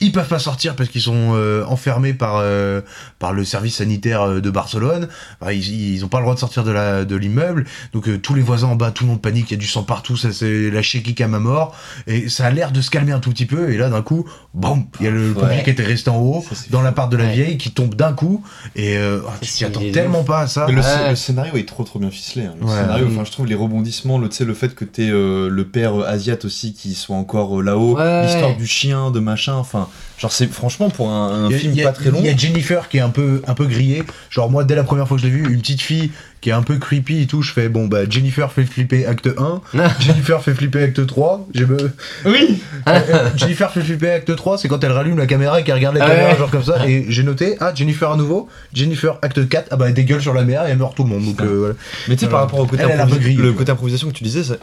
Ils 0.00 0.10
peuvent 0.12 0.28
pas 0.28 0.38
sortir 0.40 0.74
parce 0.76 0.88
qu'ils 0.90 1.00
sont 1.02 1.32
euh, 1.34 1.64
enfermés 1.66 2.14
par, 2.14 2.36
euh, 2.38 2.80
par 3.20 3.32
le 3.32 3.44
service 3.44 3.76
sanitaire 3.76 4.22
euh, 4.22 4.40
de 4.40 4.50
Barcelone. 4.50 5.08
Enfin, 5.40 5.52
ils, 5.52 5.94
ils 5.94 6.04
ont 6.04 6.08
pas 6.08 6.18
le 6.18 6.24
droit 6.24 6.34
de 6.34 6.40
sortir 6.40 6.64
de 6.64 6.72
la 6.72 7.04
de 7.04 7.14
l'immeuble. 7.16 7.64
Donc 7.92 8.08
euh, 8.08 8.18
tous 8.18 8.34
les 8.34 8.42
voisins 8.42 8.66
en 8.68 8.74
bas, 8.74 8.90
tout 8.90 9.04
le 9.04 9.10
monde 9.10 9.22
panique, 9.22 9.50
il 9.50 9.54
y 9.54 9.56
a 9.56 9.60
du 9.60 9.66
sang 9.68 9.84
partout, 9.84 10.16
ça 10.16 10.32
c'est 10.32 10.70
la 10.70 10.82
chéquique 10.82 11.20
à 11.20 11.28
ma 11.28 11.38
mort. 11.38 11.76
Et 12.06 12.28
ça 12.28 12.46
a 12.46 12.50
l'air 12.50 12.72
de 12.72 12.80
se 12.80 12.90
calmer 12.90 13.12
un 13.12 13.20
tout 13.20 13.30
petit 13.30 13.46
peu. 13.46 13.70
Et 13.70 13.76
là 13.76 13.88
d'un 13.88 14.02
coup, 14.02 14.28
boum, 14.52 14.84
il 15.00 15.06
y 15.06 15.08
a 15.08 15.12
le 15.12 15.28
Ouais. 15.28 15.34
pompier 15.40 15.62
qui 15.62 15.70
était 15.70 15.84
resté 15.84 16.10
en 16.10 16.18
haut, 16.18 16.44
dans 16.70 16.82
l'appart 16.82 17.10
de 17.10 17.16
la 17.16 17.24
Ouais. 17.24 17.32
vieille, 17.32 17.58
qui 17.58 17.70
tombe 17.70 17.94
d'un 17.94 18.12
coup. 18.12 18.42
Et 18.76 18.98
euh, 18.98 19.20
ah, 19.28 19.32
tu 19.40 19.50
t'y 19.52 19.64
attends 19.64 19.80
tellement 19.92 20.20
ouf. 20.20 20.26
pas 20.26 20.40
à 20.40 20.46
ça. 20.48 20.66
Mais 20.66 20.74
le, 20.74 20.80
Ouais. 20.80 21.10
le 21.10 21.16
scénario 21.16 21.54
est 21.56 21.66
trop 21.68 21.84
trop 21.84 21.98
bien 22.00 22.10
ficelé. 22.10 22.46
hein. 22.46 22.54
Le 22.60 22.66
Ouais. 22.66 22.72
scénario, 22.80 23.06
Mm. 23.06 23.12
enfin, 23.14 23.24
je 23.24 23.30
trouve 23.30 23.46
les 23.46 23.54
rebondissements, 23.54 24.18
le, 24.18 24.28
tu 24.28 24.36
sais, 24.36 24.44
le 24.44 24.54
fait 24.54 24.74
que 24.74 24.84
t'es 24.84 25.08
euh, 25.08 25.48
le 25.48 25.64
père 25.68 26.00
euh, 26.00 26.04
asiate 26.06 26.44
aussi 26.44 26.74
qui 26.74 26.94
soit 26.94 27.16
encore 27.16 27.60
euh, 27.60 27.62
là-haut, 27.62 27.96
Ouais. 27.96 28.22
l'histoire 28.24 28.56
du 28.56 28.66
chien, 28.66 29.10
de 29.12 29.20
machin, 29.20 29.54
enfin, 29.54 29.83
genre 30.18 30.32
c'est 30.32 30.46
franchement 30.52 30.90
pour 30.90 31.10
un, 31.10 31.46
a- 31.50 31.50
film 31.50 31.74
a- 31.78 31.82
pas 31.84 31.92
très 31.92 32.10
long. 32.10 32.18
Il 32.20 32.26
y 32.26 32.28
a 32.30 32.36
Jennifer 32.36 32.88
qui 32.88 32.98
est 32.98 33.00
un 33.00 33.10
peu, 33.10 33.42
un 33.46 33.54
peu 33.54 33.66
grillée. 33.66 34.02
Genre, 34.30 34.50
moi, 34.50 34.64
dès 34.64 34.74
la 34.74 34.84
première 34.84 35.06
fois 35.08 35.16
que 35.16 35.22
je 35.22 35.26
l'ai 35.28 35.32
vue, 35.34 35.52
une 35.52 35.60
petite 35.60 35.80
fille 35.80 36.10
qui 36.40 36.50
est 36.50 36.52
un 36.52 36.62
peu 36.62 36.76
creepy 36.76 37.22
et 37.22 37.26
tout, 37.26 37.40
je 37.40 37.52
fais 37.52 37.68
bon, 37.70 37.86
bah, 37.86 38.00
Jennifer 38.08 38.52
fait 38.52 38.64
flipper 38.64 39.06
acte 39.06 39.28
1, 39.38 39.62
Jennifer 40.00 40.42
fait 40.42 40.52
flipper 40.54 40.82
acte 40.82 41.06
3. 41.06 41.46
J'ai 41.54 41.64
me- 41.66 41.90
Oui 42.26 42.60
Euh, 42.86 43.30
Jennifer 43.36 43.70
fait 43.72 43.80
flipper 43.80 44.10
acte 44.10 44.34
3, 44.36 44.58
c'est 44.58 44.68
quand 44.68 44.82
elle 44.84 44.92
rallume 44.92 45.16
la 45.16 45.26
caméra 45.26 45.58
et 45.60 45.64
qu'elle 45.64 45.76
regarde 45.76 45.96
la 45.96 46.04
Ah 46.04 46.08
caméra, 46.10 46.30
ouais. 46.32 46.38
genre 46.38 46.50
comme 46.50 46.64
ça. 46.64 46.86
Et 46.86 47.06
j'ai 47.08 47.22
noté, 47.22 47.56
ah, 47.60 47.72
Jennifer 47.74 48.10
à 48.10 48.16
nouveau, 48.18 48.48
Jennifer 48.74 49.18
acte 49.22 49.48
4, 49.48 49.68
ah 49.70 49.76
bah, 49.76 49.86
elle 49.88 49.94
dégueule 49.94 50.20
sur 50.20 50.34
la 50.34 50.42
mer 50.44 50.66
et 50.66 50.70
elle 50.70 50.78
meurt 50.78 50.94
tout 50.94 51.04
le 51.04 51.08
monde. 51.10 51.24
Donc, 51.24 51.40
euh, 51.40 51.56
voilà. 51.58 51.74
Mais 52.08 52.16
tu 52.16 52.24
sais, 52.26 52.30
par 52.30 52.40
rapport 52.40 52.60
au 52.60 52.66
côté, 52.66 52.82
Elle, 52.84 52.90
elle 52.90 53.00
a 53.00 53.04
un 53.04 53.06
peu 53.06 53.14
improvis- 53.14 53.20
grillé, 53.20 53.36
le 53.42 53.48
quoi. 53.52 53.58
côté 53.60 53.72
improvisation 53.72 54.08
que 54.08 54.14
tu 54.14 54.24
disais, 54.24 54.44
c'est- 54.44 54.60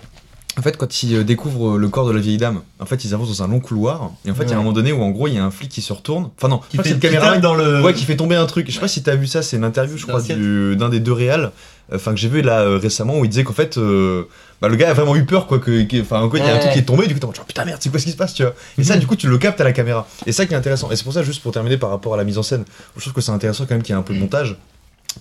en 0.57 0.61
fait, 0.61 0.75
quand 0.75 1.03
ils 1.03 1.15
euh, 1.15 1.23
découvrent 1.23 1.75
euh, 1.75 1.77
le 1.77 1.87
corps 1.87 2.05
de 2.07 2.11
la 2.11 2.19
vieille 2.19 2.37
dame, 2.37 2.61
en 2.79 2.85
fait, 2.85 3.05
ils 3.05 3.13
avancent 3.13 3.37
dans 3.37 3.43
un 3.43 3.47
long 3.47 3.59
couloir, 3.61 4.11
et 4.25 4.31
en 4.31 4.35
fait, 4.35 4.43
il 4.43 4.49
y 4.49 4.53
a 4.53 4.55
un 4.55 4.59
moment 4.59 4.73
donné 4.73 4.91
où, 4.91 5.01
en 5.01 5.09
gros, 5.09 5.27
il 5.27 5.35
y 5.35 5.37
a 5.37 5.45
un 5.45 5.51
flic 5.51 5.69
qui 5.69 5.81
se 5.81 5.93
retourne. 5.93 6.29
Enfin, 6.37 6.49
non, 6.49 6.59
Qui 6.69 6.77
fait 6.77 6.99
caméraman 6.99 7.33
tape 7.35 7.41
dans 7.41 7.55
le. 7.55 7.81
Ouais, 7.81 7.93
qui 7.93 8.03
fait 8.03 8.17
tomber 8.17 8.35
un 8.35 8.45
truc. 8.45 8.67
Je 8.67 8.73
sais 8.73 8.79
pas 8.81 8.87
si 8.89 9.01
t'as 9.01 9.15
vu 9.15 9.27
ça, 9.27 9.41
c'est 9.43 9.55
une 9.57 9.63
interview, 9.63 9.97
je 9.97 10.05
crois, 10.05 10.21
du- 10.21 10.75
d'un 10.75 10.89
des 10.89 10.99
deux 10.99 11.13
réals, 11.13 11.51
enfin, 11.93 12.11
que 12.13 12.19
j'ai 12.19 12.27
vu 12.27 12.41
là 12.41 12.59
euh, 12.61 12.77
récemment, 12.77 13.17
où 13.17 13.23
il 13.25 13.29
disait 13.29 13.43
qu'en 13.45 13.53
fait, 13.53 13.77
euh, 13.77 14.23
bah, 14.61 14.67
le 14.67 14.75
gars 14.75 14.89
a 14.89 14.93
vraiment 14.93 15.15
eu 15.15 15.25
peur, 15.25 15.47
quoi, 15.47 15.59
que, 15.59 16.01
enfin, 16.01 16.19
en 16.21 16.27
gros, 16.27 16.37
il 16.37 16.43
y 16.43 16.49
a 16.49 16.53
un 16.55 16.59
truc 16.59 16.73
qui 16.73 16.79
est 16.79 16.83
tombé, 16.83 17.07
du 17.07 17.13
coup, 17.13 17.19
t'es 17.21 17.33
genre, 17.35 17.45
putain, 17.45 17.63
merde, 17.65 17.79
c'est 17.81 17.89
quoi 17.89 17.99
ce 17.99 18.05
qui 18.05 18.11
se 18.11 18.17
passe, 18.17 18.33
tu 18.33 18.43
vois. 18.43 18.53
Et 18.77 18.83
ça, 18.83 18.97
du 18.97 19.07
coup, 19.07 19.15
tu 19.15 19.27
le 19.29 19.37
captes 19.37 19.61
à 19.61 19.63
la 19.63 19.71
caméra. 19.71 20.05
Et 20.25 20.31
ça 20.33 20.45
qui 20.45 20.53
est 20.53 20.57
intéressant. 20.57 20.91
Et 20.91 20.95
c'est 20.97 21.03
pour 21.03 21.13
ça, 21.13 21.23
juste 21.23 21.41
pour 21.41 21.53
terminer 21.53 21.77
par 21.77 21.89
rapport 21.89 22.13
à 22.13 22.17
la 22.17 22.23
mise 22.25 22.37
en 22.37 22.43
scène, 22.43 22.65
je 22.97 23.01
trouve 23.01 23.13
que 23.13 23.21
c'est 23.21 23.31
intéressant 23.31 23.63
quand 23.65 23.73
même 23.75 23.83
qu'il 23.83 23.93
y 23.95 23.97
ait 23.97 23.99
un 23.99 24.03
peu 24.03 24.13
de 24.13 24.19
montage. 24.19 24.57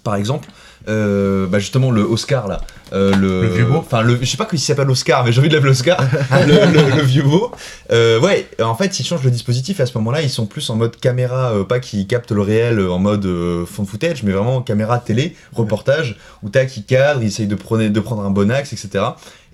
Par 0.04 0.14
exemple, 0.14 0.48
euh, 0.88 1.46
bah 1.46 1.58
justement 1.58 1.90
le 1.90 2.02
Oscar 2.02 2.48
là, 2.48 2.60
euh, 2.92 3.14
le, 3.16 3.42
Le 3.42 3.48
vieux 3.48 3.64
beau 3.66 3.76
enfin 3.76 4.00
le, 4.02 4.16
je 4.20 4.24
sais 4.24 4.36
pas 4.38 4.46
qu'il 4.46 4.58
s'appelle 4.58 4.88
Oscar, 4.88 5.24
mais 5.24 5.32
j'ai 5.32 5.40
envie 5.40 5.48
de 5.50 5.54
l'appeler 5.54 5.72
Oscar, 5.72 6.00
le, 6.46 6.72
le- 6.72 6.96
le 6.96 7.02
vieux 7.02 7.22
beau. 7.22 7.50
Euh, 7.92 8.18
ouais, 8.20 8.48
en 8.62 8.74
fait, 8.74 8.98
ils 8.98 9.04
changent 9.04 9.24
le 9.24 9.30
dispositif 9.30 9.78
et 9.80 9.82
à 9.82 9.86
ce 9.86 9.96
moment-là, 9.98 10.22
ils 10.22 10.30
sont 10.30 10.46
plus 10.46 10.70
en 10.70 10.76
mode 10.76 10.96
caméra, 10.96 11.52
pas 11.68 11.80
qui 11.80 12.06
capte 12.06 12.30
le 12.32 12.40
réel 12.40 12.80
en 12.80 12.98
mode 12.98 13.26
fond 13.66 13.84
footage, 13.84 14.22
mais 14.22 14.32
vraiment 14.32 14.62
caméra 14.62 14.98
télé, 14.98 15.36
reportage, 15.52 16.16
où 16.42 16.48
tac, 16.48 16.74
ils 16.76 16.84
cadrent, 16.84 17.20
ils 17.22 17.26
essayent 17.26 17.46
de 17.46 17.54
prendre, 17.56 17.86
de 17.86 18.00
prendre 18.00 18.22
un 18.22 18.30
bon 18.30 18.50
axe, 18.50 18.72
etc. 18.72 19.04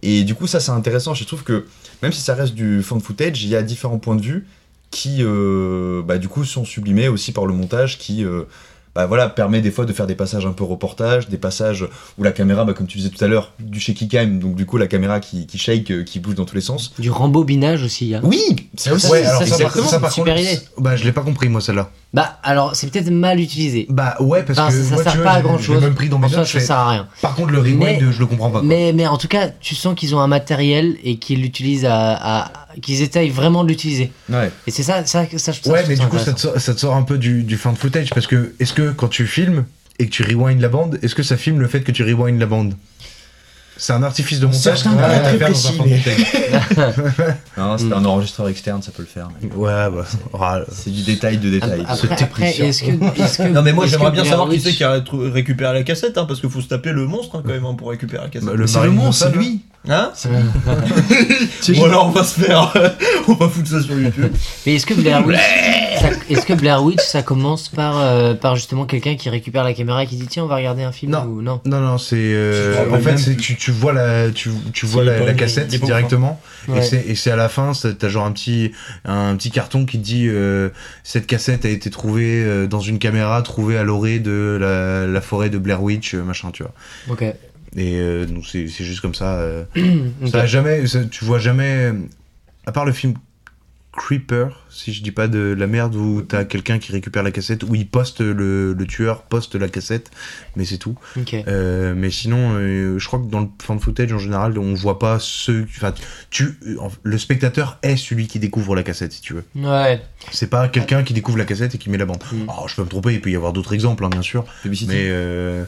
Et 0.03 0.23
du 0.23 0.35
coup, 0.35 0.47
ça 0.47 0.61
c'est 0.61 0.71
intéressant. 0.73 1.15
Je 1.15 1.25
trouve 1.25 1.43
que 1.43 1.65
même 2.03 2.13
si 2.13 2.21
ça 2.21 2.35
reste 2.35 2.55
du 2.55 2.83
fond 2.83 3.01
footage, 3.01 3.43
il 3.43 3.49
y 3.49 3.57
a 3.57 3.63
différents 3.63 3.99
points 3.99 4.17
de 4.17 4.23
vue 4.23 4.47
qui, 4.93 5.25
bah, 6.05 6.19
du 6.19 6.29
coup, 6.29 6.45
sont 6.45 6.65
sublimés 6.65 7.09
aussi 7.09 7.33
par 7.33 7.47
le 7.47 7.53
montage 7.55 7.99
qui 7.99 8.25
bah 8.97 9.05
voilà, 9.05 9.29
permet 9.29 9.61
des 9.61 9.71
fois 9.71 9.85
de 9.85 9.93
faire 9.93 10.07
des 10.07 10.15
passages 10.15 10.47
un 10.47 10.53
peu 10.53 10.65
reportage, 10.65 11.29
des 11.29 11.37
passages 11.37 11.87
où 12.17 12.23
la 12.23 12.33
caméra, 12.33 12.65
bah, 12.65 12.73
comme 12.73 12.87
tu 12.87 12.97
disais 12.97 13.11
tout 13.11 13.23
à 13.23 13.29
l'heure, 13.29 13.53
du 13.61 13.79
shaky 13.79 14.09
cam, 14.09 14.39
donc 14.39 14.55
du 14.57 14.65
coup 14.65 14.79
la 14.79 14.87
caméra 14.87 15.21
qui, 15.21 15.47
qui 15.47 15.59
shake, 15.59 15.91
euh, 15.91 16.03
qui 16.03 16.19
bouge 16.19 16.35
dans 16.35 16.47
tous 16.47 16.55
les 16.55 16.63
sens. 16.63 16.93
Du 16.99 17.11
rembobinage 17.11 17.83
aussi. 17.83 18.15
hein. 18.15 18.21
Oui, 18.25 18.41
ça 18.75 18.95
aussi. 18.95 19.07
Ouais, 19.11 19.23
alors 19.23 19.41
ça, 19.43 19.47
ça, 19.47 19.57
c'est 19.57 19.63
exactement 19.65 19.87
ça, 19.89 20.01
par 20.01 20.09
une 20.09 20.15
super 20.15 20.35
contre, 20.37 20.51
idée. 20.51 20.61
bah, 20.79 20.97
je 20.97 21.05
l'ai 21.05 21.13
pas 21.13 21.21
compris, 21.21 21.51
moi, 21.51 21.61
celle-là. 21.61 21.91
Bah, 22.15 22.39
alors, 22.43 22.75
c'est 22.75 22.91
peut-être 22.91 23.11
mal 23.11 23.39
utilisé. 23.39 23.87
Bah, 23.91 24.17
ouais, 24.21 24.43
parce 24.45 24.59
Enfin, 24.59 24.71
que 24.71 24.83
ça, 24.83 24.89
ça 24.89 24.95
moi, 24.95 25.03
sert 25.05 25.13
tu 25.13 25.19
vois, 25.19 25.27
pas 25.27 25.33
à 25.35 25.41
grand 25.43 25.59
chose. 25.59 25.83
même 25.83 25.95
pris 25.95 26.09
dans 26.09 26.19
mes 26.19 26.25
En 26.27 26.29
soi, 26.31 26.39
notes, 26.39 26.47
ça 26.49 26.61
sert 26.61 26.77
à 26.79 26.91
rien. 26.91 27.07
Par 27.21 27.35
contre, 27.35 27.51
le 27.51 27.59
rewind, 27.59 27.79
Mais- 27.79 28.01
je 28.11 28.19
le 28.19 28.25
comprends 28.27 28.49
pas. 28.51 28.61
quoi. 28.61 28.67
Mais, 28.67 28.95
mais 28.95 29.07
en 29.07 29.19
tout 29.19 29.29
cas, 29.29 29.49
tu 29.61 29.75
sens 29.75 29.95
qu'ils 29.95 30.15
ont 30.15 30.21
un 30.21 30.27
matériel 30.27 30.97
et 31.05 31.19
qu'ils 31.19 31.43
l'utilisent 31.43 31.85
à, 31.85 32.15
à- 32.15 32.51
qu'ils 32.83 33.03
essayent 33.03 33.31
vraiment 33.31 33.65
de 33.65 33.69
l'utiliser. 33.69 34.13
Ouais. 34.29 34.51
Et 34.67 34.71
c'est 34.71 34.83
ça, 34.83 35.05
ça, 35.07 35.27
ça, 35.37 35.53
je- 35.53 35.61
ça, 35.63 35.71
Ouais, 35.71 35.85
mais 35.89 35.95
trouve 35.97 36.11
du 36.11 36.17
coup, 36.19 36.25
ça 36.25 36.33
te, 36.33 36.41
sort, 36.41 36.59
ça 36.61 36.75
te 36.75 36.81
sort 36.81 36.95
un 36.95 37.03
peu 37.03 37.19
du, 37.19 37.43
du 37.43 37.57
fan 37.57 37.75
footage 37.77 38.11
parce 38.11 38.27
que 38.27 38.55
est-ce 38.61 38.73
que 38.73 38.91
quand 38.91 39.09
tu 39.09 39.27
filmes 39.27 39.65
et 39.99 40.07
que 40.07 40.11
tu 40.11 40.23
rewind 40.23 40.61
la 40.61 40.69
bande, 40.69 40.99
est-ce 41.03 41.15
que 41.15 41.23
ça 41.23 41.37
filme 41.37 41.61
le 41.61 41.69
fait 41.69 41.81
que 41.83 41.93
tu 41.93 42.03
rewind 42.03 42.39
la 42.39 42.47
bande? 42.47 42.75
C'est 43.79 43.93
un 43.93 44.03
artifice 44.03 44.41
de 44.41 44.47
montage 44.47 44.83
qu'on 44.85 44.91
va 44.91 45.19
très 45.19 45.37
précis. 45.39 45.79
Non, 47.59 47.77
c'est 47.79 47.93
un 47.93 48.05
enregistreur 48.05 48.49
externe, 48.49 48.81
ça 48.83 48.91
peut 48.91 49.03
le 49.03 49.09
faire. 49.09 49.29
mais 49.43 49.51
Ouais, 49.55 49.91
bah, 49.91 50.05
ah, 50.41 50.61
C'est 50.73 50.91
du 50.91 51.03
détail 51.03 51.39
de 51.39 51.51
détail. 51.51 51.85
Après, 51.87 52.23
après, 52.23 52.51
est-ce 52.59 52.83
que, 52.85 53.21
est-ce 53.23 53.39
que- 53.39 53.49
Non 53.49 53.63
mais 53.63 53.73
moi 53.73 53.87
j'aimerais 53.87 54.13
bien 54.13 54.25
savoir 54.25 54.49
qui 54.49 54.61
c'est 54.61 54.73
qui 54.73 54.85
a 54.85 55.03
récupéré 55.13 55.75
la 55.75 55.83
cassette 55.83 56.17
hein, 56.19 56.25
parce 56.27 56.41
qu'il 56.41 56.51
faut 56.51 56.61
se 56.61 56.69
taper 56.69 56.93
le 56.93 57.07
monstre 57.07 57.37
hein, 57.37 57.43
quand 57.45 57.53
même 57.53 57.65
hein, 57.65 57.75
pour 57.75 57.91
récupérer 57.91 58.25
la 58.25 58.31
cassette. 58.31 58.49
Bah, 58.49 58.55
le 58.55 58.67
C'est 58.67 58.83
le 58.83 58.91
monstre, 58.91 59.29
c'est 59.31 59.37
lui. 59.37 59.61
Hein 59.89 60.11
C'est 60.15 60.29
Bon 61.77 61.85
alors 61.85 62.07
on 62.09 62.11
va 62.11 62.25
se 62.25 62.41
faire, 62.41 62.73
on 63.29 63.35
va 63.35 63.49
foutre 63.49 63.69
ça 63.69 63.81
sur 63.83 63.99
YouTube. 63.99 64.33
Mais 64.67 64.75
est-ce 64.75 64.87
que 64.87 64.95
Blair 64.95 65.25
Witch, 65.27 65.39
ça, 66.01 66.09
est-ce 66.29 66.45
que 66.47 66.53
Blair 66.55 66.83
Witch, 66.83 67.01
ça 67.03 67.23
commence 67.23 67.69
par, 67.69 67.99
euh, 67.99 68.35
par 68.35 68.57
justement 68.57 68.85
quelqu'un 68.85 69.15
qui 69.17 69.29
récupère 69.31 69.63
la 69.65 69.73
caméra 69.75 70.03
et 70.03 70.07
qui 70.07 70.17
dit 70.17 70.27
tiens 70.27 70.45
on 70.45 70.49
va 70.49 70.57
regarder 70.57 70.83
un 70.83 70.93
film 70.93 71.13
Non. 71.13 71.23
ou 71.25 71.43
non? 71.43 71.61
Non, 71.65 71.81
non, 71.81 71.99
c'est. 71.99 72.17
euh, 72.19 72.85
en 72.91 72.97
fait, 72.99 73.03
même 73.05 73.19
c'est 73.19 73.35
plus. 73.35 73.43
tu, 73.43 73.57
tu 73.57 73.71
vois 73.71 73.93
la, 73.93 74.31
tu, 74.31 74.51
tu 74.73 74.87
vois 74.87 75.05
C'est 75.05 75.11
la, 75.11 75.19
pas 75.19 75.25
la 75.27 75.33
des- 75.33 75.39
cassette 75.39 75.69
des 75.69 75.79
bons 75.79 75.87
directement, 75.87 76.41
Ouais. 76.69 76.79
et 76.79 76.83
c'est 76.83 77.05
et 77.07 77.15
c'est 77.15 77.31
à 77.31 77.37
la 77.37 77.49
fin, 77.49 77.73
c'est- 77.75 77.95
t'as 77.99 78.09
genre 78.09 78.27
un 78.27 78.33
petit, 78.33 78.73
un 79.05 79.37
petit 79.37 79.51
carton 79.53 79.85
qui 79.87 79.99
te 79.99 80.05
dit 80.05 80.27
euh, 80.29 80.71
cette 81.05 81.27
cassette 81.27 81.65
a 81.65 81.69
été 81.69 81.91
trouvée 81.91 82.43
euh, 82.45 82.67
dans 82.67 82.81
une 82.81 82.99
caméra 82.99 83.41
trouvée 83.43 83.79
à 83.79 83.85
l'orée 83.85 84.19
de 84.19 84.59
la, 84.61 85.07
la 85.07 85.21
forêt 85.21 85.49
de 85.51 85.59
Blair 85.59 85.81
Witch, 85.83 86.15
euh, 86.15 86.23
machin, 86.23 86.51
tu 86.53 86.65
vois. 86.65 86.73
Ok. 87.09 87.25
Et 87.77 87.97
euh, 87.97 88.25
donc 88.27 88.45
c'est 88.47 88.69
c'est 88.69 88.85
juste 88.85 89.01
comme 89.01 89.15
ça. 89.15 89.35
euh. 89.37 89.65
Ça 90.31 90.43
a 90.43 90.47
jamais, 90.47 90.87
ça- 90.87 91.05
tu 91.05 91.25
vois 91.25 91.39
jamais, 91.39 91.93
à 92.67 92.73
part 92.73 92.85
le 92.87 92.93
film 92.93 93.15
Creeper, 93.93 94.67
si 94.69 94.93
je 94.93 95.03
dis 95.03 95.11
pas 95.11 95.27
de 95.27 95.55
la 95.59 95.67
merde, 95.67 95.95
où 95.95 96.21
t'as 96.21 96.45
quelqu'un 96.45 96.79
qui 96.79 96.93
récupère 96.93 97.23
la 97.23 97.31
cassette, 97.31 97.63
où 97.63 97.75
il 97.75 97.87
poste 97.89 98.21
le, 98.21 98.75
le 98.75 98.87
tueur 98.87 99.23
poste 99.23 99.55
la 99.55 99.69
cassette, 99.69 100.11
mais 100.55 100.67
c'est 100.67 100.77
tout. 100.77 100.99
Euh, 101.49 101.95
mais 101.97 102.11
sinon, 102.11 102.57
euh, 102.59 102.99
je 102.99 103.07
crois 103.07 103.19
que 103.21 103.25
dans 103.31 103.41
le 103.41 103.47
fan 103.63 103.81
footage 103.81 104.13
en 104.13 104.19
général, 104.19 104.59
on 104.59 104.75
voit 104.75 104.99
pas 104.99 105.17
ceux. 105.19 105.67
Enfin, 105.79 105.95
tu, 106.29 106.59
le 107.05 107.17
spectateur 107.19 107.79
est 107.83 107.97
celui 107.97 108.27
qui 108.27 108.39
découvre 108.39 108.77
la 108.77 108.83
cassette, 108.83 109.13
si 109.15 109.23
tu 109.23 109.33
veux. 109.33 109.45
Ouais. 109.55 110.03
C'est 110.31 110.51
pas 110.51 110.69
quelqu'un 110.69 111.03
qui 111.03 111.15
découvre 111.15 111.39
la 111.39 111.47
cassette 111.47 111.75
et 111.75 111.79
qui 111.79 111.89
met 111.89 111.97
la 111.97 112.05
bande. 112.05 112.23
Mm. 112.31 112.43
Alors, 112.51 112.69
je 112.69 112.77
peux 112.77 112.83
me 112.85 112.89
tromper, 112.89 113.15
il 113.15 113.23
peut 113.23 113.31
y 113.31 113.37
avoir 113.37 113.55
d'autres 113.55 113.73
exemples, 113.73 114.05
hein, 114.05 114.11
bien 114.11 114.21
sûr. 114.23 114.45
Publicity. 114.63 114.93
Mais 114.93 115.07
euh, 115.09 115.65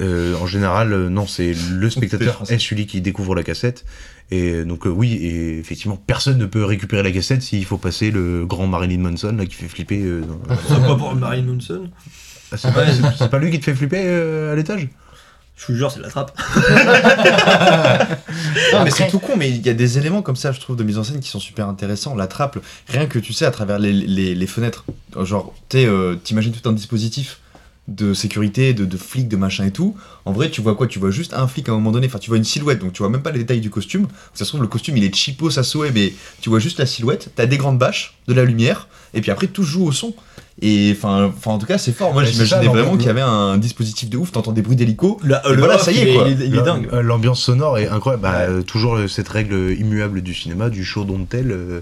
euh, 0.00 0.34
en 0.40 0.46
général, 0.46 0.92
euh, 0.92 1.08
non, 1.08 1.26
c'est 1.26 1.54
le 1.70 1.90
spectateur 1.90 2.34
français. 2.34 2.54
est 2.54 2.58
celui 2.58 2.86
qui 2.86 3.00
découvre 3.00 3.34
la 3.34 3.42
cassette. 3.42 3.84
Et 4.30 4.50
euh, 4.52 4.64
donc, 4.64 4.86
euh, 4.86 4.90
oui, 4.90 5.12
et 5.14 5.58
effectivement, 5.58 5.96
personne 5.96 6.38
ne 6.38 6.46
peut 6.46 6.64
récupérer 6.64 7.02
la 7.02 7.10
cassette 7.12 7.42
s'il 7.42 7.64
faut 7.66 7.76
passer 7.78 8.10
le 8.10 8.46
grand 8.46 8.66
Marilyn 8.66 8.98
Manson 9.00 9.34
là, 9.36 9.44
qui 9.46 9.54
fait 9.54 9.68
flipper. 9.68 10.00
euh, 10.02 10.22
dans- 10.22 10.54
C'est 10.68 10.80
pas 10.86 10.94
pour 10.94 11.14
Marilyn 11.14 11.52
Manson. 11.54 11.90
Ah, 12.50 12.56
c'est 12.56 12.72
pas, 12.72 12.86
c'est- 12.86 13.02
c'est 13.18 13.30
pas 13.30 13.38
lui 13.38 13.50
qui 13.50 13.58
te 13.60 13.64
fait 13.66 13.74
flipper 13.74 14.02
euh, 14.04 14.52
à 14.52 14.56
l'étage 14.56 14.88
Je 15.56 15.66
vous 15.66 15.74
jure 15.74 15.90
c'est 15.92 16.00
la 16.00 16.08
trappe. 16.08 16.32
Non, 18.72 18.84
mais 18.84 18.90
c'est 18.90 19.08
tout 19.08 19.18
con, 19.18 19.34
mais 19.36 19.50
il 19.50 19.64
y 19.64 19.68
a 19.68 19.74
des 19.74 19.98
éléments 19.98 20.22
comme 20.22 20.36
ça, 20.36 20.52
je 20.52 20.60
trouve, 20.60 20.76
de 20.76 20.82
mise 20.84 20.98
en 20.98 21.04
scène 21.04 21.20
qui 21.20 21.28
sont 21.28 21.38
super 21.40 21.68
intéressants. 21.68 22.14
La 22.14 22.26
trappe, 22.26 22.58
rien 22.88 23.06
que 23.06 23.18
tu 23.18 23.32
sais, 23.32 23.44
à 23.44 23.50
travers 23.50 23.78
les, 23.78 23.92
les, 23.92 24.34
les 24.34 24.46
fenêtres, 24.46 24.84
genre, 25.22 25.54
tu 25.68 25.78
sais, 25.78 25.86
euh, 25.86 26.14
t'imagines 26.16 26.52
tout 26.52 26.66
un 26.68 26.72
dispositif 26.72 27.38
de 27.88 28.14
sécurité, 28.14 28.74
de, 28.74 28.84
de 28.84 28.96
flics, 28.96 29.28
de 29.28 29.36
machin 29.36 29.64
et 29.66 29.72
tout. 29.72 29.96
En 30.24 30.32
vrai, 30.32 30.50
tu 30.50 30.60
vois 30.60 30.76
quoi? 30.76 30.86
Tu 30.86 30.98
vois 31.00 31.10
juste 31.10 31.34
un 31.34 31.48
flic 31.48 31.68
à 31.68 31.72
un 31.72 31.74
moment 31.74 31.90
donné, 31.90 32.06
enfin, 32.06 32.18
tu 32.20 32.30
vois 32.30 32.36
une 32.36 32.44
silhouette, 32.44 32.78
donc 32.78 32.92
tu 32.92 33.02
vois 33.02 33.10
même 33.10 33.22
pas 33.22 33.32
les 33.32 33.40
détails 33.40 33.60
du 33.60 33.70
costume. 33.70 34.06
Ça 34.34 34.44
se 34.44 34.50
trouve, 34.50 34.62
le 34.62 34.68
costume 34.68 34.96
il 34.96 35.04
est 35.04 35.14
cheapo, 35.14 35.50
ça 35.50 35.62
souhait, 35.64 35.90
mais 35.92 36.12
tu 36.40 36.48
vois 36.48 36.60
juste 36.60 36.78
la 36.78 36.86
silhouette, 36.86 37.30
t'as 37.34 37.46
des 37.46 37.56
grandes 37.58 37.78
bâches, 37.78 38.16
de 38.28 38.34
la 38.34 38.44
lumière, 38.44 38.86
et 39.14 39.20
puis 39.20 39.30
après 39.32 39.48
tout 39.48 39.64
joue 39.64 39.84
au 39.84 39.92
son. 39.92 40.14
Et 40.60 40.92
enfin, 40.96 41.24
enfin, 41.36 41.50
en 41.52 41.58
tout 41.58 41.66
cas, 41.66 41.78
c'est 41.78 41.92
fort. 41.92 42.12
Moi, 42.12 42.22
j'imaginais 42.24 42.60
vraiment 42.68 42.74
l'ambiance- 42.92 42.98
qu'il 42.98 43.06
y 43.06 43.10
avait 43.10 43.20
un 43.22 43.56
dispositif 43.58 44.08
de 44.10 44.16
ouf, 44.18 44.30
t'entends 44.32 44.52
des 44.52 44.62
bruits 44.62 44.76
d'hélico. 44.76 45.18
Le 45.24 45.36
voilà, 45.58 45.78
ça 45.78 45.90
y 45.92 45.98
est, 45.98 46.14
quoi. 46.14 46.28
il 46.28 46.40
est- 46.42 46.46
il 46.46 46.54
est 46.54 46.62
dingue. 46.62 46.88
Euh, 46.92 47.02
L'ambiance 47.02 47.40
sonore 47.42 47.78
est 47.78 47.88
incroyable. 47.88 48.22
Bah, 48.22 48.34
euh, 48.42 48.62
toujours 48.62 48.96
euh, 48.96 49.08
cette 49.08 49.28
règle 49.28 49.72
immuable 49.76 50.20
du 50.20 50.34
cinéma, 50.34 50.68
du 50.70 50.84
show 50.84 51.04
don't 51.04 51.26
tell. 51.26 51.50
euh, 51.50 51.80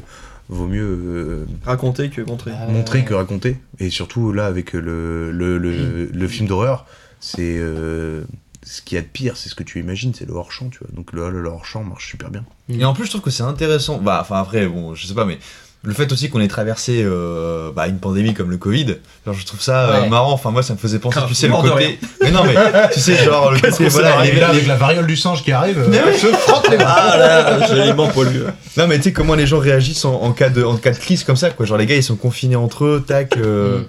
vaut 0.50 0.66
mieux 0.66 0.84
euh, 0.84 1.46
Raconter 1.64 2.10
que 2.10 2.20
montrer. 2.22 2.50
Ah, 2.54 2.66
montrer 2.70 3.04
que 3.04 3.14
raconter. 3.14 3.56
Et 3.78 3.88
surtout 3.88 4.32
là, 4.32 4.46
avec 4.46 4.72
le, 4.74 5.30
le, 5.32 5.58
le, 5.58 6.06
le 6.12 6.28
film 6.28 6.48
d'horreur, 6.48 6.86
c'est 7.20 7.56
euh, 7.58 8.24
ce 8.62 8.82
qu'il 8.82 8.96
y 8.96 8.98
a 8.98 9.02
de 9.02 9.06
pire, 9.06 9.36
c'est 9.36 9.48
ce 9.48 9.54
que 9.54 9.62
tu 9.62 9.78
imagines, 9.80 10.12
c'est 10.12 10.26
le 10.26 10.34
hors-champ, 10.34 10.68
tu 10.70 10.78
vois. 10.80 10.88
Donc 10.92 11.12
le, 11.12 11.30
le 11.30 11.48
hors-champ 11.48 11.82
marche 11.84 12.10
super 12.10 12.30
bien. 12.30 12.44
Et 12.68 12.84
en 12.84 12.92
plus, 12.94 13.04
je 13.06 13.10
trouve 13.10 13.22
que 13.22 13.30
c'est 13.30 13.42
intéressant. 13.42 13.98
Bah, 13.98 14.18
enfin, 14.20 14.40
après, 14.40 14.66
bon, 14.66 14.94
je 14.94 15.06
sais 15.06 15.14
pas, 15.14 15.24
mais 15.24 15.38
le 15.82 15.94
fait 15.94 16.12
aussi 16.12 16.28
qu'on 16.28 16.40
ait 16.40 16.48
traversé 16.48 17.02
euh, 17.02 17.70
bah, 17.74 17.86
une 17.88 17.98
pandémie 17.98 18.34
comme 18.34 18.50
le 18.50 18.58
Covid, 18.58 18.96
genre, 19.24 19.34
je 19.34 19.46
trouve 19.46 19.60
ça 19.62 19.88
euh, 19.88 20.00
Ouais. 20.02 20.08
marrant. 20.10 20.32
Enfin, 20.32 20.50
moi, 20.50 20.62
ça 20.62 20.74
me 20.74 20.78
faisait 20.78 20.98
penser, 20.98 21.18
tu 21.26 21.34
sais, 21.34 21.48
le 21.48 21.54
côté. 21.54 21.98
Mais 22.20 22.30
non, 22.30 22.44
mais 22.44 22.54
tu 22.92 23.00
sais, 23.00 23.16
genre, 23.24 23.50
le 23.50 23.58
côté, 23.70 23.88
voilà, 23.88 24.22
les, 24.22 24.32
les- 24.32 24.42
avec 24.42 24.66
la 24.66 24.76
variole 24.76 25.06
du 25.06 25.16
singe 25.16 25.42
qui 25.42 25.52
arrive, 25.52 25.82
Mais 25.88 25.98
euh, 25.98 26.12
je 26.12 26.26
frotte 26.36 26.68
les 26.70 26.76
Ah 26.78 27.16
là, 27.16 27.66
joliment 27.66 28.08
pollué. 28.08 28.44
Non, 28.76 28.86
mais 28.88 28.98
tu 28.98 29.04
sais, 29.04 29.12
comment 29.12 29.34
les 29.34 29.46
gens 29.46 29.58
réagissent 29.58 30.04
en, 30.04 30.14
en 30.20 30.32
cas 30.32 30.50
de, 30.50 30.62
en 30.62 30.76
cas 30.76 30.90
de 30.92 30.98
crise 30.98 31.24
comme 31.24 31.36
ça, 31.36 31.48
quoi. 31.50 31.64
Genre, 31.64 31.78
les 31.78 31.86
gars, 31.86 31.96
ils 31.96 32.02
sont 32.02 32.16
confinés 32.16 32.56
entre 32.56 32.84
eux, 32.84 33.04
tac. 33.06 33.36
euh, 33.38 33.78
Mm. 33.78 33.84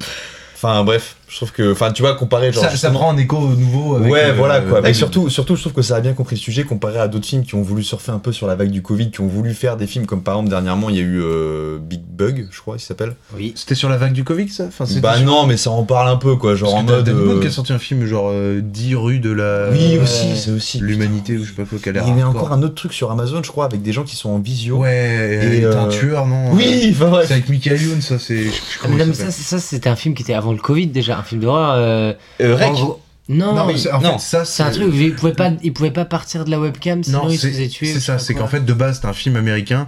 Enfin, 0.56 0.84
bref, 0.84 1.16
je 1.32 1.38
trouve 1.38 1.54
que. 1.54 1.72
Enfin, 1.72 1.92
tu 1.94 2.02
vois, 2.02 2.16
comparé, 2.16 2.52
genre. 2.52 2.64
ça, 2.66 2.76
ça 2.76 2.92
prend 2.92 3.10
un 3.14 3.18
écho 3.18 3.40
nouveau. 3.40 3.96
Avec, 3.96 4.12
ouais, 4.12 4.26
euh, 4.26 4.34
voilà 4.34 4.60
quoi. 4.60 4.82
Mais 4.82 4.94
surtout, 4.94 5.30
surtout, 5.30 5.56
je 5.56 5.62
trouve 5.62 5.72
que 5.74 5.82
ça 5.82 5.96
a 5.96 6.02
bien 6.02 6.12
compris 6.12 6.36
le 6.36 6.42
sujet 6.42 6.64
comparé 6.66 7.00
à 7.00 7.08
d'autres 7.08 7.26
films 7.26 7.44
qui 7.46 7.56
ont 7.56 7.62
voulu 7.62 7.84
surfer 7.84 8.12
un 8.12 8.20
peu 8.20 8.34
sur 8.34 8.48
la 8.48 8.56
vague 8.56 8.70
du 8.70 8.82
Covid, 8.82 9.12
qui 9.12 9.22
ont 9.22 9.28
voulu 9.28 9.54
faire 9.54 9.78
des 9.78 9.88
films 9.88 10.06
comme 10.06 10.24
par 10.24 10.36
exemple 10.36 10.50
dernièrement 10.50 10.90
il 10.90 10.98
y 10.98 11.00
a 11.00 11.04
eu 11.04 11.22
euh, 11.24 11.78
Big 11.80 12.02
Bug, 12.06 12.48
je 12.52 12.60
crois, 12.60 12.76
il 12.76 12.82
s'appelle. 12.82 13.16
Oui. 13.36 13.54
C'était 13.56 13.76
sur 13.76 13.88
la 13.88 13.96
vague 13.98 14.12
du 14.12 14.26
Covid, 14.26 14.50
ça? 14.50 14.66
Enfin, 14.68 14.84
Bah 15.02 15.16
sur- 15.16 15.26
non, 15.26 15.46
mais 15.48 15.56
ça 15.56 15.72
en 15.72 15.84
parle 15.84 16.10
un 16.10 16.18
peu 16.18 16.36
quoi, 16.36 16.56
genre 16.56 16.72
Parce 16.72 16.84
en 16.84 16.86
mode. 16.86 17.08
Euh, 17.10 17.40
qui 17.40 17.48
a 17.48 17.52
sorti 17.52 17.72
un 17.72 17.80
film 17.80 18.06
genre 18.06 18.30
euh, 18.32 18.60
10 18.62 18.96
rues 18.96 19.20
de 19.20 19.32
la. 19.32 19.70
Oui 19.72 19.96
Euh, 19.98 20.04
aussi, 20.04 20.36
c'est 20.36 20.52
aussi. 20.52 20.80
L'humanité 20.80 21.38
ou 21.38 21.44
je 21.46 21.50
sais 21.52 21.56
pas 21.56 21.64
quoi 21.64 21.80
qu'elle 21.80 21.96
Il 21.96 22.10
y 22.10 22.12
avait 22.12 22.24
encore 22.24 22.52
un 22.52 22.62
autre 22.62 22.76
truc 22.76 22.92
sur 22.92 23.10
Amazon, 23.10 23.42
je 23.42 23.50
crois, 23.52 23.66
avec 23.66 23.82
des 23.82 23.94
gens 23.94 24.04
qui 24.04 24.18
sont 24.18 24.30
en 24.32 24.40
visio. 24.40 24.78
Ouais, 24.80 25.60
Et, 25.62 25.64
un 25.66 25.70
euh, 25.70 25.88
tueur, 25.88 26.28
non? 26.28 26.52
Oui, 26.52 26.94
enfin. 26.94 27.22
C'est 27.26 27.34
avec 27.34 27.48
Michael 27.50 27.82
Youn, 27.82 28.02
ça, 28.02 28.20
c'est. 28.20 28.48
Ah, 28.84 28.88
ça, 29.14 29.32
c'est- 29.32 29.44
ça 29.44 29.60
c'était 29.60 29.90
un 29.90 29.96
film 29.96 30.14
qui 30.14 30.24
était 30.24 30.34
avant 30.34 30.52
le 30.52 30.58
Covid 30.58 30.88
déjà, 30.88 31.21
un 31.22 31.24
film 31.24 31.42
d'horreur. 31.42 31.74
euh, 31.76 32.14
Euh, 32.42 32.56
Rec. 32.56 32.68
en 32.68 32.74
gros- 32.74 33.02
Non, 33.30 33.54
Non, 33.56 33.66
mais 33.68 33.78
c'est- 33.78 33.92
en 33.92 34.02
non, 34.02 34.14
fait, 34.18 34.26
ça, 34.26 34.46
c'est 34.46 34.62
un 34.64 34.72
truc 34.72 34.92
où 34.92 34.96
il 34.96 35.16
pouvait 35.16 35.32
pas, 35.34 35.52
il 35.64 35.72
pouvait 35.72 35.92
pas 35.92 36.04
partir 36.04 36.44
de 36.44 36.52
la 36.52 36.60
webcam, 36.60 37.02
sinon 37.04 37.24
Non, 37.24 37.30
il 37.30 37.38
se 37.40 37.48
faisait 37.48 37.68
tuer. 37.70 37.86
c'est 37.88 37.92
ou 37.94 37.96
je 37.96 38.00
sais 38.00 38.06
ça, 38.06 38.14
pas 38.14 38.20
c'est 38.20 38.34
quoi. 38.34 38.42
qu'en 38.44 38.48
fait, 38.50 38.66
de 38.66 38.74
base, 38.74 39.00
c'est 39.02 39.08
un 39.08 39.14
film 39.14 39.38
américain 39.38 39.88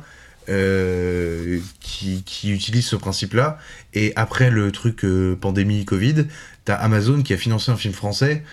euh, 0.49 1.59
qui, 1.79 2.23
qui 2.25 2.51
utilise 2.51 2.85
ce 2.85 2.95
principe-là. 2.95 3.57
Et 3.93 4.13
après 4.15 4.49
le 4.49 4.71
truc 4.71 5.03
euh, 5.05 5.35
pandémie 5.39 5.83
Covid, 5.85 6.25
t'as 6.65 6.75
Amazon 6.75 7.21
qui 7.21 7.33
a 7.33 7.37
financé 7.37 7.71
un 7.71 7.75
film 7.75 7.93
français 7.93 8.43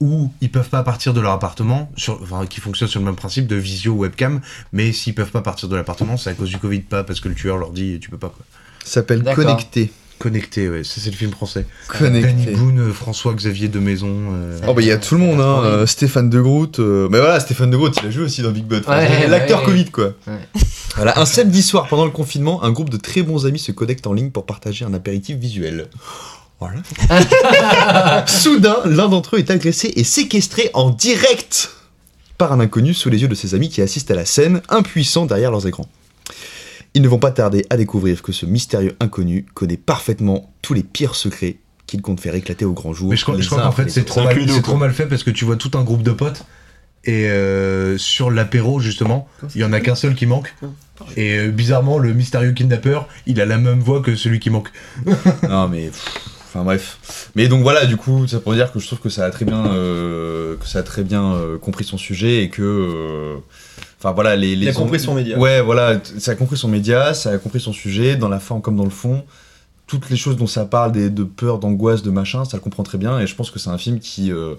où 0.00 0.30
ils 0.40 0.50
peuvent 0.50 0.68
pas 0.68 0.82
partir 0.84 1.12
de 1.12 1.20
leur 1.20 1.32
appartement, 1.32 1.90
sur, 1.96 2.20
enfin, 2.22 2.46
qui 2.46 2.60
fonctionne 2.60 2.88
sur 2.88 3.00
le 3.00 3.06
même 3.06 3.16
principe 3.16 3.46
de 3.48 3.56
visio 3.56 3.92
webcam, 3.94 4.40
mais 4.72 4.92
s'ils 4.92 5.14
peuvent 5.14 5.32
pas 5.32 5.42
partir 5.42 5.68
de 5.68 5.74
l'appartement, 5.74 6.16
c'est 6.16 6.30
à 6.30 6.34
cause 6.34 6.50
du 6.50 6.58
Covid, 6.58 6.80
pas 6.80 7.02
parce 7.02 7.18
que 7.20 7.28
le 7.28 7.34
tueur 7.34 7.56
leur 7.58 7.72
dit 7.72 7.98
tu 8.00 8.08
peux 8.08 8.18
pas 8.18 8.28
quoi. 8.28 8.44
s'appelle 8.84 9.22
D'accord. 9.22 9.44
Connecté. 9.44 9.90
Connecté, 10.18 10.68
ouais, 10.68 10.82
ça 10.84 11.00
c'est 11.00 11.10
le 11.10 11.16
film 11.16 11.30
français. 11.30 11.64
Connecté. 11.86 12.28
Danny 12.32 12.46
Boone, 12.56 12.80
euh, 12.80 12.92
François 12.92 13.32
Xavier 13.34 13.68
de 13.68 13.78
Maison. 13.78 14.08
euh, 14.32 14.58
Oh 14.66 14.74
bah 14.74 14.82
il 14.82 14.88
y 14.88 14.90
a 14.90 14.96
tout 14.98 15.14
le 15.14 15.20
monde, 15.20 15.40
hein. 15.40 15.62
Euh, 15.64 15.86
Stéphane 15.86 16.28
de 16.28 16.40
Groot. 16.40 16.80
euh, 16.80 17.08
Mais 17.10 17.18
voilà, 17.18 17.38
Stéphane 17.38 17.70
de 17.70 17.76
Groot, 17.76 17.96
il 18.02 18.08
a 18.08 18.10
joué 18.10 18.24
aussi 18.24 18.42
dans 18.42 18.50
Big 18.50 18.64
Bud. 18.64 18.82
Enfin, 18.86 18.98
Ouais, 18.98 19.08
c'est 19.22 19.28
L'acteur 19.28 19.60
ouais. 19.60 19.66
Covid 19.66 19.84
quoi. 19.90 20.12
Ouais. 20.26 20.38
Voilà, 20.96 21.18
un 21.20 21.24
samedi 21.26 21.62
soir 21.62 21.86
pendant 21.88 22.04
le 22.04 22.10
confinement, 22.10 22.64
un 22.64 22.72
groupe 22.72 22.90
de 22.90 22.96
très 22.96 23.22
bons 23.22 23.46
amis 23.46 23.60
se 23.60 23.70
connecte 23.70 24.06
en 24.08 24.12
ligne 24.12 24.30
pour 24.30 24.44
partager 24.46 24.84
un 24.84 24.92
apéritif 24.94 25.36
visuel. 25.38 25.86
Voilà. 26.58 26.80
Soudain, 28.26 28.78
l'un 28.84 29.08
d'entre 29.08 29.36
eux 29.36 29.38
est 29.38 29.50
agressé 29.50 29.92
et 29.94 30.02
séquestré 30.04 30.70
en 30.74 30.90
direct 30.90 31.70
par 32.36 32.52
un 32.52 32.60
inconnu 32.60 32.94
sous 32.94 33.10
les 33.10 33.22
yeux 33.22 33.28
de 33.28 33.34
ses 33.34 33.54
amis 33.54 33.68
qui 33.68 33.82
assistent 33.82 34.10
à 34.10 34.14
la 34.16 34.24
scène, 34.24 34.60
impuissants 34.68 35.26
derrière 35.26 35.50
leurs 35.52 35.66
écrans. 35.66 35.86
Ils 36.94 37.02
ne 37.02 37.08
vont 37.08 37.18
pas 37.18 37.30
tarder 37.30 37.66
à 37.70 37.76
découvrir 37.76 38.22
que 38.22 38.32
ce 38.32 38.46
mystérieux 38.46 38.96
inconnu 39.00 39.46
connaît 39.54 39.76
parfaitement 39.76 40.52
tous 40.62 40.74
les 40.74 40.82
pires 40.82 41.14
secrets 41.14 41.58
qu'il 41.86 42.02
compte 42.02 42.20
faire 42.20 42.34
éclater 42.34 42.64
au 42.64 42.72
grand 42.72 42.92
jour. 42.92 43.10
Mais 43.10 43.16
je 43.16 43.22
crois, 43.22 43.40
je 43.40 43.48
qu'en 43.48 43.72
fait 43.72 43.90
c'est 43.90 44.04
trop, 44.04 44.22
mal, 44.22 44.62
trop 44.62 44.76
mal 44.76 44.92
fait 44.92 45.06
parce 45.06 45.22
que 45.22 45.30
tu 45.30 45.44
vois 45.44 45.56
tout 45.56 45.70
un 45.74 45.84
groupe 45.84 46.02
de 46.02 46.12
potes 46.12 46.44
et 47.04 47.28
euh, 47.28 47.96
sur 47.96 48.30
l'apéro 48.30 48.80
justement, 48.80 49.28
il 49.54 49.60
y 49.60 49.64
en 49.64 49.72
a 49.72 49.80
qu'un 49.80 49.94
seul 49.94 50.14
qui 50.14 50.26
manque. 50.26 50.54
Et 51.16 51.38
euh, 51.38 51.50
bizarrement, 51.50 51.98
le 51.98 52.12
mystérieux 52.12 52.52
kidnappeur, 52.52 53.08
il 53.26 53.40
a 53.40 53.46
la 53.46 53.56
même 53.56 53.80
voix 53.80 54.02
que 54.02 54.16
celui 54.16 54.40
qui 54.40 54.50
manque. 54.50 54.70
Non 55.48 55.68
mais 55.68 55.90
enfin 56.48 56.64
bref. 56.64 57.30
Mais 57.34 57.48
donc 57.48 57.62
voilà, 57.62 57.86
du 57.86 57.96
coup, 57.96 58.26
ça 58.26 58.40
pour 58.40 58.54
dire 58.54 58.72
que 58.72 58.78
je 58.78 58.86
trouve 58.86 59.00
que 59.00 59.08
ça 59.08 59.24
a 59.24 59.30
très 59.30 59.44
bien 59.44 59.66
euh, 59.66 60.56
que 60.56 60.66
ça 60.66 60.80
a 60.80 60.82
très 60.82 61.04
bien 61.04 61.34
euh, 61.34 61.58
compris 61.58 61.84
son 61.84 61.98
sujet 61.98 62.42
et 62.42 62.50
que 62.50 62.62
euh, 62.62 63.36
enfin 63.98 64.12
voilà 64.12 64.36
les, 64.36 64.56
les 64.56 64.66
Il 64.66 64.68
a 64.68 64.72
compris 64.72 65.00
son 65.00 65.14
média. 65.14 65.38
Ouais, 65.38 65.60
voilà, 65.60 66.00
ça 66.18 66.32
a 66.32 66.34
compris 66.34 66.56
son 66.56 66.68
média, 66.68 67.14
ça 67.14 67.30
a 67.30 67.38
compris 67.38 67.60
son 67.60 67.72
sujet 67.72 68.16
dans 68.16 68.28
la 68.28 68.40
forme 68.40 68.62
comme 68.62 68.76
dans 68.76 68.84
le 68.84 68.90
fond. 68.90 69.24
Toutes 69.86 70.10
les 70.10 70.16
choses 70.16 70.36
dont 70.36 70.46
ça 70.46 70.66
parle, 70.66 70.92
des, 70.92 71.08
de 71.10 71.24
peur, 71.24 71.58
d'angoisse, 71.58 72.02
de 72.02 72.10
machin, 72.10 72.44
ça 72.44 72.56
le 72.56 72.62
comprend 72.62 72.82
très 72.82 72.98
bien 72.98 73.18
et 73.20 73.26
je 73.26 73.34
pense 73.34 73.50
que 73.50 73.58
c'est 73.58 73.70
un 73.70 73.78
film 73.78 74.00
qui 74.00 74.30
euh, 74.30 74.54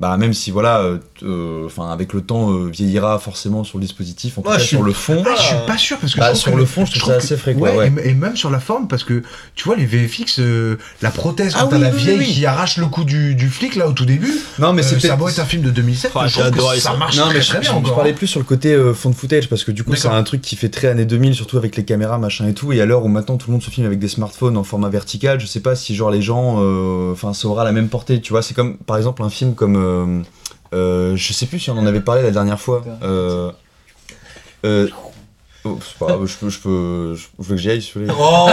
bah 0.00 0.16
même 0.16 0.34
si 0.34 0.50
voilà 0.50 0.80
euh, 0.80 0.98
euh, 1.22 1.66
enfin 1.66 1.90
avec 1.92 2.12
le 2.14 2.20
temps 2.20 2.50
euh, 2.52 2.68
vieillira 2.68 3.18
forcément 3.20 3.62
sur 3.62 3.78
le 3.78 3.82
dispositif 3.84 4.36
en 4.38 4.42
tout 4.42 4.48
Ouais, 4.48 4.54
cas 4.56 4.60
je 4.60 4.66
suis- 4.66 4.76
sur 4.76 4.84
le 4.84 4.92
fond 4.92 5.22
Ah, 5.24 5.30
je 5.36 5.42
suis 5.42 5.56
pas 5.68 5.78
sûr 5.78 5.98
parce 5.98 6.14
que 6.14 6.18
Bah, 6.20 6.34
je 6.34 6.38
sur 6.38 6.52
que 6.52 6.56
le 6.56 6.64
fond, 6.64 6.84
je 6.84 6.98
trouve 6.98 7.12
ça 7.12 7.34
assez 7.34 7.54
quoi, 7.54 7.74
ouais. 7.76 7.92
Et, 8.04 8.10
et 8.10 8.14
même 8.14 8.36
sur 8.36 8.50
la 8.50 8.58
forme 8.58 8.88
parce 8.88 9.04
que 9.04 9.22
tu 9.54 9.64
vois 9.64 9.76
les 9.76 9.86
VFX, 9.86 10.40
euh, 10.40 10.76
la 11.00 11.10
prothèse 11.10 11.52
Ah 11.56 11.60
quand 11.62 11.68
t'as 11.68 11.76
oui, 11.76 11.82
la 11.82 11.90
oui, 11.90 11.96
vieille 11.96 12.18
oui. 12.18 12.26
qui 12.26 12.44
arrache 12.44 12.76
le 12.76 12.86
cou 12.86 13.04
du, 13.04 13.36
du 13.36 13.48
flic 13.48 13.76
là 13.76 13.86
au 13.88 13.92
tout 13.92 14.04
début. 14.04 14.32
non 14.58 14.72
mais 14.72 14.82
euh, 14.82 14.88
c'est 14.88 14.98
ça 15.00 15.16
doit 15.16 15.30
être 15.30 15.38
un 15.38 15.44
film 15.44 15.62
de 15.62 15.70
2007. 15.70 16.10
Ah, 16.14 16.22
mais 16.24 16.28
je 16.28 16.40
trouve 16.40 16.72
que 16.74 16.80
ça 16.80 16.96
marche 16.96 17.16
Non, 17.16 17.26
très, 17.26 17.34
mais 17.34 17.40
très 17.40 17.54
je, 17.56 17.60
bien 17.60 17.70
je- 17.70 17.74
je 17.74 17.78
encore. 17.80 17.94
parlais 17.94 18.12
plus 18.14 18.26
sur 18.26 18.40
le 18.40 18.44
côté 18.46 18.72
euh, 18.74 18.94
fond 18.94 19.10
de 19.10 19.14
footage 19.14 19.48
parce 19.48 19.62
que 19.62 19.70
du 19.70 19.84
coup, 19.84 19.94
c'est 19.94 20.08
un 20.08 20.22
truc 20.24 20.42
qui 20.42 20.56
fait 20.56 20.68
très 20.70 20.88
années 20.88 21.04
2000, 21.06 21.34
surtout 21.36 21.56
avec 21.56 21.76
les 21.76 21.84
caméras, 21.84 22.18
machin 22.18 22.48
et 22.48 22.54
tout. 22.54 22.72
Et 22.72 22.80
à 22.80 22.84
l'heure 22.86 23.04
où 23.04 23.08
maintenant 23.08 23.36
tout 23.36 23.46
le 23.48 23.52
monde 23.52 23.62
se 23.62 23.70
filme 23.70 23.86
avec 23.86 24.00
des 24.00 24.08
smartphones 24.08 24.56
en 24.56 24.64
format 24.64 24.88
vertical, 24.88 25.38
je 25.40 25.46
sais 25.46 25.60
pas 25.60 25.76
si 25.76 25.94
genre 25.94 26.10
les 26.10 26.20
gens, 26.22 26.56
euh, 26.58 27.12
enfin, 27.12 27.32
ça 27.32 27.46
aura 27.46 27.62
la 27.64 27.70
même 27.72 27.88
portée. 27.88 28.20
Tu 28.20 28.32
vois, 28.32 28.42
c'est 28.42 28.54
comme 28.54 28.76
par 28.76 28.96
exemple 28.96 29.22
un 29.22 29.30
film 29.30 29.54
comme, 29.54 29.76
euh, 29.84 30.22
euh, 30.74 31.16
je 31.16 31.32
sais 31.32 31.46
plus 31.46 31.58
si 31.60 31.70
on 31.70 31.78
en 31.78 31.86
avait 31.86 32.00
parlé 32.00 32.22
la 32.22 32.30
dernière 32.30 32.60
fois. 32.60 32.82
Euh, 33.02 33.50
euh, 34.64 34.88
oh, 35.64 35.78
c'est 35.86 35.98
pas 35.98 36.06
grave, 36.06 36.26
je 36.26 36.36
peux, 36.36 36.48
je 36.50 36.58
peux, 36.58 37.14
je, 37.14 37.22
je 37.38 37.48
veux 37.48 37.54
que 37.56 37.60
j'y 37.60 37.70
aille 37.70 37.82
si 37.82 37.92
vous 37.94 38.00
voulez. 38.00 38.12
Oh, 38.18 38.48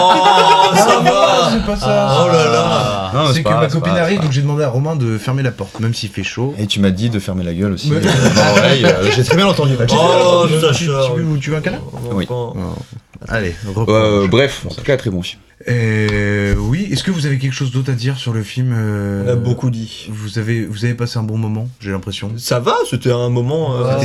ça 0.75 0.99
va 0.99 1.49
C'est 1.51 1.65
pas 1.65 1.75
ça. 1.77 2.23
Oh 2.23 2.27
là 2.27 2.45
là 2.51 3.11
Non, 3.13 3.33
c'est 3.33 3.39
que 3.39 3.43
pas 3.45 3.49
grave, 3.51 3.63
ma 3.63 3.69
c'est 3.69 3.79
copine 3.79 3.97
arrive, 3.97 4.17
pas 4.17 4.23
donc 4.23 4.31
j'ai 4.33 4.41
demandé 4.41 4.63
à 4.63 4.69
Romain 4.69 4.95
de 4.95 5.17
fermer 5.17 5.41
la 5.43 5.51
porte, 5.51 5.79
même 5.79 5.93
s'il 5.93 6.09
fait 6.09 6.23
chaud. 6.23 6.53
Et 6.59 6.67
tu 6.67 6.79
m'as 6.79 6.91
dit 6.91 7.09
de 7.09 7.19
fermer 7.19 7.43
la 7.43 7.53
gueule 7.53 7.73
aussi. 7.73 7.89
Mais- 7.91 7.97
euh, 7.97 8.35
dans 8.35 8.55
l'oreille, 8.55 8.85
euh, 8.85 9.09
J'ai 9.15 9.23
très 9.23 9.35
bien 9.37 9.47
entendu. 9.47 9.75
Oh, 9.97 10.45
tu 11.39 11.49
veux 11.49 11.57
un 11.57 11.61
câlin 11.61 11.79
Oui. 12.11 12.27
Allez. 13.27 13.53
Euh, 13.87 14.27
bref, 14.27 14.65
en 14.69 14.73
tout 14.73 14.81
cas, 14.81 14.97
très 14.97 15.09
bon 15.09 15.21
film. 15.21 15.41
Euh, 15.67 16.55
oui, 16.55 16.87
est-ce 16.91 17.03
que 17.03 17.11
vous 17.11 17.27
avez 17.27 17.37
quelque 17.37 17.53
chose 17.53 17.71
d'autre 17.71 17.91
à 17.91 17.93
dire 17.93 18.17
sur 18.17 18.33
le 18.33 18.41
film 18.41 18.73
euh, 18.75 19.23
On 19.25 19.29
a 19.29 19.35
beaucoup 19.35 19.69
dit. 19.69 20.07
Vous 20.09 20.39
avez, 20.39 20.65
vous 20.65 20.85
avez 20.85 20.95
passé 20.95 21.19
un 21.19 21.23
bon 21.23 21.37
moment, 21.37 21.67
j'ai 21.79 21.91
l'impression. 21.91 22.31
Ça 22.37 22.59
va, 22.59 22.75
c'était 22.89 23.11
un 23.11 23.29
moment. 23.29 23.75
euh. 23.77 23.99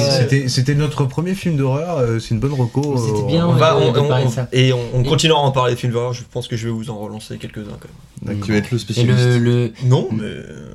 C'était- 0.48 0.74
notre 0.74 1.04
premier 1.06 1.34
film 1.34 1.56
d'horreur, 1.56 2.20
c'est 2.20 2.30
une 2.34 2.40
bonne 2.40 2.52
reco. 2.52 2.96
C'était 2.98 3.26
bien, 3.26 3.46
On 3.48 3.54
va, 3.54 3.76
on, 3.78 3.88
on- 3.88 3.92
parler 4.08 4.24
de 4.24 4.28
on- 4.28 4.30
ça. 4.32 4.48
et 4.52 4.72
on, 4.74 4.80
on 4.92 5.02
Et- 5.02 5.06
continuera 5.08 5.40
à 5.40 5.44
en 5.44 5.50
parler 5.52 5.72
des 5.74 5.80
films 5.80 5.92
d'horreur. 5.94 6.12
Je 6.12 6.22
pense 6.30 6.46
que 6.46 6.56
je 6.56 6.66
vais 6.68 6.74
vous 6.74 6.90
en 6.90 6.98
relancer 6.98 7.38
quelques-uns 7.38 7.78
quand 7.80 7.88
même. 8.28 8.40
Tu 8.42 8.52
vas 8.52 8.58
être 8.58 8.70
le 8.70 8.78
spécialiste. 8.78 9.16
le, 9.18 9.38
le... 9.38 9.72
Non, 9.84 10.08
mais 10.12 10.24
euh, 10.24 10.70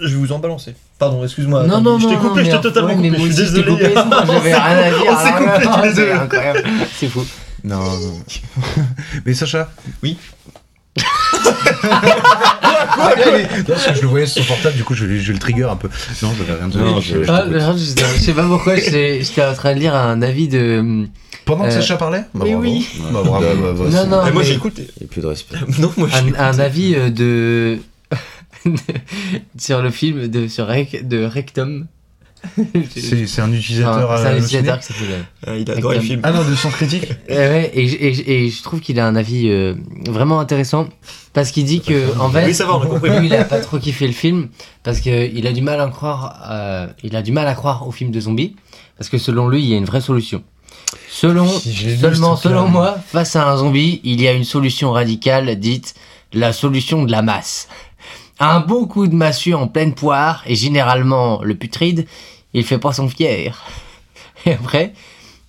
je 0.00 0.08
vais 0.08 0.16
vous 0.16 0.32
en 0.32 0.38
balancer. 0.38 0.74
Pardon, 0.98 1.22
excuse-moi. 1.24 1.62
Non, 1.62 1.74
attends, 1.74 1.80
non, 1.82 1.98
je 1.98 2.04
non, 2.04 2.10
t'ai 2.10 2.16
non, 2.16 2.28
coupé, 2.28 2.42
t'ai 2.42 2.60
totalement 2.60 2.94
coupé. 2.96 3.10
Je 3.10 3.14
suis 3.16 3.24
aussi, 3.24 3.36
je 3.46 3.54
t'ai 3.54 3.62
désolé. 3.62 3.94
j'avais 3.94 4.54
rien 4.54 4.78
à 4.78 4.90
dire. 4.90 5.02
On 5.08 5.24
s'est 5.24 5.32
coupé 5.32 5.62
tous 5.62 5.82
les 5.82 5.88
c'est 5.90 5.94
deux. 5.94 6.12
incroyable. 6.12 6.64
C'est 6.96 7.08
fou. 7.08 7.24
Non, 7.64 7.76
non. 7.78 8.22
Mais 9.26 9.34
Sacha 9.34 9.70
Oui. 10.02 10.16
Ah. 13.00 13.14
Non, 13.68 13.74
que 13.74 13.94
je 13.94 14.02
le 14.02 14.08
voyais 14.08 14.26
sur 14.26 14.42
son 14.42 14.48
portable, 14.48 14.76
du 14.76 14.84
coup 14.84 14.94
je, 14.94 15.04
le 15.04 15.38
trigger 15.38 15.64
un 15.64 15.76
peu. 15.76 15.88
Non, 16.22 16.30
je 16.36 16.42
rien 16.52 16.62
Non, 16.62 16.68
dire. 16.68 17.00
je- 17.00 17.24
je- 17.24 17.30
Ah, 17.30 17.44
je, 17.48 18.16
je 18.18 18.20
sais 18.24 18.32
pas 18.32 18.42
pourquoi, 18.44 18.74
j'étais 18.76 19.22
j'étais 19.22 19.44
en 19.44 19.54
train 19.54 19.74
de 19.74 19.78
lire 19.80 19.94
un 19.94 20.20
avis 20.22 20.48
de. 20.48 21.06
Pendant 21.44 21.64
que 21.64 21.68
Euh, 21.68 21.72
Sacha 21.80 21.96
parlait 21.96 22.24
Bah, 22.34 22.44
mais 22.44 22.50
bravo. 22.52 22.62
oui. 22.62 22.86
Bah, 23.12 23.20
bravo, 23.24 23.40
bah, 23.40 23.72
bah, 23.78 23.84
Non, 23.90 24.06
non, 24.06 24.26
Et 24.26 24.32
moi 24.32 24.42
j'ai 24.42 24.54
écouté. 24.54 24.88
Il 24.96 25.04
n'y 25.04 25.08
a 25.08 25.12
plus 25.12 25.20
de 25.22 25.26
respect. 25.26 25.56
Non, 25.78 25.92
moi 25.96 26.08
un 26.38 26.58
avis 26.58 26.94
euh, 26.94 27.10
de. 27.10 27.78
sur 29.58 29.82
le 29.82 29.90
film 29.90 30.28
de, 30.28 30.48
sur 30.48 30.66
Rec- 30.66 31.06
de 31.06 31.24
Rectum. 31.24 31.86
C'est 32.94 33.26
c'est 33.26 33.42
un 33.42 33.52
utilisateur. 33.52 34.08
Enfin, 34.10 34.16
C'est 34.22 34.28
un 34.28 34.30
halluciné 34.30 34.60
utilisateur 34.60 34.78
qui 34.80 34.86
s'appelle. 34.86 35.24
Ah, 35.46 35.56
il 35.56 35.68
a 35.70 35.74
adoré 35.74 35.96
le 35.96 36.02
film. 36.02 36.20
Ah 36.22 36.30
non, 36.30 36.48
de 36.48 36.54
sens 36.54 36.72
critique 36.72 37.08
Euh, 37.30 37.52
ouais, 37.52 37.70
et, 37.74 37.88
je- 37.88 37.96
et 37.98 38.14
je- 38.14 38.22
et 38.26 38.48
je 38.50 38.62
trouve 38.62 38.80
qu'il 38.80 39.00
a 39.00 39.06
un 39.06 39.16
avis 39.16 39.48
euh, 39.48 39.74
vraiment 40.08 40.38
intéressant 40.38 40.88
parce 41.32 41.50
qu'il 41.50 41.64
dit 41.64 41.80
que 41.80 42.16
en 42.20 42.30
fait, 42.30 42.46
Oui, 42.46 42.54
ça 42.54 42.64
va, 42.66 42.76
on 42.76 42.82
a 42.82 42.86
compris. 42.86 43.10
lui, 43.18 43.26
il 43.26 43.34
a 43.34 43.42
pas 43.44 43.58
trop 43.60 43.78
kiffé 43.78 44.06
le 44.06 44.12
film 44.12 44.48
parce 44.84 45.00
que 45.00 45.28
il 45.34 45.46
a 45.48 45.52
du 45.52 45.62
mal 45.62 45.80
à 45.80 45.88
croire, 45.88 46.40
euh, 46.50 46.86
il 47.02 47.16
a 47.16 47.22
du 47.22 47.32
mal 47.32 47.48
à 47.48 47.54
croire 47.54 47.86
au 47.88 47.90
film 47.90 48.12
de 48.12 48.20
zombies 48.20 48.54
parce 48.96 49.10
que 49.10 49.18
selon 49.18 49.48
lui, 49.48 49.60
il 49.62 49.68
y 49.68 49.74
a 49.74 49.76
une 49.76 49.84
vraie 49.84 50.00
solution. 50.00 50.42
Selon, 51.10 51.46
Si, 51.48 51.74
seulement 51.98 52.36
selon 52.36 52.68
moi, 52.68 52.98
face 53.04 53.34
à 53.36 53.48
un 53.50 53.56
zombie, 53.56 54.00
il 54.04 54.20
y 54.22 54.28
a 54.28 54.32
une 54.32 54.44
solution 54.44 54.92
radicale 54.92 55.58
dite 55.58 55.94
la 56.32 56.52
solution 56.52 57.04
de 57.04 57.10
la 57.10 57.22
masse. 57.22 57.68
Un 58.40 58.60
bon 58.60 58.86
coup 58.86 59.06
de 59.08 59.14
massue 59.14 59.54
en 59.54 59.66
pleine 59.66 59.94
poire 59.94 60.42
et 60.46 60.54
généralement 60.54 61.40
le 61.42 61.54
putride, 61.54 62.06
il 62.54 62.64
fait 62.64 62.78
pas 62.78 62.92
son 62.92 63.08
fier. 63.08 63.62
Et 64.46 64.52
après, 64.52 64.92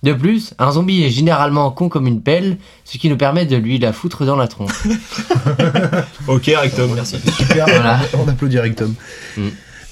De 0.02 0.12
plus, 0.14 0.54
un 0.58 0.72
zombie 0.72 1.04
est 1.04 1.10
généralement 1.10 1.70
con 1.70 1.88
comme 1.90 2.06
une 2.06 2.22
pelle, 2.22 2.56
ce 2.84 2.96
qui 2.98 3.08
nous 3.10 3.16
permet 3.18 3.44
de 3.46 3.56
lui 3.56 3.78
la 3.78 3.92
foutre 3.92 4.24
dans 4.24 4.36
la 4.36 4.48
tronche. 4.48 4.72
Ok, 6.26 6.46
Rectum, 6.46 6.94
merci. 6.94 7.16
Super, 7.36 7.66
Voilà. 7.66 8.00
on 8.18 8.26
applaudit 8.28 8.58
Rectum. 8.58 8.94
Mm. 9.36 9.48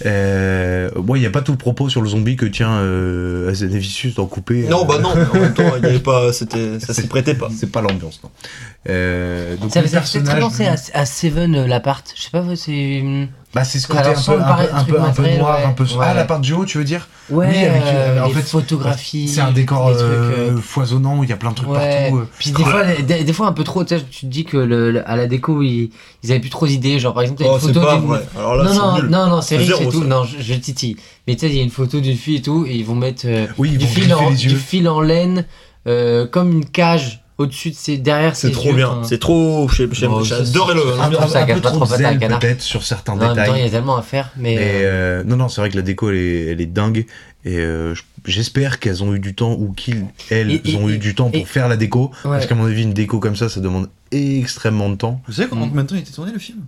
Euh, 0.07 0.91
bon, 0.97 1.17
il 1.17 1.21
n'y 1.21 1.27
a 1.27 1.31
pas 1.31 1.43
tout 1.43 1.53
le 1.53 1.59
propos 1.59 1.89
sur 1.89 2.01
le 2.03 2.09
zombie 2.09 2.37
que 2.37 2.47
tient 2.47 2.79
euh, 2.79 3.51
Azanavicius 3.51 4.15
d'en 4.15 4.27
couper. 4.27 4.67
Non, 4.69 4.83
euh, 4.83 4.85
bah 4.85 4.99
non, 4.99 5.11
mais 5.15 5.39
en 5.39 5.43
même 5.43 5.55
temps, 5.55 5.73
il 5.77 5.83
y 5.83 5.87
avait 5.87 5.99
pas, 5.99 6.33
c'était, 6.33 6.79
ça 6.81 6.95
s'y 6.95 7.09
prêtait 7.09 7.35
pas. 7.35 7.49
C'est 7.57 7.71
pas 7.73 7.81
l'ambiance, 7.81 8.21
non. 8.23 8.31
Euh, 8.89 9.57
donc 9.57 9.73
Ça 9.73 9.83
fait 9.83 10.23
très 10.23 10.41
penser 10.41 10.67
à, 10.67 10.77
à 10.95 11.07
Seven, 11.07 11.55
euh, 11.55 11.67
l'appart. 11.67 12.13
Je 12.17 12.23
sais 12.23 12.31
pas, 12.31 12.45
c'est. 12.55 13.03
Bah 13.55 13.65
c'est 13.65 13.79
ce 13.79 13.87
Ça 13.89 13.95
côté 14.03 14.09
un 14.11 14.13
peu, 14.13 14.33
un 14.43 14.45
peu, 14.45 14.75
un 14.75 14.85
peu, 14.85 15.01
un 15.01 15.11
peu 15.11 15.37
noir, 15.39 15.59
ouais. 15.59 15.65
un 15.65 15.73
peu. 15.73 15.85
Ouais. 15.85 15.91
Ah, 16.03 16.13
la 16.15 16.25
part 16.25 16.41
du 16.41 16.53
haut, 16.53 16.65
tu 16.67 16.77
veux 16.79 16.85
dire? 16.85 17.09
Ouais, 17.31 17.47
Oui, 17.49 17.65
avec, 17.65 17.83
euh, 17.87 18.21
en 18.23 18.27
les 18.29 18.35
fait, 18.35 18.43
photographies. 18.43 19.29
C'est 19.29 19.41
un 19.41 19.53
décor 19.53 19.91
trucs, 19.91 20.03
euh, 20.03 20.51
euh, 20.53 20.57
foisonnant 20.59 21.19
où 21.19 21.25
il 21.25 21.31
y 21.31 21.33
a 21.33 21.37
plein 21.37 21.51
de 21.51 21.55
trucs 21.57 21.69
Ouais. 21.71 22.03
partout. 22.11 22.19
euh. 22.19 22.29
Puis 22.39 22.53
des 22.53 22.63
fois, 22.65 22.85
des, 22.85 23.25
des 23.25 23.33
fois 23.33 23.47
un 23.49 23.53
peu 23.53 23.65
trop, 23.65 23.85
tu 23.85 23.97
te 23.99 24.27
dis 24.27 24.45
que 24.45 24.57
le, 24.59 24.91
le- 24.91 25.09
à 25.11 25.17
la 25.17 25.27
déco, 25.27 25.63
ils, 25.63 25.91
ils 26.23 26.31
avaient 26.31 26.41
plus 26.41 26.51
trop 26.51 26.67
d'idées. 26.67 26.99
Genre, 26.99 27.15
par 27.15 27.23
exemple, 27.23 27.43
t'as 27.43 27.51
Oh, 27.51 27.55
une 27.55 27.61
c'est 27.61 27.67
photo 27.69 27.81
pas 27.81 27.97
d'une- 27.97 28.07
vrai. 28.07 28.21
Alors 28.37 28.57
là, 28.57 28.65
non, 28.65 28.75
non, 28.75 29.03
non, 29.09 29.27
non, 29.29 29.41
c'est 29.43 29.57
riche 29.57 29.71
et 29.81 29.89
tout. 29.89 30.03
ça. 30.03 30.07
Non, 30.07 30.25
je, 30.25 30.37
je 30.43 30.55
titille. 30.55 30.97
Mais 31.27 31.35
tu 31.35 31.41
sais, 31.41 31.49
il 31.53 31.57
y 31.57 31.61
a 31.61 31.63
une 31.65 31.71
photo 31.71 32.01
d'une 32.01 32.17
fille 32.17 32.37
et 32.37 32.43
tout, 32.43 32.67
et 32.69 32.75
ils 32.77 32.85
vont 32.85 32.95
mettre 32.95 33.23
euh, 33.27 33.47
Oui, 33.57 33.71
ils 33.73 33.79
du, 33.79 33.87
vont 33.87 33.93
fil 33.93 34.15
en, 34.15 34.31
du 34.31 34.57
fil 34.57 34.89
en 34.89 35.01
laine, 35.01 35.47
euh, 35.87 36.27
comme 36.27 36.53
une 36.53 36.65
cage 36.67 37.23
au-dessus 37.39 37.71
de 37.71 37.75
ses, 37.77 37.97
derrière 37.99 38.35
ses 38.37 38.49
C'est 38.49 38.53
trop 38.53 38.69
yeux, 38.71 38.75
bien. 38.77 38.89
enfin. 38.89 39.05
C'est 39.05 39.19
trop, 39.19 39.69
j'aime- 39.69 39.95
j'aime- 39.95 40.11
Bon, 40.11 40.23
j'adore 40.25 40.75
le. 40.75 40.81
c'est- 40.81 41.01
Un, 41.01 41.23
un- 41.23 41.29
ça 41.29 41.43
un 41.43 41.47
peu 41.47 41.61
pas 41.61 41.71
trop 41.71 41.85
trop 41.85 41.97
zen 41.97 42.19
canard. 42.19 42.39
peut-être 42.41 42.61
sur 42.63 42.83
certains 42.83 43.13
En 43.13 43.17
même 43.17 43.29
temps, 43.29 43.35
il 43.35 43.39
y 43.41 43.45
détails. 43.53 43.63
a 43.67 43.71
tellement 43.71 43.97
à 43.97 44.03
faire, 44.03 44.31
mais. 44.37 44.57
Mais 44.57 44.59
euh, 44.83 45.21
euh, 45.21 45.25
non, 45.25 45.37
non, 45.37 45.49
c'est 45.49 45.61
vrai 45.61 45.71
que 45.71 45.77
la 45.77 45.83
déco, 45.83 46.11
elle 46.11 46.17
est, 46.17 46.47
elle 46.47 46.61
est 46.61 46.67
dingue. 46.67 47.07
Et 47.45 47.57
euh, 47.59 47.95
je- 47.95 48.03
j'espère 48.27 48.81
qu'elles 48.81 49.03
ont 49.05 49.15
eu 49.15 49.21
du 49.21 49.35
temps, 49.35 49.53
ou 49.53 49.73
qu'ils, 49.73 50.07
elles, 50.31 50.51
Et- 50.51 50.63
et- 50.73 50.77
ont 50.77 50.89
eu 50.89 50.95
et- 50.95 50.99
du 50.99 51.15
temps 51.15 51.31
pour 51.31 51.41
et- 51.41 51.45
faire 51.45 51.69
la 51.69 51.77
déco. 51.77 52.11
Ouais. 52.25 52.31
Parce 52.33 52.47
qu'à 52.47 52.57
mon 52.57 52.67
avis, 52.67 52.83
une 52.83 52.93
déco 52.93 53.21
comme 53.21 53.37
ça, 53.37 53.49
ça 53.49 53.61
demande 53.61 53.89
extrêmement 54.11 54.91
de 54.91 54.97
temps. 54.97 55.23
Vous 55.29 55.35
savez 55.35 55.47
en 55.53 55.57
combien 55.69 55.83
de 55.85 55.89
temps 55.89 55.95
il 55.95 56.01
était 56.03 56.11
tourné 56.13 56.33
le 56.33 56.39
film? 56.41 56.59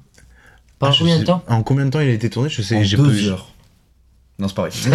Pendant 0.78 0.92
Ah, 0.92 0.94
je 0.94 0.98
combien 1.01 1.16
de 1.16 1.20
sais- 1.20 1.26
temps? 1.26 1.42
En 1.48 1.62
combien 1.62 1.84
de 1.84 1.90
temps 1.90 2.01
il 2.01 2.09
a 2.09 2.12
été 2.12 2.30
tourné? 2.30 2.48
Je 2.48 2.62
sais, 2.62 2.76
En 2.76 2.82
j'ai 2.84 2.97
deux 2.97 3.02
peu- 3.10 3.28
heures. 3.28 3.48
Non, 4.40 4.48
c'est 4.48 4.54
pareil. 4.54 4.72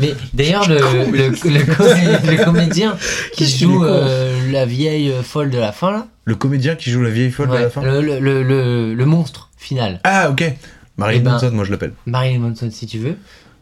Mais 0.00 0.14
d'ailleurs, 0.32 0.68
le, 0.68 0.76
le, 1.10 1.28
le, 1.28 1.64
comé- 1.64 2.36
le 2.38 2.44
comédien 2.44 2.96
qui 3.34 3.46
joue 3.46 3.84
euh, 3.84 4.50
la 4.50 4.64
vieille 4.66 5.12
folle 5.22 5.50
de 5.50 5.58
la 5.58 5.72
fin, 5.72 5.90
là, 5.92 6.06
Le 6.24 6.34
comédien 6.34 6.74
qui 6.76 6.90
joue 6.90 7.02
la 7.02 7.10
vieille 7.10 7.30
folle 7.30 7.48
de 7.50 7.54
la 7.56 7.70
fin 7.70 7.82
le, 7.82 8.00
le, 8.00 8.18
le, 8.18 8.42
le- 8.42 8.94
le 8.94 9.06
monstre 9.06 9.50
final, 9.56 10.00
Ah, 10.04 10.30
ok. 10.30 10.44
Marilyn 10.96 11.20
Eh 11.20 11.22
ben- 11.24 11.32
Manson, 11.32 11.50
moi 11.52 11.64
je 11.64 11.70
l'appelle. 11.70 11.92
Marilyn 12.06 12.38
Manson, 12.40 12.70
si 12.72 12.86
tu 12.86 12.98
veux, 12.98 13.16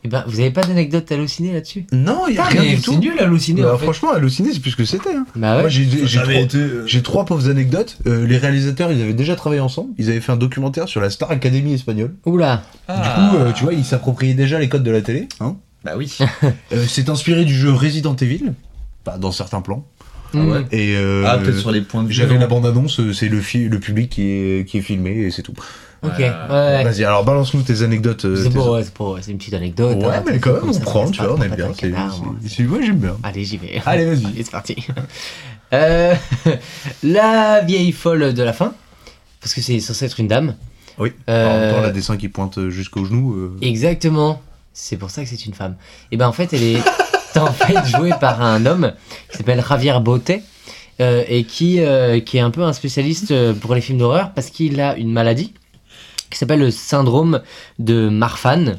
et 0.06 0.08
ben, 0.08 0.24
vous 0.28 0.38
avez 0.38 0.50
pas 0.52 0.62
d'anecdote 0.62 1.10
hallucinée 1.10 1.52
là-dessus? 1.52 1.84
Non, 1.92 2.22
il 2.28 2.36
y 2.36 2.38
a 2.38 2.44
Ah, 2.44 2.48
rien 2.48 2.62
du 2.62 2.76
C'est 2.76 2.82
tout. 2.82 2.98
nul 2.98 3.18
halluciné 3.18 3.62
Bah, 3.62 3.74
en 3.74 3.78
fait. 3.78 3.84
Franchement, 3.84 4.12
halluciné, 4.12 4.52
c'est 4.52 4.60
plus 4.60 4.70
ce 4.70 4.76
que 4.76 4.84
c'était. 4.84 5.14
hein. 5.14 5.26
Bah 5.34 5.56
ouais. 5.56 5.60
Moi, 5.62 5.68
j'ai 5.68 5.86
trois, 6.20 6.32
été, 6.34 6.58
euh, 6.58 6.86
j'ai 6.86 7.02
trois 7.02 7.24
pauvres 7.24 7.50
anecdotes. 7.50 7.98
Euh, 8.06 8.24
les 8.26 8.38
réalisateurs, 8.38 8.92
ils 8.92 9.02
avaient 9.02 9.14
déjà 9.14 9.34
travaillé 9.34 9.60
ensemble. 9.60 9.90
Ils 9.98 10.08
avaient 10.10 10.20
fait 10.20 10.30
un 10.32 10.36
documentaire 10.36 10.88
sur 10.88 11.00
la 11.00 11.10
Star 11.10 11.30
Academy 11.32 11.74
espagnole. 11.74 12.14
Oula. 12.24 12.62
Du 12.88 12.94
coup, 12.94 13.36
euh, 13.36 13.52
tu 13.52 13.64
vois, 13.64 13.72
ils 13.74 13.84
s'appropriaient 13.84 14.34
déjà 14.34 14.58
les 14.60 14.68
codes 14.68 14.84
de 14.84 14.90
la 14.92 15.02
télé. 15.02 15.28
Hein 15.40 15.56
Bah 15.84 15.94
oui. 15.96 16.16
Euh, 16.72 16.84
c'est 16.88 17.08
inspiré 17.08 17.44
du 17.44 17.54
jeu 17.54 17.72
Resident 17.72 18.14
Evil, 18.16 18.52
bah, 19.04 19.18
dans 19.18 19.32
certains 19.32 19.60
plans. 19.60 19.84
Ouais. 20.34 20.64
Et 20.72 20.94
euh, 20.96 21.24
Ah, 21.26 21.38
peut-être 21.38 21.58
sur 21.58 21.70
les 21.70 21.80
points 21.80 22.02
de 22.02 22.08
vue. 22.08 22.14
j'avais 22.14 22.36
la 22.38 22.46
bande-annonce, 22.46 23.00
c'est 23.12 23.28
le, 23.28 23.40
public 23.78 24.10
qui 24.10 24.22
est, 24.22 24.68
qui 24.68 24.78
est 24.78 24.82
filmé 24.82 25.10
et 25.10 25.30
c'est 25.30 25.42
tout. 25.42 25.54
Ok, 26.02 26.18
Ouais. 26.18 26.84
Vas-y, 26.84 27.04
alors 27.04 27.24
balance-nous 27.24 27.62
tes 27.62 27.82
anecdotes. 27.82 28.24
euh, 28.26 28.36
C'est 28.36 28.50
tes- 28.50 28.58
ouais, 28.58 28.82
c'est 28.84 28.92
c'est 29.22 29.30
une 29.32 29.38
petite 29.38 29.54
anecdote. 29.54 29.96
Ouais, 29.98 30.04
hein, 30.06 30.22
mais 30.26 30.38
quand 30.38 30.50
même, 30.52 30.60
comme 30.60 30.70
on 30.70 30.72
ça, 30.72 30.80
prend, 30.80 31.10
tu 31.10 31.20
vois, 31.22 31.34
on 31.34 31.42
aime 31.42 31.54
bien. 31.54 31.66
patate 31.68 31.76
C'est, 31.80 31.90
canard, 31.90 32.18
moi. 32.22 32.34
c'est- 32.42 32.48
c'est- 32.48 32.66
ouais, 32.66 32.80
j'aime 32.84 32.98
bien. 32.98 33.16
Allez, 33.22 33.44
j'y 33.44 33.56
vais. 33.56 33.80
Allez, 33.86 34.04
vas-y. 34.04 34.26
C'est 34.44 34.50
parti. 34.50 34.76
Euh, 35.72 36.14
la 37.02 37.60
vieille 37.62 37.92
folle 37.92 38.34
de 38.34 38.42
la 38.42 38.52
fin, 38.52 38.72
parce 39.40 39.54
que 39.54 39.60
c'est 39.60 39.80
censé 39.80 40.04
être 40.04 40.20
une 40.20 40.28
dame. 40.28 40.54
Oui. 40.98 41.12
Euh, 41.28 41.46
En 41.48 41.58
même 41.60 41.74
temps, 41.74 41.80
la 41.82 41.90
dessin 41.90 42.16
qui 42.16 42.28
pointe 42.28 42.68
jusqu'au 42.68 43.04
genou. 43.04 43.34
euh, 43.34 43.56
Exactement. 43.62 44.40
C'est 44.72 44.96
pour 44.96 45.10
ça 45.10 45.22
que 45.22 45.28
c'est 45.28 45.44
une 45.46 45.54
femme. 45.54 45.76
Et 46.12 46.16
ben 46.16 46.28
en 46.28 46.32
fait, 46.32 46.52
elle 46.52 46.62
est 46.62 46.78
en 47.38 47.46
fait 47.52 47.84
jouée 47.86 48.12
par 48.20 48.42
un 48.42 48.64
homme 48.66 48.92
qui 49.30 49.38
s'appelle 49.38 49.62
Javier 49.66 49.98
Botet. 50.00 50.42
euh, 51.00 51.24
et 51.28 51.44
qui, 51.44 51.80
euh, 51.80 52.20
qui 52.20 52.38
est 52.38 52.40
un 52.40 52.50
peu 52.50 52.62
un 52.62 52.72
spécialiste 52.72 53.30
euh, 53.30 53.52
pour 53.52 53.74
les 53.74 53.82
films 53.82 53.98
d'horreur 53.98 54.32
parce 54.34 54.48
qu'il 54.48 54.80
a 54.80 54.96
une 54.96 55.12
maladie 55.12 55.52
qui 56.30 56.38
s'appelle 56.38 56.60
le 56.60 56.70
syndrome 56.70 57.40
de 57.78 58.08
Marfan. 58.08 58.76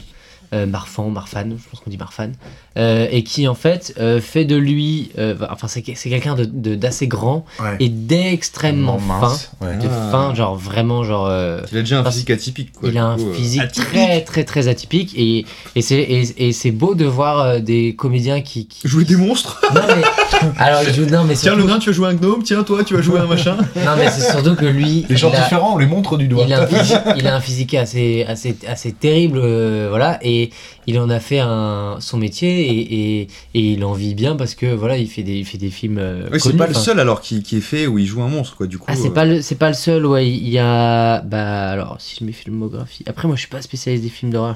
Euh, 0.53 0.65
Marfan, 0.65 1.09
Marfan, 1.09 1.49
je 1.57 1.69
pense 1.69 1.81
qu'on 1.81 1.89
dit 1.89 1.97
Marfan, 1.97 2.31
euh, 2.77 3.05
et 3.11 3.25
qui 3.25 3.49
en 3.49 3.53
fait 3.53 3.93
euh, 3.99 4.21
fait 4.21 4.45
de 4.45 4.55
lui, 4.55 5.11
euh, 5.17 5.35
enfin 5.51 5.67
c'est 5.67 5.83
c'est 5.97 6.09
quelqu'un 6.09 6.35
de- 6.35 6.45
de- 6.45 6.75
d'assez 6.75 7.05
grand 7.05 7.43
Ouais. 7.59 7.75
et 7.81 7.89
d'extrêmement 7.89 8.97
fin. 8.97 9.35
Ouais. 9.59 9.75
de 9.75 9.89
Ah. 9.91 10.09
fin, 10.09 10.35
genre 10.35 10.55
vraiment 10.55 11.03
genre 11.03 11.27
euh, 11.27 11.59
Il 11.73 11.77
a 11.79 11.81
déjà 11.81 11.99
un 11.99 12.05
physique 12.09 12.29
atypique 12.29 12.71
quoi. 12.71 12.87
il 12.87 12.97
a 12.97 13.05
un 13.07 13.17
coup, 13.17 13.27
euh, 13.27 13.33
physique 13.33 13.71
très 13.73 14.21
très 14.21 14.45
très 14.45 14.69
atypique 14.69 15.13
et, 15.17 15.45
et 15.75 15.81
c'est 15.81 15.99
et, 15.99 16.47
et 16.47 16.53
c'est 16.53 16.71
beau 16.71 16.95
de 16.95 17.03
voir 17.03 17.39
euh, 17.41 17.59
des 17.59 17.93
comédiens 17.95 18.39
qui, 18.39 18.67
qui- 18.67 18.87
Jouer 18.87 19.03
des 19.03 19.17
monstres 19.17 19.59
non 19.75 19.81
mais 19.85 20.01
alors 20.57 20.81
je 20.83 21.01
non 21.03 21.23
mais 21.23 21.35
Tiens, 21.35 21.53
surtout, 21.53 21.67
le 21.67 21.73
nain, 21.73 21.79
tu 21.79 21.89
vas 21.89 21.95
jouer 21.95 22.07
un 22.09 22.13
gnome, 22.13 22.43
tiens, 22.43 22.63
toi, 22.63 22.83
tu 22.83 22.95
vas 22.95 23.01
jouer 23.01 23.19
un 23.19 23.25
machin. 23.25 23.57
non 23.75 23.91
mais 23.97 24.09
c'est 24.09 24.31
surtout 24.31 24.55
que 24.55 24.65
lui 24.65 25.05
Les 25.09 25.17
gens 25.17 25.29
il 25.29 25.35
a, 25.35 25.43
différents, 25.43 25.75
on 25.75 25.77
les 25.77 25.85
montre 25.85 26.17
du 26.17 26.27
doigt. 26.27 26.45
il 26.47 26.53
a 26.53 26.63
un 26.63 26.67
physique, 26.67 26.97
il 27.17 27.27
a 27.27 27.35
un 27.35 27.39
physique 27.39 27.73
assez 27.73 28.25
assez 28.27 28.57
assez 28.67 28.91
terrible 28.91 29.39
euh, 29.41 29.87
voilà 29.89 30.19
et 30.21 30.49
il 30.85 30.99
en 30.99 31.09
a 31.09 31.19
fait 31.19 31.39
un 31.39 31.97
son 31.99 32.17
métier 32.17 32.61
et, 32.61 33.19
et, 33.19 33.27
et 33.53 33.59
il 33.59 33.83
en 33.83 33.93
vit 33.93 34.15
bien 34.15 34.35
parce 34.35 34.55
que 34.55 34.73
voilà 34.73 34.97
il 34.97 35.07
fait 35.07 35.23
des 35.23 35.35
il 35.35 35.45
fait 35.45 35.57
des 35.57 35.69
films 35.69 35.97
euh, 35.99 36.27
Oui, 36.31 36.39
c'est 36.39 36.55
pas 36.55 36.67
le 36.67 36.73
seul 36.73 36.99
alors 36.99 37.21
qui, 37.21 37.43
qui 37.43 37.57
est 37.57 37.61
fait 37.61 37.87
où 37.87 37.99
il 37.99 38.05
joue 38.05 38.21
un 38.21 38.29
monstre 38.29 38.55
quoi, 38.55 38.67
du 38.67 38.77
coup. 38.77 38.85
Ah, 38.87 38.95
c'est 38.95 39.09
euh, 39.09 39.11
pas 39.11 39.25
le 39.25 39.41
c'est 39.41 39.55
pas 39.55 39.67
le 39.67 39.73
seul 39.73 40.05
ouais 40.05 40.29
il 40.29 40.49
y 40.49 40.59
a 40.59 41.21
bah 41.21 41.69
alors 41.69 41.97
si 41.99 42.17
je 42.19 42.25
mets 42.25 42.31
filmographie 42.31 43.03
après 43.07 43.27
moi 43.27 43.35
je 43.35 43.41
suis 43.41 43.49
pas 43.49 43.61
spécialiste 43.61 44.03
des 44.03 44.09
films 44.09 44.31
d'horreur 44.31 44.55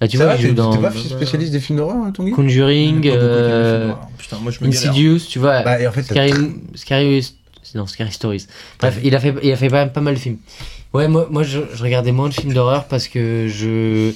Là, 0.00 0.08
tu 0.08 0.16
vois 0.16 0.34
il 0.34 0.48
joue 0.48 0.54
dans 0.54 0.70
t'es 0.70 0.82
pas 0.82 0.90
spécialiste 0.90 1.52
des 1.52 1.60
films 1.60 1.78
d'horreur, 1.78 1.96
hein, 1.96 2.10
Tanguy? 2.10 2.32
Conjuring 2.32 3.02
euh. 3.06 3.92
Putain, 4.18 4.38
moi 4.38 4.50
je 4.50 4.62
me. 4.62 4.68
Insidious 4.68 5.20
tu 5.28 5.38
vois 5.38 5.62
Bah, 5.62 5.80
et 5.80 5.86
en 5.86 5.92
fait, 5.92 6.02
Scary, 6.02 6.32
Scary, 6.74 7.32
non, 7.74 7.86
Scary 7.86 8.12
Stories. 8.12 8.46
Bref, 8.80 8.98
il 9.02 9.14
a 9.14 9.20
fait, 9.20 9.34
il 9.42 9.52
a 9.52 9.56
fait 9.56 9.68
pas, 9.68 9.86
pas 9.86 10.00
mal 10.00 10.14
de 10.14 10.18
films. 10.18 10.38
Ouais, 10.92 11.08
moi, 11.08 11.26
moi 11.30 11.42
je, 11.42 11.60
je 11.74 11.82
regardais 11.82 12.12
moins 12.12 12.28
de 12.28 12.34
films 12.34 12.52
d'horreur 12.52 12.84
parce 12.86 13.08
que 13.08 13.48
je. 13.48 14.12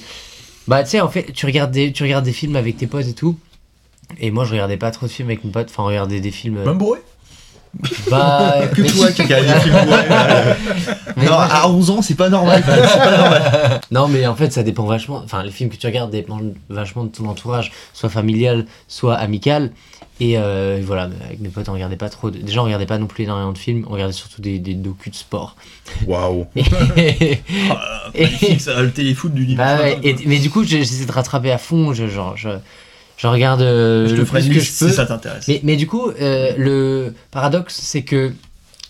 Bah, 0.67 0.83
tu 0.83 0.91
sais, 0.91 1.01
en 1.01 1.09
fait, 1.09 1.31
tu 1.33 1.45
regardes, 1.45 1.71
des, 1.71 1.91
tu 1.91 2.03
regardes 2.03 2.25
des 2.25 2.31
films 2.33 2.55
avec 2.55 2.77
tes 2.77 2.85
potes 2.87 3.07
et 3.07 3.13
tout. 3.13 3.37
Et 4.19 4.31
moi, 4.31 4.45
je 4.45 4.51
regardais 4.51 4.77
pas 4.77 4.91
trop 4.91 5.05
de 5.07 5.11
films 5.11 5.29
avec 5.29 5.43
mon 5.43 5.51
pote. 5.51 5.67
Enfin, 5.69 5.83
regarder 5.83 6.19
des 6.19 6.31
films. 6.31 6.57
euh, 6.57 6.65
Même 6.65 6.77
bourré? 6.77 6.99
Bah. 8.09 8.55
Que 8.75 8.81
toi 8.81 9.11
qui 9.11 9.21
regardes 9.23 9.45
des 9.45 9.59
films 9.59 9.75
Non, 11.17 11.33
à 11.37 11.67
11 11.69 11.89
ans, 11.91 12.01
c'est 12.01 12.15
pas 12.15 12.29
normal. 12.29 12.63
c'est 12.65 12.97
pas 12.97 13.17
normal. 13.17 13.81
Non, 13.91 14.07
mais 14.07 14.25
en 14.27 14.35
fait, 14.35 14.51
ça 14.51 14.63
dépend 14.63 14.83
vachement. 14.85 15.21
Enfin, 15.23 15.43
les 15.43 15.51
films 15.51 15.69
que 15.69 15.75
tu 15.77 15.85
regardes 15.87 16.11
dépendent 16.11 16.53
vachement 16.69 17.03
de 17.03 17.09
ton 17.09 17.25
entourage, 17.27 17.71
soit 17.93 18.09
familial, 18.09 18.65
soit 18.87 19.15
amical. 19.15 19.71
Et 20.21 20.37
euh, 20.37 20.81
voilà, 20.85 21.03
avec 21.25 21.39
mes 21.39 21.47
potes, 21.47 21.69
on 21.69 21.73
regardait 21.73 21.95
pas 21.95 22.09
trop. 22.09 22.29
de- 22.29 22.39
Déjà, 22.39 22.59
on 22.61 22.65
regardait 22.65 22.85
pas 22.85 22.97
non 22.97 23.07
plus 23.07 23.23
énormément 23.23 23.53
de 23.53 23.57
films, 23.57 23.85
on 23.89 23.93
regardait 23.93 24.11
surtout 24.13 24.41
des, 24.41 24.59
des 24.59 24.73
docus 24.73 25.11
de 25.13 25.17
sport. 25.17 25.55
Waouh. 26.07 26.45
Et- 26.97 27.39
Magnifique, 28.15 28.59
ça, 28.61 28.81
le 28.81 28.91
téléfoot 28.91 29.33
du 29.33 29.45
dimanche. 29.45 29.65
Bah 29.65 29.77
ouais, 29.81 29.99
et- 30.03 30.15
mais 30.25 30.39
du 30.39 30.49
coup, 30.49 30.63
j'essaie 30.65 31.05
de 31.05 31.11
rattraper 31.11 31.51
à 31.51 31.57
fond. 31.57 31.93
Je, 31.93 32.07
genre, 32.07 32.35
je, 32.35 32.49
je 33.19 33.27
regarde 33.27 33.61
euh, 33.61 34.07
je 34.07 34.15
le 34.15 34.23
plus 34.25 34.47
que 34.49 34.59
je 34.61 34.69
peux. 34.79 34.89
si 34.89 34.95
ça 34.95 35.05
t'intéresse. 35.05 35.47
Mais, 35.47 35.59
mais 35.63 35.75
du 35.75 35.85
coup, 35.87 36.09
euh, 36.09 36.53
le 36.57 37.13
paradoxe, 37.31 37.79
c'est 37.83 38.01
que 38.03 38.31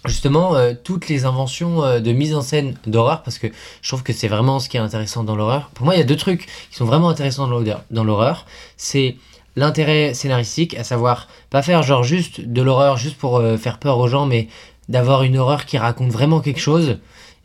justement, 0.06 0.56
euh, 0.56 0.74
toutes 0.82 1.10
les 1.10 1.26
inventions 1.26 1.84
euh, 1.84 2.00
de 2.00 2.12
mise 2.14 2.34
en 2.36 2.42
scène 2.42 2.76
d'horreur, 2.88 3.24
parce 3.24 3.38
que 3.40 3.48
je 3.82 3.88
trouve 3.90 4.04
que 4.04 4.14
c'est 4.14 4.28
vraiment 4.30 4.60
ce 4.60 4.70
qui 4.70 4.78
est 4.78 4.80
intéressant 4.80 5.24
dans 5.26 5.36
l'horreur. 5.36 5.72
Pour 5.74 5.86
moi, 5.86 5.96
il 5.96 5.98
y 5.98 6.02
a 6.02 6.06
deux 6.06 6.16
trucs 6.16 6.46
qui 6.70 6.78
sont 6.78 6.86
vraiment 6.86 7.10
intéressants 7.10 7.48
dans 7.48 7.60
l'horreur- 7.60 7.84
dans 7.92 8.04
l'horreur. 8.06 8.46
C'est 8.78 9.18
l'intérêt 9.56 10.14
scénaristique, 10.14 10.78
à 10.78 10.84
savoir 10.86 11.28
pas 11.50 11.62
faire 11.64 11.82
genre 11.84 12.04
juste 12.04 12.40
de 12.40 12.62
l'horreur 12.62 12.96
juste 12.98 13.18
pour 13.18 13.38
euh, 13.38 13.58
faire 13.58 13.78
peur 13.80 13.98
aux 13.98 14.08
gens, 14.08 14.26
mais 14.28 14.48
d'avoir 14.90 15.24
une 15.24 15.38
horreur 15.38 15.66
qui 15.66 15.78
raconte 15.78 16.12
vraiment 16.12 16.40
quelque 16.40 16.62
chose. 16.62 16.98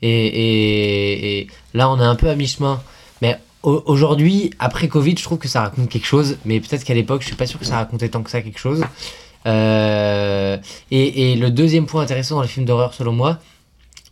Et, 0.02 0.26
et- 0.26 1.38
et 1.40 1.46
là, 1.72 1.88
on 1.90 1.98
est 1.98 2.04
un 2.04 2.14
peu 2.14 2.28
à 2.28 2.36
mi-chemin. 2.36 2.80
Aujourd'hui, 3.64 4.50
après 4.58 4.88
Covid, 4.88 5.16
je 5.16 5.22
trouve 5.22 5.38
que 5.38 5.48
ça 5.48 5.62
raconte 5.62 5.88
quelque 5.88 6.06
chose. 6.06 6.36
Mais 6.44 6.60
peut-être 6.60 6.84
qu'à 6.84 6.92
l'époque, 6.94 7.22
je 7.22 7.28
suis 7.28 7.36
pas 7.36 7.46
sûr 7.46 7.58
que 7.58 7.64
ça 7.64 7.76
racontait 7.76 8.10
tant 8.10 8.22
que 8.22 8.30
ça 8.30 8.42
quelque 8.42 8.58
chose. 8.58 8.84
Euh, 9.46 10.58
et, 10.90 11.32
et 11.32 11.36
le 11.36 11.50
deuxième 11.50 11.86
point 11.86 12.02
intéressant 12.02 12.36
dans 12.36 12.42
les 12.42 12.48
films 12.48 12.66
d'horreur, 12.66 12.92
selon 12.92 13.12
moi, 13.12 13.38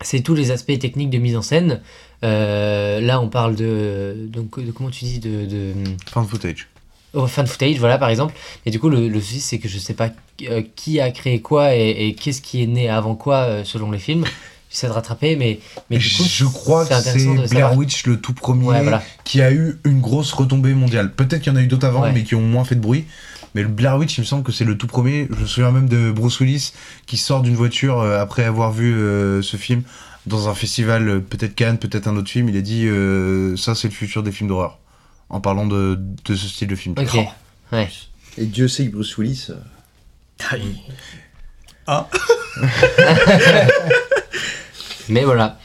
c'est 0.00 0.20
tous 0.20 0.34
les 0.34 0.50
aspects 0.50 0.78
techniques 0.78 1.10
de 1.10 1.18
mise 1.18 1.36
en 1.36 1.42
scène. 1.42 1.82
Euh, 2.24 3.00
là, 3.00 3.20
on 3.20 3.28
parle 3.28 3.54
de, 3.54 4.14
donc, 4.28 4.58
de 4.58 4.72
comment 4.72 4.90
tu 4.90 5.04
dis 5.04 5.18
de, 5.18 5.44
de 5.44 5.72
Fan 6.06 6.26
footage. 6.26 6.68
oh, 7.12 7.26
fan 7.26 7.46
footage, 7.46 7.78
voilà 7.78 7.98
par 7.98 8.08
exemple. 8.08 8.34
Et 8.64 8.70
du 8.70 8.80
coup, 8.80 8.88
le, 8.88 9.08
le 9.08 9.20
souci, 9.20 9.40
c'est 9.40 9.58
que 9.58 9.68
je 9.68 9.78
sais 9.78 9.94
pas 9.94 10.08
euh, 10.48 10.62
qui 10.76 10.98
a 11.00 11.10
créé 11.10 11.40
quoi 11.42 11.74
et, 11.76 12.08
et 12.08 12.14
qu'est-ce 12.14 12.40
qui 12.40 12.62
est 12.62 12.66
né 12.66 12.88
avant 12.88 13.16
quoi 13.16 13.64
selon 13.64 13.90
les 13.90 13.98
films. 13.98 14.24
J'essaie 14.72 14.86
de 14.86 14.92
rattraper, 14.92 15.36
mais, 15.36 15.60
mais 15.90 15.98
du 15.98 16.08
coup, 16.08 16.22
je 16.26 16.46
crois 16.46 16.86
que 16.86 16.94
c'est 16.94 17.24
Blair 17.26 17.46
savoir. 17.48 17.76
Witch 17.76 18.06
le 18.06 18.18
tout 18.18 18.32
premier 18.32 18.64
Ouais, 18.64 18.80
voilà. 18.82 19.02
qui 19.22 19.42
a 19.42 19.52
eu 19.52 19.78
une 19.84 20.00
grosse 20.00 20.32
retombée 20.32 20.72
mondiale. 20.72 21.12
Peut-être 21.12 21.42
qu'il 21.42 21.52
y 21.52 21.56
en 21.56 21.58
a 21.58 21.62
eu 21.62 21.66
d'autres 21.66 21.86
avant, 21.86 22.00
Ouais. 22.02 22.12
mais 22.12 22.22
qui 22.24 22.34
ont 22.34 22.40
moins 22.40 22.64
fait 22.64 22.74
de 22.76 22.80
bruit. 22.80 23.04
Mais 23.54 23.60
le 23.60 23.68
Blair 23.68 23.98
Witch, 23.98 24.16
il 24.16 24.22
me 24.22 24.26
semble 24.26 24.42
que 24.44 24.50
c'est 24.52 24.64
le 24.64 24.78
tout 24.78 24.86
premier. 24.86 25.28
Je 25.30 25.40
me 25.42 25.46
souviens 25.46 25.70
même 25.72 25.90
de 25.90 26.10
Bruce 26.10 26.40
Willis 26.40 26.72
qui 27.04 27.18
sort 27.18 27.42
d'une 27.42 27.54
voiture 27.54 28.00
euh, 28.00 28.18
après 28.18 28.44
avoir 28.44 28.72
vu 28.72 28.94
euh, 28.94 29.42
ce 29.42 29.58
film 29.58 29.82
dans 30.26 30.48
un 30.48 30.54
festival, 30.54 31.06
euh, 31.06 31.20
peut-être 31.20 31.54
Cannes, 31.54 31.76
peut-être 31.76 32.06
un 32.08 32.16
autre 32.16 32.30
film. 32.30 32.48
Il 32.48 32.56
a 32.56 32.62
dit 32.62 32.86
euh, 32.86 33.54
ça, 33.58 33.74
c'est 33.74 33.88
le 33.88 33.92
futur 33.94 34.22
des 34.22 34.32
films 34.32 34.48
d'horreur. 34.48 34.78
En 35.28 35.40
parlant 35.42 35.66
de, 35.66 35.98
de 36.24 36.34
ce 36.34 36.48
style 36.48 36.68
de 36.68 36.76
film. 36.76 36.94
Ok. 36.98 37.18
Ouais. 37.72 37.90
Et 38.38 38.46
Dieu 38.46 38.68
sait 38.68 38.86
que 38.86 38.92
Bruce 38.92 39.18
Willis. 39.18 39.48
euh, 39.50 40.56
Ah. 41.86 42.08
Mais 45.08 45.24
voilà. 45.24 45.58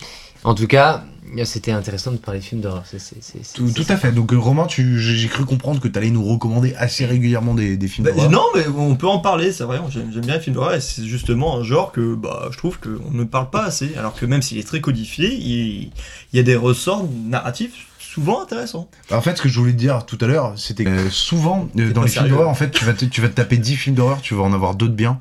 En 0.44 0.54
tout 0.56 0.68
cas, 0.68 1.04
c'était 1.44 1.72
intéressant 1.72 2.12
de 2.12 2.18
parler 2.18 2.40
de 2.40 2.46
films 2.46 2.62
d'horreur. 2.62 2.84
C'est- 2.90 3.00
c'est- 3.00 3.18
c'est- 3.22 3.40
c'est- 3.44 3.54
Tout, 3.56 3.70
tout 3.72 3.86
à 3.90 3.98
fait. 3.98 4.12
Donc, 4.14 4.32
euh, 4.34 4.38
Romain, 4.38 4.66
tu, 4.66 5.00
j'ai 5.00 5.28
cru 5.28 5.44
comprendre 5.46 5.82
que 5.82 5.88
tu 5.88 5.98
allais 6.00 6.10
nous 6.10 6.24
recommander 6.24 6.74
assez 6.76 7.06
régulièrement 7.06 7.54
des, 7.54 7.76
des 7.76 7.88
films 7.88 8.06
Bah, 8.06 8.14
d'horreur. 8.14 8.30
non, 8.32 8.44
mais 8.56 8.66
on 8.68 8.96
peut 8.96 9.08
en 9.08 9.20
parler, 9.20 9.52
c'est 9.52 9.64
vrai. 9.66 9.80
J'aime 9.90 10.10
j'aime 10.14 10.26
bien 10.26 10.36
les 10.36 10.40
films 10.42 10.56
d'horreur 10.56 10.76
et 10.76 10.82
c'est 10.82 11.06
justement 11.06 11.58
un 11.58 11.64
genre 11.64 11.92
que 11.92 12.16
bah, 12.16 12.48
je 12.52 12.58
trouve 12.58 12.80
qu'on 12.80 13.12
ne 13.12 13.24
parle 13.26 13.50
pas 13.50 13.64
assez. 13.66 13.92
Alors 13.98 14.16
que 14.16 14.26
même 14.26 14.42
s'il 14.42 14.58
est 14.58 14.68
très 14.68 14.80
codifié, 14.82 15.34
il, 15.34 15.92
il 16.32 16.38
y 16.38 16.40
a 16.40 16.44
des 16.44 16.56
ressorts 16.56 17.06
narratifs 17.26 17.88
souvent 18.00 18.42
intéressants. 18.42 18.90
En 19.12 19.22
fait, 19.22 19.38
ce 19.38 19.42
que 19.44 19.50
je 19.50 19.60
voulais 19.60 19.74
te 19.74 19.78
dire 19.78 20.06
tout 20.06 20.18
à 20.22 20.26
l'heure, 20.28 20.54
c'était 20.56 20.86
que 20.86 20.90
euh, 20.90 21.10
souvent, 21.12 21.68
euh, 21.78 21.92
dans 21.92 22.02
les 22.04 22.10
films 22.10 22.30
d'horreur, 22.30 22.50
en 22.50 22.56
fait, 22.56 22.72
tu 22.72 22.84
vas, 22.86 22.94
te, 22.94 23.06
tu 23.06 23.22
vas 23.22 23.28
te 23.28 23.34
taper 23.36 23.58
10 23.58 23.76
films 23.76 23.96
d'horreur, 23.96 24.22
tu 24.22 24.34
vas 24.34 24.42
en 24.44 24.54
avoir 24.54 24.74
d'autres 24.76 24.96
bien. 24.96 25.20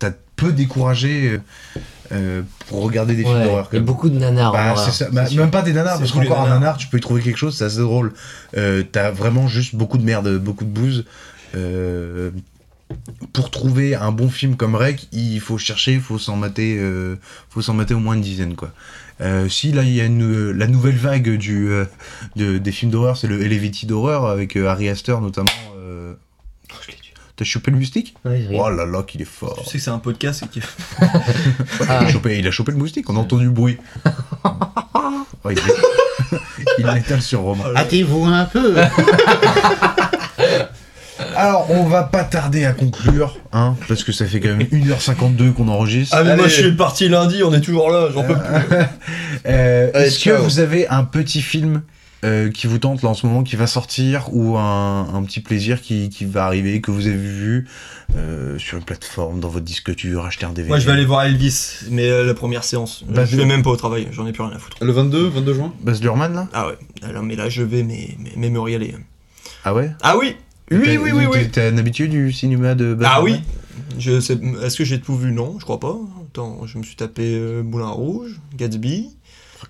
T'as 0.00 0.10
peu 0.34 0.52
découragé 0.52 1.28
euh, 1.30 1.40
euh, 2.12 2.42
pour 2.68 2.82
regarder 2.82 3.14
des 3.14 3.22
films 3.24 3.34
d'horreur. 3.44 3.68
il 3.72 3.76
y 3.76 3.78
a 3.78 3.82
beaucoup 3.82 4.08
de 4.08 4.18
nanars. 4.18 4.50
en 4.50 4.52
Bah, 4.52 4.74
c'est 4.76 4.90
ça. 4.92 5.10
Bah, 5.10 5.24
même 5.36 5.50
pas 5.50 5.62
des 5.62 5.72
nanars, 5.72 5.98
parce 5.98 6.12
qu'encore 6.12 6.40
un 6.40 6.48
nanar, 6.60 6.76
tu 6.76 6.86
peux 6.88 6.98
y 6.98 7.00
trouver 7.00 7.22
quelque 7.22 7.36
chose, 7.38 7.56
c'est 7.56 7.64
assez 7.64 7.78
drôle. 7.80 8.12
Euh, 8.56 8.82
T'as 8.90 9.10
vraiment 9.10 9.48
juste 9.48 9.74
beaucoup 9.74 9.98
de 9.98 10.04
merde, 10.04 10.38
beaucoup 10.38 10.64
de 10.64 10.70
bouse. 10.70 11.04
Euh, 11.54 12.30
pour 13.32 13.50
trouver 13.50 13.94
un 13.96 14.12
bon 14.12 14.28
film 14.28 14.56
comme 14.56 14.74
Rec, 14.76 15.08
il 15.12 15.40
faut 15.40 15.58
chercher, 15.58 15.94
il 15.94 16.00
faut 16.00 16.18
s'en 16.18 16.36
mater, 16.36 16.76
euh, 16.78 17.16
faut 17.50 17.60
s'en 17.62 17.74
mater 17.74 17.94
au 17.94 17.98
moins 17.98 18.14
une 18.14 18.20
dizaine, 18.20 18.54
quoi. 18.54 18.70
Euh, 19.22 19.48
si 19.48 19.72
là 19.72 19.82
il 19.82 19.92
y 19.94 20.00
a 20.00 20.04
une, 20.04 20.50
la 20.52 20.66
nouvelle 20.66 20.96
vague 20.96 21.36
du, 21.36 21.68
euh, 21.70 21.86
de- 22.36 22.58
des 22.58 22.70
films 22.72 22.90
d'horreur, 22.92 23.16
c'est 23.16 23.26
le 23.26 23.42
Elevated 23.42 23.88
d'horreur 23.88 24.26
avec 24.26 24.56
euh, 24.56 24.68
Harry 24.68 24.88
Astor 24.90 25.20
notamment. 25.22 25.48
euh, 25.78 26.12
T'as 27.36 27.44
chopé 27.44 27.70
le 27.70 27.76
moustique 27.76 28.14
Ouais, 28.24 28.46
je 28.50 28.56
Oh 28.56 28.70
là 28.70 28.86
là, 28.86 29.02
qu'il 29.02 29.20
est 29.20 29.26
fort. 29.26 29.60
Tu 29.64 29.70
sais 29.70 29.78
que 29.78 29.84
c'est 29.84 29.90
un 29.90 29.98
podcast 29.98 30.42
et 30.44 30.48
qu'il 30.48 30.62
Ouais, 31.02 31.06
il, 31.80 31.90
a 31.90 32.08
chopé, 32.08 32.38
il 32.38 32.46
a 32.46 32.50
chopé 32.50 32.72
le 32.72 32.78
moustique, 32.78 33.10
on 33.10 33.16
a 33.16 33.18
entendu 33.20 33.44
le 33.44 33.50
bruit. 33.50 33.76
Ouais, 35.44 35.52
il 35.54 35.58
est- 35.58 36.38
il 36.78 36.86
l'étale 36.86 37.22
sur 37.22 37.40
Romain. 37.42 37.64
Hâtez-vous 37.76 38.24
un 38.24 38.44
peu 38.46 38.74
Alors, 41.36 41.70
on 41.70 41.84
va 41.84 42.02
pas 42.04 42.24
tarder 42.24 42.64
à 42.64 42.72
conclure, 42.72 43.38
hein, 43.52 43.76
parce 43.88 44.02
que 44.04 44.12
ça 44.12 44.26
fait 44.26 44.40
quand 44.40 44.48
même 44.56 44.62
1h52 44.66 45.52
qu'on 45.52 45.68
enregistre. 45.68 46.16
Ah, 46.18 46.24
mais 46.24 46.36
moi 46.36 46.48
je 46.48 46.54
suis 46.62 46.72
parti 46.72 47.08
lundi, 47.08 47.42
on 47.42 47.52
est 47.52 47.60
toujours 47.60 47.90
là, 47.90 48.08
j'en 48.12 48.24
peux 48.24 48.34
plus. 48.34 48.76
Euh, 49.46 49.92
Est-ce 49.92 50.24
que 50.24 50.30
vous 50.30 50.58
avez 50.58 50.88
un 50.88 51.04
petit 51.04 51.42
film 51.42 51.82
euh, 52.26 52.50
qui 52.50 52.66
vous 52.66 52.78
tente 52.78 53.02
là 53.02 53.08
en 53.10 53.14
ce 53.14 53.24
moment, 53.26 53.42
qui 53.42 53.56
va 53.56 53.66
sortir, 53.66 54.28
ou 54.34 54.58
un, 54.58 55.14
un 55.14 55.22
petit 55.22 55.40
plaisir 55.40 55.80
qui, 55.80 56.08
qui 56.10 56.24
va 56.24 56.44
arriver, 56.44 56.80
que 56.80 56.90
vous 56.90 57.06
avez 57.06 57.16
vu 57.16 57.66
euh, 58.16 58.58
sur 58.58 58.76
une 58.78 58.84
plateforme, 58.84 59.40
dans 59.40 59.48
votre 59.48 59.64
disque 59.64 59.94
dur, 59.94 60.24
acheter 60.26 60.44
un 60.44 60.50
DVD 60.50 60.68
Moi 60.68 60.78
je 60.78 60.86
vais 60.86 60.92
aller 60.92 61.04
voir 61.04 61.22
Elvis, 61.24 61.76
mais 61.90 62.08
euh, 62.10 62.24
la 62.24 62.34
première 62.34 62.64
séance. 62.64 63.04
Bah, 63.08 63.24
je 63.24 63.36
vais 63.36 63.44
même 63.46 63.62
pas 63.62 63.70
au 63.70 63.76
travail, 63.76 64.08
j'en 64.12 64.26
ai 64.26 64.32
plus 64.32 64.42
rien 64.42 64.52
à 64.54 64.58
foutre. 64.58 64.76
Le 64.82 64.92
22, 64.92 65.28
22 65.28 65.54
juin? 65.54 65.72
Baz 65.82 66.02
Luhrmann 66.02 66.34
là? 66.34 66.48
Ah 66.52 66.66
ouais, 66.68 66.76
alors, 67.02 67.22
mais 67.22 67.36
là 67.36 67.48
je 67.48 67.62
vais 67.62 67.82
mais, 67.82 68.16
mais, 68.18 68.32
mais 68.36 68.50
me 68.50 68.60
régaler. 68.60 68.94
Ah 69.64 69.74
ouais? 69.74 69.90
Ah 70.02 70.16
oui 70.18 70.36
Oui, 70.70 70.78
oui, 71.00 71.10
oui, 71.12 71.26
oui. 71.32 71.48
t'es- 71.50 71.68
un 71.68 71.78
habitué 71.78 72.08
du 72.08 72.32
cinéma 72.32 72.74
de 72.74 72.94
Baz 72.94 73.08
Ah 73.10 73.22
oui 73.22 73.30
Luhrmann? 73.32 73.46
Je 73.98 74.20
sais, 74.20 74.38
Est-ce 74.62 74.76
que 74.76 74.84
j'ai 74.84 75.00
tout 75.00 75.16
vu? 75.16 75.32
Non, 75.32 75.56
je 75.58 75.64
crois 75.64 75.80
pas. 75.80 75.96
Attends, 76.28 76.66
je 76.66 76.76
me 76.78 76.82
suis 76.82 76.96
tapé 76.96 77.34
euh, 77.34 77.62
Moulin 77.62 77.88
Rouge, 77.88 78.32
Gatsby. 78.56 79.10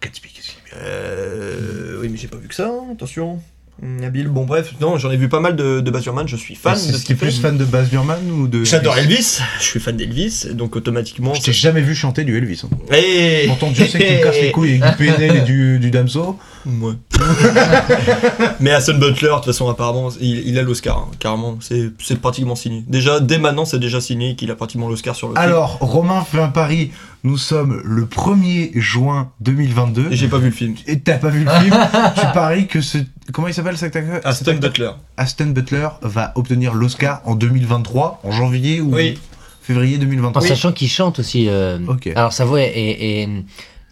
Gatsby, 0.01 0.29
qu'est-ce 0.35 0.49
qu'il 0.49 0.59
est 0.59 0.71
bien. 0.71 0.79
Euh, 0.83 1.99
oui, 2.01 2.09
mais 2.11 2.17
j'ai 2.19 2.29
pas 2.29 2.37
vu 2.37 2.49
que 2.49 2.55
ça, 2.55 2.67
hein, 2.69 2.93
attention. 2.93 3.41
Hum, 3.83 4.03
Habile, 4.03 4.29
bon 4.29 4.45
bref, 4.47 4.73
non, 4.81 4.97
j'en 4.97 5.11
ai 5.11 5.19
vu 5.19 5.29
pas 5.29 5.41
mal 5.41 5.55
de, 5.55 5.81
de 5.81 5.91
Baz 5.91 6.03
Luhrmann, 6.05 6.27
je 6.27 6.37
suis 6.37 6.55
fan 6.55 6.73
de 6.75 6.79
ce 6.97 7.05
qu'il 7.05 7.15
fait. 7.15 7.27
plus 7.27 7.39
fan 7.41 7.59
de 7.59 7.65
Baz 7.67 7.91
Luhrmann 7.93 8.31
ou 8.31 8.49
de 8.49 8.65
J'adore 8.65 8.97
Elvis, 8.97 9.41
je 9.59 9.65
suis 9.65 9.81
fan 9.81 9.95
d'Elvis, 9.99 10.47
donc 10.55 10.77
automatiquement. 10.77 11.35
Je 11.35 11.43
t'ai 11.43 11.53
jamais 11.53 11.83
vu 11.83 11.95
chanter 11.95 12.25
du 12.25 12.39
Elvis. 12.39 12.63
hein. 12.65 12.71
Hey 12.91 13.47
Pourtant, 13.49 13.71
Dieu 13.73 13.85
sait 13.87 13.99
que 13.99 14.05
tu 14.05 14.13
me 14.15 14.23
casses 14.23 14.41
les 14.41 14.51
couilles 14.51 14.81
avec 14.83 14.97
du 14.99 15.05
PNL 15.05 15.37
et 15.37 15.41
du, 15.43 15.79
du 15.79 15.91
Damso. 15.91 16.39
Ouais. 16.65 16.95
Mais 18.61 18.71
Aston 18.73 18.99
Butler, 18.99 19.29
de 19.29 19.35
toute 19.35 19.45
façon, 19.45 19.69
apparemment, 19.69 20.09
il, 20.21 20.49
il 20.49 20.59
a 20.59 20.63
l'Oscar, 20.63 20.97
hein, 20.99 21.11
carrément. 21.19 21.59
C'est 21.61 21.91
c'est 22.03 22.19
pratiquement 22.21 22.57
signé. 22.57 22.83
Déjà, 22.89 23.21
dès 23.21 23.39
maintenant, 23.39 23.65
c'est 23.67 23.79
déjà 23.79 24.01
signé 24.01 24.37
qu'il 24.37 24.51
a 24.51 24.55
pratiquement 24.57 24.89
l'Oscar 24.89 25.15
sur 25.15 25.29
le 25.29 25.35
film. 25.35 25.45
Alors, 25.45 25.79
Romain 25.81 26.25
fait 26.25 26.41
un 26.41 26.49
pari. 26.49 26.93
Nous 27.25 27.39
sommes 27.39 27.81
le 27.85 28.05
1er 28.05 28.79
juin 28.79 29.33
2022. 29.41 30.13
Et 30.13 30.17
j'ai 30.17 30.29
pas 30.29 30.39
vu 30.39 30.47
le 30.47 30.51
film. 30.53 30.75
Et 30.87 31.01
t'as 31.01 31.19
pas 31.19 31.29
vu 31.31 31.45
le 31.45 31.51
film 31.51 31.75
Tu 32.15 32.27
paries 32.35 32.67
que 32.69 32.81
ce. 32.81 32.99
Comment 33.33 33.49
il 33.49 33.55
s'appelle 33.55 33.77
cet 33.77 33.97
acteur? 33.97 34.21
Aston 34.25 34.55
Butler. 34.57 34.91
Aston 35.17 35.47
Butler 35.47 35.89
va 36.03 36.33
obtenir 36.37 36.75
l'Oscar 36.75 37.23
en 37.25 37.35
2023, 37.35 38.21
en 38.23 38.31
janvier 38.31 38.81
ou 38.81 38.95
Oui. 38.95 39.19
février 39.63 39.97
En 39.97 40.01
2023. 40.01 40.43
sachant 40.43 40.73
qu'il 40.73 40.89
chante 40.89 41.19
aussi. 41.19 41.49
euh, 41.49 41.79
Ok. 41.89 42.07
Alors 42.15 42.33
sa 42.33 42.45
voix 42.45 42.61
est, 42.61 42.69
est- 42.77 43.23
est 43.23 43.29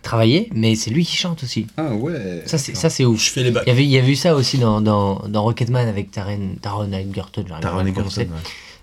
travaillée, 0.02 0.48
mais 0.54 0.74
c'est 0.76 0.90
lui 0.90 1.04
qui 1.04 1.16
chante 1.16 1.42
aussi. 1.42 1.66
Ah 1.76 1.92
ouais 1.94 2.42
Ça 2.46 2.58
c'est 2.58 2.76
ça 2.76 2.88
c'est 2.90 3.04
ouf. 3.04 3.24
Je 3.24 3.30
fais 3.30 3.42
les 3.42 3.50
bacs. 3.50 3.64
Il 3.66 3.70
y 3.70 3.72
avait 3.72 3.84
il 3.84 3.90
y 3.90 3.98
a 3.98 4.02
vu 4.02 4.14
ça 4.14 4.34
aussi 4.36 4.58
dans 4.58 4.80
dans, 4.80 5.26
dans 5.28 5.42
Rocketman 5.42 5.88
avec 5.88 6.10
Taron 6.12 6.56
Taron 6.62 6.92
Egerton. 6.92 7.44
Taron 7.60 7.84
Egerton, 7.86 8.20
ouais. 8.20 8.28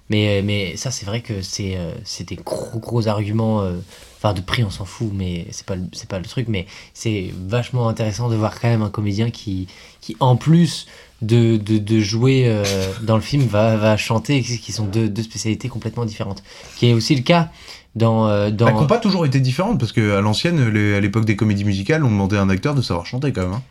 Mais 0.10 0.40
euh, 0.40 0.42
mais 0.44 0.76
ça 0.76 0.92
c'est 0.92 1.06
vrai 1.06 1.22
que 1.22 1.42
c'est 1.42 1.78
euh, 1.78 1.94
des 2.28 2.36
gros 2.36 2.80
gros 2.80 3.08
arguments. 3.08 3.62
euh, 3.62 3.78
Enfin 4.24 4.34
de 4.36 4.42
prix 4.42 4.64
on 4.64 4.70
s'en 4.70 4.86
fout, 4.86 5.10
mais 5.12 5.48
c'est 5.50 5.66
pas 5.66 5.76
le- 5.76 5.88
c'est 5.94 6.08
pas 6.08 6.20
le 6.20 6.26
truc. 6.26 6.48
Mais 6.48 6.68
c'est 6.94 7.34
vachement 7.48 7.90
intéressant 7.90 8.30
de 8.30 8.36
voir 8.36 8.60
quand 8.60 8.68
même 8.68 8.84
un 8.84 8.90
comédien 8.92 9.32
qui 9.32 9.68
qui 10.00 10.16
en 10.20 10.36
plus 10.36 10.86
de, 11.24 11.58
de, 11.58 11.80
de 11.80 12.00
jouer 12.00 12.44
euh, 12.46 12.64
dans 13.02 13.16
le 13.16 13.22
film 13.22 13.44
va, 13.48 13.78
va 13.78 13.98
chanter, 13.98 14.42
qui 14.42 14.72
sont 14.72 14.86
deux, 14.86 15.08
deux 15.10 15.24
spécialités 15.24 15.70
complètement 15.70 16.06
différentes. 16.06 16.44
Qui 16.78 16.88
est 16.90 16.94
aussi 16.94 17.16
le 17.16 17.22
cas 17.24 17.50
dans. 17.96 18.28
euh, 18.28 18.52
dans... 18.52 18.68
Elles 18.68 18.76
n'ont 18.76 18.86
pas 18.88 19.00
toujours 19.00 19.26
été 19.26 19.40
différentes 19.40 19.80
parce 19.80 19.92
que 19.92 20.16
à 20.18 20.22
l'ancienne, 20.22 20.70
les- 20.70 20.94
à 20.96 21.00
l'époque 21.00 21.26
des 21.26 21.36
comédies 21.36 21.66
musicales, 21.66 22.04
on 22.04 22.10
demandait 22.10 22.38
à 22.38 22.42
un 22.42 22.50
acteur 22.50 22.76
de 22.76 22.82
savoir 22.84 23.06
chanter 23.08 23.32
quand 23.34 23.42
même. 23.42 23.54
hein. 23.54 23.64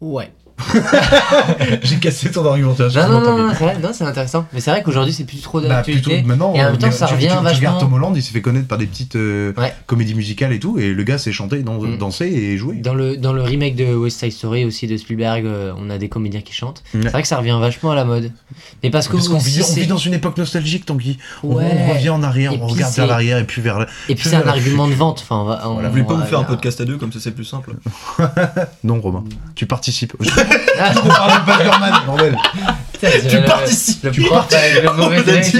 Ouais. 0.00 0.30
J'ai 1.82 1.96
cassé 1.96 2.30
ton 2.30 2.46
argumentation. 2.46 3.08
Non, 3.08 3.20
non, 3.20 3.36
non, 3.38 3.48
non, 3.82 3.90
c'est 3.92 4.04
intéressant. 4.04 4.46
Mais 4.52 4.60
c'est 4.60 4.70
vrai 4.70 4.82
qu'aujourd'hui, 4.82 5.12
c'est 5.12 5.24
plus 5.24 5.40
trop 5.40 5.60
Bah, 5.60 5.68
d'actualité. 5.68 6.10
plutôt 6.16 6.28
maintenant, 6.28 6.54
et 6.54 6.60
en 6.60 6.66
même 6.66 6.74
euh, 6.74 6.76
temps, 6.78 6.90
ça 6.92 7.06
revient 7.06 7.26
tu, 7.28 7.36
tu 7.36 7.42
vachement. 7.42 7.56
regardes 7.58 7.80
Tom 7.80 7.92
Holland, 7.94 8.12
il 8.16 8.22
s'est 8.22 8.32
fait 8.32 8.40
connaître 8.40 8.68
par 8.68 8.78
des 8.78 8.86
petites 8.86 9.16
euh, 9.16 9.52
Ouais. 9.56 9.72
comédies 9.86 10.14
musicales 10.14 10.52
et 10.52 10.58
tout, 10.60 10.78
et 10.78 10.92
le 10.94 11.02
gars 11.02 11.18
s'est 11.18 11.32
chanté, 11.32 11.62
dan- 11.62 11.74
Mm. 11.80 11.98
danser 11.98 12.26
et 12.26 12.56
jouer. 12.56 12.76
Dans 12.76 12.94
le, 12.94 13.16
dans 13.16 13.32
le 13.32 13.42
remake 13.42 13.74
de 13.76 13.94
West 13.94 14.20
Side 14.20 14.32
Story 14.32 14.64
aussi 14.64 14.86
de 14.86 14.96
Spielberg, 14.96 15.44
euh, 15.44 15.72
on 15.76 15.90
a 15.90 15.98
des 15.98 16.08
comédiens 16.08 16.40
qui 16.40 16.52
chantent. 16.52 16.82
C'est 16.92 17.08
vrai 17.08 17.22
que 17.22 17.28
ça 17.28 17.36
revient 17.38 17.56
vachement 17.60 17.90
à 17.90 17.94
la 17.96 18.04
mode. 18.04 18.30
Mais 18.82 18.90
parce 18.90 19.08
que 19.08 19.14
Parce 19.14 19.28
qu'on 19.28 19.36
aussi, 19.36 19.50
vit, 19.58 19.62
on 19.68 19.74
vit 19.74 19.86
dans 19.88 19.96
une 19.98 20.14
époque 20.14 20.36
nostalgique, 20.38 20.86
Tanguy. 20.86 21.18
On, 21.42 21.56
Ouais. 21.56 21.64
on 21.88 21.92
revient 21.94 22.10
en 22.10 22.22
arrière, 22.22 22.52
Et 22.52 22.58
on 22.62 22.66
regarde 22.68 22.92
c'est- 22.92 23.00
vers 23.00 23.08
l'arrière 23.08 23.38
et 23.38 23.44
puis 23.44 23.60
vers 23.60 23.80
le... 23.80 23.86
Et 24.08 24.14
puis 24.14 24.28
c'est 24.28 24.36
un 24.36 24.46
argument 24.46 24.86
de 24.88 24.94
vente. 24.94 25.20
Enfin, 25.22 25.40
on 25.40 25.44
va, 25.44 25.84
Vous 25.84 25.90
voulez 25.90 26.04
pas 26.04 26.14
vous 26.14 26.24
faire 26.24 26.38
un 26.40 26.44
podcast 26.44 26.80
à 26.80 26.84
deux, 26.84 26.96
comme 26.96 27.12
ça 27.12 27.18
c'est 27.20 27.32
plus 27.32 27.44
simple 27.44 27.72
Non, 28.84 29.00
Romain, 29.00 29.24
tu 29.56 29.66
participes. 29.66 30.12
Te 30.44 31.08
parle 31.08 31.58
de 31.58 31.62
Luhrmann, 31.64 31.92
bordel. 32.06 32.36
Tu 33.28 33.36
participes. 33.42 34.04
Le 34.04 34.12
On 34.88 35.10
a 35.10 35.20
dit, 35.42 35.52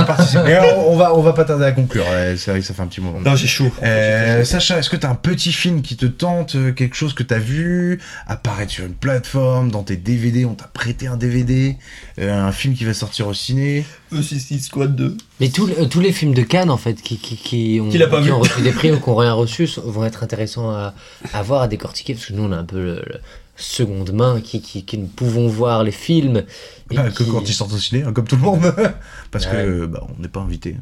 tu 0.00 0.04
participes. 0.04 0.40
Et 0.46 0.58
on, 0.58 0.92
on 0.92 0.96
va, 0.96 1.14
on 1.14 1.22
va 1.22 1.32
pas 1.32 1.44
tarder 1.44 1.64
à 1.64 1.72
conclure, 1.72 2.04
ouais, 2.04 2.34
c'est 2.36 2.50
vrai 2.50 2.60
que 2.60 2.66
ça 2.66 2.74
fait 2.74 2.82
un 2.82 2.86
petit 2.86 3.00
moment. 3.00 3.20
Non, 3.20 3.36
j'ai 3.36 3.46
chaud. 3.46 3.70
Euh, 3.82 4.44
Sacha, 4.44 4.78
est-ce 4.78 4.90
que 4.90 4.96
t'as 4.96 5.08
un 5.08 5.14
petit 5.14 5.52
film 5.52 5.80
qui 5.80 5.96
te 5.96 6.04
tente, 6.04 6.56
euh, 6.56 6.72
quelque 6.72 6.94
chose 6.94 7.14
que 7.14 7.22
t'as 7.22 7.38
vu 7.38 8.00
apparaître 8.26 8.70
sur 8.72 8.84
une 8.84 8.92
plateforme, 8.94 9.70
dans 9.70 9.82
tes 9.82 9.96
DVD, 9.96 10.44
on 10.44 10.54
t'a 10.54 10.66
prêté 10.66 11.06
un 11.06 11.16
DVD, 11.16 11.76
euh, 12.20 12.46
un 12.48 12.52
film 12.52 12.74
qui 12.74 12.84
va 12.84 12.92
sortir 12.92 13.28
au 13.28 13.34
ciné? 13.34 13.86
E 14.12 14.20
Suicide 14.20 14.62
Squad 14.62 14.94
2. 14.94 15.16
Mais 15.40 15.48
tous 15.48 15.66
les- 15.66 15.88
tous 15.88 16.00
les 16.00 16.12
films 16.12 16.34
de 16.34 16.42
Cannes, 16.42 16.70
en 16.70 16.76
fait, 16.76 16.94
qui, 17.00 17.16
qui, 17.16 17.36
qui 17.36 17.80
ont, 17.80 17.88
pas 18.08 18.20
qui 18.20 18.28
reçu 18.40 18.60
des 18.60 18.72
prix 18.72 18.90
ou 18.92 19.00
qui 19.00 19.08
n'ont 19.08 19.16
rien 19.16 19.32
reçu, 19.32 19.66
sont- 19.66 19.82
vont 19.86 20.04
être 20.04 20.22
intéressants 20.22 20.70
à, 20.70 20.92
à 21.32 21.42
voir, 21.42 21.62
à 21.62 21.68
décortiquer, 21.68 22.12
parce 22.12 22.26
que 22.26 22.34
nous, 22.34 22.42
on 22.44 22.52
a 22.52 22.56
un 22.56 22.64
peu 22.64 22.76
le, 22.78 22.94
le 23.06 23.20
seconde 23.58 24.12
main, 24.12 24.40
qui, 24.40 24.60
qui, 24.62 24.84
qui 24.84 24.98
nous 24.98 25.06
pouvons 25.08 25.48
voir 25.48 25.82
les 25.84 25.90
films. 25.92 26.44
et 26.90 26.94
Bah, 26.96 27.10
Que 27.10 27.24
quand 27.24 27.42
ils 27.48 27.52
sortent 27.54 27.72
au 27.72 27.78
ciné, 27.78 28.02
hein, 28.04 28.12
comme 28.12 28.26
tout 28.26 28.36
le 28.36 28.42
monde. 28.42 28.60
Parce 29.30 29.46
Ouais. 29.46 29.52
que 29.52 29.56
euh, 29.82 29.86
bah, 29.86 30.06
on 30.16 30.22
n'est 30.22 30.28
pas 30.28 30.40
invité. 30.40 30.76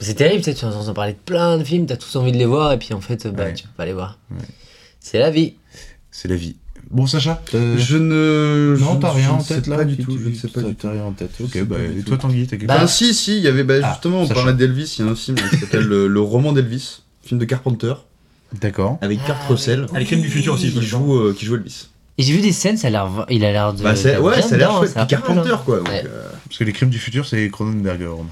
C'est 0.00 0.14
terrible, 0.14 0.42
tu 0.44 0.52
sais, 0.52 0.64
entends 0.64 0.92
parler 0.94 1.12
de 1.12 1.18
plein 1.24 1.56
de 1.58 1.64
films, 1.64 1.86
t'as 1.86 1.96
tous 1.96 2.14
envie 2.16 2.32
de 2.32 2.36
les 2.38 2.44
voir, 2.46 2.72
et 2.72 2.78
puis 2.78 2.92
en 2.94 3.00
fait, 3.00 3.26
bah, 3.28 3.44
Ouais. 3.44 3.54
tu 3.54 3.62
peux 3.64 3.72
pas 3.76 3.86
les 3.86 3.92
voir. 3.92 4.18
Ouais. 4.30 4.38
C'est 5.00 5.18
la 5.18 5.30
vie. 5.30 5.54
C'est 6.10 6.28
la 6.28 6.36
vie. 6.36 6.56
Bon, 6.90 7.06
Sacha 7.06 7.42
Je 7.52 7.96
ne. 7.96 8.76
Non, 8.78 8.96
t'as 8.96 9.10
rien 9.12 9.28
ne 9.28 9.32
en 9.34 9.42
tête 9.42 9.66
là 9.66 9.76
Pas 9.76 9.84
du 9.84 9.96
tout, 9.96 10.16
je 10.22 10.28
ne 10.28 10.34
sais 10.34 10.46
pas 10.48 10.62
t'as- 10.62 10.68
du 10.68 10.74
tout. 10.76 10.88
Rien 10.88 11.02
en 11.04 11.10
tête. 11.12 11.30
Ok, 11.40 11.62
bah, 11.64 11.76
pas 11.76 11.82
et 11.82 12.02
toi, 12.02 12.16
Tanguy, 12.16 12.46
t'as 12.46 12.56
quelque 12.56 12.66
Bah, 12.68 12.74
Ah, 12.78 12.80
chose? 12.82 12.90
si, 12.92 13.12
si, 13.14 13.36
il 13.38 13.42
y 13.42 13.48
avait 13.48 13.64
bah, 13.64 13.74
Ah, 13.82 13.90
justement, 13.92 14.20
on 14.20 14.26
Sacha. 14.26 14.34
parlait 14.42 14.54
d'Elvis, 14.54 14.96
il 14.98 15.04
y 15.04 15.08
a 15.08 15.10
un 15.10 15.16
film 15.16 15.36
qui 15.36 15.56
s'appelle 15.58 15.84
le, 15.84 16.06
Le 16.06 16.20
roman 16.20 16.52
d'Elvis, 16.52 17.02
film 17.22 17.40
de 17.40 17.44
Carpenter, 17.44 17.94
D'accord. 18.60 18.98
avec 19.00 19.18
Kurt 19.24 19.36
Ah, 19.42 19.46
Russell, 19.48 19.86
Ah, 19.92 19.98
les 19.98 20.04
crimes 20.04 20.20
du 20.20 20.28
futur 20.28 20.54
aussi, 20.54 20.70
qui 20.72 20.82
joue, 20.82 21.16
euh, 21.16 21.34
qui 21.36 21.44
joue 21.44 21.56
Elvis. 21.56 21.88
Et 22.18 22.22
j'ai 22.22 22.32
vu 22.32 22.40
des 22.40 22.52
scènes, 22.52 22.76
ça 22.78 22.86
a 22.86 22.90
l'air, 22.90 23.26
il 23.28 23.44
a 23.44 23.52
l'air 23.52 23.72
de. 23.74 23.82
Bah, 23.82 23.90
ouais, 23.90 24.42
ça 24.42 24.54
a 24.54 24.58
l'air 24.58 24.72
chouette. 24.78 24.96
mal, 24.96 25.06
Carpenter, 25.06 25.50
hein. 25.52 25.60
quoi. 25.64 25.78
donc, 25.78 25.88
Ouais. 25.88 26.02
euh, 26.06 26.28
Parce 26.48 26.58
que 26.58 26.64
les 26.64 26.72
crimes 26.72 26.88
du 26.90 26.98
futur, 26.98 27.26
c'est 27.26 27.48
Cronenberg. 27.50 28.02
Romain. 28.06 28.28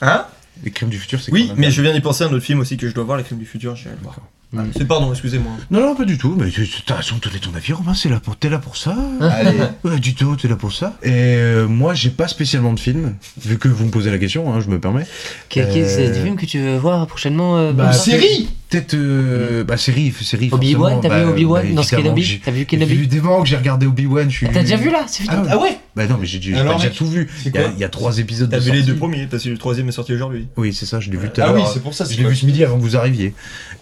Hein? 0.00 0.24
Les 0.64 0.70
crimes 0.70 0.88
du 0.88 0.98
futur, 0.98 1.20
c'est 1.20 1.30
Oui, 1.32 1.40
Cronenberg. 1.46 1.60
mais 1.60 1.70
je 1.70 1.82
viens 1.82 1.92
d'y 1.92 2.00
penser 2.00 2.24
à 2.24 2.28
un 2.28 2.32
autre 2.32 2.44
film 2.44 2.60
aussi 2.60 2.76
que 2.78 2.88
je 2.88 2.94
dois 2.94 3.04
voir, 3.04 3.18
Les 3.18 3.24
Crimes 3.24 3.38
du 3.38 3.46
Futur. 3.46 3.76
J'irai 3.76 3.94
le 3.96 4.02
voir. 4.02 4.16
Ah, 4.56 4.62
C'est 4.76 4.86
pardon, 4.86 5.12
excusez-moi. 5.12 5.52
Non, 5.70 5.80
non, 5.80 5.94
pas 5.94 6.04
du 6.04 6.18
tout. 6.18 6.36
Mais 6.38 6.50
tu 6.50 6.66
tu- 6.66 6.82
t'as 6.82 6.96
raison 6.96 7.16
de 7.16 7.20
donner 7.20 7.38
ton 7.38 7.54
avis, 7.54 7.72
Romain. 7.72 7.94
C'est 7.94 8.08
là 8.08 8.18
pour, 8.18 8.36
t'es 8.36 8.48
là 8.48 8.58
pour 8.58 8.76
ça. 8.76 8.96
Allez. 9.20 9.58
Ouais, 9.84 9.98
du 10.00 10.14
tout, 10.14 10.34
t'es 10.36 10.48
là 10.48 10.56
pour 10.56 10.72
ça. 10.72 10.96
Et 11.04 11.10
euh, 11.12 11.68
moi, 11.68 11.94
j'ai 11.94 12.10
pas 12.10 12.26
spécialement 12.26 12.72
de 12.72 12.80
film, 12.80 13.14
vu 13.44 13.58
que 13.58 13.68
vous 13.68 13.84
me 13.84 13.90
posez 13.90 14.10
la 14.10 14.18
question, 14.18 14.52
hein, 14.52 14.60
je 14.60 14.68
me 14.68 14.80
permets. 14.80 15.06
Quel- 15.48 15.68
Euh, 15.70 16.12
des 16.12 16.20
films 16.20 16.36
que 16.36 16.46
tu 16.46 16.58
veux 16.58 16.76
voir 16.78 17.06
prochainement 17.06 17.56
euh, 17.58 17.72
Bah, 17.72 17.92
série 17.92 18.48
Peut-être. 18.70 18.94
euh, 18.94 19.62
Bah, 19.64 19.76
série, 19.76 20.12
série. 20.20 20.48
Obi-Wan, 20.52 20.98
t'as 21.00 21.08
vu 21.20 21.24
Bah, 21.26 21.30
Obi-Wan 21.30 21.66
bah, 21.68 21.74
dans 21.74 21.82
ce 21.82 21.94
Kenobi 21.96 22.22
j'ai- 22.22 22.38
T'as 22.44 22.50
vu 22.52 22.66
Kenobi 22.66 22.92
Évidemment 22.92 23.42
que 23.42 23.48
j'ai 23.48 23.56
regardé 23.56 23.86
Obi-Wan. 23.86 24.30
je 24.30 24.36
suis- 24.36 24.46
Ah, 24.48 24.52
t'as 24.54 24.62
déjà 24.62 24.76
vu 24.76 24.90
là 24.90 25.04
C'est 25.08 25.22
fini 25.24 25.34
Ah, 25.48 25.58
ouais 25.58 25.78
Bah 25.96 26.06
non, 26.06 26.18
mais 26.20 26.26
j'ai 26.26 26.40
j'ai 26.40 26.52
déjà 26.52 26.90
tout 26.90 27.06
vu. 27.06 27.28
Il 27.44 27.52
y, 27.52 27.58
a, 27.58 27.62
quoi 27.62 27.72
il 27.74 27.80
y 27.80 27.84
a 27.84 27.88
trois 27.88 28.18
épisodes 28.18 28.48
T'as 28.50 28.58
de 28.58 28.62
vu 28.64 28.72
les 28.72 28.82
deux 28.82 28.94
premiers, 28.96 29.26
parce 29.26 29.42
que 29.44 29.48
le 29.48 29.58
troisième 29.58 29.88
est 29.88 29.92
sorti 29.92 30.12
aujourd'hui. 30.12 30.46
Oui, 30.56 30.72
c'est 30.72 30.86
ça, 30.86 30.98
je 31.00 31.10
l'ai 31.10 31.16
vu 31.16 31.28
tout 31.30 31.40
à 31.40 31.44
Ah 31.44 31.46
l'heure. 31.48 31.56
oui, 31.56 31.62
c'est 31.72 31.82
pour 31.82 31.94
ça, 31.94 32.04
Je 32.04 32.16
l'ai 32.16 32.28
vu 32.28 32.34
ce 32.36 32.46
midi 32.46 32.62
avant 32.64 32.76
que 32.76 32.82
vous 32.82 32.96
arriviez. 32.96 33.34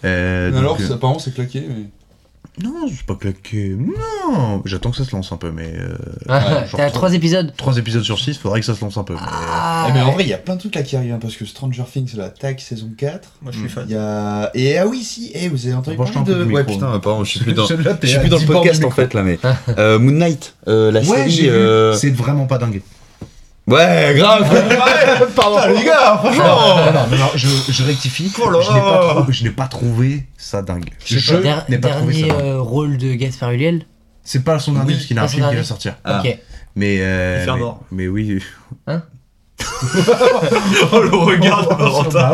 Euh, 0.05 0.58
Alors, 0.59 0.79
ça, 0.79 0.93
apparemment, 0.95 1.19
c'est 1.19 1.33
claqué. 1.33 1.63
Mais... 1.67 1.85
Non, 2.63 2.73
c'est 2.89 3.05
pas 3.05 3.15
claqué. 3.15 3.75
Non, 3.79 4.61
j'attends 4.65 4.91
que 4.91 4.97
ça 4.97 5.05
se 5.05 5.15
lance 5.15 5.31
un 5.31 5.37
peu, 5.37 5.49
mais. 5.51 5.73
euh, 5.77 5.95
Ah, 6.27 6.63
T'as 6.75 6.89
trois 6.89 7.13
épisodes 7.13 7.53
Trois 7.55 7.77
épisodes 7.77 8.03
sur 8.03 8.19
six, 8.19 8.37
faudrait 8.37 8.59
que 8.59 8.65
ça 8.65 8.75
se 8.75 8.81
lance 8.81 8.97
un 8.97 9.03
peu. 9.03 9.13
mais, 9.13 9.19
Ah, 9.23 9.87
Eh, 9.89 9.93
mais 9.93 10.01
en 10.01 10.11
vrai, 10.11 10.23
il 10.23 10.29
y 10.29 10.33
a 10.33 10.37
plein 10.37 10.55
de 10.55 10.59
trucs 10.59 10.75
là 10.75 10.83
qui 10.83 10.95
arrivent, 10.97 11.13
hein, 11.13 11.19
parce 11.21 11.35
que 11.35 11.45
Stranger 11.45 11.83
Things, 11.91 12.15
la 12.17 12.29
TAC 12.29 12.59
saison 12.59 12.89
4. 12.97 13.29
Moi, 13.41 13.51
je 13.53 13.59
suis 13.59 13.69
fan. 13.69 13.85
Il 13.87 13.93
y 13.93 13.97
a. 13.97 14.51
Et 14.55 14.77
ah 14.77 14.87
oui, 14.87 15.03
si, 15.03 15.31
eh, 15.35 15.47
vous 15.47 15.65
avez 15.67 15.75
entendu 15.75 15.95
Approche-toi 15.95 16.23
parler 16.25 16.45
de. 16.45 16.51
Ouais, 16.51 16.63
putain, 16.65 16.99
pardon, 16.99 17.23
je 17.23 17.29
suis 17.29 17.39
plus 17.39 17.53
dans, 17.53 17.65
je 18.01 18.07
suis 18.07 18.19
plus 18.19 18.29
dans 18.29 18.37
le 18.37 18.41
10 18.41 18.45
bornes 18.47 18.57
podcast 18.63 18.83
en 18.83 18.91
fait 18.91 19.13
là, 19.13 19.23
mais 19.23 19.39
euh, 19.77 19.97
Moon 19.99 20.11
Knight, 20.11 20.55
euh, 20.67 20.91
la 20.91 20.99
Ouais, 21.01 21.05
série. 21.05 21.31
j'ai 21.31 21.43
vu. 21.43 21.49
euh, 21.55 21.93
C'est 21.93 22.09
vraiment 22.09 22.45
pas 22.45 22.57
dingue. 22.57 22.81
Ouais, 23.69 24.13
grave. 24.15 25.29
Pardon, 25.35 25.59
les 25.75 25.83
gars, 25.83 26.17
franchement 26.23 26.77
Non, 26.77 26.85
non, 26.91 26.91
non, 27.11 27.17
non, 27.17 27.29
je, 27.35 27.47
je 27.69 27.83
rectifie. 27.83 28.31
Oh 28.41 28.49
là 28.49 28.59
je 28.61 28.71
n'ai 28.73 28.79
pas, 28.79 28.91
là. 28.91 29.13
trou- 29.21 29.25
je 29.31 29.43
n'ai 29.43 29.49
pas 29.51 29.67
trouvé 29.67 30.23
ça 30.37 30.61
dingue. 30.61 30.89
Je 31.05 31.19
Je 31.19 31.25
sais 31.25 31.35
pas, 31.35 31.41
der- 31.41 31.65
n'ai 31.69 31.77
pas 31.77 31.89
trouvé 31.89 32.13
ça 32.21 32.27
dernier 32.27 32.41
euh, 32.43 32.59
rôle 32.61 32.97
de 32.97 33.13
Gaspard 33.13 33.51
Ulliel 33.51 33.85
C'est 34.23 34.43
pas 34.43 34.57
son 34.59 34.73
dernier, 34.73 34.87
Oui, 34.87 34.93
parce 34.95 35.05
qu'il 35.05 35.19
a 35.19 35.23
un 35.23 35.27
film 35.27 35.49
qui 35.49 35.55
va 35.55 35.63
sortir. 35.63 35.95
Ah. 36.03 36.21
Ok. 36.25 36.37
Mais, 36.75 36.97
euh, 37.01 37.37
Il 37.41 37.43
fait 37.45 37.49
un 37.51 37.55
mais, 37.55 37.59
mort. 37.61 37.79
mais 37.91 38.07
oui. 38.07 38.41
Oh, 40.91 41.01
le 41.01 41.15
regard 41.15 41.67
de 41.67 41.73
Valentin 41.83 42.31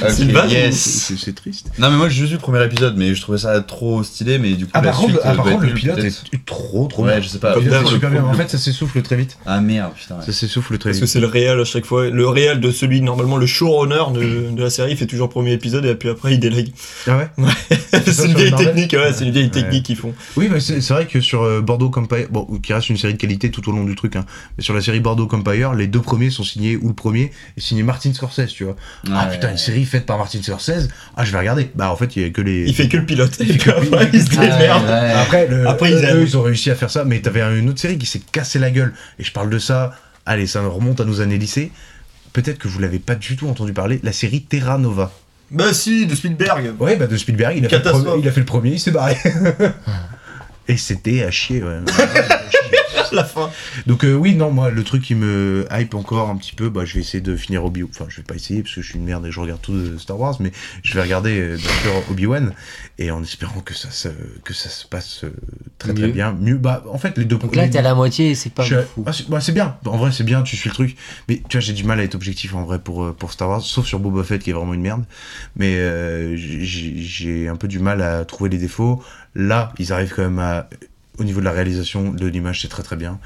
Bah. 0.00 0.10
C'est 0.12 0.22
une 0.22 0.30
yes. 0.50 1.12
C'est 1.18 1.34
triste. 1.34 1.68
Non 1.78 1.90
mais 1.90 1.96
moi 1.96 2.08
j'ai 2.08 2.16
juste 2.16 2.30
vu 2.30 2.36
le 2.36 2.40
premier 2.42 2.64
épisode 2.64 2.96
mais 2.96 3.14
je 3.14 3.20
trouvais 3.20 3.38
ça 3.38 3.60
trop 3.60 4.02
stylé 4.02 4.38
mais 4.38 4.52
du 4.54 4.64
coup 4.66 4.70
Ah, 4.74 4.80
la 4.80 4.90
par 4.90 5.00
contre, 5.00 5.10
suite 5.12 5.20
ah, 5.24 5.32
euh, 5.32 5.34
par 5.36 5.44
contre, 5.44 5.64
le 5.66 5.74
pilote 5.74 5.98
est 5.98 6.44
trop 6.44 6.86
trop 6.88 7.04
Ouais 7.04 7.12
bien. 7.14 7.20
je 7.22 7.28
sais 7.28 7.38
pas. 7.38 7.54
Super 7.88 8.10
bien. 8.10 8.24
En 8.24 8.34
fait, 8.34 8.48
ça 8.50 8.58
s'essouffle 8.58 9.02
très 9.02 9.16
vite. 9.16 9.36
Ah 9.46 9.60
merde 9.60 9.92
putain. 9.94 10.16
ouais. 10.16 10.24
Ça 10.26 10.32
s'essouffle 10.32 10.78
très 10.78 10.90
Parce 10.90 10.98
que 11.00 11.04
vite. 11.04 11.12
c'est 11.12 11.20
le 11.20 11.26
réel 11.26 11.60
à 11.60 11.64
chaque 11.64 11.84
fois. 11.86 12.08
Le 12.10 12.28
réel 12.28 12.60
de 12.60 12.70
celui, 12.70 13.00
normalement, 13.00 13.36
le 13.36 13.46
showrunner 13.46 14.04
de, 14.14 14.50
de 14.54 14.62
la 14.62 14.70
série, 14.70 14.92
il 14.92 14.96
fait 14.96 15.06
toujours 15.06 15.26
le 15.28 15.32
premier 15.32 15.52
épisode 15.52 15.84
et 15.84 15.94
puis 15.94 16.08
après 16.08 16.34
il 16.34 16.40
délègue. 16.40 16.72
Ah 17.06 17.18
ouais? 17.18 17.28
C'est 18.06 18.26
une 18.26 18.34
vieille 18.34 18.54
technique, 18.54 18.92
ouais, 18.94 19.12
c'est 19.12 19.24
une 19.24 19.32
vieille 19.32 19.50
technique 19.50 19.84
qu'ils 19.84 19.96
font. 19.96 20.14
Oui, 20.36 20.48
mais 20.50 20.60
c'est 20.60 20.80
vrai 20.90 21.06
que 21.06 21.20
sur 21.20 21.42
euh, 21.42 21.60
Bordeaux 21.60 21.90
Empire, 21.94 22.26
bon, 22.30 22.46
qui 22.62 22.72
reste 22.72 22.88
une 22.88 22.96
série 22.96 23.12
de 23.14 23.18
qualité 23.18 23.50
tout 23.50 23.68
au 23.68 23.72
long 23.72 23.84
du 23.84 23.94
truc, 23.94 24.16
hein, 24.16 24.24
mais 24.56 24.64
sur 24.64 24.72
la 24.74 24.80
série 24.80 25.00
Bordeaux 25.00 25.28
Empire, 25.30 25.74
les 25.74 25.86
deux 25.86 26.00
premiers 26.00 26.30
sont 26.30 26.42
signés, 26.42 26.76
ou 26.76 26.88
le 26.88 26.94
premier 26.94 27.32
est 27.56 27.60
signé 27.60 27.82
Martin 27.82 28.12
Scorsese, 28.14 28.52
tu 28.54 28.64
vois. 28.64 28.76
Ah 29.12 29.26
putain, 29.26 29.50
une 29.50 29.58
série 29.58 29.84
faite 29.92 30.06
par 30.06 30.18
Martin 30.18 30.40
Scorsese, 30.42 30.88
ah 31.16 31.24
je 31.24 31.30
vais 31.32 31.38
regarder. 31.38 31.70
Bah 31.76 31.90
en 31.92 31.96
fait, 31.96 32.16
il 32.16 32.22
y 32.22 32.24
a 32.26 32.30
que 32.30 32.40
les. 32.42 32.64
Il 32.66 32.74
fait 32.74 32.88
que 32.88 32.96
le 32.96 33.06
pilote. 33.06 33.40
Et 33.40 33.44
Il 33.44 33.48
puis 33.50 33.58
que- 33.58 33.70
après, 33.70 34.08
il 34.12 34.18
il 34.18 34.22
se 34.24 34.30
fait 34.30 34.36
que- 34.36 34.40
démerde. 34.58 34.84
Ouais. 34.88 35.12
Après, 35.12 35.46
le- 35.46 35.68
Après, 35.68 35.90
ils 35.92 36.04
eux, 36.04 36.22
ils 36.22 36.36
ont 36.36 36.42
réussi 36.42 36.70
à 36.70 36.74
faire 36.74 36.90
ça, 36.90 37.04
mais 37.04 37.20
t'avais 37.20 37.40
une 37.58 37.68
autre 37.68 37.78
série 37.80 37.98
qui 37.98 38.06
s'est 38.06 38.20
cassé 38.32 38.58
la 38.58 38.70
gueule, 38.70 38.92
et 39.18 39.24
je 39.24 39.30
parle 39.32 39.50
de 39.50 39.58
ça, 39.58 39.92
allez, 40.26 40.46
ça 40.48 40.60
remonte 40.62 41.00
à 41.00 41.04
nos 41.04 41.20
années 41.20 41.38
lycée. 41.38 41.70
Peut-être 42.32 42.58
que 42.58 42.66
vous 42.66 42.78
l'avez 42.80 42.98
pas 42.98 43.14
du 43.14 43.36
tout 43.36 43.46
entendu 43.48 43.72
parler, 43.72 44.00
la 44.02 44.12
série 44.12 44.40
Terra 44.42 44.78
Nova. 44.78 45.12
Bah 45.50 45.74
si, 45.74 46.06
de 46.06 46.14
Spielberg. 46.14 46.72
Ouais, 46.80 46.96
bah 46.96 47.06
de 47.06 47.16
Spielberg, 47.16 47.54
il 47.58 47.66
a, 47.66 47.68
fait 47.68 47.76
le, 47.76 47.82
Catastrophe. 47.82 48.04
premier, 48.06 48.22
il 48.22 48.28
a 48.28 48.32
fait 48.32 48.40
le 48.40 48.46
premier, 48.46 48.70
il 48.70 48.80
s'est 48.80 48.90
barré. 48.90 49.16
et 50.68 50.76
c'était 50.76 51.22
à 51.24 51.30
chier, 51.30 51.62
ouais. 51.62 51.78
la 53.12 53.24
fin. 53.24 53.50
Donc 53.86 54.04
euh, 54.04 54.14
oui, 54.14 54.34
non, 54.34 54.50
moi, 54.50 54.70
le 54.70 54.82
truc 54.84 55.02
qui 55.02 55.14
me 55.14 55.66
hype 55.70 55.94
encore 55.94 56.30
un 56.30 56.36
petit 56.36 56.54
peu, 56.54 56.70
bah, 56.70 56.86
je 56.86 56.94
vais 56.94 57.00
essayer 57.00 57.20
de 57.20 57.36
finir 57.36 57.62
Obi-Wan. 57.62 57.90
Enfin, 57.92 58.06
je 58.08 58.16
vais 58.16 58.22
pas 58.22 58.34
essayer 58.34 58.62
parce 58.62 58.74
que 58.74 58.80
je 58.80 58.88
suis 58.88 58.98
une 58.98 59.04
merde 59.04 59.26
et 59.26 59.30
je 59.30 59.38
regarde 59.38 59.60
tout 59.60 59.74
de 59.74 59.98
Star 59.98 60.18
Wars, 60.18 60.34
mais 60.40 60.50
je 60.82 60.94
vais 60.94 61.02
regarder 61.02 61.38
euh, 61.38 61.56
bien 61.56 61.68
sûr 61.82 61.92
Obi-Wan 62.10 62.54
et 62.98 63.10
en 63.10 63.22
espérant 63.22 63.60
que 63.60 63.74
ça 63.74 63.90
se, 63.90 64.08
que 64.44 64.54
ça 64.54 64.70
se 64.70 64.86
passe 64.86 65.24
euh, 65.24 65.32
très 65.78 65.92
très 65.92 66.08
bien. 66.08 66.32
Mieux, 66.40 66.56
bah, 66.56 66.82
en 66.90 66.96
fait, 66.96 67.18
les 67.18 67.26
deux 67.26 67.36
Donc 67.36 67.54
là, 67.54 67.68
t'es 67.68 67.78
à 67.78 67.82
la 67.82 67.94
moitié 67.94 68.30
et 68.30 68.34
c'est 68.34 68.48
pas 68.50 68.62
je- 68.62 68.76
fou. 68.80 69.04
ah, 69.06 69.12
c'est 69.12 69.28
bah, 69.28 69.40
c'est 69.40 69.52
bien, 69.52 69.76
en 69.84 69.98
vrai 69.98 70.10
c'est 70.10 70.24
bien, 70.24 70.40
tu 70.42 70.56
suis 70.56 70.70
le 70.70 70.74
truc. 70.74 70.96
Mais 71.28 71.42
tu 71.50 71.58
vois, 71.58 71.60
j'ai 71.60 71.74
du 71.74 71.84
mal 71.84 72.00
à 72.00 72.04
être 72.04 72.14
objectif 72.14 72.54
en 72.54 72.64
vrai 72.64 72.78
pour, 72.78 73.04
euh, 73.04 73.12
pour 73.12 73.30
Star 73.32 73.50
Wars, 73.50 73.60
sauf 73.60 73.84
sur 73.86 73.98
Boba 73.98 74.24
Fett 74.24 74.42
qui 74.42 74.48
est 74.48 74.54
vraiment 74.54 74.72
une 74.72 74.80
merde. 74.82 75.04
Mais 75.56 75.76
euh, 75.76 76.34
j'ai 76.36 76.96
j'ai 76.96 77.48
un 77.48 77.56
peu 77.56 77.68
du 77.68 77.78
mal 77.78 78.00
à 78.00 78.24
trouver 78.24 78.48
les 78.48 78.58
défauts. 78.58 79.02
Là, 79.34 79.72
ils 79.78 79.92
arrivent 79.92 80.12
quand 80.14 80.22
même 80.22 80.38
à. 80.38 80.68
Au 81.18 81.24
niveau 81.24 81.40
de 81.40 81.44
la 81.44 81.52
réalisation, 81.52 82.10
de 82.10 82.26
l'image, 82.26 82.62
c'est 82.62 82.68
très 82.68 82.82
très 82.82 82.96
bien. 82.96 83.18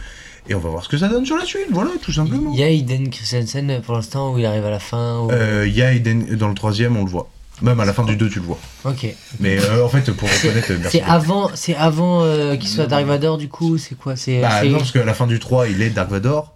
Et 0.48 0.54
on 0.54 0.58
va 0.58 0.70
voir 0.70 0.82
ce 0.84 0.88
que 0.88 0.98
ça 0.98 1.08
donne 1.08 1.24
sur 1.24 1.36
la 1.36 1.44
suite, 1.44 1.66
voilà, 1.70 1.90
tout 2.02 2.12
simplement. 2.12 2.50
Il 2.52 2.58
y 2.58 2.62
a 2.64 2.70
Iden 2.70 3.10
Christensen 3.10 3.80
pour 3.84 3.94
l'instant 3.94 4.32
où 4.34 4.38
il 4.38 4.46
arrive 4.46 4.64
à 4.66 4.70
la 4.70 4.78
fin. 4.80 5.20
où- 5.20 5.30
Euh, 5.30 5.64
Il 5.68 5.74
y 5.74 5.82
a 5.82 5.92
Eden 5.92 6.24
dans 6.36 6.48
le 6.48 6.54
troisième, 6.54 6.96
on 6.96 7.04
le 7.04 7.10
voit. 7.10 7.28
Même 7.62 7.80
à 7.80 7.84
la 7.84 7.92
fin 7.94 8.04
du 8.04 8.16
2, 8.16 8.28
tu 8.28 8.38
le 8.40 8.44
vois. 8.44 8.58
Ok. 8.84 9.06
Mais 9.40 9.58
euh, 9.58 9.84
en 9.84 9.88
fait, 9.88 10.10
pour 10.12 10.28
reconnaître. 10.28 10.70
euh, 10.72 10.78
C'est 10.90 11.00
avant, 11.02 11.50
c'est 11.54 11.74
avant 11.74 12.22
euh, 12.22 12.56
qu'il 12.56 12.68
soit 12.68 12.86
Dark 12.86 13.06
Vador 13.06 13.38
du 13.38 13.48
coup. 13.48 13.78
C'est 13.78 13.94
quoi? 13.96 14.14
C'est. 14.14 14.40
Bah 14.42 14.62
non, 14.64 14.78
parce 14.78 14.92
qu'à 14.92 15.04
la 15.04 15.14
fin 15.14 15.26
du 15.26 15.38
3, 15.38 15.68
il 15.68 15.80
est 15.80 15.90
Dark 15.90 16.10
Vador. 16.10 16.52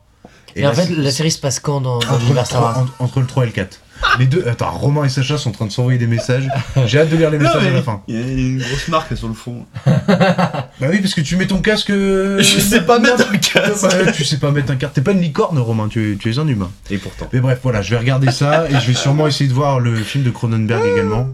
Et 0.57 0.67
en 0.67 0.73
fait, 0.75 0.91
la 0.91 1.11
série 1.13 1.31
se 1.31 1.39
passe 1.39 1.59
quand 1.61 1.81
dans, 1.81 1.99
dans 2.01 2.07
entre, 2.07 2.13
le 2.15 2.19
l'univers 2.19 2.47
Star 2.47 2.61
3, 2.61 2.73
Wars 2.73 2.79
entre- 2.83 2.95
entre 2.99 3.21
le 3.21 3.27
3 3.27 3.45
et 3.45 3.47
le 3.47 3.53
4. 3.53 3.81
Les 4.19 4.27
deux. 4.27 4.45
Attends, 4.49 4.71
Romain 4.73 5.05
et 5.05 5.09
Sacha 5.09 5.39
sont 5.39 5.51
en 5.51 5.53
train 5.53 5.67
de 5.67 5.71
s'envoyer 5.73 5.99
des 5.99 6.07
messages. 6.07 6.49
J'ai 6.87 6.99
hâte 7.01 7.11
de 7.11 7.17
lire 7.17 7.31
les 7.31 7.39
messages 7.39 7.65
à 7.67 7.71
la 7.71 7.83
fin. 7.83 8.03
Il 8.09 8.15
y 8.15 8.19
a 8.19 8.27
une 8.27 8.59
grosse 8.59 8.89
marque 8.89 9.17
sur 9.17 9.29
le 9.29 9.35
fond. 9.35 9.65
Bah 9.87 10.71
oui, 10.91 10.99
parce 11.01 11.15
que 11.15 11.21
tu 11.21 11.37
mets 11.37 11.47
ton 11.47 11.61
casque. 11.61 11.91
euh, 11.91 12.43
Je 12.43 12.59
sais 12.61 12.81
pas 12.83 12.99
mettre 12.99 13.29
un 13.29 13.33
Ouais, 13.33 13.39
casque. 13.39 14.13
tu 14.15 14.25
sais 14.25 14.39
pas 14.39 14.51
mettre 14.51 14.73
un 14.73 14.77
casque. 14.77 14.95
T'es 14.95 15.01
pas 15.03 15.13
une 15.13 15.21
licorne, 15.21 15.59
Romain, 15.59 15.89
tu 15.89 16.13
es, 16.13 16.17
tu 16.17 16.31
es 16.33 16.39
un 16.39 16.49
humain. 16.49 16.71
Et 16.91 16.99
pourtant. 16.99 17.29
Mais 17.33 17.41
bref, 17.41 17.61
voilà, 17.63 17.83
je 17.83 17.91
vais 17.91 17.99
regarder 17.99 18.31
ça 18.31 18.67
et 18.69 18.75
je 18.81 18.87
vais 18.87 18.95
sûrement 18.95 19.27
essayer 19.27 19.49
de 19.49 19.55
voir 19.55 19.81
le 19.81 19.95
film 19.97 20.25
de 20.25 20.31
Cronenberg 20.31 20.83
également. 20.93 21.29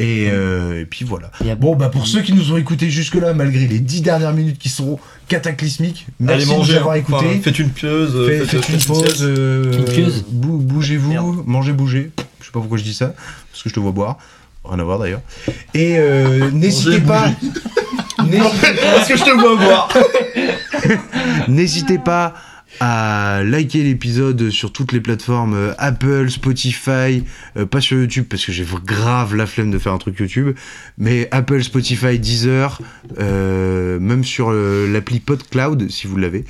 Et, 0.00 0.28
euh, 0.30 0.82
et 0.82 0.84
puis 0.86 1.04
voilà. 1.04 1.30
Bon, 1.58 1.74
bah 1.74 1.88
pour 1.88 2.06
ceux 2.06 2.20
qui 2.22 2.32
nous 2.32 2.52
ont 2.52 2.56
écoutés 2.56 2.88
jusque-là, 2.88 3.34
malgré 3.34 3.66
les 3.66 3.80
10 3.80 4.02
dernières 4.02 4.32
minutes 4.32 4.58
qui 4.58 4.68
sont 4.68 4.98
cataclysmiques, 5.28 6.06
Allez 6.20 6.26
merci 6.28 6.46
de 6.46 6.50
nous 6.52 6.58
manger. 6.58 6.76
avoir 6.78 6.94
hein. 6.94 6.98
écoutés. 6.98 7.16
Enfin, 7.16 7.40
faites 7.42 7.58
une 7.58 7.70
pieuse. 7.70 8.26
Faites, 8.28 8.44
faites 8.46 8.68
une 8.70 8.80
pause, 8.84 9.18
euh, 9.22 9.84
bou- 10.30 10.58
bougez-vous, 10.58 11.44
mangez, 11.46 11.72
bougez. 11.72 12.10
Je 12.40 12.46
sais 12.46 12.52
pas 12.52 12.60
pourquoi 12.60 12.78
je 12.78 12.82
dis 12.84 12.94
ça, 12.94 13.14
parce 13.52 13.62
que 13.62 13.68
je 13.68 13.74
te 13.74 13.80
vois 13.80 13.92
boire. 13.92 14.16
Rien 14.64 14.78
à 14.80 14.84
voir 14.84 14.98
d'ailleurs. 14.98 15.20
Et 15.74 15.96
euh, 15.98 16.50
n'hésitez 16.50 17.00
pas. 17.00 17.30
N'hésitez 18.24 18.68
Parce 18.94 19.08
que 19.08 19.16
je 19.16 19.24
te 19.24 19.30
vois 19.30 19.56
boire. 19.56 19.88
N'hésitez 21.48 21.98
pas 21.98 22.34
à 22.80 23.42
liker 23.44 23.82
l'épisode 23.82 24.50
sur 24.50 24.72
toutes 24.72 24.92
les 24.92 25.00
plateformes 25.00 25.54
euh, 25.54 25.74
Apple, 25.78 26.30
Spotify, 26.30 27.24
euh, 27.56 27.66
pas 27.66 27.80
sur 27.80 27.98
YouTube 27.98 28.26
parce 28.28 28.44
que 28.44 28.52
j'ai 28.52 28.64
grave 28.84 29.34
la 29.34 29.46
flemme 29.46 29.70
de 29.70 29.78
faire 29.78 29.92
un 29.92 29.98
truc 29.98 30.18
YouTube, 30.18 30.56
mais 30.96 31.28
Apple, 31.30 31.62
Spotify, 31.62 32.18
Deezer, 32.18 32.80
euh, 33.18 33.98
même 33.98 34.24
sur 34.24 34.50
euh, 34.50 34.90
l'appli 34.92 35.20
PodCloud 35.20 35.90
si 35.90 36.06
vous 36.06 36.16
l'avez. 36.16 36.44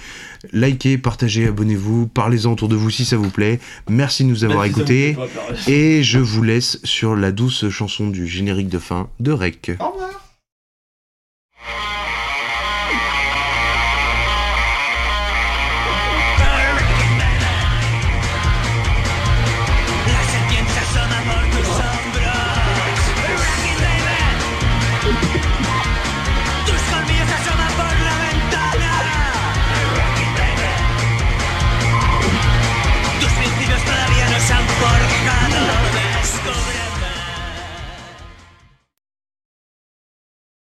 Likez, 0.53 0.99
partagez, 0.99 1.47
abonnez-vous, 1.47 2.07
parlez-en 2.07 2.53
autour 2.53 2.69
de 2.69 2.77
vous 2.77 2.91
si 2.91 3.05
ça 3.05 3.17
vous 3.17 3.31
plaît. 3.31 3.59
Merci 3.89 4.25
de 4.25 4.29
nous 4.29 4.45
avoir 4.45 4.65
écoutés 4.65 5.17
et 5.67 6.03
je 6.03 6.19
vous 6.19 6.43
laisse 6.43 6.81
sur 6.85 7.17
la 7.17 7.33
douce 7.33 7.69
chanson 7.71 8.09
du 8.09 8.27
générique 8.27 8.69
de 8.69 8.79
fin 8.79 9.09
de 9.21 9.33
Rec. 9.33 9.73
Au 9.81 9.91
revoir. 9.91 10.09